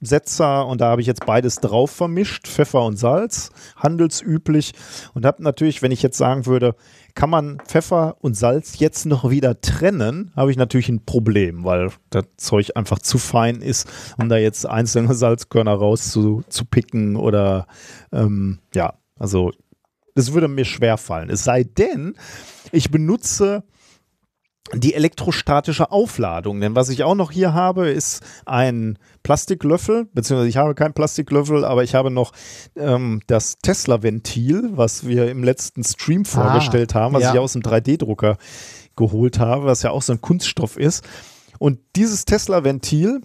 Untersetzer 0.00 0.66
und 0.66 0.80
da 0.80 0.90
habe 0.90 1.00
ich 1.00 1.06
jetzt 1.06 1.26
beides 1.26 1.56
drauf 1.56 1.90
vermischt, 1.90 2.46
Pfeffer 2.46 2.84
und 2.84 2.96
Salz, 2.96 3.50
handelsüblich. 3.76 4.72
Und 5.14 5.26
habe 5.26 5.42
natürlich, 5.42 5.82
wenn 5.82 5.90
ich 5.90 6.02
jetzt 6.02 6.16
sagen 6.16 6.46
würde, 6.46 6.76
kann 7.14 7.30
man 7.30 7.58
Pfeffer 7.66 8.16
und 8.20 8.36
Salz 8.36 8.78
jetzt 8.78 9.06
noch 9.06 9.28
wieder 9.28 9.60
trennen, 9.60 10.30
habe 10.36 10.50
ich 10.50 10.56
natürlich 10.56 10.88
ein 10.88 11.04
Problem, 11.04 11.64
weil 11.64 11.90
das 12.10 12.24
Zeug 12.36 12.76
einfach 12.76 13.00
zu 13.00 13.18
fein 13.18 13.60
ist, 13.60 13.88
um 14.18 14.28
da 14.28 14.36
jetzt 14.36 14.66
einzelne 14.66 15.14
Salzkörner 15.14 15.74
rauszupicken 15.74 16.50
zu 16.50 16.64
picken 16.64 17.16
oder 17.16 17.66
ähm, 18.12 18.60
ja, 18.74 18.94
also 19.18 19.52
das 20.14 20.32
würde 20.32 20.48
mir 20.48 20.64
schwer 20.64 20.96
fallen. 20.96 21.30
Es 21.30 21.44
sei 21.44 21.64
denn, 21.64 22.14
ich 22.70 22.90
benutze 22.90 23.64
die 24.74 24.94
elektrostatische 24.94 25.90
Aufladung. 25.90 26.60
Denn 26.60 26.74
was 26.74 26.88
ich 26.88 27.04
auch 27.04 27.14
noch 27.14 27.30
hier 27.30 27.54
habe, 27.54 27.88
ist 27.88 28.22
ein 28.44 28.98
Plastiklöffel, 29.28 30.06
beziehungsweise 30.14 30.48
ich 30.48 30.56
habe 30.56 30.74
keinen 30.74 30.94
Plastiklöffel, 30.94 31.62
aber 31.62 31.84
ich 31.84 31.94
habe 31.94 32.10
noch 32.10 32.32
ähm, 32.76 33.20
das 33.26 33.58
Tesla-Ventil, 33.58 34.70
was 34.72 35.06
wir 35.06 35.30
im 35.30 35.44
letzten 35.44 35.84
Stream 35.84 36.24
vorgestellt 36.24 36.94
haben, 36.94 37.12
was 37.12 37.24
ja. 37.24 37.34
ich 37.34 37.38
aus 37.38 37.52
dem 37.52 37.60
3D-Drucker 37.60 38.38
geholt 38.96 39.38
habe, 39.38 39.66
was 39.66 39.82
ja 39.82 39.90
auch 39.90 40.00
so 40.00 40.14
ein 40.14 40.22
Kunststoff 40.22 40.78
ist. 40.78 41.06
Und 41.58 41.78
dieses 41.94 42.24
Tesla-Ventil, 42.24 43.20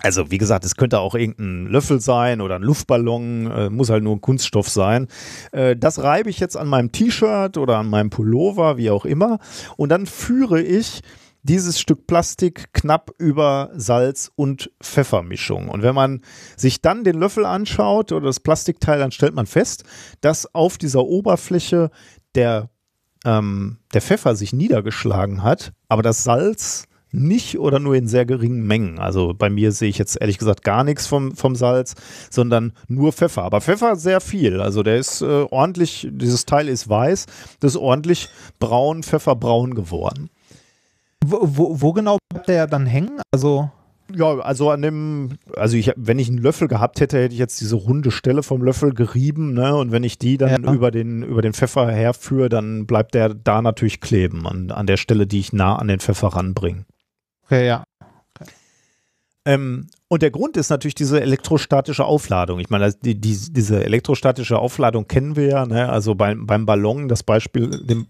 also 0.00 0.30
wie 0.30 0.36
gesagt, 0.36 0.66
es 0.66 0.76
könnte 0.76 0.98
auch 0.98 1.14
irgendein 1.14 1.72
Löffel 1.72 1.98
sein 1.98 2.42
oder 2.42 2.56
ein 2.56 2.62
Luftballon, 2.62 3.50
äh, 3.50 3.70
muss 3.70 3.88
halt 3.88 4.04
nur 4.04 4.16
ein 4.16 4.20
Kunststoff 4.20 4.68
sein. 4.68 5.08
Äh, 5.52 5.76
das 5.76 6.02
reibe 6.02 6.28
ich 6.28 6.40
jetzt 6.40 6.58
an 6.58 6.68
meinem 6.68 6.92
T-Shirt 6.92 7.56
oder 7.56 7.78
an 7.78 7.88
meinem 7.88 8.10
Pullover, 8.10 8.76
wie 8.76 8.90
auch 8.90 9.06
immer. 9.06 9.38
Und 9.78 9.88
dann 9.88 10.04
führe 10.04 10.60
ich 10.60 11.00
dieses 11.42 11.80
Stück 11.80 12.06
Plastik 12.06 12.72
knapp 12.72 13.12
über 13.18 13.70
Salz- 13.74 14.30
und 14.34 14.70
Pfeffermischung. 14.82 15.68
Und 15.68 15.82
wenn 15.82 15.94
man 15.94 16.20
sich 16.56 16.82
dann 16.82 17.04
den 17.04 17.18
Löffel 17.18 17.44
anschaut 17.44 18.12
oder 18.12 18.26
das 18.26 18.40
Plastikteil, 18.40 18.98
dann 18.98 19.12
stellt 19.12 19.34
man 19.34 19.46
fest, 19.46 19.84
dass 20.20 20.54
auf 20.54 20.78
dieser 20.78 21.04
Oberfläche 21.04 21.90
der, 22.34 22.70
ähm, 23.24 23.78
der 23.94 24.02
Pfeffer 24.02 24.36
sich 24.36 24.52
niedergeschlagen 24.52 25.42
hat, 25.42 25.72
aber 25.88 26.02
das 26.02 26.24
Salz 26.24 26.86
nicht 27.12 27.58
oder 27.58 27.78
nur 27.78 27.96
in 27.96 28.06
sehr 28.06 28.24
geringen 28.24 28.66
Mengen. 28.66 28.98
Also 28.98 29.34
bei 29.36 29.50
mir 29.50 29.72
sehe 29.72 29.88
ich 29.88 29.98
jetzt 29.98 30.20
ehrlich 30.20 30.38
gesagt 30.38 30.62
gar 30.62 30.84
nichts 30.84 31.06
vom, 31.06 31.34
vom 31.34 31.56
Salz, 31.56 31.94
sondern 32.30 32.72
nur 32.88 33.12
Pfeffer. 33.12 33.42
Aber 33.42 33.60
Pfeffer 33.60 33.96
sehr 33.96 34.20
viel. 34.20 34.60
Also 34.60 34.82
der 34.82 34.96
ist 34.96 35.20
äh, 35.22 35.46
ordentlich, 35.50 36.06
dieses 36.10 36.46
Teil 36.46 36.68
ist 36.68 36.88
weiß, 36.88 37.26
das 37.58 37.72
ist 37.72 37.80
ordentlich 37.80 38.28
braun, 38.58 39.02
Pfefferbraun 39.02 39.74
geworden. 39.74 40.30
Wo, 41.30 41.80
wo, 41.80 41.92
genau 41.92 42.18
bleibt 42.32 42.48
der 42.48 42.66
dann 42.66 42.86
hängen? 42.86 43.20
Also, 43.32 43.70
Ja, 44.14 44.38
also 44.40 44.70
an 44.70 44.82
dem, 44.82 45.38
also 45.56 45.76
ich, 45.76 45.92
wenn 45.96 46.18
ich 46.18 46.28
einen 46.28 46.38
Löffel 46.38 46.66
gehabt 46.66 47.00
hätte, 47.00 47.18
hätte 47.20 47.32
ich 47.34 47.38
jetzt 47.38 47.60
diese 47.60 47.76
runde 47.76 48.10
Stelle 48.10 48.42
vom 48.42 48.62
Löffel 48.62 48.92
gerieben, 48.92 49.52
ne? 49.54 49.76
Und 49.76 49.92
wenn 49.92 50.02
ich 50.02 50.18
die 50.18 50.36
dann 50.36 50.64
Ja. 50.64 50.72
über 50.72 50.90
den, 50.90 51.22
über 51.22 51.42
den 51.42 51.52
Pfeffer 51.52 51.90
herführe, 51.90 52.48
dann 52.48 52.86
bleibt 52.86 53.14
der 53.14 53.34
da 53.34 53.62
natürlich 53.62 54.00
kleben, 54.00 54.46
an, 54.48 54.70
an 54.72 54.86
der 54.86 54.96
Stelle, 54.96 55.26
die 55.28 55.38
ich 55.40 55.52
nah 55.52 55.76
an 55.76 55.86
den 55.88 56.00
Pfeffer 56.00 56.28
ranbringe. 56.28 56.86
okay, 57.44 57.66
ja. 57.66 57.84
Ähm, 59.46 59.86
und 60.08 60.20
der 60.22 60.30
Grund 60.30 60.56
ist 60.58 60.68
natürlich 60.68 60.94
diese 60.94 61.20
elektrostatische 61.20 62.04
Aufladung. 62.04 62.60
Ich 62.60 62.68
meine, 62.68 62.92
die, 62.92 63.18
die, 63.18 63.38
diese 63.50 63.82
elektrostatische 63.84 64.58
Aufladung 64.58 65.06
kennen 65.08 65.34
wir 65.34 65.46
ja. 65.46 65.66
Ne? 65.66 65.88
Also 65.88 66.14
beim, 66.14 66.46
beim 66.46 66.66
Ballon, 66.66 67.08
das 67.08 67.22
Beispiel, 67.22 67.70
dem 67.86 68.06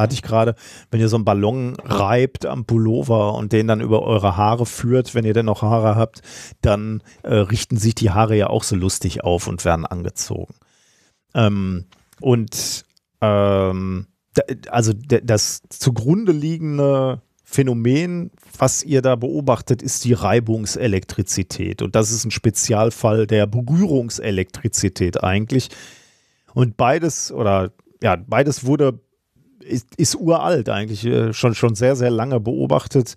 hatte 0.00 0.14
ich 0.14 0.22
gerade, 0.22 0.54
wenn 0.90 1.00
ihr 1.00 1.08
so 1.08 1.16
einen 1.16 1.24
Ballon 1.24 1.76
reibt 1.84 2.46
am 2.46 2.64
Pullover 2.64 3.34
und 3.34 3.52
den 3.52 3.66
dann 3.66 3.80
über 3.80 4.02
eure 4.02 4.36
Haare 4.36 4.66
führt, 4.66 5.14
wenn 5.14 5.24
ihr 5.24 5.34
denn 5.34 5.46
noch 5.46 5.62
Haare 5.62 5.96
habt, 5.96 6.22
dann 6.60 7.02
äh, 7.22 7.34
richten 7.34 7.76
sich 7.76 7.94
die 7.94 8.10
Haare 8.10 8.36
ja 8.36 8.48
auch 8.48 8.62
so 8.62 8.76
lustig 8.76 9.24
auf 9.24 9.46
und 9.46 9.64
werden 9.64 9.86
angezogen. 9.86 10.54
Ähm, 11.34 11.86
und 12.20 12.84
ähm, 13.20 14.06
also 14.68 14.92
das 14.92 15.62
zugrunde 15.68 16.32
liegende 16.32 17.22
Phänomen, 17.44 18.32
was 18.58 18.82
ihr 18.82 19.00
da 19.00 19.14
beobachtet, 19.14 19.80
ist 19.80 20.04
die 20.04 20.12
Reibungselektrizität. 20.12 21.82
Und 21.82 21.94
das 21.94 22.10
ist 22.10 22.24
ein 22.24 22.32
Spezialfall 22.32 23.26
der 23.26 23.46
Berührungselektrizität 23.46 25.22
eigentlich. 25.22 25.68
Und 26.52 26.76
beides, 26.76 27.30
oder 27.30 27.72
ja, 28.02 28.16
beides 28.16 28.64
wurde, 28.64 28.98
ist, 29.68 29.94
ist 29.96 30.16
uralt 30.16 30.68
eigentlich, 30.68 31.04
äh, 31.04 31.32
schon, 31.32 31.54
schon 31.54 31.74
sehr, 31.74 31.96
sehr 31.96 32.10
lange 32.10 32.40
beobachtet. 32.40 33.14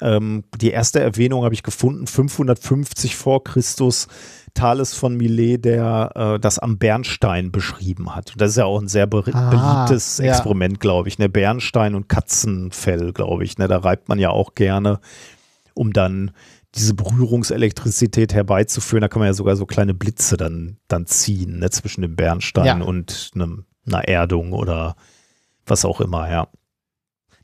Ähm, 0.00 0.44
die 0.60 0.70
erste 0.70 1.00
Erwähnung 1.00 1.44
habe 1.44 1.54
ich 1.54 1.62
gefunden, 1.62 2.06
550 2.06 3.16
vor 3.16 3.44
Christus 3.44 4.08
Thales 4.54 4.94
von 4.94 5.16
Millet, 5.16 5.64
der 5.64 6.12
äh, 6.14 6.40
das 6.40 6.58
am 6.58 6.78
Bernstein 6.78 7.52
beschrieben 7.52 8.14
hat. 8.14 8.32
Und 8.32 8.40
das 8.40 8.50
ist 8.50 8.56
ja 8.56 8.64
auch 8.64 8.80
ein 8.80 8.88
sehr 8.88 9.06
be 9.06 9.24
ah, 9.32 9.50
beliebtes 9.50 10.18
ja. 10.18 10.26
Experiment, 10.26 10.80
glaube 10.80 11.08
ich. 11.08 11.18
Ne? 11.18 11.28
Bernstein 11.28 11.94
und 11.94 12.08
Katzenfell, 12.08 13.12
glaube 13.12 13.44
ich. 13.44 13.58
Ne? 13.58 13.68
Da 13.68 13.78
reibt 13.78 14.08
man 14.08 14.18
ja 14.18 14.30
auch 14.30 14.54
gerne, 14.54 15.00
um 15.74 15.92
dann 15.92 16.30
diese 16.76 16.94
Berührungselektrizität 16.94 18.32
herbeizuführen. 18.32 19.02
Da 19.02 19.08
kann 19.08 19.20
man 19.20 19.28
ja 19.28 19.34
sogar 19.34 19.56
so 19.56 19.66
kleine 19.66 19.94
Blitze 19.94 20.36
dann, 20.36 20.76
dann 20.88 21.06
ziehen 21.06 21.58
ne? 21.58 21.70
zwischen 21.70 22.02
dem 22.02 22.16
Bernstein 22.16 22.80
ja. 22.80 22.80
und 22.80 23.30
einem, 23.34 23.64
einer 23.86 24.08
Erdung 24.08 24.52
oder 24.52 24.96
was 25.66 25.84
auch 25.84 26.00
immer, 26.00 26.30
ja. 26.30 26.48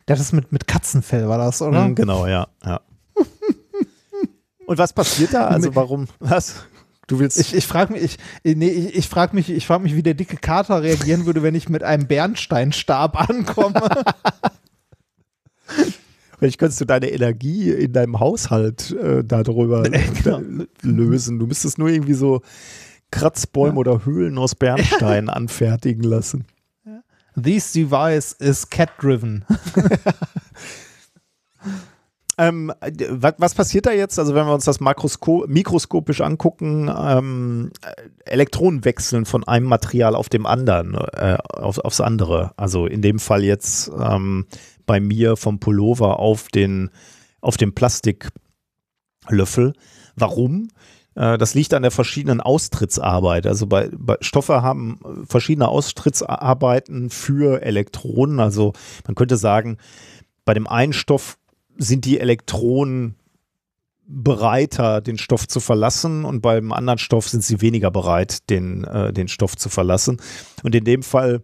Das 0.06 0.20
ist 0.20 0.32
mit, 0.32 0.50
mit 0.52 0.66
Katzenfell, 0.66 1.28
war 1.28 1.38
das, 1.38 1.62
oder? 1.62 1.86
Mm, 1.86 1.94
genau, 1.94 2.26
ja. 2.26 2.48
ja. 2.64 2.80
Und 4.66 4.78
was 4.78 4.92
passiert 4.92 5.34
da? 5.34 5.46
Also 5.46 5.74
warum? 5.74 6.08
Was? 6.18 6.64
Du 7.06 7.18
willst. 7.18 7.38
Ich, 7.40 7.54
ich 7.54 7.66
frage 7.66 7.92
mich, 7.92 8.18
ich, 8.42 8.56
nee, 8.56 8.68
ich, 8.68 8.94
ich 8.94 9.08
frage 9.08 9.34
mich, 9.34 9.50
ich 9.50 9.66
frage 9.66 9.82
mich, 9.82 9.96
wie 9.96 10.02
der 10.02 10.14
dicke 10.14 10.36
Kater 10.36 10.82
reagieren 10.82 11.26
würde, 11.26 11.42
wenn 11.42 11.56
ich 11.56 11.68
mit 11.68 11.82
einem 11.82 12.06
Bernsteinstab 12.06 13.28
ankomme. 13.28 13.82
Vielleicht 16.38 16.58
könntest 16.58 16.80
du 16.80 16.84
deine 16.84 17.10
Energie 17.10 17.70
in 17.70 17.92
deinem 17.92 18.18
Haushalt 18.18 18.92
äh, 18.92 19.22
darüber 19.24 19.82
genau. 20.22 20.40
lösen. 20.82 21.38
Du 21.38 21.46
müsstest 21.46 21.78
nur 21.78 21.88
irgendwie 21.88 22.14
so 22.14 22.40
Kratzbäume 23.10 23.74
ja. 23.74 23.78
oder 23.78 24.04
Höhlen 24.04 24.38
aus 24.38 24.54
Bernstein 24.54 25.28
anfertigen 25.28 26.02
lassen. 26.02 26.46
This 27.34 27.72
device 27.72 28.32
is 28.32 28.68
cat-driven. 28.68 29.46
Ähm, 32.40 32.72
was, 33.10 33.34
was, 33.36 33.54
passiert 33.54 33.84
da 33.84 33.92
jetzt? 33.92 34.18
Also 34.18 34.34
wenn 34.34 34.46
wir 34.46 34.54
uns 34.54 34.64
das 34.64 34.80
mikroskopisch 34.80 36.22
angucken, 36.22 36.90
ähm, 36.90 37.70
Elektronen 38.24 38.86
wechseln 38.86 39.26
von 39.26 39.46
einem 39.46 39.66
Material 39.66 40.14
auf 40.14 40.30
dem 40.30 40.46
anderen, 40.46 40.94
äh, 40.94 41.36
auf, 41.50 41.76
aufs 41.80 42.00
andere. 42.00 42.52
Also 42.56 42.86
in 42.86 43.02
dem 43.02 43.18
Fall 43.18 43.44
jetzt 43.44 43.90
ähm, 44.00 44.46
bei 44.86 45.00
mir 45.00 45.36
vom 45.36 45.60
Pullover 45.60 46.18
auf 46.18 46.48
den, 46.48 46.88
auf 47.42 47.58
den 47.58 47.74
Plastiklöffel. 47.74 49.74
Warum? 50.16 50.68
Äh, 51.14 51.38
das 51.38 51.54
liegt 51.54 51.74
an 51.74 51.82
der 51.82 51.90
verschiedenen 51.90 52.40
Austrittsarbeit. 52.40 53.46
Also 53.46 53.66
bei, 53.66 53.90
bei, 53.92 54.16
Stoffe 54.20 54.62
haben 54.62 55.00
verschiedene 55.26 55.68
Austrittsarbeiten 55.68 57.10
für 57.10 57.62
Elektronen. 57.62 58.40
Also 58.40 58.72
man 59.06 59.14
könnte 59.14 59.36
sagen, 59.36 59.78
bei 60.44 60.54
dem 60.54 60.66
einen 60.66 60.92
Stoff 60.92 61.38
sind 61.76 62.04
die 62.04 62.20
Elektronen 62.20 63.16
bereiter, 64.06 65.00
den 65.00 65.18
Stoff 65.18 65.46
zu 65.46 65.60
verlassen 65.60 66.24
und 66.24 66.40
beim 66.40 66.72
anderen 66.72 66.98
Stoff 66.98 67.28
sind 67.28 67.44
sie 67.44 67.60
weniger 67.60 67.92
bereit, 67.92 68.50
den, 68.50 68.84
äh, 68.84 69.12
den 69.12 69.28
Stoff 69.28 69.56
zu 69.56 69.68
verlassen. 69.68 70.20
Und 70.64 70.74
in 70.74 70.84
dem 70.84 71.02
Fall 71.02 71.42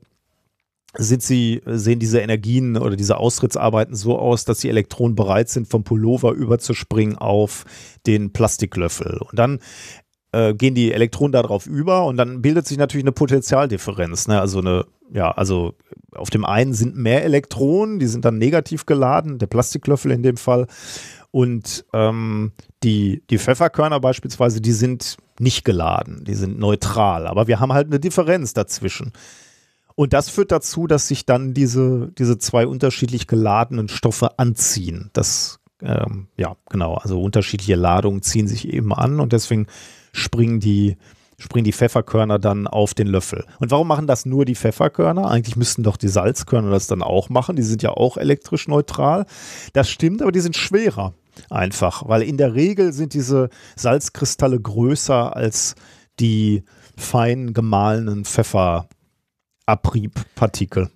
sind 0.98 1.22
sie, 1.22 1.62
sehen 1.66 1.98
diese 1.98 2.20
Energien 2.20 2.76
oder 2.76 2.96
diese 2.96 3.18
Austrittsarbeiten 3.18 3.94
so 3.94 4.18
aus, 4.18 4.44
dass 4.44 4.60
die 4.60 4.68
Elektronen 4.68 5.14
bereit 5.14 5.48
sind, 5.48 5.68
vom 5.68 5.84
Pullover 5.84 6.32
überzuspringen 6.32 7.16
auf 7.18 7.64
den 8.06 8.32
Plastiklöffel. 8.32 9.18
Und 9.18 9.38
dann 9.38 9.60
äh, 10.32 10.54
gehen 10.54 10.74
die 10.74 10.92
Elektronen 10.92 11.32
darauf 11.32 11.66
über 11.66 12.04
und 12.06 12.16
dann 12.16 12.42
bildet 12.42 12.66
sich 12.66 12.78
natürlich 12.78 13.04
eine 13.04 13.12
Potentialdifferenz. 13.12 14.28
Ne? 14.28 14.40
Also 14.40 14.58
eine, 14.58 14.86
ja, 15.12 15.30
also 15.30 15.74
auf 16.14 16.30
dem 16.30 16.44
einen 16.44 16.72
sind 16.72 16.96
mehr 16.96 17.24
Elektronen, 17.24 17.98
die 17.98 18.06
sind 18.06 18.24
dann 18.24 18.38
negativ 18.38 18.86
geladen, 18.86 19.38
der 19.38 19.46
Plastiklöffel 19.46 20.10
in 20.10 20.22
dem 20.22 20.36
Fall. 20.36 20.66
Und 21.30 21.84
ähm, 21.92 22.52
die, 22.82 23.22
die 23.28 23.38
Pfefferkörner 23.38 24.00
beispielsweise, 24.00 24.60
die 24.60 24.72
sind 24.72 25.16
nicht 25.38 25.64
geladen, 25.64 26.24
die 26.24 26.34
sind 26.34 26.58
neutral. 26.58 27.26
Aber 27.26 27.46
wir 27.46 27.60
haben 27.60 27.72
halt 27.72 27.88
eine 27.88 28.00
Differenz 28.00 28.54
dazwischen. 28.54 29.12
Und 29.96 30.12
das 30.12 30.28
führt 30.28 30.52
dazu, 30.52 30.86
dass 30.86 31.08
sich 31.08 31.24
dann 31.26 31.54
diese, 31.54 32.12
diese 32.18 32.38
zwei 32.38 32.66
unterschiedlich 32.66 33.26
geladenen 33.26 33.88
Stoffe 33.88 34.38
anziehen. 34.38 35.10
Das, 35.14 35.58
ähm, 35.82 36.28
ja, 36.36 36.56
genau, 36.68 36.94
also 36.94 37.20
unterschiedliche 37.20 37.76
Ladungen 37.76 38.22
ziehen 38.22 38.46
sich 38.46 38.68
eben 38.68 38.92
an 38.92 39.20
und 39.20 39.32
deswegen 39.32 39.66
springen 40.12 40.60
die, 40.60 40.98
springen 41.38 41.64
die 41.64 41.72
Pfefferkörner 41.72 42.38
dann 42.38 42.66
auf 42.66 42.92
den 42.92 43.06
Löffel. 43.06 43.46
Und 43.58 43.70
warum 43.70 43.88
machen 43.88 44.06
das 44.06 44.26
nur 44.26 44.44
die 44.44 44.54
Pfefferkörner? 44.54 45.30
Eigentlich 45.30 45.56
müssten 45.56 45.82
doch 45.82 45.96
die 45.96 46.08
Salzkörner 46.08 46.70
das 46.70 46.86
dann 46.86 47.02
auch 47.02 47.30
machen. 47.30 47.56
Die 47.56 47.62
sind 47.62 47.82
ja 47.82 47.90
auch 47.90 48.18
elektrisch 48.18 48.68
neutral. 48.68 49.24
Das 49.72 49.88
stimmt, 49.88 50.20
aber 50.20 50.30
die 50.32 50.40
sind 50.40 50.56
schwerer 50.56 51.14
einfach, 51.50 52.06
weil 52.06 52.22
in 52.22 52.36
der 52.36 52.54
Regel 52.54 52.92
sind 52.92 53.14
diese 53.14 53.48
Salzkristalle 53.76 54.60
größer 54.60 55.34
als 55.34 55.74
die 56.18 56.64
fein 56.96 57.52
gemahlenen 57.52 58.24
Pfefferabriebpartikel 59.66 60.90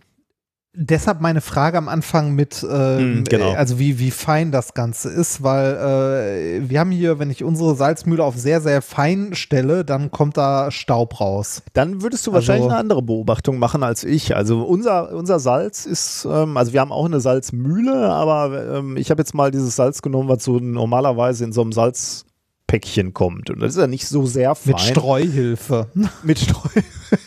deshalb 0.73 1.20
meine 1.20 1.40
Frage 1.40 1.78
am 1.78 1.89
Anfang 1.89 2.34
mit, 2.34 2.62
äh, 2.62 3.23
genau. 3.23 3.52
also 3.52 3.78
wie, 3.78 3.99
wie 3.99 4.10
fein 4.10 4.52
das 4.52 4.74
Ganze 4.74 5.08
ist, 5.10 5.42
weil 5.42 5.74
äh, 5.74 6.68
wir 6.68 6.81
haben 6.81 6.90
hier, 6.90 7.18
wenn 7.18 7.31
ich 7.31 7.42
unsere 7.44 7.74
Salzmühle 7.74 8.23
auf 8.23 8.36
sehr, 8.36 8.60
sehr 8.60 8.82
fein 8.82 9.34
stelle, 9.34 9.84
dann 9.84 10.10
kommt 10.10 10.36
da 10.36 10.70
Staub 10.70 11.20
raus. 11.20 11.62
Dann 11.73 12.02
würdest 12.02 12.26
du 12.26 12.32
wahrscheinlich 12.32 12.65
also, 12.65 12.74
eine 12.74 12.81
andere 12.81 13.02
Beobachtung 13.02 13.58
machen 13.58 13.82
als 13.82 14.05
ich. 14.05 14.36
Also 14.36 14.62
unser, 14.62 15.12
unser 15.12 15.40
Salz 15.40 15.86
ist, 15.86 16.26
ähm, 16.31 16.57
also 16.57 16.73
wir 16.73 16.81
haben 16.81 16.92
auch 16.92 17.07
eine 17.07 17.20
Salzmühle, 17.20 18.08
aber 18.08 18.78
ähm, 18.78 18.97
ich 18.97 19.10
habe 19.10 19.20
jetzt 19.20 19.34
mal 19.34 19.50
dieses 19.50 19.76
Salz 19.76 20.02
genommen, 20.02 20.28
was 20.28 20.44
so 20.44 20.58
normalerweise 20.58 21.44
in 21.44 21.52
so 21.52 21.62
einem 21.62 21.73
Salzpäckchen 21.73 23.12
kommt. 23.12 23.50
Und 23.50 23.60
das 23.60 23.73
ist 23.73 23.81
ja 23.81 23.86
nicht 23.86 24.07
so 24.07 24.24
sehr 24.24 24.55
fein. 24.55 24.74
Mit 24.74 24.81
Streuhilfe. 24.81 25.89
Mit 26.23 26.39
Streuhilfe. 26.39 27.18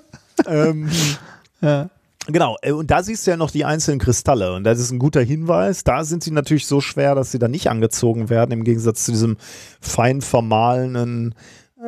ähm, 0.46 0.88
ja. 1.60 1.90
Genau, 2.26 2.56
äh, 2.62 2.72
und 2.72 2.90
da 2.90 3.02
siehst 3.02 3.26
du 3.26 3.30
ja 3.30 3.36
noch 3.36 3.50
die 3.50 3.64
einzelnen 3.64 3.98
Kristalle 3.98 4.54
und 4.54 4.64
das 4.64 4.78
ist 4.78 4.90
ein 4.90 4.98
guter 4.98 5.22
Hinweis. 5.22 5.84
Da 5.84 6.04
sind 6.04 6.22
sie 6.22 6.30
natürlich 6.30 6.66
so 6.66 6.80
schwer, 6.80 7.14
dass 7.14 7.32
sie 7.32 7.38
dann 7.38 7.50
nicht 7.50 7.68
angezogen 7.68 8.28
werden, 8.28 8.52
im 8.52 8.64
Gegensatz 8.64 9.04
zu 9.04 9.12
diesem 9.12 9.36
fein 9.80 10.20
vermahlenen 10.20 11.34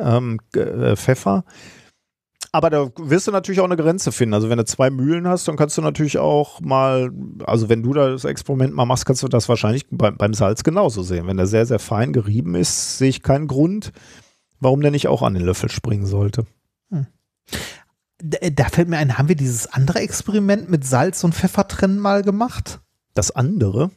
ähm, 0.01 0.39
äh, 0.55 0.95
Pfeffer. 0.95 1.43
Aber 2.51 2.69
da 2.69 2.89
wirst 2.97 3.27
du 3.27 3.31
natürlich 3.31 3.61
auch 3.61 3.65
eine 3.65 3.77
Grenze 3.77 4.11
finden. 4.11 4.35
Also 4.35 4.49
wenn 4.49 4.59
du 4.59 4.65
zwei 4.65 4.91
Mühlen 4.91 5.27
hast, 5.27 5.47
dann 5.47 5.55
kannst 5.55 5.77
du 5.77 5.81
natürlich 5.81 6.19
auch 6.19 6.61
mal, 6.61 7.09
also 7.45 7.67
wenn 7.67 7.81
du 7.81 7.93
das 7.93 8.25
Experiment 8.25 8.75
mal 8.75 8.85
machst, 8.85 9.07
kannst 9.07 9.23
du 9.23 9.27
das 9.27 9.49
wahrscheinlich 9.49 9.85
beim, 9.89 10.17
beim 10.17 10.35
Salz 10.35 10.63
genauso 10.63 11.01
sehen. 11.01 11.25
Wenn 11.25 11.37
der 11.37 11.47
sehr, 11.47 11.65
sehr 11.65 11.79
fein 11.79 12.13
gerieben 12.13 12.53
ist, 12.53 12.99
sehe 12.99 13.09
ich 13.09 13.23
keinen 13.23 13.47
Grund, 13.47 13.91
warum 14.59 14.81
der 14.81 14.91
nicht 14.91 15.07
auch 15.07 15.23
an 15.23 15.33
den 15.33 15.43
Löffel 15.43 15.71
springen 15.71 16.05
sollte. 16.05 16.45
Hm 16.89 17.07
da 18.23 18.65
fällt 18.69 18.87
mir 18.87 18.97
ein, 18.97 19.17
haben 19.17 19.27
wir 19.27 19.35
dieses 19.35 19.67
andere 19.67 19.99
Experiment 19.99 20.69
mit 20.69 20.85
Salz 20.85 21.23
und 21.23 21.35
Pfeffer 21.35 21.67
trennen 21.67 21.99
mal 21.99 22.23
gemacht? 22.23 22.79
Das 23.13 23.31
andere? 23.31 23.91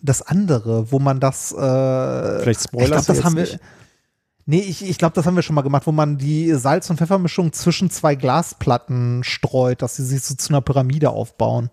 Das 0.00 0.22
andere, 0.22 0.90
wo 0.90 0.98
man 0.98 1.20
das. 1.20 1.52
Äh, 1.52 2.40
Vielleicht 2.40 2.64
Spoiler. 2.64 2.84
Ich 2.84 2.90
glaube, 2.90 3.06
das 3.06 3.24
haben 3.24 3.36
wir. 3.36 3.46
Nee, 4.46 4.60
ich, 4.60 4.86
ich 4.86 4.98
glaube, 4.98 5.14
das 5.14 5.24
haben 5.24 5.36
wir 5.36 5.42
schon 5.42 5.54
mal 5.54 5.62
gemacht, 5.62 5.86
wo 5.86 5.92
man 5.92 6.18
die 6.18 6.52
Salz- 6.52 6.90
und 6.90 6.98
Pfeffermischung 6.98 7.52
zwischen 7.54 7.88
zwei 7.88 8.14
Glasplatten 8.14 9.24
streut, 9.24 9.80
dass 9.80 9.96
sie 9.96 10.04
sich 10.04 10.22
so 10.22 10.34
zu 10.34 10.50
einer 10.50 10.60
Pyramide 10.60 11.10
aufbauen. 11.10 11.70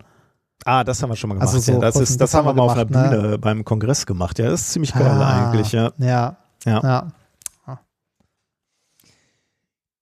Ah, 0.63 0.85
das 0.85 1.01
haben 1.01 1.09
wir 1.09 1.17
schon 1.17 1.29
mal 1.29 1.33
gemacht. 1.33 1.53
Also 1.53 1.59
so, 1.59 1.73
ja, 1.73 1.79
das, 1.79 1.95
ist, 1.95 2.11
das, 2.11 2.17
das, 2.17 2.33
haben 2.33 2.45
wir 2.45 2.53
mal 2.53 2.63
auf 2.63 2.75
der 2.75 2.85
Bühne 2.85 3.29
ne? 3.31 3.37
beim 3.37 3.65
Kongress 3.65 4.05
gemacht. 4.05 4.39
Ja, 4.39 4.49
das 4.49 4.61
ist 4.61 4.71
ziemlich 4.71 4.93
geil 4.93 5.07
ah, 5.07 5.49
eigentlich. 5.49 5.73
Ja. 5.73 5.91
Ja. 5.97 6.37
ja. 6.63 6.81
ja. 7.67 7.79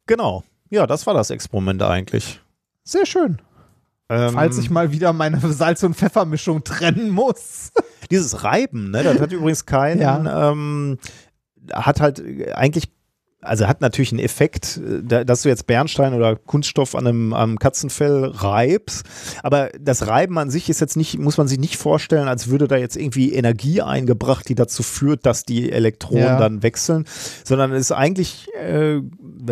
Genau. 0.05 0.43
Ja, 0.69 0.87
das 0.87 1.07
war 1.07 1.13
das 1.13 1.29
Experiment 1.29 1.81
eigentlich. 1.81 2.39
Sehr 2.83 3.05
schön. 3.05 3.41
Ähm, 4.09 4.33
Falls 4.33 4.57
ich 4.57 4.69
mal 4.69 4.91
wieder 4.91 5.13
meine 5.13 5.39
Salz- 5.39 5.83
und 5.83 5.95
Pfeffermischung 5.95 6.63
trennen 6.63 7.09
muss. 7.09 7.71
Dieses 8.11 8.43
Reiben, 8.43 8.89
ne, 8.91 9.03
das 9.03 9.19
hat 9.19 9.31
übrigens 9.31 9.65
keinen, 9.65 10.01
ja. 10.01 10.51
ähm, 10.51 10.97
hat 11.71 12.01
halt 12.01 12.23
eigentlich 12.55 12.91
also 13.41 13.67
hat 13.67 13.79
natürlich 13.81 14.11
einen 14.11 14.19
Effekt, 14.19 14.77
äh, 15.09 15.25
dass 15.25 15.43
du 15.43 15.49
jetzt 15.49 15.67
Bernstein 15.67 16.13
oder 16.13 16.35
Kunststoff 16.35 16.95
an 16.95 17.07
einem, 17.07 17.33
am 17.33 17.57
Katzenfell 17.57 18.25
reibst. 18.25 19.05
Aber 19.43 19.69
das 19.79 20.07
Reiben 20.07 20.37
an 20.37 20.49
sich 20.49 20.69
ist 20.69 20.81
jetzt 20.81 20.97
nicht, 20.97 21.17
muss 21.17 21.37
man 21.37 21.47
sich 21.47 21.59
nicht 21.59 21.77
vorstellen, 21.77 22.27
als 22.27 22.49
würde 22.49 22.67
da 22.67 22.75
jetzt 22.75 22.97
irgendwie 22.97 23.33
Energie 23.33 23.81
eingebracht, 23.81 24.49
die 24.49 24.55
dazu 24.55 24.83
führt, 24.83 25.25
dass 25.25 25.45
die 25.45 25.71
Elektronen 25.71 26.23
ja. 26.23 26.39
dann 26.39 26.63
wechseln, 26.63 27.05
sondern 27.43 27.71
es 27.71 27.81
ist 27.81 27.91
eigentlich, 27.91 28.47
äh, 28.59 28.97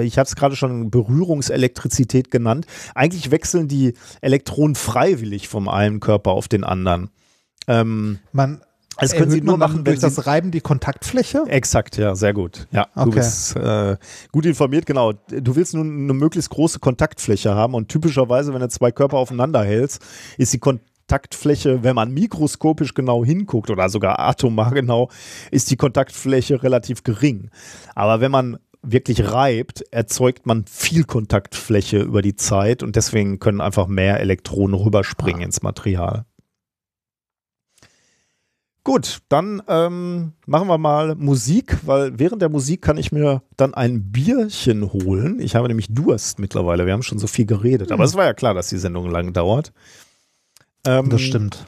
ich 0.02 0.18
habe 0.18 0.28
es 0.28 0.36
gerade 0.36 0.56
schon 0.56 0.92
Berührungselektrizität 0.92 2.30
genannt, 2.30 2.66
eigentlich 2.94 3.32
wechseln 3.32 3.68
die 3.68 3.94
Elektronen 4.22 4.76
freiwillig 4.76 5.48
vom 5.48 5.70
einen 5.70 6.00
Körper 6.00 6.32
auf 6.32 6.48
den 6.48 6.64
anderen. 6.64 7.10
Ähm, 7.68 8.20
Man, 8.32 8.62
das 9.00 9.14
können 9.14 9.32
Sie 9.32 9.42
nur 9.42 9.58
machen, 9.58 9.78
wenn 9.78 9.84
durch 9.86 10.00
Sie 10.00 10.06
das 10.06 10.28
Reiben 10.28 10.52
die 10.52 10.62
Kontaktfläche. 10.62 11.44
Exakt, 11.48 11.98
ja, 11.98 12.16
sehr 12.16 12.34
gut. 12.34 12.68
Ja, 12.72 12.88
du 12.96 13.02
Okay. 13.02 13.12
bist 13.12 13.56
äh, 13.56 13.98
gut 14.32 14.46
informiert, 14.46 14.86
genau. 14.86 15.14
Du 15.14 15.56
willst 15.56 15.74
nun 15.74 16.04
eine 16.04 16.14
möglichst 16.14 16.50
große 16.50 16.80
Kontaktfläche 16.80 17.54
haben 17.56 17.74
und 17.74 17.90
typischerweise, 17.90 18.54
wenn 18.54 18.62
du 18.62 18.70
zwei 18.70 18.92
Körper 18.92 19.18
aufeinander 19.18 19.64
hältst, 19.64 20.02
ist 20.38 20.54
die 20.54 20.60
Kontaktfläche, 20.60 21.84
wenn 21.84 21.96
man 21.96 22.12
mikroskopisch 22.14 22.94
genau 22.94 23.24
hinguckt 23.24 23.70
oder 23.70 23.90
sogar 23.90 24.20
atomar 24.20 24.72
genau, 24.72 25.10
ist 25.52 25.72
die 25.72 25.78
Kontaktfläche 25.78 26.64
relativ 26.64 27.04
gering. 27.04 27.50
Aber 27.96 28.20
wenn 28.20 28.32
man 28.32 28.58
wirklich 28.84 29.32
reibt, 29.32 29.84
erzeugt 29.92 30.46
man 30.46 30.66
viel 30.66 31.04
Kontaktfläche 31.04 32.00
über 32.00 32.22
die 32.22 32.36
Zeit 32.36 32.84
und 32.84 32.96
deswegen 32.96 33.40
können 33.40 33.60
einfach 33.62 33.88
mehr 33.88 34.20
Elektronen 34.20 34.80
rüberspringen 34.80 35.42
ins 35.42 35.62
Material. 35.62 36.26
Gut, 38.88 39.20
dann 39.28 39.62
ähm, 39.68 40.32
machen 40.46 40.70
wir 40.70 40.78
mal 40.78 41.16
Musik, 41.16 41.78
weil 41.86 42.18
während 42.20 42.42
der 42.42 42.48
Musik 42.48 42.82
kann 42.82 42.96
ich 42.96 43.12
mir 43.12 43.42
dann 43.58 43.74
ein 43.74 44.14
Bierchen 44.14 44.94
holen. 44.94 45.42
Ich 45.42 45.58
habe 45.58 45.68
nämlich 45.68 45.88
Durst 45.90 46.40
mittlerweile. 46.40 46.86
Wir 46.86 46.94
haben 46.94 47.04
schon 47.04 47.20
so 47.20 47.28
viel 47.28 47.46
geredet, 47.46 47.92
aber 47.92 48.06
es 48.06 48.16
war 48.16 48.24
ja 48.24 48.34
klar, 48.34 48.54
dass 48.54 48.70
die 48.70 48.78
Sendung 48.78 49.10
lang 49.12 49.34
dauert. 49.34 49.74
Ähm, 50.86 51.10
Das 51.10 51.20
stimmt. 51.20 51.66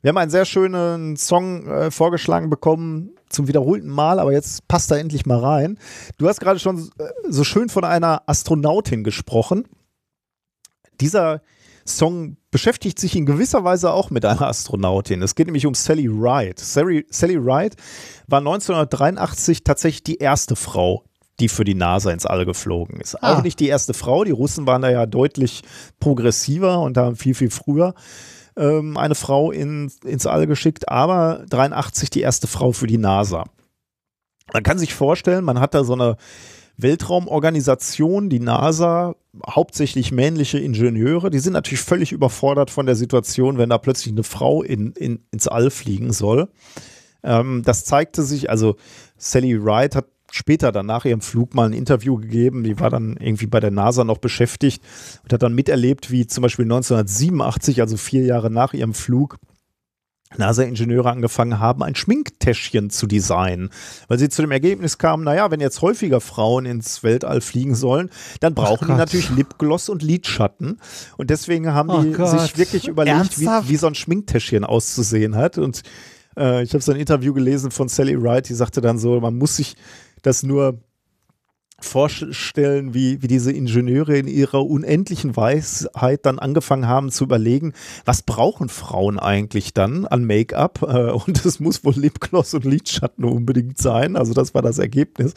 wir 0.00 0.10
haben 0.10 0.16
einen 0.18 0.30
sehr 0.30 0.44
schönen 0.44 1.16
Song 1.16 1.66
äh, 1.66 1.90
vorgeschlagen 1.90 2.50
bekommen 2.50 3.16
zum 3.28 3.48
wiederholten 3.48 3.88
Mal, 3.88 4.20
aber 4.20 4.30
jetzt 4.30 4.68
passt 4.68 4.92
da 4.92 4.96
endlich 4.96 5.26
mal 5.26 5.40
rein. 5.40 5.76
Du 6.18 6.28
hast 6.28 6.38
gerade 6.38 6.60
schon 6.60 6.88
äh, 6.98 7.08
so 7.28 7.42
schön 7.42 7.68
von 7.68 7.82
einer 7.82 8.22
Astronautin 8.26 9.02
gesprochen. 9.02 9.64
Dieser 11.00 11.42
Song 11.96 12.36
beschäftigt 12.50 12.98
sich 12.98 13.16
in 13.16 13.26
gewisser 13.26 13.64
Weise 13.64 13.92
auch 13.92 14.10
mit 14.10 14.24
einer 14.24 14.42
Astronautin. 14.42 15.22
Es 15.22 15.34
geht 15.34 15.46
nämlich 15.46 15.66
um 15.66 15.74
Sally 15.74 16.06
Ride. 16.06 16.54
Sally, 16.56 17.06
Sally 17.10 17.36
Ride 17.36 17.76
war 18.26 18.38
1983 18.38 19.64
tatsächlich 19.64 20.02
die 20.02 20.16
erste 20.16 20.56
Frau, 20.56 21.04
die 21.38 21.48
für 21.48 21.64
die 21.64 21.74
NASA 21.74 22.10
ins 22.10 22.26
All 22.26 22.44
geflogen 22.44 23.00
ist. 23.00 23.16
Ah. 23.22 23.34
Auch 23.34 23.42
nicht 23.42 23.60
die 23.60 23.68
erste 23.68 23.94
Frau. 23.94 24.24
Die 24.24 24.30
Russen 24.30 24.66
waren 24.66 24.82
da 24.82 24.90
ja 24.90 25.06
deutlich 25.06 25.62
progressiver 26.00 26.80
und 26.80 26.96
haben 26.96 27.16
viel, 27.16 27.34
viel 27.34 27.50
früher 27.50 27.94
ähm, 28.56 28.96
eine 28.96 29.14
Frau 29.14 29.50
in, 29.50 29.90
ins 30.04 30.26
All 30.26 30.46
geschickt, 30.46 30.88
aber 30.88 31.44
83 31.48 32.10
die 32.10 32.20
erste 32.20 32.46
Frau 32.46 32.72
für 32.72 32.86
die 32.86 32.98
NASA. 32.98 33.44
Man 34.52 34.62
kann 34.62 34.78
sich 34.78 34.94
vorstellen, 34.94 35.44
man 35.44 35.60
hat 35.60 35.74
da 35.74 35.84
so 35.84 35.92
eine 35.92 36.16
Weltraumorganisation, 36.82 38.28
die 38.30 38.40
NASA, 38.40 39.14
hauptsächlich 39.48 40.12
männliche 40.12 40.58
Ingenieure, 40.58 41.30
die 41.30 41.38
sind 41.38 41.52
natürlich 41.52 41.80
völlig 41.80 42.12
überfordert 42.12 42.70
von 42.70 42.86
der 42.86 42.96
Situation, 42.96 43.58
wenn 43.58 43.70
da 43.70 43.78
plötzlich 43.78 44.12
eine 44.12 44.22
Frau 44.22 44.62
in, 44.62 44.92
in, 44.92 45.20
ins 45.30 45.48
All 45.48 45.70
fliegen 45.70 46.12
soll. 46.12 46.48
Ähm, 47.22 47.62
das 47.64 47.84
zeigte 47.84 48.22
sich, 48.22 48.50
also 48.50 48.76
Sally 49.16 49.54
Ride 49.54 49.96
hat 49.96 50.06
später 50.32 50.72
dann 50.72 50.86
nach 50.86 51.04
ihrem 51.04 51.20
Flug 51.20 51.54
mal 51.54 51.66
ein 51.66 51.72
Interview 51.72 52.16
gegeben, 52.16 52.62
die 52.62 52.78
war 52.78 52.90
dann 52.90 53.16
irgendwie 53.18 53.46
bei 53.46 53.60
der 53.60 53.70
NASA 53.70 54.04
noch 54.04 54.18
beschäftigt 54.18 54.82
und 55.22 55.32
hat 55.32 55.42
dann 55.42 55.54
miterlebt, 55.54 56.10
wie 56.10 56.26
zum 56.26 56.42
Beispiel 56.42 56.64
1987, 56.64 57.80
also 57.80 57.96
vier 57.96 58.24
Jahre 58.24 58.50
nach 58.50 58.72
ihrem 58.72 58.94
Flug, 58.94 59.38
NASA-Ingenieure 60.36 61.10
angefangen 61.10 61.58
haben, 61.58 61.82
ein 61.82 61.94
Schminktäschchen 61.94 62.90
zu 62.90 63.06
designen, 63.06 63.70
weil 64.08 64.18
sie 64.18 64.28
zu 64.28 64.42
dem 64.42 64.52
Ergebnis 64.52 64.98
kamen, 64.98 65.24
naja, 65.24 65.50
wenn 65.50 65.60
jetzt 65.60 65.82
häufiger 65.82 66.20
Frauen 66.20 66.66
ins 66.66 67.02
Weltall 67.02 67.40
fliegen 67.40 67.74
sollen, 67.74 68.10
dann 68.40 68.54
brauchen 68.54 68.88
die 68.88 68.94
natürlich 68.94 69.30
Lipgloss 69.30 69.88
und 69.88 70.02
Lidschatten. 70.02 70.78
Und 71.16 71.30
deswegen 71.30 71.72
haben 71.72 71.90
Oh 71.90 72.02
die 72.02 72.12
Gott. 72.12 72.30
sich 72.40 72.56
wirklich 72.56 72.86
überlegt, 72.88 73.38
wie, 73.40 73.46
wie 73.46 73.76
so 73.76 73.86
ein 73.88 73.94
Schminktäschchen 73.94 74.64
auszusehen 74.64 75.34
hat. 75.34 75.58
Und 75.58 75.82
äh, 76.36 76.62
ich 76.62 76.72
habe 76.74 76.82
so 76.82 76.92
ein 76.92 76.98
Interview 76.98 77.34
gelesen 77.34 77.70
von 77.70 77.88
Sally 77.88 78.20
Wright, 78.20 78.48
die 78.48 78.54
sagte 78.54 78.80
dann 78.80 78.98
so, 78.98 79.20
man 79.20 79.36
muss 79.36 79.56
sich 79.56 79.74
das 80.22 80.42
nur 80.42 80.78
vorstellen, 81.84 82.94
wie, 82.94 83.22
wie 83.22 83.28
diese 83.28 83.52
Ingenieure 83.52 84.16
in 84.16 84.26
ihrer 84.26 84.64
unendlichen 84.66 85.36
Weisheit 85.36 86.26
dann 86.26 86.38
angefangen 86.38 86.86
haben 86.86 87.10
zu 87.10 87.24
überlegen, 87.24 87.72
was 88.04 88.22
brauchen 88.22 88.68
Frauen 88.68 89.18
eigentlich 89.18 89.74
dann 89.74 90.06
an 90.06 90.24
Make-up? 90.24 90.82
Äh, 90.82 91.10
Und 91.10 91.44
es 91.44 91.60
muss 91.60 91.84
wohl 91.84 91.94
Lipgloss 91.94 92.54
und 92.54 92.64
Lidschatten 92.64 93.24
unbedingt 93.24 93.78
sein. 93.78 94.16
Also 94.16 94.34
das 94.34 94.54
war 94.54 94.62
das 94.62 94.78
Ergebnis. 94.78 95.34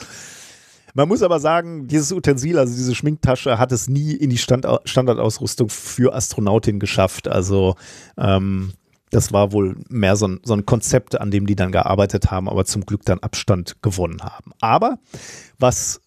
Man 0.95 1.07
muss 1.07 1.23
aber 1.23 1.39
sagen, 1.39 1.87
dieses 1.87 2.11
Utensil, 2.11 2.59
also 2.59 2.75
diese 2.75 2.93
Schminktasche, 2.93 3.57
hat 3.57 3.71
es 3.71 3.89
nie 3.89 4.13
in 4.13 4.29
die 4.29 4.37
Stand 4.37 4.67
Standardausrüstung 4.85 5.69
für 5.69 6.13
Astronautin 6.13 6.79
geschafft. 6.79 7.27
Also 7.27 7.75
ähm, 8.15 8.73
das 9.09 9.31
war 9.31 9.51
wohl 9.51 9.75
mehr 9.89 10.15
so 10.15 10.27
ein, 10.27 10.39
so 10.43 10.53
ein 10.53 10.65
Konzept, 10.65 11.19
an 11.19 11.31
dem 11.31 11.47
die 11.47 11.55
dann 11.55 11.71
gearbeitet 11.71 12.31
haben, 12.31 12.47
aber 12.47 12.65
zum 12.65 12.85
Glück 12.85 13.03
dann 13.05 13.19
Abstand 13.19 13.81
gewonnen 13.81 14.21
haben. 14.23 14.51
Aber 14.59 14.99
was 15.57 16.01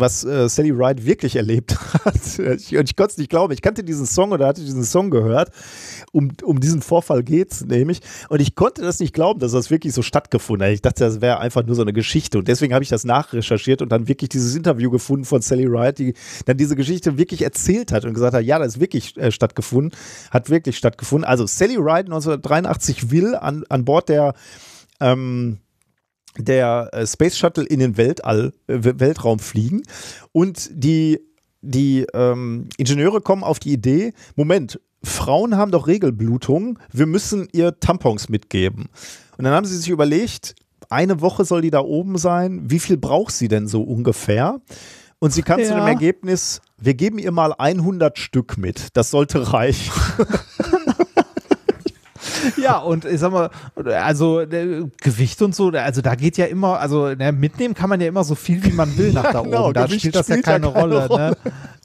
was 0.00 0.24
äh, 0.24 0.48
Sally 0.48 0.70
Ride 0.70 1.04
wirklich 1.04 1.36
erlebt 1.36 1.76
hat. 2.04 2.38
ich, 2.38 2.76
und 2.76 2.88
ich 2.88 2.96
konnte 2.96 3.12
es 3.12 3.18
nicht 3.18 3.30
glauben. 3.30 3.52
Ich 3.52 3.62
kannte 3.62 3.84
diesen 3.84 4.06
Song 4.06 4.32
oder 4.32 4.46
hatte 4.46 4.62
diesen 4.62 4.84
Song 4.84 5.10
gehört. 5.10 5.50
Um, 6.12 6.32
um 6.42 6.60
diesen 6.60 6.82
Vorfall 6.82 7.22
geht 7.22 7.52
es 7.52 7.64
nämlich. 7.64 8.00
Und 8.28 8.40
ich 8.40 8.54
konnte 8.54 8.82
das 8.82 9.00
nicht 9.00 9.12
glauben, 9.12 9.40
dass 9.40 9.52
das 9.52 9.70
wirklich 9.70 9.92
so 9.92 10.02
stattgefunden 10.02 10.66
hat. 10.66 10.74
Ich 10.74 10.82
dachte, 10.82 11.04
das 11.04 11.20
wäre 11.20 11.40
einfach 11.40 11.64
nur 11.64 11.74
so 11.74 11.82
eine 11.82 11.92
Geschichte. 11.92 12.38
Und 12.38 12.48
deswegen 12.48 12.74
habe 12.74 12.82
ich 12.82 12.88
das 12.88 13.04
nachrecherchiert 13.04 13.82
und 13.82 13.90
dann 13.90 14.08
wirklich 14.08 14.28
dieses 14.28 14.54
Interview 14.54 14.90
gefunden 14.90 15.24
von 15.24 15.42
Sally 15.42 15.66
Ride, 15.66 15.94
die 15.94 16.14
dann 16.44 16.56
diese 16.56 16.76
Geschichte 16.76 17.18
wirklich 17.18 17.42
erzählt 17.42 17.92
hat 17.92 18.04
und 18.04 18.14
gesagt 18.14 18.34
hat, 18.34 18.44
ja, 18.44 18.58
das 18.58 18.74
ist 18.74 18.80
wirklich 18.80 19.16
äh, 19.16 19.30
stattgefunden. 19.30 19.92
Hat 20.30 20.50
wirklich 20.50 20.76
stattgefunden. 20.76 21.24
Also 21.24 21.46
Sally 21.46 21.76
Ride 21.76 22.06
1983 22.06 23.10
will 23.10 23.34
an, 23.34 23.64
an 23.68 23.84
Bord 23.84 24.08
der 24.08 24.34
ähm, 25.00 25.58
der 26.38 26.90
äh, 26.92 27.06
Space 27.06 27.36
Shuttle 27.36 27.64
in 27.64 27.80
den 27.80 27.96
Weltall, 27.96 28.52
äh, 28.66 28.78
Weltraum 28.80 29.38
fliegen 29.38 29.82
und 30.32 30.70
die, 30.72 31.20
die 31.62 32.06
ähm, 32.14 32.68
Ingenieure 32.76 33.20
kommen 33.20 33.44
auf 33.44 33.58
die 33.58 33.72
Idee, 33.72 34.12
Moment, 34.34 34.80
Frauen 35.02 35.56
haben 35.56 35.70
doch 35.70 35.86
Regelblutung, 35.86 36.78
wir 36.92 37.06
müssen 37.06 37.48
ihr 37.52 37.78
Tampons 37.78 38.28
mitgeben. 38.28 38.88
Und 39.36 39.44
dann 39.44 39.52
haben 39.52 39.66
sie 39.66 39.76
sich 39.76 39.88
überlegt, 39.90 40.54
eine 40.90 41.20
Woche 41.20 41.44
soll 41.44 41.62
die 41.62 41.70
da 41.70 41.80
oben 41.80 42.18
sein, 42.18 42.62
wie 42.70 42.78
viel 42.78 42.96
braucht 42.96 43.32
sie 43.32 43.48
denn 43.48 43.68
so 43.68 43.82
ungefähr? 43.82 44.60
Und 45.18 45.32
sie 45.32 45.42
kam 45.42 45.60
zu 45.62 45.70
dem 45.70 45.78
Ja. 45.78 45.88
Ergebnis, 45.88 46.60
wir 46.78 46.94
geben 46.94 47.18
ihr 47.18 47.32
mal 47.32 47.54
100 47.56 48.18
Stück 48.18 48.58
mit, 48.58 48.96
das 48.96 49.10
sollte 49.10 49.52
reichen. 49.52 49.92
Ja, 52.56 52.78
und 52.78 53.04
ich 53.04 53.20
sag 53.20 53.32
mal, 53.32 53.50
also 53.84 54.40
äh, 54.40 54.84
Gewicht 55.00 55.42
und 55.42 55.54
so, 55.54 55.70
also 55.70 56.00
da 56.00 56.14
geht 56.14 56.36
ja 56.36 56.46
immer, 56.46 56.78
also 56.80 57.14
ne, 57.14 57.32
mitnehmen 57.32 57.74
kann 57.74 57.90
man 57.90 58.00
ja 58.00 58.08
immer 58.08 58.24
so 58.24 58.34
viel, 58.34 58.62
wie 58.64 58.72
man 58.72 58.96
will 58.96 59.12
nach 59.12 59.32
da 59.32 59.42
genau, 59.42 59.66
oben. 59.66 59.74
Da 59.74 59.86
Gewicht 59.86 60.00
spielt 60.00 60.16
das 60.16 60.28
ja 60.28 60.36
keine, 60.36 60.44
keine 60.44 60.66
Rolle, 60.66 61.06
Rolle. 61.06 61.36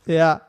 Ne? 0.06 0.14
Ja. 0.16 0.42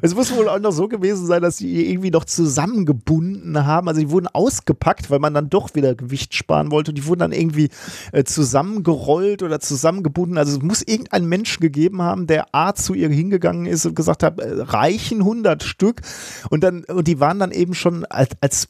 Es 0.00 0.14
muss 0.14 0.34
wohl 0.34 0.48
auch 0.48 0.58
noch 0.58 0.70
so 0.72 0.88
gewesen 0.88 1.26
sein, 1.26 1.42
dass 1.42 1.58
sie 1.58 1.90
irgendwie 1.90 2.10
noch 2.10 2.24
zusammengebunden 2.24 3.66
haben. 3.66 3.88
Also 3.88 4.00
die 4.00 4.10
wurden 4.10 4.26
ausgepackt, 4.26 5.10
weil 5.10 5.18
man 5.18 5.34
dann 5.34 5.50
doch 5.50 5.74
wieder 5.74 5.94
Gewicht 5.94 6.34
sparen 6.34 6.70
wollte. 6.70 6.92
Die 6.92 7.06
wurden 7.06 7.20
dann 7.20 7.32
irgendwie 7.32 7.70
äh, 8.12 8.24
zusammengerollt 8.24 9.42
oder 9.42 9.60
zusammengebunden. 9.60 10.38
Also 10.38 10.56
es 10.56 10.62
muss 10.62 10.82
irgendeinen 10.82 11.26
Menschen 11.28 11.60
gegeben 11.60 12.02
haben, 12.02 12.26
der 12.26 12.46
A 12.52 12.74
zu 12.74 12.94
ihr 12.94 13.08
hingegangen 13.08 13.66
ist 13.66 13.86
und 13.86 13.96
gesagt 13.96 14.22
hat, 14.22 14.38
äh, 14.40 14.62
reichen 14.62 15.18
100 15.18 15.62
Stück. 15.62 16.02
Und 16.50 16.62
dann 16.64 16.84
und 16.84 17.06
die 17.06 17.20
waren 17.20 17.38
dann 17.38 17.50
eben 17.50 17.74
schon 17.74 18.04
als, 18.04 18.30
als 18.40 18.68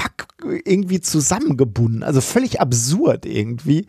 Pack 0.00 0.28
irgendwie 0.64 1.02
zusammengebunden. 1.02 2.02
Also 2.02 2.22
völlig 2.22 2.58
absurd 2.58 3.26
irgendwie. 3.26 3.86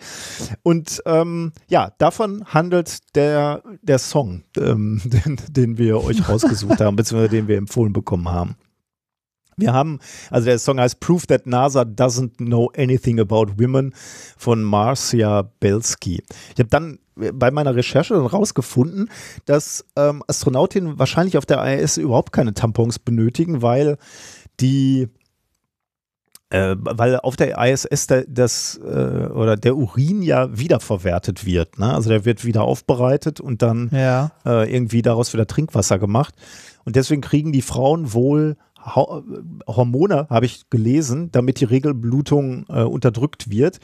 Und 0.61 1.01
ähm, 1.05 1.53
ja, 1.69 1.93
davon 1.99 2.43
handelt 2.45 3.15
der, 3.15 3.63
der 3.81 3.97
Song, 3.97 4.43
ähm, 4.57 5.01
den, 5.05 5.37
den 5.47 5.77
wir 5.77 6.03
euch 6.03 6.27
rausgesucht 6.29 6.81
haben, 6.81 6.97
beziehungsweise 6.97 7.31
den 7.31 7.47
wir 7.47 7.57
empfohlen 7.57 7.93
bekommen 7.93 8.27
haben. 8.27 8.57
Wir 9.55 9.71
haben, 9.71 9.99
also 10.29 10.47
der 10.47 10.59
Song 10.59 10.81
heißt 10.81 10.99
Proof 10.99 11.27
That 11.27 11.47
NASA 11.47 11.83
Doesn't 11.83 12.37
Know 12.37 12.69
Anything 12.75 13.21
About 13.21 13.53
Women 13.57 13.93
von 14.35 14.63
Marcia 14.63 15.43
Belsky. 15.61 16.23
Ich 16.53 16.59
habe 16.59 16.69
dann 16.69 16.99
bei 17.15 17.51
meiner 17.51 17.73
Recherche 17.73 18.15
dann 18.15 18.25
rausgefunden, 18.25 19.09
dass 19.45 19.85
ähm, 19.95 20.23
Astronautinnen 20.27 20.99
wahrscheinlich 20.99 21.37
auf 21.37 21.45
der 21.45 21.63
ISS 21.63 21.97
überhaupt 21.97 22.33
keine 22.33 22.53
Tampons 22.53 22.99
benötigen, 22.99 23.61
weil 23.61 23.97
die 24.59 25.07
äh, 26.51 26.75
weil 26.77 27.19
auf 27.19 27.35
der 27.35 27.57
ISS 27.57 28.07
der, 28.07 28.25
das 28.27 28.79
äh, 28.83 28.89
oder 29.27 29.55
der 29.55 29.75
Urin 29.75 30.21
ja 30.21 30.55
wiederverwertet 30.57 31.45
wird. 31.45 31.79
Ne? 31.79 31.93
Also 31.93 32.09
der 32.09 32.25
wird 32.25 32.45
wieder 32.45 32.63
aufbereitet 32.63 33.39
und 33.39 33.61
dann 33.61 33.89
Ja. 33.91 34.31
äh, 34.45 34.71
irgendwie 34.73 35.01
daraus 35.01 35.33
wieder 35.33 35.47
Trinkwasser 35.47 35.97
gemacht. 35.97 36.35
Und 36.85 36.95
deswegen 36.95 37.21
kriegen 37.21 37.51
die 37.51 37.61
Frauen 37.61 38.13
wohl 38.13 38.57
Ho 38.83 39.23
Hormone, 39.67 40.25
habe 40.31 40.47
ich 40.47 40.69
gelesen, 40.71 41.29
damit 41.31 41.59
die 41.59 41.65
Regelblutung 41.65 42.65
äh, 42.67 42.81
unterdrückt 42.81 43.51
wird, 43.51 43.79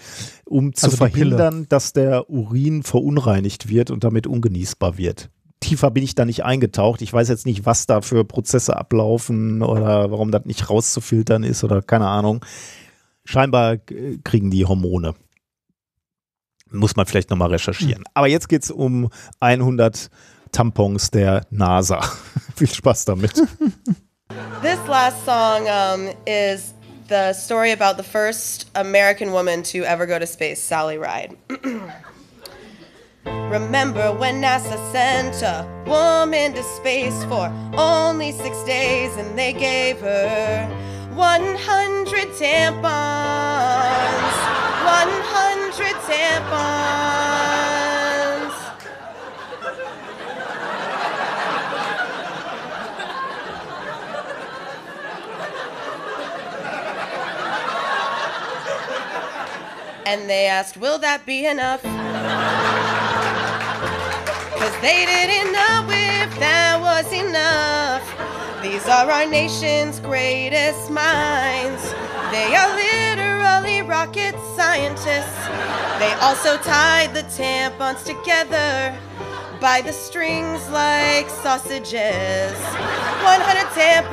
um 0.46 0.74
zu 0.74 0.88
Also 0.88 0.98
verhindern, 0.98 1.68
dass 1.70 1.94
der 1.94 2.30
Urin 2.32 2.82
verunreinigt 2.82 3.70
wird 3.70 3.92
und 3.92 4.04
damit 4.04 4.26
ungenießbar 4.26 4.98
wird. 4.98 5.30
Tiefer 5.60 5.92
bin 5.92 6.04
ich 6.04 6.16
da 6.16 6.26
nicht 6.26 6.44
eingetaucht. 6.44 7.02
Ich 7.02 7.12
weiß 7.12 7.30
jetzt 7.30 7.46
nicht, 7.46 7.66
was 7.66 7.86
da 7.86 8.02
für 8.02 8.26
Prozesse 8.26 8.78
ablaufen 8.78 9.62
oder 9.62 10.12
warum 10.12 10.32
das 10.32 10.46
nicht 10.46 10.70
rauszufiltern 10.70 11.44
ist 11.44 11.64
oder 11.64 11.82
keine 11.82 12.08
Ahnung. 12.08 12.44
Scheinbar 13.26 13.74
äh, 13.74 14.18
kriegen 14.24 14.52
die 14.52 14.66
Hormone. 14.66 15.14
Muss 16.70 16.96
man 16.96 17.06
vielleicht 17.06 17.30
nochmal 17.30 17.50
recherchieren. 17.50 18.02
Mhm. 18.02 18.12
Aber 18.14 18.28
jetzt 18.28 18.50
geht 18.50 18.64
es 18.64 18.72
um 18.72 19.10
100 19.40 20.10
Tampons 20.52 21.12
der 21.12 21.46
NASA. 21.50 22.02
Viel 22.56 22.70
Spaß 22.70 23.06
damit. 23.06 23.34
This 24.62 24.80
last 24.88 25.24
song 25.26 25.68
um, 25.68 26.10
is 26.26 26.74
the 27.08 27.34
story 27.34 27.72
about 27.72 28.02
the 28.02 28.04
first 28.04 28.70
American 28.76 29.32
woman 29.32 29.64
to 29.64 29.80
ever 29.80 30.06
go 30.06 30.20
to 30.20 30.26
space, 30.26 30.60
Sally 30.60 30.98
Ride. 30.98 31.36
Remember 33.50 34.14
when 34.14 34.42
NASA 34.42 34.78
sent 34.92 35.42
a 35.42 35.66
woman 35.86 36.54
to 36.54 36.64
space 36.64 37.24
for 37.26 37.52
only 37.78 38.32
six 38.32 38.62
days 38.64 39.16
and 39.18 39.38
they 39.38 39.54
gave 39.54 40.00
her 40.02 40.68
100 41.14 42.28
tampons. 42.38 42.84
100 44.86 45.96
tampons. 46.06 46.88
And 60.06 60.30
they 60.30 60.46
asked, 60.46 60.78
Will 60.78 61.00
that 61.00 61.26
be 61.26 61.46
enough? 61.46 61.97
Cause 64.60 64.74
they 64.82 65.06
didn't 65.06 65.52
know 65.54 65.86
if 65.88 66.40
that 66.40 66.82
was 66.82 67.14
enough. 67.14 68.02
These 68.64 68.88
are 68.88 69.08
our 69.08 69.28
nation's 69.28 70.00
greatest 70.00 70.90
minds. 70.90 71.94
They 72.32 72.56
are 72.56 72.76
literally 72.76 73.84
rocket 73.84 74.34
scientists. 74.56 75.46
They 76.00 76.12
also 76.22 76.58
tied 76.58 77.14
the 77.14 77.22
tampons 77.38 78.04
together 78.04 78.98
by 79.62 79.82
the 79.82 79.94
strings 79.94 80.68
like 80.70 81.30
sausages. 81.30 82.58
100 82.58 83.68
tampons, 83.78 84.12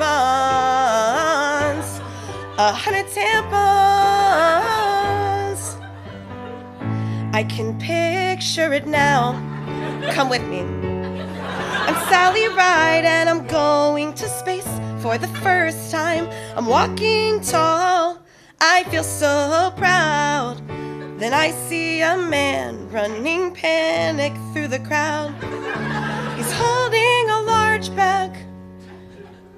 100 2.55 3.07
tampons. 3.07 3.55
I 7.33 7.43
can 7.43 7.77
picture 7.79 8.71
it 8.73 8.85
now 8.85 9.54
Come 10.11 10.29
with 10.29 10.43
me. 10.47 10.61
I'm 10.61 11.95
Sally 12.09 12.47
Ride 12.47 13.03
and 13.05 13.29
I'm 13.29 13.45
going 13.47 14.13
to 14.13 14.27
space 14.27 14.67
for 15.01 15.17
the 15.17 15.27
first 15.43 15.91
time. 15.91 16.29
I'm 16.55 16.65
walking 16.65 17.41
tall. 17.41 18.19
I 18.61 18.83
feel 18.85 19.03
so 19.03 19.73
proud. 19.77 20.61
Then 21.19 21.33
I 21.33 21.51
see 21.51 22.01
a 22.01 22.17
man 22.17 22.89
running 22.89 23.53
panic 23.53 24.33
through 24.53 24.69
the 24.69 24.79
crowd. 24.79 25.33
He's 26.37 26.51
holding 26.51 27.29
a 27.29 27.41
large 27.41 27.93
bag. 27.95 28.35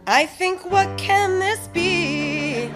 I 0.07 0.25
think, 0.25 0.69
what 0.71 0.97
can 0.97 1.39
this 1.39 1.67
be? 1.67 2.69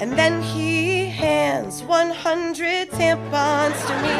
And 0.00 0.12
then 0.12 0.40
he 0.42 1.06
hands 1.06 1.82
100 1.82 2.90
tampons 2.90 3.86
to 3.88 3.94
me. 4.00 4.14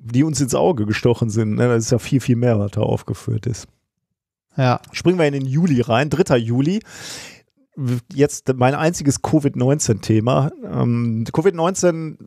die 0.01 0.24
uns 0.24 0.40
ins 0.40 0.56
Auge 0.56 0.85
gestochen 0.85 1.30
sind. 1.30 1.56
Ne? 1.56 1.67
Das 1.67 1.84
ist 1.84 1.92
ja 1.92 2.00
viel, 2.00 2.22
viel 2.22 2.38
mehr, 2.38 2.58
was 2.58 2.72
da 2.72 2.82
aufgeführt 2.82 3.48
ist. 3.48 3.67
Ja. 4.56 4.80
Springen 4.93 5.19
wir 5.19 5.27
in 5.27 5.34
den 5.34 5.45
Juli 5.45 5.82
rein, 5.82 6.09
3. 6.09 6.38
Juli 6.38 6.80
jetzt 8.13 8.53
mein 8.55 8.75
einziges 8.75 9.21
Covid-19-Thema. 9.21 10.51
Ähm, 10.63 11.25
Covid-19, 11.25 12.17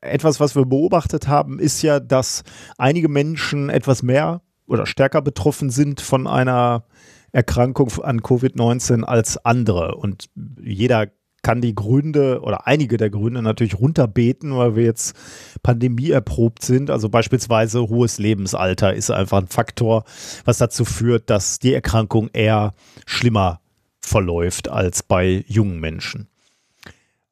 etwas, 0.00 0.40
was 0.40 0.54
wir 0.54 0.64
beobachtet 0.64 1.28
haben, 1.28 1.58
ist 1.58 1.82
ja, 1.82 2.00
dass 2.00 2.44
einige 2.78 3.08
Menschen 3.08 3.68
etwas 3.68 4.02
mehr 4.02 4.42
oder 4.66 4.86
stärker 4.86 5.22
betroffen 5.22 5.70
sind 5.70 6.00
von 6.00 6.26
einer 6.26 6.84
Erkrankung 7.32 7.90
an 8.02 8.20
Covid-19 8.20 9.02
als 9.02 9.44
andere. 9.44 9.96
Und 9.96 10.26
jeder 10.60 11.08
kann 11.42 11.60
die 11.60 11.74
Gründe 11.74 12.40
oder 12.42 12.68
einige 12.68 12.96
der 12.96 13.10
Gründe 13.10 13.42
natürlich 13.42 13.78
runterbeten, 13.78 14.56
weil 14.56 14.76
wir 14.76 14.84
jetzt 14.84 15.16
Pandemie 15.62 16.10
erprobt 16.10 16.62
sind. 16.64 16.88
Also 16.88 17.08
beispielsweise 17.08 17.88
hohes 17.88 18.18
Lebensalter 18.18 18.94
ist 18.94 19.10
einfach 19.10 19.38
ein 19.38 19.48
Faktor, 19.48 20.04
was 20.44 20.58
dazu 20.58 20.84
führt, 20.84 21.30
dass 21.30 21.58
die 21.58 21.74
Erkrankung 21.74 22.30
eher 22.32 22.74
schlimmer 23.06 23.61
verläuft 24.02 24.68
als 24.68 25.02
bei 25.02 25.44
jungen 25.46 25.80
Menschen. 25.80 26.28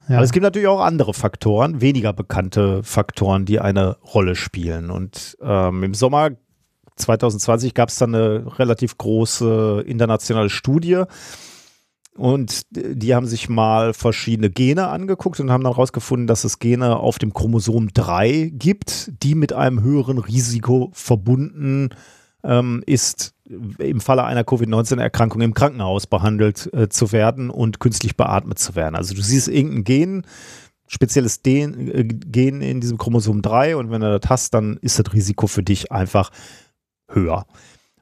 Ja. 0.08 0.16
Aber 0.16 0.24
es 0.24 0.32
gibt 0.32 0.42
natürlich 0.42 0.68
auch 0.68 0.80
andere 0.80 1.14
Faktoren, 1.14 1.80
weniger 1.80 2.12
bekannte 2.12 2.82
Faktoren, 2.82 3.44
die 3.44 3.60
eine 3.60 3.96
Rolle 3.98 4.34
spielen. 4.34 4.90
Und 4.90 5.36
ähm, 5.40 5.84
im 5.84 5.94
Sommer 5.94 6.30
2020 6.96 7.74
gab 7.74 7.90
es 7.90 7.98
dann 7.98 8.14
eine 8.14 8.58
relativ 8.58 8.98
große 8.98 9.84
internationale 9.86 10.50
Studie. 10.50 11.04
Und 12.16 12.62
die 12.70 13.14
haben 13.14 13.26
sich 13.26 13.48
mal 13.48 13.94
verschiedene 13.94 14.50
Gene 14.50 14.88
angeguckt 14.88 15.38
und 15.40 15.50
haben 15.50 15.62
dann 15.62 15.74
herausgefunden, 15.74 16.26
dass 16.26 16.44
es 16.44 16.58
Gene 16.58 16.96
auf 16.96 17.18
dem 17.18 17.32
Chromosom 17.32 17.94
3 17.94 18.50
gibt, 18.52 19.12
die 19.22 19.34
mit 19.34 19.52
einem 19.52 19.80
höheren 19.80 20.18
Risiko 20.18 20.90
verbunden 20.92 21.90
ähm, 22.42 22.82
ist, 22.84 23.34
im 23.78 24.00
Falle 24.00 24.24
einer 24.24 24.44
Covid-19-Erkrankung 24.44 25.40
im 25.40 25.54
Krankenhaus 25.54 26.06
behandelt 26.06 26.72
äh, 26.72 26.88
zu 26.88 27.12
werden 27.12 27.50
und 27.50 27.80
künstlich 27.80 28.16
beatmet 28.16 28.58
zu 28.58 28.74
werden. 28.74 28.94
Also 28.94 29.14
du 29.14 29.22
siehst 29.22 29.48
irgendein 29.48 29.84
Gen, 29.84 30.26
spezielles 30.86 31.42
Den, 31.42 31.88
äh, 31.90 32.04
Gen 32.04 32.62
in 32.62 32.80
diesem 32.80 32.98
Chromosom 32.98 33.42
3 33.42 33.76
und 33.76 33.90
wenn 33.90 34.00
du 34.00 34.18
das 34.18 34.30
hast, 34.30 34.54
dann 34.54 34.76
ist 34.78 34.98
das 34.98 35.12
Risiko 35.12 35.46
für 35.46 35.62
dich 35.62 35.90
einfach 35.90 36.30
höher. 37.08 37.46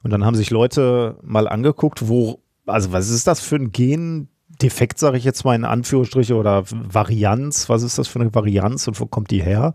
Und 0.03 0.11
dann 0.11 0.25
haben 0.25 0.35
sich 0.35 0.49
Leute 0.49 1.17
mal 1.21 1.47
angeguckt, 1.47 2.07
wo, 2.07 2.41
also 2.65 2.91
was 2.91 3.09
ist 3.09 3.27
das 3.27 3.41
für 3.41 3.55
ein 3.55 3.71
Gen, 3.71 4.29
Defekt, 4.61 4.99
sage 4.99 5.17
ich 5.17 5.23
jetzt 5.23 5.45
mal 5.45 5.55
in 5.55 5.63
Anführungsstriche, 5.63 6.35
oder 6.35 6.63
Varianz. 6.69 7.69
Was 7.69 7.83
ist 7.83 7.97
das 7.97 8.07
für 8.07 8.19
eine 8.19 8.33
Varianz 8.33 8.87
und 8.87 8.99
wo 8.99 9.05
kommt 9.05 9.31
die 9.31 9.41
her? 9.41 9.73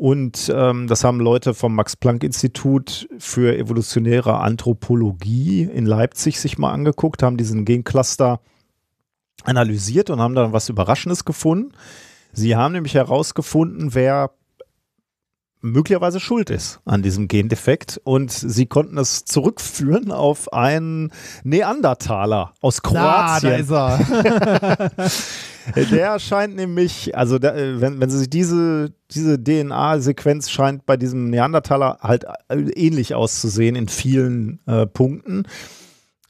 Und 0.00 0.50
ähm, 0.56 0.86
das 0.86 1.04
haben 1.04 1.20
Leute 1.20 1.52
vom 1.52 1.74
Max-Planck-Institut 1.74 3.06
für 3.18 3.54
evolutionäre 3.54 4.38
Anthropologie 4.38 5.64
in 5.64 5.84
Leipzig 5.84 6.40
sich 6.40 6.56
mal 6.56 6.72
angeguckt, 6.72 7.22
haben 7.22 7.36
diesen 7.36 7.66
Gencluster 7.66 8.40
analysiert 9.44 10.08
und 10.08 10.18
haben 10.18 10.34
dann 10.34 10.54
was 10.54 10.70
Überraschendes 10.70 11.26
gefunden. 11.26 11.72
Sie 12.32 12.56
haben 12.56 12.72
nämlich 12.72 12.94
herausgefunden, 12.94 13.92
wer 13.92 14.30
möglicherweise 15.62 16.20
schuld 16.20 16.50
ist 16.50 16.80
an 16.84 17.02
diesem 17.02 17.28
Gendefekt 17.28 18.00
und 18.04 18.30
sie 18.30 18.66
konnten 18.66 18.98
es 18.98 19.24
zurückführen 19.24 20.10
auf 20.10 20.52
einen 20.52 21.12
Neandertaler 21.44 22.54
aus 22.60 22.82
Kroatien. 22.82 23.00
Ah, 23.02 23.40
da 23.40 23.56
ist 23.56 23.70
er. 23.70 24.90
der 25.90 26.18
scheint 26.18 26.56
nämlich, 26.56 27.16
also 27.16 27.38
der, 27.38 27.54
äh, 27.54 27.80
wenn, 27.80 28.00
wenn 28.00 28.10
sie 28.10 28.18
sich 28.18 28.30
diese, 28.30 28.92
diese 29.10 29.42
DNA-Sequenz 29.42 30.50
scheint 30.50 30.86
bei 30.86 30.96
diesem 30.96 31.30
Neandertaler 31.30 31.98
halt 32.00 32.24
äh, 32.48 32.56
ähnlich 32.56 33.14
auszusehen 33.14 33.76
in 33.76 33.88
vielen 33.88 34.60
äh, 34.66 34.86
Punkten. 34.86 35.44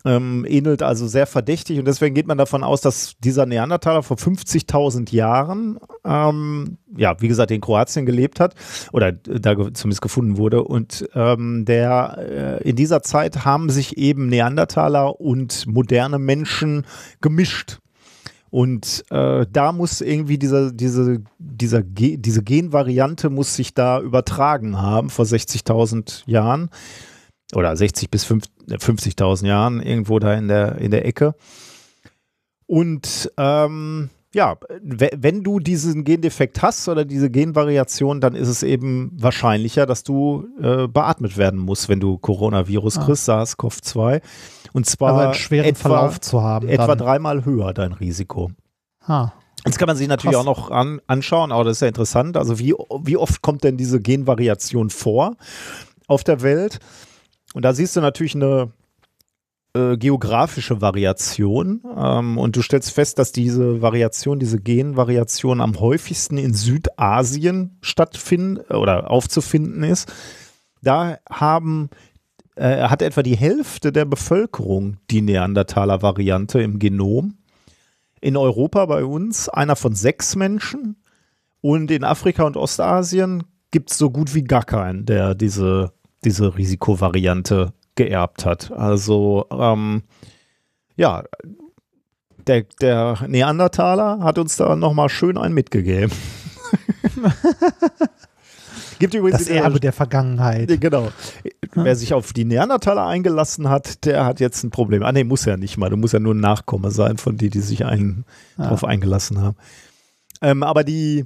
Ähm, 0.02 0.46
ähnelt 0.48 0.82
also 0.82 1.06
sehr 1.06 1.26
verdächtig 1.26 1.78
und 1.78 1.84
deswegen 1.84 2.14
geht 2.14 2.26
man 2.26 2.38
davon 2.38 2.64
aus, 2.64 2.80
dass 2.80 3.16
dieser 3.18 3.44
Neandertaler 3.44 4.02
vor 4.02 4.16
50.000 4.16 5.14
Jahren, 5.14 5.78
ähm, 6.06 6.78
ja, 6.96 7.20
wie 7.20 7.28
gesagt, 7.28 7.50
in 7.50 7.60
Kroatien 7.60 8.06
gelebt 8.06 8.40
hat 8.40 8.54
oder 8.92 9.12
da 9.12 9.54
zumindest 9.74 10.00
gefunden 10.00 10.38
wurde 10.38 10.64
und 10.64 11.06
ähm, 11.14 11.66
der 11.66 12.16
äh, 12.62 12.68
in 12.68 12.76
dieser 12.76 13.02
Zeit 13.02 13.44
haben 13.44 13.68
sich 13.68 13.98
eben 13.98 14.28
Neandertaler 14.28 15.20
und 15.20 15.66
moderne 15.66 16.18
Menschen 16.18 16.86
gemischt. 17.20 17.78
Und 18.48 19.04
äh, 19.10 19.46
da 19.52 19.72
muss 19.72 20.00
irgendwie 20.00 20.38
dieser, 20.38 20.72
diese, 20.72 21.22
dieser 21.38 21.82
Ge 21.82 22.16
diese 22.16 22.42
Genvariante 22.42 23.30
muss 23.30 23.54
sich 23.54 23.74
da 23.74 24.00
übertragen 24.00 24.80
haben 24.80 25.08
vor 25.08 25.24
60.000 25.24 26.22
Jahren 26.26 26.70
oder 27.54 27.76
60 27.76 28.10
bis 28.10 28.26
50.000 28.26 29.46
Jahren 29.46 29.80
irgendwo 29.80 30.18
da 30.18 30.34
in 30.34 30.48
der, 30.48 30.76
in 30.78 30.90
der 30.90 31.04
Ecke. 31.06 31.34
Und 32.66 33.30
ähm, 33.36 34.10
ja, 34.32 34.56
wenn 34.80 35.42
du 35.42 35.58
diesen 35.58 36.04
Gendefekt 36.04 36.62
hast 36.62 36.88
oder 36.88 37.04
diese 37.04 37.30
Genvariation, 37.30 38.20
dann 38.20 38.36
ist 38.36 38.48
es 38.48 38.62
eben 38.62 39.10
wahrscheinlicher, 39.16 39.86
dass 39.86 40.04
du 40.04 40.46
äh, 40.62 40.86
beatmet 40.86 41.36
werden 41.36 41.58
musst, 41.58 41.88
wenn 41.88 41.98
du 41.98 42.16
Coronavirus 42.18 42.98
ah. 42.98 43.04
kriegst, 43.04 43.28
SARS-CoV-2. 43.28 44.22
Und 44.72 44.86
zwar 44.86 45.14
also 45.14 45.24
einen 45.24 45.34
schweren 45.34 45.66
etwa, 45.66 45.88
Verlauf 45.88 46.20
zu 46.20 46.42
haben. 46.42 46.68
Etwa 46.68 46.86
dann. 46.86 46.98
dreimal 46.98 47.44
höher 47.44 47.74
dein 47.74 47.92
Risiko. 47.92 48.52
Ah. 49.04 49.32
Jetzt 49.66 49.78
kann 49.78 49.88
man 49.88 49.96
sich 49.96 50.08
natürlich 50.08 50.36
Krass. 50.36 50.46
auch 50.46 50.58
noch 50.58 50.70
an, 50.70 51.00
anschauen, 51.06 51.52
aber 51.52 51.64
das 51.64 51.78
ist 51.78 51.80
ja 51.80 51.88
interessant. 51.88 52.36
Also 52.36 52.58
wie, 52.58 52.72
wie 53.02 53.16
oft 53.16 53.42
kommt 53.42 53.64
denn 53.64 53.76
diese 53.76 54.00
Genvariation 54.00 54.90
vor 54.90 55.36
auf 56.06 56.22
der 56.24 56.40
Welt? 56.42 56.78
Und 57.54 57.64
da 57.64 57.72
siehst 57.72 57.96
du 57.96 58.00
natürlich 58.00 58.34
eine 58.34 58.72
äh, 59.74 59.96
geografische 59.96 60.80
Variation 60.80 61.82
ähm, 61.96 62.38
und 62.38 62.56
du 62.56 62.62
stellst 62.62 62.90
fest, 62.90 63.18
dass 63.18 63.32
diese 63.32 63.82
Variation, 63.82 64.38
diese 64.38 64.60
Genvariation 64.60 65.60
am 65.60 65.78
häufigsten 65.78 66.38
in 66.38 66.54
Südasien 66.54 67.78
stattfinden 67.80 68.58
oder 68.74 69.10
aufzufinden 69.10 69.82
ist. 69.84 70.12
Da 70.82 71.18
haben 71.28 71.90
äh, 72.56 72.88
hat 72.88 73.00
etwa 73.00 73.22
die 73.22 73.36
Hälfte 73.36 73.92
der 73.92 74.04
Bevölkerung 74.04 74.96
die 75.10 75.22
Neandertaler-Variante 75.22 76.60
im 76.60 76.78
Genom. 76.78 77.38
In 78.20 78.36
Europa 78.36 78.84
bei 78.86 79.04
uns 79.04 79.48
einer 79.48 79.76
von 79.76 79.94
sechs 79.94 80.36
Menschen 80.36 80.96
und 81.60 81.90
in 81.90 82.04
Afrika 82.04 82.42
und 82.42 82.56
Ostasien 82.56 83.44
gibt 83.70 83.92
es 83.92 83.98
so 83.98 84.10
gut 84.10 84.34
wie 84.34 84.42
gar 84.42 84.64
keinen, 84.64 85.06
der 85.06 85.34
diese 85.34 85.92
diese 86.24 86.56
Risikovariante 86.56 87.72
geerbt 87.94 88.44
hat. 88.46 88.70
Also 88.72 89.46
ähm, 89.50 90.02
ja, 90.96 91.24
der, 92.46 92.64
der 92.80 93.18
Neandertaler 93.26 94.20
hat 94.20 94.38
uns 94.38 94.56
da 94.56 94.76
nochmal 94.76 95.08
schön 95.08 95.36
einen 95.38 95.54
mitgegeben. 95.54 96.12
Gibt 98.98 99.14
übrigens 99.14 99.38
das 99.38 99.48
Erbe 99.48 99.80
der 99.80 99.94
Vergangenheit. 99.94 100.78
Genau. 100.78 101.06
Hm? 101.72 101.84
Wer 101.84 101.96
sich 101.96 102.12
auf 102.12 102.34
die 102.34 102.44
Neandertaler 102.44 103.06
eingelassen 103.06 103.70
hat, 103.70 104.04
der 104.04 104.26
hat 104.26 104.40
jetzt 104.40 104.62
ein 104.62 104.70
Problem. 104.70 105.02
Ah, 105.02 105.12
nee, 105.12 105.24
muss 105.24 105.46
ja 105.46 105.56
nicht 105.56 105.78
mal. 105.78 105.88
Du 105.88 105.96
musst 105.96 106.12
ja 106.12 106.20
nur 106.20 106.34
ein 106.34 106.40
Nachkomme 106.40 106.90
sein 106.90 107.16
von 107.16 107.38
denen, 107.38 107.52
die 107.52 107.60
sich 107.60 107.86
ein, 107.86 108.24
ah. 108.58 108.64
darauf 108.64 108.84
eingelassen 108.84 109.40
haben. 109.40 109.56
Ähm, 110.42 110.62
aber 110.62 110.84
die, 110.84 111.24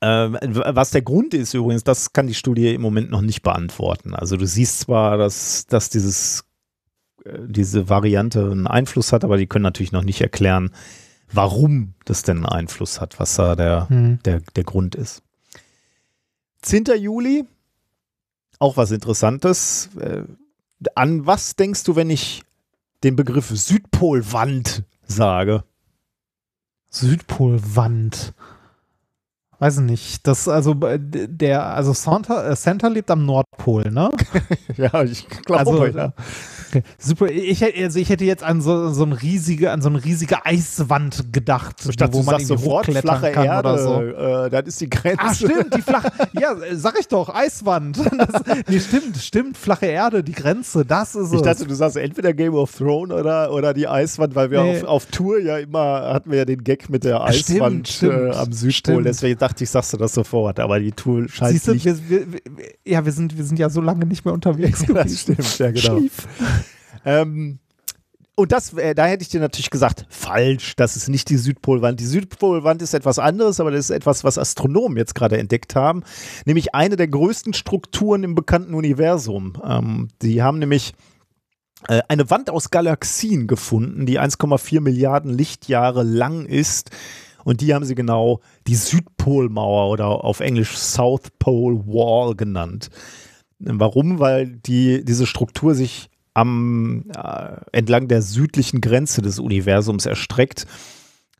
was 0.00 0.90
der 0.90 1.02
Grund 1.02 1.34
ist 1.34 1.54
übrigens, 1.54 1.84
das 1.84 2.12
kann 2.12 2.26
die 2.26 2.34
Studie 2.34 2.74
im 2.74 2.80
Moment 2.80 3.10
noch 3.10 3.20
nicht 3.20 3.42
beantworten. 3.42 4.14
Also 4.14 4.36
du 4.36 4.46
siehst 4.46 4.80
zwar, 4.80 5.16
dass, 5.16 5.66
dass 5.66 5.90
dieses, 5.90 6.44
äh, 7.24 7.38
diese 7.46 7.88
Variante 7.88 8.50
einen 8.50 8.66
Einfluss 8.66 9.12
hat, 9.12 9.24
aber 9.24 9.36
die 9.36 9.46
können 9.46 9.64
natürlich 9.64 9.92
noch 9.92 10.04
nicht 10.04 10.20
erklären, 10.20 10.70
warum 11.32 11.94
das 12.04 12.22
denn 12.22 12.38
einen 12.38 12.46
Einfluss 12.46 13.00
hat, 13.00 13.18
was 13.18 13.34
da 13.34 13.56
der, 13.56 13.88
hm. 13.88 14.20
der, 14.24 14.40
der 14.54 14.64
Grund 14.64 14.94
ist. 14.94 15.22
10. 16.62 16.84
Juli, 16.98 17.44
auch 18.58 18.76
was 18.76 18.90
Interessantes. 18.90 19.90
Äh, 20.00 20.22
an 20.94 21.26
was 21.26 21.56
denkst 21.56 21.84
du, 21.84 21.96
wenn 21.96 22.10
ich 22.10 22.42
den 23.04 23.16
Begriff 23.16 23.48
Südpolwand 23.48 24.84
sage? 25.06 25.64
Südpolwand. 26.90 28.32
Weiß 29.58 29.78
nicht. 29.80 30.26
Das, 30.26 30.46
also, 30.46 30.74
der, 30.74 31.64
also 31.66 31.92
Santa, 31.92 32.48
äh, 32.48 32.54
Santa 32.54 32.86
lebt 32.88 33.10
am 33.10 33.26
Nordpol, 33.26 33.90
ne? 33.90 34.10
ja, 34.76 35.02
ich 35.02 35.28
glaube, 35.28 35.58
also, 35.58 35.86
ja. 35.86 36.12
Super. 36.98 37.30
Ich, 37.30 37.64
also 37.64 37.98
ich 37.98 38.08
hätte 38.08 38.24
jetzt 38.24 38.42
an 38.42 38.60
so, 38.60 38.90
so, 38.92 39.04
ein 39.04 39.12
riesige, 39.12 39.70
an 39.70 39.82
so 39.82 39.88
eine 39.88 40.04
riesige 40.04 40.44
Eiswand 40.44 41.32
gedacht, 41.32 42.00
dachte, 42.00 42.14
wo 42.14 42.22
man 42.22 42.44
sofort 42.44 42.86
flache 42.86 43.32
kann 43.32 43.46
Erde, 43.46 43.68
oder 43.68 43.78
so. 43.78 44.02
Äh, 44.02 44.50
das 44.50 44.66
ist 44.66 44.80
die 44.80 44.90
Grenze. 44.90 45.18
Ah, 45.20 45.34
stimmt, 45.34 45.74
die 45.76 45.82
flache, 45.82 46.10
ja, 46.40 46.54
sag 46.74 46.98
ich 46.98 47.08
doch, 47.08 47.34
Eiswand. 47.34 47.98
Das, 48.18 48.42
nee, 48.68 48.80
stimmt, 48.80 49.16
stimmt, 49.16 49.56
flache 49.56 49.86
Erde, 49.86 50.24
die 50.24 50.32
Grenze, 50.32 50.84
das 50.84 51.14
ist 51.14 51.32
Ich 51.32 51.40
dachte, 51.40 51.66
du 51.66 51.74
sagst 51.74 51.96
entweder 51.96 52.32
Game 52.32 52.54
of 52.54 52.74
Thrones 52.74 53.12
oder, 53.14 53.52
oder 53.52 53.72
die 53.72 53.86
Eiswand, 53.86 54.34
weil 54.34 54.50
wir 54.50 54.62
nee. 54.62 54.78
auf, 54.78 54.84
auf 54.84 55.06
Tour 55.06 55.38
ja 55.38 55.58
immer, 55.58 56.12
hatten 56.12 56.30
wir 56.30 56.38
ja 56.38 56.44
den 56.44 56.64
Gag 56.64 56.90
mit 56.90 57.04
der 57.04 57.22
Eiswand 57.22 57.88
stimmt, 57.88 58.12
äh, 58.12 58.36
am 58.36 58.52
Südpol, 58.52 58.72
stimmt. 58.72 59.06
deswegen 59.06 59.38
dachte 59.38 59.64
ich, 59.64 59.70
sagst 59.70 59.92
du 59.92 59.96
das 59.96 60.14
sofort, 60.14 60.58
aber 60.58 60.80
die 60.80 60.92
Tour 60.92 61.28
scheint 61.28 61.52
Siehst 61.52 61.68
du, 61.68 61.72
nicht. 61.72 61.84
Wir, 61.84 62.32
wir, 62.32 62.40
ja, 62.84 63.04
wir 63.04 63.12
sind, 63.12 63.36
wir 63.36 63.44
sind 63.44 63.58
ja 63.58 63.70
so 63.70 63.80
lange 63.80 64.04
nicht 64.04 64.24
mehr 64.24 64.34
unterwegs 64.34 64.84
gewesen. 64.86 64.94
das 64.94 65.20
stimmt, 65.20 65.58
ja 65.58 65.70
genau. 65.70 66.08
Ähm, 67.04 67.58
und 68.38 68.52
das, 68.52 68.72
äh, 68.74 68.94
da 68.94 69.06
hätte 69.06 69.22
ich 69.22 69.30
dir 69.30 69.40
natürlich 69.40 69.70
gesagt, 69.70 70.06
falsch, 70.08 70.76
das 70.76 70.94
ist 70.94 71.08
nicht 71.08 71.28
die 71.28 71.38
Südpolwand. 71.38 71.98
Die 71.98 72.06
Südpolwand 72.06 72.82
ist 72.82 72.94
etwas 72.94 73.18
anderes, 73.18 73.58
aber 73.58 73.72
das 73.72 73.86
ist 73.86 73.90
etwas, 73.90 74.22
was 74.22 74.38
Astronomen 74.38 74.96
jetzt 74.96 75.16
gerade 75.16 75.38
entdeckt 75.38 75.74
haben, 75.74 76.04
nämlich 76.44 76.72
eine 76.72 76.94
der 76.94 77.08
größten 77.08 77.52
Strukturen 77.52 78.22
im 78.22 78.36
bekannten 78.36 78.74
Universum. 78.74 79.54
Ähm, 79.64 80.08
die 80.22 80.40
haben 80.40 80.60
nämlich 80.60 80.94
äh, 81.88 82.00
eine 82.06 82.30
Wand 82.30 82.48
aus 82.50 82.70
Galaxien 82.70 83.48
gefunden, 83.48 84.06
die 84.06 84.20
1,4 84.20 84.80
Milliarden 84.80 85.32
Lichtjahre 85.32 86.04
lang 86.04 86.46
ist. 86.46 86.90
Und 87.42 87.60
die 87.60 87.74
haben 87.74 87.84
sie 87.84 87.96
genau 87.96 88.40
die 88.68 88.76
Südpolmauer 88.76 89.90
oder 89.90 90.24
auf 90.24 90.38
Englisch 90.38 90.76
South 90.76 91.30
Pole 91.40 91.84
Wall 91.86 92.36
genannt. 92.36 92.88
Warum? 93.58 94.20
Weil 94.20 94.46
die, 94.46 95.04
diese 95.04 95.26
Struktur 95.26 95.74
sich 95.74 96.08
am, 96.38 97.04
äh, 97.16 97.56
entlang 97.72 98.06
der 98.06 98.22
südlichen 98.22 98.80
Grenze 98.80 99.22
des 99.22 99.40
Universums 99.40 100.06
erstreckt, 100.06 100.66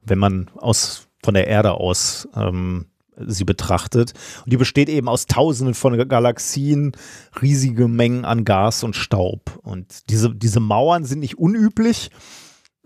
wenn 0.02 0.18
man 0.18 0.50
aus, 0.56 1.06
von 1.22 1.34
der 1.34 1.46
Erde 1.46 1.74
aus 1.74 2.28
ähm, 2.34 2.86
sie 3.26 3.44
betrachtet. 3.44 4.12
Und 4.44 4.52
die 4.52 4.56
besteht 4.56 4.88
eben 4.88 5.08
aus 5.08 5.26
Tausenden 5.26 5.74
von 5.74 6.08
Galaxien, 6.08 6.92
riesige 7.40 7.88
Mengen 7.88 8.24
an 8.24 8.44
Gas 8.44 8.82
und 8.82 8.96
Staub. 8.96 9.58
Und 9.62 10.10
diese, 10.10 10.34
diese 10.34 10.60
Mauern 10.60 11.04
sind 11.04 11.20
nicht 11.20 11.38
unüblich. 11.38 12.10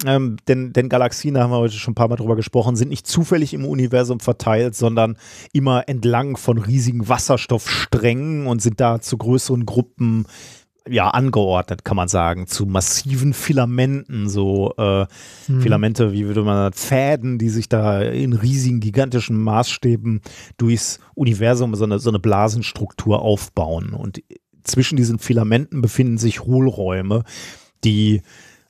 Ähm, 0.04 0.36
denn, 0.48 0.72
denn 0.72 0.88
Galaxien, 0.88 1.34
da 1.34 1.42
haben 1.42 1.50
wir 1.50 1.58
heute 1.58 1.74
schon 1.74 1.92
ein 1.92 1.94
paar 1.94 2.08
Mal 2.08 2.16
drüber 2.16 2.34
gesprochen, 2.34 2.76
sind 2.76 2.88
nicht 2.88 3.06
zufällig 3.06 3.54
im 3.54 3.64
Universum 3.64 4.20
verteilt, 4.20 4.74
sondern 4.74 5.16
immer 5.52 5.88
entlang 5.88 6.36
von 6.36 6.58
riesigen 6.58 7.08
Wasserstoffsträngen 7.08 8.46
und 8.46 8.60
sind 8.60 8.80
da 8.80 9.00
zu 9.00 9.16
größeren 9.16 9.64
Gruppen 9.64 10.26
ja, 10.88 11.08
angeordnet, 11.08 11.84
kann 11.84 11.96
man 11.96 12.08
sagen, 12.08 12.46
zu 12.46 12.66
massiven 12.66 13.34
Filamenten, 13.34 14.28
so 14.28 14.74
äh, 14.76 15.06
hm. 15.46 15.60
Filamente, 15.60 16.12
wie 16.12 16.26
würde 16.26 16.42
man 16.42 16.70
das, 16.70 16.84
Fäden, 16.84 17.38
die 17.38 17.48
sich 17.48 17.68
da 17.68 18.02
in 18.02 18.32
riesigen, 18.32 18.80
gigantischen 18.80 19.40
Maßstäben 19.40 20.20
durchs 20.56 20.98
Universum 21.14 21.74
so 21.74 21.84
eine, 21.84 21.98
so 21.98 22.10
eine 22.10 22.18
Blasenstruktur 22.18 23.22
aufbauen. 23.22 23.94
Und 23.94 24.22
zwischen 24.64 24.96
diesen 24.96 25.18
Filamenten 25.18 25.82
befinden 25.82 26.18
sich 26.18 26.42
Hohlräume, 26.42 27.24
die 27.84 28.22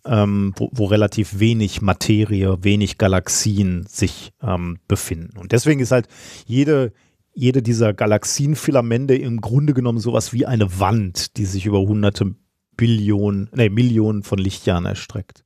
ähm, 0.04 0.52
wo, 0.56 0.68
wo, 0.72 0.86
relativ 0.86 1.38
wenig 1.38 1.80
Materie, 1.80 2.64
wenig 2.64 2.98
Galaxien 2.98 3.86
sich 3.88 4.32
ähm, 4.42 4.78
befinden. 4.88 5.38
Und 5.38 5.52
deswegen 5.52 5.80
ist 5.80 5.92
halt 5.92 6.08
jede, 6.44 6.92
jede 7.34 7.62
dieser 7.62 7.94
Galaxienfilamente 7.94 9.14
im 9.14 9.40
Grunde 9.40 9.74
genommen 9.74 9.98
sowas 9.98 10.32
wie 10.32 10.46
eine 10.46 10.80
Wand, 10.80 11.36
die 11.36 11.46
sich 11.46 11.66
über 11.66 11.80
hunderte 11.80 12.34
Billionen, 12.76 13.50
nee, 13.54 13.68
Millionen 13.68 14.22
von 14.22 14.38
Lichtjahren 14.38 14.86
erstreckt. 14.86 15.44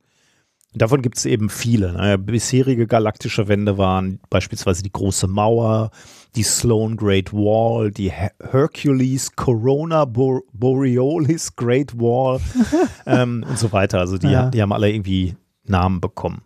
Davon 0.73 1.01
gibt 1.01 1.17
es 1.17 1.25
eben 1.25 1.49
viele. 1.49 1.93
Ne? 1.93 2.17
Bisherige 2.17 2.87
galaktische 2.87 3.47
Wände 3.47 3.77
waren 3.77 4.19
beispielsweise 4.29 4.83
die 4.83 4.91
Große 4.91 5.27
Mauer, 5.27 5.91
die 6.35 6.43
Sloan 6.43 6.97
Great 6.97 7.33
Wall, 7.33 7.89
die 7.89 8.11
Hercules 8.11 9.35
Corona 9.35 10.05
Borealis 10.05 11.55
Great 11.55 11.97
Wall 11.97 12.39
ähm, 13.05 13.45
und 13.49 13.57
so 13.57 13.71
weiter. 13.71 13.99
Also 13.99 14.17
die, 14.17 14.27
ja. 14.27 14.49
die 14.49 14.61
haben 14.61 14.73
alle 14.73 14.91
irgendwie 14.91 15.35
Namen 15.63 15.99
bekommen. 15.99 16.43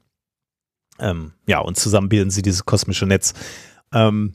Ähm, 0.99 1.33
ja, 1.47 1.59
und 1.59 1.77
zusammen 1.77 2.09
bilden 2.09 2.29
sie 2.29 2.41
dieses 2.41 2.65
kosmische 2.65 3.05
Netz. 3.05 3.33
Ähm, 3.93 4.33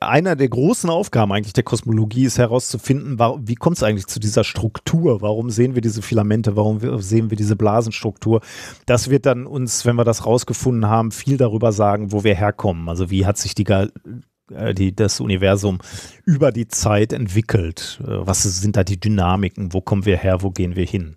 einer 0.00 0.36
der 0.36 0.48
großen 0.48 0.90
Aufgaben 0.90 1.32
eigentlich 1.32 1.54
der 1.54 1.64
Kosmologie 1.64 2.24
ist 2.24 2.38
herauszufinden, 2.38 3.18
wie 3.18 3.54
kommt 3.54 3.78
es 3.78 3.82
eigentlich 3.82 4.06
zu 4.06 4.20
dieser 4.20 4.44
Struktur? 4.44 5.22
Warum 5.22 5.50
sehen 5.50 5.74
wir 5.74 5.82
diese 5.82 6.02
Filamente? 6.02 6.56
Warum 6.56 7.00
sehen 7.00 7.30
wir 7.30 7.36
diese 7.36 7.56
Blasenstruktur? 7.56 8.42
Das 8.84 9.08
wird 9.08 9.24
dann 9.24 9.46
uns, 9.46 9.86
wenn 9.86 9.96
wir 9.96 10.04
das 10.04 10.26
rausgefunden 10.26 10.86
haben, 10.86 11.10
viel 11.10 11.38
darüber 11.38 11.72
sagen, 11.72 12.12
wo 12.12 12.22
wir 12.22 12.34
herkommen. 12.34 12.88
Also 12.88 13.10
wie 13.10 13.24
hat 13.24 13.38
sich 13.38 13.54
die, 13.54 13.66
äh, 13.66 14.74
die, 14.74 14.94
das 14.94 15.20
Universum 15.20 15.78
über 16.26 16.52
die 16.52 16.68
Zeit 16.68 17.14
entwickelt? 17.14 18.00
Äh, 18.02 18.26
was 18.26 18.42
sind 18.42 18.76
da 18.76 18.84
die 18.84 19.00
Dynamiken? 19.00 19.72
Wo 19.72 19.80
kommen 19.80 20.04
wir 20.04 20.18
her? 20.18 20.42
Wo 20.42 20.50
gehen 20.50 20.76
wir 20.76 20.86
hin? 20.86 21.16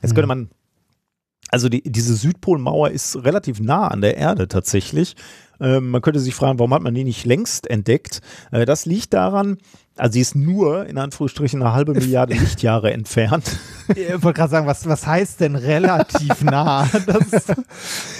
Jetzt 0.00 0.14
könnte 0.14 0.34
mhm. 0.34 0.40
man, 0.42 0.50
also 1.50 1.68
die, 1.68 1.82
diese 1.82 2.14
Südpolmauer 2.14 2.90
ist 2.90 3.16
relativ 3.24 3.60
nah 3.60 3.88
an 3.88 4.00
der 4.00 4.16
Erde 4.16 4.48
tatsächlich. 4.48 5.16
Ähm, 5.60 5.90
man 5.90 6.00
könnte 6.00 6.20
sich 6.20 6.34
fragen, 6.34 6.58
warum 6.58 6.72
hat 6.72 6.82
man 6.82 6.94
die 6.94 7.04
nicht 7.04 7.26
längst 7.26 7.68
entdeckt? 7.68 8.20
Äh, 8.50 8.64
das 8.64 8.86
liegt 8.86 9.12
daran, 9.12 9.58
also 9.96 10.14
sie 10.14 10.20
ist 10.20 10.34
nur 10.34 10.86
in 10.86 10.96
Anführungsstrichen 10.96 11.60
eine 11.60 11.74
halbe 11.74 11.92
Milliarde 11.92 12.34
Lichtjahre 12.38 12.92
entfernt. 12.92 13.58
Ich 13.88 14.22
wollte 14.22 14.38
gerade 14.38 14.50
sagen, 14.50 14.66
was, 14.66 14.86
was 14.86 15.06
heißt 15.06 15.40
denn 15.40 15.56
relativ 15.56 16.40
nah? 16.42 16.88
Das 17.06 17.46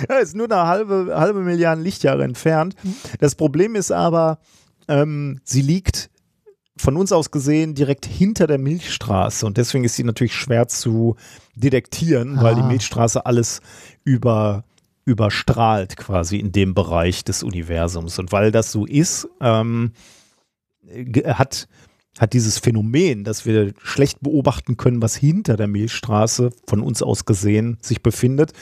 ja, 0.08 0.16
ist 0.16 0.36
nur 0.36 0.50
eine 0.50 0.66
halbe, 0.66 1.12
halbe 1.14 1.40
Milliarde 1.40 1.80
Lichtjahre 1.80 2.24
entfernt. 2.24 2.74
Das 3.18 3.34
Problem 3.34 3.74
ist 3.74 3.90
aber, 3.90 4.40
ähm, 4.88 5.40
sie 5.44 5.62
liegt 5.62 6.10
von 6.76 6.96
uns 6.96 7.12
aus 7.12 7.30
gesehen 7.30 7.74
direkt 7.74 8.06
hinter 8.06 8.46
der 8.46 8.58
Milchstraße 8.58 9.46
und 9.46 9.56
deswegen 9.56 9.84
ist 9.84 9.96
sie 9.96 10.04
natürlich 10.04 10.34
schwer 10.34 10.66
zu 10.68 11.16
detektieren, 11.60 12.38
ah. 12.38 12.42
weil 12.42 12.54
die 12.54 12.62
ah. 12.62 12.66
Milchstraße 12.66 13.24
alles 13.26 13.60
über 14.04 14.64
überstrahlt 15.04 15.96
quasi 15.96 16.36
in 16.36 16.52
dem 16.52 16.74
Bereich 16.74 17.24
des 17.24 17.42
Universums. 17.42 18.18
Und 18.18 18.32
weil 18.32 18.52
das 18.52 18.70
so 18.70 18.86
ist, 18.86 19.28
ähm, 19.40 19.92
hat, 21.24 21.68
hat 22.18 22.32
dieses 22.32 22.58
Phänomen, 22.58 23.24
dass 23.24 23.44
wir 23.44 23.72
schlecht 23.82 24.20
beobachten 24.20 24.76
können, 24.76 25.02
was 25.02 25.16
hinter 25.16 25.56
der 25.56 25.68
Milchstraße 25.68 26.50
von 26.66 26.80
uns 26.80 27.02
aus 27.02 27.24
gesehen 27.24 27.78
sich 27.80 28.02
befindet, 28.02 28.52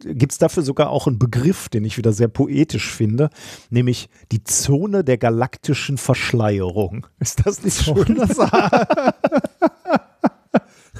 gibt 0.00 0.32
es 0.32 0.38
dafür 0.38 0.62
sogar 0.62 0.88
auch 0.88 1.06
einen 1.06 1.18
Begriff, 1.18 1.68
den 1.68 1.84
ich 1.84 1.98
wieder 1.98 2.14
sehr 2.14 2.28
poetisch 2.28 2.90
finde, 2.90 3.28
nämlich 3.68 4.08
die 4.32 4.42
Zone 4.42 5.04
der 5.04 5.18
galaktischen 5.18 5.98
Verschleierung. 5.98 7.06
Ist 7.18 7.44
das 7.44 7.62
nicht 7.62 7.82
schön? 7.82 8.16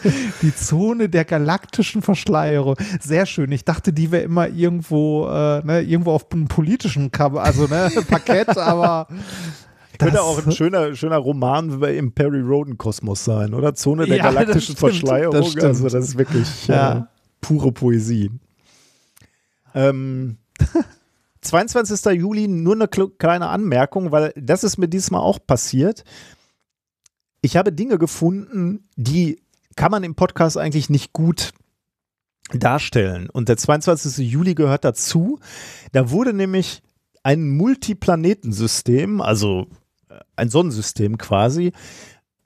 Die 0.42 0.54
Zone 0.54 1.08
der 1.08 1.24
galaktischen 1.24 2.02
Verschleierung. 2.02 2.76
Sehr 3.00 3.26
schön. 3.26 3.52
Ich 3.52 3.64
dachte, 3.64 3.92
die 3.92 4.10
wäre 4.10 4.22
immer 4.22 4.48
irgendwo, 4.48 5.26
äh, 5.28 5.64
ne, 5.64 5.82
irgendwo 5.82 6.12
auf 6.12 6.30
einem 6.30 6.48
politischen 6.48 7.10
Cover, 7.10 7.42
also 7.42 7.66
ne, 7.66 7.90
Parkett, 8.08 8.56
aber. 8.56 9.08
Könnte 9.98 10.22
auch 10.22 10.44
ein 10.44 10.52
schöner, 10.52 10.94
schöner 10.94 11.16
Roman 11.16 11.82
im 11.82 12.12
Perry 12.12 12.42
Roden 12.42 12.76
Kosmos 12.76 13.24
sein, 13.24 13.54
oder? 13.54 13.74
Zone 13.74 14.04
der 14.04 14.18
ja, 14.18 14.24
galaktischen 14.24 14.74
das 14.74 14.80
Verschleierung. 14.80 15.32
Das 15.32 15.56
also 15.56 15.84
das 15.84 16.08
ist 16.08 16.18
wirklich 16.18 16.66
ja. 16.66 16.98
äh, 16.98 17.02
pure 17.40 17.72
Poesie. 17.72 18.30
Ähm, 19.74 20.36
22. 21.40 22.12
Juli, 22.12 22.48
nur 22.48 22.74
eine 22.74 22.88
kleine 22.88 23.48
Anmerkung, 23.48 24.12
weil 24.12 24.32
das 24.36 24.64
ist 24.64 24.78
mir 24.78 24.88
diesmal 24.88 25.20
auch 25.20 25.38
passiert. 25.46 26.04
Ich 27.40 27.56
habe 27.56 27.72
Dinge 27.72 27.98
gefunden, 27.98 28.88
die 28.96 29.40
kann 29.76 29.90
man 29.90 30.04
im 30.04 30.14
Podcast 30.14 30.56
eigentlich 30.58 30.90
nicht 30.90 31.12
gut 31.12 31.52
darstellen. 32.52 33.28
Und 33.30 33.48
der 33.48 33.56
22. 33.56 34.18
Juli 34.30 34.54
gehört 34.54 34.84
dazu. 34.84 35.38
Da 35.92 36.10
wurde 36.10 36.32
nämlich 36.32 36.82
ein 37.22 37.48
Multiplanetensystem, 37.48 39.20
also 39.20 39.66
äh, 40.08 40.18
ein 40.36 40.48
Sonnensystem 40.48 41.18
quasi, 41.18 41.72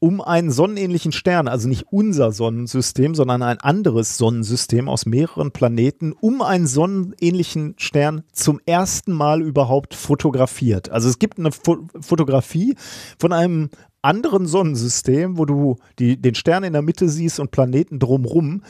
um 0.00 0.22
einen 0.22 0.50
sonnenähnlichen 0.50 1.12
Stern, 1.12 1.46
also 1.46 1.68
nicht 1.68 1.86
unser 1.90 2.32
Sonnensystem, 2.32 3.14
sondern 3.14 3.42
ein 3.42 3.58
anderes 3.58 4.16
Sonnensystem 4.16 4.88
aus 4.88 5.04
mehreren 5.06 5.52
Planeten, 5.52 6.12
um 6.12 6.40
einen 6.42 6.66
sonnenähnlichen 6.66 7.74
Stern 7.76 8.24
zum 8.32 8.60
ersten 8.64 9.12
Mal 9.12 9.42
überhaupt 9.42 9.94
fotografiert. 9.94 10.90
Also 10.90 11.08
es 11.08 11.18
gibt 11.18 11.38
eine 11.38 11.52
Fo 11.52 11.86
Fotografie 12.00 12.76
von 13.18 13.32
einem 13.32 13.68
anderen 14.02 14.46
Sonnensystem, 14.46 15.36
wo 15.36 15.44
du 15.44 15.76
die, 15.98 16.20
den 16.20 16.34
Stern 16.34 16.64
in 16.64 16.72
der 16.72 16.82
Mitte 16.82 17.10
siehst 17.10 17.38
und 17.38 17.50
Planeten 17.50 17.98
drumrum. 17.98 18.62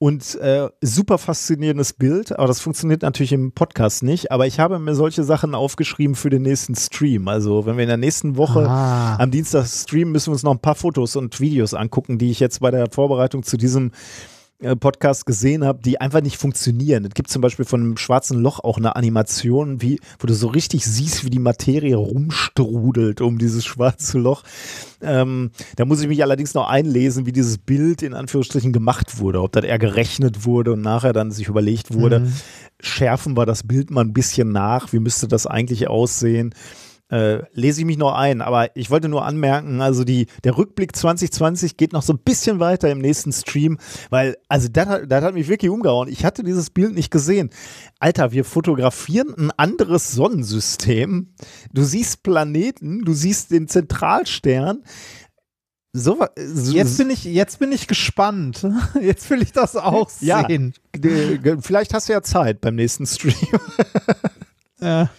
Und 0.00 0.36
äh, 0.36 0.68
super 0.80 1.18
faszinierendes 1.18 1.92
Bild, 1.92 2.38
aber 2.38 2.46
das 2.46 2.60
funktioniert 2.60 3.02
natürlich 3.02 3.32
im 3.32 3.50
Podcast 3.50 4.04
nicht. 4.04 4.30
Aber 4.30 4.46
ich 4.46 4.60
habe 4.60 4.78
mir 4.78 4.94
solche 4.94 5.24
Sachen 5.24 5.56
aufgeschrieben 5.56 6.14
für 6.14 6.30
den 6.30 6.42
nächsten 6.42 6.76
Stream. 6.76 7.26
Also 7.26 7.66
wenn 7.66 7.76
wir 7.76 7.82
in 7.82 7.88
der 7.88 7.96
nächsten 7.96 8.36
Woche 8.36 8.68
ah. 8.68 9.16
am 9.16 9.32
Dienstag 9.32 9.66
streamen, 9.66 10.12
müssen 10.12 10.28
wir 10.28 10.34
uns 10.34 10.44
noch 10.44 10.52
ein 10.52 10.60
paar 10.60 10.76
Fotos 10.76 11.16
und 11.16 11.40
Videos 11.40 11.74
angucken, 11.74 12.16
die 12.18 12.30
ich 12.30 12.38
jetzt 12.38 12.60
bei 12.60 12.70
der 12.70 12.86
Vorbereitung 12.92 13.42
zu 13.42 13.56
diesem 13.56 13.90
äh, 14.60 14.74
Podcast 14.74 15.24
gesehen 15.24 15.64
habe, 15.64 15.80
die 15.84 16.00
einfach 16.00 16.20
nicht 16.20 16.36
funktionieren. 16.36 17.04
Es 17.04 17.14
gibt 17.14 17.30
zum 17.30 17.42
Beispiel 17.42 17.64
von 17.64 17.80
einem 17.80 17.96
schwarzen 17.96 18.40
Loch 18.40 18.58
auch 18.58 18.76
eine 18.76 18.96
Animation, 18.96 19.80
wie, 19.82 20.00
wo 20.18 20.26
du 20.26 20.34
so 20.34 20.48
richtig 20.48 20.84
siehst, 20.84 21.24
wie 21.24 21.30
die 21.30 21.38
Materie 21.38 21.94
rumstrudelt 21.94 23.20
um 23.20 23.38
dieses 23.38 23.64
schwarze 23.64 24.18
Loch. 24.18 24.42
Ähm, 25.00 25.52
da 25.76 25.84
muss 25.84 26.00
ich 26.00 26.08
mich 26.08 26.24
allerdings 26.24 26.54
noch 26.54 26.68
einlesen, 26.68 27.24
wie 27.24 27.32
dieses 27.32 27.58
Bild 27.58 28.02
in 28.02 28.14
Anführungsstrichen 28.14 28.72
gemacht 28.72 29.20
wurde, 29.20 29.42
ob 29.42 29.52
das 29.52 29.64
eher 29.64 29.78
gerechnet 29.78 30.44
wurde 30.44 30.72
und 30.72 30.80
nachher 30.80 31.12
dann 31.12 31.30
sich 31.30 31.46
überlegt 31.46 31.94
wurde, 31.94 32.20
mhm. 32.20 32.32
schärfen 32.80 33.36
wir 33.36 33.46
das 33.46 33.62
Bild 33.62 33.92
mal 33.92 34.00
ein 34.00 34.12
bisschen 34.12 34.50
nach, 34.50 34.92
wie 34.92 34.98
müsste 34.98 35.28
das 35.28 35.46
eigentlich 35.46 35.86
aussehen? 35.86 36.52
Äh, 37.10 37.40
lese 37.52 37.80
ich 37.80 37.86
mich 37.86 37.96
noch 37.96 38.14
ein. 38.14 38.40
Aber 38.40 38.74
ich 38.76 38.90
wollte 38.90 39.08
nur 39.08 39.24
anmerken, 39.24 39.80
also 39.80 40.04
die, 40.04 40.26
der 40.44 40.56
Rückblick 40.56 40.94
2020 40.94 41.76
geht 41.76 41.92
noch 41.92 42.02
so 42.02 42.12
ein 42.12 42.18
bisschen 42.18 42.60
weiter 42.60 42.90
im 42.90 42.98
nächsten 42.98 43.32
Stream, 43.32 43.78
weil, 44.10 44.36
also 44.48 44.68
das, 44.68 45.02
das 45.06 45.24
hat 45.24 45.34
mich 45.34 45.48
wirklich 45.48 45.70
umgehauen. 45.70 46.08
Ich 46.08 46.24
hatte 46.24 46.42
dieses 46.42 46.70
Bild 46.70 46.94
nicht 46.94 47.10
gesehen. 47.10 47.50
Alter, 47.98 48.32
wir 48.32 48.44
fotografieren 48.44 49.34
ein 49.36 49.50
anderes 49.56 50.12
Sonnensystem. 50.12 51.34
Du 51.72 51.82
siehst 51.82 52.22
Planeten, 52.22 53.04
du 53.04 53.12
siehst 53.12 53.50
den 53.50 53.68
Zentralstern. 53.68 54.82
So, 55.94 56.24
so, 56.36 56.72
jetzt 56.72 56.98
bin 56.98 57.08
ich, 57.08 57.24
jetzt 57.24 57.58
bin 57.58 57.72
ich 57.72 57.88
gespannt. 57.88 58.64
Jetzt 59.00 59.30
will 59.30 59.40
ich 59.40 59.52
das 59.52 59.74
auch 59.74 60.10
sehen. 60.10 60.74
Ja, 61.02 61.56
vielleicht 61.60 61.94
hast 61.94 62.08
du 62.08 62.12
ja 62.12 62.22
Zeit 62.22 62.60
beim 62.60 62.74
nächsten 62.74 63.06
Stream. 63.06 63.34
ja. 64.80 65.10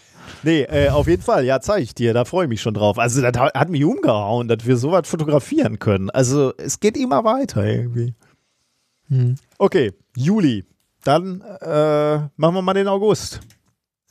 Nee, 0.44 0.64
äh, 0.64 0.90
auf 0.90 1.08
jeden 1.08 1.22
Fall, 1.22 1.46
ja, 1.46 1.60
zeige 1.60 1.84
ich 1.84 1.96
dir, 1.96 2.14
da 2.14 2.26
freue 2.26 2.46
ich 2.46 2.50
mich 2.50 2.62
schon 2.62 2.74
drauf. 2.74 2.98
Also, 2.98 3.22
das 3.22 3.38
hat 3.38 3.70
mich 3.70 3.84
umgehauen, 3.84 4.48
dass 4.48 4.66
wir 4.66 4.78
sowas 4.78 5.08
fotografieren 5.08 5.80
können. 5.80 6.10
Also, 6.10 6.54
es 6.58 6.80
geht 6.80 6.98
immer 6.98 7.24
weiter 7.24 7.66
irgendwie. 7.66 8.14
Hm. 9.08 9.36
Okay, 9.58 9.94
Juli. 10.16 10.66
Dann 11.04 11.42
äh, 11.62 12.18
machen 12.36 12.56
wir 12.56 12.62
mal 12.62 12.74
den 12.74 12.88
August. 12.88 13.40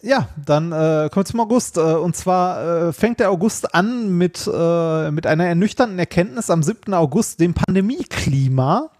Ja, 0.00 0.28
dann 0.44 0.72
äh, 0.72 1.08
kommen 1.10 1.24
wir 1.24 1.24
zum 1.24 1.40
August. 1.40 1.76
Äh, 1.76 1.80
und 1.80 2.16
zwar 2.16 2.88
äh, 2.88 2.92
fängt 2.92 3.20
der 3.20 3.30
August 3.30 3.74
an 3.74 4.16
mit, 4.16 4.46
äh, 4.52 5.10
mit 5.10 5.26
einer 5.26 5.46
ernüchternden 5.46 5.98
Erkenntnis 5.98 6.50
am 6.50 6.62
7. 6.62 6.94
August, 6.94 7.40
dem 7.40 7.54
Pandemieklima 7.54 8.90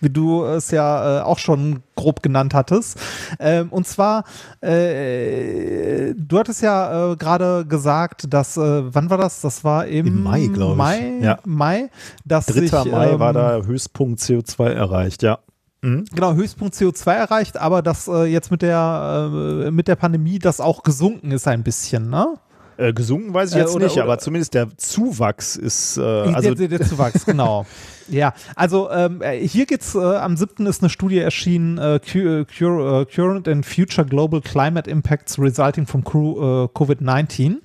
wie 0.00 0.10
du 0.10 0.44
es 0.44 0.70
ja 0.70 1.18
äh, 1.18 1.22
auch 1.22 1.38
schon 1.38 1.82
grob 1.96 2.22
genannt 2.22 2.54
hattest. 2.54 2.98
Ähm, 3.40 3.68
und 3.70 3.86
zwar, 3.86 4.24
äh, 4.60 6.14
du 6.14 6.38
hattest 6.38 6.62
ja 6.62 7.12
äh, 7.12 7.16
gerade 7.16 7.66
gesagt, 7.66 8.32
dass, 8.32 8.56
äh, 8.56 8.94
wann 8.94 9.10
war 9.10 9.18
das? 9.18 9.40
Das 9.40 9.64
war 9.64 9.86
im, 9.86 10.06
Im 10.06 10.22
Mai, 10.22 10.46
glaube 10.46 10.72
ich. 10.72 10.78
Mai, 10.78 11.12
ja. 11.20 11.38
Mai. 11.44 11.90
Dass 12.24 12.46
3. 12.46 12.60
Sich, 12.60 12.72
Mai 12.72 13.10
ähm, 13.10 13.18
war 13.18 13.32
da 13.32 13.62
Höchstpunkt 13.62 14.20
CO2 14.20 14.68
erreicht, 14.70 15.22
ja. 15.22 15.38
Mhm. 15.82 16.06
Genau, 16.12 16.34
Höchstpunkt 16.34 16.74
CO2 16.74 17.12
erreicht, 17.12 17.56
aber 17.56 17.82
dass 17.82 18.08
äh, 18.08 18.24
jetzt 18.24 18.50
mit 18.50 18.62
der, 18.62 19.30
äh, 19.66 19.70
mit 19.70 19.86
der 19.86 19.96
Pandemie 19.96 20.38
das 20.38 20.60
auch 20.60 20.82
gesunken 20.82 21.30
ist 21.30 21.46
ein 21.46 21.62
bisschen, 21.62 22.10
ne? 22.10 22.34
Äh, 22.78 22.92
gesunken 22.92 23.34
weiß 23.34 23.50
ich 23.50 23.56
Äh, 23.56 23.60
jetzt 23.60 23.74
oder- 23.74 23.84
nicht, 23.86 23.94
oder- 23.94 24.04
aber 24.04 24.18
zumindest 24.18 24.54
der 24.54 24.68
Zuwachs 24.76 25.56
ist, 25.56 25.96
äh, 25.98 26.00
also 26.00 26.54
der, 26.54 26.68
der, 26.68 26.78
der 26.78 26.86
Zuwachs, 26.88 27.26
genau. 27.26 27.66
Ja, 28.10 28.32
also 28.56 28.90
ähm, 28.90 29.20
äh, 29.20 29.46
hier 29.46 29.66
geht's 29.66 29.94
äh, 29.94 29.98
am 29.98 30.34
7. 30.38 30.64
ist 30.64 30.80
eine 30.80 30.88
Studie 30.88 31.18
erschienen, 31.18 31.76
äh, 31.76 31.96
äh, 31.96 31.98
Cur- 32.46 33.02
äh, 33.02 33.04
Current 33.04 33.46
and 33.48 33.66
Future 33.66 34.06
Global 34.06 34.40
Climate 34.40 34.88
Impacts 34.88 35.38
Resulting 35.38 35.86
from 35.86 36.04
Cru- 36.04 36.64
äh, 36.64 36.68
COVID-19. 36.72 37.56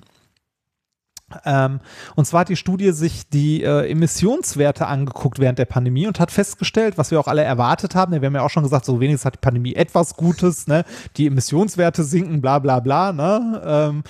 Ähm, 1.46 1.80
und 2.14 2.26
zwar 2.26 2.40
hat 2.42 2.50
die 2.50 2.56
Studie 2.56 2.92
sich 2.92 3.28
die 3.30 3.62
äh, 3.62 3.90
Emissionswerte 3.90 4.86
angeguckt 4.86 5.38
während 5.38 5.58
der 5.58 5.64
Pandemie 5.64 6.06
und 6.06 6.20
hat 6.20 6.30
festgestellt, 6.30 6.98
was 6.98 7.10
wir 7.10 7.18
auch 7.18 7.26
alle 7.26 7.42
erwartet 7.42 7.94
haben. 7.94 8.12
Wir 8.12 8.26
haben 8.26 8.34
ja 8.34 8.42
auch 8.42 8.50
schon 8.50 8.62
gesagt, 8.64 8.84
so 8.84 9.00
wenigstens 9.00 9.24
hat 9.24 9.34
die 9.36 9.40
Pandemie 9.40 9.74
etwas 9.74 10.14
Gutes, 10.14 10.66
ne? 10.66 10.84
Die 11.16 11.26
Emissionswerte 11.26 12.04
sinken, 12.04 12.40
bla 12.42 12.58
bla 12.58 12.80
bla, 12.80 13.12
ne? 13.12 13.62
Ähm, 13.64 14.02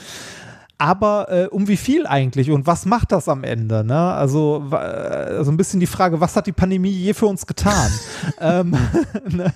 aber 0.84 1.30
äh, 1.30 1.46
um 1.46 1.66
wie 1.68 1.76
viel 1.78 2.06
eigentlich 2.06 2.50
und 2.50 2.66
was 2.66 2.84
macht 2.84 3.10
das 3.12 3.28
am 3.28 3.42
Ende? 3.42 3.84
Ne? 3.84 3.98
Also, 3.98 4.62
wa- 4.66 4.78
also 4.78 5.50
ein 5.50 5.56
bisschen 5.56 5.80
die 5.80 5.86
Frage, 5.86 6.20
was 6.20 6.36
hat 6.36 6.46
die 6.46 6.52
Pandemie 6.52 6.90
je 6.90 7.14
für 7.14 7.26
uns 7.26 7.46
getan? 7.46 7.90
ähm, 8.40 8.70
ne? 9.30 9.52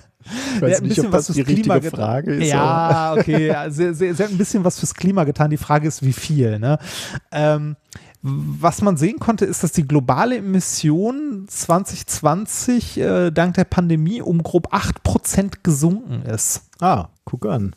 ich 0.55 0.61
weiß 0.61 0.69
Der 0.69 0.71
hat 0.71 0.77
ein 0.77 0.83
nicht, 0.83 0.89
bisschen 0.89 1.05
ob 1.07 1.11
was 1.13 1.27
das 1.27 1.35
die 1.35 1.43
fürs 1.43 1.55
Klima 1.55 1.73
richtige 1.75 1.91
getan. 1.91 2.05
Frage 2.05 2.33
ist. 2.35 2.47
Ja, 2.49 3.13
okay. 3.17 3.47
Ja, 3.47 3.69
sie, 3.69 3.93
sie, 3.93 4.13
sie 4.13 4.23
hat 4.23 4.31
ein 4.31 4.37
bisschen 4.37 4.63
was 4.63 4.79
fürs 4.79 4.93
Klima 4.95 5.23
getan. 5.23 5.49
Die 5.51 5.57
Frage 5.57 5.87
ist, 5.87 6.03
wie 6.03 6.13
viel. 6.13 6.57
Ne? 6.59 6.77
Ähm, 7.31 7.75
was 8.21 8.81
man 8.81 8.97
sehen 8.97 9.19
konnte, 9.19 9.45
ist, 9.45 9.63
dass 9.63 9.71
die 9.71 9.87
globale 9.87 10.37
Emission 10.37 11.45
2020 11.47 12.97
äh, 12.99 13.31
dank 13.31 13.53
der 13.55 13.63
Pandemie 13.65 14.21
um 14.21 14.41
grob 14.43 14.73
8% 14.73 15.59
gesunken 15.63 16.23
ist. 16.23 16.63
Ah, 16.79 17.09
guck 17.25 17.45
an. 17.45 17.75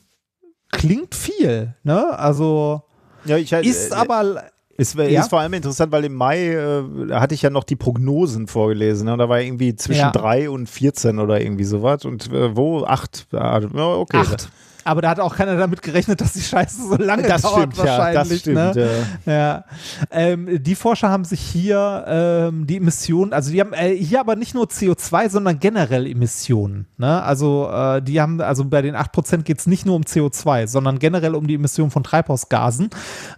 Klingt 0.71 1.15
viel, 1.15 1.75
ne? 1.85 2.19
Also 2.19 2.83
Ja, 3.25 3.36
ich, 3.39 3.52
ist 3.52 3.91
äh, 3.92 3.94
aber 3.94 4.44
Es 4.78 4.97
wär- 4.97 5.10
Ja. 5.10 5.20
ist 5.20 5.28
vor 5.31 5.41
allem 5.41 5.52
interessant, 5.52 5.92
weil 5.92 6.05
im 6.05 6.15
Mai 6.15 6.49
äh, 6.55 6.83
hatte 7.12 7.34
ich 7.34 7.42
ja 7.42 7.51
noch 7.51 7.65
die 7.65 7.76
Prognosen 7.76 8.47
vorgelesen. 8.47 9.05
Ne? 9.07 9.12
Und 9.12 9.18
da 9.18 9.28
war 9.28 9.41
irgendwie 9.41 9.76
zwischen 9.76 10.01
Ja. 10.01 10.10
3 10.10 10.49
und 10.51 10.67
14 10.68 11.18
oder 11.18 11.41
irgendwie 11.41 11.65
sowas. 11.65 12.05
Und 12.07 12.33
äh, 12.33 12.57
wo? 12.57 12.84
8. 12.84 13.26
Ja, 13.33 13.60
okay. 13.68 14.17
acht. 14.17 14.49
Aber 14.85 15.02
da 15.02 15.11
hat 15.11 15.20
auch 15.20 15.36
keiner 15.36 15.57
damit 15.57 15.83
gerechnet, 15.83 16.20
dass 16.20 16.33
die 16.33 16.41
Scheiße 16.41 16.89
so 16.89 16.97
lange 16.97 17.23
Das 17.25 17.43
dauert 17.43 17.75
stimmt, 17.75 17.77
ja. 17.78 17.85
wahrscheinlich. 17.85 18.28
Das 18.28 18.39
stimmt. 18.41 18.57
ne? 18.57 19.05
ja. 19.27 19.33
Ja, 19.33 19.65
ähm, 20.11 20.62
die 20.62 20.75
Forscher 20.75 21.09
haben 21.09 21.25
sich 21.25 21.41
hier 21.41 22.05
ähm, 22.07 22.67
die 22.67 22.77
Emissionen, 22.77 23.33
also 23.33 23.51
die 23.51 23.61
haben 23.61 23.73
äh, 23.73 23.94
hier 23.94 24.20
aber 24.20 24.36
nicht 24.36 24.55
nur 24.55 24.67
CO2, 24.67 25.28
sondern 25.28 25.59
generell 25.59 26.07
Emissionen. 26.07 26.86
Ne? 26.97 27.23
Also 27.23 27.69
äh, 27.73 28.02
die 28.02 28.20
haben, 28.20 28.41
also 28.41 28.65
bei 28.65 28.83
den 28.83 28.94
8% 28.94 29.43
geht 29.43 29.59
es 29.59 29.67
nicht 29.67 29.86
nur 29.86 29.97
um 29.97 30.02
CO2, 30.02 30.67
sondern 30.67 30.99
generell 30.99 31.35
um 31.35 31.47
die 31.47 31.55
Emission 31.55 31.91
von 31.91 32.02
Treibhausgasen. 32.02 32.91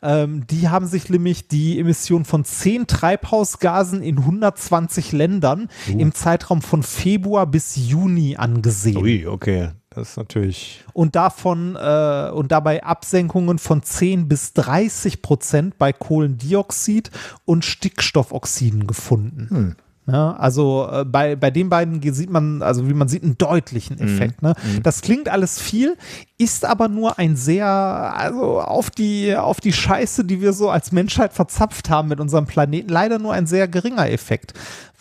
Ähm, 0.03 0.47
die 0.47 0.69
haben 0.69 0.87
sich 0.87 1.09
nämlich 1.11 1.49
die 1.49 1.79
Emission 1.79 2.25
von 2.25 2.45
10 2.45 2.87
Treibhausgasen 2.87 4.03
in 4.03 4.19
120 4.19 5.13
Ländern 5.13 5.69
im 5.89 6.15
Zeitraum 6.15 6.63
von 6.63 6.83
Februar 6.83 7.47
bis 7.47 7.77
Juni 7.77 8.37
angesehen 8.37 8.97
Ui, 8.97 9.27
okay. 9.27 9.71
Das 9.95 10.11
ist 10.11 10.17
natürlich. 10.17 10.85
und 10.93 11.15
davon 11.15 11.77
äh, 11.77 12.31
und 12.31 12.51
dabei 12.51 12.83
Absenkungen 12.83 13.59
von 13.59 13.83
10 13.83 14.29
bis 14.29 14.53
30 14.55 15.23
Prozent 15.23 15.79
bei 15.79 15.93
Kohlendioxid 15.93 17.11
und 17.45 17.65
Stickstoffoxiden 17.65 18.87
gefunden. 18.87 19.77
Ja, 20.07 20.33
also 20.33 20.87
äh, 20.93 21.05
bei, 21.07 21.35
bei 21.35 21.51
den 21.51 21.71
beiden 21.71 22.03
sieht 22.13 22.29
man, 22.29 22.61
also 22.61 22.87
wie 22.89 22.93
man 22.93 23.09
sieht, 23.09 23.23
einen 23.23 23.39
deutlichen 23.39 23.99
Effekt. 23.99 24.43
Ne? 24.43 24.55
Das 24.83 25.01
klingt 25.01 25.31
alles 25.31 25.59
viel, 25.59 25.97
ist 26.37 26.67
aber 26.67 26.89
nur 26.89 27.19
ein 27.19 27.37
sehr, 27.37 27.67
also 27.67 28.61
auf 28.61 28.91
die, 28.91 29.35
auf 29.35 29.61
die 29.63 29.73
Scheiße, 29.73 30.27
die 30.27 30.43
wir 30.43 30.53
so 30.53 30.69
als 30.69 30.93
Menschheit 30.93 31.33
verzapft 31.33 31.89
haben 31.89 32.09
mit 32.09 32.21
unserem 32.21 32.45
Planeten, 32.45 32.91
leider 32.91 33.19
nur 33.19 33.33
ein 33.33 33.47
sehr 33.47 33.67
geringer 33.67 34.11
Effekt. 34.11 34.53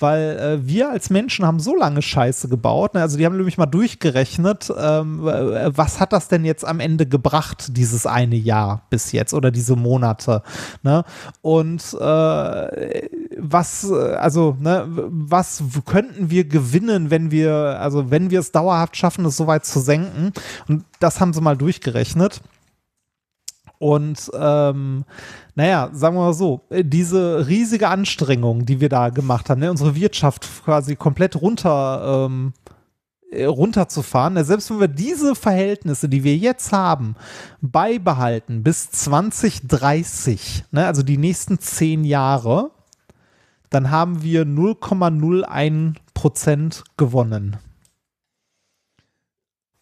Weil 0.03 0.37
äh, 0.37 0.67
wir 0.67 0.91
als 0.91 1.09
Menschen 1.09 1.45
haben 1.45 1.61
so 1.61 1.77
lange 1.77 2.01
Scheiße 2.01 2.49
gebaut, 2.49 2.93
ne? 2.93 3.01
also 3.01 3.17
die 3.17 3.25
haben 3.25 3.37
nämlich 3.37 3.57
mal 3.57 3.67
durchgerechnet, 3.67 4.69
ähm, 4.77 5.25
äh, 5.25 5.75
was 5.77 6.01
hat 6.01 6.11
das 6.11 6.27
denn 6.27 6.43
jetzt 6.43 6.65
am 6.65 6.81
Ende 6.81 7.05
gebracht, 7.05 7.77
dieses 7.77 8.05
eine 8.05 8.35
Jahr 8.35 8.81
bis 8.89 9.13
jetzt 9.13 9.33
oder 9.33 9.49
diese 9.49 9.77
Monate. 9.77 10.43
Ne? 10.81 11.05
Und 11.41 11.81
äh, 11.93 13.07
was, 13.37 13.89
äh, 13.89 14.15
also, 14.15 14.57
ne, 14.59 14.85
was 14.89 15.63
könnten 15.85 16.29
wir 16.29 16.43
gewinnen, 16.43 17.09
wenn 17.09 17.31
wir, 17.31 17.79
also 17.79 18.11
wenn 18.11 18.29
wir 18.29 18.41
es 18.41 18.51
dauerhaft 18.51 18.97
schaffen, 18.97 19.23
es 19.23 19.37
so 19.37 19.47
weit 19.47 19.65
zu 19.65 19.79
senken? 19.79 20.33
Und 20.67 20.83
das 20.99 21.21
haben 21.21 21.31
sie 21.31 21.39
mal 21.39 21.55
durchgerechnet. 21.55 22.41
Und 23.83 24.31
ähm, 24.33 25.03
naja, 25.55 25.89
sagen 25.91 26.15
wir 26.15 26.21
mal 26.21 26.33
so, 26.33 26.61
diese 26.71 27.49
riesige 27.49 27.89
Anstrengung, 27.89 28.65
die 28.65 28.79
wir 28.79 28.87
da 28.87 29.09
gemacht 29.09 29.49
haben, 29.49 29.59
ne, 29.59 29.69
unsere 29.69 29.93
Wirtschaft 29.93 30.49
quasi 30.63 30.95
komplett 30.95 31.41
runter, 31.41 32.27
ähm, 32.29 32.53
äh, 33.29 33.43
runterzufahren, 33.43 34.35
ne, 34.35 34.45
selbst 34.45 34.69
wenn 34.69 34.79
wir 34.79 34.87
diese 34.87 35.35
Verhältnisse, 35.35 36.07
die 36.07 36.23
wir 36.23 36.37
jetzt 36.37 36.71
haben, 36.71 37.17
beibehalten 37.59 38.63
bis 38.63 38.89
2030, 38.89 40.63
ne, 40.71 40.85
also 40.85 41.03
die 41.03 41.17
nächsten 41.17 41.59
zehn 41.59 42.05
Jahre, 42.05 42.71
dann 43.69 43.91
haben 43.91 44.23
wir 44.23 44.45
0,01 44.45 45.95
Prozent 46.13 46.85
gewonnen. 46.95 47.57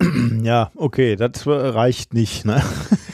Ja, 0.43 0.71
okay, 0.75 1.15
das 1.15 1.45
reicht 1.45 2.13
nicht. 2.13 2.45
Ne? 2.45 2.61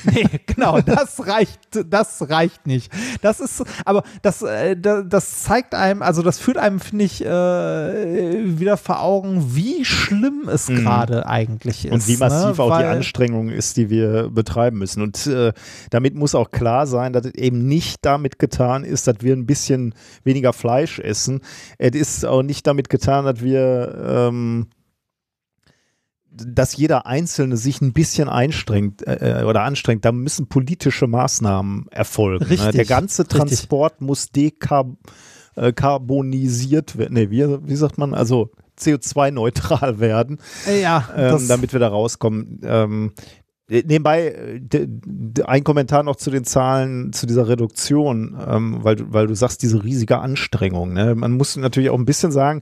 Nee, 0.10 0.26
genau, 0.46 0.80
das 0.80 1.28
reicht, 1.28 1.60
das 1.90 2.30
reicht 2.30 2.66
nicht. 2.66 2.90
Das 3.22 3.42
ist, 3.42 3.62
aber 3.84 4.04
das, 4.22 4.42
äh, 4.42 4.78
da- 4.78 5.02
das 5.02 5.44
zeigt 5.44 5.76
einem, 5.76 6.02
also 6.02 6.22
das 6.22 6.40
führt 6.40 6.56
einem, 6.58 6.80
finde 6.80 7.04
ich, 7.04 7.26
äh, 7.26 7.28
wieder 8.58 8.78
vor 8.78 9.02
Augen, 9.02 9.54
wie 9.56 9.84
schlimm 9.84 10.48
es 10.50 10.68
gerade 10.68 11.28
eigentlich 11.28 11.84
ist. 11.86 11.92
Mhm. 11.92 11.94
Und 11.96 12.08
wie 12.08 12.18
massiv 12.18 12.58
ne? 12.58 12.64
auch 12.64 12.78
die 12.78 12.84
Weil- 12.86 12.96
Anstrengung 12.96 13.50
ist, 13.50 13.76
die 13.76 13.90
wir 13.90 14.30
betreiben 14.30 14.78
müssen. 14.78 15.02
Und 15.02 15.28
äh, 15.28 15.52
damit 15.90 16.16
muss 16.16 16.36
auch 16.36 16.52
klar 16.52 16.88
sein, 16.88 17.12
dass 17.12 17.26
es 17.26 17.34
eben 17.36 17.68
nicht 17.68 17.98
damit 18.04 18.40
getan 18.40 18.86
ist, 18.86 19.08
dass 19.08 19.18
wir 19.20 19.34
ein 19.36 19.46
bisschen 19.46 19.94
weniger 20.24 20.54
Fleisch 20.54 21.00
essen. 21.00 21.42
Es 21.80 21.96
ist 21.96 22.26
auch 22.26 22.44
nicht 22.44 22.66
damit 22.66 22.90
getan, 22.90 23.26
dass 23.26 23.42
wir 23.42 24.30
ähm, 24.30 24.68
dass 26.46 26.76
jeder 26.78 27.06
Einzelne 27.08 27.58
sich 27.58 27.82
ein 27.82 27.94
bisschen 27.94 28.30
einstrengt 28.30 29.02
äh, 29.08 29.44
oder 29.48 29.64
anstrengt, 29.64 30.06
da 30.06 30.12
müssen 30.12 30.48
politische 30.48 31.08
Maßnahmen 31.08 31.88
erfolgen. 31.92 32.44
ne? 32.46 32.50
Richtig, 32.52 32.72
Der 32.72 32.86
ganze 32.86 33.24
richtig. 33.24 33.38
Transport 33.40 34.02
muss 34.02 34.30
dekarbonisiert 35.56 36.98
werden. 36.98 37.14
Nee, 37.14 37.30
wie, 37.30 37.46
wie 37.68 37.76
sagt 37.76 37.98
man? 37.98 38.14
Also 38.14 38.52
CO2-neutral 38.80 40.00
werden 40.00 40.40
Äh, 40.68 40.82
ja, 40.82 41.08
ähm, 41.16 41.48
damit 41.48 41.74
wir 41.74 41.80
da 41.80 41.88
rauskommen. 41.88 42.60
Ähm, 42.64 43.14
äh, 43.70 43.84
nebenbei, 43.86 44.28
äh, 44.72 44.88
ein 45.46 45.64
Kommentar 45.64 46.04
noch 46.04 46.16
zu 46.16 46.30
den 46.32 46.44
Zahlen, 46.46 47.12
zu 47.12 47.26
dieser 47.26 47.48
Reduktion, 47.48 48.38
ähm, 48.48 48.78
weil, 48.84 48.96
du- 48.98 49.06
weil 49.12 49.28
du 49.28 49.36
sagst, 49.36 49.62
diese 49.64 49.84
riesige 49.84 50.20
Anstrengung. 50.20 50.94
Ne? 50.94 51.16
Man 51.16 51.34
muss 51.34 51.56
natürlich 51.58 51.90
auch 51.90 51.98
ein 51.98 52.06
bisschen 52.06 52.32
sagen, 52.32 52.62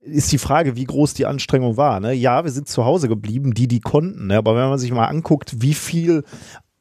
ist 0.00 0.32
die 0.32 0.38
Frage, 0.38 0.76
wie 0.76 0.84
groß 0.84 1.14
die 1.14 1.26
Anstrengung 1.26 1.76
war. 1.76 2.00
Ne? 2.00 2.12
Ja, 2.14 2.44
wir 2.44 2.50
sind 2.50 2.68
zu 2.68 2.84
Hause 2.84 3.08
geblieben, 3.08 3.52
die, 3.52 3.68
die 3.68 3.80
konnten. 3.80 4.28
Ne? 4.28 4.38
Aber 4.38 4.56
wenn 4.56 4.68
man 4.68 4.78
sich 4.78 4.92
mal 4.92 5.06
anguckt, 5.06 5.60
wie 5.60 5.74
viel 5.74 6.24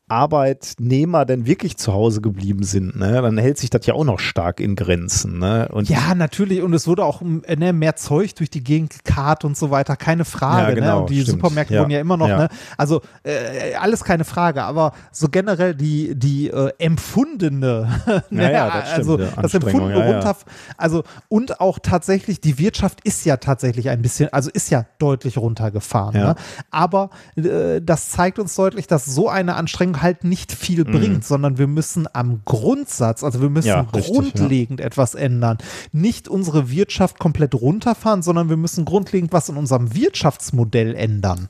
Arbeitnehmer 0.09 1.25
denn 1.25 1.45
wirklich 1.45 1.77
zu 1.77 1.93
Hause 1.93 2.21
geblieben 2.21 2.63
sind, 2.63 2.97
ne? 2.97 3.21
dann 3.21 3.38
hält 3.38 3.57
sich 3.57 3.69
das 3.69 3.85
ja 3.85 3.93
auch 3.93 4.03
noch 4.03 4.19
stark 4.19 4.59
in 4.59 4.75
Grenzen. 4.75 5.39
Ne? 5.39 5.69
Und 5.71 5.89
ja, 5.89 6.15
natürlich. 6.15 6.61
Und 6.61 6.73
es 6.73 6.88
wurde 6.88 7.05
auch 7.05 7.21
ne, 7.21 7.73
mehr 7.73 7.95
Zeug 7.95 8.35
durch 8.35 8.49
die 8.49 8.63
Gegend 8.63 8.91
gekarrt 8.91 9.45
und 9.45 9.55
so 9.57 9.71
weiter. 9.71 9.95
Keine 9.95 10.25
Frage. 10.25 10.69
Ja, 10.69 10.75
genau, 10.75 10.95
ne? 10.95 11.01
Und 11.01 11.09
die 11.09 11.21
stimmt. 11.21 11.41
Supermärkte 11.41 11.73
Ja. 11.75 11.81
wurden 11.81 11.91
ja 11.91 11.99
immer 11.99 12.17
noch, 12.17 12.27
Ja. 12.27 12.38
ne? 12.38 12.49
Also 12.77 13.01
äh, 13.23 13.75
alles 13.75 14.03
keine 14.03 14.25
Frage. 14.25 14.63
Aber 14.63 14.93
so 15.11 15.29
generell 15.29 15.75
die, 15.75 16.15
die 16.15 16.49
äh, 16.49 16.71
empfundene, 16.79 17.88
ne? 18.29 18.51
Ja, 18.53 18.69
das 18.69 18.91
stimmt, 18.91 18.97
also 19.09 19.17
das 19.41 19.53
empfundene 19.53 20.05
runter, 20.13 20.35
also 20.77 21.03
und 21.27 21.59
auch 21.61 21.79
tatsächlich, 21.79 22.41
die 22.41 22.57
Wirtschaft 22.57 22.99
ist 23.03 23.25
ja 23.25 23.38
tatsächlich 23.38 23.89
ein 23.89 24.01
bisschen, 24.01 24.31
also 24.33 24.49
ist 24.51 24.69
ja 24.69 24.85
deutlich 24.97 25.38
runtergefahren. 25.38 26.13
Ne? 26.15 26.35
Aber 26.71 27.09
äh, 27.35 27.81
das 27.81 28.09
zeigt 28.09 28.39
uns 28.39 28.55
deutlich, 28.55 28.88
dass 28.88 29.05
so 29.05 29.29
eine 29.29 29.55
Anstrengung 29.55 29.98
halt 30.01 30.23
nicht 30.23 30.51
viel 30.51 30.85
bringt, 30.85 31.23
sondern 31.25 31.57
wir 31.57 31.67
müssen 31.67 32.07
am 32.11 32.41
Grundsatz, 32.45 33.23
also 33.23 33.41
wir 33.41 33.49
müssen 33.49 33.59
Mhm. 33.69 33.69
Ja, 33.69 33.79
richtig, 33.81 34.07
ja. 34.07 34.13
grundlegend 34.13 34.79
etwas 34.81 35.15
ändern. 35.15 35.57
Nicht 35.91 36.27
unsere 36.27 36.69
Wirtschaft 36.71 37.19
komplett 37.19 37.55
runterfahren, 37.55 38.21
sondern 38.21 38.49
wir 38.49 38.57
müssen 38.57 38.85
grundlegend 38.85 39.33
was 39.33 39.49
in 39.49 39.57
unserem 39.57 39.93
Wirtschaftsmodell 39.93 40.95
ändern. 40.95 41.49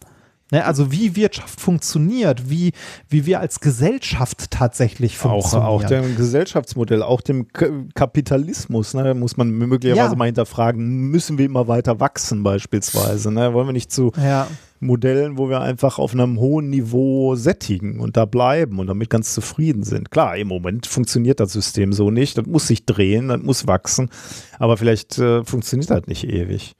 Ne, 0.51 0.65
also 0.65 0.91
wie 0.91 1.15
Wirtschaft 1.15 1.61
funktioniert, 1.61 2.49
wie, 2.49 2.71
wie 3.07 3.27
wir 3.27 3.39
als 3.39 3.59
Gesellschaft 3.59 4.49
tatsächlich 4.49 5.15
Auch, 5.19 5.43
funktionieren. 5.43 5.67
auch 5.67 5.83
dem 5.83 6.15
Gesellschaftsmodell, 6.15 7.03
auch 7.03 7.21
dem 7.21 7.47
K 7.49 7.69
Kapitalismus, 7.93 8.95
ne, 8.95 9.13
muss 9.13 9.37
man 9.37 9.51
möglicherweise 9.51 10.09
Ja. 10.11 10.15
mal 10.15 10.25
hinterfragen, 10.25 11.11
müssen 11.11 11.37
wir 11.37 11.45
immer 11.45 11.67
weiter 11.67 11.99
wachsen 11.99 12.41
beispielsweise, 12.41 13.31
ne? 13.31 13.53
wollen 13.53 13.67
wir 13.67 13.73
nicht 13.73 13.91
zu 13.91 14.11
ja. 14.17 14.47
Modellen, 14.79 15.37
wo 15.37 15.49
wir 15.49 15.61
einfach 15.61 15.99
auf 15.99 16.13
einem 16.13 16.39
hohen 16.39 16.71
Niveau 16.71 17.35
sättigen 17.35 17.99
und 17.99 18.17
da 18.17 18.25
bleiben 18.25 18.79
und 18.79 18.87
damit 18.87 19.11
ganz 19.11 19.35
zufrieden 19.35 19.83
sind. 19.83 20.09
Klar, 20.09 20.35
im 20.37 20.47
Moment 20.47 20.87
funktioniert 20.87 21.39
das 21.39 21.53
System 21.53 21.93
so 21.93 22.09
nicht, 22.09 22.39
das 22.39 22.47
muss 22.47 22.65
sich 22.65 22.85
drehen, 22.87 23.27
das 23.27 23.43
muss 23.43 23.67
wachsen, 23.67 24.09
aber 24.57 24.77
vielleicht 24.77 25.19
äh, 25.19 25.43
funktioniert 25.43 25.91
das 25.91 26.07
nicht 26.07 26.23
ewig. 26.27 26.73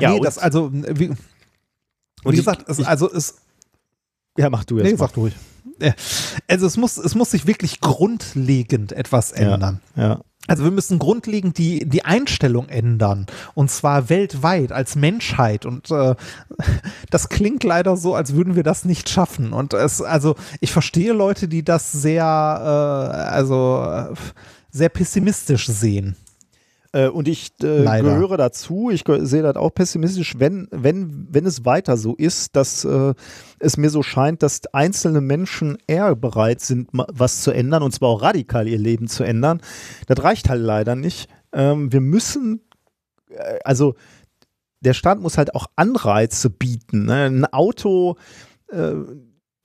Ja, 0.00 0.10
nee, 0.10 0.20
das 0.20 0.38
also, 0.38 0.70
wie, 0.72 1.10
Und 2.24 2.32
wie 2.32 2.38
ich- 2.38 2.44
gesagt, 2.44 2.68
es, 2.68 2.78
ich- 2.78 2.86
also 2.88 3.10
es, 3.12 3.36
Ja, 4.36 4.50
mach 4.50 4.64
du 4.64 4.76
jetzt 4.78 4.84
nee, 4.86 4.92
mal. 4.92 4.98
sag 4.98 5.12
du 5.14 5.20
ruhig. 5.20 5.34
Ja, 5.80 5.92
Also 6.48 6.66
es 6.66 6.76
muss, 6.76 6.96
es 6.98 7.14
muss 7.14 7.30
sich 7.32 7.46
wirklich 7.46 7.80
grundlegend 7.80 8.92
etwas 8.92 9.32
ändern. 9.32 9.80
Ja. 9.96 10.20
Also 10.46 10.62
wir 10.62 10.70
müssen 10.70 10.98
grundlegend 10.98 11.56
die, 11.56 11.88
die 11.88 12.04
Einstellung 12.04 12.68
ändern. 12.68 13.26
Und 13.54 13.70
zwar 13.70 14.08
weltweit 14.10 14.72
als 14.72 14.94
Menschheit. 14.94 15.64
Und 15.66 15.90
äh, 15.90 16.14
das 17.10 17.28
klingt 17.30 17.64
leider 17.64 17.96
so, 17.96 18.14
als 18.14 18.34
würden 18.34 18.54
wir 18.54 18.62
das 18.62 18.84
nicht 18.84 19.08
schaffen. 19.08 19.52
Und 19.52 19.72
es, 19.72 20.00
also 20.02 20.36
ich 20.60 20.70
verstehe 20.70 21.12
Leute, 21.12 21.48
die 21.48 21.64
das 21.64 21.90
sehr, 21.92 22.22
äh, 22.22 23.16
also 23.32 23.84
äh, 24.12 24.14
sehr 24.70 24.90
pessimistisch 24.90 25.66
sehen. 25.66 26.14
Äh, 26.94 27.08
und 27.08 27.26
ich 27.26 27.50
äh, 27.60 27.82
gehöre 27.82 28.36
dazu. 28.36 28.88
Ich 28.90 29.02
sehe 29.04 29.42
das 29.42 29.56
auch 29.56 29.70
pessimistisch, 29.70 30.34
wenn, 30.38 30.68
wenn, 30.70 31.26
wenn 31.28 31.44
es 31.44 31.64
weiter 31.64 31.96
so 31.96 32.14
ist, 32.14 32.54
dass 32.54 32.84
äh, 32.84 33.14
es 33.58 33.76
mir 33.76 33.90
so 33.90 34.04
scheint, 34.04 34.44
dass 34.44 34.60
einzelne 34.72 35.20
Menschen 35.20 35.76
eher 35.88 36.14
bereit 36.14 36.60
sind, 36.60 36.88
was 36.92 37.42
zu 37.42 37.50
ändern, 37.50 37.82
und 37.82 37.92
zwar 37.92 38.10
auch 38.10 38.22
radikal 38.22 38.68
ihr 38.68 38.78
Leben 38.78 39.08
zu 39.08 39.24
ändern. 39.24 39.60
Das 40.06 40.22
reicht 40.22 40.48
halt 40.48 40.62
leider 40.62 40.94
nicht. 40.94 41.28
Ähm, 41.52 41.92
wir 41.92 42.00
müssen, 42.00 42.60
äh, 43.28 43.58
also 43.64 43.96
der 44.80 44.94
Staat 44.94 45.18
muss 45.18 45.36
halt 45.36 45.52
auch 45.56 45.66
Anreize 45.74 46.48
bieten. 46.48 47.06
Ne? 47.06 47.24
Ein 47.24 47.44
Auto, 47.46 48.16
äh, 48.70 48.92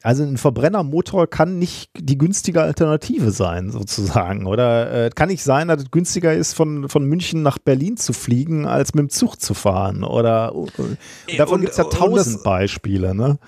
also 0.01 0.23
ein 0.23 0.37
Verbrennermotor 0.37 1.27
kann 1.27 1.59
nicht 1.59 1.89
die 1.97 2.17
günstige 2.17 2.61
Alternative 2.61 3.31
sein, 3.31 3.69
sozusagen. 3.69 4.45
Oder 4.45 5.07
äh, 5.07 5.09
kann 5.09 5.27
nicht 5.29 5.43
sein, 5.43 5.67
dass 5.67 5.83
es 5.83 5.91
günstiger 5.91 6.33
ist, 6.33 6.53
von, 6.53 6.87
von 6.87 7.03
München 7.03 7.43
nach 7.43 7.57
Berlin 7.57 7.97
zu 7.97 8.13
fliegen, 8.13 8.65
als 8.65 8.93
mit 8.93 9.01
dem 9.01 9.09
Zug 9.09 9.41
zu 9.41 9.53
fahren. 9.53 10.03
Oder 10.03 10.53
äh, 11.27 11.35
davon 11.37 11.59
gibt 11.61 11.71
es 11.71 11.77
ja 11.77 11.83
tausend 11.83 12.37
das- 12.37 12.43
Beispiele. 12.43 13.13
Ne? 13.13 13.39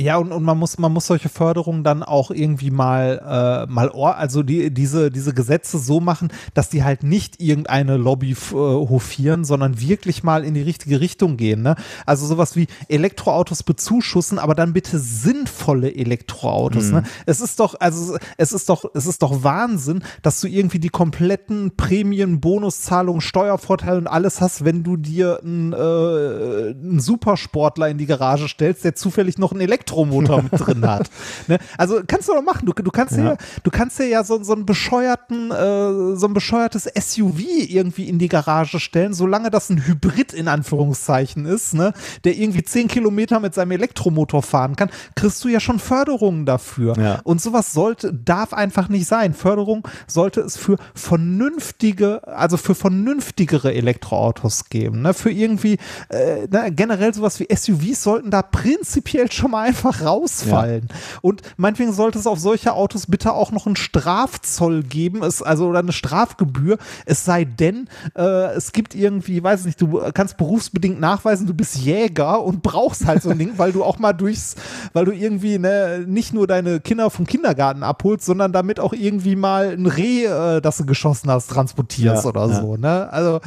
Ja, 0.00 0.16
und, 0.16 0.32
und 0.32 0.42
man 0.42 0.56
muss, 0.56 0.78
man 0.78 0.94
muss 0.94 1.06
solche 1.06 1.28
Förderungen 1.28 1.84
dann 1.84 2.02
auch 2.02 2.30
irgendwie 2.30 2.70
mal, 2.70 3.66
äh, 3.68 3.70
mal, 3.70 3.90
or 3.90 4.16
also 4.16 4.42
die, 4.42 4.72
diese, 4.72 5.10
diese 5.10 5.34
Gesetze 5.34 5.78
so 5.78 6.00
machen, 6.00 6.32
dass 6.54 6.70
die 6.70 6.82
halt 6.84 7.02
nicht 7.02 7.38
irgendeine 7.38 7.98
Lobby 7.98 8.30
äh, 8.30 8.54
hofieren, 8.54 9.44
sondern 9.44 9.78
wirklich 9.78 10.22
mal 10.22 10.42
in 10.42 10.54
die 10.54 10.62
richtige 10.62 11.02
Richtung 11.02 11.36
gehen. 11.36 11.60
Ne? 11.60 11.76
Also 12.06 12.26
sowas 12.26 12.56
wie 12.56 12.66
Elektroautos 12.88 13.62
bezuschussen, 13.62 14.38
aber 14.38 14.54
dann 14.54 14.72
bitte 14.72 14.98
sinnvolle 14.98 15.94
Elektroautos. 15.94 16.92
Ne? 16.92 17.02
Es 17.26 17.42
ist 17.42 17.60
doch, 17.60 17.74
also 17.78 18.16
es 18.38 18.52
ist 18.52 18.70
doch, 18.70 18.86
es 18.94 19.04
ist 19.04 19.20
doch 19.20 19.44
Wahnsinn, 19.44 20.02
dass 20.22 20.40
du 20.40 20.46
irgendwie 20.46 20.78
die 20.78 20.88
kompletten 20.88 21.76
Prämien, 21.76 22.40
Bonuszahlungen, 22.40 23.20
Steuervorteile 23.20 23.98
und 23.98 24.06
alles 24.06 24.40
hast, 24.40 24.64
wenn 24.64 24.82
du 24.82 24.96
dir 24.96 25.40
einen, 25.42 25.74
äh, 25.74 25.76
einen 25.76 27.00
Supersportler 27.00 27.90
in 27.90 27.98
die 27.98 28.06
Garage 28.06 28.48
stellst, 28.48 28.82
der 28.82 28.94
zufällig 28.94 29.36
noch 29.36 29.52
einen 29.52 29.60
Elektromotor 29.90 30.42
mit 30.42 30.52
drin 30.52 30.86
hat. 30.86 31.10
Ne? 31.46 31.58
Also 31.78 32.00
kannst 32.06 32.28
du 32.28 32.34
doch 32.34 32.42
machen. 32.42 32.66
Du, 32.66 32.72
du 32.72 32.90
kannst 32.90 33.16
ja, 33.16 33.24
Ja. 33.24 33.36
du 33.62 33.70
kannst 33.70 33.98
dir 33.98 34.06
ja 34.06 34.22
so, 34.24 34.42
so 34.42 34.52
einen 34.52 34.66
bescheuerten, 34.66 35.50
äh, 35.50 36.16
so 36.16 36.26
ein 36.26 36.34
bescheuertes 36.34 36.84
SUV 36.84 37.40
irgendwie 37.68 38.08
in 38.08 38.18
die 38.18 38.28
Garage 38.28 38.78
stellen, 38.78 39.14
solange 39.14 39.50
das 39.50 39.70
ein 39.70 39.84
Hybrid 39.86 40.32
in 40.32 40.48
Anführungszeichen 40.48 41.46
ist, 41.46 41.74
ne? 41.74 41.92
der 42.24 42.36
irgendwie 42.36 42.62
10 42.62 42.88
Kilometer 42.88 43.40
mit 43.40 43.54
seinem 43.54 43.72
Elektromotor 43.72 44.42
fahren 44.42 44.76
kann, 44.76 44.90
kriegst 45.14 45.42
du 45.44 45.48
ja 45.48 45.60
schon 45.60 45.78
Förderungen 45.78 46.46
dafür. 46.46 46.96
Ja. 46.98 47.20
Und 47.24 47.40
sowas 47.40 47.72
sollte, 47.72 48.12
darf 48.12 48.52
einfach 48.52 48.88
nicht 48.88 49.06
sein. 49.06 49.34
Förderung 49.34 49.86
sollte 50.06 50.40
es 50.40 50.56
für 50.56 50.76
vernünftige, 50.94 52.26
also 52.28 52.56
für 52.56 52.74
vernünftigere 52.74 53.72
Elektroautos 53.72 54.68
geben. 54.68 55.02
Ne? 55.02 55.14
Für 55.14 55.30
irgendwie, 55.30 55.78
äh, 56.10 56.46
ne, 56.48 56.70
generell 56.72 57.14
sowas 57.14 57.40
wie 57.40 57.48
SUVs 57.54 58.02
sollten 58.02 58.30
da 58.30 58.42
prinzipiell 58.42 59.30
schon 59.32 59.52
mal 59.52 59.69
einfach 59.70 60.04
rausfallen. 60.04 60.88
Und 61.22 61.42
meinetwegen 61.56 61.92
sollte 61.92 62.18
es 62.18 62.26
auf 62.26 62.40
solche 62.40 62.72
Autos 62.72 63.06
bitte 63.06 63.32
auch 63.32 63.52
noch 63.52 63.66
einen 63.66 63.76
Strafzoll 63.76 64.82
geben, 64.82 65.22
es, 65.22 65.42
also 65.42 65.68
oder 65.68 65.78
eine 65.78 65.92
Strafgebühr, 65.92 66.78
es 67.06 67.24
sei 67.24 67.44
denn, 67.44 67.88
äh, 68.16 68.54
es 68.56 68.72
gibt 68.72 68.96
irgendwie, 68.96 69.42
weiß 69.42 69.64
nicht, 69.66 69.80
du 69.80 70.00
kannst 70.12 70.36
berufsbedingt 70.38 70.98
nachweisen, 70.98 71.46
du 71.46 71.54
bist 71.54 71.76
Jäger 71.76 72.42
und 72.42 72.62
brauchst 72.62 73.06
halt 73.06 73.22
so 73.22 73.30
ein 73.30 73.38
Ding, 73.38 73.52
weil 73.58 73.72
du 73.72 73.84
auch 73.84 74.00
mal 74.00 74.12
durchs, 74.12 74.56
weil 74.92 75.04
du 75.04 75.12
irgendwie 75.12 75.58
ne, 75.58 76.04
nicht 76.04 76.34
nur 76.34 76.48
deine 76.48 76.80
Kinder 76.80 77.08
vom 77.10 77.26
Kindergarten 77.26 77.84
abholst, 77.84 78.26
sondern 78.26 78.52
damit 78.52 78.80
auch 78.80 78.92
irgendwie 78.92 79.36
mal 79.36 79.70
ein 79.70 79.86
Reh, 79.86 80.24
äh, 80.24 80.60
das 80.60 80.78
du 80.78 80.86
geschossen 80.86 81.30
hast, 81.30 81.48
transportierst 81.48 82.24
Ja, 82.24 82.28
oder 82.28 82.48
ja. 82.48 82.60
so. 82.60 82.76
Ne? 82.76 83.08
Also 83.12 83.40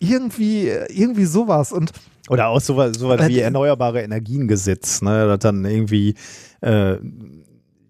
irgendwie, 0.00 0.68
irgendwie 0.88 1.24
sowas. 1.24 1.70
Und 1.70 1.92
Oder 2.28 2.48
auch 2.48 2.60
sowas, 2.60 2.98
sowas 2.98 3.20
Äh, 3.20 3.28
wie 3.28 3.40
erneuerbare 3.40 4.02
Energiengesetz, 4.02 5.02
ne, 5.02 5.26
das 5.26 5.38
dann 5.40 5.64
irgendwie 5.64 6.14
äh, 6.60 6.96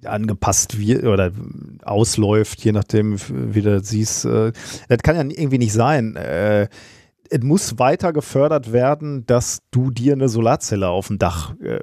angepasst 0.05 0.79
wird 0.79 1.05
oder 1.05 1.33
ausläuft, 1.85 2.65
je 2.65 2.73
nachdem, 2.73 3.17
wie 3.29 3.63
du 3.63 3.79
das 3.79 3.89
siehst. 3.89 4.25
Äh, 4.25 4.53
das 4.89 4.99
kann 5.03 5.17
ja 5.17 5.23
irgendwie 5.23 5.59
nicht 5.59 5.73
sein. 5.73 6.17
Äh, 6.17 6.69
es 7.31 7.43
muss 7.43 7.79
weiter 7.79 8.13
gefördert 8.13 8.73
werden, 8.73 9.27
dass 9.27 9.59
du 9.71 9.91
dir 9.91 10.15
eine 10.15 10.29
Solarzelle 10.29 10.89
auf 10.89 11.09
dem 11.09 11.19
Dach 11.19 11.55
äh, 11.61 11.81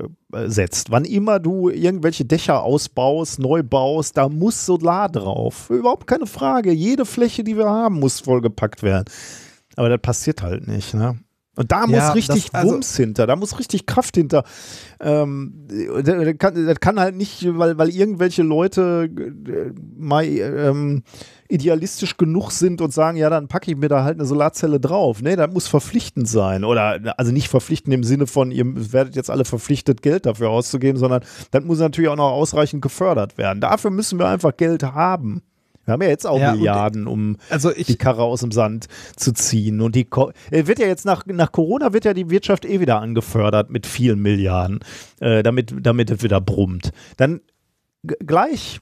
setzt. 0.47 0.91
Wann 0.91 1.05
immer 1.05 1.39
du 1.39 1.69
irgendwelche 1.69 2.25
Dächer 2.25 2.63
ausbaust, 2.63 3.39
neu 3.39 3.61
baust, 3.61 4.17
da 4.17 4.27
muss 4.27 4.65
Solar 4.65 5.09
drauf. 5.09 5.69
Überhaupt 5.69 6.07
keine 6.07 6.25
Frage. 6.25 6.71
Jede 6.71 7.05
Fläche, 7.05 7.43
die 7.43 7.57
wir 7.57 7.69
haben, 7.69 7.99
muss 7.99 8.21
vollgepackt 8.21 8.81
werden. 8.81 9.05
Aber 9.75 9.89
das 9.89 10.01
passiert 10.01 10.41
halt 10.41 10.67
nicht, 10.67 10.93
ne? 10.93 11.19
Und 11.57 11.71
da 11.71 11.81
muss 11.87 11.91
Ja, 11.97 12.11
richtig 12.11 12.45
das- 12.51 12.53
also- 12.53 12.73
Wumms 12.73 12.95
hinter, 12.97 13.27
da 13.27 13.35
muss 13.35 13.57
richtig 13.59 13.85
Kraft 13.85 14.15
hinter. 14.15 14.43
Ähm, 14.99 15.67
das, 15.69 16.03
das 16.03 16.37
kann, 16.37 16.65
das 16.65 16.79
kann 16.79 16.99
halt 16.99 17.15
nicht, 17.15 17.45
weil, 17.57 17.77
weil 17.77 17.89
irgendwelche 17.89 18.43
Leute 18.43 19.09
äh, 19.15 19.71
mal 19.97 20.25
ähm, 20.25 21.03
idealistisch 21.47 22.17
genug 22.17 22.51
sind 22.51 22.81
und 22.81 22.91
sagen, 22.93 23.17
ja, 23.17 23.29
dann 23.29 23.47
packe 23.47 23.71
ich 23.71 23.77
mir 23.77 23.87
da 23.87 24.03
halt 24.03 24.17
eine 24.19 24.25
Solarzelle 24.27 24.79
drauf. 24.79 25.21
Nee, 25.21 25.35
das 25.35 25.51
muss 25.51 25.67
verpflichtend 25.67 26.27
sein. 26.27 26.63
Oder 26.63 26.99
also 27.17 27.31
nicht 27.31 27.49
verpflichtend 27.49 27.93
im 27.93 28.03
Sinne 28.03 28.27
von, 28.27 28.51
ihr 28.51 28.65
werdet 28.93 29.15
jetzt 29.15 29.29
alle 29.29 29.45
verpflichtet, 29.45 30.01
Geld 30.01 30.25
dafür 30.25 30.49
auszugeben, 30.49 30.97
sondern 30.99 31.23
das 31.51 31.63
muss 31.63 31.79
natürlich 31.79 32.09
auch 32.09 32.15
noch 32.15 32.31
ausreichend 32.31 32.81
gefördert 32.81 33.37
werden. 33.37 33.61
Dafür 33.61 33.91
müssen 33.91 34.17
wir 34.19 34.27
einfach 34.27 34.57
Geld 34.57 34.83
haben. 34.83 35.41
Wir 35.85 35.93
haben 35.93 36.01
ja 36.01 36.09
jetzt 36.09 36.25
auch 36.25 36.39
Ja, 36.39 36.53
Milliarden, 36.53 37.07
um 37.07 37.37
also 37.49 37.71
die 37.71 37.81
ich, 37.81 37.97
Karre 37.99 38.23
aus 38.23 38.41
dem 38.41 38.51
Sand 38.51 38.87
zu 39.15 39.31
ziehen. 39.33 39.81
Und 39.81 39.95
die 39.95 40.05
Ko 40.05 40.31
äh, 40.51 40.67
wird 40.67 40.79
ja 40.79 40.87
jetzt 40.87 41.05
nach, 41.05 41.25
nach 41.25 41.51
Corona 41.51 41.93
wird 41.93 42.05
ja 42.05 42.13
die 42.13 42.29
Wirtschaft 42.29 42.65
eh 42.65 42.79
wieder 42.79 42.99
angefördert 42.99 43.69
mit 43.69 43.85
vielen 43.85 44.19
Milliarden, 44.19 44.79
äh, 45.19 45.43
damit, 45.43 45.73
damit 45.79 46.09
es 46.11 46.23
wieder 46.23 46.41
brummt. 46.41 46.91
Dann 47.17 47.41
gleich 48.03 48.79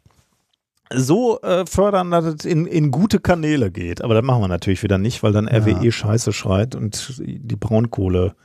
so 0.93 1.41
äh, 1.41 1.65
fördern, 1.65 2.11
dass 2.11 2.25
es 2.25 2.45
in, 2.45 2.65
in 2.65 2.91
gute 2.91 3.19
Kanäle 3.19 3.71
geht. 3.71 4.01
Aber 4.01 4.13
das 4.13 4.23
machen 4.23 4.41
wir 4.41 4.47
natürlich 4.47 4.83
wieder 4.83 4.97
nicht, 4.97 5.23
weil 5.23 5.31
dann 5.31 5.47
RWE 5.47 5.91
Scheiße 5.91 6.33
schreit 6.33 6.75
und 6.75 7.21
die 7.25 7.55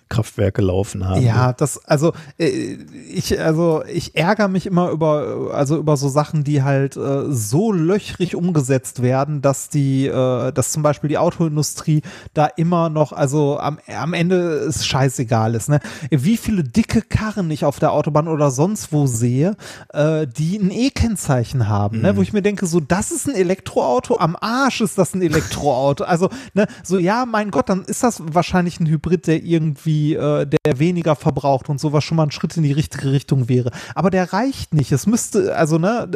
Braunkohlekraftwerke 0.09 0.63
laufen 0.63 1.07
haben. 1.07 1.23
Ja, 1.23 1.53
das, 1.53 1.85
also 1.85 2.13
äh, 2.39 2.77
ich, 3.13 3.41
also 3.41 3.83
ich 3.85 4.17
ärgere 4.17 4.49
mich 4.49 4.67
immer 4.67 4.91
über, 4.91 5.51
also 5.53 5.77
über 5.77 5.97
so 5.97 6.09
Sachen, 6.09 6.45
die 6.45 6.63
halt 6.63 6.97
äh, 6.97 7.31
so 7.31 7.73
löchrig 7.73 8.35
umgesetzt 8.35 9.03
werden, 9.03 9.43
dass 9.43 9.69
die, 9.69 10.07
äh, 10.07 10.53
dass 10.53 10.73
zum 10.73 10.83
Beispiel 10.83 11.09
die 11.09 11.19
Autoindustrie 11.19 12.03
da 12.35 12.47
immer 12.47 12.89
noch, 12.89 13.13
also 13.13 13.59
am, 13.59 13.79
am 13.87 14.15
Ende 14.15 14.37
ist 14.37 14.87
scheißegal 14.87 15.55
ist, 15.55 15.69
ne? 15.69 15.81
Wie 16.11 16.37
viele 16.37 16.65
dicke 16.65 17.03
Karren 17.03 17.51
ich 17.51 17.65
auf 17.65 17.79
der 17.79 17.93
Autobahn 17.93 18.29
oder 18.29 18.51
sonst 18.51 18.93
wo 18.93 19.07
sehe, 19.07 19.57
äh, 19.93 20.27
die 20.27 20.57
ein 20.59 20.71
E-Kennzeichen 20.71 21.69
haben, 21.69 22.01
ne? 22.01 22.17
Wo 22.17 22.23
ich 22.23 22.33
mir 22.33 22.43
denke, 22.43 22.67
so, 22.67 22.81
das 22.81 23.11
ist 23.11 23.29
ein 23.29 23.35
Elektroauto, 23.35 24.19
am 24.19 24.37
Arsch 24.41 24.81
ist 24.81 24.99
das 24.99 25.15
ein 25.15 25.23
Elektroauto. 25.23 26.05
Also, 26.05 26.31
ne, 26.55 26.67
so, 26.83 26.99
ja, 26.99 27.27
mein 27.27 27.51
Gott, 27.51 27.69
dann 27.69 27.85
ist 27.85 28.03
das 28.03 28.23
wahrscheinlich 28.33 28.81
ein 28.81 28.87
Hybrid, 28.87 29.27
der 29.27 29.43
irgendwie, 29.43 29.98
äh, 30.15 30.47
der 30.47 30.79
weniger 30.79 31.17
verbraucht 31.17 31.69
und 31.69 31.81
sowas 31.81 32.05
schon 32.05 32.17
mal 32.17 32.25
ein 32.25 32.31
Schritt 32.31 32.57
in 32.57 32.63
die 32.63 32.73
richtige 32.73 33.13
Richtung 33.13 33.49
wäre. 33.49 33.71
Aber 33.95 34.11
der 34.11 34.33
reicht 34.33 34.75
nicht. 34.75 34.93
Es 34.93 35.07
müsste, 35.07 35.57
also, 35.57 35.79
ne, 35.79 36.09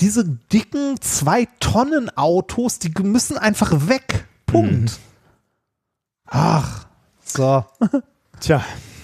diese 0.00 0.24
dicken 0.52 1.00
zwei 1.00 1.48
Tonnen 1.60 2.10
Autos, 2.16 2.78
die 2.78 2.92
müssen 3.02 3.38
einfach 3.38 3.88
weg. 3.88 4.26
Punkt. 4.46 4.98
Ach, 6.26 6.86
so. 7.24 7.64
Tja, 8.40 8.62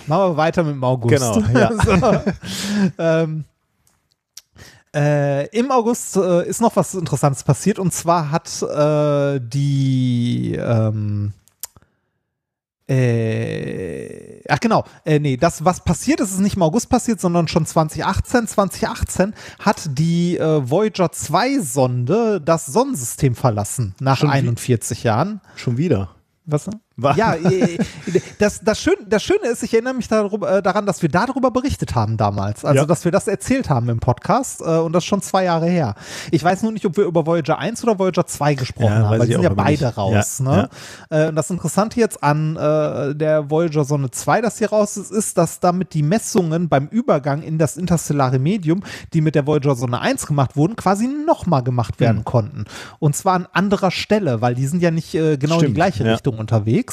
Machen 0.09 0.33
wir 0.33 0.37
weiter 0.39 0.65
mit 0.65 0.75
dem 0.75 0.85
August. 0.85 1.11
Genau, 1.11 1.41
ja. 1.59 1.71
so. 1.85 2.23
ähm, 2.99 3.45
äh, 4.95 5.47
Im 5.49 5.71
August 5.71 6.17
äh, 6.17 6.49
ist 6.49 6.63
noch 6.63 6.75
was 6.77 6.95
Interessantes 6.95 7.45
passiert 7.45 7.79
und 7.79 7.93
zwar 7.93 8.31
hat 8.31 8.63
äh, 8.63 9.39
die 9.39 10.55
ähm, 10.59 11.35
äh, 12.89 14.41
ach 14.49 14.61
genau, 14.61 14.85
äh, 15.05 15.19
nee, 15.19 15.37
das, 15.37 15.65
was 15.65 15.85
passiert 15.85 16.21
ist, 16.21 16.31
ist 16.33 16.41
nicht 16.41 16.57
im 16.57 16.63
August 16.63 16.89
passiert, 16.89 17.21
sondern 17.21 17.49
schon 17.49 17.67
2018. 17.67 18.47
2018 18.47 19.35
hat 19.61 19.91
die 19.99 20.37
äh, 20.39 20.69
Voyager 20.71 21.13
2 21.13 21.61
Sonde 21.61 22.41
das 22.41 22.67
Sonnensystem 22.67 23.35
verlassen, 23.35 23.95
nach 24.01 24.19
Schon 24.19 24.29
wie- 24.31 24.35
41 24.35 25.03
Jahren. 25.05 25.41
Schon 25.57 25.77
wieder. 25.77 26.11
Was? 26.47 26.69
War- 27.01 27.17
Ja, 27.17 27.37
das, 28.39 28.61
das, 28.63 28.81
Schöne, 28.81 28.97
das 29.09 29.23
Schöne 29.23 29.47
ist, 29.49 29.63
ich 29.63 29.73
erinnere 29.73 29.95
mich 29.95 30.09
darüber, 30.09 30.57
äh, 30.59 30.63
daran, 30.63 30.85
dass 30.85 31.01
wir 31.01 31.09
darüber 31.09 31.51
berichtet 31.53 31.95
haben 31.95 32.17
damals. 32.17 32.65
Also, 32.65 32.81
Ja. 32.81 32.87
dass 32.87 33.05
wir 33.05 33.13
das 33.13 33.29
erzählt 33.29 33.71
haben 33.71 33.89
im 33.89 34.01
Podcast 34.01 34.61
äh, 34.61 34.65
und 34.79 34.93
das 34.93 35.05
schon 35.05 35.23
zwei 35.23 35.45
Jahre 35.45 35.67
her. 35.67 35.95
Ich 36.33 36.43
weiß 36.43 36.63
nur 36.63 36.73
nicht, 36.73 36.85
ob 36.87 36.97
wir 36.97 37.05
über 37.05 37.25
Voyager 37.25 37.57
1 37.59 37.85
oder 37.85 37.99
Voyager 38.01 38.27
2 38.27 38.55
gesprochen 38.55 38.87
Ja, 38.87 39.09
haben, 39.09 39.19
weil 39.21 39.27
die 39.29 39.33
sind 39.35 39.43
ja 39.43 39.49
beide 39.55 39.85
nicht. 39.87 39.97
raus. 39.97 40.43
Ja, 40.45 40.45
ne? 40.45 40.69
Äh, 41.11 41.29
und 41.29 41.37
das 41.37 41.51
Interessante 41.51 42.01
jetzt 42.01 42.23
an 42.23 42.57
äh, 42.57 43.15
der 43.15 43.49
Voyager 43.49 43.85
Sonne 43.85 44.11
2, 44.11 44.41
das 44.41 44.59
hier 44.59 44.71
raus 44.71 44.97
ist, 44.97 45.13
ist, 45.13 45.39
dass 45.39 45.61
damit 45.61 45.95
die 45.95 46.03
Messungen 46.03 46.69
beim 46.69 46.89
Übergang 46.89 47.43
in 47.43 47.59
das 47.59 47.77
interstellare 47.77 48.41
Medium, 48.41 48.83
die 49.13 49.21
mit 49.21 49.37
der 49.37 49.47
Voyager 49.47 49.77
Sonne 49.77 50.01
1 50.01 50.27
gemacht 50.27 50.57
wurden, 50.57 50.75
quasi 50.75 51.07
nochmal 51.07 51.63
gemacht 51.63 52.01
werden 52.01 52.25
konnten. 52.25 52.65
Und 52.99 53.15
zwar 53.15 53.35
an 53.35 53.47
anderer 53.53 53.93
Stelle, 53.93 54.41
weil 54.41 54.57
die 54.57 54.67
sind 54.67 54.83
ja 54.83 54.91
nicht 54.91 55.15
äh, 55.15 55.37
genau 55.37 55.55
in 55.55 55.59
die 55.61 55.65
Stimmt, 55.67 55.75
gleiche 55.77 56.05
ja. 56.05 56.13
Richtung 56.13 56.39
unterwegs. 56.39 56.88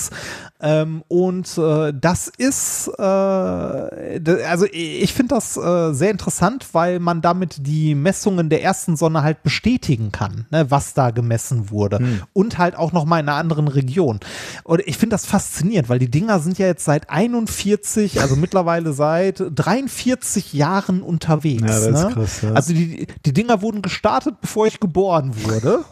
Ähm, 0.62 1.04
und 1.08 1.58
äh, 1.58 1.94
das 1.94 2.32
ist, 2.38 2.90
äh, 2.98 3.02
also 3.02 4.66
ich 4.72 5.14
finde 5.14 5.36
das 5.36 5.58
äh, 5.58 5.94
sehr 5.94 6.12
interessant, 6.12 6.68
weil 6.72 7.00
man 7.00 7.22
damit 7.22 7.68
die 7.68 7.94
Messungen 7.94 8.50
der 8.50 8.64
ersten 8.64 8.96
Sonne 8.96 9.22
halt 9.22 9.44
bestätigen 9.44 10.12
kann, 10.12 10.46
ne, 10.52 10.72
was 10.72 10.94
da 10.94 11.12
gemessen 11.12 11.70
wurde. 11.70 12.00
Und 12.34 12.58
halt 12.58 12.76
auch 12.78 12.94
nochmal 12.94 13.22
in 13.22 13.30
einer 13.30 13.38
anderen 13.38 13.68
Region. 13.68 14.20
Und 14.64 14.82
ich 14.86 14.98
finde 14.98 15.16
das 15.16 15.26
faszinierend, 15.26 15.90
weil 15.90 16.00
die 16.00 16.10
Dinger 16.10 16.40
sind 16.40 16.58
ja 16.58 16.68
jetzt 16.68 16.86
seit 16.86 17.10
41, 17.10 18.22
also 18.22 18.36
mittlerweile 18.36 18.94
seit 18.94 19.44
43 19.54 20.54
Jahren 20.54 21.02
unterwegs. 21.02 21.62
Ja, 21.62 21.68
das 21.68 21.88
ist 21.88 22.08
ne? 22.08 22.14
krass, 22.14 22.42
ja. 22.42 22.54
Also 22.54 22.74
die, 22.74 23.08
die 23.26 23.34
Dinger 23.34 23.62
wurden 23.62 23.82
gestartet, 23.82 24.36
bevor 24.42 24.68
ich 24.68 24.80
geboren 24.80 25.34
wurde. 25.44 25.84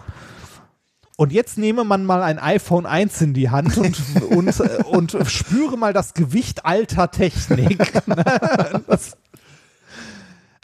Und 1.24 1.32
jetzt 1.32 1.58
nehme 1.58 1.86
man 1.86 2.04
mal 2.04 2.22
ein 2.22 2.38
iPhone 2.38 2.86
1 2.86 3.22
in 3.22 3.34
die 3.34 3.50
Hand 3.50 3.78
und, 3.78 3.98
und, 4.30 5.16
und 5.16 5.32
spüre 5.32 5.78
mal 5.78 5.94
das 5.94 6.14
Gewicht 6.14 6.66
alter 6.66 7.12
Technik. 7.12 7.94
das, 8.88 9.16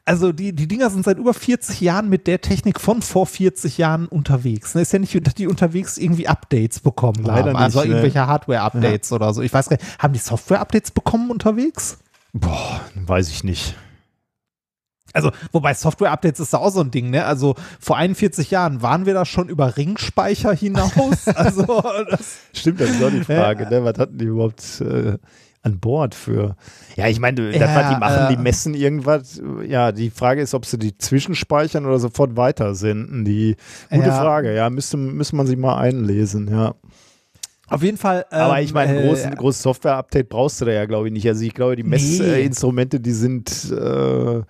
also 0.03 0.33
die, 0.33 0.51
die 0.51 0.67
Dinger 0.67 0.89
sind 0.89 1.05
seit 1.05 1.17
über 1.17 1.33
40 1.33 1.79
Jahren 1.79 2.09
mit 2.09 2.27
der 2.27 2.41
Technik 2.41 2.81
von 2.81 3.01
vor 3.01 3.25
40 3.25 3.77
Jahren 3.77 4.05
unterwegs. 4.07 4.75
Es 4.75 4.81
ist 4.81 4.91
ja 4.91 4.99
nicht, 4.99 5.25
dass 5.25 5.33
die 5.33 5.47
unterwegs 5.47 5.97
irgendwie 5.97 6.27
Updates 6.27 6.81
bekommen 6.81 7.23
Leider 7.23 7.51
haben. 7.51 7.55
Also 7.55 7.79
nicht, 7.79 7.87
ne? 7.87 7.95
irgendwelche 7.95 8.27
Hardware-Updates 8.27 9.13
oder 9.13 9.33
so. 9.33 9.41
Ich 9.41 9.53
weiß 9.53 9.69
gar 9.69 9.77
nicht, 9.77 9.97
haben 9.97 10.11
die 10.11 10.19
Software-Updates 10.19 10.91
bekommen 10.91 11.31
unterwegs? 11.31 11.99
Boah, 12.33 12.81
weiß 12.95 13.29
ich 13.29 13.45
nicht. 13.45 13.77
Also, 15.13 15.31
wobei 15.51 15.73
Software-Updates 15.73 16.39
ist 16.39 16.53
da 16.53 16.57
auch 16.59 16.71
so 16.71 16.81
ein 16.81 16.91
Ding, 16.91 17.09
ne? 17.09 17.25
Also 17.25 17.55
vor 17.79 17.97
41 17.97 18.51
Jahren 18.51 18.81
waren 18.81 19.05
wir 19.05 19.13
da 19.13 19.25
schon 19.25 19.49
über 19.49 19.75
Ringspeicher 19.77 20.53
hinaus. 20.53 21.27
also, 21.35 21.65
das, 22.09 22.37
Stimmt, 22.53 22.79
das 22.81 22.91
ist 22.91 23.03
auch 23.03 23.09
die 23.09 23.23
Frage, 23.23 23.67
ne? 23.69 23.83
Was 23.83 23.97
hatten 23.97 24.17
die 24.17 24.25
überhaupt 24.25 24.81
äh, 24.81 25.17
an 25.61 25.79
Bord 25.79 26.15
für? 26.15 26.55
Ja, 26.95 27.07
ich 27.07 27.19
meine, 27.19 27.51
das, 27.51 27.55
Ja, 27.59 27.89
die 27.93 27.99
machen, 27.99 28.25
äh, 28.25 28.35
die 28.35 28.41
messen 28.41 28.73
irgendwas. 28.73 29.41
Ja, 29.67 29.91
die 29.91 30.09
Frage 30.09 30.41
ist, 30.41 30.53
ob 30.53 30.65
sie 30.65 30.77
die 30.77 30.97
zwischenspeichern 30.97 31.85
oder 31.85 31.99
sofort 31.99 32.37
weitersenden. 32.37 33.25
Die 33.25 33.55
gute 33.89 34.07
Ja. 34.07 34.19
Frage, 34.21 34.53
ja, 34.55 34.69
müsste, 34.69 34.97
müsste 34.97 35.35
man 35.35 35.47
sich 35.47 35.57
mal 35.57 35.77
einlesen, 35.77 36.49
ja. 36.49 36.75
auf 37.67 37.83
jeden 37.83 37.97
Fall. 37.97 38.25
Ähm, 38.31 38.39
Aber 38.39 38.61
ich 38.61 38.73
meine, 38.73 38.93
ein 38.93 39.03
äh, 39.03 39.07
großes, 39.07 39.31
großes 39.35 39.61
Software-Update 39.63 40.29
brauchst 40.29 40.61
du 40.61 40.65
da 40.65 40.71
ja, 40.71 40.85
glaube 40.85 41.07
ich, 41.07 41.13
nicht. 41.13 41.27
Also 41.27 41.43
ich 41.43 41.53
glaube, 41.53 41.75
die 41.75 41.83
Nee. 41.83 41.89
Messinstrumente, 41.89 42.99
die 42.99 43.11
sind 43.11 43.49
äh, 43.71 44.41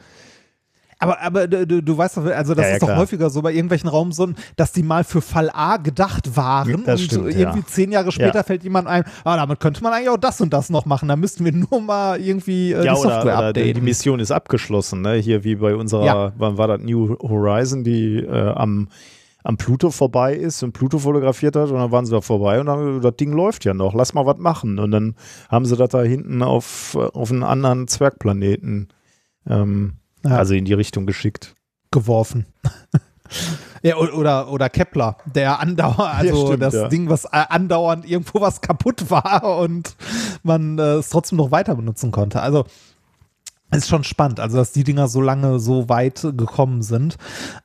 Aber, 1.01 1.21
aber 1.21 1.47
du, 1.47 1.81
du, 1.81 1.97
weißt 1.97 2.17
doch, 2.17 2.25
also 2.25 2.53
das 2.53 2.63
Ja, 2.63 2.69
ja, 2.69 2.75
ist 2.75 2.81
doch 2.81 2.87
klar. 2.87 2.99
häufiger 2.99 3.29
so 3.29 3.41
bei 3.41 3.53
irgendwelchen 3.53 3.87
Raumsonden, 3.89 4.35
dass 4.57 4.73
die 4.73 4.83
mal 4.83 5.05
für 5.05 5.21
Fall 5.21 5.49
A 5.53 5.77
gedacht 5.77 6.35
waren 6.35 6.83
Das 6.83 6.99
und 6.99 7.05
stimmt, 7.05 7.25
irgendwie 7.27 7.59
ja. 7.59 7.65
zehn 7.65 7.91
Jahre 7.93 8.11
später 8.11 8.43
fällt 8.43 8.63
jemand 8.63 8.87
ein, 8.87 9.05
ah, 9.23 9.37
damit 9.37 9.61
könnte 9.61 9.81
man 9.81 9.93
eigentlich 9.93 10.09
auch 10.09 10.17
das 10.17 10.41
und 10.41 10.51
das 10.53 10.69
noch 10.69 10.85
machen. 10.85 11.07
Da 11.07 11.15
müssten 11.15 11.45
wir 11.45 11.53
nur 11.53 11.79
mal 11.79 12.19
irgendwie 12.19 12.73
äh, 12.73 12.83
ja, 12.83 12.93
die 12.93 12.99
oder, 12.99 13.13
Software 13.13 13.37
oder 13.37 13.53
die, 13.53 13.73
die. 13.73 13.81
Mission 13.81 14.19
ist 14.19 14.31
abgeschlossen, 14.31 15.01
ne? 15.01 15.13
Hier 15.15 15.45
wie 15.45 15.55
bei 15.55 15.73
unserer, 15.73 16.33
wann 16.37 16.57
war 16.57 16.67
das, 16.67 16.81
New 16.81 17.15
Horizon, 17.21 17.85
die 17.85 18.17
äh, 18.17 18.49
am, 18.49 18.89
am 19.43 19.55
Pluto 19.55 19.91
vorbei 19.91 20.35
ist 20.35 20.63
und 20.63 20.73
Pluto 20.73 20.99
fotografiert 20.99 21.55
hat 21.55 21.69
und 21.69 21.77
dann 21.77 21.91
waren 21.91 22.05
sie 22.05 22.11
da 22.11 22.19
vorbei 22.19 22.59
und 22.59 22.65
dann, 22.65 23.01
das 23.01 23.15
Ding 23.15 23.31
läuft 23.31 23.63
ja 23.63 23.73
noch, 23.73 23.93
lass 23.93 24.13
mal 24.13 24.25
was 24.25 24.37
machen. 24.37 24.79
Und 24.79 24.91
dann 24.91 25.15
haben 25.49 25.63
sie 25.63 25.77
das 25.77 25.89
da 25.89 26.01
hinten 26.01 26.43
auf, 26.43 26.95
auf 26.95 27.31
einen 27.31 27.43
anderen 27.43 27.87
Zwergplaneten 27.87 28.89
ähm, 29.47 29.93
Ja. 30.23 30.37
also 30.37 30.53
in 30.53 30.65
die 30.65 30.73
Richtung 30.73 31.05
geschickt. 31.05 31.55
geworfen. 31.91 32.45
ja, 33.83 33.95
oder, 33.97 34.51
oder 34.51 34.69
Kepler, 34.69 35.17
der 35.25 35.59
andauernd, 35.59 35.99
also 35.99 36.47
stimmt, 36.47 36.63
das 36.63 36.73
ja. 36.73 36.87
Ding, 36.87 37.09
was 37.09 37.25
äh, 37.25 37.45
andauernd 37.49 38.09
irgendwo 38.09 38.41
was 38.41 38.61
kaputt 38.61 39.09
war 39.09 39.57
und 39.59 39.95
man 40.43 40.77
äh, 40.77 40.95
es 40.95 41.09
trotzdem 41.09 41.37
noch 41.37 41.51
weiter 41.51 41.75
benutzen 41.75 42.11
konnte. 42.11 42.41
Also 42.41 42.65
ist 43.71 43.87
schon 43.89 44.03
spannend, 44.03 44.39
also 44.39 44.57
dass 44.57 44.71
die 44.71 44.83
Dinger 44.83 45.07
so 45.07 45.21
lange 45.21 45.59
so 45.59 45.89
weit 45.89 46.21
gekommen 46.35 46.81
sind. 46.81 47.17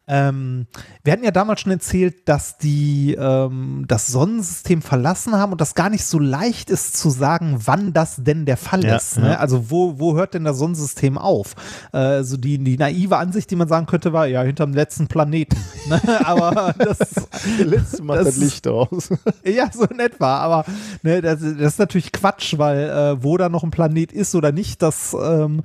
Ähm, 0.06 0.66
wir 1.02 1.12
hatten 1.14 1.24
ja 1.24 1.30
damals 1.30 1.60
schon 1.62 1.72
erzählt, 1.72 2.28
dass 2.28 2.58
die 2.58 3.14
ähm, 3.18 3.84
das 3.88 4.08
Sonnensystem 4.08 4.82
verlassen 4.82 5.34
haben 5.34 5.52
und 5.52 5.60
das 5.60 5.74
gar 5.74 5.88
nicht 5.88 6.04
so 6.04 6.18
leicht 6.18 6.68
ist 6.68 6.96
zu 6.96 7.08
sagen, 7.08 7.58
wann 7.64 7.92
das 7.94 8.16
denn 8.22 8.44
der 8.44 8.58
Fall 8.58 8.84
Ja, 8.84 8.96
ist. 8.96 9.16
Ne? 9.18 9.28
ja. 9.30 9.36
Also 9.38 9.70
wo, 9.70 9.98
wo 9.98 10.14
hört 10.14 10.34
denn 10.34 10.44
das 10.44 10.58
Sonnensystem 10.58 11.16
auf? 11.16 11.54
Äh, 11.92 11.98
also 11.98 12.36
die, 12.36 12.58
die 12.62 12.76
naive 12.76 13.16
Ansicht, 13.16 13.50
die 13.50 13.56
man 13.56 13.68
sagen 13.68 13.86
könnte, 13.86 14.12
war 14.12 14.26
ja 14.26 14.42
hinterm 14.42 14.74
letzten 14.74 15.06
Planeten. 15.08 15.56
ne? 15.88 16.00
Aber 16.24 16.74
das 16.78 16.98
Der 17.58 17.66
letzte 17.66 18.02
macht 18.02 18.18
Das- 18.18 18.26
das, 18.26 18.36
Licht 18.36 18.68
aus. 18.68 19.08
ja, 19.44 19.70
so 19.72 19.84
in 19.84 20.00
etwa. 20.00 20.36
Aber 20.38 20.64
ne, 21.02 21.22
das, 21.22 21.40
das 21.40 21.50
ist 21.74 21.78
natürlich 21.78 22.12
Quatsch, 22.12 22.58
weil 22.58 22.90
äh, 22.90 23.22
wo 23.22 23.36
da 23.38 23.48
noch 23.48 23.62
ein 23.64 23.70
Planet 23.70 24.12
ist 24.12 24.34
oder 24.34 24.52
nicht, 24.52 24.82
das 24.82 25.14
ähm, 25.18 25.60
äh, 25.60 25.62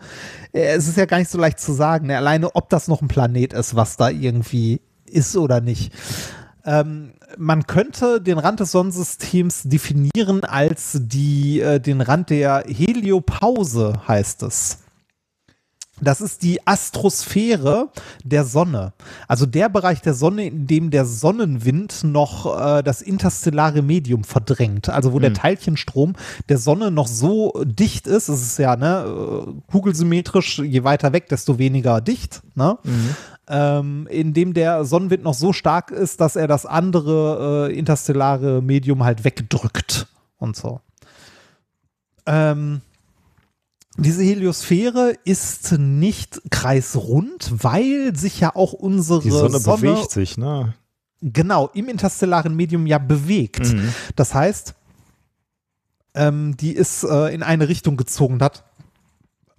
es 0.51 0.87
ist 0.87 0.97
ja 0.97 1.05
gar 1.05 1.19
nicht 1.19 1.29
so 1.29 1.37
leicht 1.37 1.59
zu 1.59 1.73
sagen. 1.73 2.07
Ne? 2.07 2.17
Alleine, 2.17 2.55
ob 2.55 2.69
das 2.69 2.87
noch 2.87 3.01
ein 3.01 3.07
Planet 3.07 3.53
ist, 3.53 3.75
was 3.75 3.97
da 3.97 4.09
irgendwie 4.09 4.81
ist 5.05 5.35
oder 5.35 5.61
nicht. 5.61 5.93
Ähm, 6.65 7.13
man 7.37 7.67
könnte 7.67 8.21
den 8.21 8.37
Rand 8.37 8.59
des 8.59 8.71
Sonnensystems 8.71 9.63
definieren 9.63 10.43
als 10.43 10.97
die, 11.01 11.61
äh, 11.61 11.79
den 11.79 12.01
Rand 12.01 12.29
der 12.29 12.63
Heliopause, 12.67 14.01
heißt 14.07 14.43
es. 14.43 14.79
Das 16.01 16.21
ist 16.21 16.43
die 16.43 16.65
Astrosphäre 16.65 17.89
der 18.23 18.45
Sonne. 18.45 18.93
Also 19.27 19.45
der 19.45 19.69
Bereich 19.69 20.01
der 20.01 20.13
Sonne, 20.13 20.45
in 20.45 20.67
dem 20.67 20.91
der 20.91 21.05
Sonnenwind 21.05 22.03
noch 22.03 22.59
äh, 22.59 22.83
das 22.83 23.01
interstellare 23.01 23.81
Medium 23.81 24.23
verdrängt. 24.23 24.89
Also 24.89 25.13
wo 25.13 25.19
der 25.19 25.33
Teilchenstrom 25.33 26.13
der 26.47 26.57
Sonne 26.57 26.91
noch 26.91 27.07
so 27.07 27.53
dicht 27.65 28.07
ist. 28.07 28.29
Es 28.29 28.41
ist 28.41 28.59
ja 28.59 28.75
ne, 28.75 29.05
äh, 29.05 29.71
kugelsymmetrisch, 29.71 30.59
je 30.59 30.83
weiter 30.83 31.13
weg, 31.13 31.27
desto 31.29 31.57
weniger 31.57 32.01
dicht. 32.01 32.41
Ne? 32.55 32.77
Ähm, 33.47 34.07
in 34.09 34.33
dem 34.33 34.53
der 34.53 34.85
Sonnenwind 34.85 35.23
noch 35.23 35.33
so 35.33 35.53
stark 35.53 35.91
ist, 35.91 36.21
dass 36.21 36.35
er 36.35 36.47
das 36.47 36.65
andere 36.65 37.69
äh, 37.69 37.77
interstellare 37.77 38.61
Medium 38.61 39.03
halt 39.03 39.23
wegdrückt 39.23 40.07
und 40.37 40.55
so. 40.55 40.81
Ähm, 42.25 42.81
diese 43.99 44.23
Heliosphäre 44.23 45.13
ist 45.25 45.73
nicht 45.73 46.41
kreisrund, 46.49 47.51
weil 47.63 48.15
sich 48.15 48.39
ja 48.39 48.55
auch 48.55 48.73
unsere 48.73 49.21
Die 49.21 49.31
Sonne, 49.31 49.59
bewegt 49.59 50.11
sich, 50.11 50.37
ne? 50.37 50.73
genau 51.21 51.69
im 51.73 51.89
interstellaren 51.89 52.55
Medium 52.55 52.85
ja 52.87 52.97
bewegt. 52.97 53.73
Mhm. 53.73 53.93
Das 54.15 54.33
heißt, 54.33 54.75
ähm, 56.13 56.55
die 56.57 56.71
ist 56.71 57.03
äh, 57.03 57.33
in 57.33 57.43
eine 57.43 57.67
Richtung 57.67 57.97
gezogen 57.97 58.41
hat, 58.41 58.63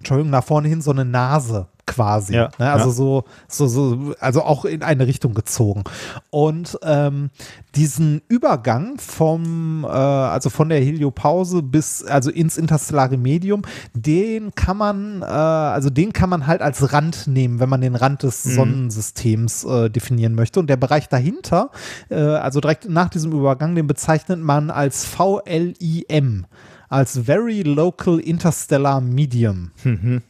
Entschuldigung, 0.01 0.31
nach 0.31 0.45
vorne 0.45 0.69
hin 0.69 0.81
so 0.81 0.91
eine 0.91 1.05
Nase 1.05 1.69
quasi. 1.87 2.35
Ja, 2.35 2.51
ne? 2.59 2.71
Also 2.71 2.89
ja. 2.89 2.93
so, 2.93 3.25
so, 3.49 3.67
so, 3.67 4.15
also 4.21 4.43
auch 4.43 4.65
in 4.65 4.83
eine 4.83 5.07
Richtung 5.07 5.35
gezogen. 5.35 5.85
Und 6.31 6.79
ähm, 6.83 7.31
diesen 7.75 8.23
Übergang 8.29 8.99
vom, 8.99 9.85
äh, 9.85 9.89
also 9.89 10.51
von 10.51 10.69
der 10.69 10.81
Heliopause 10.81 11.63
bis, 11.63 12.05
also 12.05 12.31
ins 12.31 12.57
interstellare 12.57 13.17
Medium, 13.17 13.63
den 13.93 14.55
kann 14.55 14.77
man, 14.77 15.23
äh, 15.23 15.25
also 15.27 15.91
den 15.91 16.13
kann 16.13 16.31
man 16.31 16.47
halt 16.47 16.63
als 16.63 16.93
Rand 16.93 17.27
nehmen, 17.27 17.61
wenn 17.61 17.69
man 17.69 17.81
den 17.81 17.97
Rand 17.97 18.23
des 18.23 18.45
Mhm. 18.45 18.51
Sonnensystems 18.53 19.65
äh, 19.65 19.91
definieren 19.91 20.35
möchte. 20.35 20.61
Und 20.61 20.69
der 20.69 20.77
Bereich 20.77 21.09
dahinter, 21.09 21.71
äh, 22.09 22.15
also 22.15 22.61
direkt 22.61 22.89
nach 22.89 23.09
diesem 23.09 23.33
Übergang, 23.33 23.75
den 23.75 23.87
bezeichnet 23.87 24.41
man 24.41 24.71
als 24.71 25.05
VLIM. 25.05 26.47
Als 26.91 27.19
Very 27.19 27.63
Local 27.63 28.19
Interstellar 28.19 29.01
Medium. 29.01 29.71
Mhm. 29.85 30.23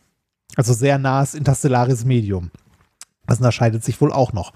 Also 0.55 0.73
sehr 0.73 0.99
nahes 0.99 1.35
interstellares 1.35 2.05
Medium. 2.05 2.51
Das 3.27 3.39
unterscheidet 3.39 3.85
sich 3.85 4.01
wohl 4.01 4.13
auch 4.13 4.33
noch. 4.33 4.53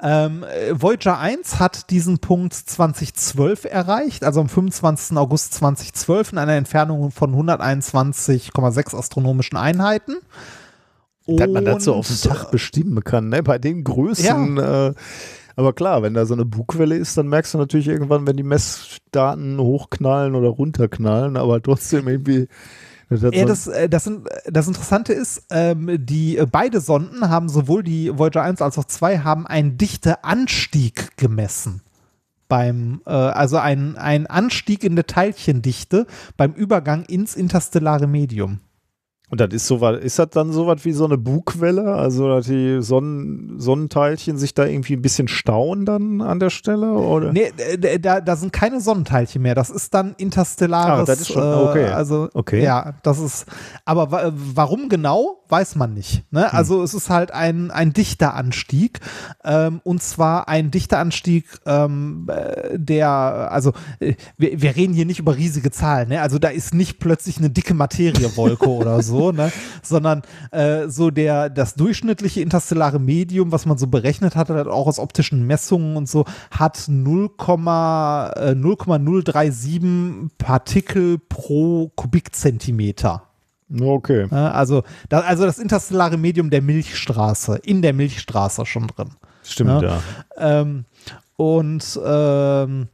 Ähm, 0.00 0.44
äh, 0.44 0.80
Voyager 0.80 1.18
1 1.18 1.58
hat 1.58 1.90
diesen 1.90 2.20
Punkt 2.20 2.54
2012 2.54 3.64
erreicht, 3.64 4.22
also 4.22 4.40
am 4.40 4.48
25. 4.48 5.16
August 5.16 5.54
2012 5.54 6.32
in 6.32 6.38
einer 6.38 6.54
Entfernung 6.54 7.10
von 7.10 7.34
121,6 7.34 8.96
astronomischen 8.96 9.58
Einheiten. 9.58 10.16
Dass 11.26 11.48
man 11.48 11.66
Und, 11.66 11.88
auf 11.88 12.08
den 12.08 12.30
Tag 12.30 12.50
bestimmen 12.50 13.02
kann, 13.04 13.28
ne? 13.28 13.42
Bei 13.42 13.58
den 13.58 13.84
Größen. 13.84 14.58
Äh, 14.58 14.94
aber 15.56 15.72
klar, 15.72 16.02
wenn 16.02 16.14
da 16.14 16.26
so 16.26 16.34
eine 16.34 16.44
Bugwelle 16.44 16.96
ist, 16.96 17.16
dann 17.16 17.28
merkst 17.28 17.54
du 17.54 17.58
natürlich 17.58 17.88
irgendwann, 17.88 18.26
wenn 18.26 18.36
die 18.36 18.42
Messdaten 18.42 19.58
hochknallen 19.58 20.34
oder 20.34 20.48
runterknallen, 20.48 21.36
aber 21.36 21.62
trotzdem 21.62 22.08
irgendwie. 22.08 22.48
Ja, 23.10 23.44
das, 23.44 23.66
äh, 23.66 23.90
das, 23.90 24.10
das 24.46 24.68
Interessante 24.68 25.12
ist, 25.12 25.44
ähm, 25.50 25.98
die 26.00 26.38
äh, 26.38 26.46
beide 26.50 26.80
Sonden 26.80 27.28
haben 27.28 27.50
sowohl 27.50 27.82
die 27.82 28.16
Voyager 28.16 28.42
1 28.42 28.62
als 28.62 28.78
auch 28.78 28.86
2 28.86 29.18
haben 29.18 29.46
einen 29.46 29.76
Dichteanstieg 29.76 31.16
gemessen. 31.18 31.82
Beim, 32.48 33.02
äh, 33.04 33.10
also 33.10 33.58
ein, 33.58 33.96
ein 33.98 34.26
Anstieg 34.26 34.82
in 34.82 34.96
der 34.96 35.06
Teilchendichte 35.06 36.06
beim 36.38 36.54
Übergang 36.54 37.04
ins 37.04 37.36
interstellare 37.36 38.06
Medium. 38.06 38.60
Und 39.32 39.40
das 39.40 39.48
ist 39.54 39.66
so 39.66 39.80
was, 39.80 39.98
ist 39.98 40.18
das 40.18 40.28
dann 40.28 40.52
so 40.52 40.66
was 40.66 40.84
wie 40.84 40.92
so 40.92 41.06
eine 41.06 41.16
Bugwelle? 41.16 41.94
Also, 41.94 42.28
dass 42.28 42.44
die 42.44 42.82
Sonnen, 42.82 43.58
Sonnenteilchen 43.58 44.36
sich 44.36 44.52
da 44.52 44.66
irgendwie 44.66 44.92
ein 44.92 45.00
bisschen 45.00 45.26
stauen 45.26 45.86
dann 45.86 46.20
an 46.20 46.38
der 46.38 46.50
Stelle? 46.50 46.92
Oder? 46.92 47.32
Nee, 47.32 47.50
da, 47.98 48.20
da 48.20 48.36
sind 48.36 48.52
keine 48.52 48.82
Sonnenteilchen 48.82 49.40
mehr. 49.40 49.54
Das 49.54 49.70
ist 49.70 49.94
dann 49.94 50.14
interstellares. 50.18 51.00
Ah, 51.00 51.04
das 51.06 51.22
ist 51.22 51.32
schon- 51.32 51.42
äh, 51.42 51.66
okay. 51.70 51.86
Also, 51.86 52.28
Okay. 52.34 52.62
ja, 52.62 52.92
das 53.04 53.20
ist. 53.20 53.46
Aber 53.86 54.10
wa 54.10 54.32
warum 54.34 54.90
genau, 54.90 55.38
weiß 55.48 55.76
man 55.76 55.94
nicht. 55.94 56.16
Hm. 56.16 56.22
Ne? 56.32 56.52
Also, 56.52 56.82
es 56.82 56.92
ist 56.92 57.08
halt 57.08 57.30
ein, 57.32 57.70
ein 57.70 57.94
dichter 57.94 58.34
Anstieg. 58.34 59.00
Ähm, 59.44 59.80
und 59.82 60.02
zwar 60.02 60.48
ein 60.48 60.70
dichter 60.70 60.98
Anstieg, 60.98 61.46
ähm, 61.64 62.26
äh, 62.28 62.78
der, 62.78 63.08
also, 63.50 63.72
äh, 63.98 64.12
wir, 64.36 64.60
wir 64.60 64.76
reden 64.76 64.92
hier 64.92 65.06
nicht 65.06 65.20
über 65.20 65.36
riesige 65.38 65.70
Zahlen. 65.70 66.10
Ne? 66.10 66.20
Also, 66.20 66.38
da 66.38 66.48
ist 66.48 66.74
nicht 66.74 66.98
plötzlich 66.98 67.38
eine 67.38 67.48
dicke 67.48 67.72
Materiewolke 67.72 68.68
oder 68.68 69.02
so, 69.02 69.21
ne? 69.30 69.52
sondern 69.82 70.22
äh, 70.50 70.88
so 70.88 71.10
der, 71.10 71.50
das 71.50 71.74
durchschnittliche 71.74 72.40
interstellare 72.40 72.98
Medium, 72.98 73.52
was 73.52 73.66
man 73.66 73.78
so 73.78 73.86
berechnet 73.86 74.34
hatte, 74.34 74.54
halt 74.54 74.66
auch 74.66 74.88
aus 74.88 74.98
optischen 74.98 75.46
Messungen 75.46 75.96
und 75.96 76.08
so, 76.08 76.24
hat 76.50 76.86
0, 76.88 77.30
äh, 77.36 78.54
0,037 78.54 80.30
Partikel 80.38 81.18
pro 81.18 81.92
Kubikzentimeter. 81.94 83.22
Okay. 83.80 84.26
Ne? 84.30 84.52
Also, 84.52 84.82
da, 85.08 85.20
also 85.20 85.44
das 85.44 85.58
interstellare 85.58 86.16
Medium 86.16 86.50
der 86.50 86.62
Milchstraße, 86.62 87.60
in 87.64 87.82
der 87.82 87.92
Milchstraße 87.92 88.66
schon 88.66 88.88
drin. 88.88 89.10
Stimmt, 89.44 89.82
Ja. 89.82 89.82
ja. 89.82 90.00
Ähm, 90.38 90.84
und 91.36 92.00
ähm, 92.04 92.88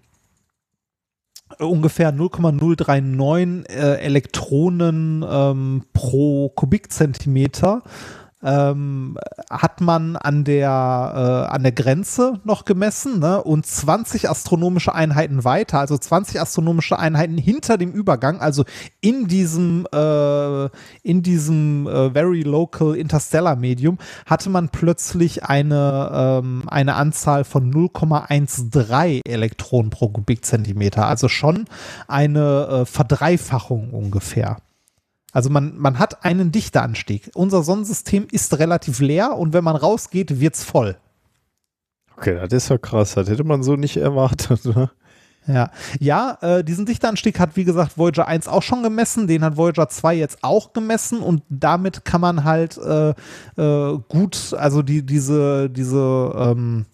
ungefähr 1.60 2.12
0,039 2.12 3.68
äh, 3.68 4.00
Elektronen 4.00 5.24
ähm, 5.28 5.82
pro 5.92 6.48
Kubikzentimeter 6.50 7.82
ähm, 8.42 9.18
hat 9.50 9.80
man 9.80 10.16
an 10.16 10.44
der, 10.44 10.68
äh, 11.50 11.52
an 11.52 11.62
der 11.62 11.72
Grenze 11.72 12.40
noch 12.44 12.64
gemessen 12.64 13.18
ne? 13.18 13.42
und 13.42 13.66
20 13.66 14.30
astronomische 14.30 14.94
Einheiten 14.94 15.44
weiter, 15.44 15.80
also 15.80 15.98
20 15.98 16.40
astronomische 16.40 16.98
Einheiten 16.98 17.36
hinter 17.36 17.78
dem 17.78 17.90
Übergang, 17.90 18.40
also 18.40 18.64
in 19.00 19.26
diesem, 19.26 19.86
äh, 19.92 20.64
in 21.02 21.22
diesem 21.22 21.86
äh, 21.88 22.10
Very 22.10 22.42
Local 22.42 22.94
Interstellar 22.94 23.56
Medium, 23.56 23.98
hatte 24.26 24.50
man 24.50 24.68
plötzlich 24.68 25.44
eine, 25.44 26.40
ähm, 26.42 26.62
eine 26.68 26.94
Anzahl 26.94 27.44
von 27.44 27.72
0,13 27.72 29.22
Elektronen 29.28 29.90
pro 29.90 30.10
Kubikzentimeter, 30.10 31.06
also 31.06 31.28
schon 31.28 31.64
eine 32.06 32.66
äh, 32.68 32.84
Verdreifachung 32.84 33.90
ungefähr. 33.90 34.58
Also 35.38 35.50
man, 35.50 35.78
man 35.78 36.00
hat 36.00 36.24
einen 36.24 36.50
Dichteanstieg. 36.50 37.30
Unser 37.32 37.62
Sonnensystem 37.62 38.26
ist 38.32 38.58
relativ 38.58 38.98
leer 38.98 39.38
und 39.38 39.52
wenn 39.52 39.62
man 39.62 39.76
rausgeht, 39.76 40.40
wird's 40.40 40.64
voll. 40.64 40.96
Okay, 42.16 42.40
das 42.48 42.64
ist 42.64 42.70
ja 42.70 42.76
krass. 42.76 43.14
Das 43.14 43.28
hätte 43.28 43.44
man 43.44 43.62
so 43.62 43.76
nicht 43.76 43.98
erwartet. 43.98 44.64
Ne? 44.64 44.90
Ja, 45.46 45.70
ja 46.00 46.38
äh, 46.40 46.64
diesen 46.64 46.86
Dichteanstieg 46.86 47.38
hat, 47.38 47.54
wie 47.54 47.62
gesagt, 47.62 47.96
Voyager 47.96 48.26
1 48.26 48.48
auch 48.48 48.64
schon 48.64 48.82
gemessen, 48.82 49.28
den 49.28 49.44
hat 49.44 49.56
Voyager 49.56 49.88
2 49.88 50.16
jetzt 50.16 50.38
auch 50.42 50.72
gemessen 50.72 51.20
und 51.20 51.44
damit 51.48 52.04
kann 52.04 52.20
man 52.20 52.42
halt 52.42 52.76
äh, 52.76 53.10
äh, 53.56 53.98
gut, 54.08 54.56
also 54.58 54.82
die, 54.82 55.06
diese, 55.06 55.70
diese, 55.70 56.34
ähm, 56.36 56.84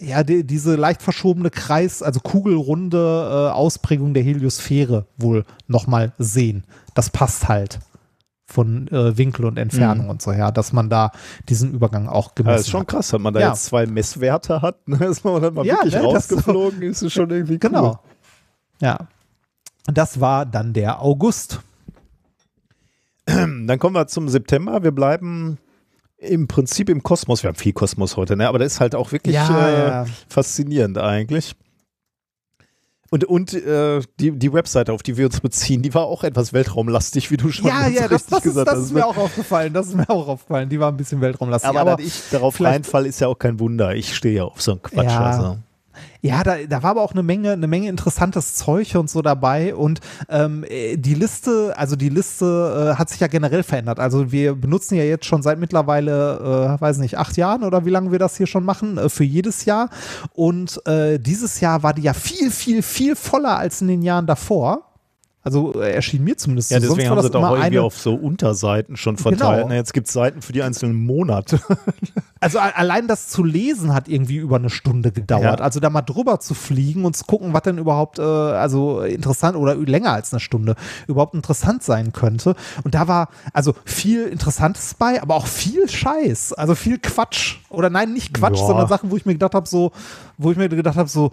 ja, 0.00 0.24
die, 0.24 0.44
diese 0.44 0.74
leicht 0.74 1.02
verschobene 1.02 1.50
Kreis, 1.50 2.02
also 2.02 2.18
kugelrunde 2.18 2.98
äh, 2.98 3.52
Ausprägung 3.52 4.12
der 4.12 4.24
Heliosphäre 4.24 5.06
wohl 5.18 5.44
nochmal 5.68 6.10
sehen. 6.18 6.64
Das 6.96 7.10
passt 7.10 7.46
halt 7.46 7.78
von 8.52 8.86
äh, 8.88 9.16
Winkel 9.16 9.44
und 9.46 9.58
Entfernung 9.58 10.08
und 10.10 10.20
so 10.22 10.32
her, 10.32 10.52
dass 10.52 10.72
man 10.72 10.88
da 10.90 11.10
diesen 11.48 11.72
Übergang 11.72 12.06
auch 12.08 12.34
gemessen 12.34 12.54
Ja, 12.54 12.60
ist 12.60 12.68
schon 12.70 12.80
hat. 12.82 12.88
krass, 12.88 13.12
wenn 13.12 13.22
man 13.22 13.34
da 13.34 13.40
Ja. 13.40 13.48
jetzt 13.48 13.64
zwei 13.64 13.86
Messwerte 13.86 14.62
hat, 14.62 14.86
ne? 14.86 14.96
dass 15.00 15.24
man 15.24 15.40
dann 15.42 15.54
mal 15.54 15.64
Ja, 15.66 15.76
wirklich 15.76 15.94
ne, 15.94 16.00
das 16.02 16.14
rausgeflogen 16.30 16.82
ist, 16.90 17.02
ist 17.02 17.12
schon 17.12 17.30
irgendwie 17.30 17.54
cool. 17.54 17.58
Genau. 17.58 18.00
Ja. 18.80 18.98
Das 19.86 20.20
war 20.20 20.46
dann 20.46 20.72
der 20.72 21.02
August. 21.02 21.60
Dann 23.26 23.78
kommen 23.78 23.94
wir 23.94 24.06
zum 24.08 24.28
September. 24.28 24.82
Wir 24.82 24.90
bleiben 24.90 25.58
im 26.18 26.48
Prinzip 26.48 26.88
im 26.88 27.02
Kosmos. 27.02 27.42
Wir 27.42 27.48
haben 27.48 27.56
viel 27.56 27.72
Kosmos 27.72 28.16
heute, 28.16 28.36
ne? 28.36 28.48
aber 28.48 28.58
das 28.58 28.74
ist 28.74 28.80
halt 28.80 28.94
auch 28.94 29.12
wirklich 29.12 29.34
Ja, 29.34 29.68
äh, 29.68 29.88
ja. 29.88 30.06
faszinierend 30.28 30.98
eigentlich. 30.98 31.54
Und, 33.12 33.24
und 33.24 33.52
äh, 33.52 34.00
die, 34.18 34.30
die 34.30 34.52
Webseite, 34.54 34.90
auf 34.90 35.02
die 35.02 35.18
wir 35.18 35.26
uns 35.26 35.38
beziehen, 35.38 35.82
die 35.82 35.92
war 35.92 36.06
auch 36.06 36.24
etwas 36.24 36.54
weltraumlastig, 36.54 37.30
wie 37.30 37.36
du 37.36 37.52
schon 37.52 37.66
Ja, 37.66 37.86
ja, 37.86 38.08
das, 38.08 38.22
richtig 38.22 38.28
das, 38.30 38.38
ist, 38.38 38.42
gesagt 38.44 38.68
das 38.68 38.76
hast. 38.76 38.84
ist 38.86 38.92
mir 38.92 39.04
auch 39.06 39.18
aufgefallen. 39.18 39.74
Das 39.74 39.88
ist 39.88 39.96
mir 39.96 40.08
auch 40.08 40.28
aufgefallen. 40.28 40.70
Die 40.70 40.80
war 40.80 40.90
ein 40.90 40.96
bisschen 40.96 41.20
weltraumlastig. 41.20 41.68
aber, 41.68 41.80
Aber, 41.82 41.96
dass 41.96 42.06
ich 42.06 42.22
darauf 42.30 42.58
reinfall, 42.58 43.04
ist 43.04 43.20
ja 43.20 43.28
auch 43.28 43.38
kein 43.38 43.60
Wunder. 43.60 43.94
Ich 43.94 44.16
stehe 44.16 44.36
ja 44.36 44.44
auf 44.44 44.62
so 44.62 44.70
einen 44.70 44.82
Quatsch. 44.82 45.04
Ja. 45.04 45.20
Also. 45.20 45.58
Ja, 46.20 46.42
da, 46.44 46.56
da 46.68 46.82
war 46.82 46.90
aber 46.90 47.02
auch 47.02 47.12
eine 47.12 47.24
Menge, 47.24 47.52
eine 47.52 47.66
Menge 47.66 47.88
interessantes 47.88 48.54
Zeug 48.54 48.94
und 48.94 49.10
so 49.10 49.22
dabei. 49.22 49.74
Und 49.74 50.00
ähm, 50.28 50.64
äh, 50.68 50.96
die 50.96 51.14
Liste, 51.14 51.74
also 51.76 51.96
die 51.96 52.10
Liste 52.10 52.92
äh, 52.94 52.98
hat 52.98 53.10
sich 53.10 53.20
ja 53.20 53.26
generell 53.26 53.64
verändert. 53.64 53.98
Also 53.98 54.30
wir 54.30 54.54
benutzen 54.54 54.94
ja 54.94 55.02
jetzt 55.02 55.26
schon 55.26 55.42
seit 55.42 55.58
mittlerweile, 55.58 56.76
äh, 56.78 56.80
weiß 56.80 56.98
nicht, 56.98 57.18
acht 57.18 57.36
Jahren 57.36 57.64
oder 57.64 57.84
wie 57.84 57.90
lange 57.90 58.12
wir 58.12 58.20
das 58.20 58.36
hier 58.36 58.46
schon 58.46 58.64
machen, 58.64 58.98
äh, 58.98 59.08
für 59.08 59.24
jedes 59.24 59.64
Jahr. 59.64 59.90
Und 60.32 60.80
äh, 60.86 61.18
dieses 61.18 61.60
Jahr 61.60 61.82
war 61.82 61.92
die 61.92 62.02
ja 62.02 62.14
viel, 62.14 62.50
viel, 62.50 62.82
viel 62.82 63.16
voller 63.16 63.58
als 63.58 63.80
in 63.80 63.88
den 63.88 64.02
Jahren 64.02 64.26
davor. 64.26 64.91
Also 65.44 65.80
äh, 65.80 65.92
erschien 65.92 66.22
mir 66.22 66.36
zumindest 66.36 66.70
Ja, 66.70 66.80
so. 66.80 66.86
Sonst 66.86 66.98
deswegen 66.98 67.16
haben 67.16 67.22
sie 67.22 67.34
auch 67.34 67.50
irgendwie 67.50 67.62
eine, 67.62 67.82
auf 67.82 67.98
so 67.98 68.14
Unterseiten 68.14 68.96
schon 68.96 69.16
verteilt. 69.16 69.64
Genau. 69.64 69.74
Jetzt 69.74 69.92
gibt 69.92 70.06
es 70.06 70.12
Seiten 70.12 70.40
für 70.40 70.52
die 70.52 70.62
einzelnen 70.62 70.96
Monate. 70.96 71.60
Also 72.42 72.58
allein 72.58 73.06
das 73.06 73.28
zu 73.28 73.44
lesen 73.44 73.94
hat 73.94 74.08
irgendwie 74.08 74.34
über 74.34 74.56
eine 74.56 74.68
Stunde 74.68 75.12
gedauert. 75.12 75.60
Ja. 75.60 75.64
Also 75.64 75.78
da 75.78 75.90
mal 75.90 76.02
drüber 76.02 76.40
zu 76.40 76.54
fliegen 76.54 77.04
und 77.04 77.16
zu 77.16 77.24
gucken, 77.24 77.52
was 77.54 77.62
denn 77.62 77.78
überhaupt 77.78 78.18
äh, 78.18 78.22
also 78.22 79.00
interessant 79.02 79.56
oder 79.56 79.76
länger 79.76 80.12
als 80.12 80.32
eine 80.32 80.40
Stunde 80.40 80.74
überhaupt 81.06 81.34
interessant 81.34 81.84
sein 81.84 82.12
könnte. 82.12 82.56
Und 82.82 82.96
da 82.96 83.06
war 83.06 83.28
also 83.52 83.76
viel 83.84 84.24
Interessantes 84.26 84.94
bei, 84.94 85.22
aber 85.22 85.36
auch 85.36 85.46
viel 85.46 85.88
Scheiß, 85.88 86.52
also 86.54 86.74
viel 86.74 86.98
Quatsch 86.98 87.58
oder 87.68 87.90
nein, 87.90 88.12
nicht 88.12 88.34
Quatsch, 88.34 88.58
Ja. 88.58 88.66
sondern 88.66 88.88
Sachen, 88.88 89.12
wo 89.12 89.16
ich 89.16 89.24
mir 89.24 89.34
gedacht 89.34 89.54
habe, 89.54 89.68
so, 89.68 89.92
wo 90.36 90.50
ich 90.50 90.56
mir 90.56 90.68
gedacht 90.68 90.96
habe, 90.96 91.08
so, 91.08 91.30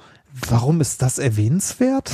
warum 0.49 0.82
ist 0.82 1.01
das 1.01 1.17
erwähnenswert? 1.19 2.11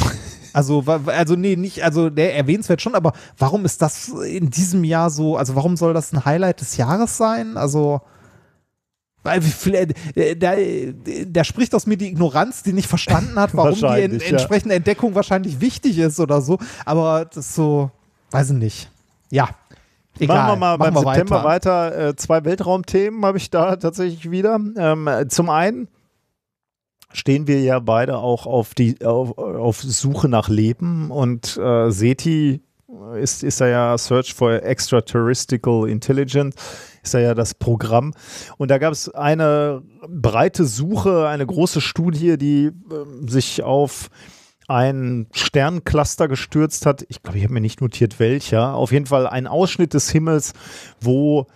Also, 0.54 0.84
also 1.08 1.36
nee, 1.36 1.58
nicht, 1.58 1.84
also 1.84 2.10
der 2.10 2.36
erwähnenswert 2.36 2.82
schon, 2.82 2.96
aber 2.96 3.12
warum 3.38 3.66
ist 3.66 3.82
das 3.82 4.08
in 4.08 4.50
diesem 4.50 4.86
Jahr 4.86 5.10
so, 5.10 5.36
also 5.36 5.56
warum 5.56 5.76
soll 5.76 5.94
das 5.94 6.14
ein 6.14 6.24
Highlight 6.24 6.62
des 6.62 6.78
Jahres 6.78 7.18
sein? 7.18 7.58
Also, 7.58 8.02
äh, 9.26 10.36
da, 10.36 10.54
da 11.26 11.44
spricht 11.44 11.76
aus 11.76 11.88
mir 11.88 11.98
die 11.98 12.08
Ignoranz, 12.08 12.64
die 12.64 12.74
nicht 12.74 12.88
verstanden 12.88 13.40
hat, 13.40 13.56
warum 13.56 13.76
die 13.76 13.86
en 13.86 14.20
ja. 14.20 14.28
entsprechende 14.28 14.76
Entdeckung 14.76 15.16
wahrscheinlich 15.16 15.60
wichtig 15.60 15.98
ist 15.98 16.20
oder 16.20 16.42
so. 16.42 16.58
Aber 16.86 17.26
das 17.26 17.48
ist 17.48 17.56
so, 17.56 17.92
weiß 18.32 18.52
ich 18.52 18.58
nicht. 18.58 18.90
Ja. 19.32 19.50
Egal. 20.20 20.38
Machen 20.38 20.52
wir 20.52 20.56
mal 20.56 20.78
beim 20.78 20.94
wir 20.94 21.02
September 21.02 21.44
weiter. 21.44 22.10
Äh, 22.10 22.16
zwei 22.16 22.46
Weltraumthemen 22.46 23.26
habe 23.26 23.38
ich 23.38 23.50
da 23.50 23.76
tatsächlich 23.76 24.32
wieder. 24.32 24.58
Ähm, 24.78 25.08
äh, 25.08 25.28
zum 25.28 25.50
einen 25.50 25.90
stehen 27.16 27.48
wir 27.48 27.62
ja 27.62 27.80
beide 27.80 28.18
auch 28.18 28.46
auf 28.46 28.74
die 28.74 29.04
auf, 29.04 29.38
auf 29.38 29.82
Suche 29.82 30.30
nach 30.30 30.50
Leben 30.50 31.12
und 31.12 31.58
äh, 31.58 31.90
SETI 31.92 32.62
ist, 33.20 33.44
ist 33.44 33.62
da 33.62 33.68
ja 33.68 33.98
Search 33.98 34.34
for 34.34 34.64
Extraterrestrial 34.64 35.90
Intelligence, 35.90 36.56
ist 37.04 37.14
da 37.14 37.20
ja 37.20 37.34
das 37.34 37.54
Programm. 37.54 38.14
Und 38.58 38.72
da 38.72 38.78
gab 38.78 38.94
es 38.94 39.10
eine 39.10 39.82
breite 40.08 40.66
Suche, 40.66 41.28
eine 41.28 41.46
große 41.46 41.82
Studie, 41.82 42.38
die 42.38 42.72
ähm, 42.92 43.28
sich 43.28 43.64
auf 43.64 44.10
ein 44.68 45.28
Sterncluster 45.32 46.28
gestürzt 46.28 46.86
hat. 46.86 47.06
Ich 47.10 47.22
glaube, 47.22 47.38
ich 47.38 47.44
habe 47.44 47.54
mir 47.54 47.62
nicht 47.62 47.82
notiert, 47.82 48.20
welcher. 48.20 48.74
Auf 48.74 48.92
jeden 48.92 49.06
Fall 49.06 49.28
ein 49.28 49.46
Ausschnitt 49.46 49.94
des 49.94 50.10
Himmels, 50.10 50.54
wo 51.00 51.48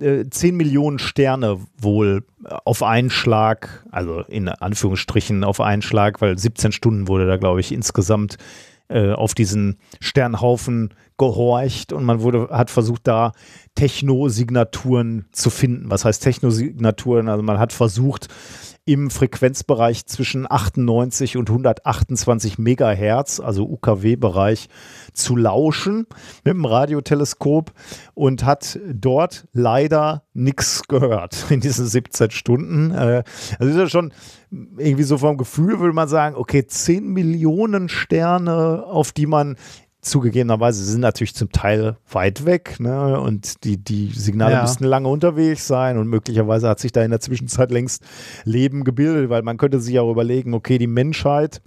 äh, 0.00 0.28
10 0.28 0.56
Millionen 0.56 0.98
Sterne 0.98 1.60
wohl 1.80 2.24
auf 2.64 2.82
einen 2.82 3.10
Schlag, 3.10 3.84
also 3.90 4.20
in 4.20 4.48
Anführungsstrichen 4.48 5.44
auf 5.44 5.60
einen 5.60 5.82
Schlag, 5.82 6.20
weil 6.20 6.38
17 6.38 6.72
Stunden 6.72 7.08
wurde 7.08 7.26
da, 7.26 7.36
glaube 7.36 7.60
ich, 7.60 7.72
insgesamt 7.72 8.38
äh, 8.88 9.12
auf 9.12 9.34
diesen 9.34 9.78
Sternhaufen 10.00 10.94
gehorcht 11.18 11.92
und 11.92 12.04
man 12.04 12.22
wurde, 12.22 12.48
hat 12.50 12.70
versucht, 12.70 13.06
da 13.06 13.32
Technosignaturen 13.74 15.26
zu 15.32 15.50
finden. 15.50 15.90
Was 15.90 16.04
heißt 16.04 16.22
Technosignaturen? 16.22 17.28
Also 17.28 17.42
man 17.42 17.58
hat 17.58 17.72
versucht, 17.72 18.28
im 18.88 19.10
Frequenzbereich 19.10 20.06
zwischen 20.06 20.50
98 20.50 21.36
und 21.36 21.50
128 21.50 22.56
Megahertz, 22.56 23.38
also 23.38 23.68
UKW-Bereich, 23.68 24.70
zu 25.12 25.36
lauschen 25.36 26.06
mit 26.42 26.54
dem 26.54 26.64
Radioteleskop 26.64 27.72
und 28.14 28.46
hat 28.46 28.80
dort 28.90 29.46
leider 29.52 30.22
nichts 30.32 30.88
gehört 30.88 31.44
in 31.50 31.60
diesen 31.60 31.86
17 31.86 32.30
Stunden. 32.30 32.90
Äh, 32.92 33.24
also 33.58 33.72
ist 33.72 33.78
ja 33.78 33.88
schon 33.90 34.14
irgendwie 34.78 35.02
so 35.02 35.18
vom 35.18 35.36
Gefühl, 35.36 35.80
würde 35.80 35.94
man 35.94 36.08
sagen, 36.08 36.34
okay, 36.34 36.66
10 36.66 37.08
Millionen 37.08 37.90
Sterne, 37.90 38.84
auf 38.86 39.12
die 39.12 39.26
man 39.26 39.56
zugegebenerweise 40.08 40.84
sind 40.84 41.00
natürlich 41.00 41.34
zum 41.34 41.52
Teil 41.52 41.96
weit 42.10 42.44
weg 42.44 42.80
ne? 42.80 43.20
und 43.20 43.64
die, 43.64 43.76
die 43.76 44.08
Signale 44.08 44.54
ja. 44.54 44.62
müssten 44.62 44.84
lange 44.84 45.08
unterwegs 45.08 45.66
sein 45.66 45.98
und 45.98 46.08
möglicherweise 46.08 46.68
hat 46.68 46.80
sich 46.80 46.92
da 46.92 47.02
in 47.02 47.10
der 47.10 47.20
Zwischenzeit 47.20 47.70
längst 47.70 48.02
Leben 48.44 48.84
gebildet, 48.84 49.30
weil 49.30 49.42
man 49.42 49.56
könnte 49.56 49.80
sich 49.80 49.98
auch 49.98 50.10
überlegen, 50.10 50.54
okay, 50.54 50.78
die 50.78 50.86
Menschheit, 50.86 51.62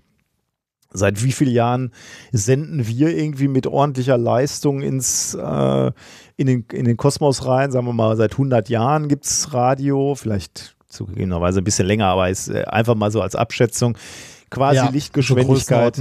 seit 0.91 1.23
wie 1.23 1.31
vielen 1.31 1.53
Jahren 1.53 1.91
senden 2.31 2.87
wir 2.87 3.15
irgendwie 3.15 3.47
mit 3.47 3.67
ordentlicher 3.67 4.17
Leistung 4.17 4.81
ins, 4.81 5.33
äh, 5.33 5.91
in, 6.37 6.47
den, 6.47 6.65
in 6.71 6.85
den 6.85 6.97
Kosmos 6.97 7.45
rein, 7.45 7.71
sagen 7.71 7.85
wir 7.85 7.93
mal, 7.93 8.17
seit 8.17 8.33
100 8.33 8.69
Jahren 8.69 9.07
gibt 9.07 9.25
es 9.25 9.53
Radio, 9.53 10.15
vielleicht 10.15 10.75
zugegebenerweise 10.87 11.61
ein 11.61 11.63
bisschen 11.63 11.87
länger, 11.87 12.07
aber 12.07 12.29
ist 12.29 12.49
äh, 12.49 12.63
einfach 12.65 12.95
mal 12.95 13.11
so 13.11 13.21
als 13.21 13.35
Abschätzung 13.35 13.97
quasi 14.51 14.75
ja, 14.75 14.89
Lichtgeschwindigkeit. 14.89 15.99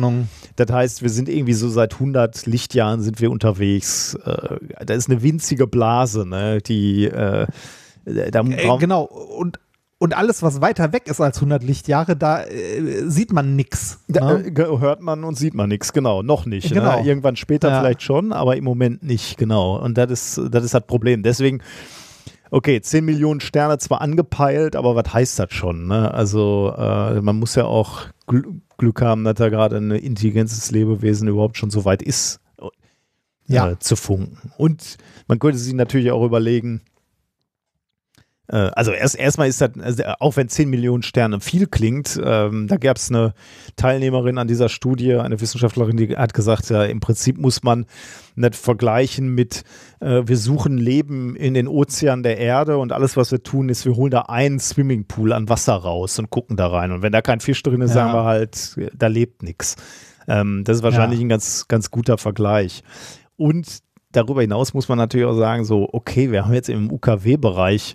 Das 0.57 0.71
heißt, 0.71 1.03
wir 1.03 1.09
sind 1.09 1.29
irgendwie 1.31 1.55
so 1.55 1.71
seit 1.71 1.95
100 1.95 2.45
Lichtjahren 2.45 3.01
sind 3.01 3.21
wir 3.21 3.31
unterwegs. 3.31 4.15
Äh, 4.15 4.57
da 4.85 4.95
ist 4.95 5.09
eine 5.09 5.23
winzige 5.23 5.67
Blase, 5.67 6.27
ne, 6.27 6.61
die 6.61 7.07
äh, 7.07 7.47
da 8.05 8.41
äh, 8.41 8.79
genau 8.79 9.05
und 9.05 9.59
und 10.03 10.17
alles, 10.17 10.43
was 10.43 10.63
weiter 10.63 10.95
weg 10.95 11.09
ist 11.09 11.21
als 11.21 11.37
100 11.37 11.63
Lichtjahre, 11.63 12.17
da 12.17 12.43
äh, 12.45 13.03
sieht 13.07 13.35
man 13.35 13.55
nichts. 13.55 14.01
Da 14.09 14.39
ne? 14.39 14.47
äh, 14.47 14.79
hört 14.79 15.03
man 15.03 15.25
und 15.25 15.37
sieht 15.37 15.53
man 15.53 15.69
nichts, 15.69 15.93
genau, 15.93 16.23
noch 16.23 16.47
nicht. 16.47 16.71
Ne? 16.71 16.81
Genau. 16.81 17.01
Ne? 17.01 17.07
Irgendwann 17.07 17.37
später 17.37 17.69
ja. 17.69 17.81
vielleicht 17.81 18.03
schon, 18.03 18.33
aber 18.33 18.57
im 18.57 18.65
Moment 18.65 19.03
nicht, 19.03 19.37
genau. 19.37 19.77
Und 19.77 19.99
das 19.99 20.11
ist, 20.11 20.41
das 20.51 20.65
ist 20.65 20.73
das 20.73 20.87
Problem. 20.87 21.23
Deswegen 21.23 21.61
okay, 22.51 22.81
10 22.81 23.05
Millionen 23.05 23.41
Sterne 23.41 23.79
zwar 23.79 24.01
angepeilt, 24.01 24.77
aber 24.77 24.95
was 24.95 25.13
heißt 25.13 25.39
das 25.39 25.53
schon? 25.53 25.87
Ne? 25.87 26.13
Also 26.13 26.75
äh, 26.77 27.21
man 27.21 27.39
muss 27.39 27.55
ja 27.55 27.65
auch 27.65 28.07
Gl 28.27 28.45
Glück 28.79 29.03
haben, 29.03 29.25
dass 29.25 29.35
da 29.35 29.51
gerade 29.51 29.77
ein 29.77 29.91
intelligentes 29.91 30.71
Lebewesen 30.71 31.29
überhaupt 31.29 31.59
schon 31.59 31.69
so 31.69 31.85
weit 31.85 32.01
ist, 32.01 32.41
äh, 32.59 32.69
ja. 33.47 33.79
zu 33.79 33.95
funken. 33.95 34.53
Und 34.57 34.97
man 35.29 35.39
könnte 35.39 35.59
sich 35.59 35.75
natürlich 35.75 36.11
auch 36.13 36.25
überlegen, 36.25 36.81
äh, 38.51 38.71
also 38.75 38.93
erst 38.93 39.17
erstmal 39.17 39.49
ist 39.49 39.61
das, 39.61 39.71
also 39.81 40.03
auch 40.19 40.37
wenn 40.37 40.49
10 40.49 40.69
Millionen 40.69 41.03
Sterne 41.03 41.41
viel 41.41 41.67
klingt, 41.67 42.21
ähm, 42.23 42.67
da 42.67 42.77
gab 42.77 42.97
es 42.97 43.11
eine 43.11 43.33
Teilnehmerin 43.77 44.39
an 44.39 44.49
dieser 44.49 44.69
Studie, 44.69 45.15
eine 45.15 45.41
Wissenschaftlerin, 45.41 45.97
die 45.97 46.17
hat 46.17 46.35
gesagt, 46.35 46.69
ja, 46.71 46.85
im 46.85 47.01
Prinzip 47.01 47.39
muss 47.39 47.63
man 47.63 47.87
nicht 48.35 48.57
vergleichen 48.57 49.35
mit, 49.35 49.63
äh, 50.01 50.23
wir 50.25 50.37
suchen 50.37 50.79
Leben 50.79 51.37
in 51.37 51.55
den 51.55 51.69
Ozeanen 51.69 52.23
der 52.23 52.39
Erde 52.39 52.79
und 52.79 52.93
alles, 52.93 53.17
was 53.17 53.31
wir 53.31 53.43
tun, 53.43 53.69
ist, 53.69 53.85
wir 53.85 53.95
holen 53.95 54.11
da 54.11 54.23
einen 54.23 54.59
Swimmingpool 54.59 55.33
an 55.33 55.49
Wasser 55.49 55.75
raus 55.75 56.19
und 56.19 56.31
gucken 56.31 56.57
da 56.57 56.67
rein. 56.67 56.91
Und 56.91 57.03
wenn 57.03 57.13
da 57.13 57.23
kein 57.23 57.41
Fisch 57.41 57.63
drin 57.63 57.81
ist, 57.83 57.91
ja. 57.91 57.95
sagen 57.95 58.13
wir 58.13 58.25
halt, 58.25 58.77
da 58.95 59.07
lebt 59.07 59.43
nichts. 59.43 59.77
Ähm, 60.27 60.65
das 60.65 60.79
ist 60.79 60.83
wahrscheinlich 60.83 61.21
ja. 61.21 61.27
ein 61.27 61.29
ganz, 61.29 61.67
ganz 61.69 61.91
guter 61.91 62.19
Vergleich. 62.19 62.83
Und 63.37 63.79
darüber 64.13 64.41
hinaus 64.41 64.75
muss 64.75 64.89
man 64.89 64.99
natürlich 64.99 65.27
auch 65.27 65.39
sagen, 65.39 65.65
so, 65.65 65.89
okay, 65.93 66.33
wir 66.33 66.45
haben 66.45 66.55
jetzt 66.55 66.69
im 66.69 66.91
UKW-Bereich 66.91 67.95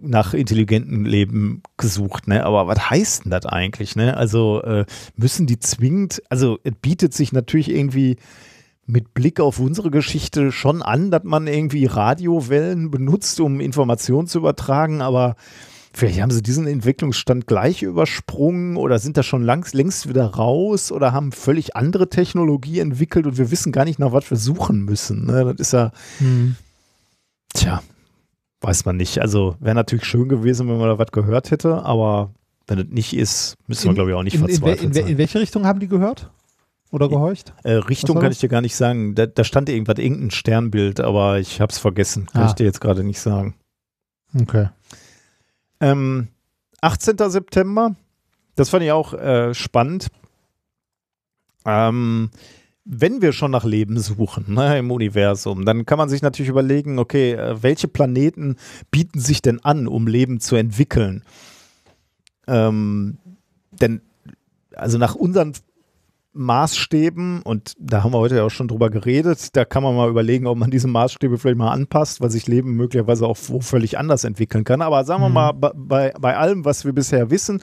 nach 0.00 0.34
intelligentem 0.34 1.04
Leben 1.04 1.62
gesucht, 1.76 2.28
ne? 2.28 2.44
Aber 2.44 2.66
was 2.66 2.90
heißt 2.90 3.24
denn 3.24 3.30
das 3.30 3.46
eigentlich, 3.46 3.96
ne? 3.96 4.16
Also 4.16 4.62
äh, 4.62 4.84
müssen 5.16 5.46
die 5.46 5.58
zwingend, 5.58 6.22
also 6.28 6.58
es 6.64 6.72
bietet 6.80 7.14
sich 7.14 7.32
natürlich 7.32 7.70
irgendwie 7.70 8.16
mit 8.86 9.14
Blick 9.14 9.40
auf 9.40 9.58
unsere 9.58 9.90
Geschichte 9.90 10.52
schon 10.52 10.82
an, 10.82 11.10
dass 11.10 11.24
man 11.24 11.46
irgendwie 11.46 11.86
Radiowellen 11.86 12.90
benutzt, 12.90 13.40
um 13.40 13.60
Informationen 13.60 14.26
zu 14.26 14.38
übertragen, 14.38 15.00
aber 15.00 15.36
vielleicht 15.94 16.20
haben 16.20 16.30
sie 16.30 16.42
diesen 16.42 16.66
Entwicklungsstand 16.66 17.46
gleich 17.46 17.82
übersprungen 17.82 18.76
oder 18.76 18.98
sind 18.98 19.16
da 19.16 19.22
schon 19.22 19.42
langs, 19.42 19.72
längst 19.72 20.08
wieder 20.08 20.26
raus 20.26 20.90
oder 20.90 21.12
haben 21.12 21.32
völlig 21.32 21.76
andere 21.76 22.08
Technologie 22.08 22.80
entwickelt 22.80 23.26
und 23.26 23.38
wir 23.38 23.50
wissen 23.50 23.72
gar 23.72 23.84
nicht, 23.84 23.98
nach 23.98 24.12
was 24.12 24.30
wir 24.30 24.36
suchen 24.36 24.84
müssen. 24.84 25.26
Ne? 25.26 25.44
Das 25.44 25.68
ist 25.68 25.72
ja, 25.72 25.92
hm. 26.18 26.56
tja, 27.54 27.82
Weiß 28.62 28.84
man 28.84 28.96
nicht. 28.96 29.20
Also 29.20 29.56
wäre 29.60 29.74
natürlich 29.74 30.04
schön 30.04 30.28
gewesen, 30.28 30.68
wenn 30.68 30.78
man 30.78 30.88
da 30.88 30.98
was 30.98 31.10
gehört 31.12 31.50
hätte, 31.50 31.84
aber 31.84 32.30
wenn 32.66 32.78
es 32.78 32.86
nicht 32.88 33.14
ist, 33.14 33.56
müssen 33.66 33.88
wir, 33.88 33.94
glaube 33.94 34.10
ich, 34.10 34.16
auch 34.16 34.22
nicht 34.22 34.34
in, 34.34 34.40
verzweifeln. 34.40 34.92
in, 34.92 34.96
in, 34.96 35.06
in, 35.08 35.18
welche 35.18 35.40
Richtung 35.40 35.66
haben 35.66 35.80
die 35.80 35.88
gehört? 35.88 36.30
Oder 36.92 37.08
gehorcht? 37.08 37.54
Äh, 37.64 37.72
Richtung 37.72 38.20
kann 38.20 38.32
ich 38.32 38.38
dir 38.38 38.50
gar 38.50 38.60
nicht 38.60 38.76
sagen. 38.76 39.14
Da, 39.14 39.26
da, 39.26 39.44
stand 39.44 39.70
irgendwas, 39.70 39.98
irgendein 39.98 40.30
Sternbild, 40.30 41.00
aber 41.00 41.38
ich 41.38 41.60
habe 41.60 41.72
es 41.72 41.78
vergessen. 41.78 42.26
Kann 42.26 42.42
ah. 42.42 42.46
ich 42.48 42.52
dir 42.52 42.64
jetzt 42.64 42.82
gerade 42.82 43.02
nicht 43.02 43.18
sagen. 43.18 43.54
Okay. 44.38 44.68
Ähm, 45.80 46.28
18. 46.82 47.16
September, 47.30 47.96
das 48.56 48.68
fand 48.68 48.84
ich 48.84 48.92
auch 48.92 49.14
äh, 49.14 49.54
spannend. 49.54 50.08
Ähm, 51.64 52.30
wenn 52.84 53.22
wir 53.22 53.32
schon 53.32 53.50
nach 53.50 53.64
Leben 53.64 53.98
suchen 53.98 54.54
ne, 54.54 54.78
im 54.78 54.90
Universum, 54.90 55.64
dann 55.64 55.86
kann 55.86 55.98
man 55.98 56.08
sich 56.08 56.22
natürlich 56.22 56.50
überlegen, 56.50 56.98
okay, 56.98 57.32
äh, 57.32 57.62
welche 57.62 57.88
Planeten 57.88 58.56
bieten 58.90 59.20
sich 59.20 59.42
denn 59.42 59.60
an, 59.64 59.86
um 59.86 60.06
Leben 60.06 60.40
zu 60.40 60.56
entwickeln? 60.56 61.22
Ähm, 62.48 63.18
denn, 63.70 64.02
also 64.74 64.98
nach 64.98 65.14
unseren 65.14 65.52
Maßstäben, 66.34 67.42
und 67.42 67.74
da 67.78 68.02
haben 68.02 68.12
wir 68.12 68.18
heute 68.18 68.36
ja 68.36 68.44
auch 68.44 68.50
schon 68.50 68.68
drüber 68.68 68.90
geredet, 68.90 69.54
da 69.54 69.64
kann 69.64 69.82
man 69.82 69.94
mal 69.94 70.08
überlegen, 70.08 70.46
ob 70.46 70.58
man 70.58 70.70
diese 70.70 70.88
Maßstäbe 70.88 71.38
vielleicht 71.38 71.58
mal 71.58 71.70
anpasst, 71.70 72.20
weil 72.20 72.30
sich 72.30 72.48
Leben 72.48 72.74
möglicherweise 72.74 73.26
auch 73.26 73.36
völlig 73.36 73.98
anders 73.98 74.24
entwickeln 74.24 74.64
kann. 74.64 74.82
Aber 74.82 75.04
sagen 75.04 75.22
wir 75.22 75.28
mhm. 75.28 75.34
mal, 75.34 75.52
bei, 75.52 76.12
bei 76.18 76.36
allem, 76.36 76.64
was 76.64 76.84
wir 76.84 76.92
bisher 76.92 77.30
wissen, 77.30 77.62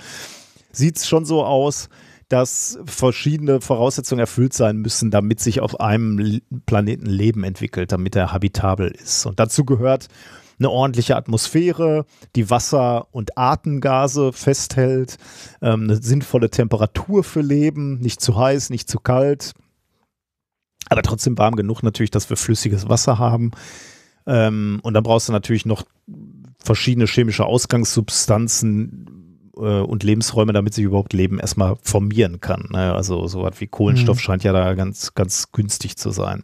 sieht 0.72 0.98
es 0.98 1.08
schon 1.08 1.26
so 1.26 1.44
aus, 1.44 1.90
dass 2.30 2.80
verschiedene 2.86 3.60
Voraussetzungen 3.60 4.20
erfüllt 4.20 4.54
sein 4.54 4.78
müssen, 4.78 5.12
damit 5.12 5.40
sich 5.40 5.62
auf 5.62 5.80
einem 5.80 6.42
Planeten 6.66 7.08
Leben 7.08 7.44
entwickelt, 7.44 7.92
damit 7.92 8.16
er 8.16 8.32
habitabel 8.32 8.92
ist. 8.92 9.26
Und 9.26 9.40
dazu 9.40 9.66
gehört 9.66 10.08
eine 10.60 10.70
ordentliche 10.70 11.16
Atmosphäre, 11.16 12.06
die 12.36 12.50
Wasser- 12.50 13.08
und 13.12 13.38
Atemgase 13.38 14.34
festhält, 14.34 15.18
ähm, 15.62 15.84
eine 15.84 16.02
sinnvolle 16.02 16.50
Temperatur 16.50 17.24
für 17.24 17.42
Leben, 17.42 18.00
nicht 18.00 18.22
zu 18.22 18.38
heiß, 18.38 18.70
nicht 18.70 18.90
zu 18.90 19.00
kalt, 19.00 19.54
aber 20.90 21.02
trotzdem 21.02 21.38
warm 21.38 21.56
genug 21.56 21.82
natürlich, 21.84 22.12
dass 22.12 22.30
wir 22.30 22.38
flüssiges 22.38 22.90
Wasser 22.90 23.20
haben. 23.20 23.52
Ähm, 24.26 24.80
und 24.84 24.94
dann 24.94 25.04
brauchst 25.04 25.30
du 25.30 25.32
natürlich 25.32 25.66
noch 25.66 25.84
verschiedene 26.62 27.06
chemische 27.06 27.46
Ausgangssubstanzen, 27.46 29.19
und 29.60 30.04
Lebensräume, 30.04 30.54
damit 30.54 30.74
sich 30.74 30.86
überhaupt 30.86 31.14
Leben 31.14 31.40
erstmal 31.40 31.76
formieren 31.82 32.40
kann. 32.40 32.70
Ne? 32.72 32.94
Also 32.94 33.28
so 33.28 33.44
was 33.44 33.60
wie 33.60 33.68
Kohlenstoff 33.68 34.18
mhm. 34.18 34.22
scheint 34.22 34.44
ja 34.44 34.54
da 34.54 34.74
ganz, 34.74 35.14
ganz 35.14 35.52
günstig 35.52 35.98
zu 35.98 36.12
sein. 36.12 36.44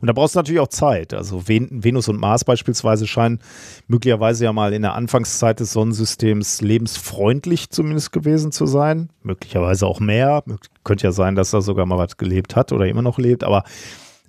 Und 0.00 0.06
da 0.06 0.12
brauchst 0.14 0.34
du 0.34 0.38
natürlich 0.38 0.60
auch 0.60 0.68
Zeit. 0.68 1.12
Also 1.12 1.46
Venus 1.46 2.08
und 2.08 2.18
Mars 2.18 2.44
beispielsweise 2.44 3.06
scheinen 3.06 3.40
möglicherweise 3.86 4.44
ja 4.44 4.52
mal 4.52 4.72
in 4.72 4.82
der 4.82 4.94
Anfangszeit 4.94 5.60
des 5.60 5.72
Sonnensystems 5.72 6.62
lebensfreundlich 6.62 7.70
zumindest 7.70 8.12
gewesen 8.12 8.50
zu 8.50 8.66
sein. 8.66 9.10
Möglicherweise 9.22 9.86
auch 9.86 10.00
mehr. 10.00 10.42
Könnte 10.84 11.04
ja 11.04 11.12
sein, 11.12 11.34
dass 11.34 11.50
da 11.50 11.60
sogar 11.60 11.84
mal 11.84 11.98
was 11.98 12.16
gelebt 12.16 12.56
hat 12.56 12.72
oder 12.72 12.86
immer 12.86 13.02
noch 13.02 13.18
lebt. 13.18 13.44
Aber 13.44 13.64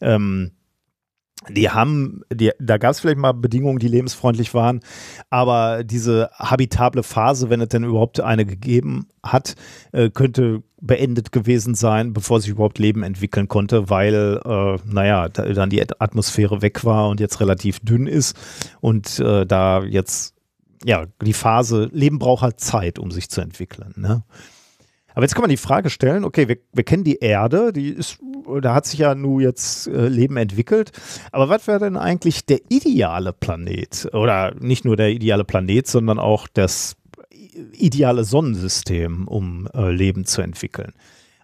ähm, 0.01 0.51
die 1.49 1.69
haben, 1.69 2.21
die, 2.31 2.51
da 2.59 2.77
gab 2.77 2.91
es 2.91 2.99
vielleicht 2.99 3.17
mal 3.17 3.33
Bedingungen, 3.33 3.79
die 3.79 3.87
lebensfreundlich 3.87 4.53
waren, 4.53 4.81
aber 5.29 5.83
diese 5.83 6.29
habitable 6.35 7.03
Phase, 7.03 7.49
wenn 7.49 7.61
es 7.61 7.69
denn 7.69 7.83
überhaupt 7.83 8.19
eine 8.19 8.45
gegeben 8.45 9.07
hat, 9.23 9.55
äh, 9.91 10.09
könnte 10.09 10.63
beendet 10.79 11.31
gewesen 11.31 11.75
sein, 11.75 12.13
bevor 12.13 12.41
sich 12.41 12.49
überhaupt 12.49 12.79
Leben 12.79 13.03
entwickeln 13.03 13.47
konnte, 13.47 13.89
weil, 13.89 14.39
äh, 14.45 14.77
naja, 14.85 15.29
da, 15.29 15.45
dann 15.45 15.69
die 15.69 15.83
Atmosphäre 15.99 16.61
weg 16.61 16.85
war 16.85 17.09
und 17.09 17.19
jetzt 17.19 17.39
relativ 17.39 17.79
dünn 17.79 18.07
ist 18.07 18.35
und 18.79 19.19
äh, 19.19 19.45
da 19.45 19.83
jetzt, 19.83 20.35
ja, 20.83 21.05
die 21.21 21.33
Phase, 21.33 21.89
Leben 21.91 22.19
braucht 22.19 22.43
halt 22.43 22.59
Zeit, 22.59 22.99
um 22.99 23.11
sich 23.11 23.29
zu 23.29 23.41
entwickeln. 23.41 23.93
Ne? 23.95 24.23
Aber 25.13 25.23
jetzt 25.23 25.33
kann 25.33 25.43
man 25.43 25.49
die 25.49 25.57
Frage 25.57 25.89
stellen, 25.89 26.23
okay, 26.23 26.47
wir, 26.47 26.57
wir 26.73 26.83
kennen 26.83 27.03
die 27.03 27.17
Erde, 27.17 27.73
die 27.73 27.89
ist, 27.89 28.19
da 28.59 28.73
hat 28.73 28.85
sich 28.85 28.99
ja 28.99 29.15
nun 29.15 29.41
jetzt 29.41 29.88
äh, 29.88 30.07
Leben 30.07 30.38
entwickelt. 30.38 30.91
Aber 31.31 31.49
was 31.49 31.67
wäre 31.67 31.80
denn 31.80 31.97
eigentlich 31.97 32.45
der 32.45 32.59
ideale 32.69 33.33
Planet? 33.33 34.09
Oder 34.13 34.53
nicht 34.59 34.85
nur 34.85 34.97
der 34.97 35.09
ideale 35.09 35.43
Planet, 35.43 35.88
sondern 35.88 36.19
auch 36.19 36.47
das 36.47 36.95
ideale 37.73 38.23
Sonnensystem, 38.23 39.27
um 39.27 39.67
äh, 39.73 39.91
Leben 39.91 40.25
zu 40.25 40.41
entwickeln? 40.41 40.93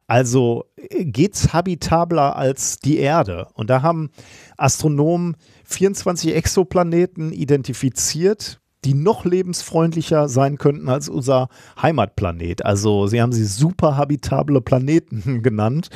Also 0.08 0.66
geht 1.00 1.36
es 1.36 1.54
habitabler 1.54 2.38
als 2.38 2.80
die 2.80 2.98
Erde? 2.98 3.48
Und 3.54 3.70
da 3.70 3.82
haben 3.82 4.10
Astronomen 4.56 5.36
24 5.66 6.34
Exoplaneten 6.34 7.34
identifiziert, 7.34 8.62
die 8.88 8.94
noch 8.94 9.26
lebensfreundlicher 9.26 10.30
sein 10.30 10.58
könnten 10.58 10.88
als 10.88 11.10
unser 11.10 11.50
Heimatplanet. 11.82 12.66
Also 12.66 13.08
sie 13.08 13.22
haben 13.22 13.34
sie 13.34 13.44
super 13.44 13.98
habitable 13.98 14.62
Planeten 14.62 15.44
genannt. 15.44 15.90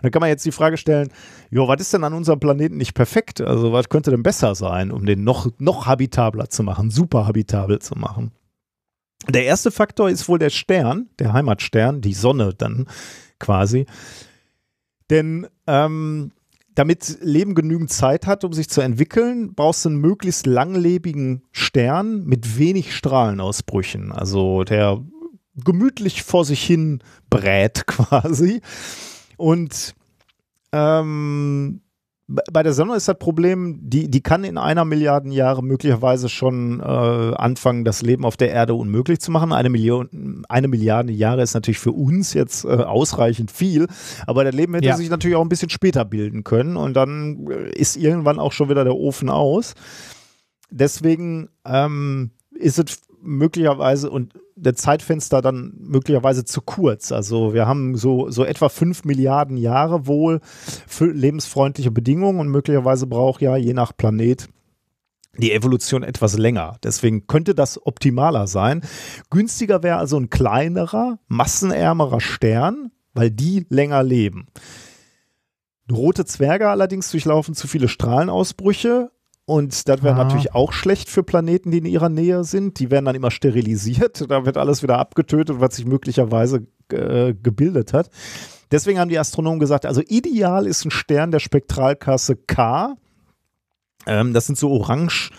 Da 0.00 0.10
kann 0.10 0.20
man 0.20 0.28
jetzt 0.28 0.46
die 0.46 0.52
Frage 0.52 0.76
stellen, 0.76 1.08
jo, 1.50 1.66
was 1.66 1.80
ist 1.80 1.92
denn 1.92 2.04
an 2.04 2.14
unserem 2.14 2.38
Planeten 2.38 2.76
nicht 2.76 2.94
perfekt? 2.94 3.40
Also 3.40 3.72
was 3.72 3.88
könnte 3.88 4.12
denn 4.12 4.22
besser 4.22 4.54
sein, 4.54 4.92
um 4.92 5.06
den 5.06 5.24
noch, 5.24 5.48
noch 5.58 5.86
habitabler 5.86 6.48
zu 6.48 6.62
machen, 6.62 6.90
super 6.90 7.26
habitabel 7.26 7.80
zu 7.80 7.96
machen? 7.96 8.30
Der 9.28 9.44
erste 9.44 9.72
Faktor 9.72 10.08
ist 10.08 10.28
wohl 10.28 10.38
der 10.38 10.50
Stern, 10.50 11.08
der 11.18 11.32
Heimatstern, 11.32 12.00
die 12.00 12.14
Sonne 12.14 12.54
dann 12.56 12.86
quasi. 13.40 13.86
Denn 15.10 15.48
ähm, 15.66 16.30
damit 16.76 17.18
Leben 17.22 17.54
genügend 17.54 17.90
Zeit 17.90 18.26
hat, 18.26 18.44
um 18.44 18.52
sich 18.52 18.68
zu 18.68 18.82
entwickeln, 18.82 19.54
brauchst 19.54 19.84
du 19.84 19.88
einen 19.88 19.98
möglichst 19.98 20.46
langlebigen 20.46 21.42
Stern 21.50 22.24
mit 22.24 22.58
wenig 22.58 22.94
Strahlenausbrüchen. 22.94 24.12
Also 24.12 24.62
der 24.62 25.02
gemütlich 25.64 26.22
vor 26.22 26.44
sich 26.44 26.62
hin 26.62 27.02
brät 27.30 27.86
quasi. 27.86 28.60
Und 29.38 29.94
ähm, 30.72 31.80
bei 32.28 32.64
der 32.64 32.72
Sonne 32.72 32.96
ist 32.96 33.06
das 33.06 33.18
Problem, 33.18 33.78
die, 33.80 34.10
die 34.10 34.20
kann 34.20 34.42
in 34.42 34.58
einer 34.58 34.84
Milliarde 34.84 35.30
Jahre 35.30 35.62
möglicherweise 35.62 36.28
schon 36.28 36.80
äh, 36.80 36.82
anfangen, 36.82 37.84
das 37.84 38.02
Leben 38.02 38.24
auf 38.24 38.36
der 38.36 38.50
Erde 38.50 38.74
unmöglich 38.74 39.20
zu 39.20 39.30
machen. 39.30 39.52
Eine, 39.52 39.70
Million, 39.70 40.44
eine 40.48 40.66
Milliarde 40.66 41.12
Jahre 41.12 41.42
ist 41.42 41.54
natürlich 41.54 41.78
für 41.78 41.92
uns 41.92 42.34
jetzt 42.34 42.64
äh, 42.64 42.68
ausreichend 42.68 43.52
viel, 43.52 43.86
aber 44.26 44.42
das 44.42 44.54
Leben 44.54 44.74
hätte 44.74 44.88
ja. 44.88 44.96
sich 44.96 45.08
natürlich 45.08 45.36
auch 45.36 45.42
ein 45.42 45.48
bisschen 45.48 45.70
später 45.70 46.04
bilden 46.04 46.42
können 46.42 46.76
und 46.76 46.94
dann 46.94 47.46
äh, 47.48 47.70
ist 47.78 47.96
irgendwann 47.96 48.40
auch 48.40 48.52
schon 48.52 48.68
wieder 48.68 48.82
der 48.82 48.96
Ofen 48.96 49.30
aus. 49.30 49.74
Deswegen 50.68 51.48
ähm, 51.64 52.32
ist 52.50 52.80
es 52.80 53.02
möglicherweise 53.26 54.10
und 54.10 54.34
der 54.54 54.74
Zeitfenster 54.74 55.42
dann 55.42 55.74
möglicherweise 55.78 56.44
zu 56.44 56.62
kurz. 56.62 57.12
Also 57.12 57.52
wir 57.52 57.66
haben 57.66 57.96
so, 57.96 58.30
so 58.30 58.44
etwa 58.44 58.68
fünf 58.68 59.04
Milliarden 59.04 59.56
Jahre 59.56 60.06
wohl 60.06 60.40
für 60.86 61.06
lebensfreundliche 61.12 61.90
Bedingungen 61.90 62.40
und 62.40 62.48
möglicherweise 62.48 63.06
braucht 63.06 63.42
ja 63.42 63.56
je 63.56 63.74
nach 63.74 63.96
Planet 63.96 64.48
die 65.38 65.52
Evolution 65.52 66.02
etwas 66.02 66.38
länger. 66.38 66.78
Deswegen 66.82 67.26
könnte 67.26 67.54
das 67.54 67.84
optimaler 67.84 68.46
sein. 68.46 68.82
Günstiger 69.30 69.82
wäre 69.82 69.98
also 69.98 70.18
ein 70.18 70.30
kleinerer, 70.30 71.18
massenärmerer 71.28 72.20
Stern, 72.20 72.90
weil 73.12 73.30
die 73.30 73.66
länger 73.68 74.02
leben. 74.02 74.46
Rote 75.90 76.24
Zwerge 76.24 76.68
allerdings 76.68 77.10
durchlaufen 77.10 77.54
zu 77.54 77.68
viele 77.68 77.88
Strahlenausbrüche 77.88 79.10
und 79.48 79.88
das 79.88 80.02
wäre 80.02 80.16
natürlich 80.16 80.54
auch 80.54 80.72
schlecht 80.72 81.08
für 81.08 81.22
Planeten, 81.22 81.70
die 81.70 81.78
in 81.78 81.86
ihrer 81.86 82.08
Nähe 82.08 82.42
sind. 82.42 82.80
Die 82.80 82.90
werden 82.90 83.04
dann 83.04 83.14
immer 83.14 83.30
sterilisiert. 83.30 84.24
Da 84.28 84.44
wird 84.44 84.56
alles 84.56 84.82
wieder 84.82 84.98
abgetötet, 84.98 85.60
was 85.60 85.76
sich 85.76 85.86
möglicherweise 85.86 86.66
äh, 86.90 87.32
gebildet 87.32 87.92
hat. 87.92 88.10
Deswegen 88.72 88.98
haben 88.98 89.08
die 89.08 89.18
Astronomen 89.18 89.60
gesagt, 89.60 89.86
also 89.86 90.02
ideal 90.08 90.66
ist 90.66 90.84
ein 90.84 90.90
Stern 90.90 91.30
der 91.30 91.38
Spektralklasse 91.38 92.34
K. 92.34 92.96
Ähm, 94.06 94.32
das 94.32 94.46
sind 94.46 94.58
so 94.58 94.72
orange 94.72 95.30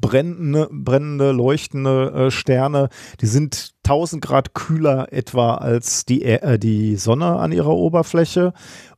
brennende, 0.00 0.68
brennende 0.70 1.32
leuchtende 1.32 2.12
äh, 2.26 2.30
Sterne. 2.30 2.90
Die 3.20 3.26
sind 3.26 3.72
1000 3.84 4.22
Grad 4.22 4.54
kühler 4.54 5.12
etwa 5.12 5.56
als 5.56 6.04
die, 6.04 6.22
äh, 6.22 6.60
die 6.60 6.94
Sonne 6.94 7.36
an 7.36 7.50
ihrer 7.50 7.74
Oberfläche 7.74 8.52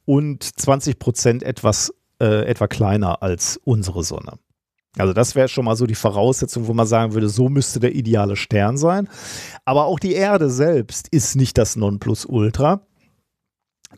und 0.05 0.43
20 0.43 0.99
Prozent 0.99 1.43
etwas 1.43 1.95
äh, 2.21 2.45
etwa 2.45 2.67
kleiner 2.67 3.23
als 3.23 3.59
unsere 3.65 4.05
Sonne. 4.05 4.39
Also 4.99 5.13
das 5.13 5.35
wäre 5.35 5.49
schon 5.49 5.65
mal 5.65 5.77
so 5.77 5.87
die 5.87 5.95
Voraussetzung, 5.95 6.67
wo 6.67 6.75
man 6.75 6.87
sagen 6.87 7.15
würde, 7.15 7.29
so 7.29 7.49
müsste 7.49 7.79
der 7.79 7.95
ideale 7.95 8.37
Stern 8.37 8.77
sein. 8.77 9.09
Aber 9.65 9.85
auch 9.85 10.01
die 10.01 10.13
Erde 10.13 10.51
selbst 10.51 11.09
ist 11.09 11.37
nicht 11.37 11.59
das 11.59 11.77
Nonplusultra. 11.77 12.81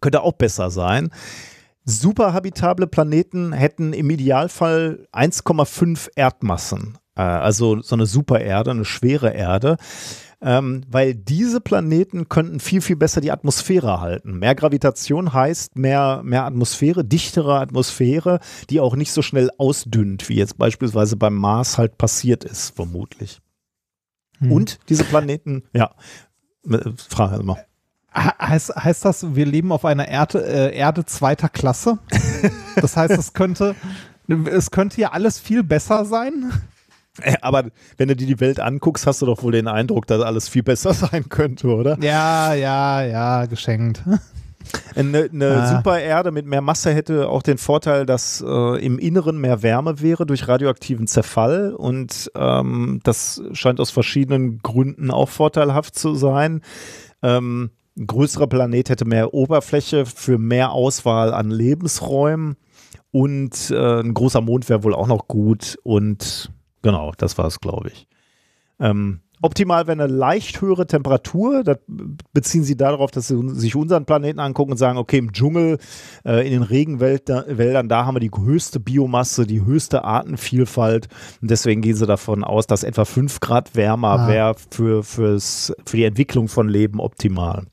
Könnte 0.00 0.22
auch 0.22 0.34
besser 0.34 0.70
sein. 0.70 1.10
Super 1.84 2.32
habitable 2.32 2.86
Planeten 2.86 3.52
hätten 3.52 3.92
im 3.92 4.10
Idealfall 4.10 5.06
1,5 5.12 6.10
Erdmassen. 6.14 6.98
Äh, 7.16 7.22
also 7.22 7.80
so 7.82 7.96
eine 7.96 8.06
Supererde, 8.06 8.70
eine 8.70 8.84
schwere 8.84 9.30
Erde 9.30 9.76
ähm, 10.42 10.82
weil 10.90 11.14
diese 11.14 11.60
Planeten 11.60 12.28
könnten 12.28 12.58
viel, 12.58 12.80
viel 12.80 12.96
besser 12.96 13.20
die 13.20 13.30
Atmosphäre 13.30 14.00
halten. 14.00 14.38
Mehr 14.38 14.54
Gravitation 14.54 15.32
heißt 15.32 15.76
mehr, 15.76 16.22
mehr 16.24 16.44
Atmosphäre, 16.44 17.04
dichtere 17.04 17.60
Atmosphäre, 17.60 18.40
die 18.68 18.80
auch 18.80 18.96
nicht 18.96 19.12
so 19.12 19.22
schnell 19.22 19.50
ausdünnt, 19.58 20.28
wie 20.28 20.34
jetzt 20.34 20.58
beispielsweise 20.58 21.16
beim 21.16 21.34
Mars 21.34 21.78
halt 21.78 21.96
passiert 21.96 22.44
ist, 22.44 22.74
vermutlich. 22.74 23.40
Hm. 24.38 24.52
Und 24.52 24.80
diese 24.88 25.04
Planeten, 25.04 25.62
ja, 25.72 25.92
Frage 27.08 27.42
mal. 27.42 27.64
Heißt, 28.14 28.76
heißt 28.76 29.04
das, 29.06 29.34
wir 29.34 29.46
leben 29.46 29.72
auf 29.72 29.84
einer 29.84 30.06
Erde, 30.06 30.44
äh, 30.44 30.76
Erde 30.76 31.06
zweiter 31.06 31.48
Klasse? 31.48 31.98
Das 32.76 32.96
heißt, 32.96 33.16
es 33.16 33.32
könnte, 33.32 33.74
es 34.28 34.70
könnte 34.70 35.00
ja 35.00 35.12
alles 35.12 35.38
viel 35.38 35.62
besser 35.62 36.04
sein. 36.04 36.52
Äh, 37.20 37.34
aber 37.42 37.64
wenn 37.96 38.08
du 38.08 38.16
dir 38.16 38.26
die 38.26 38.40
Welt 38.40 38.60
anguckst, 38.60 39.06
hast 39.06 39.22
du 39.22 39.26
doch 39.26 39.42
wohl 39.42 39.52
den 39.52 39.68
Eindruck, 39.68 40.06
dass 40.06 40.22
alles 40.22 40.48
viel 40.48 40.62
besser 40.62 40.94
sein 40.94 41.28
könnte, 41.28 41.68
oder? 41.68 41.98
Ja, 42.00 42.54
ja, 42.54 43.02
ja, 43.02 43.46
geschenkt. 43.46 44.02
Eine, 44.94 45.28
eine 45.32 45.46
ah. 45.46 45.76
Supererde 45.76 46.30
mit 46.30 46.46
mehr 46.46 46.60
Masse 46.60 46.94
hätte 46.94 47.28
auch 47.28 47.42
den 47.42 47.58
Vorteil, 47.58 48.06
dass 48.06 48.42
äh, 48.46 48.84
im 48.84 48.98
Inneren 48.98 49.38
mehr 49.38 49.62
Wärme 49.62 50.00
wäre 50.00 50.24
durch 50.24 50.48
radioaktiven 50.48 51.06
Zerfall 51.06 51.74
und 51.74 52.30
ähm, 52.34 53.00
das 53.02 53.42
scheint 53.52 53.80
aus 53.80 53.90
verschiedenen 53.90 54.60
Gründen 54.60 55.10
auch 55.10 55.28
vorteilhaft 55.28 55.96
zu 55.96 56.14
sein. 56.14 56.62
Ähm, 57.22 57.70
ein 57.98 58.06
größerer 58.06 58.46
Planet 58.46 58.88
hätte 58.88 59.04
mehr 59.04 59.34
Oberfläche 59.34 60.06
für 60.06 60.38
mehr 60.38 60.72
Auswahl 60.72 61.34
an 61.34 61.50
Lebensräumen 61.50 62.56
und 63.10 63.70
äh, 63.70 64.00
ein 64.00 64.14
großer 64.14 64.40
Mond 64.40 64.68
wäre 64.68 64.84
wohl 64.84 64.94
auch 64.94 65.08
noch 65.08 65.28
gut 65.28 65.78
und 65.82 66.50
Genau, 66.82 67.12
das 67.16 67.38
war 67.38 67.46
es, 67.46 67.60
glaube 67.60 67.88
ich. 67.88 68.08
Ähm, 68.80 69.20
optimal 69.40 69.86
wäre 69.86 70.02
eine 70.02 70.12
leicht 70.12 70.60
höhere 70.60 70.86
Temperatur. 70.86 71.62
Das 71.62 71.78
beziehen 72.32 72.64
sie 72.64 72.76
darauf, 72.76 73.10
dass 73.10 73.28
sie 73.28 73.40
sich 73.50 73.76
unseren 73.76 74.06
Planeten 74.06 74.40
angucken 74.40 74.72
und 74.72 74.78
sagen, 74.78 74.98
okay, 74.98 75.18
im 75.18 75.32
Dschungel, 75.32 75.78
äh, 76.24 76.46
in 76.46 76.52
den 76.52 76.62
Regenwäldern, 76.62 77.88
da 77.88 78.06
haben 78.06 78.16
wir 78.16 78.20
die 78.20 78.30
höchste 78.30 78.80
Biomasse, 78.80 79.46
die 79.46 79.64
höchste 79.64 80.04
Artenvielfalt. 80.04 81.08
Und 81.40 81.50
deswegen 81.50 81.82
gehen 81.82 81.96
sie 81.96 82.06
davon 82.06 82.44
aus, 82.44 82.66
dass 82.66 82.84
etwa 82.84 83.04
5 83.04 83.40
Grad 83.40 83.76
wärmer 83.76 84.20
ah. 84.20 84.28
wäre 84.28 84.54
für, 84.70 85.02
für 85.02 85.38
die 85.92 86.04
Entwicklung 86.04 86.48
von 86.48 86.68
Leben 86.68 87.00
optimal. 87.00 87.66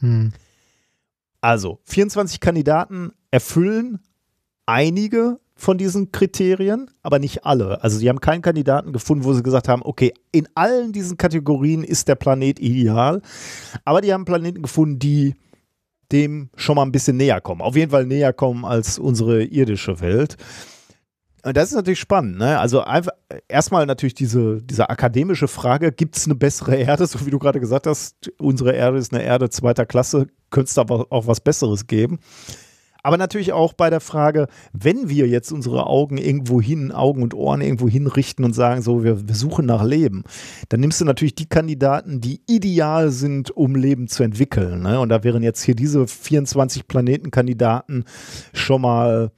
Hm. 0.00 0.32
Also, 1.40 1.78
24 1.84 2.40
Kandidaten 2.40 3.12
erfüllen 3.30 4.00
einige 4.66 5.38
von 5.58 5.76
diesen 5.76 6.12
Kriterien, 6.12 6.88
aber 7.02 7.18
nicht 7.18 7.44
alle. 7.44 7.82
Also 7.82 7.98
sie 7.98 8.08
haben 8.08 8.20
keinen 8.20 8.42
Kandidaten 8.42 8.92
gefunden, 8.92 9.24
wo 9.24 9.32
sie 9.32 9.42
gesagt 9.42 9.66
haben, 9.66 9.82
okay, 9.84 10.14
in 10.30 10.48
allen 10.54 10.92
diesen 10.92 11.16
Kategorien 11.18 11.82
ist 11.82 12.06
der 12.06 12.14
Planet 12.14 12.60
ideal, 12.60 13.20
aber 13.84 14.00
die 14.00 14.12
haben 14.12 14.24
Planeten 14.24 14.62
gefunden, 14.62 15.00
die 15.00 15.34
dem 16.12 16.48
schon 16.54 16.76
mal 16.76 16.84
ein 16.84 16.92
bisschen 16.92 17.16
näher 17.16 17.40
kommen. 17.40 17.60
Auf 17.60 17.74
jeden 17.74 17.90
Fall 17.90 18.06
näher 18.06 18.32
kommen 18.32 18.64
als 18.64 19.00
unsere 19.00 19.42
irdische 19.42 20.00
Welt. 20.00 20.36
Und 21.42 21.56
das 21.56 21.70
ist 21.70 21.74
natürlich 21.74 22.00
spannend. 22.00 22.38
Ne? 22.38 22.58
Also 22.58 22.82
einfach 22.82 23.12
erstmal 23.48 23.84
natürlich 23.84 24.14
diese, 24.14 24.62
diese 24.62 24.88
akademische 24.88 25.48
Frage, 25.48 25.90
gibt 25.90 26.16
es 26.16 26.26
eine 26.26 26.36
bessere 26.36 26.76
Erde, 26.76 27.06
so 27.08 27.26
wie 27.26 27.30
du 27.30 27.40
gerade 27.40 27.58
gesagt 27.58 27.88
hast, 27.88 28.30
unsere 28.38 28.74
Erde 28.74 28.98
ist 28.98 29.12
eine 29.12 29.24
Erde 29.24 29.50
zweiter 29.50 29.86
Klasse, 29.86 30.28
könnte 30.50 30.70
es 30.70 30.78
aber 30.78 31.06
auch 31.10 31.26
was 31.26 31.40
Besseres 31.40 31.88
geben. 31.88 32.20
Aber 33.08 33.16
natürlich 33.16 33.54
auch 33.54 33.72
bei 33.72 33.88
der 33.88 34.00
Frage, 34.00 34.48
wenn 34.74 35.08
wir 35.08 35.26
jetzt 35.26 35.50
unsere 35.50 35.86
Augen 35.86 36.18
irgendwo 36.18 36.60
hin, 36.60 36.92
Augen 36.92 37.22
und 37.22 37.32
Ohren 37.32 37.62
irgendwo 37.62 37.88
hinrichten 37.88 38.44
und 38.44 38.52
sagen, 38.52 38.82
so, 38.82 39.02
wir, 39.02 39.26
wir 39.26 39.34
suchen 39.34 39.64
nach 39.64 39.82
Leben, 39.82 40.24
dann 40.68 40.80
nimmst 40.80 41.00
du 41.00 41.06
natürlich 41.06 41.34
die 41.34 41.48
Kandidaten, 41.48 42.20
die 42.20 42.42
ideal 42.46 43.10
sind, 43.10 43.50
um 43.50 43.76
Leben 43.76 44.08
zu 44.08 44.24
entwickeln. 44.24 44.82
Ne? 44.82 45.00
Und 45.00 45.08
da 45.08 45.24
wären 45.24 45.42
jetzt 45.42 45.62
hier 45.62 45.74
diese 45.74 46.06
24 46.06 46.86
Planetenkandidaten 46.86 48.04
schon 48.52 48.82
mal 48.82 49.32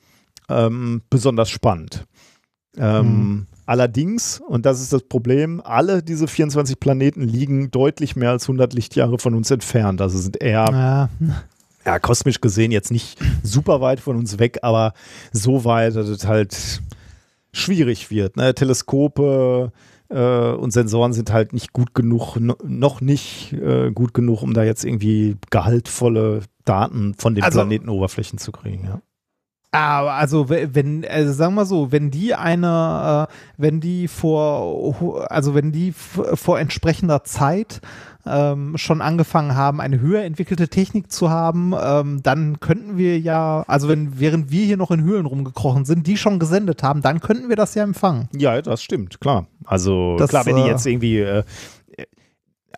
ähm, 0.48 1.02
besonders 1.08 1.48
spannend. 1.48 2.06
Ähm, 2.76 3.06
mhm. 3.06 3.46
Allerdings, 3.66 4.42
und 4.48 4.66
das 4.66 4.80
ist 4.80 4.92
das 4.92 5.04
Problem, 5.04 5.62
alle 5.64 6.02
diese 6.02 6.26
24 6.26 6.80
Planeten 6.80 7.22
liegen 7.22 7.70
deutlich 7.70 8.16
mehr 8.16 8.30
als 8.30 8.46
100 8.48 8.72
Lichtjahre 8.72 9.20
von 9.20 9.36
uns 9.36 9.48
entfernt. 9.52 10.00
Also 10.00 10.18
sind 10.18 10.42
eher, 10.42 10.66
Ja. 10.72 11.08
Ja, 11.90 11.98
kosmisch 11.98 12.40
gesehen 12.40 12.70
jetzt 12.70 12.92
nicht 12.92 13.18
super 13.42 13.80
weit 13.80 13.98
von 14.00 14.16
uns 14.16 14.38
weg, 14.38 14.58
aber 14.62 14.92
so 15.32 15.64
weit, 15.64 15.96
dass 15.96 16.08
es 16.08 16.26
halt 16.26 16.80
schwierig 17.52 18.10
wird. 18.10 18.36
Ne? 18.36 18.54
Teleskope 18.54 19.72
äh, 20.08 20.52
und 20.52 20.72
Sensoren 20.72 21.12
sind 21.12 21.32
halt 21.32 21.52
nicht 21.52 21.72
gut 21.72 21.94
genug, 21.94 22.36
no, 22.36 22.54
noch 22.64 23.00
nicht 23.00 23.52
äh, 23.54 23.90
gut 23.90 24.14
genug, 24.14 24.42
um 24.42 24.54
da 24.54 24.62
jetzt 24.62 24.84
irgendwie 24.84 25.36
gehaltvolle 25.50 26.42
Daten 26.64 27.14
von 27.14 27.34
den 27.34 27.42
Also- 27.42 27.58
Planetenoberflächen 27.58 28.38
zu 28.38 28.52
kriegen. 28.52 28.84
Ja. 28.84 29.00
Aber 29.72 30.14
also 30.14 30.48
we- 30.48 30.74
wenn, 30.74 31.04
also 31.04 31.32
sagen 31.32 31.54
wir 31.54 31.64
so, 31.64 31.92
wenn 31.92 32.10
die 32.10 32.34
eine, 32.34 33.28
äh, 33.28 33.32
wenn 33.56 33.80
die 33.80 34.08
vor, 34.08 35.30
also 35.30 35.54
wenn 35.54 35.70
die 35.70 35.92
vor 35.92 36.58
entsprechender 36.58 37.22
Zeit 37.22 37.80
ähm, 38.26 38.76
schon 38.76 39.00
angefangen 39.00 39.54
haben, 39.54 39.80
eine 39.80 40.00
höher 40.00 40.22
entwickelte 40.22 40.68
Technik 40.68 41.10
zu 41.10 41.30
haben, 41.30 41.74
ähm, 41.80 42.22
dann 42.22 42.60
könnten 42.60 42.96
wir 42.96 43.18
ja, 43.18 43.64
also 43.66 43.88
wenn 43.88 44.20
während 44.20 44.50
wir 44.50 44.64
hier 44.64 44.76
noch 44.76 44.90
in 44.90 45.02
Höhlen 45.02 45.26
rumgekrochen 45.26 45.84
sind, 45.84 46.06
die 46.06 46.16
schon 46.16 46.38
gesendet 46.38 46.82
haben, 46.82 47.02
dann 47.02 47.20
könnten 47.20 47.48
wir 47.48 47.56
das 47.56 47.74
ja 47.74 47.82
empfangen. 47.82 48.28
Ja, 48.36 48.60
das 48.62 48.82
stimmt, 48.82 49.20
klar. 49.20 49.46
Also 49.64 50.16
Das, 50.18 50.30
klar, 50.30 50.46
wenn 50.46 50.56
die 50.56 50.62
äh, 50.62 50.68
jetzt 50.68 50.86
irgendwie, 50.86 51.20
äh, 51.20 51.42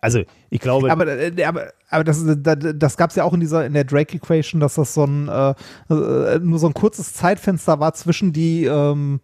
also 0.01 0.21
ich 0.49 0.59
glaube, 0.59 0.91
Aber, 0.91 1.07
äh, 1.07 1.43
aber, 1.45 1.71
aber 1.89 2.03
das, 2.03 2.21
das, 2.37 2.57
das 2.75 2.97
gab 2.97 3.11
es 3.11 3.15
ja 3.15 3.23
auch 3.23 3.33
in 3.33 3.39
dieser, 3.39 3.65
in 3.65 3.73
der 3.73 3.85
Drake 3.85 4.17
Equation, 4.17 4.59
dass 4.59 4.75
das 4.75 4.93
so 4.93 5.05
ein, 5.05 5.29
äh, 5.29 5.53
äh, 5.89 6.39
nur 6.39 6.59
so 6.59 6.67
ein 6.67 6.73
kurzes 6.73 7.13
Zeitfenster 7.13 7.79
war 7.79 7.93
zwischen 7.93 8.33
die, 8.33 8.65
ähm, 8.65 9.21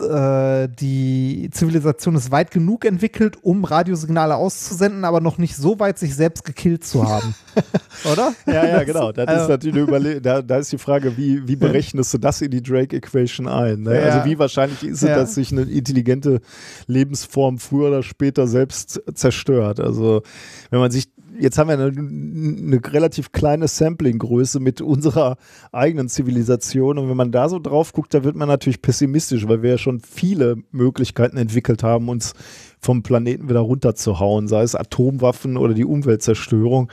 äh, 0.00 0.68
die 0.68 1.48
Zivilisation 1.52 2.14
ist 2.16 2.30
weit 2.30 2.50
genug 2.50 2.84
entwickelt, 2.84 3.36
um 3.42 3.64
Radiosignale 3.64 4.36
auszusenden, 4.36 5.04
aber 5.04 5.20
noch 5.20 5.38
nicht 5.38 5.54
so 5.56 5.78
weit, 5.78 5.98
sich 5.98 6.14
selbst 6.14 6.44
gekillt 6.44 6.84
zu 6.84 7.08
haben. 7.08 7.34
Oder? 8.10 8.32
ja, 8.46 8.64
ja, 8.66 8.84
genau. 8.84 9.12
Das 9.12 9.24
ist 9.24 9.28
Also- 9.30 9.48
natürlich 9.50 9.76
eine 9.76 9.84
Überle 9.84 10.20
da, 10.20 10.40
da 10.42 10.56
ist 10.56 10.72
die 10.72 10.78
Frage, 10.78 11.16
wie, 11.16 11.46
wie 11.46 11.56
berechnest 11.56 12.14
du 12.14 12.18
das 12.18 12.40
in 12.40 12.50
die 12.50 12.62
Drake 12.62 12.96
Equation 12.96 13.46
ein? 13.46 13.82
Ne? 13.82 14.00
Ja. 14.00 14.02
Also 14.12 14.24
wie 14.30 14.38
wahrscheinlich 14.38 14.82
ist 14.82 15.02
es, 15.02 15.08
Ja. 15.08 15.16
dass 15.16 15.34
sich 15.34 15.52
eine 15.52 15.62
intelligente 15.62 16.40
Lebensform 16.86 17.58
früher 17.58 17.88
oder 17.88 18.02
später 18.02 18.46
selbst 18.46 19.00
zerstört? 19.14 19.78
Also 19.80 20.22
wenn 20.70 20.80
man 20.80 20.90
sich 20.90 21.08
Jetzt 21.38 21.58
haben 21.58 21.68
wir 21.68 21.74
eine, 21.74 21.86
eine 21.86 22.80
relativ 22.84 23.32
kleine 23.32 23.68
Sampling-Größe 23.68 24.60
mit 24.60 24.80
unserer 24.80 25.36
eigenen 25.72 26.08
Zivilisation. 26.08 26.98
Und 26.98 27.08
wenn 27.08 27.16
man 27.16 27.32
da 27.32 27.48
so 27.48 27.58
drauf 27.58 27.92
guckt, 27.92 28.14
da 28.14 28.24
wird 28.24 28.36
man 28.36 28.48
natürlich 28.48 28.82
pessimistisch, 28.82 29.48
weil 29.48 29.62
wir 29.62 29.70
ja 29.70 29.78
schon 29.78 30.00
viele 30.00 30.56
Möglichkeiten 30.70 31.36
entwickelt 31.36 31.82
haben, 31.82 32.08
uns 32.08 32.34
vom 32.80 33.02
Planeten 33.02 33.48
wieder 33.48 33.60
runterzuhauen, 33.60 34.48
sei 34.48 34.62
es 34.62 34.74
Atomwaffen 34.74 35.56
oder 35.56 35.74
die 35.74 35.84
Umweltzerstörung. 35.84 36.90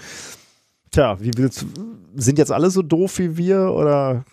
Tja, 0.92 1.19
wie 1.19 1.32
willst 1.35 1.66
sind 2.16 2.38
jetzt 2.38 2.51
alle 2.51 2.69
so 2.69 2.82
doof 2.82 3.19
wie 3.19 3.38
wir 3.38 3.72
oder 3.72 4.26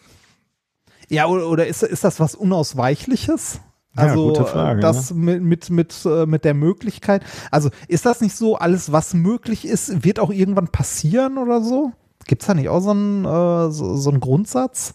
Ja, 1.09 1.27
oder, 1.27 1.67
ist, 1.67 1.83
ist 1.83 2.05
das 2.05 2.21
was 2.21 2.35
Unausweichliches? 2.35 3.61
Ja, 3.97 4.03
Also 4.03 4.35
Frage, 4.45 4.79
äh, 4.79 4.83
das 4.83 5.13
mit, 5.15 5.43
mit, 5.43 5.71
mit, 5.71 6.05
äh, 6.05 6.27
mit 6.27 6.45
der 6.45 6.55
Möglichkeit. 6.55 7.23
Also 7.51 7.71
ist 7.89 8.07
das 8.07 8.21
nicht 8.21 8.37
so, 8.37 8.57
alles 8.57 8.93
was 8.93 9.15
möglich 9.15 9.67
ist, 9.67 10.05
wird 10.05 10.19
auch 10.21 10.31
irgendwann 10.31 10.69
passieren 10.69 11.39
oder 11.39 11.63
so? 11.63 11.93
Gibt 12.27 12.43
es 12.43 12.47
da 12.49 12.55
nicht 12.55 12.69
auch 12.69 12.81
so 12.81 12.91
einen, 12.91 13.25
äh, 13.25 13.71
so, 13.71 13.97
so 13.97 14.11
einen 14.11 14.21
Grundsatz? 14.21 14.95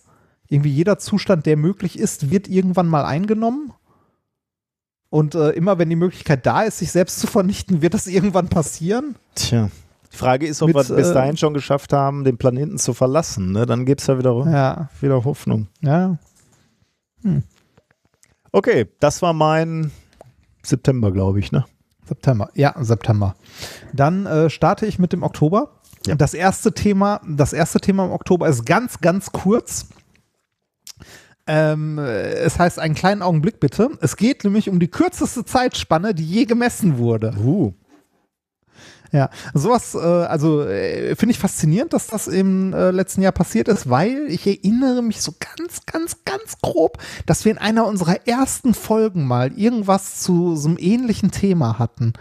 Irgendwie 0.49 0.69
jeder 0.71 0.97
Zustand, 0.99 1.45
der 1.45 1.55
möglich 1.57 1.97
ist, 1.97 2.29
wird 2.29 2.47
irgendwann 2.47 2.87
mal 2.87 3.05
eingenommen? 3.05 3.73
Und 5.09 5.35
äh, 5.35 5.49
immer 5.51 5.77
wenn 5.77 5.89
die 5.89 5.95
Möglichkeit 5.95 6.45
da 6.45 6.61
ist, 6.63 6.79
sich 6.79 6.91
selbst 6.91 7.19
zu 7.19 7.27
vernichten, 7.27 7.81
wird 7.81 7.93
das 7.93 8.07
irgendwann 8.07 8.47
passieren? 8.49 9.15
Tja. 9.35 9.69
Die 10.11 10.17
Frage 10.17 10.45
ist, 10.45 10.61
ob 10.61 10.67
Mit, 10.67 10.75
wir 10.89 10.95
bis 10.95 11.09
äh, 11.09 11.13
dahin 11.13 11.37
schon 11.37 11.53
geschafft 11.53 11.93
haben, 11.93 12.23
den 12.25 12.37
Planeten 12.37 12.77
zu 12.77 12.93
verlassen. 12.93 13.51
Ne? 13.53 13.65
Dann 13.65 13.85
gibt 13.85 14.01
es 14.01 14.07
ja 14.07 14.17
wieder, 14.17 14.33
Ja, 14.49 14.89
wieder 14.99 15.23
Hoffnung. 15.23 15.67
ja. 15.81 16.17
Okay, 18.51 18.87
das 18.99 19.21
war 19.21 19.33
mein 19.33 19.91
September, 20.63 21.11
glaube 21.11 21.39
ich. 21.39 21.51
Ne? 21.51 21.65
September, 22.05 22.49
ja, 22.55 22.75
September. 22.79 23.35
Dann 23.93 24.25
äh, 24.25 24.49
starte 24.49 24.85
ich 24.85 24.99
mit 24.99 25.13
dem 25.13 25.23
Oktober. 25.23 25.79
Ja. 26.05 26.15
Das 26.15 26.33
erste 26.33 26.73
Thema, 26.73 27.21
das 27.27 27.53
erste 27.53 27.79
Thema 27.79 28.05
im 28.05 28.11
Oktober 28.11 28.47
ist 28.47 28.65
ganz, 28.65 28.99
ganz 28.99 29.31
kurz. 29.31 29.87
Ähm, 31.47 31.97
äh, 31.97 32.33
es 32.33 32.59
heißt 32.59 32.79
einen 32.79 32.95
kleinen 32.95 33.21
Augenblick 33.21 33.59
bitte. 33.59 33.89
Es 34.01 34.17
geht 34.17 34.43
nämlich 34.43 34.69
um 34.69 34.79
die 34.79 34.89
kürzeste 34.89 35.45
Zeitspanne, 35.45 36.13
die 36.13 36.25
je 36.25 36.45
gemessen 36.45 36.97
wurde. 36.97 37.33
Uh. 37.37 37.73
Ja, 39.11 39.29
sowas, 39.53 39.93
äh, 39.93 39.97
also 39.97 40.63
äh, 40.63 41.15
finde 41.15 41.31
ich 41.31 41.39
faszinierend, 41.39 41.91
dass 41.91 42.07
das 42.07 42.27
im 42.27 42.73
äh, 42.73 42.91
letzten 42.91 43.21
Jahr 43.21 43.33
passiert 43.33 43.67
ist, 43.67 43.89
weil 43.89 44.25
ich 44.29 44.47
erinnere 44.47 45.01
mich 45.01 45.21
so 45.21 45.33
ganz, 45.37 45.85
ganz, 45.85 46.23
ganz 46.23 46.57
grob, 46.61 46.97
dass 47.25 47.43
wir 47.43 47.51
in 47.51 47.57
einer 47.57 47.87
unserer 47.87 48.25
ersten 48.25 48.73
Folgen 48.73 49.27
mal 49.27 49.51
irgendwas 49.51 50.21
zu 50.21 50.55
so 50.55 50.69
einem 50.69 50.77
ähnlichen 50.79 51.31
Thema 51.31 51.77
hatten. 51.77 52.13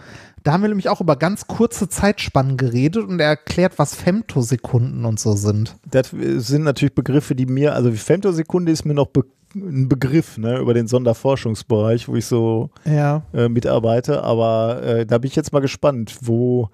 Da 0.42 0.52
haben 0.52 0.62
wir 0.62 0.68
nämlich 0.68 0.88
auch 0.88 1.00
über 1.00 1.16
ganz 1.16 1.46
kurze 1.46 1.88
Zeitspannen 1.88 2.56
geredet 2.56 3.06
und 3.06 3.20
erklärt, 3.20 3.74
was 3.78 3.94
Femtosekunden 3.94 5.04
und 5.04 5.20
so 5.20 5.34
sind. 5.34 5.76
Das 5.88 6.10
sind 6.10 6.62
natürlich 6.64 6.94
Begriffe, 6.94 7.34
die 7.34 7.46
mir, 7.46 7.74
also 7.74 7.92
Femtosekunde 7.92 8.72
ist 8.72 8.84
mir 8.84 8.94
noch 8.94 9.08
be 9.08 9.24
ein 9.54 9.88
Begriff 9.88 10.36
ne, 10.38 10.58
über 10.58 10.74
den 10.74 10.86
Sonderforschungsbereich, 10.86 12.06
wo 12.08 12.14
ich 12.16 12.26
so 12.26 12.70
Ja. 12.84 13.22
äh, 13.32 13.48
mitarbeite. 13.48 14.22
Aber 14.22 14.82
äh, 14.82 15.06
da 15.06 15.18
bin 15.18 15.28
ich 15.28 15.36
jetzt 15.36 15.52
mal 15.52 15.60
gespannt, 15.60 16.16
wo, 16.20 16.68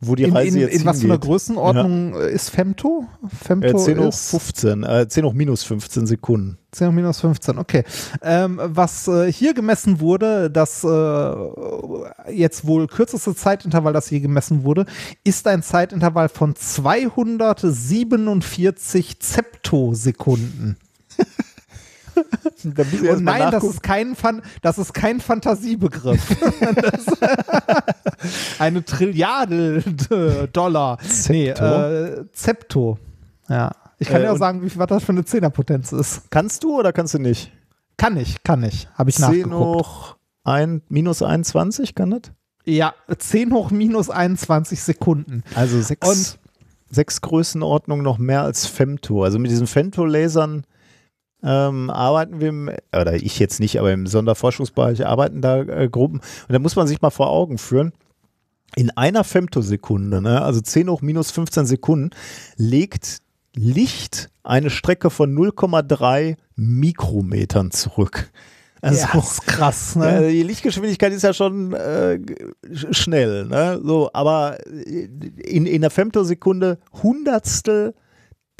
wo 0.00 0.14
die 0.14 0.24
In, 0.24 0.36
Reise 0.36 0.58
in, 0.58 0.64
jetzt 0.68 0.80
in 0.80 0.84
was 0.84 0.98
für 0.98 1.04
einer 1.04 1.14
hingeht. 1.14 1.28
Größenordnung 1.28 2.14
äh, 2.20 2.30
ist 2.30 2.50
Femto? 2.50 3.06
Femto 3.42 3.68
Äh, 3.68 3.76
10 3.76 3.98
hoch 4.00 4.08
ist 4.08 4.28
15, 4.30 4.82
äh, 4.82 5.08
10 5.08 5.24
hoch 5.24 5.32
minus 5.32 5.62
15 5.64 6.06
Sekunden. 6.06 6.58
10 6.72 6.88
hoch 6.88 6.92
minus 6.92 7.20
15, 7.20 7.56
okay. 7.58 7.84
Ähm, 8.20 8.60
was 8.62 9.08
äh, 9.08 9.32
hier 9.32 9.54
gemessen 9.54 10.00
wurde, 10.00 10.50
das 10.50 10.84
äh, 10.84 11.34
jetzt 12.32 12.66
wohl 12.66 12.86
kürzeste 12.86 13.34
Zeitintervall, 13.34 13.94
das 13.94 14.08
hier 14.08 14.20
gemessen 14.20 14.64
wurde, 14.64 14.84
ist 15.22 15.46
ein 15.46 15.62
Zeitintervall 15.62 16.28
von 16.28 16.54
247 16.54 19.20
Zeptosekunden. 19.20 20.76
Da 21.16 21.22
muss 21.22 21.24
ich 21.24 21.24
erst 21.24 21.32
Und 22.64 23.24
nein, 23.24 23.50
das 23.50 23.64
ist 23.64 23.82
kein, 23.82 24.14
Fan 24.14 24.40
das 24.62 24.78
ist 24.78 24.94
kein 24.94 25.20
Fantasiebegriff. 25.20 26.22
eine 28.58 28.84
Trilliarde 28.84 29.82
Dollar. 30.52 30.98
Nee, 31.28 31.52
Zepto? 31.54 31.64
äh, 31.64 32.24
Zepto. 32.32 32.98
Ja. 33.48 33.70
Ich 33.98 34.08
kann 34.08 34.22
Äh, 34.22 34.24
ja 34.24 34.36
sagen, 34.36 34.62
wie 34.62 34.70
viel 34.70 34.78
was 34.80 34.88
das 34.88 35.04
für 35.04 35.12
eine 35.12 35.24
Zehnerpotenz 35.24 35.92
ist. 35.92 36.30
Kannst 36.30 36.64
du 36.64 36.78
oder 36.78 36.92
kannst 36.92 37.14
du 37.14 37.18
nicht? 37.18 37.52
Kann 37.96 38.16
ich, 38.16 38.42
kann 38.42 38.62
ich. 38.64 38.88
Habe 38.94 39.10
ich 39.10 39.16
10 39.16 39.24
nachgeguckt. 39.24 39.54
hoch 39.54 40.16
ein, 40.42 40.82
minus 40.88 41.22
21 41.22 41.94
kann 41.94 42.10
das? 42.10 42.22
Ja, 42.64 42.94
10 43.16 43.52
hoch 43.52 43.70
minus 43.70 44.10
21 44.10 44.82
Sekunden. 44.82 45.42
Also 45.54 45.80
sechs, 45.80 46.08
Und- 46.08 46.38
sechs 46.90 47.20
Größenordnungen 47.20 48.02
noch 48.02 48.18
mehr 48.18 48.42
als 48.42 48.66
Femto. 48.66 49.22
Also 49.22 49.38
mit 49.38 49.50
diesen 49.50 49.66
Femto-Lasern 49.66 50.64
ähm, 51.44 51.90
arbeiten 51.90 52.40
wir, 52.40 52.48
im, 52.48 52.70
oder 52.98 53.14
ich 53.14 53.38
jetzt 53.38 53.60
nicht, 53.60 53.78
aber 53.78 53.92
im 53.92 54.06
Sonderforschungsbereich 54.06 55.06
arbeiten 55.06 55.42
da 55.42 55.60
äh, 55.60 55.88
Gruppen. 55.88 56.20
Und 56.20 56.52
da 56.52 56.58
muss 56.58 56.76
man 56.76 56.86
sich 56.86 57.02
mal 57.02 57.10
vor 57.10 57.30
Augen 57.30 57.58
führen, 57.58 57.92
in 58.76 58.90
einer 58.90 59.22
Femtosekunde, 59.24 60.20
ne, 60.20 60.42
also 60.42 60.60
10 60.60 60.88
hoch 60.88 61.02
minus 61.02 61.30
15 61.30 61.66
Sekunden, 61.66 62.10
legt 62.56 63.18
Licht 63.54 64.30
eine 64.42 64.70
Strecke 64.70 65.10
von 65.10 65.32
0,3 65.32 66.36
Mikrometern 66.56 67.70
zurück. 67.70 68.30
Also, 68.80 69.00
ja, 69.00 69.10
das 69.14 69.32
ist 69.32 69.46
krass, 69.46 69.96
ne? 69.96 70.28
die 70.28 70.42
Lichtgeschwindigkeit 70.42 71.12
ist 71.12 71.22
ja 71.22 71.32
schon 71.32 71.72
äh, 71.72 72.18
schnell, 72.90 73.46
ne? 73.46 73.80
So, 73.82 74.10
aber 74.12 74.58
äh, 74.66 75.08
in, 75.42 75.64
in 75.64 75.82
einer 75.82 75.88
Femtosekunde 75.88 76.78
Hundertstel 77.02 77.94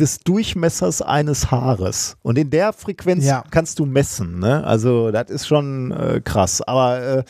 des 0.00 0.18
Durchmessers 0.20 1.02
eines 1.02 1.52
Haares. 1.52 2.16
Und 2.22 2.36
in 2.36 2.50
der 2.50 2.72
Frequenz 2.72 3.24
Ja. 3.24 3.44
kannst 3.50 3.78
du 3.78 3.86
messen, 3.86 4.40
ne? 4.40 4.64
Also, 4.64 5.12
das 5.12 5.30
ist 5.30 5.46
schon 5.46 5.92
äh, 5.92 6.20
krass. 6.24 6.62
Aber 6.62 7.00
äh, 7.00 7.24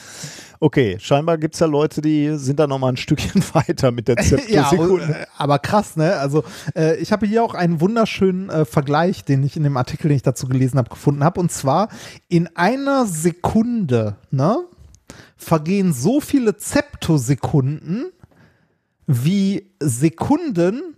okay, 0.61 0.97
scheinbar 0.99 1.37
gibt 1.37 1.55
es 1.55 1.61
ja 1.61 1.67
Leute, 1.67 2.01
die 2.01 2.39
sind 2.39 2.59
da 2.59 2.67
nochmal 2.67 2.93
ein 2.93 2.97
Stückchen 2.97 3.43
weiter 3.53 3.91
mit 3.91 4.09
der 4.09 4.17
Ja, 4.49 4.69
Zeptosekunde. 4.71 5.05
äh, 5.21 5.27
aber 5.37 5.59
krass, 5.59 5.97
ne? 5.97 6.15
Also 6.17 6.43
äh, 6.75 6.97
ich 6.97 7.13
habe 7.13 7.27
hier 7.27 7.45
auch 7.45 7.53
einen 7.55 7.83
wunderschönen 7.83 8.49
äh, 8.49 8.65
Vergleich, 8.65 9.25
den 9.25 9.43
ich 9.45 9.57
in 9.59 9.63
dem 9.63 9.77
Artikel, 9.77 10.09
den 10.09 10.17
ich 10.17 10.23
dazu 10.23 10.47
gelesen 10.49 10.79
habe, 10.79 10.89
gefunden 10.89 11.23
habe. 11.23 11.41
Und 11.41 11.53
zwar 11.53 11.89
in 12.29 12.49
einer 12.57 13.05
Sekunde, 13.05 14.17
ne, 14.31 14.57
vergehen 15.37 15.93
so 15.93 16.21
viele 16.23 16.57
Zeptosekunden 16.57 18.07
wie 19.07 19.71
Sekunden 19.81 20.95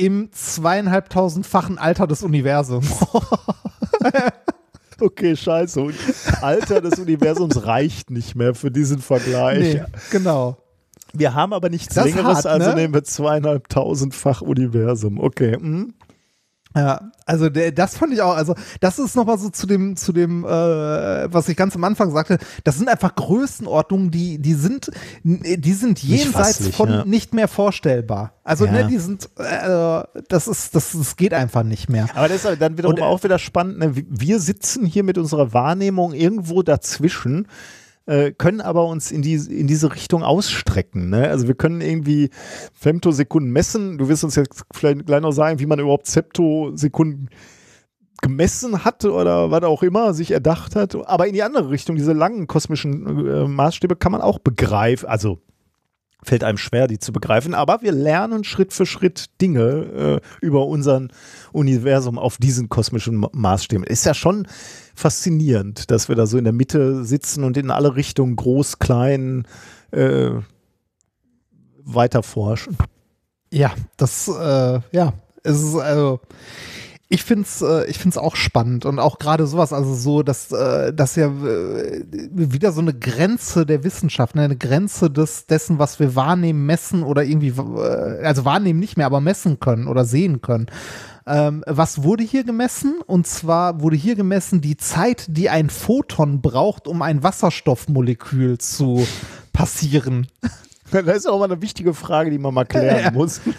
im 0.00 0.32
zweieinhalbtausendfachen 0.32 1.76
Alter 1.78 2.06
des 2.06 2.22
Universums. 2.22 2.88
Okay, 5.02 5.34
scheiße. 5.34 5.80
Und 5.80 5.94
Alter 6.42 6.82
des 6.82 6.98
Universums 6.98 7.64
reicht 7.64 8.10
nicht 8.10 8.34
mehr 8.34 8.54
für 8.54 8.70
diesen 8.70 8.98
Vergleich. 8.98 9.76
Nee, 9.76 9.82
genau. 10.10 10.58
Wir 11.14 11.32
haben 11.32 11.54
aber 11.54 11.70
nichts 11.70 11.94
Das 11.94 12.04
Längeres, 12.04 12.44
hart, 12.44 12.46
also 12.46 12.68
ne? 12.68 12.74
nehmen 12.76 12.92
wir 12.92 13.02
zweieinhalbtausendfach 13.02 14.42
Universum. 14.42 15.18
Okay. 15.18 15.54
hm. 15.54 15.94
Ja, 16.76 17.10
also 17.26 17.48
der, 17.48 17.72
das 17.72 17.96
fand 17.96 18.12
ich 18.12 18.22
auch, 18.22 18.36
also 18.36 18.54
das 18.78 19.00
ist 19.00 19.16
nochmal 19.16 19.38
so 19.38 19.50
zu 19.50 19.66
dem, 19.66 19.96
zu 19.96 20.12
dem, 20.12 20.44
äh, 20.44 20.48
was 20.48 21.48
ich 21.48 21.56
ganz 21.56 21.74
am 21.74 21.82
Anfang 21.82 22.12
sagte, 22.12 22.38
das 22.62 22.78
sind 22.78 22.88
einfach 22.88 23.16
Größenordnungen, 23.16 24.12
die, 24.12 24.38
die 24.38 24.54
sind, 24.54 24.90
die 25.24 25.72
sind 25.72 26.00
jenseits 26.00 26.32
fasslich, 26.32 26.76
von 26.76 26.88
ja. 26.88 27.04
nicht 27.04 27.34
mehr 27.34 27.48
vorstellbar. 27.48 28.34
Also, 28.44 28.66
Ja. 28.66 28.72
ne, 28.72 28.86
die 28.86 28.98
sind, 28.98 29.30
äh, 29.36 30.02
das 30.28 30.46
ist, 30.46 30.76
das, 30.76 30.92
das 30.92 31.16
geht 31.16 31.34
einfach 31.34 31.64
nicht 31.64 31.88
mehr. 31.88 32.06
Aber 32.14 32.28
das 32.28 32.38
ist 32.38 32.44
halt 32.44 32.62
dann 32.62 32.78
wiederum 32.78 32.94
Und, 32.94 33.00
äh, 33.00 33.04
auch 33.04 33.22
wieder 33.24 33.40
spannend. 33.40 33.78
Ne? 33.80 33.92
Wir 34.08 34.38
sitzen 34.38 34.86
hier 34.86 35.02
mit 35.02 35.18
unserer 35.18 35.52
Wahrnehmung 35.52 36.12
irgendwo 36.12 36.62
dazwischen, 36.62 37.48
äh, 38.10 38.32
können 38.32 38.60
aber 38.60 38.86
uns 38.86 39.12
in, 39.12 39.22
die, 39.22 39.34
in 39.34 39.66
diese 39.66 39.94
Richtung 39.94 40.22
ausstrecken. 40.22 41.10
Ne? 41.10 41.28
Also 41.28 41.46
wir 41.46 41.54
können 41.54 41.80
irgendwie 41.80 42.30
Femtosekunden 42.74 43.52
messen. 43.52 43.98
Du 43.98 44.08
wirst 44.08 44.24
uns 44.24 44.34
jetzt 44.34 44.64
vielleicht 44.72 45.06
gleich 45.06 45.20
noch 45.20 45.32
sagen, 45.32 45.60
wie 45.60 45.66
man 45.66 45.78
überhaupt 45.78 46.08
Septosekunden 46.08 47.30
gemessen 48.22 48.84
hat 48.84 49.04
oder 49.04 49.50
was 49.50 49.62
auch 49.62 49.82
immer 49.82 50.12
sich 50.12 50.32
erdacht 50.32 50.76
hat. 50.76 50.94
Aber 51.08 51.26
in 51.26 51.32
die 51.32 51.42
andere 51.42 51.70
Richtung, 51.70 51.96
diese 51.96 52.12
langen 52.12 52.46
kosmischen 52.46 53.26
äh, 53.26 53.46
Maßstäbe 53.46 53.96
kann 53.96 54.12
man 54.12 54.20
auch 54.20 54.40
begreifen. 54.40 55.08
Also 55.08 55.38
fällt 56.22 56.44
einem 56.44 56.58
schwer, 56.58 56.86
die 56.86 56.98
zu 56.98 57.12
begreifen, 57.12 57.54
aber 57.54 57.80
wir 57.80 57.92
lernen 57.92 58.44
Schritt 58.44 58.74
für 58.74 58.84
Schritt 58.84 59.40
Dinge 59.40 60.20
äh, 60.20 60.44
über 60.44 60.66
unseren 60.66 61.10
Universum 61.52 62.18
auf 62.18 62.36
diesen 62.36 62.68
kosmischen 62.68 63.16
Ma- 63.16 63.30
Maßstäben. 63.32 63.84
Ist 63.86 64.04
ja 64.04 64.12
schon 64.12 64.46
faszinierend, 65.00 65.90
dass 65.90 66.08
wir 66.08 66.16
da 66.16 66.26
so 66.26 66.38
in 66.38 66.44
der 66.44 66.52
Mitte 66.52 67.04
sitzen 67.04 67.44
und 67.44 67.56
in 67.56 67.70
alle 67.70 67.96
Richtungen 67.96 68.36
groß, 68.36 68.78
klein 68.78 69.46
äh, 69.90 70.30
weiter 71.84 72.22
forschen. 72.22 72.76
Ja, 73.52 73.72
das, 73.96 74.28
äh, 74.28 74.80
ja, 74.92 75.12
es 75.42 75.62
ist 75.62 75.76
also. 75.76 76.20
Ich 77.12 77.24
find's, 77.24 77.60
äh, 77.60 77.86
ich 77.86 77.98
find's 77.98 78.16
auch 78.16 78.36
spannend 78.36 78.86
und 78.86 79.00
auch 79.00 79.18
gerade 79.18 79.44
sowas, 79.48 79.72
also 79.72 79.96
so, 79.96 80.22
dass, 80.22 80.52
äh, 80.52 80.92
dass 80.94 81.16
ja 81.16 81.26
äh, 81.26 82.04
wieder 82.30 82.70
so 82.70 82.80
eine 82.80 82.94
Grenze 82.94 83.66
der 83.66 83.82
Wissenschaft, 83.82 84.36
ne, 84.36 84.42
eine 84.42 84.56
Grenze 84.56 85.10
des, 85.10 85.46
dessen, 85.46 85.80
was 85.80 85.98
wir 85.98 86.14
wahrnehmen, 86.14 86.66
messen 86.66 87.02
oder 87.02 87.24
irgendwie, 87.24 87.52
also 88.22 88.44
wahrnehmen 88.44 88.78
nicht 88.78 88.96
mehr, 88.96 89.06
aber 89.06 89.20
messen 89.20 89.58
können 89.58 89.88
oder 89.88 90.04
sehen 90.04 90.40
können. 90.40 90.66
Ähm, 91.26 91.62
was 91.66 92.02
wurde 92.02 92.22
hier 92.24 92.44
gemessen? 92.44 92.96
Und 93.06 93.26
zwar 93.26 93.80
wurde 93.80 93.96
hier 93.96 94.14
gemessen 94.16 94.60
die 94.60 94.76
Zeit, 94.76 95.26
die 95.28 95.50
ein 95.50 95.70
Photon 95.70 96.40
braucht, 96.40 96.88
um 96.88 97.02
ein 97.02 97.22
Wasserstoffmolekül 97.22 98.58
zu 98.58 99.06
passieren. 99.52 100.26
Das 100.92 101.18
ist 101.18 101.28
auch 101.28 101.38
mal 101.38 101.44
eine 101.44 101.62
wichtige 101.62 101.94
Frage, 101.94 102.30
die 102.32 102.38
man 102.38 102.52
mal 102.52 102.64
klären 102.64 102.98
Ja. 103.04 103.10
muss. 103.12 103.40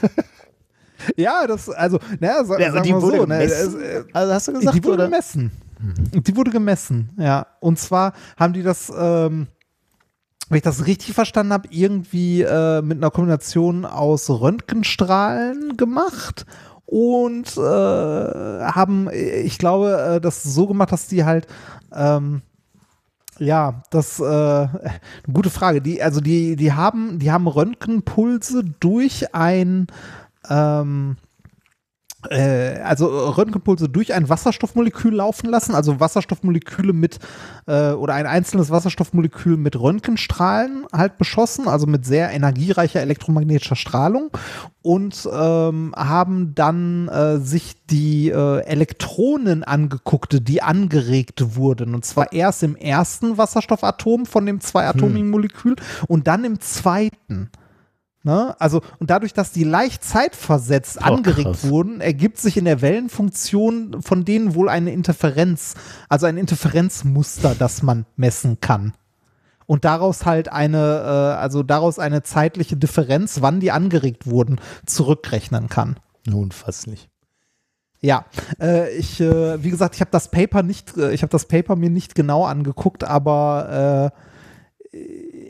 Ja, 1.15 1.47
das, 1.47 1.69
also, 1.69 1.97
naja, 2.19 2.43
sa 2.43 2.59
Ja, 2.59 2.71
sagen 2.73 2.83
die 2.83 2.89
wir 2.89 3.01
wurde 3.01 3.17
so, 3.19 3.25
ne, 3.25 3.37
gemessen? 3.39 3.81
äh, 3.81 4.03
Also 4.13 4.33
hast 4.33 4.47
du 4.49 4.53
gesagt, 4.53 4.75
die 4.77 4.83
wurde 4.83 4.93
oder? 4.95 5.03
gemessen. 5.05 5.51
Die 6.13 6.35
wurde 6.35 6.51
gemessen, 6.51 7.09
ja. 7.17 7.47
Und 7.59 7.79
zwar 7.79 8.13
haben 8.37 8.53
die 8.53 8.61
das, 8.61 8.91
ähm, 8.95 9.47
wenn 10.49 10.57
ich 10.57 10.63
das 10.63 10.85
richtig 10.85 11.15
verstanden 11.15 11.53
habe, 11.53 11.69
irgendwie 11.71 12.41
äh, 12.43 12.81
mit 12.83 12.97
einer 12.97 13.09
Kombination 13.09 13.85
aus 13.85 14.29
Röntgenstrahlen 14.29 15.75
gemacht 15.77 16.45
und 16.91 17.55
äh, 17.55 17.61
haben, 17.61 19.09
ich 19.13 19.57
glaube, 19.57 20.15
äh, 20.17 20.21
das 20.21 20.43
so 20.43 20.67
gemacht, 20.67 20.91
dass 20.91 21.07
die 21.07 21.23
halt 21.23 21.47
ähm, 21.95 22.41
ja, 23.39 23.81
das 23.91 24.19
äh, 24.19 24.23
eine 24.25 24.69
gute 25.31 25.49
Frage. 25.49 25.81
Die, 25.81 26.03
also 26.03 26.19
die, 26.19 26.57
die 26.57 26.73
haben, 26.73 27.17
die 27.17 27.31
haben 27.31 27.47
Röntgenpulse 27.47 28.65
durch 28.81 29.33
ein 29.33 29.87
ähm, 30.49 31.15
äh, 31.15 31.30
also 32.29 33.29
Röntgenpulse 33.29 33.89
durch 33.89 34.13
ein 34.13 34.29
Wasserstoffmolekül 34.29 35.15
laufen 35.15 35.49
lassen, 35.49 35.75
also 35.75 35.99
Wasserstoffmoleküle 35.99 36.93
mit 36.93 37.19
äh, 37.67 37.91
oder 37.91 38.13
ein 38.13 38.27
einzelnes 38.27 38.69
Wasserstoffmolekül 38.69 39.57
mit 39.57 39.79
Röntgenstrahlen 39.79 40.85
halt 40.93 41.17
beschossen, 41.17 41.67
also 41.67 41.87
mit 41.87 42.05
sehr 42.05 42.31
energiereicher 42.31 43.01
elektromagnetischer 43.01 43.75
Strahlung 43.75 44.31
und 44.81 45.27
ähm, 45.31 45.93
haben 45.95 46.55
dann 46.55 47.07
äh, 47.07 47.37
sich 47.37 47.75
die 47.89 48.29
äh, 48.29 48.59
Elektronen 48.61 49.63
angeguckt, 49.63 50.47
die 50.47 50.61
angeregt 50.61 51.55
wurden 51.55 51.93
und 51.95 52.05
zwar 52.05 52.33
erst 52.33 52.63
im 52.63 52.75
ersten 52.75 53.37
Wasserstoffatom 53.37 54.25
von 54.25 54.45
dem 54.45 54.59
zweiatomigen 54.59 55.29
Molekül 55.29 55.75
und 56.07 56.27
dann 56.27 56.43
im 56.43 56.59
zweiten. 56.59 57.49
Ne? 58.23 58.55
Also, 58.59 58.81
und 58.99 59.09
dadurch, 59.09 59.33
dass 59.33 59.51
die 59.51 59.63
leicht 59.63 60.03
zeitversetzt 60.03 60.99
Oh, 61.01 61.05
angeregt 61.05 61.43
krass. 61.47 61.69
wurden, 61.69 62.01
ergibt 62.01 62.37
sich 62.37 62.55
in 62.55 62.65
der 62.65 62.81
Wellenfunktion 62.81 64.01
von 64.01 64.25
denen 64.25 64.53
wohl 64.53 64.69
eine 64.69 64.91
Interferenz, 64.91 65.73
also 66.07 66.27
ein 66.27 66.37
Interferenzmuster, 66.37 67.55
das 67.57 67.81
man 67.81 68.05
messen 68.15 68.59
kann. 68.61 68.93
Und 69.65 69.85
daraus 69.85 70.25
halt 70.25 70.51
eine, 70.51 70.77
äh, 70.77 71.39
also 71.39 71.63
daraus 71.63 71.97
eine 71.97 72.21
zeitliche 72.21 72.75
Differenz, 72.77 73.41
wann 73.41 73.59
die 73.59 73.71
angeregt 73.71 74.27
wurden, 74.27 74.59
zurückrechnen 74.85 75.69
kann. 75.69 75.97
Unfasslich. 76.31 77.09
Ja, 78.01 78.25
äh, 78.59 78.91
ich, 78.95 79.21
äh, 79.21 79.63
wie 79.63 79.69
gesagt, 79.69 79.95
ich 79.95 80.01
habe 80.01 80.11
das 80.11 80.29
Paper 80.29 80.61
nicht, 80.61 80.97
äh, 80.97 81.11
ich 81.13 81.21
habe 81.21 81.31
das 81.31 81.45
Paper 81.45 81.75
mir 81.75 81.89
nicht 81.89 82.15
genau 82.15 82.45
angeguckt, 82.45 83.03
aber 83.03 84.11
äh, 84.91 84.97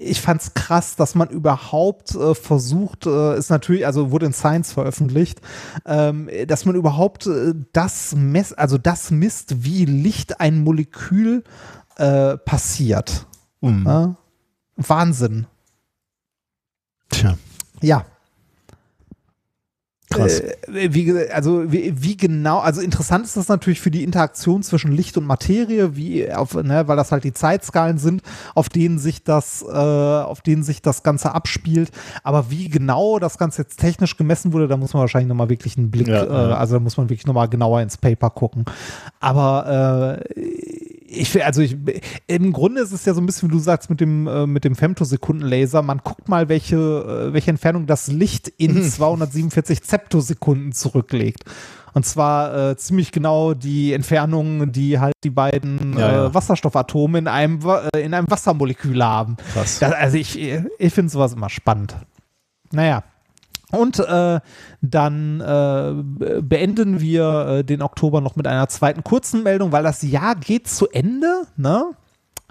ich 0.01 0.21
fand's 0.21 0.53
krass, 0.53 0.95
dass 0.95 1.15
man 1.15 1.29
überhaupt 1.29 2.15
äh, 2.15 2.35
versucht, 2.35 3.05
äh, 3.05 3.37
ist 3.37 3.49
natürlich, 3.49 3.85
also 3.85 4.11
wurde 4.11 4.25
in 4.25 4.33
Science 4.33 4.73
veröffentlicht, 4.73 5.41
ähm, 5.85 6.29
dass 6.47 6.65
man 6.65 6.75
überhaupt 6.75 7.27
äh, 7.27 7.53
das 7.73 8.15
mess, 8.15 8.53
also 8.53 8.77
das 8.77 9.11
misst, 9.11 9.63
wie 9.63 9.85
Licht 9.85 10.39
ein 10.39 10.63
Molekül 10.63 11.43
äh, 11.97 12.37
passiert. 12.37 13.27
Mhm. 13.61 14.15
Wahnsinn. 14.75 15.45
Tja, 17.09 17.37
Ja. 17.81 18.05
Krass. 20.11 20.39
Äh, 20.39 20.93
wie, 20.93 21.29
also 21.29 21.71
wie, 21.71 21.93
wie 21.95 22.17
genau, 22.17 22.59
also 22.59 22.81
interessant 22.81 23.25
ist 23.25 23.37
das 23.37 23.47
natürlich 23.47 23.81
für 23.81 23.91
die 23.91 24.03
Interaktion 24.03 24.63
zwischen 24.63 24.91
Licht 24.91 25.17
und 25.17 25.25
Materie, 25.25 25.95
wie 25.95 26.31
auf, 26.31 26.53
ne, 26.53 26.87
weil 26.87 26.97
das 26.97 27.11
halt 27.11 27.23
die 27.23 27.33
Zeitskalen 27.33 27.97
sind, 27.97 28.21
auf 28.55 28.69
denen 28.69 28.99
sich 28.99 29.23
das, 29.23 29.63
äh, 29.63 29.75
auf 29.75 30.41
denen 30.41 30.63
sich 30.63 30.81
das 30.81 31.03
Ganze 31.03 31.33
abspielt. 31.33 31.91
Aber 32.23 32.51
wie 32.51 32.69
genau 32.69 33.19
das 33.19 33.37
Ganze 33.37 33.63
jetzt 33.63 33.79
technisch 33.79 34.17
gemessen 34.17 34.53
wurde, 34.53 34.67
da 34.67 34.77
muss 34.77 34.93
man 34.93 35.01
wahrscheinlich 35.01 35.29
nochmal 35.29 35.49
wirklich 35.49 35.77
einen 35.77 35.91
Blick, 35.91 36.07
Ja, 36.07 36.23
äh, 36.23 36.53
also 36.53 36.75
da 36.75 36.79
muss 36.79 36.97
man 36.97 37.09
wirklich 37.09 37.27
nochmal 37.27 37.49
genauer 37.49 37.81
ins 37.81 37.97
Paper 37.97 38.29
gucken. 38.29 38.65
Aber 39.19 40.21
äh, 40.35 40.41
ich 41.13 41.33
will, 41.35 41.41
also 41.41 41.61
ich, 41.61 41.75
im 42.27 42.53
Grunde 42.53 42.81
ist 42.81 42.91
es 42.91 43.05
ja 43.05 43.13
so 43.13 43.19
ein 43.21 43.25
bisschen, 43.25 43.49
wie 43.49 43.53
du 43.53 43.59
sagst, 43.59 43.89
mit 43.89 43.99
dem, 43.99 44.27
äh, 44.27 44.47
mit 44.47 44.63
dem 44.63 44.75
Femtosekundenlaser. 44.75 45.81
Man 45.81 45.99
guckt 46.03 46.29
mal, 46.29 46.47
welche, 46.49 46.75
äh, 46.77 47.33
welche 47.33 47.51
Entfernung 47.51 47.85
das 47.85 48.07
Licht 48.07 48.47
in 48.47 48.75
Mhm. 48.75 48.83
247 48.89 49.83
Zeptosekunden 49.83 50.71
zurücklegt. 50.71 51.43
Und 51.93 52.05
zwar 52.05 52.69
äh, 52.71 52.77
ziemlich 52.77 53.11
genau 53.11 53.53
die 53.53 53.91
Entfernung, 53.91 54.71
die 54.71 54.99
halt 54.99 55.13
die 55.25 55.29
beiden 55.29 55.97
Ja, 55.97 55.99
ja. 56.11 56.25
Äh, 56.27 56.33
Wasserstoffatome 56.33 57.19
in 57.19 57.27
einem, 57.27 57.59
äh, 57.93 57.99
in 57.99 58.13
einem 58.13 58.29
Wassermolekül 58.31 59.03
haben. 59.03 59.35
Krass. 59.53 59.79
Das, 59.79 59.91
also 59.91 60.15
ich, 60.17 60.39
ich 60.39 60.93
finde 60.93 61.11
sowas 61.11 61.33
immer 61.33 61.49
spannend. 61.49 61.95
Naja. 62.71 63.03
Und 63.71 63.99
äh, 63.99 64.39
dann 64.81 65.41
äh, 65.41 65.93
be- 66.03 66.41
beenden 66.41 66.99
wir 66.99 67.47
äh, 67.47 67.63
den 67.63 67.81
Oktober 67.81 68.21
noch 68.21 68.35
mit 68.35 68.47
einer 68.47 68.67
zweiten 68.69 69.03
kurzen 69.03 69.43
Meldung, 69.43 69.71
weil 69.71 69.83
das 69.83 70.01
Jahr 70.01 70.35
geht 70.35 70.67
zu 70.67 70.89
Ende, 70.89 71.43
ne? 71.57 71.91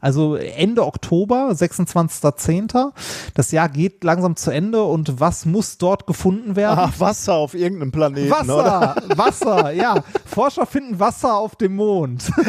Also 0.03 0.35
Ende 0.37 0.87
Oktober, 0.87 1.51
26.10. 1.51 2.93
Das 3.35 3.53
Jahr 3.53 3.69
geht 3.69 4.03
langsam 4.03 4.35
zu 4.35 4.51
Ende 4.51 4.83
und 4.83 5.21
was 5.21 5.45
muss 5.45 5.77
dort 5.77 6.07
gefunden 6.07 6.57
werden? 6.57 6.81
Ach, 6.85 6.99
Wasser 7.01 7.35
auf 7.35 7.53
irgendeinem 7.53 7.93
Planeten, 7.93 8.33
oder? 8.51 8.97
Wasser, 9.15 9.19
Wasser, 9.59 9.71
ja. 9.73 10.03
Forscher 10.25 10.65
finden 10.65 10.99
Wasser 10.99 11.35
auf 11.37 11.55
dem 11.57 11.77
Mond. 11.77 12.31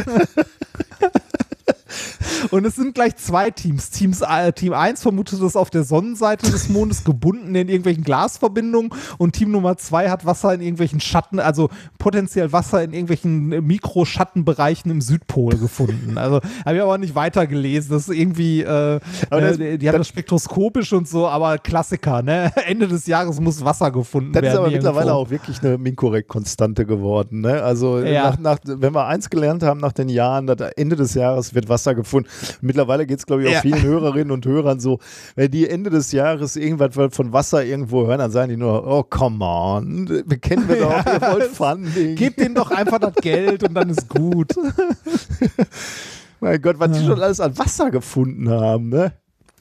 Und 2.52 2.66
es 2.66 2.76
sind 2.76 2.96
gleich 2.96 3.16
zwei 3.18 3.52
Teams. 3.52 3.90
Teams 3.90 4.22
äh, 4.22 4.52
Team 4.54 4.74
1 4.74 5.02
vermutet 5.02 5.42
es 5.42 5.56
auf 5.56 5.70
der 5.70 5.84
Sonnenseite 5.84 6.50
des 6.50 6.70
Mondes 6.70 7.04
gebunden 7.04 7.56
in 7.56 7.68
irgendwelchen 7.70 8.04
Glasverbindungen 8.04 8.92
und 9.18 9.34
Team 9.34 9.52
Nummer 9.52 9.78
2 9.78 10.10
hat 10.10 10.26
Wasser 10.26 10.54
in 10.54 10.62
irgendwelchen 10.62 11.00
Schatten, 11.00 11.40
also 11.40 11.70
potenziell 11.98 12.52
Wasser 12.52 12.84
in 12.84 12.94
irgendwelchen 12.94 13.48
Mikroschattenbereichen 13.66 14.92
im 14.92 15.02
Südpol 15.02 15.58
gefunden. 15.58 16.18
Also 16.18 16.42
habe 16.66 16.76
ich 16.76 16.82
aber 16.82 16.98
nicht 16.98 17.16
weitergelesen. 17.16 17.92
Das 17.92 18.08
ist 18.08 18.16
irgendwie, 18.16 18.62
äh, 18.62 19.00
das, 19.30 19.58
äh, 19.60 19.78
die 19.78 19.88
haben 19.90 19.98
das 19.98 20.08
spektroskopisch 20.08 20.94
und 20.94 21.08
so, 21.08 21.28
aber 21.28 21.58
Klassiker, 21.58 22.22
ne? 22.22 22.52
Ende 22.66 22.88
des 22.88 23.06
Jahres 23.08 23.40
muss 23.40 23.64
Wasser 23.64 23.92
gefunden 23.92 24.34
das 24.34 24.42
werden. 24.42 24.46
Das 24.46 24.54
ist 24.54 24.60
aber 24.60 24.68
irgendwo. 24.72 24.88
mittlerweile 24.88 25.14
auch 25.14 25.30
wirklich 25.30 25.62
eine 25.64 25.78
Minkorrekt-Konstante 25.78 26.86
geworden. 26.86 27.42
Ne? 27.42 27.62
Also 27.62 28.00
Ja. 28.00 28.32
nach, 28.32 28.40
nach, 28.40 28.58
wenn 28.66 28.94
wir 28.94 29.06
eins 29.08 29.30
gelernt 29.30 29.64
haben 29.64 29.80
nach 29.80 29.92
den 29.94 30.10
Jahren, 30.10 30.48
Ende 30.48 30.96
des 30.96 31.14
Jahres 31.14 31.54
wird 31.54 31.70
Wasser 31.70 31.96
gefunden. 31.96 32.21
Mittlerweile 32.62 33.06
geht 33.06 33.20
es, 33.20 33.26
glaube 33.26 33.44
ich, 33.44 33.48
auch 33.50 33.54
Ja. 33.54 33.62
vielen 33.62 33.82
Hörerinnen 33.82 34.32
und 34.32 34.46
Hörern 34.46 34.80
so, 34.80 35.00
wenn 35.36 35.52
die 35.52 35.70
Ende 35.70 35.90
des 35.90 36.12
Jahres 36.12 36.56
irgendwas 36.56 36.96
von 37.16 37.34
Wasser 37.34 37.64
irgendwo 37.66 38.08
hören, 38.08 38.20
dann 38.20 38.32
sagen 38.32 38.50
die 38.50 38.58
nur, 38.58 38.86
oh 38.86 39.04
come 39.04 39.44
on, 39.44 40.08
wir 40.26 40.38
kennen 40.40 40.68
wir 40.68 40.78
doch, 40.80 41.06
ihr 41.06 41.22
wollt 41.34 41.44
Funding. 41.52 42.16
Gebt 42.16 42.40
denen 42.40 42.56
doch 42.56 42.72
einfach 42.72 43.00
das 43.00 43.16
Geld 43.16 43.64
und 43.64 43.74
dann 43.74 43.90
ist 43.90 44.08
gut. 44.10 44.54
mein 46.40 46.62
Gott, 46.62 46.80
was 46.80 46.92
die 46.98 47.06
schon 47.06 47.22
alles 47.22 47.40
an 47.40 47.58
Wasser 47.58 47.92
gefunden 47.92 48.50
haben, 48.50 48.90
ne? 48.90 49.14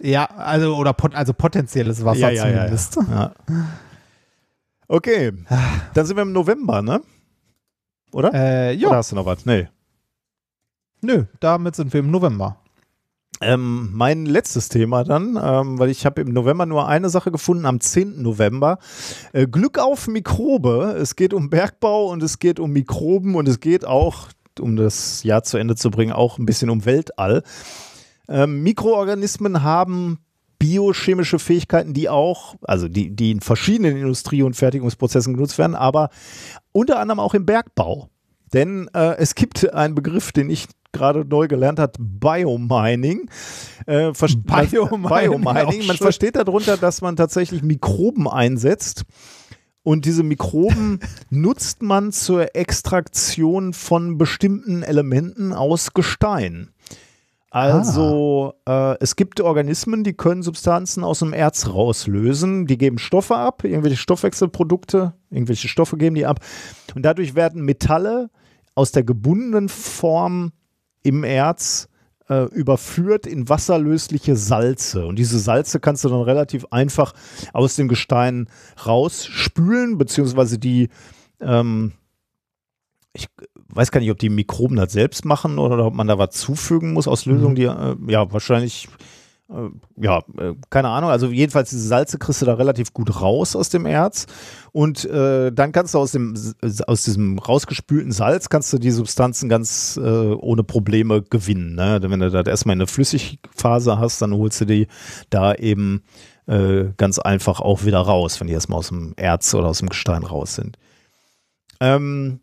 Ja, 0.02 0.24
also 0.24 0.76
oder 0.76 0.94
pot 0.94 1.14
also 1.14 1.34
potenzielles 1.34 2.04
Wasser 2.04 2.34
zumindest. 2.34 2.96
Ja. 3.10 3.32
Okay, 4.88 5.32
dann 5.94 6.06
sind 6.06 6.16
wir 6.16 6.22
im 6.22 6.32
November, 6.32 6.82
ne? 6.82 7.00
Oder? 8.12 8.32
Äh, 8.34 8.74
ja, 8.74 8.88
Oder 8.88 8.96
hast 8.96 9.12
du 9.12 9.16
noch 9.16 9.26
was? 9.26 9.46
Nee. 9.46 9.68
Nö, 11.02 11.24
damit 11.40 11.76
sind 11.76 11.92
wir 11.92 12.00
im 12.00 12.10
November. 12.10 12.56
Ähm, 13.42 13.90
mein 13.92 14.26
letztes 14.26 14.68
Thema 14.68 15.02
dann, 15.02 15.38
ähm, 15.42 15.78
weil 15.78 15.88
ich 15.88 16.04
habe 16.04 16.20
im 16.20 16.32
November 16.32 16.66
nur 16.66 16.88
eine 16.88 17.08
Sache 17.08 17.32
gefunden, 17.32 17.64
am 17.64 17.80
10. 17.80 18.20
November. 18.20 18.78
Äh, 19.32 19.46
Glück 19.46 19.78
auf 19.78 20.08
Mikrobe. 20.08 20.96
Es 21.00 21.16
geht 21.16 21.32
um 21.32 21.48
Bergbau 21.48 22.10
und 22.10 22.22
es 22.22 22.38
geht 22.38 22.60
um 22.60 22.72
Mikroben 22.72 23.36
und 23.36 23.48
es 23.48 23.60
geht 23.60 23.86
auch, 23.86 24.28
um 24.60 24.76
das 24.76 25.22
Jahr 25.22 25.42
zu 25.42 25.56
Ende 25.56 25.74
zu 25.74 25.90
bringen, 25.90 26.12
auch 26.12 26.38
ein 26.38 26.44
bisschen 26.44 26.68
um 26.68 26.84
Weltall. 26.84 27.42
Ähm, 28.28 28.62
Mikroorganismen 28.62 29.62
haben 29.62 30.18
biochemische 30.58 31.38
Fähigkeiten, 31.38 31.94
die 31.94 32.10
auch, 32.10 32.56
also 32.62 32.88
die, 32.88 33.16
die 33.16 33.30
in 33.30 33.40
verschiedenen 33.40 33.96
Industrie- 33.96 34.42
und 34.42 34.54
Fertigungsprozessen 34.54 35.32
genutzt 35.32 35.56
werden, 35.56 35.74
aber 35.74 36.10
unter 36.72 36.98
anderem 36.98 37.18
auch 37.18 37.32
im 37.32 37.46
Bergbau. 37.46 38.10
Denn 38.52 38.90
äh, 38.92 39.16
es 39.16 39.34
gibt 39.34 39.72
einen 39.72 39.94
Begriff, 39.94 40.32
den 40.32 40.50
ich 40.50 40.66
gerade 40.92 41.24
neu 41.24 41.48
gelernt 41.48 41.78
habe, 41.78 41.92
Biomining. 41.98 43.30
Äh, 43.86 44.12
Biomining, 44.44 45.02
Biomining. 45.08 45.86
Man 45.86 45.96
versteht 45.96 46.36
darunter, 46.36 46.76
dass 46.76 47.00
man 47.00 47.16
tatsächlich 47.16 47.62
Mikroben 47.62 48.28
einsetzt. 48.28 49.04
Und 49.82 50.04
diese 50.04 50.22
Mikroben 50.22 51.00
nutzt 51.30 51.82
man 51.82 52.12
zur 52.12 52.54
Extraktion 52.54 53.72
von 53.72 54.18
bestimmten 54.18 54.82
Elementen 54.82 55.52
aus 55.52 55.94
Gestein. 55.94 56.70
Also 57.52 58.54
äh, 58.68 58.96
es 59.00 59.16
gibt 59.16 59.40
Organismen, 59.40 60.04
die 60.04 60.12
können 60.12 60.42
Substanzen 60.42 61.02
aus 61.02 61.18
dem 61.18 61.32
Erz 61.32 61.66
rauslösen. 61.66 62.66
Die 62.66 62.78
geben 62.78 62.98
Stoffe 62.98 63.36
ab, 63.36 63.64
irgendwelche 63.64 63.96
Stoffwechselprodukte, 63.96 65.14
irgendwelche 65.30 65.66
Stoffe 65.66 65.96
geben 65.96 66.14
die 66.14 66.26
ab. 66.26 66.38
Und 66.94 67.02
dadurch 67.02 67.34
werden 67.34 67.64
Metalle 67.64 68.30
aus 68.76 68.92
der 68.92 69.02
gebundenen 69.02 69.68
Form 69.68 70.52
im 71.02 71.24
Erz 71.24 71.88
äh, 72.28 72.44
überführt 72.44 73.26
in 73.26 73.48
wasserlösliche 73.48 74.36
Salze. 74.36 75.04
Und 75.06 75.18
diese 75.18 75.38
Salze 75.38 75.80
kannst 75.80 76.04
du 76.04 76.08
dann 76.08 76.22
relativ 76.22 76.66
einfach 76.70 77.12
aus 77.52 77.76
dem 77.76 77.88
Gestein 77.88 78.48
rausspülen, 78.86 79.98
beziehungsweise 79.98 80.58
die, 80.58 80.88
ähm, 81.40 81.92
ich 83.12 83.26
weiß 83.68 83.90
gar 83.90 84.00
nicht, 84.00 84.10
ob 84.10 84.18
die 84.18 84.28
Mikroben 84.28 84.76
das 84.76 84.92
selbst 84.92 85.24
machen 85.24 85.58
oder 85.58 85.84
ob 85.84 85.94
man 85.94 86.06
da 86.06 86.18
was 86.18 86.30
zufügen 86.30 86.92
muss 86.92 87.08
aus 87.08 87.26
Lösungen, 87.26 87.56
die, 87.56 87.64
äh, 87.64 87.96
ja, 88.06 88.32
wahrscheinlich, 88.32 88.88
ja, 89.96 90.18
äh, 90.38 90.54
keine 90.70 90.88
Ahnung. 90.88 91.10
Also 91.10 91.28
jedenfalls 91.28 91.70
diese 91.70 91.86
Salze 91.86 92.18
kriegst 92.18 92.40
du 92.40 92.46
da 92.46 92.54
relativ 92.54 92.92
gut 92.92 93.20
raus 93.20 93.56
aus 93.56 93.68
dem 93.68 93.84
Erz. 93.84 94.26
Und 94.72 95.04
äh, 95.04 95.50
dann 95.50 95.72
kannst 95.72 95.94
du 95.94 95.98
aus, 95.98 96.12
dem, 96.12 96.34
aus 96.86 97.02
diesem 97.02 97.38
rausgespülten 97.38 98.12
Salz, 98.12 98.48
kannst 98.48 98.72
du 98.72 98.78
die 98.78 98.92
Substanzen 98.92 99.48
ganz 99.48 99.98
äh, 100.00 100.08
ohne 100.08 100.62
Probleme 100.62 101.22
gewinnen. 101.22 101.74
Ne? 101.74 101.98
Wenn 102.02 102.20
du 102.20 102.30
das 102.30 102.46
erstmal 102.46 102.74
in 102.74 102.80
der 102.80 102.88
Flüssigphase 102.88 103.98
hast, 103.98 104.22
dann 104.22 104.34
holst 104.34 104.60
du 104.60 104.66
die 104.66 104.86
da 105.30 105.54
eben 105.54 106.02
äh, 106.46 106.92
ganz 106.96 107.18
einfach 107.18 107.60
auch 107.60 107.84
wieder 107.84 108.00
raus, 108.00 108.40
wenn 108.40 108.46
die 108.46 108.54
erstmal 108.54 108.78
aus 108.78 108.88
dem 108.88 109.14
Erz 109.16 109.52
oder 109.54 109.68
aus 109.68 109.78
dem 109.78 109.88
Gestein 109.88 110.22
raus 110.22 110.54
sind. 110.54 110.78
Ähm, 111.80 112.40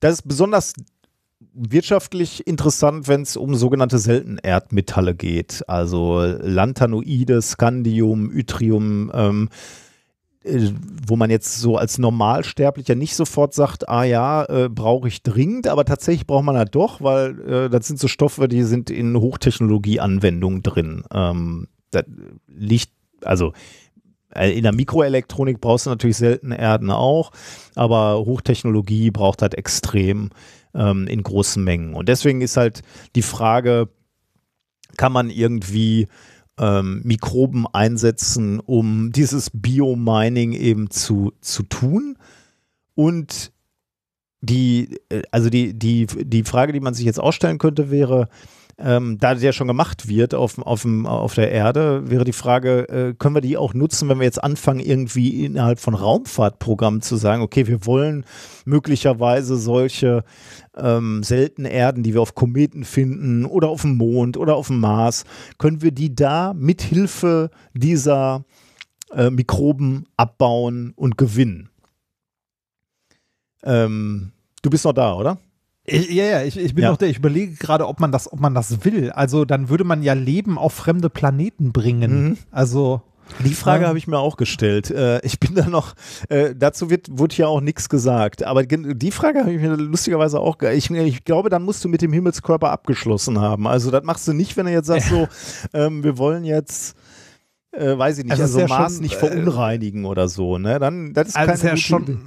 das 0.00 0.14
ist 0.14 0.22
besonders 0.28 0.72
wirtschaftlich 1.54 2.46
interessant, 2.46 3.08
wenn 3.08 3.22
es 3.22 3.36
um 3.36 3.54
sogenannte 3.54 3.98
Seltenerdmetalle 3.98 5.14
geht. 5.14 5.64
Also 5.68 6.22
Lantanoide, 6.22 7.42
Scandium, 7.42 8.30
Yttrium, 8.30 9.10
ähm, 9.14 9.48
äh, 10.42 10.70
wo 11.06 11.16
man 11.16 11.30
jetzt 11.30 11.58
so 11.58 11.76
als 11.76 11.98
Normalsterblicher 11.98 12.94
nicht 12.94 13.14
sofort 13.14 13.52
sagt, 13.52 13.88
ah 13.88 14.04
ja, 14.04 14.44
äh, 14.44 14.68
brauche 14.68 15.08
ich 15.08 15.22
dringend, 15.22 15.66
aber 15.68 15.84
tatsächlich 15.84 16.26
braucht 16.26 16.44
man 16.44 16.56
halt 16.56 16.74
doch, 16.74 17.00
weil 17.00 17.40
äh, 17.48 17.68
das 17.68 17.86
sind 17.86 17.98
so 17.98 18.08
Stoffe, 18.08 18.48
die 18.48 18.62
sind 18.62 18.88
in 18.90 19.16
Hochtechnologie-Anwendungen 19.16 20.62
drin. 20.62 21.04
Ähm, 21.12 21.68
das 21.90 22.04
liegt, 22.46 22.92
also 23.22 23.52
äh, 24.34 24.56
in 24.56 24.62
der 24.62 24.72
Mikroelektronik 24.72 25.60
brauchst 25.60 25.86
du 25.86 25.90
natürlich 25.90 26.16
seltene 26.16 26.58
Erden 26.58 26.90
auch, 26.90 27.32
aber 27.74 28.24
Hochtechnologie 28.24 29.10
braucht 29.10 29.42
halt 29.42 29.54
extrem 29.54 30.30
ähm, 30.74 31.06
in 31.06 31.22
großen 31.22 31.62
Mengen. 31.62 31.94
Und 31.94 32.08
deswegen 32.08 32.40
ist 32.40 32.56
halt 32.56 32.82
die 33.14 33.22
Frage, 33.22 33.88
kann 34.96 35.12
man 35.12 35.30
irgendwie 35.30 36.08
ähm, 36.58 37.00
Mikroben 37.04 37.66
einsetzen, 37.66 38.60
um 38.60 39.12
dieses 39.12 39.50
Biomining 39.52 40.52
eben 40.52 40.90
zu, 40.90 41.32
zu 41.40 41.62
tun? 41.62 42.16
Und 42.94 43.52
die, 44.40 44.98
äh, 45.08 45.22
also 45.30 45.50
die, 45.50 45.78
die, 45.78 46.06
die 46.06 46.44
Frage, 46.44 46.72
die 46.72 46.80
man 46.80 46.94
sich 46.94 47.06
jetzt 47.06 47.20
auch 47.20 47.32
stellen 47.32 47.58
könnte, 47.58 47.90
wäre, 47.90 48.28
ähm, 48.82 49.18
da 49.18 49.34
das 49.34 49.42
ja 49.42 49.52
schon 49.52 49.68
gemacht 49.68 50.08
wird 50.08 50.34
auf, 50.34 50.58
auf, 50.58 50.82
dem, 50.82 51.06
auf 51.06 51.34
der 51.34 51.50
Erde, 51.50 52.08
wäre 52.10 52.24
die 52.24 52.32
Frage, 52.32 52.88
äh, 52.88 53.14
können 53.14 53.34
wir 53.34 53.42
die 53.42 53.56
auch 53.56 53.74
nutzen, 53.74 54.08
wenn 54.08 54.18
wir 54.18 54.24
jetzt 54.24 54.42
anfangen, 54.42 54.80
irgendwie 54.80 55.44
innerhalb 55.44 55.78
von 55.80 55.94
Raumfahrtprogrammen 55.94 57.02
zu 57.02 57.16
sagen, 57.16 57.42
okay, 57.42 57.66
wir 57.66 57.86
wollen 57.86 58.24
möglicherweise 58.64 59.56
solche 59.56 60.24
ähm, 60.76 61.22
seltenen 61.22 61.70
Erden, 61.70 62.02
die 62.02 62.14
wir 62.14 62.22
auf 62.22 62.34
Kometen 62.34 62.84
finden 62.84 63.44
oder 63.44 63.68
auf 63.68 63.82
dem 63.82 63.96
Mond 63.96 64.36
oder 64.36 64.56
auf 64.56 64.68
dem 64.68 64.80
Mars, 64.80 65.24
können 65.58 65.82
wir 65.82 65.92
die 65.92 66.14
da 66.14 66.54
mithilfe 66.54 67.50
dieser 67.74 68.44
äh, 69.12 69.30
Mikroben 69.30 70.06
abbauen 70.16 70.92
und 70.96 71.18
gewinnen? 71.18 71.68
Ähm, 73.62 74.32
du 74.62 74.70
bist 74.70 74.84
noch 74.84 74.94
da, 74.94 75.14
oder? 75.14 75.38
Ich, 75.84 76.10
ja, 76.10 76.24
ja, 76.24 76.42
ich, 76.42 76.56
ich 76.58 76.74
bin 76.74 76.84
Ja. 76.84 76.90
noch 76.90 76.98
der, 76.98 77.08
ich 77.08 77.18
überlege 77.18 77.54
gerade, 77.54 77.86
ob 77.88 78.00
man 78.00 78.12
das, 78.12 78.30
ob 78.32 78.38
man 78.40 78.54
das 78.54 78.84
will. 78.84 79.10
Also 79.10 79.44
dann 79.44 79.68
würde 79.68 79.84
man 79.84 80.02
ja 80.02 80.12
Leben 80.12 80.58
auf 80.58 80.74
fremde 80.74 81.08
Planeten 81.10 81.72
bringen. 81.72 82.22
Mhm. 82.30 82.36
Also 82.50 83.02
Die 83.44 83.54
Frage 83.54 83.82
Ja. 83.84 83.88
habe 83.88 83.96
ich 83.98 84.06
mir 84.08 84.18
auch 84.18 84.36
gestellt. 84.36 84.90
Äh, 84.90 85.20
ich 85.24 85.38
bin 85.40 85.54
da 85.54 85.66
noch, 85.68 85.94
äh, 86.28 86.54
dazu 86.56 86.90
wird, 86.90 87.06
wurde 87.10 87.36
ja 87.36 87.46
auch 87.46 87.60
nichts 87.60 87.88
gesagt. 87.88 88.42
Aber 88.42 88.64
die 88.64 89.10
Frage 89.12 89.40
habe 89.40 89.52
ich 89.52 89.60
mir 89.60 89.76
lustigerweise 89.76 90.40
auch, 90.40 90.60
ich, 90.62 90.90
ich 90.90 91.24
glaube, 91.24 91.48
dann 91.48 91.62
musst 91.62 91.84
du 91.84 91.88
mit 91.88 92.02
dem 92.02 92.12
Himmelskörper 92.12 92.70
abgeschlossen 92.70 93.40
haben. 93.40 93.66
Also 93.68 93.90
das 93.92 94.02
machst 94.04 94.26
du 94.28 94.32
nicht, 94.32 94.56
wenn 94.56 94.66
du 94.66 94.72
jetzt 94.72 94.86
sagst 94.88 95.08
so, 95.10 95.28
ähm, 95.72 96.02
wir 96.04 96.18
wollen 96.18 96.44
jetzt, 96.44 96.96
äh, 97.72 97.96
weiß 97.96 98.18
ich 98.18 98.24
nicht, 98.24 98.32
Also 98.32 98.42
also, 98.42 98.60
ja 98.60 98.66
Mars 98.68 98.94
schon, 98.94 99.02
nicht 99.02 99.14
äh, 99.14 99.18
verunreinigen 99.18 100.04
oder 100.06 100.28
so. 100.28 100.58
Ne? 100.58 100.78
Dann, 100.80 101.12
das 101.14 101.28
ist 101.28 101.36
also 101.36 101.46
keine 101.46 101.56
ist 101.56 101.62
ja 101.62 101.76
schon. 101.76 102.18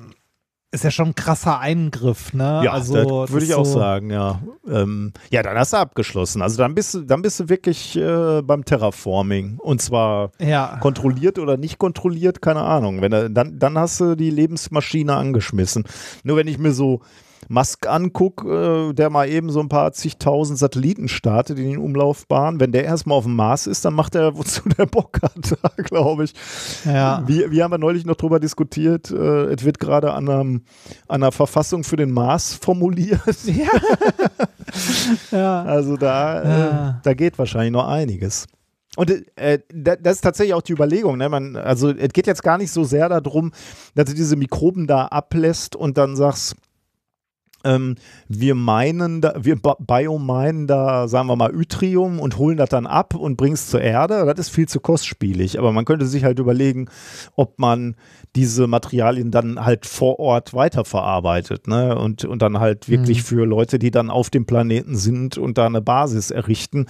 Ist 0.74 0.84
ja 0.84 0.92
schon 0.92 1.10
ein 1.10 1.16
krasser 1.16 1.60
Eingriff, 1.60 2.34
ne? 2.34 2.62
Ja, 2.66 2.72
also, 2.72 2.96
das 3.22 3.32
würde 3.32 3.46
ich 3.46 3.52
ist 3.52 3.56
auch 3.56 3.66
so, 3.66 3.80
sagen, 3.80 4.10
ja. 4.10 4.42
Ähm, 4.68 5.14
ja, 5.30 5.44
dann 5.44 5.58
hast 5.58 5.74
du 5.74 5.78
abgeschlossen. 5.78 6.42
Also 6.42 6.58
dann 6.58 6.74
bist 6.74 6.94
du, 6.94 7.02
dann 7.02 7.22
bist 7.22 7.40
du 7.40 7.50
wirklich 7.50 7.96
äh, 7.96 8.42
beim 8.42 8.66
Terraforming. 8.66 9.58
Und 9.60 9.82
zwar 9.82 10.32
Ja. 10.40 10.78
kontrolliert 10.82 11.38
oder 11.38 11.58
nicht 11.58 11.78
kontrolliert, 11.78 12.42
keine 12.42 12.62
Ahnung. 12.62 13.02
Wenn 13.02 13.34
dann, 13.34 13.60
dann 13.60 13.78
hast 13.78 14.00
du 14.00 14.16
die 14.16 14.32
Lebensmaschine 14.32 15.16
angeschmissen. 15.16 15.84
Nur 16.24 16.38
wenn 16.38 16.48
ich 16.48 16.58
mir 16.58 16.72
so 16.72 17.02
Musk 17.54 17.88
angucke, 17.88 18.90
äh, 18.90 18.94
der 18.94 19.10
mal 19.10 19.30
eben 19.30 19.50
so 19.50 19.60
ein 19.60 19.70
paar 19.70 19.94
zigtausend 19.94 20.58
Satelliten 20.60 21.08
startet 21.08 21.60
in 21.60 21.70
den 21.70 21.78
Umlaufbahnen, 21.78 22.60
wenn 22.60 22.72
der 22.72 22.84
erstmal 22.84 23.18
auf 23.18 23.24
dem 23.26 23.36
Mars 23.36 23.68
ist, 23.68 23.86
dann 23.86 23.94
macht 23.94 24.16
er, 24.16 24.36
wozu 24.38 24.62
der 24.78 24.86
Bock 24.88 25.20
hat, 25.22 25.58
glaube 25.86 26.26
ich. 26.26 26.34
Ja. 26.86 27.24
Wir, 27.28 27.52
wir 27.52 27.64
haben 27.64 27.72
ja 27.72 27.78
neulich 27.78 28.06
noch 28.06 28.16
drüber 28.16 28.40
diskutiert, 28.40 29.12
äh, 29.12 29.46
es 29.54 29.64
wird 29.64 29.80
gerade 29.80 30.14
an, 30.14 30.28
einem, 30.28 30.62
an 31.08 31.22
einer 31.24 31.32
Verfassung 31.32 31.84
für 31.84 31.96
den 31.96 32.12
Mars 32.12 32.54
formuliert. 32.56 33.22
Ja. 33.46 35.38
ja. 35.38 35.64
Also 35.64 35.98
da, 35.98 36.42
äh, 36.42 36.60
Ja. 36.60 37.00
da 37.04 37.14
geht 37.14 37.38
wahrscheinlich 37.38 37.72
noch 37.72 37.88
einiges. 37.88 38.48
Und 38.96 39.12
äh, 39.36 39.60
da- 39.74 39.96
das 39.96 40.16
ist 40.16 40.22
tatsächlich 40.22 40.54
auch 40.54 40.62
die 40.62 40.74
Überlegung. 40.74 41.18
Ne? 41.18 41.28
Man, 41.30 41.56
also 41.56 41.90
es 41.92 42.10
geht 42.14 42.28
jetzt 42.28 42.44
gar 42.44 42.58
nicht 42.58 42.72
so 42.72 42.84
sehr 42.84 43.10
darum, 43.10 43.52
dass 43.96 44.06
du 44.06 44.14
diese 44.14 44.36
Mikroben 44.36 44.88
da 44.88 45.06
ablässt 45.08 45.76
und 45.76 45.98
dann 45.98 46.16
sagst, 46.16 46.56
ähm, 47.64 47.96
wir 48.28 48.56
meinen, 48.56 49.22
da, 49.22 49.36
wir 49.40 49.56
biominen 49.56 50.68
da, 50.68 51.08
sagen 51.08 51.28
wir 51.28 51.36
mal, 51.36 51.54
Yttrium 51.54 52.20
und 52.20 52.38
holen 52.38 52.58
das 52.58 52.70
dann 52.70 52.86
ab 52.86 53.16
und 53.16 53.38
bringen 53.38 53.54
es 53.54 53.70
zur 53.70 53.82
Erde. 53.82 54.26
Das 54.26 54.48
ist 54.48 54.50
viel 54.50 54.68
zu 54.68 54.80
kostspielig. 54.80 55.58
Aber 55.60 55.72
man 55.72 55.86
könnte 55.86 56.06
sich 56.06 56.24
halt 56.24 56.40
überlegen, 56.40 56.90
ob 57.36 57.60
man 57.60 57.96
diese 58.36 58.68
Materialien 58.68 59.32
dann 59.32 59.64
halt 59.64 59.86
vor 59.86 60.20
Ort 60.20 60.54
weiterverarbeitet 60.54 61.68
ne? 61.68 61.98
und, 61.98 62.26
und 62.26 62.42
dann 62.42 62.60
halt 62.60 62.90
wirklich 62.90 63.20
Mhm. 63.20 63.24
für 63.24 63.46
Leute, 63.46 63.80
die 63.80 63.92
dann 63.92 64.10
auf 64.10 64.30
dem 64.30 64.46
Planeten 64.46 64.96
sind 64.96 65.38
und 65.38 65.58
da 65.58 65.66
eine 65.66 65.82
Basis 65.82 66.32
errichten, 66.32 66.88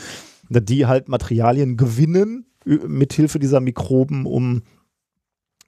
die 0.50 0.86
halt 0.86 1.10
Materialien 1.10 1.78
gewinnen 1.78 2.46
mithilfe 2.66 3.40
dieser 3.40 3.60
Mikroben, 3.60 4.26
um, 4.26 4.62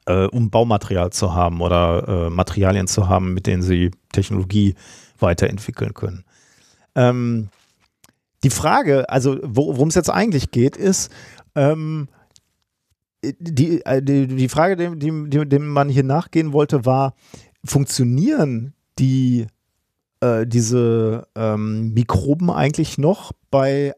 äh, 0.06 0.26
um 0.26 0.50
Baumaterial 0.50 1.12
zu 1.12 1.34
haben 1.34 1.62
oder 1.62 2.28
äh, 2.28 2.30
Materialien 2.30 2.88
zu 2.88 3.08
haben, 3.10 3.34
mit 3.34 3.48
denen 3.48 3.64
sie 3.64 3.92
Technologie 4.12 4.76
weiterentwickeln 5.20 5.94
können. 5.94 6.26
Ähm, 6.96 7.50
die 8.44 8.50
Frage, 8.50 9.10
also 9.10 9.40
wo- 9.44 9.76
worum 9.76 9.88
es 9.90 9.96
jetzt 9.96 10.10
eigentlich 10.10 10.52
geht, 10.52 10.78
ist, 10.78 11.12
ähm, 11.56 12.08
die, 13.24 13.84
äh, 13.86 14.02
die, 14.02 14.28
die 14.28 14.50
Frage, 14.50 14.76
dem, 14.76 15.00
dem, 15.00 15.30
dem, 15.30 15.50
dem 15.50 15.68
man 15.68 15.90
hier 15.90 16.04
nachgehen 16.04 16.54
wollte, 16.54 16.86
war, 16.86 17.16
funktionieren 17.64 18.74
die, 19.00 19.48
äh, 20.20 20.46
diese 20.46 21.28
ähm, 21.36 21.94
Mikroben 21.94 22.52
eigentlich 22.52 22.98
noch 23.00 23.32
bei 23.50 23.94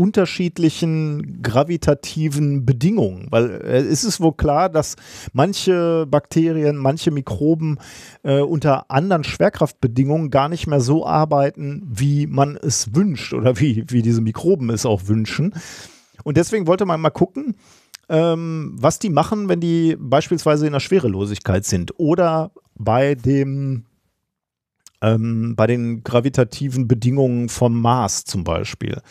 unterschiedlichen 0.00 1.42
gravitativen 1.42 2.64
Bedingungen, 2.64 3.26
weil 3.28 3.50
äh, 3.50 3.80
es 3.80 4.02
ist 4.02 4.18
wohl 4.18 4.32
klar, 4.32 4.70
dass 4.70 4.96
manche 5.34 6.06
Bakterien, 6.06 6.78
manche 6.78 7.10
Mikroben 7.10 7.78
äh, 8.22 8.40
unter 8.40 8.90
anderen 8.90 9.24
Schwerkraftbedingungen 9.24 10.30
gar 10.30 10.48
nicht 10.48 10.66
mehr 10.66 10.80
so 10.80 11.06
arbeiten, 11.06 11.86
wie 11.86 12.26
man 12.26 12.56
es 12.56 12.94
wünscht 12.94 13.34
oder 13.34 13.60
wie, 13.60 13.84
wie 13.88 14.00
diese 14.00 14.22
Mikroben 14.22 14.70
es 14.70 14.86
auch 14.86 15.06
wünschen. 15.06 15.52
Und 16.24 16.38
deswegen 16.38 16.66
wollte 16.66 16.86
man 16.86 17.02
mal 17.02 17.10
gucken, 17.10 17.56
ähm, 18.08 18.72
was 18.76 19.00
die 19.00 19.10
machen, 19.10 19.50
wenn 19.50 19.60
die 19.60 19.98
beispielsweise 20.00 20.66
in 20.66 20.72
der 20.72 20.80
Schwerelosigkeit 20.80 21.66
sind 21.66 21.92
oder 21.98 22.52
bei 22.74 23.16
dem 23.16 23.84
ähm, 25.02 25.56
bei 25.56 25.66
den 25.66 26.04
gravitativen 26.04 26.88
Bedingungen 26.88 27.50
vom 27.50 27.78
Mars 27.82 28.24
zum 28.24 28.44
Beispiel. 28.44 29.02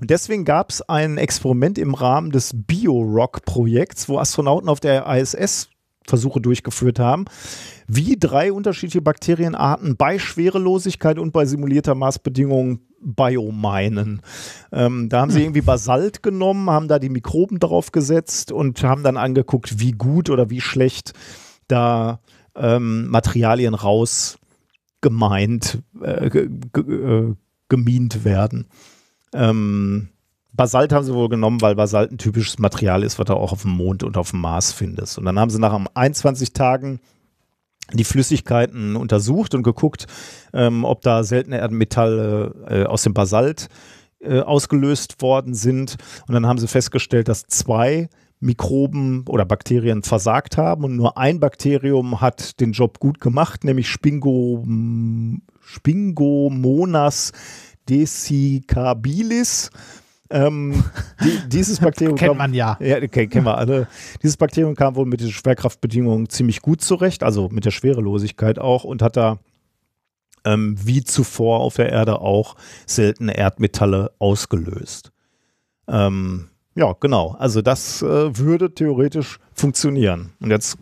Und 0.00 0.10
deswegen 0.10 0.44
gab 0.44 0.70
es 0.70 0.82
ein 0.82 1.18
Experiment 1.18 1.78
im 1.78 1.94
Rahmen 1.94 2.30
des 2.30 2.52
BioRock-Projekts, 2.54 4.08
wo 4.08 4.18
Astronauten 4.18 4.68
auf 4.68 4.80
der 4.80 5.06
ISS 5.06 5.68
Versuche 6.06 6.40
durchgeführt 6.40 6.98
haben, 6.98 7.26
wie 7.86 8.16
drei 8.18 8.52
unterschiedliche 8.52 9.02
Bakterienarten 9.02 9.96
bei 9.96 10.18
Schwerelosigkeit 10.18 11.18
und 11.18 11.32
bei 11.32 11.44
simulierter 11.44 11.94
Maßbedingungen 11.94 12.80
biominen. 13.00 14.22
Ähm, 14.72 15.08
da 15.08 15.20
haben 15.20 15.30
sie 15.30 15.42
irgendwie 15.42 15.60
Basalt 15.60 16.22
genommen, 16.22 16.70
haben 16.70 16.88
da 16.88 16.98
die 16.98 17.10
Mikroben 17.10 17.60
drauf 17.60 17.92
gesetzt 17.92 18.50
und 18.50 18.82
haben 18.82 19.02
dann 19.02 19.16
angeguckt, 19.16 19.78
wie 19.80 19.92
gut 19.92 20.30
oder 20.30 20.50
wie 20.50 20.60
schlecht 20.60 21.12
da 21.68 22.20
ähm, 22.56 23.08
Materialien 23.08 23.74
raus 23.74 24.38
gemeint, 25.00 25.82
äh, 26.02 26.26
äh, 26.26 27.34
gemint 27.68 28.24
werden. 28.24 28.66
Ähm, 29.34 30.08
Basalt 30.52 30.92
haben 30.92 31.04
sie 31.04 31.14
wohl 31.14 31.28
genommen, 31.28 31.60
weil 31.60 31.76
Basalt 31.76 32.10
ein 32.10 32.18
typisches 32.18 32.58
Material 32.58 33.02
ist, 33.04 33.18
was 33.18 33.26
du 33.26 33.34
auch 33.34 33.52
auf 33.52 33.62
dem 33.62 33.70
Mond 33.72 34.02
und 34.02 34.16
auf 34.16 34.30
dem 34.30 34.40
Mars 34.40 34.72
findest. 34.72 35.18
Und 35.18 35.24
dann 35.24 35.38
haben 35.38 35.50
sie 35.50 35.60
nach 35.60 35.78
21 35.94 36.52
Tagen 36.52 37.00
die 37.92 38.04
Flüssigkeiten 38.04 38.96
untersucht 38.96 39.54
und 39.54 39.62
geguckt, 39.62 40.06
ähm, 40.52 40.84
ob 40.84 41.00
da 41.02 41.22
seltene 41.22 41.58
Erdmetalle 41.58 42.54
äh, 42.68 42.84
aus 42.84 43.02
dem 43.02 43.14
Basalt 43.14 43.68
äh, 44.20 44.40
ausgelöst 44.40 45.22
worden 45.22 45.54
sind. 45.54 45.96
Und 46.26 46.34
dann 46.34 46.46
haben 46.46 46.58
sie 46.58 46.68
festgestellt, 46.68 47.28
dass 47.28 47.46
zwei 47.46 48.08
Mikroben 48.40 49.24
oder 49.26 49.44
Bakterien 49.44 50.02
versagt 50.02 50.56
haben 50.56 50.84
und 50.84 50.96
nur 50.96 51.18
ein 51.18 51.40
Bakterium 51.40 52.20
hat 52.20 52.60
den 52.60 52.72
Job 52.72 53.00
gut 53.00 53.20
gemacht, 53.20 53.64
nämlich 53.64 53.88
Spingo, 53.88 54.64
Spingomonas 55.60 57.32
desicabilis. 57.88 59.70
Ähm, 60.30 60.84
die, 61.24 61.48
dieses 61.48 61.80
Bakterium 61.80 62.16
Kennt 62.16 62.30
kam- 62.32 62.38
man 62.38 62.54
ja. 62.54 62.76
ja, 62.80 62.96
okay, 63.02 63.26
kennen 63.28 63.46
wir 63.46 63.56
alle. 63.56 63.88
Dieses 64.22 64.36
Bakterium 64.36 64.74
kam 64.74 64.94
wohl 64.96 65.06
mit 65.06 65.20
den 65.20 65.30
Schwerkraftbedingungen 65.30 66.28
ziemlich 66.28 66.60
gut 66.60 66.82
zurecht, 66.82 67.22
also 67.22 67.48
mit 67.50 67.64
der 67.64 67.70
Schwerelosigkeit 67.70 68.58
auch 68.58 68.84
und 68.84 69.00
hat 69.00 69.16
da 69.16 69.38
ähm, 70.44 70.76
wie 70.78 71.02
zuvor 71.02 71.60
auf 71.60 71.76
der 71.76 71.90
Erde 71.90 72.20
auch 72.20 72.56
seltene 72.86 73.36
Erdmetalle 73.36 74.12
ausgelöst. 74.18 75.12
Ähm, 75.88 76.48
ja, 76.74 76.94
genau. 77.00 77.34
Also 77.38 77.62
das 77.62 78.02
äh, 78.02 78.36
würde 78.38 78.72
theoretisch 78.74 79.38
funktionieren. 79.54 80.32
Und 80.40 80.50
jetzt 80.50 80.76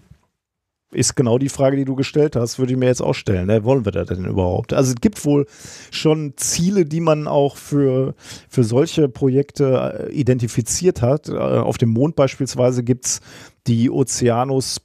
ist 0.97 1.15
genau 1.15 1.39
die 1.39 1.50
Frage, 1.50 1.76
die 1.76 1.84
du 1.84 1.94
gestellt 1.94 2.36
hast, 2.36 2.58
würde 2.58 2.73
ich 2.73 2.78
mir 2.78 2.86
jetzt 2.86 3.02
auch 3.02 3.15
stellen. 3.15 3.49
Ne? 3.49 3.65
Wollen 3.65 3.84
wir 3.84 3.92
das 3.92 4.08
denn 4.08 4.25
überhaupt? 4.25 4.73
Also 4.73 4.94
es 4.94 5.00
gibt 5.00 5.23
wohl 5.25 5.47
schon 5.91 6.33
Ziele, 6.36 6.86
die 6.86 7.00
man 7.00 7.28
auch 7.28 7.57
für, 7.57 8.15
für 8.49 8.65
solche 8.65 9.08
Projekte 9.08 10.08
äh, 10.08 10.12
identifiziert 10.12 11.02
hat. 11.02 11.28
Äh, 11.28 11.34
auf 11.34 11.76
dem 11.76 11.91
Mond 11.91 12.16
beispielsweise 12.16 12.83
gibt 12.83 13.05
es 13.07 13.20
die 13.66 13.91
Oceanus 13.91 14.81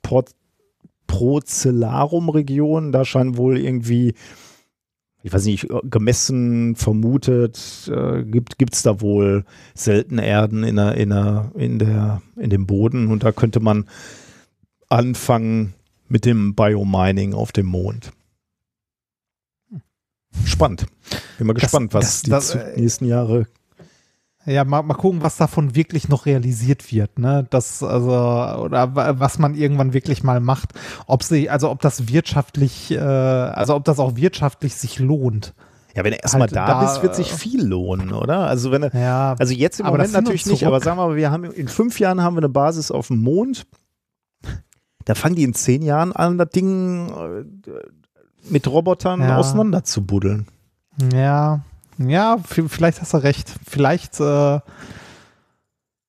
Procellarum-Region. 1.08 2.92
Da 2.92 3.06
scheinen 3.06 3.38
wohl 3.38 3.58
irgendwie, 3.58 4.14
ich 5.24 5.32
weiß 5.32 5.46
nicht, 5.46 5.70
gemessen, 5.84 6.76
vermutet, 6.76 7.90
äh, 7.90 8.24
gibt 8.24 8.74
es 8.74 8.84
da 8.84 9.00
wohl 9.00 9.46
seltene 9.76 10.26
Erden 10.26 10.66
in, 10.66 10.76
der, 10.76 10.96
in, 10.96 11.10
der, 11.10 11.52
in, 11.56 11.80
in 12.36 12.50
dem 12.50 12.68
Boden. 12.68 13.08
Und 13.08 13.24
da 13.24 13.32
könnte 13.32 13.62
man 13.62 13.86
anfangen 14.90 15.74
mit 16.12 16.26
dem 16.26 16.54
Biomining 16.56 17.34
auf 17.34 17.52
dem 17.52 17.68
Mond. 17.68 18.12
Spannend. 20.46 20.86
Bin 21.38 21.48
mal 21.48 21.54
Das- 21.54 21.64
gespannt, 21.64 21.94
was 21.94 22.06
das- 22.06 22.22
die 22.24 22.30
das, 22.30 22.56
äh, 22.56 22.80
nächsten 22.80 23.06
Jahre. 23.06 23.48
Ja, 24.46 24.64
mal, 24.64 24.82
mal 24.82 24.96
gucken, 24.96 25.22
was 25.22 25.38
davon 25.38 25.76
wirklich 25.76 26.10
noch 26.10 26.26
realisiert 26.26 26.92
wird, 26.92 27.20
ne? 27.20 27.46
Das, 27.52 27.84
also, 27.84 28.10
oder 28.64 28.96
wa- 28.96 29.14
was 29.20 29.38
man 29.38 29.54
irgendwann 29.54 29.94
wirklich 29.94 30.24
mal 30.24 30.40
macht. 30.40 30.70
Ob 31.06 31.22
sie, 31.22 31.48
also 31.50 31.70
ob 31.70 31.80
das 31.82 32.08
wirtschaftlich, 32.12 32.90
äh, 32.92 32.98
also 32.98 33.76
ob 33.76 33.84
das 33.86 34.00
auch 34.00 34.16
wirtschaftlich 34.16 34.74
sich 34.76 34.98
lohnt. 34.98 35.54
Ja, 35.94 36.04
wenn 36.04 36.12
du 36.14 36.18
erstmal 36.18 36.42
halt 36.48 36.56
da, 36.56 36.66
da, 36.66 36.82
bist, 36.82 37.04
wird 37.04 37.16
sich 37.16 37.32
äh, 37.34 37.36
viel 37.36 37.64
lohnen, 37.64 38.14
oder? 38.14 38.48
Also 38.48 38.72
wenn 38.72 38.82
du, 38.82 38.90
Ja, 38.94 39.36
also 39.38 39.54
jetzt 39.54 39.80
im 39.80 39.86
aber 39.86 40.00
das 40.00 40.08
Moment 40.08 40.26
natürlich 40.26 40.46
nicht, 40.48 40.66
aber 40.66 40.80
sagen 40.80 40.98
wir 40.98 41.08
mal, 41.10 41.16
wir 41.18 41.30
haben 41.30 41.44
in 41.44 41.68
fünf 41.68 42.00
Jahren 42.00 42.22
haben 42.24 42.36
wir 42.36 42.40
eine 42.40 42.50
Basis 42.50 42.90
auf 42.90 43.08
dem 43.10 43.22
Mond. 43.22 43.68
Da 45.06 45.16
fangen 45.16 45.36
die 45.36 45.44
in 45.44 45.54
zehn 45.54 45.82
Jahren 45.82 46.12
an, 46.14 46.38
das 46.38 46.50
Ding 46.50 47.10
äh, 47.10 47.72
mit 48.50 48.68
Robotern 48.68 49.22
Ja. 49.22 49.38
auseinander 49.38 49.84
zu 49.84 50.06
buddeln. 50.06 50.48
ja, 51.14 51.62
ja, 51.98 52.38
vielleicht 52.44 53.00
hast 53.02 53.14
du 53.14 53.18
recht. 53.18 53.54
Vielleicht, 53.68 54.20
äh, 54.20 54.60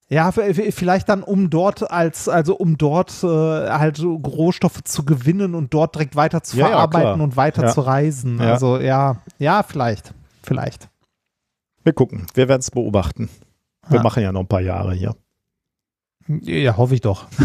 ja, 0.08 0.30
vielleicht 0.32 1.08
dann, 1.08 1.22
um 1.22 1.48
dort 1.50 1.90
als, 1.90 2.28
also 2.28 2.54
um 2.56 2.76
dort 2.78 3.22
äh, 3.24 3.26
halt 3.26 4.02
Rohstoffe 4.02 4.82
zu 4.84 5.04
gewinnen 5.04 5.54
und 5.54 5.72
dort 5.74 5.94
direkt 5.94 6.16
weiter 6.16 6.42
zu 6.42 6.56
Ja, 6.56 6.64
ja, 6.66 6.70
verarbeiten 6.72 7.14
klar. 7.14 7.20
und 7.20 7.36
weiter 7.36 7.62
Ja. 7.64 7.68
zu 7.72 7.80
reisen. 7.82 8.38
Ja. 8.38 8.52
Also 8.52 8.78
ja, 8.78 9.16
ja, 9.38 9.62
vielleicht, 9.62 10.14
vielleicht. 10.42 10.88
Wir 11.84 11.92
gucken, 11.92 12.26
wir 12.34 12.48
werden 12.48 12.60
es 12.60 12.70
beobachten. 12.70 13.28
Wir 13.88 13.96
Ja. 13.98 14.02
machen 14.02 14.22
ja 14.22 14.32
noch 14.32 14.40
ein 14.40 14.48
paar 14.48 14.60
Jahre 14.60 14.94
hier. 14.94 15.14
Ja, 16.28 16.76
hoffe 16.76 16.94
ich 16.94 17.00
doch. 17.00 17.26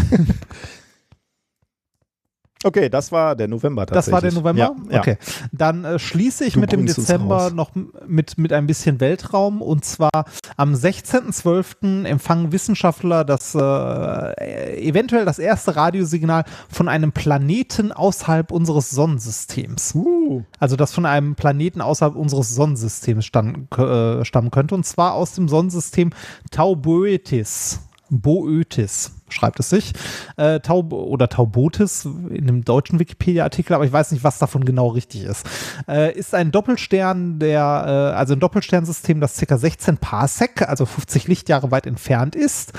Okay, 2.64 2.88
das 2.88 3.12
war 3.12 3.36
der 3.36 3.46
November 3.46 3.86
tatsächlich. 3.86 4.04
Das 4.06 4.12
war 4.12 4.20
der 4.20 4.32
November? 4.32 4.76
Ja, 4.90 4.94
ja. 4.94 5.00
Okay. 5.00 5.16
Dann 5.52 5.84
äh, 5.84 5.98
schließe 5.98 6.44
ich 6.44 6.54
Du 6.54 6.60
mit 6.60 6.72
dem 6.72 6.86
Dezember 6.86 7.50
noch 7.50 7.70
mit, 8.06 8.36
mit 8.36 8.52
ein 8.52 8.66
bisschen 8.66 9.00
Weltraum. 9.00 9.62
Und 9.62 9.84
zwar 9.84 10.10
am 10.56 10.74
16.12. 10.74 12.04
empfangen 12.04 12.50
Wissenschaftler 12.50 13.24
das 13.24 13.54
äh, 13.54 14.80
eventuell 14.82 15.24
das 15.24 15.38
erste 15.38 15.76
Radiosignal 15.76 16.44
von 16.68 16.88
einem 16.88 17.12
Planeten 17.12 17.92
außerhalb 17.92 18.50
unseres 18.50 18.90
Sonnensystems. 18.90 19.94
Uh, 19.94 20.42
Also 20.58 20.74
das 20.74 20.92
von 20.92 21.06
einem 21.06 21.36
Planeten 21.36 21.80
außerhalb 21.80 22.16
unseres 22.16 22.54
Sonnensystems 22.54 23.24
stammen, 23.24 23.68
äh, 23.76 24.24
stammen 24.24 24.50
könnte. 24.50 24.74
Und 24.74 24.84
zwar 24.84 25.14
aus 25.14 25.32
dem 25.34 25.48
Sonnensystem 25.48 26.10
Tauboetis. 26.50 27.80
Boötis 28.10 29.12
schreibt 29.28 29.60
es 29.60 29.70
sich. 29.70 29.92
Äh, 30.36 30.60
Taub 30.60 30.92
oder 30.92 31.28
Taubotis 31.28 32.04
in 32.04 32.46
dem 32.46 32.64
deutschen 32.64 32.98
Wikipedia-Artikel, 32.98 33.74
aber 33.74 33.84
ich 33.84 33.92
weiß 33.92 34.12
nicht, 34.12 34.24
was 34.24 34.38
davon 34.38 34.64
genau 34.64 34.88
richtig 34.88 35.24
ist. 35.24 35.46
Äh, 35.86 36.16
ist 36.16 36.34
ein 36.34 36.50
Doppelstern, 36.50 37.38
der, 37.38 37.60
äh, 38.14 38.16
also 38.16 38.34
ein 38.34 38.40
Doppelsternsystem, 38.40 39.20
das 39.20 39.38
ca. 39.38 39.56
16 39.56 39.98
Parsec, 39.98 40.62
also 40.68 40.86
50 40.86 41.28
Lichtjahre 41.28 41.70
weit 41.70 41.86
entfernt 41.86 42.34
ist. 42.34 42.72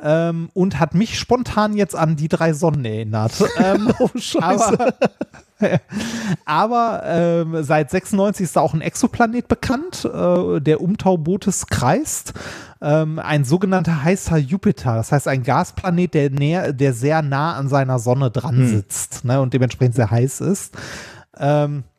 Ähm, 0.00 0.48
und 0.54 0.78
hat 0.78 0.94
mich 0.94 1.18
spontan 1.18 1.76
jetzt 1.76 1.96
an 1.96 2.14
die 2.14 2.28
drei 2.28 2.52
Sonnen 2.52 2.84
erinnert. 2.84 3.32
Ähm, 3.58 3.92
oh 3.98 4.10
Scheiße. 4.14 4.78
aber 4.78 4.94
aber 6.44 7.02
ähm, 7.04 7.62
seit 7.62 7.90
96 7.90 8.44
ist 8.44 8.56
da 8.56 8.60
auch 8.60 8.74
ein 8.74 8.80
Exoplanet 8.80 9.48
bekannt, 9.48 10.04
äh, 10.04 10.60
der 10.60 10.80
um 10.80 10.96
Taubotis 10.96 11.66
kreist. 11.66 12.34
Ähm, 12.80 13.18
ein 13.18 13.44
sogenannter 13.44 14.04
heißer 14.04 14.36
Jupiter, 14.36 14.94
das 14.94 15.10
heißt 15.10 15.26
ein 15.26 15.42
Gasplanet, 15.42 16.14
der, 16.14 16.30
näher, 16.30 16.72
der 16.72 16.92
sehr 16.92 17.22
nah 17.22 17.54
an 17.54 17.68
seiner 17.68 17.98
Sonne 17.98 18.30
dran 18.30 18.56
Hm. 18.56 18.68
sitzt 18.68 19.24
ne, 19.24 19.40
und 19.40 19.52
dementsprechend 19.52 19.96
sehr 19.96 20.10
heiß 20.10 20.40
ist. 20.42 20.76
Ähm, 21.36 21.78
äh, 21.78 21.80
äh, 21.80 21.97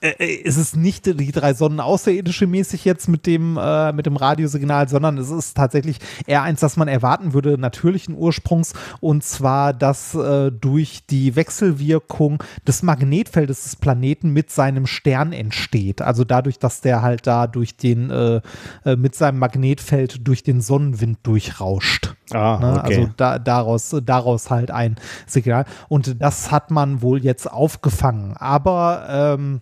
es 0.00 0.56
ist 0.56 0.76
nicht 0.76 1.06
die 1.06 1.32
drei 1.32 1.54
Sonnen 1.54 1.80
außerirdische 1.80 2.46
mäßig 2.46 2.84
jetzt 2.84 3.08
mit 3.08 3.26
dem, 3.26 3.56
äh, 3.56 3.92
mit 3.92 4.06
dem 4.06 4.16
Radiosignal, 4.16 4.88
sondern 4.88 5.18
es 5.18 5.30
ist 5.30 5.56
tatsächlich 5.56 5.98
eher 6.26 6.42
eins, 6.42 6.60
das 6.60 6.76
man 6.76 6.88
erwarten 6.88 7.32
würde, 7.32 7.58
natürlichen 7.58 8.14
Ursprungs, 8.14 8.74
und 9.00 9.24
zwar, 9.24 9.72
dass 9.72 10.14
äh, 10.14 10.50
durch 10.52 11.06
die 11.08 11.36
Wechselwirkung 11.36 12.42
des 12.66 12.82
Magnetfeldes 12.82 13.64
des 13.64 13.76
Planeten 13.76 14.30
mit 14.30 14.50
seinem 14.50 14.86
Stern 14.86 15.32
entsteht. 15.32 16.02
Also 16.02 16.24
dadurch, 16.24 16.58
dass 16.58 16.80
der 16.80 17.02
halt 17.02 17.26
da 17.26 17.46
durch 17.46 17.76
den, 17.76 18.10
äh, 18.10 18.40
äh, 18.84 18.96
mit 18.96 19.14
seinem 19.14 19.38
Magnetfeld 19.38 20.26
durch 20.26 20.42
den 20.42 20.60
Sonnenwind 20.60 21.18
durchrauscht. 21.22 22.14
Ah, 22.32 22.58
Ne? 22.60 22.80
okay. 22.80 22.96
Also 22.96 23.10
da, 23.16 23.38
daraus, 23.38 23.96
daraus 24.04 24.50
halt 24.50 24.70
ein 24.70 24.96
Signal. 25.26 25.64
Und 25.88 26.20
das 26.20 26.50
hat 26.50 26.70
man 26.70 27.02
wohl 27.02 27.22
jetzt 27.22 27.50
aufgefangen. 27.50 28.36
Aber 28.36 29.06
ähm, 29.08 29.60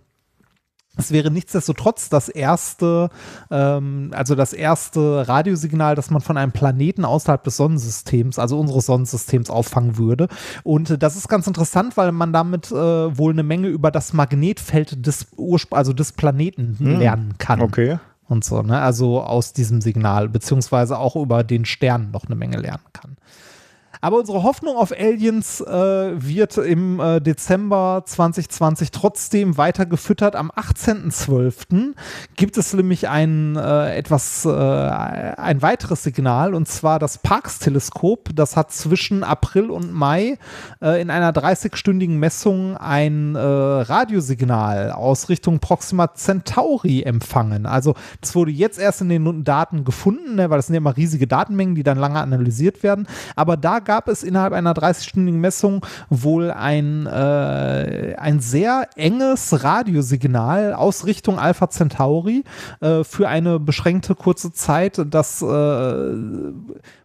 es 0.97 1.11
wäre 1.11 1.31
nichtsdestotrotz 1.31 2.09
das 2.09 2.29
erste, 2.29 3.11
ähm, 3.51 4.11
also 4.15 4.35
das 4.35 4.53
erste 4.53 5.29
Radiosignal, 5.29 5.95
das 5.95 6.11
man 6.11 6.21
von 6.21 6.37
einem 6.37 6.53
Planeten 6.53 7.05
außerhalb 7.05 7.43
des 7.43 7.57
Sonnensystems, 7.57 8.39
also 8.39 8.59
unseres 8.59 8.87
Sonnensystems, 8.87 9.51
auffangen 9.51 9.97
würde. 9.97 10.29
Und 10.63 10.91
äh, 10.91 10.99
das 10.99 11.17
ist 11.17 11.29
ganz 11.29 11.47
interessant, 11.47 11.97
weil 11.97 12.13
man 12.13 12.33
damit 12.33 12.71
äh, 12.71 12.75
wohl 12.75 13.33
eine 13.33 13.43
Menge 13.43 13.69
über 13.69 13.91
das 13.91 14.13
Magnetfeld 14.13 15.05
des 15.07 15.27
Urspr 15.37 15.77
also 15.77 15.93
des 15.93 16.13
Planeten 16.13 16.77
lernen 16.79 17.35
kann 17.39 17.61
okay. 17.61 17.99
und 18.29 18.45
so, 18.45 18.63
ne? 18.63 18.81
Also 18.81 19.21
aus 19.21 19.53
diesem 19.53 19.81
Signal, 19.81 20.29
beziehungsweise 20.29 20.99
auch 20.99 21.17
über 21.17 21.43
den 21.43 21.65
Stern 21.65 22.11
noch 22.13 22.27
eine 22.27 22.37
Menge 22.37 22.59
lernen 22.59 22.85
kann. 22.93 23.17
Aber 24.05 24.19
unsere 24.19 24.43
Hoffnung 24.43 24.77
auf 24.77 24.93
Aliens 24.93 25.63
äh, 25.63 25.67
wird 25.67 26.59
im 26.59 27.01
äh, 27.01 27.23
Dezember 27.23 28.03
2020 28.05 28.91
trotzdem 28.91 29.57
weiter 29.57 29.87
gefüttert. 29.87 30.37
Am 30.37 30.51
18.12. 30.51 31.95
gibt 32.37 32.59
es 32.59 32.75
nämlich 32.75 33.09
ein 33.09 33.57
äh, 33.57 33.97
etwas, 33.97 34.45
äh, 34.45 34.51
ein 34.51 35.63
weiteres 35.63 36.03
Signal 36.03 36.53
und 36.53 36.69
zwar 36.69 36.99
das 36.99 37.17
Parkes-Teleskop. 37.17 38.29
Das 38.35 38.59
hat 38.59 38.73
zwischen 38.73 39.25
April 39.25 39.71
und 39.71 39.91
Mai 39.91 40.37
äh, 40.83 41.01
in 41.01 41.09
einer 41.09 41.33
30-stündigen 41.33 42.19
Messung 42.19 42.77
ein 42.77 43.37
äh, 43.37 43.41
Radiosignal 43.41 44.93
aus 44.93 45.31
Richtung 45.31 45.61
Proxima 45.61 46.13
Centauri 46.13 47.05
empfangen. 47.05 47.65
Also 47.65 47.95
das 48.21 48.35
wurde 48.35 48.51
jetzt 48.51 48.79
erst 48.79 49.01
in 49.01 49.09
den 49.09 49.45
Daten 49.45 49.83
gefunden, 49.83 50.35
ne, 50.35 50.51
weil 50.51 50.59
das 50.59 50.67
sind 50.67 50.75
ja 50.75 50.81
immer 50.81 50.95
riesige 50.95 51.27
Datenmengen, 51.27 51.75
die 51.75 51.85
dann 51.85 51.97
lange 51.97 52.21
analysiert 52.21 52.83
werden. 52.83 53.09
Aber 53.35 53.57
da 53.57 53.79
gab 53.79 53.94
es 54.09 54.23
innerhalb 54.23 54.53
einer 54.53 54.75
30-stündigen 54.75 55.39
Messung 55.39 55.85
wohl 56.11 56.51
ein, 56.51 57.07
äh, 57.07 58.15
ein 58.19 58.41
sehr 58.41 58.89
enges 58.97 59.65
Radiosignal 59.65 60.75
aus 60.75 61.07
Richtung 61.07 61.39
Alpha 61.39 61.69
Centauri 61.69 62.45
äh, 62.81 63.05
für 63.05 63.29
eine 63.29 63.61
beschränkte 63.61 64.15
kurze 64.15 64.53
Zeit, 64.53 65.01
das 65.09 65.43
äh, 65.43 65.47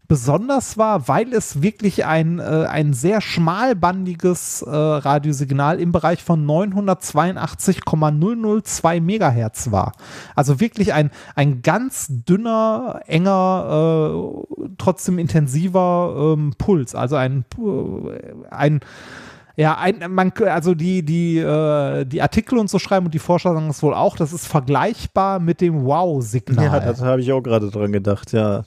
besonders 0.10 0.78
war, 0.78 1.08
weil 1.08 1.32
es 1.34 1.62
wirklich 1.62 2.06
ein, 2.06 2.40
äh, 2.40 2.66
ein 2.68 2.92
sehr 2.94 3.22
schmalbandiges 3.22 4.64
äh, 4.64 4.70
Radiosignal 4.70 5.80
im 5.80 5.92
Bereich 5.92 6.24
von 6.24 6.48
982,002 6.48 9.02
Megahertz 9.02 9.72
war. 9.72 9.92
Also 10.36 10.60
wirklich 10.60 10.94
ein, 10.94 11.12
ein 11.36 11.62
ganz 11.62 12.08
dünner, 12.10 13.02
enger, 13.06 14.12
äh, 14.12 14.16
trotzdem 14.80 15.20
intensiver 15.20 16.34
ähm, 16.34 16.56
Puls. 16.58 16.96
Also 16.96 17.16
ein, 17.16 17.46
äh, 17.60 18.24
ein 18.50 18.80
ja, 19.58 19.78
ein, 19.78 20.04
man, 20.10 20.34
also 20.48 20.74
die, 20.74 21.04
die, 21.04 21.38
äh, 21.38 22.06
die 22.06 22.24
Artikel 22.24 22.58
und 22.58 22.68
so 22.70 22.80
schreiben 22.80 23.06
und 23.06 23.14
die 23.14 23.20
Forscher 23.20 23.54
sagen 23.54 23.70
es 23.70 23.84
wohl 23.84 23.94
auch, 23.94 24.16
das 24.16 24.34
ist 24.34 24.48
vergleichbar 24.48 25.40
mit 25.40 25.62
dem 25.62 25.86
Wow-Signal. 25.86 26.66
Ja, 26.66 26.80
das 26.80 27.02
habe 27.02 27.22
ich 27.22 27.32
auch 27.32 27.42
gerade 27.42 27.70
dran 27.70 27.92
gedacht, 27.92 28.32
ja. 28.32 28.64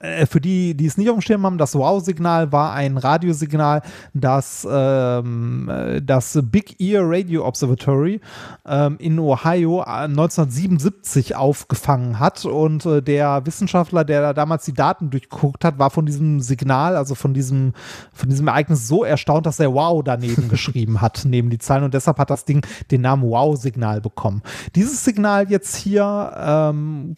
Äh, 0.00 0.26
für 0.26 0.40
die, 0.40 0.76
die 0.76 0.86
es 0.86 0.96
nicht 0.96 1.08
auf 1.08 1.16
dem 1.16 1.22
Schirm 1.22 1.46
haben, 1.46 1.58
das 1.58 1.74
Wow-Signal 1.74 2.50
war 2.52 2.72
ein 2.72 2.96
Radiosignal, 2.96 3.82
das 4.14 4.66
ähm, 4.68 5.68
äh, 5.68 6.02
das 6.02 6.38
Big 6.42 6.80
Ear 6.80 7.02
Radio 7.06 7.46
Observatory 7.46 8.20
ähm, 8.66 8.96
in 8.98 9.18
Ohio 9.18 9.82
äh, 9.82 10.06
1977 10.06 11.36
aufgefangen 11.36 12.18
hat. 12.18 12.44
Und 12.44 12.84
äh, 12.84 13.02
der 13.02 13.46
Wissenschaftler, 13.46 14.04
der 14.04 14.22
da 14.22 14.32
damals 14.32 14.64
die 14.64 14.74
Daten 14.74 15.10
durchgeguckt 15.10 15.64
hat, 15.64 15.78
war 15.78 15.90
von 15.90 16.06
diesem 16.06 16.40
Signal, 16.40 16.96
also 16.96 17.14
von 17.14 17.32
diesem, 17.32 17.72
von 18.12 18.28
diesem 18.28 18.48
Ereignis 18.48 18.88
so 18.88 19.04
erstaunt, 19.04 19.46
dass 19.46 19.60
er 19.60 19.72
Wow 19.72 20.02
daneben 20.04 20.48
geschrieben 20.56 21.00
hat, 21.00 21.22
neben 21.24 21.50
die 21.50 21.58
Zahlen. 21.58 21.84
Und 21.84 21.94
deshalb 21.94 22.18
hat 22.18 22.30
das 22.30 22.44
Ding 22.44 22.66
den 22.90 23.02
Namen 23.02 23.22
Wow-Signal 23.22 24.00
bekommen. 24.00 24.42
Dieses 24.74 25.04
Signal 25.04 25.48
jetzt 25.48 25.76
hier 25.76 26.32
ähm, 26.36 27.14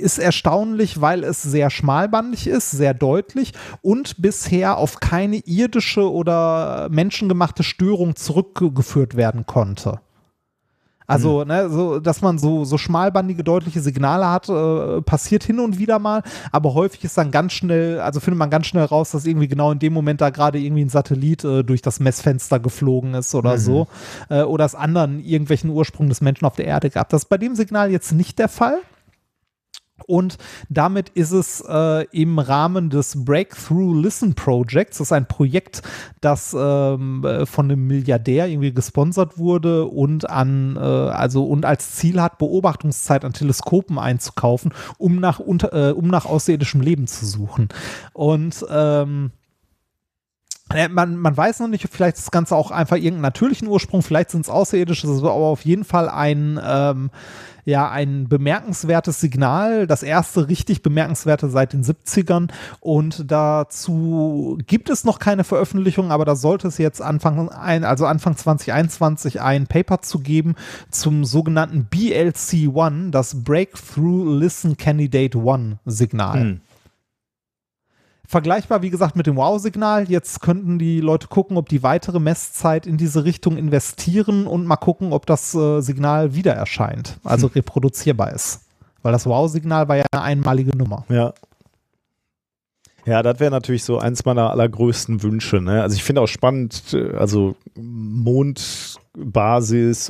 ist 0.00 0.18
erstaunlich, 0.18 1.00
weil 1.00 1.24
es 1.24 1.42
sehr 1.42 1.68
schmalbandig 1.90 2.46
ist, 2.46 2.70
sehr 2.70 2.94
deutlich 2.94 3.52
und 3.82 4.22
bisher 4.22 4.78
auf 4.78 5.00
keine 5.00 5.36
irdische 5.38 6.10
oder 6.10 6.88
menschengemachte 6.90 7.64
Störung 7.64 8.14
zurückgeführt 8.14 9.16
werden 9.16 9.44
konnte. 9.46 10.00
Also, 11.08 11.42
ne, 11.42 11.68
so, 11.68 11.98
dass 11.98 12.22
man 12.22 12.38
so, 12.38 12.64
so 12.64 12.78
schmalbandige, 12.78 13.42
deutliche 13.42 13.80
Signale 13.80 14.30
hat, 14.30 14.48
äh, 14.48 15.02
passiert 15.02 15.42
hin 15.42 15.58
und 15.58 15.76
wieder 15.76 15.98
mal, 15.98 16.22
aber 16.52 16.74
häufig 16.74 17.02
ist 17.02 17.18
dann 17.18 17.32
ganz 17.32 17.52
schnell, 17.52 17.98
also 17.98 18.20
findet 18.20 18.38
man 18.38 18.48
ganz 18.48 18.66
schnell 18.66 18.84
raus, 18.84 19.10
dass 19.10 19.26
irgendwie 19.26 19.48
genau 19.48 19.72
in 19.72 19.80
dem 19.80 19.92
Moment 19.92 20.20
da 20.20 20.30
gerade 20.30 20.60
irgendwie 20.60 20.84
ein 20.84 20.88
Satellit 20.88 21.42
äh, 21.42 21.64
durch 21.64 21.82
das 21.82 21.98
Messfenster 21.98 22.60
geflogen 22.60 23.14
ist 23.14 23.34
oder 23.34 23.58
so, 23.58 23.88
äh, 24.28 24.42
oder 24.42 24.64
es 24.64 24.76
anderen 24.76 25.18
irgendwelchen 25.18 25.70
Ursprung 25.70 26.08
des 26.08 26.20
Menschen 26.20 26.44
auf 26.44 26.54
der 26.54 26.66
Erde 26.66 26.90
gab. 26.90 27.08
Das 27.08 27.22
ist 27.22 27.28
bei 27.28 27.38
dem 27.38 27.56
Signal 27.56 27.90
jetzt 27.90 28.12
nicht 28.12 28.38
der 28.38 28.48
Fall. 28.48 28.78
Und 30.06 30.38
damit 30.68 31.10
ist 31.10 31.32
es 31.32 31.62
äh, 31.66 32.04
im 32.12 32.38
Rahmen 32.38 32.90
des 32.90 33.24
Breakthrough 33.24 34.00
Listen 34.00 34.34
Projects, 34.34 34.98
das 34.98 35.08
ist 35.08 35.12
ein 35.12 35.26
Projekt, 35.26 35.82
das 36.20 36.56
ähm, 36.58 37.24
äh, 37.24 37.46
von 37.46 37.66
einem 37.66 37.86
Milliardär 37.86 38.48
irgendwie 38.48 38.72
gesponsert 38.72 39.38
wurde 39.38 39.86
und 39.86 40.28
an, 40.28 40.76
äh, 40.76 40.80
also 40.80 41.44
und 41.44 41.64
als 41.64 41.96
Ziel 41.96 42.20
hat, 42.20 42.38
Beobachtungszeit 42.38 43.24
an 43.24 43.32
Teleskopen 43.32 43.98
einzukaufen, 43.98 44.72
um 44.98 45.16
nach, 45.16 45.38
unter, 45.38 45.90
äh, 45.90 45.92
um 45.92 46.08
nach 46.08 46.26
außerirdischem 46.26 46.80
Leben 46.80 47.06
zu 47.06 47.26
suchen. 47.26 47.68
Und 48.12 48.64
ähm, 48.70 49.32
äh, 50.72 50.88
man, 50.88 51.16
man 51.16 51.36
weiß 51.36 51.60
noch 51.60 51.68
nicht, 51.68 51.86
vielleicht 51.90 52.16
ist 52.16 52.26
das 52.26 52.30
Ganze 52.30 52.54
auch 52.54 52.70
einfach 52.70 52.96
irgendeinen 52.96 53.22
natürlichen 53.22 53.68
Ursprung, 53.68 54.02
vielleicht 54.02 54.30
sind 54.30 54.42
es 54.42 54.48
außerirdische, 54.48 55.08
aber 55.08 55.32
auf 55.34 55.64
jeden 55.64 55.84
Fall 55.84 56.08
ein, 56.08 56.60
ähm, 56.64 57.10
ja, 57.64 57.90
ein 57.90 58.28
bemerkenswertes 58.28 59.20
Signal, 59.20 59.86
das 59.86 60.02
erste 60.02 60.48
richtig 60.48 60.82
bemerkenswerte 60.82 61.48
seit 61.48 61.72
den 61.72 61.84
70ern 61.84 62.48
und 62.80 63.30
dazu 63.30 64.58
gibt 64.66 64.90
es 64.90 65.04
noch 65.04 65.18
keine 65.18 65.44
Veröffentlichung, 65.44 66.10
aber 66.12 66.24
da 66.24 66.36
sollte 66.36 66.68
es 66.68 66.78
jetzt 66.78 67.02
Anfang, 67.02 67.48
ein, 67.48 67.84
also 67.84 68.06
Anfang 68.06 68.36
2021 68.36 69.40
ein 69.40 69.66
Paper 69.66 70.02
zu 70.02 70.20
geben 70.20 70.54
zum 70.90 71.24
sogenannten 71.24 71.88
BLC1, 71.90 73.10
das 73.10 73.42
Breakthrough 73.42 74.38
Listen 74.38 74.76
Candidate 74.76 75.38
1 75.38 75.76
Signal. 75.84 76.40
Hm. 76.40 76.60
Vergleichbar, 78.30 78.80
wie 78.80 78.90
gesagt, 78.90 79.16
mit 79.16 79.26
dem 79.26 79.36
Wow-Signal. 79.36 80.08
Jetzt 80.08 80.40
könnten 80.40 80.78
die 80.78 81.00
Leute 81.00 81.26
gucken, 81.26 81.56
ob 81.56 81.68
die 81.68 81.82
weitere 81.82 82.20
Messzeit 82.20 82.86
in 82.86 82.96
diese 82.96 83.24
Richtung 83.24 83.56
investieren 83.56 84.46
und 84.46 84.66
mal 84.66 84.76
gucken, 84.76 85.12
ob 85.12 85.26
das 85.26 85.52
äh, 85.54 85.80
Signal 85.80 86.34
wieder 86.34 86.52
erscheint, 86.54 87.18
also 87.24 87.48
Hm. 87.48 87.54
reproduzierbar 87.54 88.32
ist. 88.32 88.60
Weil 89.02 89.12
das 89.12 89.26
Wow-Signal 89.26 89.88
war 89.88 89.96
ja 89.96 90.04
eine 90.12 90.22
einmalige 90.22 90.76
Nummer. 90.76 91.04
Ja. 91.08 91.32
Ja, 93.06 93.22
das 93.22 93.40
wäre 93.40 93.50
natürlich 93.50 93.82
so 93.82 93.98
eins 93.98 94.24
meiner 94.26 94.50
allergrößten 94.50 95.22
Wünsche. 95.22 95.60
Ne? 95.60 95.82
Also 95.82 95.96
ich 95.96 96.04
finde 96.04 96.20
auch 96.20 96.26
spannend, 96.28 96.92
äh, 96.92 97.14
also 97.16 97.56
Mondbasis 97.74 98.60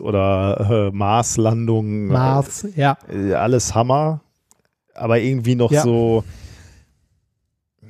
oder 0.01 0.89
äh, 0.89 0.91
Marslandung, 0.95 2.09
Mars, 2.09 2.67
ja. 2.77 2.99
äh, 3.09 3.33
alles 3.35 3.75
Hammer, 3.75 4.21
aber 4.95 5.21
irgendwie 5.21 5.55
noch 5.55 5.71
Ja. 5.71 5.83
so, 5.83 6.25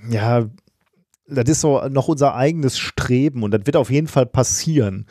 ja, 0.08 0.46
das 1.26 1.48
ist 1.48 1.60
so 1.60 1.80
noch 1.88 2.08
unser 2.08 2.34
eigenes 2.34 2.78
Streben 2.78 3.42
und 3.42 3.52
das 3.52 3.62
wird 3.64 3.76
auf 3.76 3.90
jeden 3.90 4.08
Fall 4.08 4.26
passieren. 4.26 5.06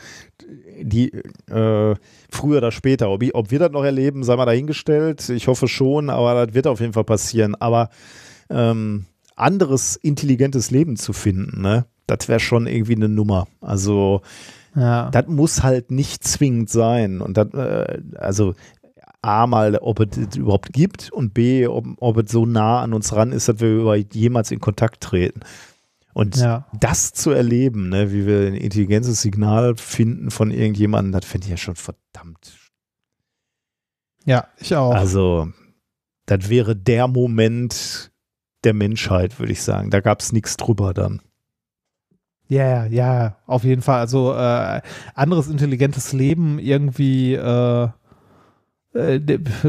Die 0.81 1.11
äh, 1.11 1.95
früher 2.29 2.57
oder 2.57 2.71
später, 2.71 3.09
ob, 3.09 3.23
ich, 3.23 3.35
ob 3.35 3.51
wir 3.51 3.59
das 3.59 3.71
noch 3.71 3.83
erleben, 3.83 4.23
sei 4.23 4.35
mal 4.35 4.45
dahingestellt. 4.45 5.29
Ich 5.29 5.47
hoffe 5.47 5.67
schon, 5.67 6.09
aber 6.09 6.45
das 6.45 6.55
wird 6.55 6.67
auf 6.67 6.79
jeden 6.79 6.93
Fall 6.93 7.03
passieren. 7.03 7.55
Aber 7.55 7.89
ähm, 8.49 9.05
anderes 9.35 9.95
intelligentes 9.95 10.71
Leben 10.71 10.97
zu 10.97 11.13
finden, 11.13 11.61
ne, 11.61 11.85
das 12.07 12.27
wäre 12.27 12.39
schon 12.39 12.67
irgendwie 12.67 12.95
eine 12.95 13.09
Nummer. 13.09 13.47
Also 13.61 14.21
ja. 14.75 15.09
das 15.09 15.27
muss 15.27 15.63
halt 15.63 15.91
nicht 15.91 16.23
zwingend 16.23 16.69
sein. 16.69 17.21
Und 17.21 17.37
das, 17.37 17.53
äh, 17.53 18.01
also 18.15 18.55
A 19.21 19.47
mal, 19.47 19.75
ob 19.77 19.99
es 19.99 20.09
das 20.11 20.35
überhaupt 20.37 20.71
gibt 20.71 21.11
und 21.11 21.33
B, 21.33 21.67
ob, 21.67 21.85
ob 21.97 22.17
es 22.17 22.31
so 22.31 22.45
nah 22.45 22.81
an 22.81 22.93
uns 22.93 23.13
ran 23.13 23.31
ist, 23.33 23.49
dass 23.49 23.59
wir 23.59 23.95
jemals 24.13 24.51
in 24.51 24.59
Kontakt 24.59 25.01
treten. 25.01 25.41
Und 26.13 26.37
Ja. 26.37 26.67
das 26.79 27.11
zu 27.13 27.31
erleben, 27.31 27.89
ne, 27.89 28.11
wie 28.11 28.25
wir 28.25 28.47
ein 28.47 28.55
intelligentes 28.55 29.21
Signal 29.21 29.75
finden 29.77 30.31
von 30.31 30.51
irgendjemandem, 30.51 31.11
das 31.11 31.25
finde 31.25 31.45
ich 31.45 31.51
ja 31.51 31.57
schon 31.57 31.75
verdammt. 31.75 32.57
ja, 34.25 34.47
ich 34.57 34.75
auch. 34.75 34.93
Also, 34.93 35.49
das 36.25 36.49
wäre 36.49 36.75
der 36.75 37.07
Moment 37.07 38.11
der 38.63 38.73
Menschheit, 38.73 39.39
würde 39.39 39.51
ich 39.53 39.61
sagen. 39.63 39.89
Da 39.89 39.99
gab 40.01 40.19
es 40.21 40.31
nichts 40.31 40.57
drüber 40.57 40.93
dann. 40.93 41.21
Ja, 42.47 42.85
ja, 42.85 42.85
ja, 42.87 43.37
auf 43.45 43.63
jeden 43.63 43.81
Fall. 43.81 43.99
Also 43.99 44.33
äh, 44.33 44.81
anderes 45.15 45.47
intelligentes 45.47 46.13
Leben 46.13 46.59
irgendwie 46.59 47.33
äh, 47.35 47.87
äh, 48.93 49.19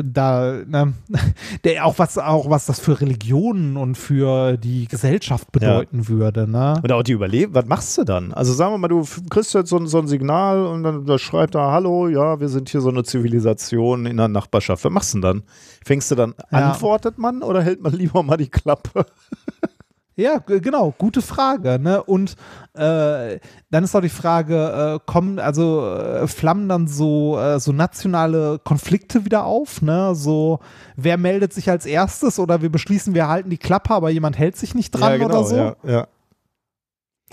da, 0.03 0.61
ne, 0.67 0.95
der 1.65 1.85
auch 1.85 1.99
was 1.99 2.17
auch 2.17 2.49
was 2.49 2.67
das 2.67 2.81
für 2.81 3.01
Religionen 3.01 3.77
und 3.77 3.97
für 3.97 4.57
die 4.57 4.87
Gesellschaft 4.89 5.53
bedeuten 5.53 6.09
würde, 6.09 6.49
ne? 6.51 6.81
Und 6.83 6.91
auch 6.93 7.03
die 7.03 7.13
Überleben, 7.13 7.55
was 7.55 7.67
machst 7.67 7.99
du 7.99 8.05
dann? 8.05 8.33
Also 8.33 8.53
sagen 8.55 8.73
wir 8.73 8.79
mal, 8.79 8.89
du 8.89 9.05
kriegst 9.29 9.53
jetzt 9.55 9.69
so, 9.71 9.77
ein- 9.77 9.87
so 9.87 9.99
ein 9.99 10.07
Signal 10.09 10.65
und 10.67 10.83
dann 10.85 11.05
da 11.05 11.19
schreibt 11.19 11.55
er, 11.55 11.71
hallo, 11.71 12.09
ja, 12.09 12.41
wir 12.41 12.49
sind 12.49 12.71
hier 12.71 12.81
so 12.81 12.89
eine 12.89 13.05
Zivilisation 13.05 14.07
in 14.07 14.17
der 14.17 14.29
Nachbarschaft. 14.29 14.85
Was 14.85 14.93
machst 14.93 15.13
du 15.15 15.19
denn 15.19 15.23
dann? 15.23 15.43
Fängst 15.85 16.11
du 16.11 16.15
dann, 16.15 16.35
Ja. 16.51 16.71
antwortet 16.73 17.19
man 17.19 17.43
oder 17.43 17.63
hält 17.63 17.83
man 17.83 17.93
lieber 17.93 18.23
mal 18.23 18.37
die 18.39 18.49
Klappe? 18.49 19.05
Ja, 20.17 20.39
genau, 20.39 20.93
gute 20.99 21.23
Frage, 21.23 21.79
ne? 21.79 22.03
Und 22.03 22.37
äh, 22.75 23.39
dann 23.71 23.85
ist 23.85 23.95
auch 23.95 24.01
die 24.03 24.09
Frage, 24.09 24.99
äh, 25.01 25.11
kommen, 25.11 25.39
also 25.39 25.87
äh, 25.87 26.27
flammen 26.27 26.69
dann 26.69 26.89
so, 26.89 27.39
äh, 27.39 27.59
so 27.59 27.73
nationale 27.73 28.59
Konflikte 28.59 29.25
wieder 29.25 29.45
auf, 29.45 29.81
ne? 29.81 30.15
So, 30.15 30.59
wer 30.97 31.17
meldet 31.17 31.53
sich 31.55 31.71
als 31.71 31.87
erstes 31.87 32.39
oder 32.39 32.61
wir 32.61 32.71
beschließen, 32.71 33.15
wir 33.15 33.29
halten 33.29 33.51
die 33.51 33.57
Klappe, 33.59 33.95
aber 33.95 34.11
jemand 34.11 34.37
hält 34.39 34.57
sich 34.57 34.75
nicht 34.75 34.91
dran 34.91 35.23
oder 35.23 35.45
so? 35.45 35.57
Ja, 35.57 35.77
ja. 35.87 36.07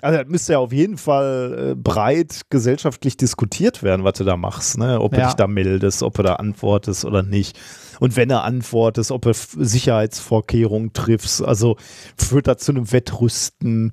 Also 0.02 0.20
das 0.20 0.28
müsste 0.28 0.54
ja 0.54 0.60
auf 0.60 0.72
jeden 0.72 0.98
Fall 0.98 1.72
äh, 1.72 1.76
breit 1.76 2.42
gesellschaftlich 2.52 3.18
diskutiert 3.18 3.82
werden, 3.82 4.04
was 4.04 4.14
du 4.14 4.24
da 4.24 4.38
machst, 4.38 4.78
ne? 4.78 5.02
Ob 5.02 5.12
du 5.14 5.20
Ja. 5.20 5.26
dich 5.26 5.36
da 5.36 5.48
meldest, 5.48 6.04
ob 6.04 6.14
du 6.14 6.22
da 6.24 6.36
antwortest 6.36 7.04
oder 7.04 7.24
nicht. 7.24 7.60
Und 8.00 8.16
wenn 8.16 8.30
er 8.30 8.44
antwortest, 8.44 9.12
ob 9.12 9.26
F- 9.26 9.56
Sicherheitsvorkehrungen 9.60 10.94
triffst, 10.94 11.44
also 11.44 11.78
führt 12.18 12.48
das 12.48 12.58
zu 12.58 12.72
einem 12.72 12.92
Wettrüsten, 12.92 13.92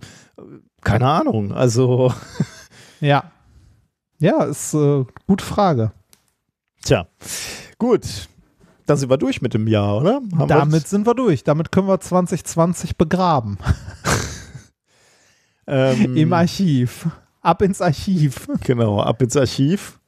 keine 0.82 1.08
Ahnung, 1.08 1.52
also 1.52 2.12
Ja. 3.00 3.30
Ja, 4.18 4.44
ist 4.44 4.74
äh, 4.74 5.04
gute 5.26 5.44
Frage. 5.44 5.92
Tja, 6.84 7.06
gut. 7.78 8.02
Dann 8.86 8.96
sind 8.98 9.08
wir 9.10 9.16
durch 9.16 9.40
mit 9.42 9.54
dem 9.54 9.66
Jahr, 9.66 9.98
oder? 9.98 10.14
Haben 10.16 10.30
wir 10.38 10.46
Damit 10.46 10.88
sind 10.88 11.06
wir 11.06 11.14
durch. 11.14 11.42
Damit 11.42 11.72
können 11.72 11.88
wir 11.88 12.00
2020 12.00 12.96
begraben. 12.98 13.56
ähm, 15.66 16.16
Im 16.16 16.32
Archiv. 16.32 17.08
Ab 17.40 17.62
ins 17.62 17.80
Archiv. 17.80 18.46
Genau, 18.64 19.00
ab 19.00 19.20
ins 19.22 19.36
Archiv. 19.36 19.98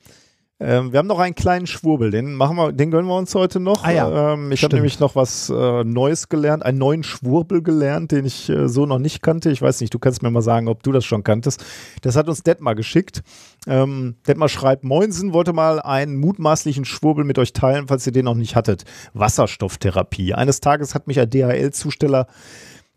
Ähm, 0.59 0.91
wir 0.91 0.99
haben 0.99 1.07
noch 1.07 1.19
einen 1.19 1.35
kleinen 1.35 1.67
Schwurbel, 1.67 2.11
den 2.11 2.33
machen 2.33 2.57
wir, 2.57 2.73
den 2.73 2.91
gönnen 2.91 3.07
wir 3.07 3.17
uns 3.19 3.35
heute 3.35 3.61
noch. 3.61 3.85
Ah 3.85 3.91
ja, 3.91 4.33
ähm, 4.33 4.51
ich 4.53 4.65
habe 4.65 4.75
nämlich 4.75 4.99
noch 5.01 5.15
was 5.15 5.51
äh, 5.51 5.85
Neues 5.85 6.31
gelernt, 6.31 6.65
einen 6.65 6.79
neuen 6.79 7.03
Schwurbel 7.03 7.63
gelernt, 7.63 8.11
den 8.11 8.25
ich 8.25 8.49
äh, 8.49 8.67
so 8.67 8.87
noch 8.87 8.99
nicht 8.99 9.23
kannte. 9.23 9.51
Ich 9.51 9.61
weiß 9.61 9.83
nicht, 9.83 9.93
du 9.93 9.99
kannst 9.99 10.23
mir 10.23 10.31
mal 10.31 10.41
sagen, 10.41 10.69
ob 10.69 10.83
du 10.83 10.93
das 10.93 11.05
schon 11.05 11.23
kanntest. 11.23 11.63
Das 12.01 12.17
hat 12.17 12.27
uns 12.27 12.43
Detmar 12.43 12.75
geschickt. 12.75 13.23
Ähm, 13.67 14.17
Detmar 14.27 14.49
schreibt, 14.49 14.83
Moinsen 14.83 15.35
wollte 15.35 15.53
mal 15.53 15.79
einen 15.79 16.17
mutmaßlichen 16.17 16.87
Schwurbel 16.87 17.25
mit 17.25 17.39
euch 17.39 17.53
teilen, 17.53 17.89
falls 17.89 18.07
ihr 18.07 18.13
den 18.13 18.25
noch 18.25 18.35
nicht 18.35 18.57
hattet. 18.57 18.85
Wasserstofftherapie. 19.13 20.33
Eines 20.33 20.61
Tages 20.61 20.95
hat 20.95 21.07
mich 21.07 21.21
ein 21.21 21.29
DHL-Zusteller 21.29 22.29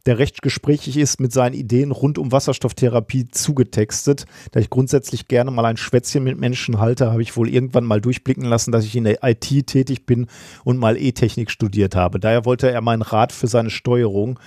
der 0.09 0.17
recht 0.17 0.41
gesprächig 0.41 0.97
ist, 0.97 1.19
mit 1.19 1.31
seinen 1.31 1.53
Ideen 1.53 1.91
rund 1.91 2.17
um 2.17 2.31
Wasserstofftherapie 2.31 3.29
zugetextet. 3.29 4.25
Da 4.51 4.59
ich 4.59 4.71
grundsätzlich 4.71 5.27
gerne 5.27 5.51
mal 5.51 5.65
ein 5.65 5.77
Schwätzchen 5.77 6.23
mit 6.23 6.39
Menschen 6.39 6.79
halte, 6.79 7.11
habe 7.11 7.21
ich 7.21 7.38
wohl 7.38 7.47
irgendwann 7.47 7.85
mal 7.85 8.01
durchblicken 8.01 8.43
lassen, 8.43 8.71
dass 8.71 8.85
ich 8.85 8.95
in 8.95 9.03
der 9.03 9.19
IT 9.23 9.67
tätig 9.67 10.07
bin 10.07 10.25
und 10.63 10.79
mal 10.79 10.97
E-Technik 10.97 11.51
studiert 11.51 11.95
habe. 11.95 12.19
Daher 12.19 12.43
wollte 12.43 12.71
er 12.71 12.81
meinen 12.81 13.03
Rat 13.03 13.31
für 13.31 13.45
seine 13.45 13.69
Steuerung 13.69 14.39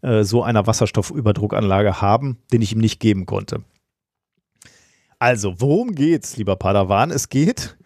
äh, 0.00 0.24
so 0.24 0.42
einer 0.42 0.66
Wasserstoffüberdruckanlage 0.66 2.00
haben, 2.00 2.38
den 2.50 2.62
ich 2.62 2.72
ihm 2.72 2.80
nicht 2.80 2.98
geben 2.98 3.26
konnte. 3.26 3.62
Also, 5.18 5.60
worum 5.60 5.94
geht's, 5.94 6.38
lieber 6.38 6.56
Padawan? 6.56 7.10
Es 7.10 7.28
geht 7.28 7.76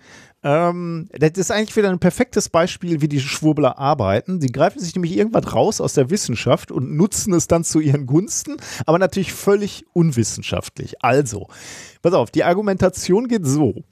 ähm, 0.49 1.11
das 1.13 1.33
ist 1.33 1.51
eigentlich 1.51 1.77
wieder 1.77 1.91
ein 1.91 1.99
perfektes 1.99 2.49
Beispiel, 2.49 3.03
wie 3.03 3.09
die 3.09 3.21
Schwurbler 3.21 3.79
arbeiten. 3.79 4.41
Sie 4.41 4.51
greifen 4.51 4.81
sich 4.81 4.95
nämlich 4.95 5.15
irgendwas 5.15 5.55
raus 5.55 5.79
aus 5.79 5.93
der 5.93 6.09
Wissenschaft 6.09 6.73
und 6.73 6.97
nutzen 6.97 7.35
es 7.35 7.49
dann 7.49 7.65
zu 7.65 7.81
ihren 7.81 8.07
Gunsten, 8.07 8.57
aber 8.87 8.99
natürlich 8.99 9.35
völlig 9.35 9.85
unwissenschaftlich. 9.93 11.05
Also, 11.05 11.49
pass 12.01 12.15
auf, 12.15 12.31
die 12.31 12.45
Argumentation 12.45 13.29
geht 13.29 13.45
so. 13.45 13.85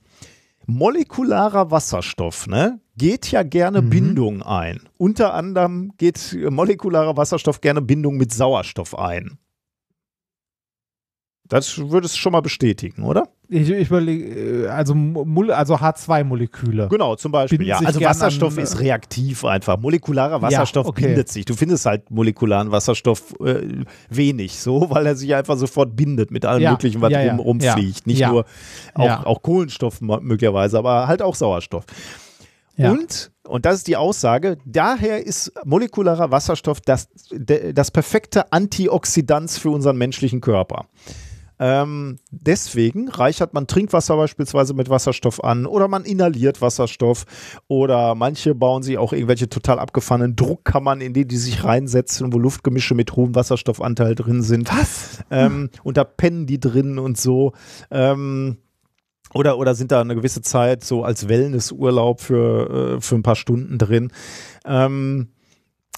Molekularer 0.64 1.70
Wasserstoff, 1.70 2.46
ne, 2.46 2.80
geht 2.96 3.30
ja 3.30 3.42
gerne 3.42 3.82
Bindung 3.82 4.42
ein. 4.42 4.80
Unter 4.96 5.34
anderem 5.34 5.92
geht 5.98 6.34
molekularer 6.48 7.18
Wasserstoff 7.18 7.60
gerne 7.60 7.82
Bindung 7.82 8.16
mit 8.16 8.32
Sauerstoff 8.32 8.98
ein. 8.98 9.38
Das 11.44 11.78
würdest 11.78 12.14
du 12.14 12.18
schon 12.18 12.32
mal 12.32 12.40
bestätigen, 12.40 13.04
oder? 13.04 13.28
Ich, 13.48 13.70
ich 13.70 13.88
überlege, 13.88 14.64
äh, 14.64 14.66
also, 14.68 14.92
also 14.94 15.76
H2-Moleküle. 15.76 16.88
Genau, 16.88 17.14
zum 17.16 17.30
Beispiel. 17.32 17.58
Binden 17.58 17.68
Ja, 17.70 17.78
also 17.86 18.00
Wasserstoff 18.00 18.54
an, 18.54 18.58
äh, 18.58 18.62
ist 18.62 18.80
reaktiv 18.80 19.44
einfach. 19.44 19.78
Molekularer 19.78 20.42
Wasserstoff 20.42 20.86
okay. 20.88 21.06
bindet 21.06 21.28
sich. 21.28 21.44
Du 21.44 21.54
findest 21.54 21.86
halt 21.86 22.10
molekularen 22.10 22.72
Wasserstoff 22.72 23.34
äh, 23.40 23.84
wenig 24.10 24.58
so, 24.58 24.90
weil 24.90 25.06
er 25.06 25.14
sich 25.14 25.34
einfach 25.34 25.56
sofort 25.56 25.94
bindet 25.94 26.30
mit 26.30 26.44
allem 26.44 26.62
Ja, 26.62 26.72
Möglichen, 26.72 27.00
was 27.00 27.12
ja, 27.12 27.22
ja, 27.22 27.30
rum, 27.32 27.40
rumfliegt. 27.40 27.98
ja, 27.98 28.02
Nicht 28.04 28.18
ja. 28.18 28.28
nur 28.30 28.44
auch, 28.94 29.04
Ja. 29.04 29.26
auch 29.26 29.42
Kohlenstoff 29.42 30.00
möglicherweise, 30.00 30.78
aber 30.78 31.06
halt 31.06 31.22
auch 31.22 31.34
Sauerstoff. 31.36 31.84
Ja. 32.76 32.90
Und, 32.90 33.30
und 33.46 33.64
das 33.64 33.76
ist 33.76 33.86
die 33.86 33.96
Aussage, 33.96 34.58
daher 34.66 35.24
ist 35.24 35.50
molekularer 35.64 36.30
Wasserstoff 36.30 36.80
das, 36.80 37.08
de- 37.30 37.72
das 37.72 37.90
perfekte 37.90 38.52
Antioxidant 38.52 39.50
für 39.52 39.70
unseren 39.70 39.96
menschlichen 39.96 40.40
Körper. 40.42 40.86
Ähm, 41.58 42.18
deswegen 42.30 43.08
reichert 43.08 43.54
man 43.54 43.66
Trinkwasser 43.66 44.16
beispielsweise 44.16 44.74
mit 44.74 44.90
Wasserstoff 44.90 45.42
an 45.42 45.66
oder 45.66 45.88
man 45.88 46.04
inhaliert 46.04 46.60
Wasserstoff 46.60 47.24
oder 47.66 48.14
manche 48.14 48.54
bauen 48.54 48.82
sich 48.82 48.98
auch 48.98 49.12
irgendwelche 49.12 49.48
total 49.48 49.78
abgefahrenen 49.78 50.36
Druckkammern, 50.36 51.00
in 51.00 51.14
die 51.14 51.26
die 51.26 51.36
sich 51.36 51.64
reinsetzen, 51.64 52.32
wo 52.32 52.38
Luftgemische 52.38 52.94
mit 52.94 53.16
hohem 53.16 53.34
Wasserstoffanteil 53.34 54.14
drin 54.14 54.42
sind. 54.42 54.70
Was? 54.70 55.24
Ähm, 55.30 55.70
und 55.82 55.96
da 55.96 56.04
pennen 56.04 56.46
die 56.46 56.60
drin 56.60 56.98
und 56.98 57.18
so. 57.18 57.52
Ähm, 57.90 58.58
oder, 59.34 59.58
oder 59.58 59.74
sind 59.74 59.92
da 59.92 60.00
eine 60.00 60.14
gewisse 60.14 60.40
Zeit 60.42 60.84
so 60.84 61.04
als 61.04 61.28
Wellnessurlaub 61.28 62.20
für, 62.20 62.96
äh, 62.96 63.00
für 63.00 63.16
ein 63.16 63.22
paar 63.22 63.36
Stunden 63.36 63.78
drin. 63.78 64.12
Ähm, 64.64 65.28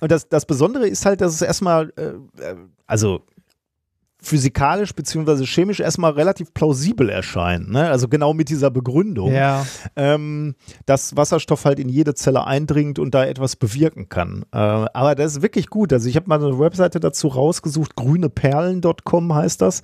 und 0.01 0.13
das, 0.13 0.29
das 0.29 0.47
Besondere 0.47 0.89
ist 0.89 1.05
halt, 1.07 1.21
dass 1.21 1.35
es 1.35 1.43
erstmal, 1.43 1.93
äh, 1.97 2.43
äh, 2.43 2.57
also 2.87 3.23
physikalisch 4.21 4.95
bzw. 4.95 5.45
chemisch 5.47 5.81
erstmal 5.81 6.13
relativ 6.13 6.53
plausibel 6.53 7.09
erscheinen. 7.09 7.71
Ne? 7.71 7.89
Also 7.89 8.09
genau 8.09 8.35
mit 8.35 8.49
dieser 8.49 8.71
Begründung, 8.71 9.33
Ja. 9.33 9.65
ähm, 9.95 10.55
dass 10.87 11.17
Wasserstoff 11.17 11.65
halt 11.65 11.79
in 11.79 11.89
jede 11.89 12.15
Zelle 12.15 12.45
eindringt 12.45 12.99
und 12.99 13.15
da 13.15 13.25
etwas 13.25 13.55
bewirken 13.57 14.09
kann. 14.09 14.45
Äh, 14.53 14.57
aber 14.59 15.15
das 15.15 15.37
ist 15.37 15.43
wirklich 15.43 15.69
gut. 15.69 15.93
Also 15.93 16.09
ich 16.09 16.17
habe 16.17 16.27
mal 16.29 16.43
eine 16.45 16.59
Webseite 16.59 16.99
dazu 17.01 17.29
rausgesucht, 17.29 17.95
grüneperlen.com 17.95 19.35
heißt 19.35 19.63
das. 19.63 19.83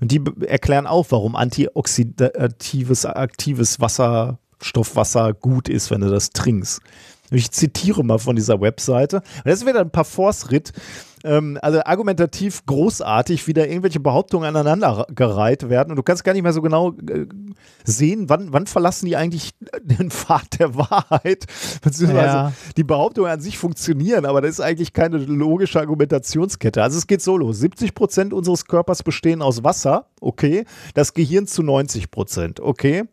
Und 0.00 0.10
die 0.12 0.22
erklären 0.46 0.86
auch, 0.86 1.06
warum 1.10 1.36
antioxidatives, 1.36 3.06
aktives 3.06 3.80
Wasserstoffwasser 3.80 5.32
gut 5.34 5.68
ist, 5.68 5.90
wenn 5.90 6.00
du 6.00 6.10
das 6.10 6.30
trinkst. 6.30 6.80
Ich 7.30 7.50
zitiere 7.50 8.04
mal 8.04 8.18
von 8.18 8.36
dieser 8.36 8.60
Webseite. 8.60 9.16
Und 9.16 9.46
das 9.46 9.60
ist 9.60 9.66
wieder 9.66 9.80
ein 9.80 9.90
Parforce-Ritt. 9.90 10.72
Ähm, 11.26 11.58
also 11.60 11.80
argumentativ 11.84 12.64
großartig, 12.66 13.46
wie 13.46 13.52
da 13.52 13.64
irgendwelche 13.64 14.00
Behauptungen 14.00 14.46
aneinandergereiht 14.48 15.68
werden. 15.68 15.90
Und 15.90 15.96
du 15.96 16.02
kannst 16.02 16.24
gar 16.24 16.32
nicht 16.32 16.42
mehr 16.42 16.52
so 16.52 16.62
genau 16.62 16.92
äh, 17.08 17.26
sehen, 17.84 18.28
wann, 18.28 18.52
wann 18.52 18.66
verlassen 18.66 19.06
die 19.06 19.16
eigentlich 19.16 19.52
den 19.82 20.10
Pfad 20.10 20.58
der 20.58 20.74
Wahrheit. 20.76 21.46
Beziehungsweise 21.82 22.26
Ja. 22.26 22.52
die 22.76 22.84
Behauptungen 22.84 23.30
an 23.30 23.40
sich 23.40 23.58
funktionieren, 23.58 24.24
aber 24.26 24.40
das 24.40 24.52
ist 24.52 24.60
eigentlich 24.60 24.92
keine 24.92 25.18
logische 25.18 25.80
Argumentationskette. 25.80 26.82
Also 26.82 26.98
es 26.98 27.06
geht 27.06 27.22
so 27.22 27.36
los. 27.36 27.58
70 27.58 27.94
Prozent 27.94 28.32
unseres 28.32 28.64
Körpers 28.66 29.02
bestehen 29.02 29.42
aus 29.42 29.64
Wasser, 29.64 30.06
okay. 30.20 30.64
Das 30.94 31.14
Gehirn 31.14 31.46
zu 31.46 31.62
90 31.62 32.10
Prozent, 32.10 32.60
okay. 32.60 33.04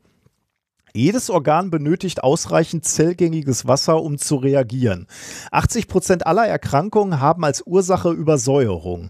Jedes 0.95 1.31
Organ 1.31 1.71
benötigt 1.71 2.23
ausreichend 2.23 2.85
zellgängiges 2.85 3.67
Wasser, 3.67 4.01
um 4.01 4.19
zu 4.19 4.35
reagieren. 4.35 5.07
80 5.51 5.87
Prozent 5.87 6.27
aller 6.27 6.47
Erkrankungen 6.47 7.19
haben 7.19 7.43
als 7.43 7.63
Ursache 7.65 8.11
Übersäuerung. 8.11 9.09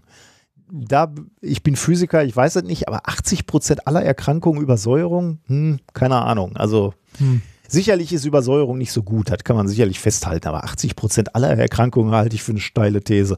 Da, 0.72 1.12
ich 1.42 1.62
bin 1.62 1.76
Physiker, 1.76 2.24
ich 2.24 2.34
weiß 2.34 2.56
es 2.56 2.62
nicht, 2.62 2.88
aber 2.88 3.06
80 3.06 3.46
Prozent 3.46 3.86
aller 3.86 4.02
Erkrankungen 4.02 4.62
Übersäuerung? 4.62 5.40
Hm, 5.46 5.78
keine 5.92 6.22
Ahnung. 6.22 6.56
Also 6.56 6.94
sicherlich 7.68 8.12
ist 8.12 8.24
Übersäuerung 8.24 8.78
nicht 8.78 8.92
so 8.92 9.02
gut, 9.02 9.30
das 9.30 9.44
kann 9.44 9.56
man 9.56 9.68
sicherlich 9.68 10.00
festhalten, 10.00 10.48
aber 10.48 10.64
80 10.64 10.96
Prozent 10.96 11.34
aller 11.34 11.50
Erkrankungen 11.56 12.14
halte 12.14 12.36
ich 12.36 12.42
für 12.42 12.52
eine 12.52 12.60
steile 12.60 13.02
These. 13.02 13.36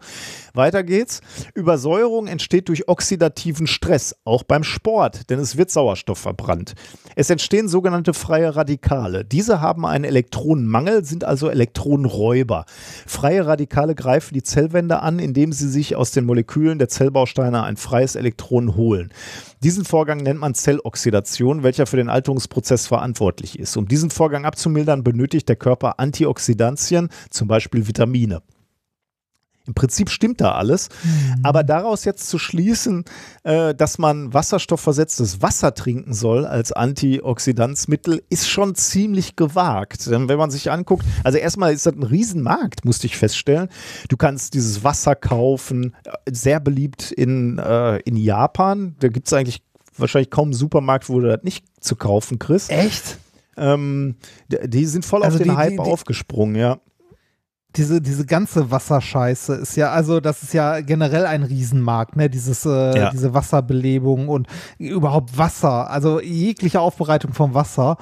Weiter 0.55 0.83
geht's. 0.83 1.21
Übersäuerung 1.55 2.27
entsteht 2.27 2.69
durch 2.69 2.89
oxidativen 2.89 3.67
Stress, 3.67 4.17
auch 4.25 4.43
beim 4.43 4.65
Sport, 4.65 5.31
denn 5.31 5.39
es 5.39 5.57
wird 5.57 5.71
Sauerstoff 5.71 6.19
verbrannt. 6.19 6.75
Es 7.15 7.31
entstehen 7.31 7.69
sogenannte 7.69 8.15
freie 8.15 8.57
Radikale. 8.57 9.25
Diese 9.25 9.61
haben 9.61 9.87
einen 9.87 10.05
Elektronenmangel, 10.05 11.05
sind 11.05 11.25
also 11.25 11.49
Elektronenräuber. 11.49 12.67
Freie 13.07 13.47
Radikale 13.47 13.95
greifen 13.95 14.35
die 14.35 14.43
Zellwände 14.43 15.01
an, 15.01 15.19
indem 15.19 15.53
sie 15.53 15.69
sich 15.69 15.97
aus 15.97 16.11
den 16.11 16.25
Molekülen 16.25 16.79
der 16.79 16.89
Zellbausteine 16.89 17.63
ein 17.63 17.77
freies 17.77 18.17
Elektron 18.17 18.77
holen. 18.77 19.13
Diesen 19.67 19.85
Vorgang 19.85 20.19
nennt 20.19 20.39
man 20.39 20.55
Zelloxidation, 20.55 21.65
welcher 21.65 21.87
für 21.87 21.97
den 21.97 22.09
Alterungsprozess 22.09 22.87
verantwortlich 22.87 23.59
ist. 23.59 23.77
Um 23.77 23.89
diesen 23.89 24.11
Vorgang 24.11 24.45
abzumildern, 24.45 25.03
benötigt 25.03 25.49
der 25.49 25.57
Körper 25.57 25.99
Antioxidantien, 25.99 27.09
zum 27.31 27.49
Beispiel 27.49 27.89
Vitamine. 27.89 28.43
Im 29.67 29.75
Prinzip 29.75 30.11
stimmt 30.11 30.41
da 30.41 30.53
alles, 30.53 30.89
aber 31.43 31.65
daraus 31.65 32.05
jetzt 32.05 32.29
zu 32.29 32.39
schließen, 32.39 33.05
äh, 33.43 33.75
dass 33.75 33.99
man 33.99 34.33
wasserstoffversetztes 34.33 35.43
Wasser 35.43 35.75
trinken 35.75 36.13
soll 36.15 36.47
als 36.47 36.73
Antioxidanzmittel, 36.73 38.23
ist 38.31 38.49
schon 38.49 38.75
ziemlich 38.75 39.37
gewagt. 39.37 40.07
Denn 40.11 40.29
wenn 40.29 40.39
man 40.39 40.51
sich 40.51 40.71
anguckt, 40.71 41.05
also 41.25 41.39
erstmal 41.39 41.73
ist 41.73 41.87
das 41.87 41.95
ein 41.95 42.03
Riesenmarkt, 42.03 42.85
musste 42.85 43.07
ich 43.07 43.17
feststellen. 43.17 43.69
Du 44.09 44.17
kannst 44.17 44.55
dieses 44.55 44.85
Wasser 44.85 45.15
kaufen, 45.15 45.95
äh, 46.05 46.11
sehr 46.31 46.61
beliebt 46.61 47.11
in, 47.13 47.59
äh, 47.59 47.99
in 48.01 48.17
Japan. 48.17 48.97
Da 49.01 49.09
gibt 49.09 49.27
es 49.27 49.33
eigentlich 49.33 49.63
wahrscheinlich 49.97 50.31
kaum 50.31 50.49
einen 50.49 50.53
Supermarkt, 50.55 51.09
wo 51.09 51.21
du 51.21 51.29
das 51.29 51.43
nicht 51.43 51.65
zu 51.81 51.97
kaufen 51.97 52.39
kriegst. 52.39 52.71
Echt? 52.71 53.19
Ähm, 53.57 54.17
die 54.49 54.85
sind 54.87 55.05
voll 55.05 55.23
Also 55.23 55.37
auf 55.39 55.43
den 55.43 55.51
die- 55.53 55.57
Hype 55.57 55.71
die- 55.71 55.77
die- 55.77 55.81
aufgesprungen, 55.81 56.57
ja. 56.57 56.79
Diese, 57.77 58.01
diese 58.01 58.25
ganze 58.25 58.71
Wasserscheiße 58.71 59.55
ist 59.55 59.77
ja, 59.77 59.91
also 59.91 60.21
das 60.21 60.43
ist 60.43 60.55
ja 60.55 60.81
generell 60.81 61.27
ein 61.27 61.43
Riesenmarkt, 61.43 62.17
ne? 62.17 62.31
Dieses, 62.31 62.65
äh, 62.65 62.99
Ja. 62.99 63.11
diese 63.11 63.35
Wasserbelebung 63.35 64.29
und 64.29 64.47
überhaupt 64.79 65.37
Wasser, 65.37 65.91
also 65.91 66.21
jegliche 66.21 66.81
Aufbereitung 66.81 67.33
vom 67.35 67.53
Wasser. 67.55 67.97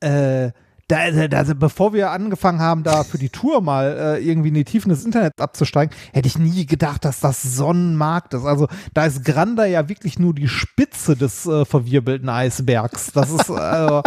Äh, 0.00 0.50
da, 0.88 1.10
da, 1.10 1.26
da, 1.26 1.54
bevor 1.54 1.92
wir 1.92 2.12
angefangen 2.12 2.60
haben, 2.60 2.84
da 2.84 3.02
für 3.02 3.18
die 3.18 3.28
Tour 3.30 3.60
mal 3.60 3.96
äh, 4.18 4.24
irgendwie 4.24 4.48
in 4.50 4.54
die 4.54 4.62
Tiefen 4.64 4.88
des 4.90 5.04
Internets 5.04 5.40
abzusteigen, 5.40 5.92
hätte 6.12 6.28
ich 6.28 6.38
nie 6.38 6.64
gedacht, 6.64 7.04
dass 7.04 7.18
das 7.18 7.42
so 7.42 7.72
ein 7.72 7.96
Markt 7.96 8.34
ist. 8.34 8.44
Also 8.44 8.68
da 8.94 9.06
ist 9.06 9.24
Granda 9.24 9.64
ja 9.64 9.88
wirklich 9.88 10.20
nur 10.20 10.32
die 10.32 10.46
Spitze 10.46 11.16
des 11.16 11.44
äh, 11.46 11.64
verwirbelten 11.64 12.28
Eisbergs. 12.28 13.10
Das 13.12 13.30
ist, 13.32 13.48
äh, 13.50 14.02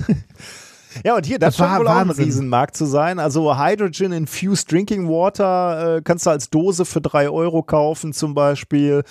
Ja, 1.04 1.16
und 1.16 1.24
hier, 1.26 1.38
das, 1.38 1.56
Das 1.56 1.66
scheint 1.66 1.80
wohl 1.80 1.88
auch 1.88 1.92
ein 1.96 2.08
Wahnsinn. 2.08 2.24
Riesenmarkt 2.26 2.76
zu 2.76 2.84
sein. 2.84 3.18
Also 3.18 3.56
Hydrogen 3.58 4.12
Infused 4.12 4.70
Drinking 4.70 5.08
Water 5.08 5.96
äh, 5.96 6.02
kannst 6.02 6.26
du 6.26 6.30
als 6.30 6.50
Dose 6.50 6.84
für 6.84 7.00
drei 7.00 7.30
Euro 7.30 7.62
kaufen 7.62 8.12
zum 8.12 8.34
Beispiel. 8.34 9.02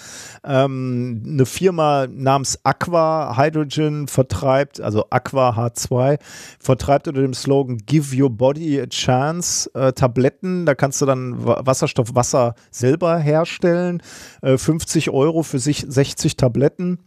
Ähm, 0.43 1.23
eine 1.25 1.45
Firma 1.45 2.07
namens 2.07 2.59
Aqua 2.63 3.35
Hydrogen 3.37 4.07
vertreibt, 4.07 4.79
also 4.81 5.05
Aqua 5.09 5.51
H2, 5.51 6.19
vertreibt 6.59 7.07
unter 7.07 7.21
dem 7.21 7.33
Slogan 7.33 7.77
Give 7.85 8.15
Your 8.21 8.29
Body 8.29 8.79
a 8.81 8.87
Chance 8.87 9.69
äh, 9.73 9.93
Tabletten. 9.93 10.65
Da 10.65 10.75
kannst 10.75 11.01
du 11.01 11.05
dann 11.05 11.45
Wa- 11.45 11.61
Wasserstoffwasser 11.65 12.55
selber 12.71 13.17
herstellen. 13.17 14.01
Äh, 14.41 14.57
50 14.57 15.09
Euro 15.09 15.43
für 15.43 15.59
sich 15.59 15.85
60 15.87 16.37
Tabletten. 16.37 16.99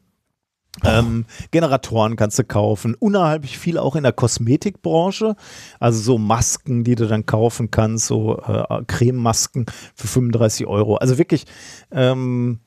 Ähm, 0.84 1.26
Generatoren 1.51 2.17
kannst 2.17 2.39
du 2.39 2.44
kaufen, 2.44 2.94
unheimlich 2.99 3.59
viel 3.59 3.76
auch 3.76 3.94
in 3.94 4.05
der 4.05 4.12
Kosmetikbranche, 4.12 5.36
also 5.78 6.01
so 6.01 6.17
Masken, 6.17 6.83
die 6.83 6.94
du 6.94 7.07
dann 7.07 7.26
kaufen 7.26 7.70
kannst, 7.70 8.07
so 8.07 8.39
äh, 8.39 8.83
Crememasken 8.86 9.67
für 9.94 10.07
35 10.07 10.67
Euro. 10.67 10.97
Also 10.97 11.18
wirklich 11.18 11.44
ähm, 11.91 12.60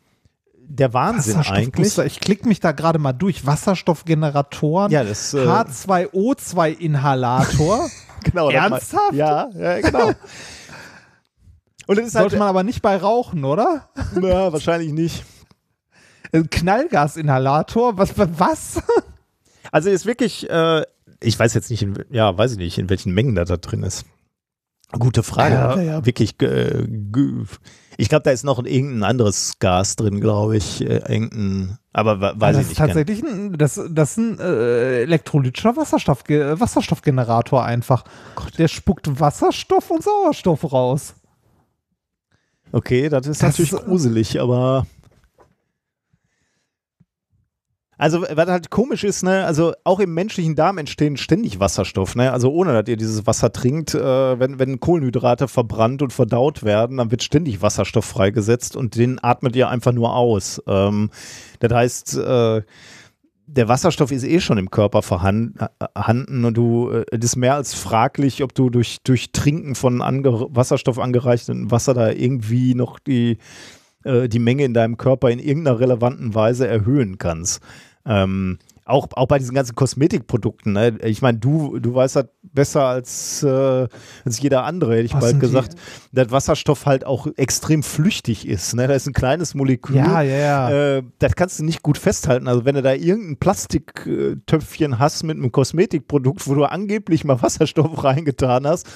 der 0.67 0.93
Wahnsinn 0.93 1.37
eigentlich. 1.37 1.97
Ich 1.97 2.19
klicke 2.19 2.47
mich 2.47 2.59
da 2.59 2.73
gerade 2.73 2.99
mal 2.99 3.13
durch. 3.13 3.43
Wasserstoffgeneratoren. 3.45 4.91
Ja, 4.91 5.03
das 5.03 5.33
äh, 5.33 5.45
H2O2-Inhalator. 5.45 7.89
genau. 8.23 8.45
mal- 8.45 8.53
Ernsthaft? 8.53 9.13
Ja, 9.13 9.49
ja, 9.55 9.81
genau. 9.81 10.11
Und 11.87 11.99
das 11.99 12.07
ist 12.07 12.13
Sollte 12.13 12.31
halt, 12.31 12.39
man 12.39 12.47
aber 12.49 12.63
nicht 12.63 12.81
bei 12.81 12.97
rauchen, 12.97 13.45
oder? 13.45 13.89
na, 14.15 14.51
wahrscheinlich 14.51 14.91
nicht. 14.91 15.23
Ein 16.35 16.49
Knallgasinhalator? 16.49 17.97
Was? 17.97 18.13
Was? 18.17 18.81
Also 19.71 19.89
ist 19.89 20.05
wirklich, 20.05 20.47
äh, 20.49 20.83
ich 21.21 21.37
weiß 21.37 21.53
jetzt 21.55 21.69
nicht, 21.71 21.81
in, 21.81 21.95
ja, 22.11 22.37
weiß 22.37 22.51
ich 22.53 22.57
nicht, 22.59 22.77
in 22.77 22.89
welchen 22.89 23.13
Mengen 23.13 23.35
da, 23.35 23.43
da 23.43 23.57
drin 23.57 23.83
ist. 23.83 24.05
Gute 24.91 25.23
Frage. 25.23 25.55
Ja, 25.55 25.81
ja. 25.81 26.05
Wirklich, 26.05 26.39
äh, 26.41 26.87
ich 27.97 28.07
glaube, 28.07 28.23
da 28.23 28.31
ist 28.31 28.43
noch 28.45 28.59
ein, 28.59 28.67
irgendein 28.67 29.03
anderes 29.09 29.57
Gas 29.59 29.95
drin, 29.97 30.21
glaube 30.21 30.55
ich. 30.55 30.81
Äh, 30.81 30.97
irgendein, 31.11 31.77
aber 31.91 32.39
weiß 32.39 32.55
das 32.57 32.57
ich 32.57 32.61
ist 32.61 32.67
nicht. 32.69 32.77
gern. 32.77 32.87
tatsächlich 32.87 33.23
ein, 33.23 33.57
das, 33.57 33.81
das 33.89 34.11
ist 34.11 34.17
ein 34.17 34.39
äh, 34.39 35.01
elektrolytischer 35.01 35.75
Wasserstoff, 35.75 36.23
Wasserstoffgenerator 36.29 37.65
einfach. 37.65 38.05
Der 38.57 38.67
spuckt 38.69 39.19
Wasserstoff 39.19 39.89
und 39.91 40.03
Sauerstoff 40.03 40.71
raus. 40.71 41.15
Okay, 42.71 43.09
das 43.09 43.25
ist 43.27 43.41
Das 43.41 43.49
natürlich 43.49 43.73
ist- 43.73 43.83
gruselig, 43.85 44.39
aber. 44.39 44.85
Also, 47.97 48.23
was 48.23 48.47
halt 48.49 48.69
komisch 48.69 49.03
ist, 49.03 49.23
ne, 49.23 49.45
also 49.45 49.73
auch 49.85 49.99
im 49.99 50.13
menschlichen 50.13 50.55
Darm 50.55 50.77
entstehen 50.77 51.15
ständig 51.15 51.59
Wasserstoff, 51.59 52.15
ne? 52.15 52.31
Also 52.33 52.51
ohne 52.51 52.73
dass 52.73 52.89
ihr 52.89 52.97
dieses 52.97 53.25
Wasser 53.25 53.53
trinkt, 53.53 53.95
äh, 53.95 54.39
wenn, 54.39 54.59
wenn 54.59 54.79
Kohlenhydrate 54.81 55.47
verbrannt 55.47 56.01
und 56.01 56.11
verdaut 56.11 56.63
werden, 56.63 56.97
dann 56.97 57.11
wird 57.11 57.23
ständig 57.23 57.61
Wasserstoff 57.61 58.05
freigesetzt 58.05 58.75
und 58.75 58.95
den 58.95 59.23
atmet 59.23 59.55
ihr 59.55 59.69
einfach 59.69 59.93
nur 59.93 60.13
aus. 60.13 60.61
Ähm, 60.67 61.09
das 61.59 61.71
heißt, 61.71 62.17
äh, 62.17 62.61
der 63.47 63.67
Wasserstoff 63.67 64.11
ist 64.11 64.23
eh 64.23 64.39
schon 64.39 64.57
im 64.57 64.71
Körper 64.71 65.01
vorhanden 65.01 66.45
und 66.45 66.57
du, 66.57 66.89
äh, 66.89 67.05
es 67.11 67.23
ist 67.23 67.35
mehr 67.35 67.55
als 67.55 67.73
fraglich, 67.73 68.43
ob 68.43 68.53
du 68.53 68.69
durch, 68.69 68.97
durch 69.03 69.31
Trinken 69.31 69.75
von 69.75 70.01
ange 70.01 70.47
Wasserstoff 70.49 70.99
angereichertem 70.99 71.71
Wasser 71.71 71.93
da 71.93 72.11
irgendwie 72.11 72.75
noch 72.75 72.99
die, 72.99 73.37
äh, 74.05 74.29
die 74.29 74.39
Menge 74.39 74.63
in 74.63 74.73
deinem 74.73 74.97
Körper 74.97 75.29
in 75.29 75.39
irgendeiner 75.39 75.79
relevanten 75.79 76.33
Weise 76.33 76.67
erhöhen 76.67 77.17
kannst. 77.17 77.61
Ähm, 78.05 78.59
auch, 78.87 79.07
auch 79.15 79.27
bei 79.27 79.39
diesen 79.39 79.55
ganzen 79.55 79.73
Kosmetikprodukten. 79.73 80.73
Ne? 80.73 80.99
Ich 81.03 81.23
meine, 81.23 81.39
du, 81.39 81.79
du 81.79 81.95
weißt 81.95 82.17
das 82.17 82.25
besser 82.43 82.83
als, 82.83 83.41
äh, 83.41 83.87
als 84.23 84.39
jeder 84.39 84.63
andere, 84.63 84.93
hätte 84.93 85.05
ich 85.05 85.13
Was 85.15 85.21
bald 85.21 85.31
sind 85.31 85.41
die- 85.41 85.47
gesagt, 85.47 85.75
dass 86.11 86.29
Wasserstoff 86.29 86.85
halt 86.85 87.03
auch 87.03 87.25
extrem 87.35 87.81
flüchtig 87.81 88.47
ist. 88.47 88.75
Ne? 88.75 88.87
Da 88.87 88.93
ist 88.93 89.07
ein 89.07 89.13
kleines 89.13 89.55
Molekül. 89.55 89.95
Ja, 89.95 90.21
ja, 90.21 90.35
ja. 90.37 90.97
Äh, 90.97 91.03
das 91.17 91.35
kannst 91.35 91.57
du 91.57 91.63
nicht 91.65 91.81
gut 91.81 91.97
festhalten. 91.97 92.47
Also 92.47 92.63
wenn 92.65 92.75
du 92.75 92.83
da 92.83 92.93
irgendein 92.93 93.37
Plastiktöpfchen 93.37 94.99
hast 94.99 95.23
mit 95.23 95.37
einem 95.37 95.51
Kosmetikprodukt, 95.51 96.47
wo 96.47 96.53
du 96.53 96.65
angeblich 96.65 97.23
mal 97.25 97.41
Wasserstoff 97.41 98.03
reingetan 98.03 98.67
hast, 98.67 98.87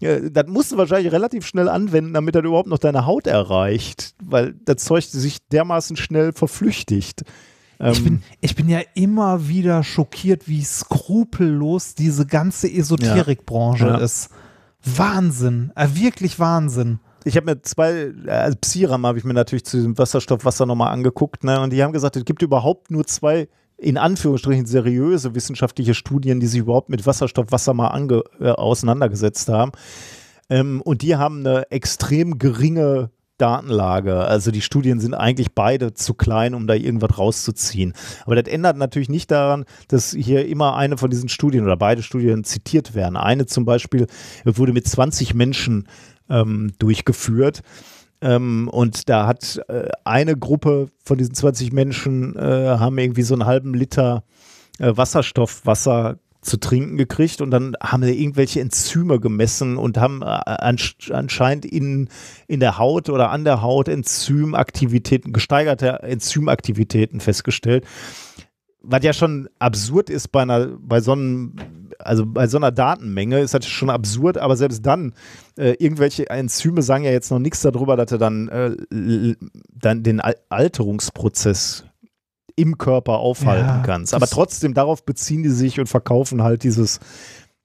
das 0.00 0.46
musst 0.46 0.72
du 0.72 0.76
wahrscheinlich 0.76 1.12
relativ 1.12 1.46
schnell 1.46 1.68
anwenden, 1.68 2.12
damit 2.14 2.34
das 2.34 2.44
überhaupt 2.44 2.68
noch 2.68 2.78
deine 2.78 3.06
Haut 3.06 3.26
erreicht, 3.26 4.14
weil 4.22 4.54
das 4.64 4.84
Zeug 4.84 5.04
sich 5.04 5.38
dermaßen 5.48 5.96
schnell 5.96 6.32
verflüchtigt. 6.32 7.22
Ich 7.78 7.98
Ähm, 7.98 8.04
bin, 8.04 8.22
ich 8.40 8.54
bin 8.56 8.68
ja 8.68 8.80
immer 8.94 9.48
wieder 9.48 9.82
schockiert, 9.84 10.48
wie 10.48 10.62
skrupellos 10.64 11.94
diese 11.94 12.26
ganze 12.26 12.70
Esoterikbranche 12.72 13.86
Ja. 13.86 13.96
ist. 13.98 14.30
Wahnsinn, 14.82 15.72
äh, 15.74 15.88
wirklich 15.92 16.38
Wahnsinn. 16.38 17.00
Ich 17.24 17.36
habe 17.36 17.46
mir 17.46 17.62
zwei, 17.62 18.12
äh, 18.26 18.30
also 18.30 18.56
Psiram 18.60 19.04
habe 19.04 19.18
ich 19.18 19.24
mir 19.24 19.34
natürlich 19.34 19.64
zu 19.64 19.76
diesem 19.78 19.98
Wasserstoffwasser 19.98 20.64
nochmal 20.64 20.92
angeguckt, 20.92 21.42
ne? 21.44 21.60
Und 21.60 21.70
die 21.72 21.82
haben 21.82 21.92
gesagt, 21.92 22.16
es 22.16 22.24
gibt 22.24 22.42
überhaupt 22.42 22.90
nur 22.90 23.04
zwei, 23.06 23.48
in 23.78 23.98
Anführungsstrichen, 23.98 24.66
seriöse 24.66 25.34
wissenschaftliche 25.34 25.94
Studien, 25.94 26.40
die 26.40 26.46
sich 26.46 26.60
überhaupt 26.60 26.88
mit 26.88 27.06
Wasserstoffwasser 27.06 27.74
mal 27.74 27.88
ange, 27.88 28.22
äh, 28.40 28.48
auseinandergesetzt 28.50 29.48
haben. 29.48 29.72
Ähm, 30.48 30.80
und 30.82 31.02
die 31.02 31.16
haben 31.16 31.40
eine 31.40 31.70
extrem 31.70 32.38
geringe 32.38 33.10
Datenlage. 33.38 34.16
Also 34.18 34.50
die 34.50 34.62
Studien 34.62 34.98
sind 34.98 35.14
eigentlich 35.14 35.52
beide 35.52 35.92
zu 35.92 36.14
klein, 36.14 36.54
um 36.54 36.66
da 36.66 36.74
irgendwas 36.74 37.18
rauszuziehen. 37.18 37.92
Aber 38.24 38.34
das 38.34 38.50
ändert 38.50 38.76
natürlich 38.78 39.10
nicht 39.10 39.30
daran, 39.30 39.66
dass 39.88 40.12
hier 40.12 40.46
immer 40.46 40.76
eine 40.76 40.96
von 40.96 41.10
diesen 41.10 41.28
Studien 41.28 41.64
oder 41.64 41.76
beide 41.76 42.02
Studien 42.02 42.44
zitiert 42.44 42.94
werden. 42.94 43.16
Eine 43.16 43.46
zum 43.46 43.64
Beispiel 43.64 44.06
wurde 44.44 44.72
mit 44.72 44.88
20 44.88 45.34
Menschen 45.34 45.86
ähm, 46.30 46.72
durchgeführt. 46.78 47.62
Ähm, 48.26 48.68
und 48.68 49.08
da 49.08 49.26
hat 49.26 49.60
äh, 49.68 49.88
eine 50.04 50.36
Gruppe 50.36 50.88
von 51.04 51.16
diesen 51.16 51.34
20 51.34 51.72
Menschen 51.72 52.34
äh, 52.36 52.40
haben 52.78 52.98
irgendwie 52.98 53.22
so 53.22 53.34
einen 53.34 53.46
halben 53.46 53.72
Liter 53.72 54.24
äh, 54.80 54.96
Wasserstoffwasser 54.96 56.18
zu 56.40 56.58
trinken 56.58 56.96
gekriegt 56.96 57.40
und 57.40 57.50
dann 57.50 57.76
haben 57.80 58.02
sie 58.02 58.20
irgendwelche 58.20 58.60
Enzyme 58.60 59.20
gemessen 59.20 59.76
und 59.76 59.98
haben 59.98 60.22
äh, 60.22 60.26
ansch- 60.26 61.12
anscheinend 61.12 61.64
in, 61.64 62.08
in 62.48 62.60
der 62.60 62.78
Haut 62.78 63.08
oder 63.10 63.30
an 63.30 63.44
der 63.44 63.62
Haut 63.62 63.88
Enzymaktivitäten, 63.88 65.32
gesteigerte 65.32 66.02
Enzymaktivitäten 66.02 67.20
festgestellt. 67.20 67.84
Was 68.88 69.02
ja 69.04 69.12
schon 69.12 69.48
absurd 69.58 70.10
ist 70.10 70.28
bei 70.28 70.42
einer, 70.42 70.66
bei 70.78 71.00
so 71.00 71.12
einem, 71.12 71.54
also 71.98 72.24
bei 72.24 72.46
so 72.46 72.56
einer 72.56 72.70
Datenmenge 72.70 73.40
ist 73.40 73.52
das 73.52 73.66
schon 73.66 73.90
absurd, 73.90 74.38
aber 74.38 74.56
selbst 74.56 74.86
dann, 74.86 75.12
äh, 75.56 75.72
irgendwelche 75.78 76.30
Enzyme 76.30 76.82
sagen 76.82 77.04
ja 77.04 77.10
jetzt 77.10 77.30
noch 77.30 77.40
nichts 77.40 77.62
darüber, 77.62 77.96
dass 77.96 78.10
du 78.10 78.18
dann, 78.18 78.48
äh, 78.48 79.34
dann 79.74 80.02
den 80.02 80.20
Al 80.20 80.36
Alterungsprozess 80.48 81.84
im 82.54 82.78
Körper 82.78 83.18
aufhalten 83.18 83.66
Ja, 83.66 83.82
kannst. 83.84 84.14
Aber 84.14 84.26
trotzdem, 84.26 84.72
darauf 84.72 85.04
beziehen 85.04 85.42
die 85.42 85.50
sich 85.50 85.78
und 85.78 85.88
verkaufen 85.88 86.42
halt 86.42 86.62
dieses, 86.62 87.00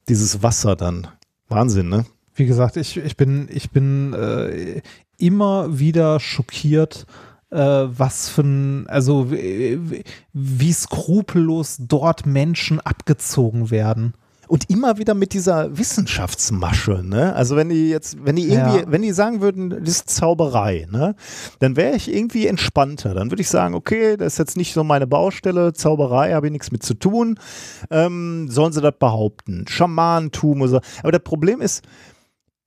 dieses 0.09 0.43
Wasser 0.43 0.75
dann. 0.75 1.07
Wahnsinn, 1.47 1.89
ne? 1.89 2.05
Wie 2.33 2.45
gesagt, 2.45 2.77
ich, 2.77 2.97
ich 2.97 3.17
bin, 3.17 3.47
ich 3.51 3.71
bin 3.71 4.13
äh, 4.13 4.81
immer 5.17 5.79
wieder 5.79 6.19
schockiert, 6.19 7.05
was 7.51 8.29
für 8.29 8.43
ein, 8.43 8.87
also 8.87 9.29
wie, 9.31 10.73
skrupellos 10.73 11.77
dort 11.79 12.25
Menschen 12.25 12.79
abgezogen 12.79 13.69
werden. 13.71 14.13
Und 14.47 14.69
immer 14.69 14.97
wieder 14.97 15.13
mit 15.13 15.31
dieser 15.31 15.77
Wissenschaftsmasche, 15.77 17.03
ne? 17.05 17.33
Also 17.35 17.55
wenn 17.55 17.69
die 17.69 17.89
jetzt, 17.89 18.17
wenn 18.25 18.35
die 18.35 18.49
irgendwie, 18.49 18.79
Ja. 18.79 18.83
wenn 18.85 19.01
die 19.01 19.13
sagen 19.13 19.39
würden, 19.39 19.69
das 19.69 19.87
ist 19.87 20.09
Zauberei, 20.09 20.87
ne? 20.91 21.15
Dann 21.59 21.77
wäre 21.77 21.95
ich 21.95 22.13
irgendwie 22.13 22.47
entspannter. 22.47 23.13
Dann 23.13 23.31
würde 23.31 23.41
ich 23.41 23.47
sagen, 23.47 23.75
okay, 23.75 24.17
das 24.17 24.33
ist 24.33 24.39
jetzt 24.39 24.57
nicht 24.57 24.73
so 24.73 24.83
meine 24.83 25.07
Baustelle, 25.07 25.71
Zauberei 25.71 26.33
habe 26.33 26.47
ich 26.47 26.51
nichts 26.51 26.69
mit 26.69 26.83
zu 26.83 26.95
tun. 26.95 27.39
Ähm, 27.89 28.47
sollen 28.49 28.73
sie 28.73 28.81
das 28.81 28.95
behaupten? 28.99 29.65
Schamanentum 29.69 30.59
oder 30.59 30.69
so. 30.69 30.81
Aber 31.01 31.13
das 31.13 31.23
Problem 31.23 31.61
ist, 31.61 31.83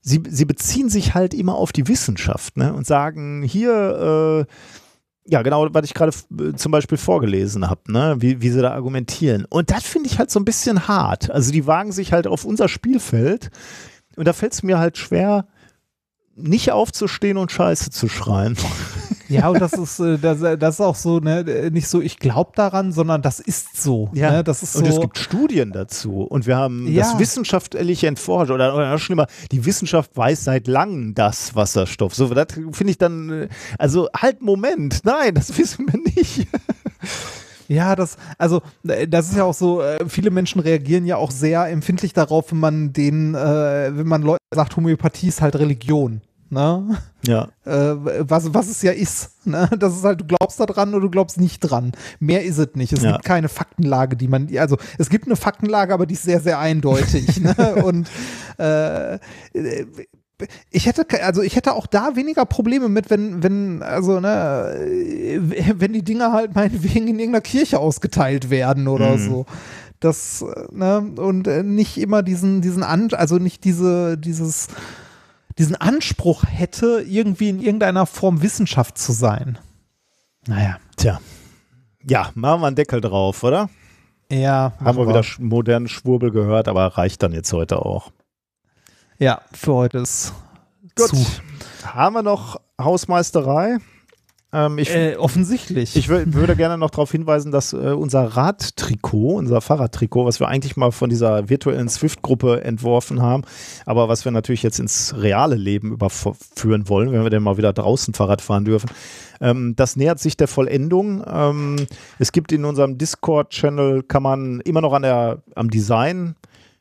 sie, 0.05 0.23
sie 0.28 0.44
beziehen 0.44 0.89
sich 0.89 1.15
halt 1.15 1.34
immer 1.34 1.57
auf 1.57 1.73
die 1.73 1.89
Wissenschaft, 1.89 2.57
ne? 2.57 2.73
Und 2.73 2.86
sagen, 2.86 3.42
hier, 3.42 4.47
äh, 4.47 4.52
ja, 5.26 5.42
genau, 5.42 5.66
was 5.73 5.86
ich 5.86 5.94
gerade 5.94 6.12
äh, 6.39 6.52
zum 6.55 6.70
Beispiel 6.70 6.99
vorgelesen 6.99 7.68
habe, 7.68 7.91
ne? 7.91 8.16
wie, 8.18 8.42
wie 8.42 8.50
sie 8.50 8.60
da 8.60 8.73
argumentieren. 8.73 9.47
Und 9.47 9.70
das 9.70 9.83
finde 9.84 10.08
ich 10.08 10.18
halt 10.18 10.31
so 10.31 10.39
ein 10.39 10.44
bisschen 10.44 10.86
hart. 10.86 11.31
Also 11.31 11.50
die 11.50 11.66
wagen 11.66 11.92
sich 11.92 12.12
halt 12.12 12.26
auf 12.26 12.44
unser 12.44 12.68
Spielfeld 12.68 13.50
und 14.16 14.28
da 14.28 14.34
fällt 14.34 14.52
es 14.52 14.62
mir 14.62 14.78
halt 14.78 14.99
schwer, 14.99 15.47
nicht 16.36 16.72
aufzustehen 16.72 17.36
und 17.36 17.52
Scheiße 17.52 17.90
zu 17.90 18.08
schreien. 18.08 18.56
Ja, 19.28 19.48
und 19.48 19.60
das 19.60 19.72
ist, 19.72 20.00
äh, 20.00 20.18
das, 20.18 20.40
das 20.58 20.74
ist 20.74 20.80
auch 20.80 20.96
so, 20.96 21.18
ne, 21.18 21.40
äh, 21.40 21.70
nicht 21.70 21.88
so, 21.88 22.00
ich 22.00 22.18
glaube 22.18 22.52
daran, 22.54 22.92
sondern 22.92 23.22
das 23.22 23.40
ist 23.40 23.80
so. 23.82 24.10
Ja. 24.12 24.30
Ne? 24.30 24.44
Das 24.44 24.62
ist 24.62 24.74
so. 24.74 24.80
Und 24.80 24.86
es 24.86 25.00
gibt 25.00 25.16
Studien 25.18 25.72
dazu. 25.72 26.22
Und 26.22 26.46
wir 26.46 26.56
haben 26.56 26.86
Ja. 26.86 27.02
das 27.04 27.18
wissenschaftlich 27.18 28.04
entforscht. 28.04 28.50
Oder, 28.50 28.74
oder 28.74 28.90
noch 28.92 28.98
schlimmer, 28.98 29.26
die 29.50 29.64
Wissenschaft 29.64 30.14
weiß 30.16 30.44
seit 30.44 30.66
langem 30.66 31.14
das 31.14 31.54
Wasserstoff. 31.54 32.14
So, 32.14 32.28
das 32.34 32.48
finde 32.52 32.90
ich 32.90 32.98
dann, 32.98 33.30
äh, 33.30 33.48
also 33.78 34.08
halt, 34.14 34.42
Moment, 34.42 35.00
nein, 35.04 35.34
das 35.34 35.56
wissen 35.58 35.86
wir 35.90 36.00
nicht. 36.14 36.46
Ja, 37.68 37.97
das, 37.97 38.17
also 38.39 38.62
äh, 38.86 39.09
das 39.09 39.28
ist 39.31 39.36
ja 39.36 39.44
auch 39.44 39.55
so, 39.55 39.83
äh, 39.83 39.99
viele 40.09 40.31
Menschen 40.31 40.60
reagieren 40.60 41.07
ja 41.07 41.17
auch 41.17 41.31
sehr 41.31 41.67
empfindlich 41.68 42.12
darauf, 42.12 42.51
wenn 42.52 42.60
man 42.60 42.93
denen, 42.93 43.34
äh, 43.34 43.91
wenn 43.97 44.07
man 44.07 44.23
Leuten 44.23 44.44
sagt, 44.55 44.76
Homöopathie 44.76 45.28
ist 45.28 45.41
halt 45.43 45.57
Religion. 45.57 46.20
Ne? 46.51 46.99
Ja. 47.26 47.49
Äh, 47.65 47.97
was, 48.28 48.52
was 48.55 48.68
es 48.68 48.81
ja 48.83 48.93
ist. 48.93 49.44
Ne? 49.47 49.68
Das 49.78 49.97
ist 49.97 50.05
halt, 50.05 50.20
du 50.20 50.25
glaubst 50.25 50.60
da 50.60 50.67
dran 50.67 50.91
oder 50.94 51.01
du 51.02 51.10
glaubst 51.10 51.41
nicht 51.41 51.59
dran. 51.60 51.93
Mehr 52.20 52.44
ist 52.44 52.59
es 52.59 52.68
nicht. 52.75 52.93
Es 52.93 53.02
Ja. 53.02 53.12
gibt 53.12 53.25
keine 53.25 53.49
Faktenlage, 53.49 54.15
die 54.17 54.28
man, 54.28 54.49
also 54.59 54.76
es 54.99 55.09
gibt 55.10 55.26
eine 55.26 55.34
Faktenlage, 55.36 55.93
aber 55.93 56.07
die 56.07 56.15
ist 56.15 56.23
sehr, 56.23 56.41
sehr 56.41 56.59
eindeutig. 56.60 57.41
ne? 57.41 57.55
Und 57.84 58.09
äh, 58.59 59.15
äh, 59.15 59.86
ich 60.70 60.86
hätte, 60.86 61.06
also 61.24 61.42
ich 61.42 61.56
hätte 61.56 61.74
auch 61.74 61.86
da 61.86 62.16
weniger 62.16 62.44
Probleme 62.44 62.88
mit, 62.88 63.08
wenn, 63.10 63.42
wenn, 63.42 63.82
also, 63.82 64.20
ne, 64.20 64.74
wenn 65.74 65.92
die 65.92 66.02
Dinger 66.02 66.32
halt 66.32 66.54
meinetwegen 66.54 67.08
in 67.08 67.18
irgendeiner 67.18 67.40
Kirche 67.40 67.78
ausgeteilt 67.78 68.50
werden 68.50 68.88
oder 68.88 69.16
Mhm. 69.16 69.18
so. 69.28 69.46
Das, 70.00 70.44
ne, 70.70 70.98
und 71.16 71.46
äh, 71.46 71.62
nicht 71.62 71.96
immer 71.98 72.22
diesen, 72.22 72.60
diesen 72.60 72.82
An, 72.82 73.08
also 73.12 73.36
nicht 73.38 73.64
diese, 73.64 74.18
dieses, 74.18 74.68
diesen 75.56 75.76
Anspruch 75.76 76.42
hätte, 76.46 77.04
irgendwie 77.06 77.48
in 77.48 77.60
irgendeiner 77.60 78.04
Form 78.04 78.42
Wissenschaft 78.42 78.98
zu 78.98 79.12
sein. 79.12 79.56
Naja. 80.46 80.76
Tja. 80.96 81.20
Ja, 82.06 82.30
machen 82.34 82.60
wir 82.60 82.66
einen 82.66 82.76
Deckel 82.76 83.00
drauf, 83.00 83.42
oder? 83.44 83.70
Ja, 84.30 84.72
Haben 84.84 84.98
wir 84.98 85.08
wieder 85.08 85.24
modernen 85.38 85.88
Schwurbel 85.88 86.30
gehört, 86.30 86.68
aber 86.68 86.86
reicht 86.98 87.22
dann 87.22 87.32
jetzt 87.32 87.52
heute 87.52 87.78
auch. 87.84 88.10
Ja, 89.18 89.41
für 89.52 89.75
heute 89.75 89.99
ist 89.99 90.33
zu. 90.97 91.17
Haben 91.84 92.15
wir 92.15 92.23
noch 92.23 92.60
Hausmeisterei? 92.81 93.78
Ähm, 94.52 94.78
ich 94.78 94.91
Äh, 94.94 95.17
offensichtlich. 95.17 95.97
ich 95.97 96.09
wür- 96.09 96.33
würde 96.33 96.55
gerne 96.55 96.78
noch 96.78 96.91
darauf 96.91 97.10
hinweisen, 97.10 97.51
dass 97.51 97.73
äh, 97.73 97.76
unser 97.76 98.23
Radtrikot, 98.36 99.34
unser 99.36 99.60
Fahrradtrikot, 99.60 100.25
was 100.26 100.39
wir 100.39 100.47
eigentlich 100.49 100.76
mal 100.76 100.93
von 100.93 101.10
dieser 101.10 101.49
virtuellen 101.49 101.89
Swift-Gruppe 101.89 102.62
entworfen 102.62 103.20
haben, 103.20 103.43
aber 103.86 104.09
was 104.09 104.25
wir 104.25 104.31
natürlich 104.33 104.62
jetzt 104.62 104.78
ins 104.78 105.15
reale 105.17 105.57
Leben 105.57 105.93
überführen 105.93 106.89
wollen, 106.89 107.10
wenn 107.12 107.25
wir 107.25 107.31
denn 107.31 107.43
mal 107.43 107.57
wieder 107.57 107.73
draußen 107.73 108.15
Fahrrad 108.15 108.41
fahren 108.41 108.65
dürfen, 108.65 108.91
ähm, 109.41 109.75
das 109.76 109.97
nähert 109.97 110.20
sich 110.20 110.36
der 110.36 110.47
Vollendung. 110.49 111.25
Ähm, 111.26 111.86
es 112.20 112.31
gibt 112.31 112.52
in 112.52 112.65
unserem 112.65 112.97
Discord-Channel, 112.97 114.05
kann 114.05 114.23
man 114.23 114.60
immer 114.60 114.81
noch 114.81 114.93
an 114.93 115.02
der, 115.02 115.43
am 115.57 115.68
Design 115.70 116.36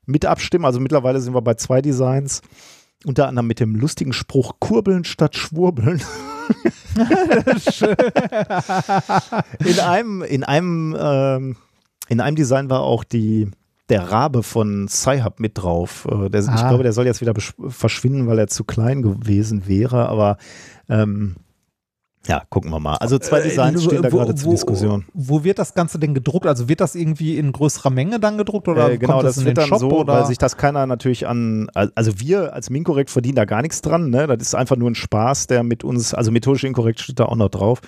mit 0.05 0.25
abstimmen. 0.25 0.65
Also 0.65 0.79
mittlerweile 0.79 1.19
sind 1.21 1.33
wir 1.33 1.41
bei 1.41 1.53
zwei 1.55 1.81
Designs. 1.81 2.41
Unter 3.05 3.27
anderem 3.27 3.47
mit 3.47 3.59
dem 3.59 3.75
lustigen 3.75 4.13
Spruch 4.13 4.53
Kurbeln 4.59 5.03
statt 5.03 5.35
Schwurbeln. 5.35 6.01
in 9.65 9.79
einem, 9.79 10.21
in 10.21 10.43
einem, 10.43 10.95
ähm, 10.99 11.55
in 12.07 12.21
einem 12.21 12.35
Design 12.35 12.69
war 12.69 12.81
auch 12.81 13.03
die, 13.03 13.49
der 13.89 14.11
Rabe 14.11 14.43
von 14.43 14.87
Sci-Hub 14.87 15.39
mit 15.39 15.57
drauf. 15.57 16.07
Äh, 16.09 16.29
der, 16.29 16.41
Ich 16.41 16.49
Ah. 16.49 16.69
glaube, 16.69 16.83
der 16.83 16.93
soll 16.93 17.05
jetzt 17.05 17.21
wieder 17.21 17.33
verschwinden, 17.67 18.27
weil 18.27 18.39
er 18.39 18.47
zu 18.47 18.63
klein 18.63 19.01
gewesen 19.01 19.67
wäre, 19.67 20.07
aber 20.07 20.37
ähm, 20.89 21.35
ja, 22.25 22.43
gucken 22.49 22.71
wir 22.71 22.79
mal. 22.79 22.95
Also 22.95 23.19
zwei 23.19 23.39
Äh, 23.39 23.43
Designs 23.49 23.83
wo- 23.83 23.89
stehen 23.89 24.01
da 24.01 24.11
wo- 24.11 24.17
gerade 24.17 24.33
zur 24.35 24.47
wo- 24.47 24.51
Diskussion. 24.51 25.03
Wo 25.13 25.43
wird 25.43 25.59
das 25.59 25.73
Ganze 25.73 25.99
denn 25.99 26.13
gedruckt? 26.13 26.45
Also 26.47 26.69
wird 26.69 26.79
das 26.79 26.95
irgendwie 26.95 27.37
in 27.37 27.51
größerer 27.51 27.89
Menge 27.89 28.19
dann 28.19 28.37
gedruckt 28.37 28.67
oder 28.69 28.91
Äh, 28.91 28.97
genau, 28.97 29.13
kommt 29.15 29.25
das 29.25 29.35
das 29.35 29.41
in 29.43 29.45
wird 29.47 29.57
den 29.57 29.61
dann 29.61 29.69
Shop 29.69 29.79
so, 29.79 29.89
oder? 29.99 30.13
weil 30.13 30.25
sich 30.25 30.37
das 30.37 30.55
keiner 30.55 30.85
natürlich 30.85 31.27
an, 31.27 31.67
also 31.73 32.19
wir 32.19 32.53
als 32.53 32.69
Minkorrekt 32.69 33.09
verdienen 33.09 33.35
da 33.35 33.43
gar 33.45 33.61
nichts 33.61 33.81
dran, 33.81 34.09
ne? 34.09 34.25
Das 34.27 34.37
ist 34.41 34.55
einfach 34.55 34.77
nur 34.77 34.89
ein 34.89 34.95
Spaß, 34.95 35.47
der 35.47 35.63
mit 35.63 35.83
uns, 35.83 36.13
also 36.13 36.31
methodisch 36.31 36.63
inkorrekt 36.63 37.01
steht 37.01 37.19
da 37.19 37.25
auch 37.25 37.35
noch 37.35 37.49
drauf. 37.49 37.81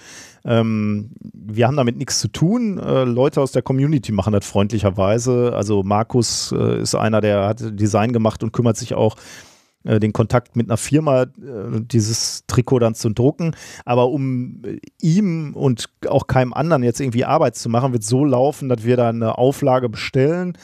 Ähm, 0.43 1.11
wir 1.33 1.65
haben 1.67 1.77
damit 1.77 1.97
nichts 1.97 2.19
zu 2.19 2.27
tun. 2.27 2.77
Äh, 2.77 3.03
Leute 3.05 3.41
aus 3.41 3.51
der 3.53 3.61
Community 3.61 4.11
machen 4.11 4.33
das 4.33 4.45
freundlicherweise. 4.45 5.53
Also 5.55 5.81
Markus 5.83 6.53
äh, 6.55 6.81
ist 6.81 6.93
einer, 6.93 7.21
der 7.21 7.47
hat 7.47 7.59
Design 7.79 8.11
gemacht 8.13 8.43
und 8.43 8.51
kümmert 8.51 8.77
sich 8.77 8.93
auch 8.93 9.15
äh, 9.85 9.99
den 9.99 10.13
Kontakt 10.13 10.55
mit 10.55 10.69
einer 10.69 10.77
Firma, 10.77 11.23
äh, 11.23 11.27
dieses 11.79 12.43
Trikot 12.47 12.79
dann 12.79 12.95
zu 12.95 13.09
drucken. 13.09 13.55
Aber 13.85 14.09
um 14.09 14.61
äh, 14.65 14.79
ihm 15.01 15.53
und 15.53 15.89
auch 16.07 16.27
keinem 16.27 16.53
anderen 16.53 16.83
jetzt 16.83 16.99
irgendwie 16.99 17.25
Arbeit 17.25 17.55
zu 17.55 17.69
machen, 17.69 17.93
wird 17.93 18.03
so 18.03 18.25
laufen, 18.25 18.69
dass 18.69 18.83
wir 18.83 18.97
da 18.97 19.09
eine 19.09 19.37
Auflage 19.37 19.89
bestellen 19.89 20.57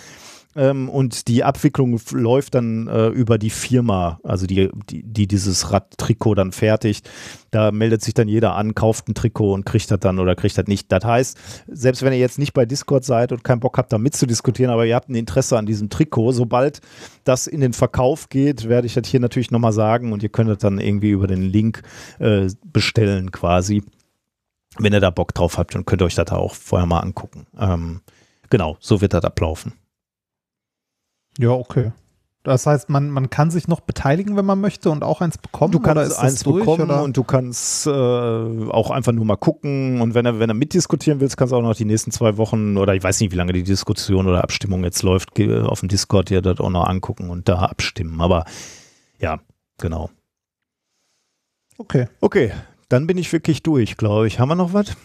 Ähm, 0.55 0.89
und 0.89 1.27
die 1.27 1.43
Abwicklung 1.43 1.99
läuft 2.11 2.55
dann 2.55 2.87
äh, 2.87 3.07
über 3.07 3.37
die 3.37 3.49
Firma, 3.49 4.19
also 4.23 4.45
die, 4.45 4.69
die, 4.89 5.03
die 5.03 5.27
dieses 5.27 5.71
Radtrikot 5.71 6.35
dann 6.35 6.51
fertigt. 6.51 7.09
Da 7.51 7.71
meldet 7.71 8.01
sich 8.01 8.13
dann 8.13 8.27
jeder 8.27 8.55
an, 8.55 8.75
kauft 8.75 9.07
ein 9.07 9.13
Trikot 9.13 9.53
und 9.53 9.65
kriegt 9.65 9.89
das 9.89 9.99
dann 9.99 10.19
oder 10.19 10.35
kriegt 10.35 10.57
das 10.57 10.67
nicht. 10.67 10.91
Das 10.91 11.05
heißt, 11.05 11.37
selbst 11.67 12.03
wenn 12.03 12.13
ihr 12.13 12.19
jetzt 12.19 12.39
nicht 12.39 12.53
bei 12.53 12.65
Discord 12.65 13.05
seid 13.05 13.31
und 13.31 13.43
keinen 13.43 13.59
Bock 13.61 13.77
habt, 13.77 13.93
da 13.93 13.97
mitzudiskutieren, 13.97 14.71
aber 14.71 14.85
ihr 14.85 14.95
habt 14.95 15.09
ein 15.09 15.15
Interesse 15.15 15.57
an 15.57 15.65
diesem 15.65 15.89
Trikot, 15.89 16.33
sobald 16.33 16.81
das 17.23 17.47
in 17.47 17.61
den 17.61 17.73
Verkauf 17.73 18.29
geht, 18.29 18.67
werde 18.67 18.87
ich 18.87 18.93
das 18.93 19.07
hier 19.07 19.19
natürlich 19.19 19.51
nochmal 19.51 19.73
sagen 19.73 20.11
und 20.11 20.23
ihr 20.23 20.29
könnt 20.29 20.49
das 20.49 20.57
dann 20.57 20.79
irgendwie 20.79 21.11
über 21.11 21.27
den 21.27 21.43
Link 21.43 21.81
äh, 22.19 22.47
bestellen 22.65 23.31
quasi. 23.31 23.83
Wenn 24.77 24.93
ihr 24.93 25.01
da 25.01 25.09
Bock 25.09 25.33
drauf 25.33 25.57
habt 25.57 25.75
und 25.75 25.85
könnt 25.85 26.01
euch 26.01 26.15
das 26.15 26.31
auch 26.31 26.55
vorher 26.55 26.87
mal 26.87 27.01
angucken. 27.01 27.45
Ähm, 27.59 28.01
genau, 28.49 28.77
so 28.79 29.01
wird 29.01 29.13
das 29.13 29.25
ablaufen. 29.25 29.73
Ja, 31.37 31.51
okay. 31.51 31.91
Das 32.43 32.65
heißt, 32.65 32.89
man, 32.89 33.11
man 33.11 33.29
kann 33.29 33.51
sich 33.51 33.67
noch 33.67 33.81
beteiligen, 33.81 34.35
wenn 34.35 34.45
man 34.45 34.59
möchte 34.59 34.89
und 34.89 35.03
auch 35.03 35.21
eins 35.21 35.37
bekommen? 35.37 35.71
Du 35.71 35.79
kannst 35.79 36.17
eins 36.17 36.41
durch, 36.41 36.65
bekommen 36.65 36.89
oder? 36.89 37.03
und 37.03 37.15
du 37.15 37.23
kannst 37.23 37.85
äh, 37.85 37.89
auch 37.91 38.89
einfach 38.89 39.11
nur 39.11 39.25
mal 39.25 39.35
gucken 39.35 40.01
und 40.01 40.15
wenn 40.15 40.25
er, 40.25 40.39
wenn 40.39 40.49
er 40.49 40.55
mitdiskutieren 40.55 41.19
willst, 41.19 41.37
kannst 41.37 41.51
du 41.51 41.57
auch 41.57 41.61
noch 41.61 41.75
die 41.75 41.85
nächsten 41.85 42.09
zwei 42.09 42.37
Wochen 42.37 42.77
oder 42.77 42.95
ich 42.95 43.03
weiß 43.03 43.19
nicht, 43.19 43.31
wie 43.31 43.35
lange 43.35 43.53
die 43.53 43.61
Diskussion 43.61 44.27
oder 44.27 44.43
Abstimmung 44.43 44.83
jetzt 44.83 45.03
läuft, 45.03 45.39
auf 45.39 45.81
dem 45.81 45.89
Discord 45.89 46.29
dir 46.29 46.41
das 46.41 46.59
auch 46.59 46.71
noch 46.71 46.87
angucken 46.87 47.29
und 47.29 47.47
da 47.47 47.59
abstimmen. 47.59 48.19
Aber 48.21 48.45
ja, 49.19 49.39
genau. 49.77 50.09
Okay. 51.77 52.07
Okay, 52.21 52.53
dann 52.89 53.05
bin 53.05 53.19
ich 53.19 53.31
wirklich 53.31 53.61
durch, 53.61 53.97
glaube 53.97 54.25
ich. 54.25 54.39
Haben 54.39 54.49
wir 54.49 54.55
noch 54.55 54.73
was? 54.73 54.97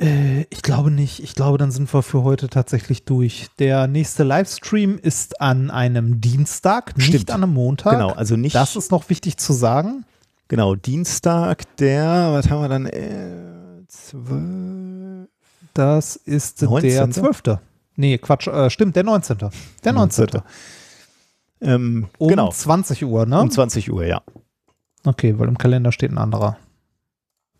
Äh, 0.00 0.42
ich 0.50 0.62
glaube 0.62 0.90
nicht. 0.90 1.22
Ich 1.22 1.34
glaube, 1.34 1.58
dann 1.58 1.70
sind 1.70 1.92
wir 1.92 2.02
für 2.02 2.22
heute 2.24 2.48
tatsächlich 2.48 3.04
durch. 3.04 3.48
Der 3.58 3.86
nächste 3.86 4.24
Livestream 4.24 4.98
ist 4.98 5.40
an 5.40 5.70
einem 5.70 6.20
Dienstag, 6.20 6.96
nicht 6.96 7.08
Stimmt. 7.08 7.30
an 7.30 7.42
einem 7.44 7.54
Montag. 7.54 7.92
Genau, 7.92 8.10
also 8.10 8.36
nicht. 8.36 8.54
Das 8.54 8.76
ist 8.76 8.90
noch 8.90 9.08
wichtig 9.08 9.36
zu 9.36 9.52
sagen. 9.52 10.04
genau, 10.48 10.74
Dienstag, 10.74 11.76
der, 11.76 12.32
was 12.32 12.50
haben 12.50 12.62
wir 12.62 12.68
dann? 12.68 12.86
Äh, 12.86 13.86
zwölf, 13.88 15.28
Das 15.74 16.16
ist 16.16 16.62
19.. 16.62 16.90
der 16.90 17.10
12. 17.10 17.42
Nee, 17.96 18.18
Quatsch, 18.18 18.48
äh, 18.48 18.70
stimmt, 18.70 18.96
der 18.96 19.04
19. 19.04 19.38
Der 19.84 19.92
19. 19.92 20.28
ähm, 21.60 22.08
Um 22.18 22.28
genau, 22.28 22.50
20 22.50 23.04
Uhr, 23.04 23.26
ne? 23.26 23.40
um 23.40 23.50
20 23.50 23.92
Uhr, 23.92 24.04
ja. 24.04 24.22
Okay, 25.04 25.38
weil 25.38 25.48
im 25.48 25.58
Kalender 25.58 25.92
steht 25.92 26.10
ein 26.10 26.18
anderer 26.18 26.56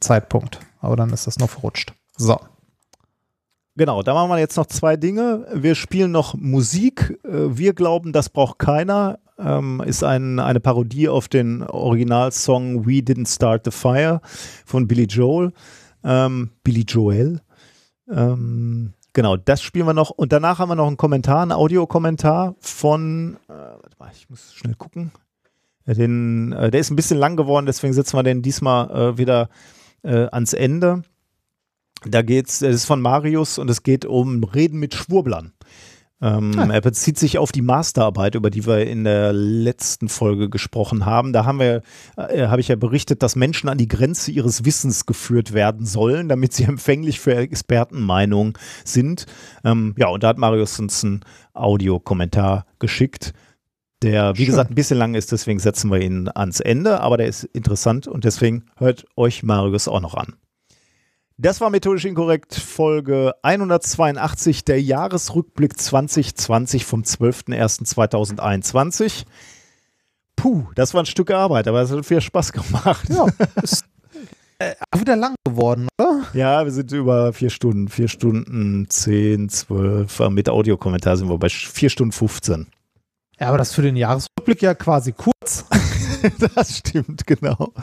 Zeitpunkt. 0.00 0.58
Aber 0.80 0.96
dann 0.96 1.10
ist 1.10 1.26
das 1.26 1.38
noch 1.38 1.50
verrutscht. 1.50 1.92
So. 2.16 2.38
Genau, 3.76 4.02
da 4.02 4.14
machen 4.14 4.30
wir 4.30 4.38
jetzt 4.38 4.56
noch 4.56 4.66
zwei 4.66 4.96
Dinge. 4.96 5.46
Wir 5.52 5.74
spielen 5.74 6.12
noch 6.12 6.34
Musik. 6.34 7.18
Äh, 7.24 7.56
Wir 7.56 7.74
glauben, 7.74 8.12
das 8.12 8.28
braucht 8.28 8.58
keiner. 8.58 9.18
Ähm, 9.36 9.82
ist 9.84 10.04
ein, 10.04 10.38
eine 10.38 10.60
Parodie 10.60 11.08
auf 11.08 11.26
den 11.26 11.64
Originalsong 11.64 12.86
We 12.86 13.00
Didn't 13.00 13.34
Start 13.34 13.64
the 13.64 13.72
Fire 13.72 14.20
von 14.64 14.86
Billy 14.86 15.06
Joel. 15.06 15.52
Ähm, 16.04 16.50
Billy 16.62 16.82
Joel. 16.82 17.40
Ähm, 18.08 18.92
genau, 19.12 19.36
das 19.36 19.60
spielen 19.60 19.86
wir 19.86 19.94
noch. 19.94 20.10
Und 20.10 20.32
danach 20.32 20.60
haben 20.60 20.68
wir 20.68 20.76
noch 20.76 20.86
einen 20.86 20.96
Kommentar, 20.96 21.42
einen 21.42 21.50
Audiokommentar 21.50 22.54
von, 22.60 23.38
äh, 23.48 23.52
warte 23.52 23.96
mal, 23.98 24.10
ich 24.14 24.30
muss 24.30 24.54
schnell 24.54 24.76
gucken. 24.76 25.10
Äh, 25.84 25.94
Den, 25.94 26.52
äh, 26.52 26.70
der 26.70 26.80
ist 26.80 26.90
ein 26.90 26.96
bisschen 26.96 27.18
lang 27.18 27.36
geworden, 27.36 27.66
deswegen 27.66 27.92
setzen 27.92 28.16
wir 28.16 28.22
den 28.22 28.40
diesmal 28.40 28.90
äh, 28.90 29.18
wieder 29.18 29.48
äh, 30.04 30.28
ans 30.30 30.52
Ende. 30.52 31.02
Da 32.06 32.22
geht's, 32.22 32.60
das 32.60 32.74
ist 32.74 32.84
von 32.84 33.00
Marius 33.00 33.58
und 33.58 33.70
es 33.70 33.82
geht 33.82 34.04
um 34.04 34.44
Reden 34.44 34.78
mit 34.78 34.94
Schwurblern. 34.94 35.52
Ähm, 36.24 36.52
Ah. 36.56 36.72
Er 36.72 36.80
bezieht 36.80 37.18
sich 37.18 37.38
auf 37.38 37.52
die 37.52 37.60
Masterarbeit, 37.60 38.34
über 38.34 38.48
die 38.48 38.66
wir 38.66 38.86
in 38.86 39.04
der 39.04 39.32
letzten 39.32 40.08
Folge 40.08 40.48
gesprochen 40.48 41.04
haben. 41.04 41.32
Da 41.32 41.44
haben 41.44 41.58
wir, 41.58 41.82
äh, 42.16 42.46
habe 42.46 42.60
ich 42.60 42.68
ja 42.68 42.76
berichtet, 42.76 43.22
dass 43.22 43.36
Menschen 43.36 43.68
an 43.68 43.78
die 43.78 43.88
Grenze 43.88 44.30
ihres 44.30 44.64
Wissens 44.64 45.06
geführt 45.06 45.52
werden 45.52 45.84
sollen, 45.84 46.28
damit 46.28 46.52
sie 46.54 46.64
empfänglich 46.64 47.20
für 47.20 47.34
Expertenmeinungen 47.34 48.54
sind. 48.84 49.26
Ähm, 49.64 49.94
ja, 49.98 50.08
und 50.08 50.22
da 50.22 50.28
hat 50.28 50.38
Marius 50.38 50.78
uns 50.78 51.04
einen 51.04 51.20
Audiokommentar 51.52 52.66
geschickt, 52.78 53.34
der, 54.02 54.34
wie 54.34 54.38
Schön. 54.38 54.46
gesagt, 54.46 54.70
ein 54.70 54.74
bisschen 54.74 54.98
lang 54.98 55.14
ist, 55.14 55.32
deswegen 55.32 55.58
setzen 55.58 55.90
wir 55.90 56.00
ihn 56.00 56.28
ans 56.34 56.60
Ende, 56.60 57.00
aber 57.00 57.16
der 57.16 57.26
ist 57.26 57.44
interessant 57.44 58.06
und 58.06 58.24
deswegen 58.24 58.64
hört 58.76 59.06
euch 59.16 59.42
Marius 59.42 59.88
auch 59.88 60.00
noch 60.00 60.14
an. 60.14 60.34
Das 61.36 61.60
war 61.60 61.68
methodisch 61.68 62.04
inkorrekt, 62.04 62.54
Folge 62.54 63.34
182, 63.42 64.64
der 64.64 64.80
Jahresrückblick 64.80 65.76
2020 65.76 66.84
vom 66.84 67.02
12.01.2021. 67.02 69.24
Puh, 70.36 70.68
das 70.76 70.94
war 70.94 71.02
ein 71.02 71.06
Stück 71.06 71.32
Arbeit, 71.32 71.66
aber 71.66 71.82
es 71.82 71.90
hat 71.90 72.06
viel 72.06 72.20
Spaß 72.20 72.52
gemacht. 72.52 73.08
Ja, 73.08 73.26
ist 73.60 73.84
äh, 74.60 74.76
wieder 74.96 75.16
lang 75.16 75.34
geworden, 75.44 75.88
oder? 76.00 76.22
Ja, 76.34 76.64
wir 76.64 76.70
sind 76.70 76.92
über 76.92 77.32
vier 77.32 77.50
Stunden, 77.50 77.88
vier 77.88 78.06
Stunden, 78.06 78.86
zehn, 78.88 79.48
zwölf, 79.48 80.20
äh, 80.20 80.30
mit 80.30 80.48
Audiokommentar 80.48 81.16
sind 81.16 81.28
wir 81.28 81.38
bei 81.38 81.48
vier 81.48 81.90
Stunden 81.90 82.12
15. 82.12 82.68
Ja, 83.40 83.48
aber 83.48 83.58
das 83.58 83.74
für 83.74 83.82
den 83.82 83.96
Jahresrückblick 83.96 84.62
ja 84.62 84.74
quasi 84.74 85.10
kurz. 85.10 85.64
Das 86.54 86.78
stimmt, 86.78 87.26
genau. 87.26 87.74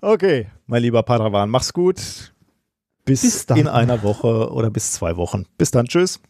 Okay, 0.00 0.46
mein 0.66 0.82
lieber 0.82 1.02
Padawan, 1.02 1.50
mach's 1.50 1.72
gut. 1.72 2.32
Bis, 3.04 3.20
Bis 3.20 3.46
dann. 3.46 3.58
in 3.58 3.68
einer 3.68 4.02
Woche 4.02 4.50
oder 4.50 4.70
bis 4.70 4.92
zwei 4.92 5.16
Wochen. 5.16 5.44
Bis 5.58 5.70
dann, 5.70 5.86
tschüss. 5.86 6.20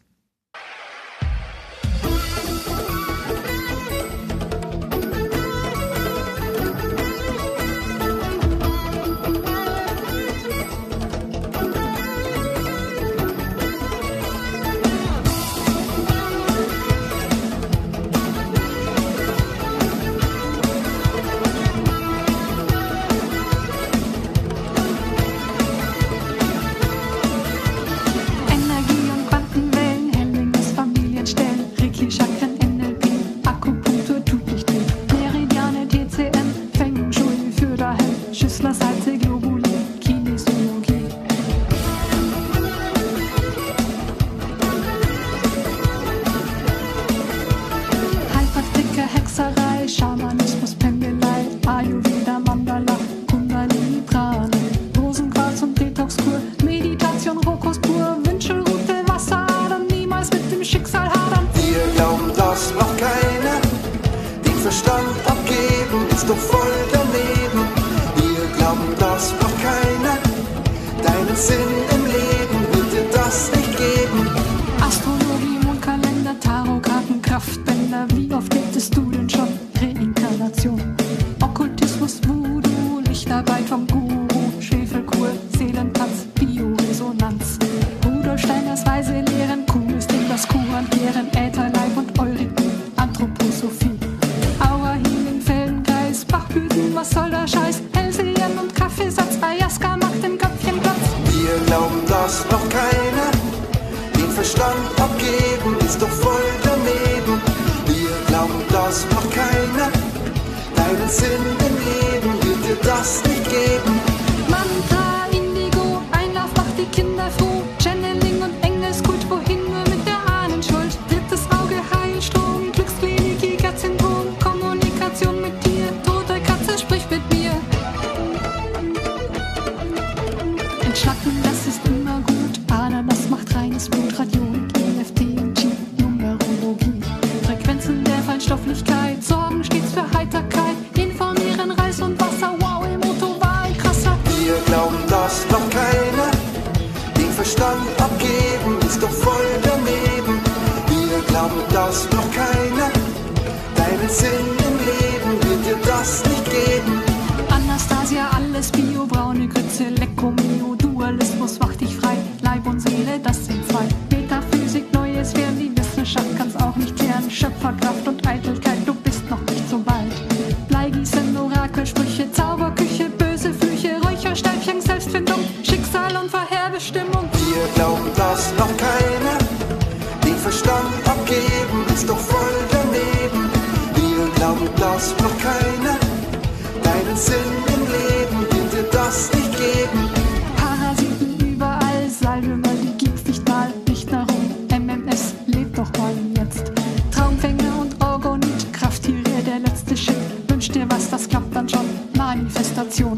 Das 201.14 201.28
klappt 201.28 201.54
dann 201.54 201.68
schon. 201.68 201.86
Manifestation. 202.16 203.16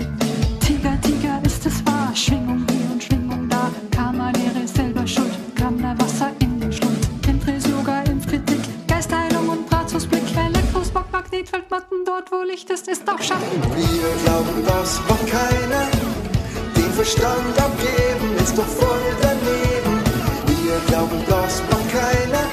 Tiger, 0.61 1.01
Tiger, 1.01 1.41
ist 1.47 1.65
es 1.65 1.85
wahr? 1.87 2.15
Schwingung 2.15 2.67
hier 2.69 2.93
und 2.93 3.03
Schwingung 3.03 3.49
da. 3.49 3.71
Karma-Lehre 3.91 4.65
ist 4.65 4.77
selber 4.77 5.07
schuld. 5.07 5.33
Gramm 5.55 5.83
Wasser 5.83 6.31
in 6.41 6.61
den 6.61 6.71
Schlund. 6.71 6.99
Chemtrails, 7.25 7.67
Yoga, 7.67 8.03
Impfkritik, 8.03 8.61
Geistheilung 8.87 9.49
und 9.49 9.71
Bratwurstblick. 9.71 10.25
Elektrosmog, 10.37 11.11
Magnetfeldmatten, 11.11 12.05
dort 12.05 12.31
wo 12.31 12.43
Licht 12.43 12.69
ist, 12.69 12.87
ist 12.87 13.09
auch 13.09 13.23
Schatten. 13.23 13.63
Wir 13.75 14.11
glauben, 14.25 14.57
dass 14.67 15.01
noch 15.09 15.25
keiner 15.37 15.87
den 16.77 16.93
Verstand 16.93 17.55
abgeben, 17.59 18.29
ist 18.43 18.59
doch 18.59 18.71
voll 18.83 19.07
daneben. 19.23 19.95
Wir 20.49 20.77
glauben, 20.89 21.19
dass 21.31 21.63
noch 21.71 21.87
keiner 21.89 22.45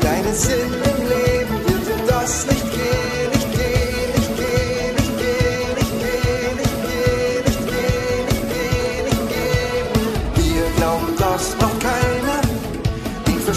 deinen 0.00 0.34
Sinn 0.34 0.72
im 0.90 1.08
Leben 1.08 1.31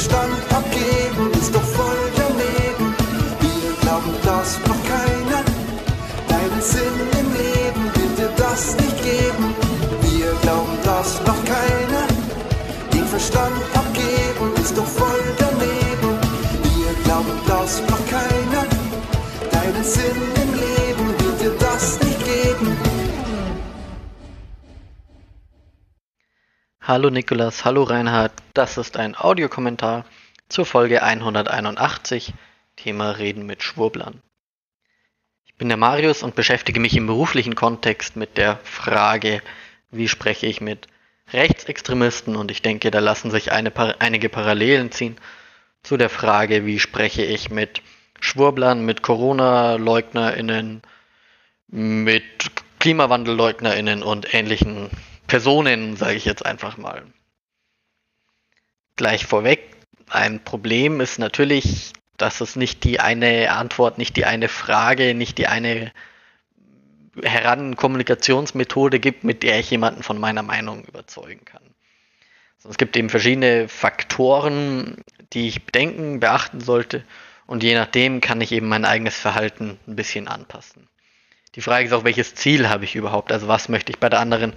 Verstand 0.05 0.53
abgeben, 0.53 1.31
ist 1.33 1.55
doch 1.55 1.63
voll 1.63 2.11
daneben. 2.15 2.93
Wir 3.41 3.73
glauben, 3.81 4.13
dass 4.23 4.59
noch 4.59 4.83
keiner 4.85 5.41
deinen 6.27 6.61
Sinn 6.61 6.97
im 7.19 7.33
Leben 7.33 7.83
will 7.95 8.15
dir 8.15 8.31
das 8.37 8.77
nicht 8.77 9.01
geben. 9.01 9.55
Wir 10.01 10.31
glauben, 10.43 10.77
dass 10.83 11.19
noch 11.25 11.43
keiner 11.45 12.05
den 12.93 13.05
Verstand 13.05 13.55
abgeben, 13.73 14.53
ist 14.61 14.77
doch 14.77 14.85
voll 14.85 15.23
daneben. 15.39 16.19
Wir 16.61 16.93
glauben, 17.03 17.39
dass 17.47 17.81
noch 17.89 18.05
keiner 18.07 18.65
deinen 19.51 19.83
Sinn 19.83 20.21
im 20.43 20.51
Leben 20.53 21.07
will 21.19 21.35
dir 21.41 21.57
das 21.57 21.99
nicht 22.01 22.23
geben. 22.23 22.77
Hallo 26.81 27.09
Nikolas, 27.09 27.65
hallo 27.65 27.81
Reinhard, 27.81 28.44
das 28.55 28.77
ist 28.77 28.97
ein 28.97 29.15
Audiokommentar 29.15 30.05
zur 30.47 30.65
Folge 30.65 31.03
181, 31.03 32.33
Thema 32.77 33.11
Reden 33.11 33.45
mit 33.45 33.63
Schwurblern. 33.63 34.21
Ich 35.45 35.55
bin 35.55 35.67
der 35.67 35.77
Marius 35.77 36.23
und 36.23 36.35
beschäftige 36.35 36.79
mich 36.79 36.95
im 36.95 37.05
beruflichen 37.05 37.55
Kontext 37.55 38.15
mit 38.15 38.37
der 38.37 38.59
Frage, 38.63 39.41
wie 39.91 40.07
spreche 40.07 40.47
ich 40.47 40.61
mit 40.61 40.87
Rechtsextremisten 41.33 42.35
und 42.35 42.49
ich 42.49 42.61
denke, 42.61 42.91
da 42.91 42.99
lassen 42.99 43.29
sich 43.29 43.51
eine, 43.51 43.73
einige 43.99 44.29
Parallelen 44.29 44.91
ziehen 44.91 45.17
zu 45.83 45.97
der 45.97 46.09
Frage, 46.09 46.65
wie 46.65 46.79
spreche 46.79 47.23
ich 47.23 47.49
mit 47.49 47.81
Schwurblern, 48.21 48.85
mit 48.85 49.01
Corona-LeugnerInnen, 49.01 50.81
mit 51.67 52.23
KlimawandellleugnerInnen 52.79 54.01
und 54.01 54.33
ähnlichen 54.33 54.89
Personen, 55.27 55.97
sage 55.97 56.15
ich 56.15 56.25
jetzt 56.25 56.45
einfach 56.45 56.77
mal. 56.77 57.03
Gleich 58.95 59.25
vorweg, 59.25 59.75
ein 60.09 60.43
Problem 60.43 61.01
ist 61.01 61.19
natürlich, 61.19 61.93
dass 62.17 62.39
es 62.39 62.55
nicht 62.55 62.83
die 62.83 62.99
eine 62.99 63.51
Antwort, 63.51 63.97
nicht 63.97 64.15
die 64.15 64.25
eine 64.25 64.47
Frage, 64.47 65.13
nicht 65.13 65.37
die 65.37 65.47
eine 65.47 65.91
Herankommunikationsmethode 67.21 68.99
gibt, 68.99 69.23
mit 69.23 69.43
der 69.43 69.59
ich 69.59 69.69
jemanden 69.69 70.03
von 70.03 70.19
meiner 70.19 70.43
Meinung 70.43 70.85
überzeugen 70.85 71.43
kann. 71.45 71.63
Also 72.57 72.69
es 72.69 72.77
gibt 72.77 72.95
eben 72.95 73.09
verschiedene 73.09 73.67
Faktoren, 73.67 75.03
die 75.33 75.47
ich 75.47 75.65
bedenken, 75.65 76.19
beachten 76.19 76.61
sollte 76.61 77.03
und 77.47 77.63
je 77.63 77.75
nachdem 77.75 78.21
kann 78.21 78.41
ich 78.41 78.51
eben 78.51 78.67
mein 78.67 78.85
eigenes 78.85 79.17
Verhalten 79.17 79.77
ein 79.87 79.95
bisschen 79.95 80.27
anpassen. 80.27 80.87
Die 81.55 81.61
Frage 81.61 81.85
ist 81.85 81.93
auch, 81.93 82.03
welches 82.03 82.35
Ziel 82.35 82.69
habe 82.69 82.85
ich 82.85 82.95
überhaupt? 82.95 83.31
Also 83.31 83.47
was 83.47 83.69
möchte 83.69 83.91
ich 83.91 83.99
bei 83.99 84.09
der 84.09 84.19
anderen 84.19 84.53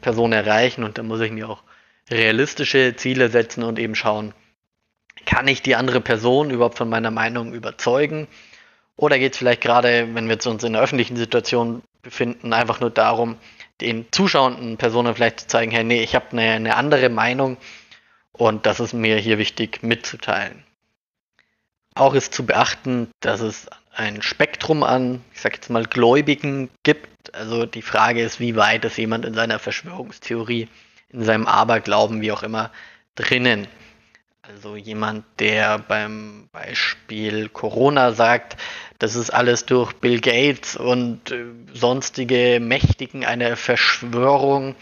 Person 0.00 0.32
erreichen? 0.32 0.84
Und 0.84 0.98
da 0.98 1.02
muss 1.02 1.20
ich 1.20 1.30
mir 1.30 1.48
auch 1.48 1.62
realistische 2.10 2.94
Ziele 2.96 3.30
setzen 3.30 3.62
und 3.62 3.78
eben 3.78 3.94
schauen, 3.94 4.34
kann 5.26 5.48
ich 5.48 5.62
die 5.62 5.76
andere 5.76 6.00
Person 6.00 6.50
überhaupt 6.50 6.78
von 6.78 6.88
meiner 6.88 7.10
Meinung 7.10 7.54
überzeugen? 7.54 8.28
Oder 8.96 9.18
geht 9.18 9.32
es 9.32 9.38
vielleicht 9.38 9.62
gerade, 9.62 10.14
wenn 10.14 10.28
wir 10.28 10.38
uns 10.46 10.64
in 10.64 10.74
einer 10.74 10.82
öffentlichen 10.82 11.16
Situation 11.16 11.82
befinden, 12.02 12.52
einfach 12.52 12.80
nur 12.80 12.90
darum, 12.90 13.36
den 13.80 14.06
zuschauenden 14.12 14.76
Personen 14.76 15.14
vielleicht 15.14 15.40
zu 15.40 15.46
zeigen, 15.46 15.72
hey, 15.72 15.84
nee, 15.84 16.02
ich 16.02 16.14
habe 16.14 16.32
eine, 16.32 16.52
eine 16.52 16.76
andere 16.76 17.08
Meinung 17.08 17.56
und 18.32 18.66
das 18.66 18.80
ist 18.80 18.92
mir 18.92 19.16
hier 19.16 19.38
wichtig 19.38 19.82
mitzuteilen. 19.82 20.64
Auch 21.94 22.14
ist 22.14 22.32
zu 22.32 22.46
beachten, 22.46 23.10
dass 23.20 23.40
es 23.40 23.68
ein 23.94 24.22
Spektrum 24.22 24.82
an, 24.82 25.22
ich 25.34 25.40
sag 25.40 25.54
jetzt 25.54 25.68
mal, 25.68 25.84
Gläubigen 25.84 26.70
gibt. 26.82 27.34
Also 27.34 27.66
die 27.66 27.82
Frage 27.82 28.22
ist, 28.22 28.40
wie 28.40 28.56
weit 28.56 28.84
ist 28.84 28.96
jemand 28.96 29.24
in 29.24 29.34
seiner 29.34 29.58
Verschwörungstheorie, 29.58 30.68
in 31.12 31.24
seinem 31.24 31.46
Aberglauben, 31.46 32.20
wie 32.20 32.32
auch 32.32 32.42
immer, 32.42 32.70
drinnen. 33.14 33.68
Also 34.42 34.76
jemand, 34.76 35.24
der 35.38 35.78
beim 35.78 36.48
Beispiel 36.52 37.48
Corona 37.48 38.12
sagt, 38.12 38.56
das 38.98 39.14
ist 39.14 39.30
alles 39.30 39.66
durch 39.66 39.92
Bill 39.94 40.20
Gates 40.20 40.76
und 40.76 41.30
äh, 41.30 41.44
sonstige 41.72 42.58
Mächtigen 42.60 43.24
eine 43.24 43.56
Verschwörung 43.56 44.74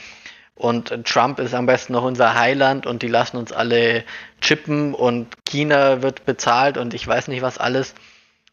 und 0.61 0.93
Trump 1.07 1.39
ist 1.39 1.55
am 1.55 1.65
besten 1.65 1.95
noch 1.95 2.05
unser 2.05 2.35
Heiland 2.35 2.87
und 2.87 3.01
die 3.01 3.09
lassen 3.09 3.39
uns 3.39 3.51
alle 3.51 4.05
chippen 4.43 4.93
und 4.93 5.35
China 5.47 6.03
wird 6.03 6.27
bezahlt 6.27 6.77
und 6.77 6.93
ich 6.93 7.07
weiß 7.07 7.29
nicht 7.29 7.41
was 7.41 7.57
alles. 7.57 7.95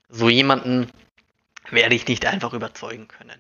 So 0.07 0.29
jemanden 0.29 0.89
werde 1.69 1.95
ich 1.95 2.07
nicht 2.07 2.25
einfach 2.25 2.53
überzeugen 2.53 3.09
können. 3.09 3.37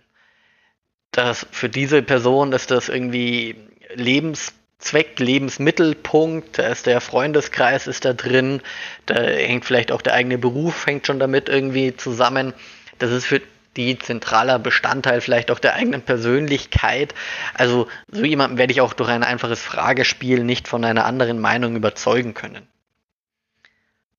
Das, 1.11 1.47
für 1.49 1.69
diese 1.69 2.01
Person 2.01 2.51
ist 2.51 2.69
das 2.69 2.89
irgendwie 2.89 3.55
Lebenszweck, 3.93 5.19
Lebensmittelpunkt, 5.19 6.59
da 6.59 6.67
ist 6.67 6.85
der 6.85 7.01
Freundeskreis 7.01 7.87
ist 7.87 8.05
da 8.05 8.13
drin, 8.13 8.61
da 9.05 9.15
hängt 9.15 9.65
vielleicht 9.65 9.91
auch 9.91 10.01
der 10.01 10.13
eigene 10.13 10.37
Beruf, 10.37 10.85
hängt 10.85 11.07
schon 11.07 11.19
damit 11.19 11.49
irgendwie 11.49 11.95
zusammen. 11.95 12.53
Das 12.99 13.11
ist 13.11 13.25
für 13.25 13.41
die 13.77 13.97
zentraler 13.99 14.59
Bestandteil 14.59 15.21
vielleicht 15.21 15.51
auch 15.51 15.59
der 15.59 15.75
eigenen 15.75 16.01
Persönlichkeit. 16.01 17.13
Also 17.53 17.87
so 18.11 18.25
jemanden 18.25 18.57
werde 18.57 18.73
ich 18.73 18.81
auch 18.81 18.93
durch 18.93 19.09
ein 19.09 19.23
einfaches 19.23 19.61
Fragespiel 19.61 20.43
nicht 20.43 20.67
von 20.67 20.83
einer 20.83 21.05
anderen 21.05 21.39
Meinung 21.39 21.75
überzeugen 21.75 22.33
können. 22.33 22.67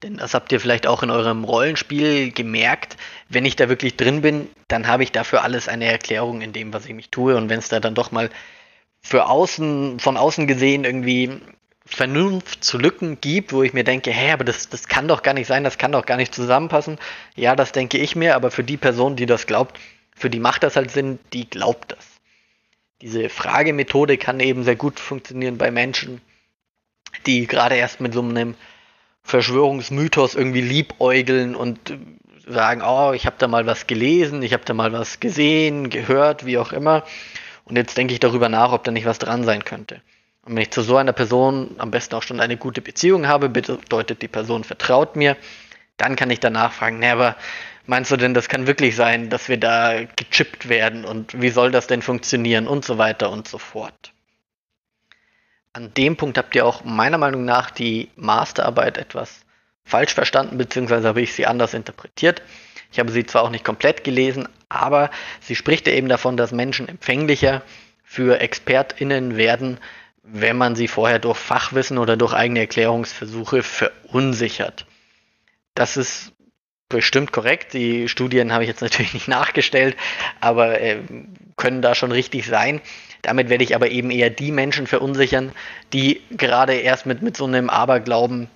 Denn 0.04 0.16
das 0.16 0.32
habt 0.32 0.52
ihr 0.52 0.60
vielleicht 0.60 0.86
auch 0.86 1.02
in 1.02 1.10
eurem 1.10 1.42
Rollenspiel 1.42 2.30
gemerkt. 2.30 2.96
Wenn 3.28 3.44
ich 3.44 3.56
da 3.56 3.68
wirklich 3.68 3.96
drin 3.96 4.22
bin, 4.22 4.48
dann 4.68 4.86
habe 4.86 5.02
ich 5.02 5.10
dafür 5.10 5.42
alles 5.42 5.66
eine 5.66 5.86
Erklärung 5.86 6.40
in 6.40 6.52
dem, 6.52 6.72
was 6.72 6.86
ich 6.86 6.94
mich 6.94 7.10
tue. 7.10 7.36
Und 7.36 7.48
wenn 7.48 7.58
es 7.58 7.68
da 7.68 7.80
dann 7.80 7.96
doch 7.96 8.12
mal 8.12 8.30
für 9.08 9.26
außen, 9.26 10.00
von 10.00 10.18
außen 10.18 10.46
gesehen 10.46 10.84
irgendwie 10.84 11.40
Vernunftslücken 11.86 13.18
gibt, 13.22 13.54
wo 13.54 13.62
ich 13.62 13.72
mir 13.72 13.84
denke, 13.84 14.10
hä, 14.10 14.32
aber 14.32 14.44
das, 14.44 14.68
das 14.68 14.86
kann 14.86 15.08
doch 15.08 15.22
gar 15.22 15.32
nicht 15.32 15.46
sein, 15.46 15.64
das 15.64 15.78
kann 15.78 15.92
doch 15.92 16.04
gar 16.04 16.18
nicht 16.18 16.34
zusammenpassen. 16.34 16.98
Ja, 17.34 17.56
das 17.56 17.72
denke 17.72 17.96
ich 17.96 18.16
mir, 18.16 18.36
aber 18.36 18.50
für 18.50 18.64
die 18.64 18.76
Person, 18.76 19.16
die 19.16 19.24
das 19.24 19.46
glaubt, 19.46 19.80
für 20.14 20.28
die 20.28 20.40
macht 20.40 20.62
das 20.62 20.76
halt 20.76 20.90
Sinn, 20.90 21.18
die 21.32 21.48
glaubt 21.48 21.92
das. 21.92 22.06
Diese 23.00 23.30
Fragemethode 23.30 24.18
kann 24.18 24.40
eben 24.40 24.62
sehr 24.64 24.76
gut 24.76 25.00
funktionieren 25.00 25.56
bei 25.56 25.70
Menschen, 25.70 26.20
die 27.24 27.46
gerade 27.46 27.76
erst 27.76 28.00
mit 28.00 28.12
so 28.12 28.20
einem 28.20 28.56
Verschwörungsmythos 29.22 30.34
irgendwie 30.34 30.60
liebäugeln 30.60 31.54
und 31.54 31.96
sagen, 32.46 32.82
oh, 32.84 33.12
ich 33.14 33.24
habe 33.24 33.36
da 33.38 33.48
mal 33.48 33.64
was 33.64 33.86
gelesen, 33.86 34.42
ich 34.42 34.52
habe 34.52 34.64
da 34.66 34.74
mal 34.74 34.92
was 34.92 35.18
gesehen, 35.18 35.88
gehört, 35.88 36.44
wie 36.44 36.58
auch 36.58 36.72
immer. 36.72 37.04
Und 37.68 37.76
jetzt 37.76 37.96
denke 37.96 38.14
ich 38.14 38.20
darüber 38.20 38.48
nach, 38.48 38.72
ob 38.72 38.84
da 38.84 38.90
nicht 38.90 39.06
was 39.06 39.18
dran 39.18 39.44
sein 39.44 39.64
könnte. 39.64 40.00
Und 40.42 40.56
wenn 40.56 40.62
ich 40.62 40.70
zu 40.70 40.82
so 40.82 40.96
einer 40.96 41.12
Person 41.12 41.74
am 41.78 41.90
besten 41.90 42.14
auch 42.14 42.22
schon 42.22 42.40
eine 42.40 42.56
gute 42.56 42.80
Beziehung 42.80 43.26
habe, 43.26 43.48
bedeutet 43.48 44.22
die 44.22 44.28
Person 44.28 44.64
vertraut 44.64 45.16
mir, 45.16 45.36
dann 45.98 46.16
kann 46.16 46.30
ich 46.30 46.40
danach 46.40 46.72
fragen, 46.72 47.00
ne, 47.00 47.12
aber 47.12 47.36
meinst 47.86 48.10
du 48.10 48.16
denn, 48.16 48.32
das 48.32 48.48
kann 48.48 48.66
wirklich 48.66 48.96
sein, 48.96 49.28
dass 49.30 49.48
wir 49.48 49.58
da 49.58 50.04
gechippt 50.16 50.68
werden 50.68 51.04
und 51.04 51.40
wie 51.40 51.50
soll 51.50 51.70
das 51.70 51.86
denn 51.86 52.02
funktionieren 52.02 52.66
und 52.66 52.84
so 52.84 52.98
weiter 52.98 53.30
und 53.30 53.48
so 53.48 53.58
fort. 53.58 54.12
an 55.72 55.92
dem 55.94 56.16
Punkt 56.16 56.38
habt 56.38 56.54
ihr 56.56 56.66
auch 56.66 56.84
meiner 56.84 57.18
Meinung 57.18 57.44
nach 57.44 57.70
die 57.70 58.10
Masterarbeit 58.16 58.98
etwas 58.98 59.44
falsch 59.84 60.14
verstanden, 60.14 60.58
beziehungsweise 60.58 61.08
habe 61.08 61.20
ich 61.20 61.32
sie 61.32 61.46
anders 61.46 61.74
interpretiert. 61.74 62.42
Ich 62.90 62.98
habe 62.98 63.12
sie 63.12 63.26
zwar 63.26 63.42
auch 63.42 63.50
nicht 63.50 63.64
komplett 63.64 64.04
gelesen, 64.04 64.48
aber 64.68 65.10
sie 65.40 65.54
spricht 65.54 65.86
ja 65.86 65.92
eben 65.92 66.08
davon, 66.08 66.36
dass 66.36 66.52
Menschen 66.52 66.88
empfänglicher 66.88 67.62
für 68.02 68.40
ExpertInnen 68.40 69.36
werden, 69.36 69.78
wenn 70.22 70.56
man 70.56 70.74
sie 70.74 70.88
vorher 70.88 71.18
durch 71.18 71.38
Fachwissen 71.38 71.98
oder 71.98 72.16
durch 72.16 72.32
eigene 72.32 72.60
Erklärungsversuche 72.60 73.62
verunsichert. 73.62 74.86
Das 75.74 75.96
ist 75.96 76.32
bestimmt 76.88 77.32
korrekt. 77.32 77.74
Die 77.74 78.08
Studien 78.08 78.52
habe 78.52 78.64
ich 78.64 78.68
jetzt 78.68 78.80
natürlich 78.82 79.14
nicht 79.14 79.28
nachgestellt, 79.28 79.96
aber 80.40 80.80
äh, 80.80 80.98
können 81.56 81.82
da 81.82 81.94
schon 81.94 82.12
richtig 82.12 82.46
sein. 82.46 82.80
Damit 83.22 83.48
werde 83.48 83.64
ich 83.64 83.74
aber 83.74 83.90
eben 83.90 84.10
eher 84.10 84.30
die 84.30 84.52
Menschen 84.52 84.86
verunsichern, 84.86 85.52
die 85.92 86.22
gerade 86.30 86.74
erst 86.74 87.04
mit, 87.04 87.20
mit 87.20 87.36
so 87.36 87.46
einem 87.46 87.68
Aberglauben 87.68 88.48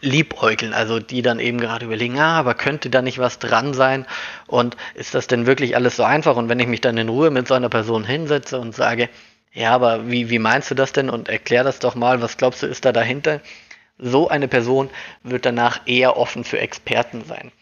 liebäugeln, 0.00 0.72
also 0.72 0.98
die 0.98 1.22
dann 1.22 1.40
eben 1.40 1.58
gerade 1.60 1.86
überlegen, 1.86 2.18
ah, 2.18 2.38
aber 2.38 2.54
könnte 2.54 2.90
da 2.90 3.02
nicht 3.02 3.18
was 3.18 3.38
dran 3.38 3.74
sein 3.74 4.06
und 4.46 4.76
ist 4.94 5.14
das 5.14 5.26
denn 5.26 5.46
wirklich 5.46 5.76
alles 5.76 5.96
so 5.96 6.04
einfach 6.04 6.36
und 6.36 6.48
wenn 6.48 6.60
ich 6.60 6.66
mich 6.66 6.80
dann 6.80 6.96
in 6.96 7.08
Ruhe 7.08 7.30
mit 7.30 7.48
so 7.48 7.54
einer 7.54 7.68
Person 7.68 8.04
hinsetze 8.04 8.58
und 8.58 8.74
sage, 8.74 9.08
ja, 9.52 9.72
aber 9.72 10.10
wie, 10.10 10.30
wie 10.30 10.38
meinst 10.38 10.70
du 10.70 10.74
das 10.74 10.92
denn 10.92 11.10
und 11.10 11.28
erklär 11.28 11.62
das 11.62 11.78
doch 11.78 11.94
mal, 11.94 12.22
was 12.22 12.38
glaubst 12.38 12.62
du 12.62 12.66
ist 12.66 12.84
da 12.84 12.92
dahinter? 12.92 13.40
So 13.98 14.28
eine 14.28 14.48
Person 14.48 14.90
wird 15.22 15.44
danach 15.44 15.82
eher 15.86 16.16
offen 16.16 16.44
für 16.44 16.58
Experten 16.58 17.24
sein 17.24 17.52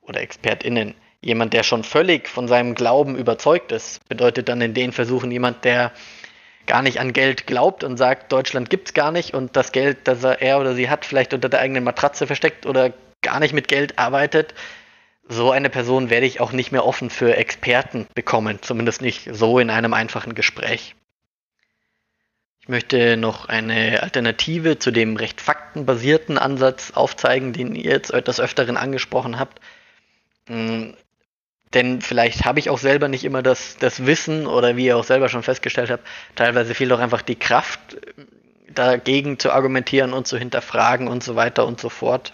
oder 0.00 0.20
Expertinnen. 0.20 0.94
Jemand, 1.20 1.52
der 1.52 1.62
schon 1.62 1.84
völlig 1.84 2.28
von 2.28 2.48
seinem 2.48 2.74
Glauben 2.74 3.16
überzeugt 3.16 3.72
ist, 3.72 4.06
bedeutet 4.08 4.48
dann 4.48 4.60
in 4.60 4.74
den 4.74 4.92
Versuchen 4.92 5.30
jemand, 5.30 5.64
der 5.64 5.92
gar 6.68 6.82
nicht 6.82 7.00
an 7.00 7.12
Geld 7.12 7.48
glaubt 7.48 7.82
und 7.82 7.96
sagt, 7.96 8.30
Deutschland 8.30 8.70
gibt's 8.70 8.94
gar 8.94 9.10
nicht 9.10 9.34
und 9.34 9.56
das 9.56 9.72
Geld, 9.72 9.98
das 10.04 10.22
er 10.22 10.60
oder 10.60 10.74
sie 10.74 10.88
hat, 10.88 11.04
vielleicht 11.04 11.34
unter 11.34 11.48
der 11.48 11.60
eigenen 11.60 11.82
Matratze 11.82 12.28
versteckt 12.28 12.66
oder 12.66 12.92
gar 13.22 13.40
nicht 13.40 13.54
mit 13.54 13.66
Geld 13.66 13.98
arbeitet, 13.98 14.54
so 15.28 15.50
eine 15.50 15.70
Person 15.70 16.10
werde 16.10 16.26
ich 16.26 16.40
auch 16.40 16.52
nicht 16.52 16.70
mehr 16.72 16.86
offen 16.86 17.10
für 17.10 17.36
Experten 17.36 18.06
bekommen, 18.14 18.60
zumindest 18.62 19.02
nicht 19.02 19.28
so 19.32 19.58
in 19.58 19.70
einem 19.70 19.92
einfachen 19.92 20.34
Gespräch. 20.34 20.94
Ich 22.60 22.68
möchte 22.68 23.16
noch 23.16 23.46
eine 23.46 24.02
Alternative 24.02 24.78
zu 24.78 24.90
dem 24.90 25.16
recht 25.16 25.40
faktenbasierten 25.40 26.38
Ansatz 26.38 26.92
aufzeigen, 26.92 27.52
den 27.52 27.74
ihr 27.74 27.92
jetzt 27.92 28.12
des 28.12 28.40
Öfteren 28.40 28.76
angesprochen 28.76 29.38
habt. 29.38 29.60
Denn 31.74 32.00
vielleicht 32.00 32.44
habe 32.44 32.58
ich 32.58 32.70
auch 32.70 32.78
selber 32.78 33.08
nicht 33.08 33.24
immer 33.24 33.42
das, 33.42 33.76
das 33.78 34.06
Wissen 34.06 34.46
oder 34.46 34.76
wie 34.76 34.86
ihr 34.86 34.96
auch 34.96 35.04
selber 35.04 35.28
schon 35.28 35.42
festgestellt 35.42 35.90
habt, 35.90 36.06
teilweise 36.34 36.74
fehlt 36.74 36.92
auch 36.92 36.98
einfach 36.98 37.22
die 37.22 37.36
Kraft, 37.36 37.98
dagegen 38.68 39.38
zu 39.38 39.52
argumentieren 39.52 40.12
und 40.12 40.26
zu 40.26 40.38
hinterfragen 40.38 41.08
und 41.08 41.22
so 41.22 41.36
weiter 41.36 41.66
und 41.66 41.80
so 41.80 41.88
fort. 41.88 42.32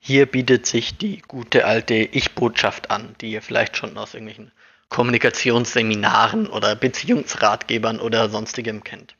Hier 0.00 0.26
bietet 0.26 0.66
sich 0.66 0.96
die 0.96 1.20
gute 1.26 1.64
alte 1.64 1.94
Ich-Botschaft 1.94 2.90
an, 2.90 3.14
die 3.20 3.32
ihr 3.32 3.42
vielleicht 3.42 3.76
schon 3.76 3.98
aus 3.98 4.14
irgendwelchen 4.14 4.52
Kommunikationsseminaren 4.88 6.46
oder 6.46 6.76
Beziehungsratgebern 6.76 8.00
oder 8.00 8.30
sonstigem 8.30 8.84
kennt. 8.84 9.16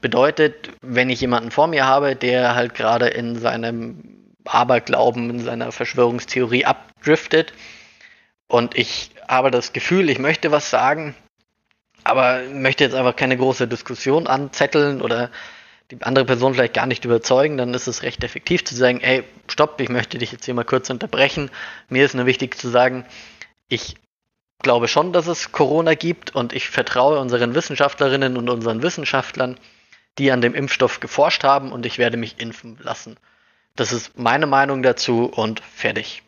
Bedeutet, 0.00 0.70
wenn 0.80 1.10
ich 1.10 1.20
jemanden 1.20 1.50
vor 1.50 1.66
mir 1.66 1.86
habe, 1.86 2.14
der 2.14 2.54
halt 2.54 2.74
gerade 2.74 3.08
in 3.08 3.36
seinem 3.36 4.29
Aberglauben, 4.44 5.30
in 5.30 5.40
seiner 5.40 5.72
Verschwörungstheorie 5.72 6.64
abdriftet. 6.64 7.52
Und 8.46 8.76
ich 8.76 9.10
habe 9.28 9.50
das 9.50 9.72
Gefühl, 9.72 10.10
ich 10.10 10.18
möchte 10.18 10.50
was 10.50 10.70
sagen, 10.70 11.14
aber 12.04 12.42
möchte 12.52 12.84
jetzt 12.84 12.94
einfach 12.94 13.16
keine 13.16 13.36
große 13.36 13.68
Diskussion 13.68 14.26
anzetteln 14.26 15.02
oder 15.02 15.30
die 15.90 16.02
andere 16.02 16.24
Person 16.24 16.54
vielleicht 16.54 16.74
gar 16.74 16.86
nicht 16.86 17.04
überzeugen, 17.04 17.56
dann 17.56 17.74
ist 17.74 17.88
es 17.88 18.02
recht 18.02 18.22
effektiv 18.22 18.64
zu 18.64 18.74
sagen, 18.74 19.00
ey, 19.00 19.24
stopp, 19.48 19.80
ich 19.80 19.88
möchte 19.88 20.18
dich 20.18 20.32
jetzt 20.32 20.44
hier 20.44 20.54
mal 20.54 20.64
kurz 20.64 20.88
unterbrechen. 20.88 21.50
Mir 21.88 22.04
ist 22.04 22.14
nur 22.14 22.26
wichtig 22.26 22.56
zu 22.56 22.68
sagen, 22.68 23.04
ich 23.68 23.96
glaube 24.62 24.88
schon, 24.88 25.12
dass 25.12 25.26
es 25.26 25.52
Corona 25.52 25.94
gibt 25.94 26.34
und 26.34 26.52
ich 26.52 26.68
vertraue 26.68 27.18
unseren 27.18 27.54
Wissenschaftlerinnen 27.54 28.36
und 28.36 28.48
unseren 28.48 28.82
Wissenschaftlern, 28.82 29.58
die 30.18 30.30
an 30.30 30.40
dem 30.40 30.54
Impfstoff 30.54 31.00
geforscht 31.00 31.44
haben 31.44 31.72
und 31.72 31.86
ich 31.86 31.98
werde 31.98 32.16
mich 32.16 32.40
impfen 32.40 32.78
lassen. 32.82 33.16
Das 33.76 33.92
ist 33.92 34.18
meine 34.18 34.46
Meinung 34.46 34.82
dazu 34.82 35.26
und 35.26 35.60
fertig. 35.60 36.22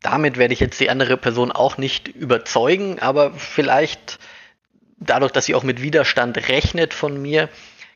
Damit 0.00 0.36
werde 0.36 0.52
ich 0.52 0.60
jetzt 0.60 0.80
die 0.80 0.90
andere 0.90 1.16
Person 1.16 1.50
auch 1.52 1.78
nicht 1.78 2.08
überzeugen, 2.08 2.98
aber 2.98 3.32
vielleicht 3.32 4.18
dadurch, 4.98 5.32
dass 5.32 5.46
sie 5.46 5.54
auch 5.54 5.62
mit 5.62 5.80
Widerstand 5.80 6.48
rechnet 6.48 6.92
von 6.92 7.20
mir, 7.20 7.48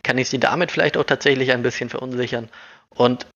kann 0.02 0.18
ich 0.18 0.28
sie 0.28 0.38
damit 0.38 0.70
vielleicht 0.70 0.96
auch 0.96 1.04
tatsächlich 1.04 1.52
ein 1.52 1.62
bisschen 1.62 1.90
verunsichern. 1.90 2.48
Und 2.88 3.26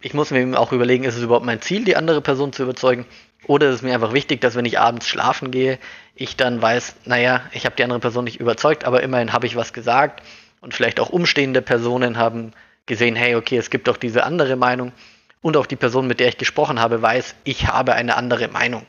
ich 0.00 0.14
muss 0.14 0.30
mir 0.30 0.58
auch 0.58 0.72
überlegen, 0.72 1.04
ist 1.04 1.16
es 1.16 1.22
überhaupt 1.22 1.46
mein 1.46 1.60
Ziel, 1.60 1.84
die 1.84 1.96
andere 1.96 2.20
Person 2.20 2.52
zu 2.52 2.62
überzeugen? 2.62 3.06
Oder 3.46 3.68
ist 3.68 3.76
es 3.76 3.82
mir 3.82 3.94
einfach 3.94 4.12
wichtig, 4.12 4.40
dass 4.40 4.54
wenn 4.54 4.64
ich 4.64 4.78
abends 4.78 5.08
schlafen 5.08 5.50
gehe, 5.50 5.78
ich 6.14 6.36
dann 6.36 6.62
weiß, 6.62 6.96
naja, 7.04 7.42
ich 7.52 7.66
habe 7.66 7.76
die 7.76 7.84
andere 7.84 8.00
Person 8.00 8.24
nicht 8.24 8.40
überzeugt, 8.40 8.84
aber 8.84 9.02
immerhin 9.02 9.32
habe 9.32 9.46
ich 9.46 9.56
was 9.56 9.72
gesagt. 9.72 10.22
Und 10.60 10.72
vielleicht 10.72 10.98
auch 10.98 11.10
umstehende 11.10 11.60
Personen 11.60 12.16
haben 12.16 12.52
gesehen, 12.86 13.16
hey, 13.16 13.34
okay, 13.34 13.56
es 13.56 13.70
gibt 13.70 13.88
doch 13.88 13.96
diese 13.96 14.24
andere 14.24 14.56
Meinung. 14.56 14.92
Und 15.40 15.56
auch 15.56 15.66
die 15.66 15.76
Person, 15.76 16.06
mit 16.06 16.20
der 16.20 16.28
ich 16.28 16.38
gesprochen 16.38 16.80
habe, 16.80 17.02
weiß, 17.02 17.34
ich 17.44 17.68
habe 17.68 17.94
eine 17.94 18.16
andere 18.16 18.48
Meinung. 18.48 18.86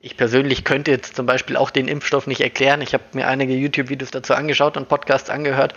Ich 0.00 0.16
persönlich 0.16 0.64
könnte 0.64 0.90
jetzt 0.90 1.14
zum 1.14 1.26
Beispiel 1.26 1.56
auch 1.56 1.70
den 1.70 1.86
Impfstoff 1.86 2.26
nicht 2.26 2.40
erklären. 2.40 2.80
Ich 2.80 2.94
habe 2.94 3.04
mir 3.12 3.28
einige 3.28 3.54
YouTube-Videos 3.54 4.10
dazu 4.10 4.34
angeschaut 4.34 4.76
und 4.76 4.88
Podcasts 4.88 5.30
angehört. 5.30 5.74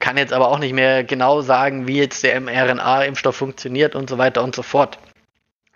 Kann 0.00 0.16
jetzt 0.16 0.32
aber 0.32 0.48
auch 0.48 0.58
nicht 0.58 0.72
mehr 0.72 1.04
genau 1.04 1.40
sagen, 1.40 1.86
wie 1.86 1.98
jetzt 1.98 2.24
der 2.24 2.40
mRNA-Impfstoff 2.40 3.36
funktioniert 3.36 3.94
und 3.94 4.10
so 4.10 4.18
weiter 4.18 4.42
und 4.42 4.56
so 4.56 4.62
fort. 4.62 4.98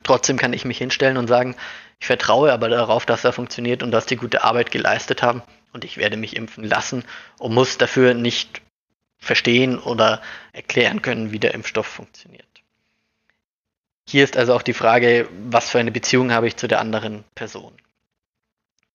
Trotzdem 0.02 0.36
kann 0.36 0.52
ich 0.52 0.64
mich 0.64 0.78
hinstellen 0.78 1.16
und 1.16 1.28
sagen, 1.28 1.54
ich 2.00 2.06
vertraue 2.06 2.52
aber 2.52 2.68
darauf, 2.68 3.06
dass 3.06 3.24
er 3.24 3.32
funktioniert 3.32 3.82
und 3.82 3.90
dass 3.90 4.06
die 4.06 4.16
gute 4.16 4.42
Arbeit 4.42 4.70
geleistet 4.70 5.22
haben 5.22 5.42
und 5.72 5.84
ich 5.84 5.96
werde 5.96 6.16
mich 6.16 6.34
impfen 6.34 6.64
lassen 6.64 7.04
und 7.38 7.54
muss 7.54 7.78
dafür 7.78 8.14
nicht 8.14 8.62
verstehen 9.18 9.78
oder 9.78 10.22
erklären 10.52 11.02
können, 11.02 11.32
wie 11.32 11.38
der 11.38 11.54
Impfstoff 11.54 11.86
funktioniert. 11.86 12.46
Hier 14.08 14.24
ist 14.24 14.36
also 14.36 14.54
auch 14.54 14.62
die 14.62 14.72
Frage, 14.72 15.28
was 15.50 15.68
für 15.68 15.78
eine 15.78 15.92
Beziehung 15.92 16.32
habe 16.32 16.46
ich 16.46 16.56
zu 16.56 16.66
der 16.66 16.80
anderen 16.80 17.24
Person. 17.34 17.72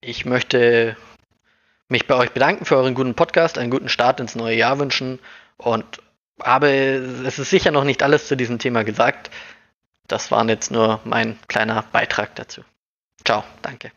Ich 0.01 0.25
möchte 0.25 0.97
mich 1.87 2.07
bei 2.07 2.15
euch 2.15 2.31
bedanken 2.31 2.65
für 2.65 2.77
euren 2.77 2.95
guten 2.95 3.13
Podcast, 3.13 3.57
einen 3.57 3.69
guten 3.69 3.89
Start 3.89 4.19
ins 4.19 4.35
neue 4.35 4.55
Jahr 4.55 4.79
wünschen 4.79 5.19
und 5.57 5.85
habe, 6.41 6.69
es 7.25 7.37
ist 7.37 7.51
sicher 7.51 7.71
noch 7.71 7.83
nicht 7.83 8.01
alles 8.01 8.27
zu 8.27 8.35
diesem 8.35 8.57
Thema 8.57 8.83
gesagt. 8.83 9.29
Das 10.07 10.31
war 10.31 10.47
jetzt 10.49 10.71
nur 10.71 10.99
mein 11.03 11.37
kleiner 11.47 11.83
Beitrag 11.91 12.35
dazu. 12.35 12.63
Ciao, 13.23 13.43
danke. 13.61 13.91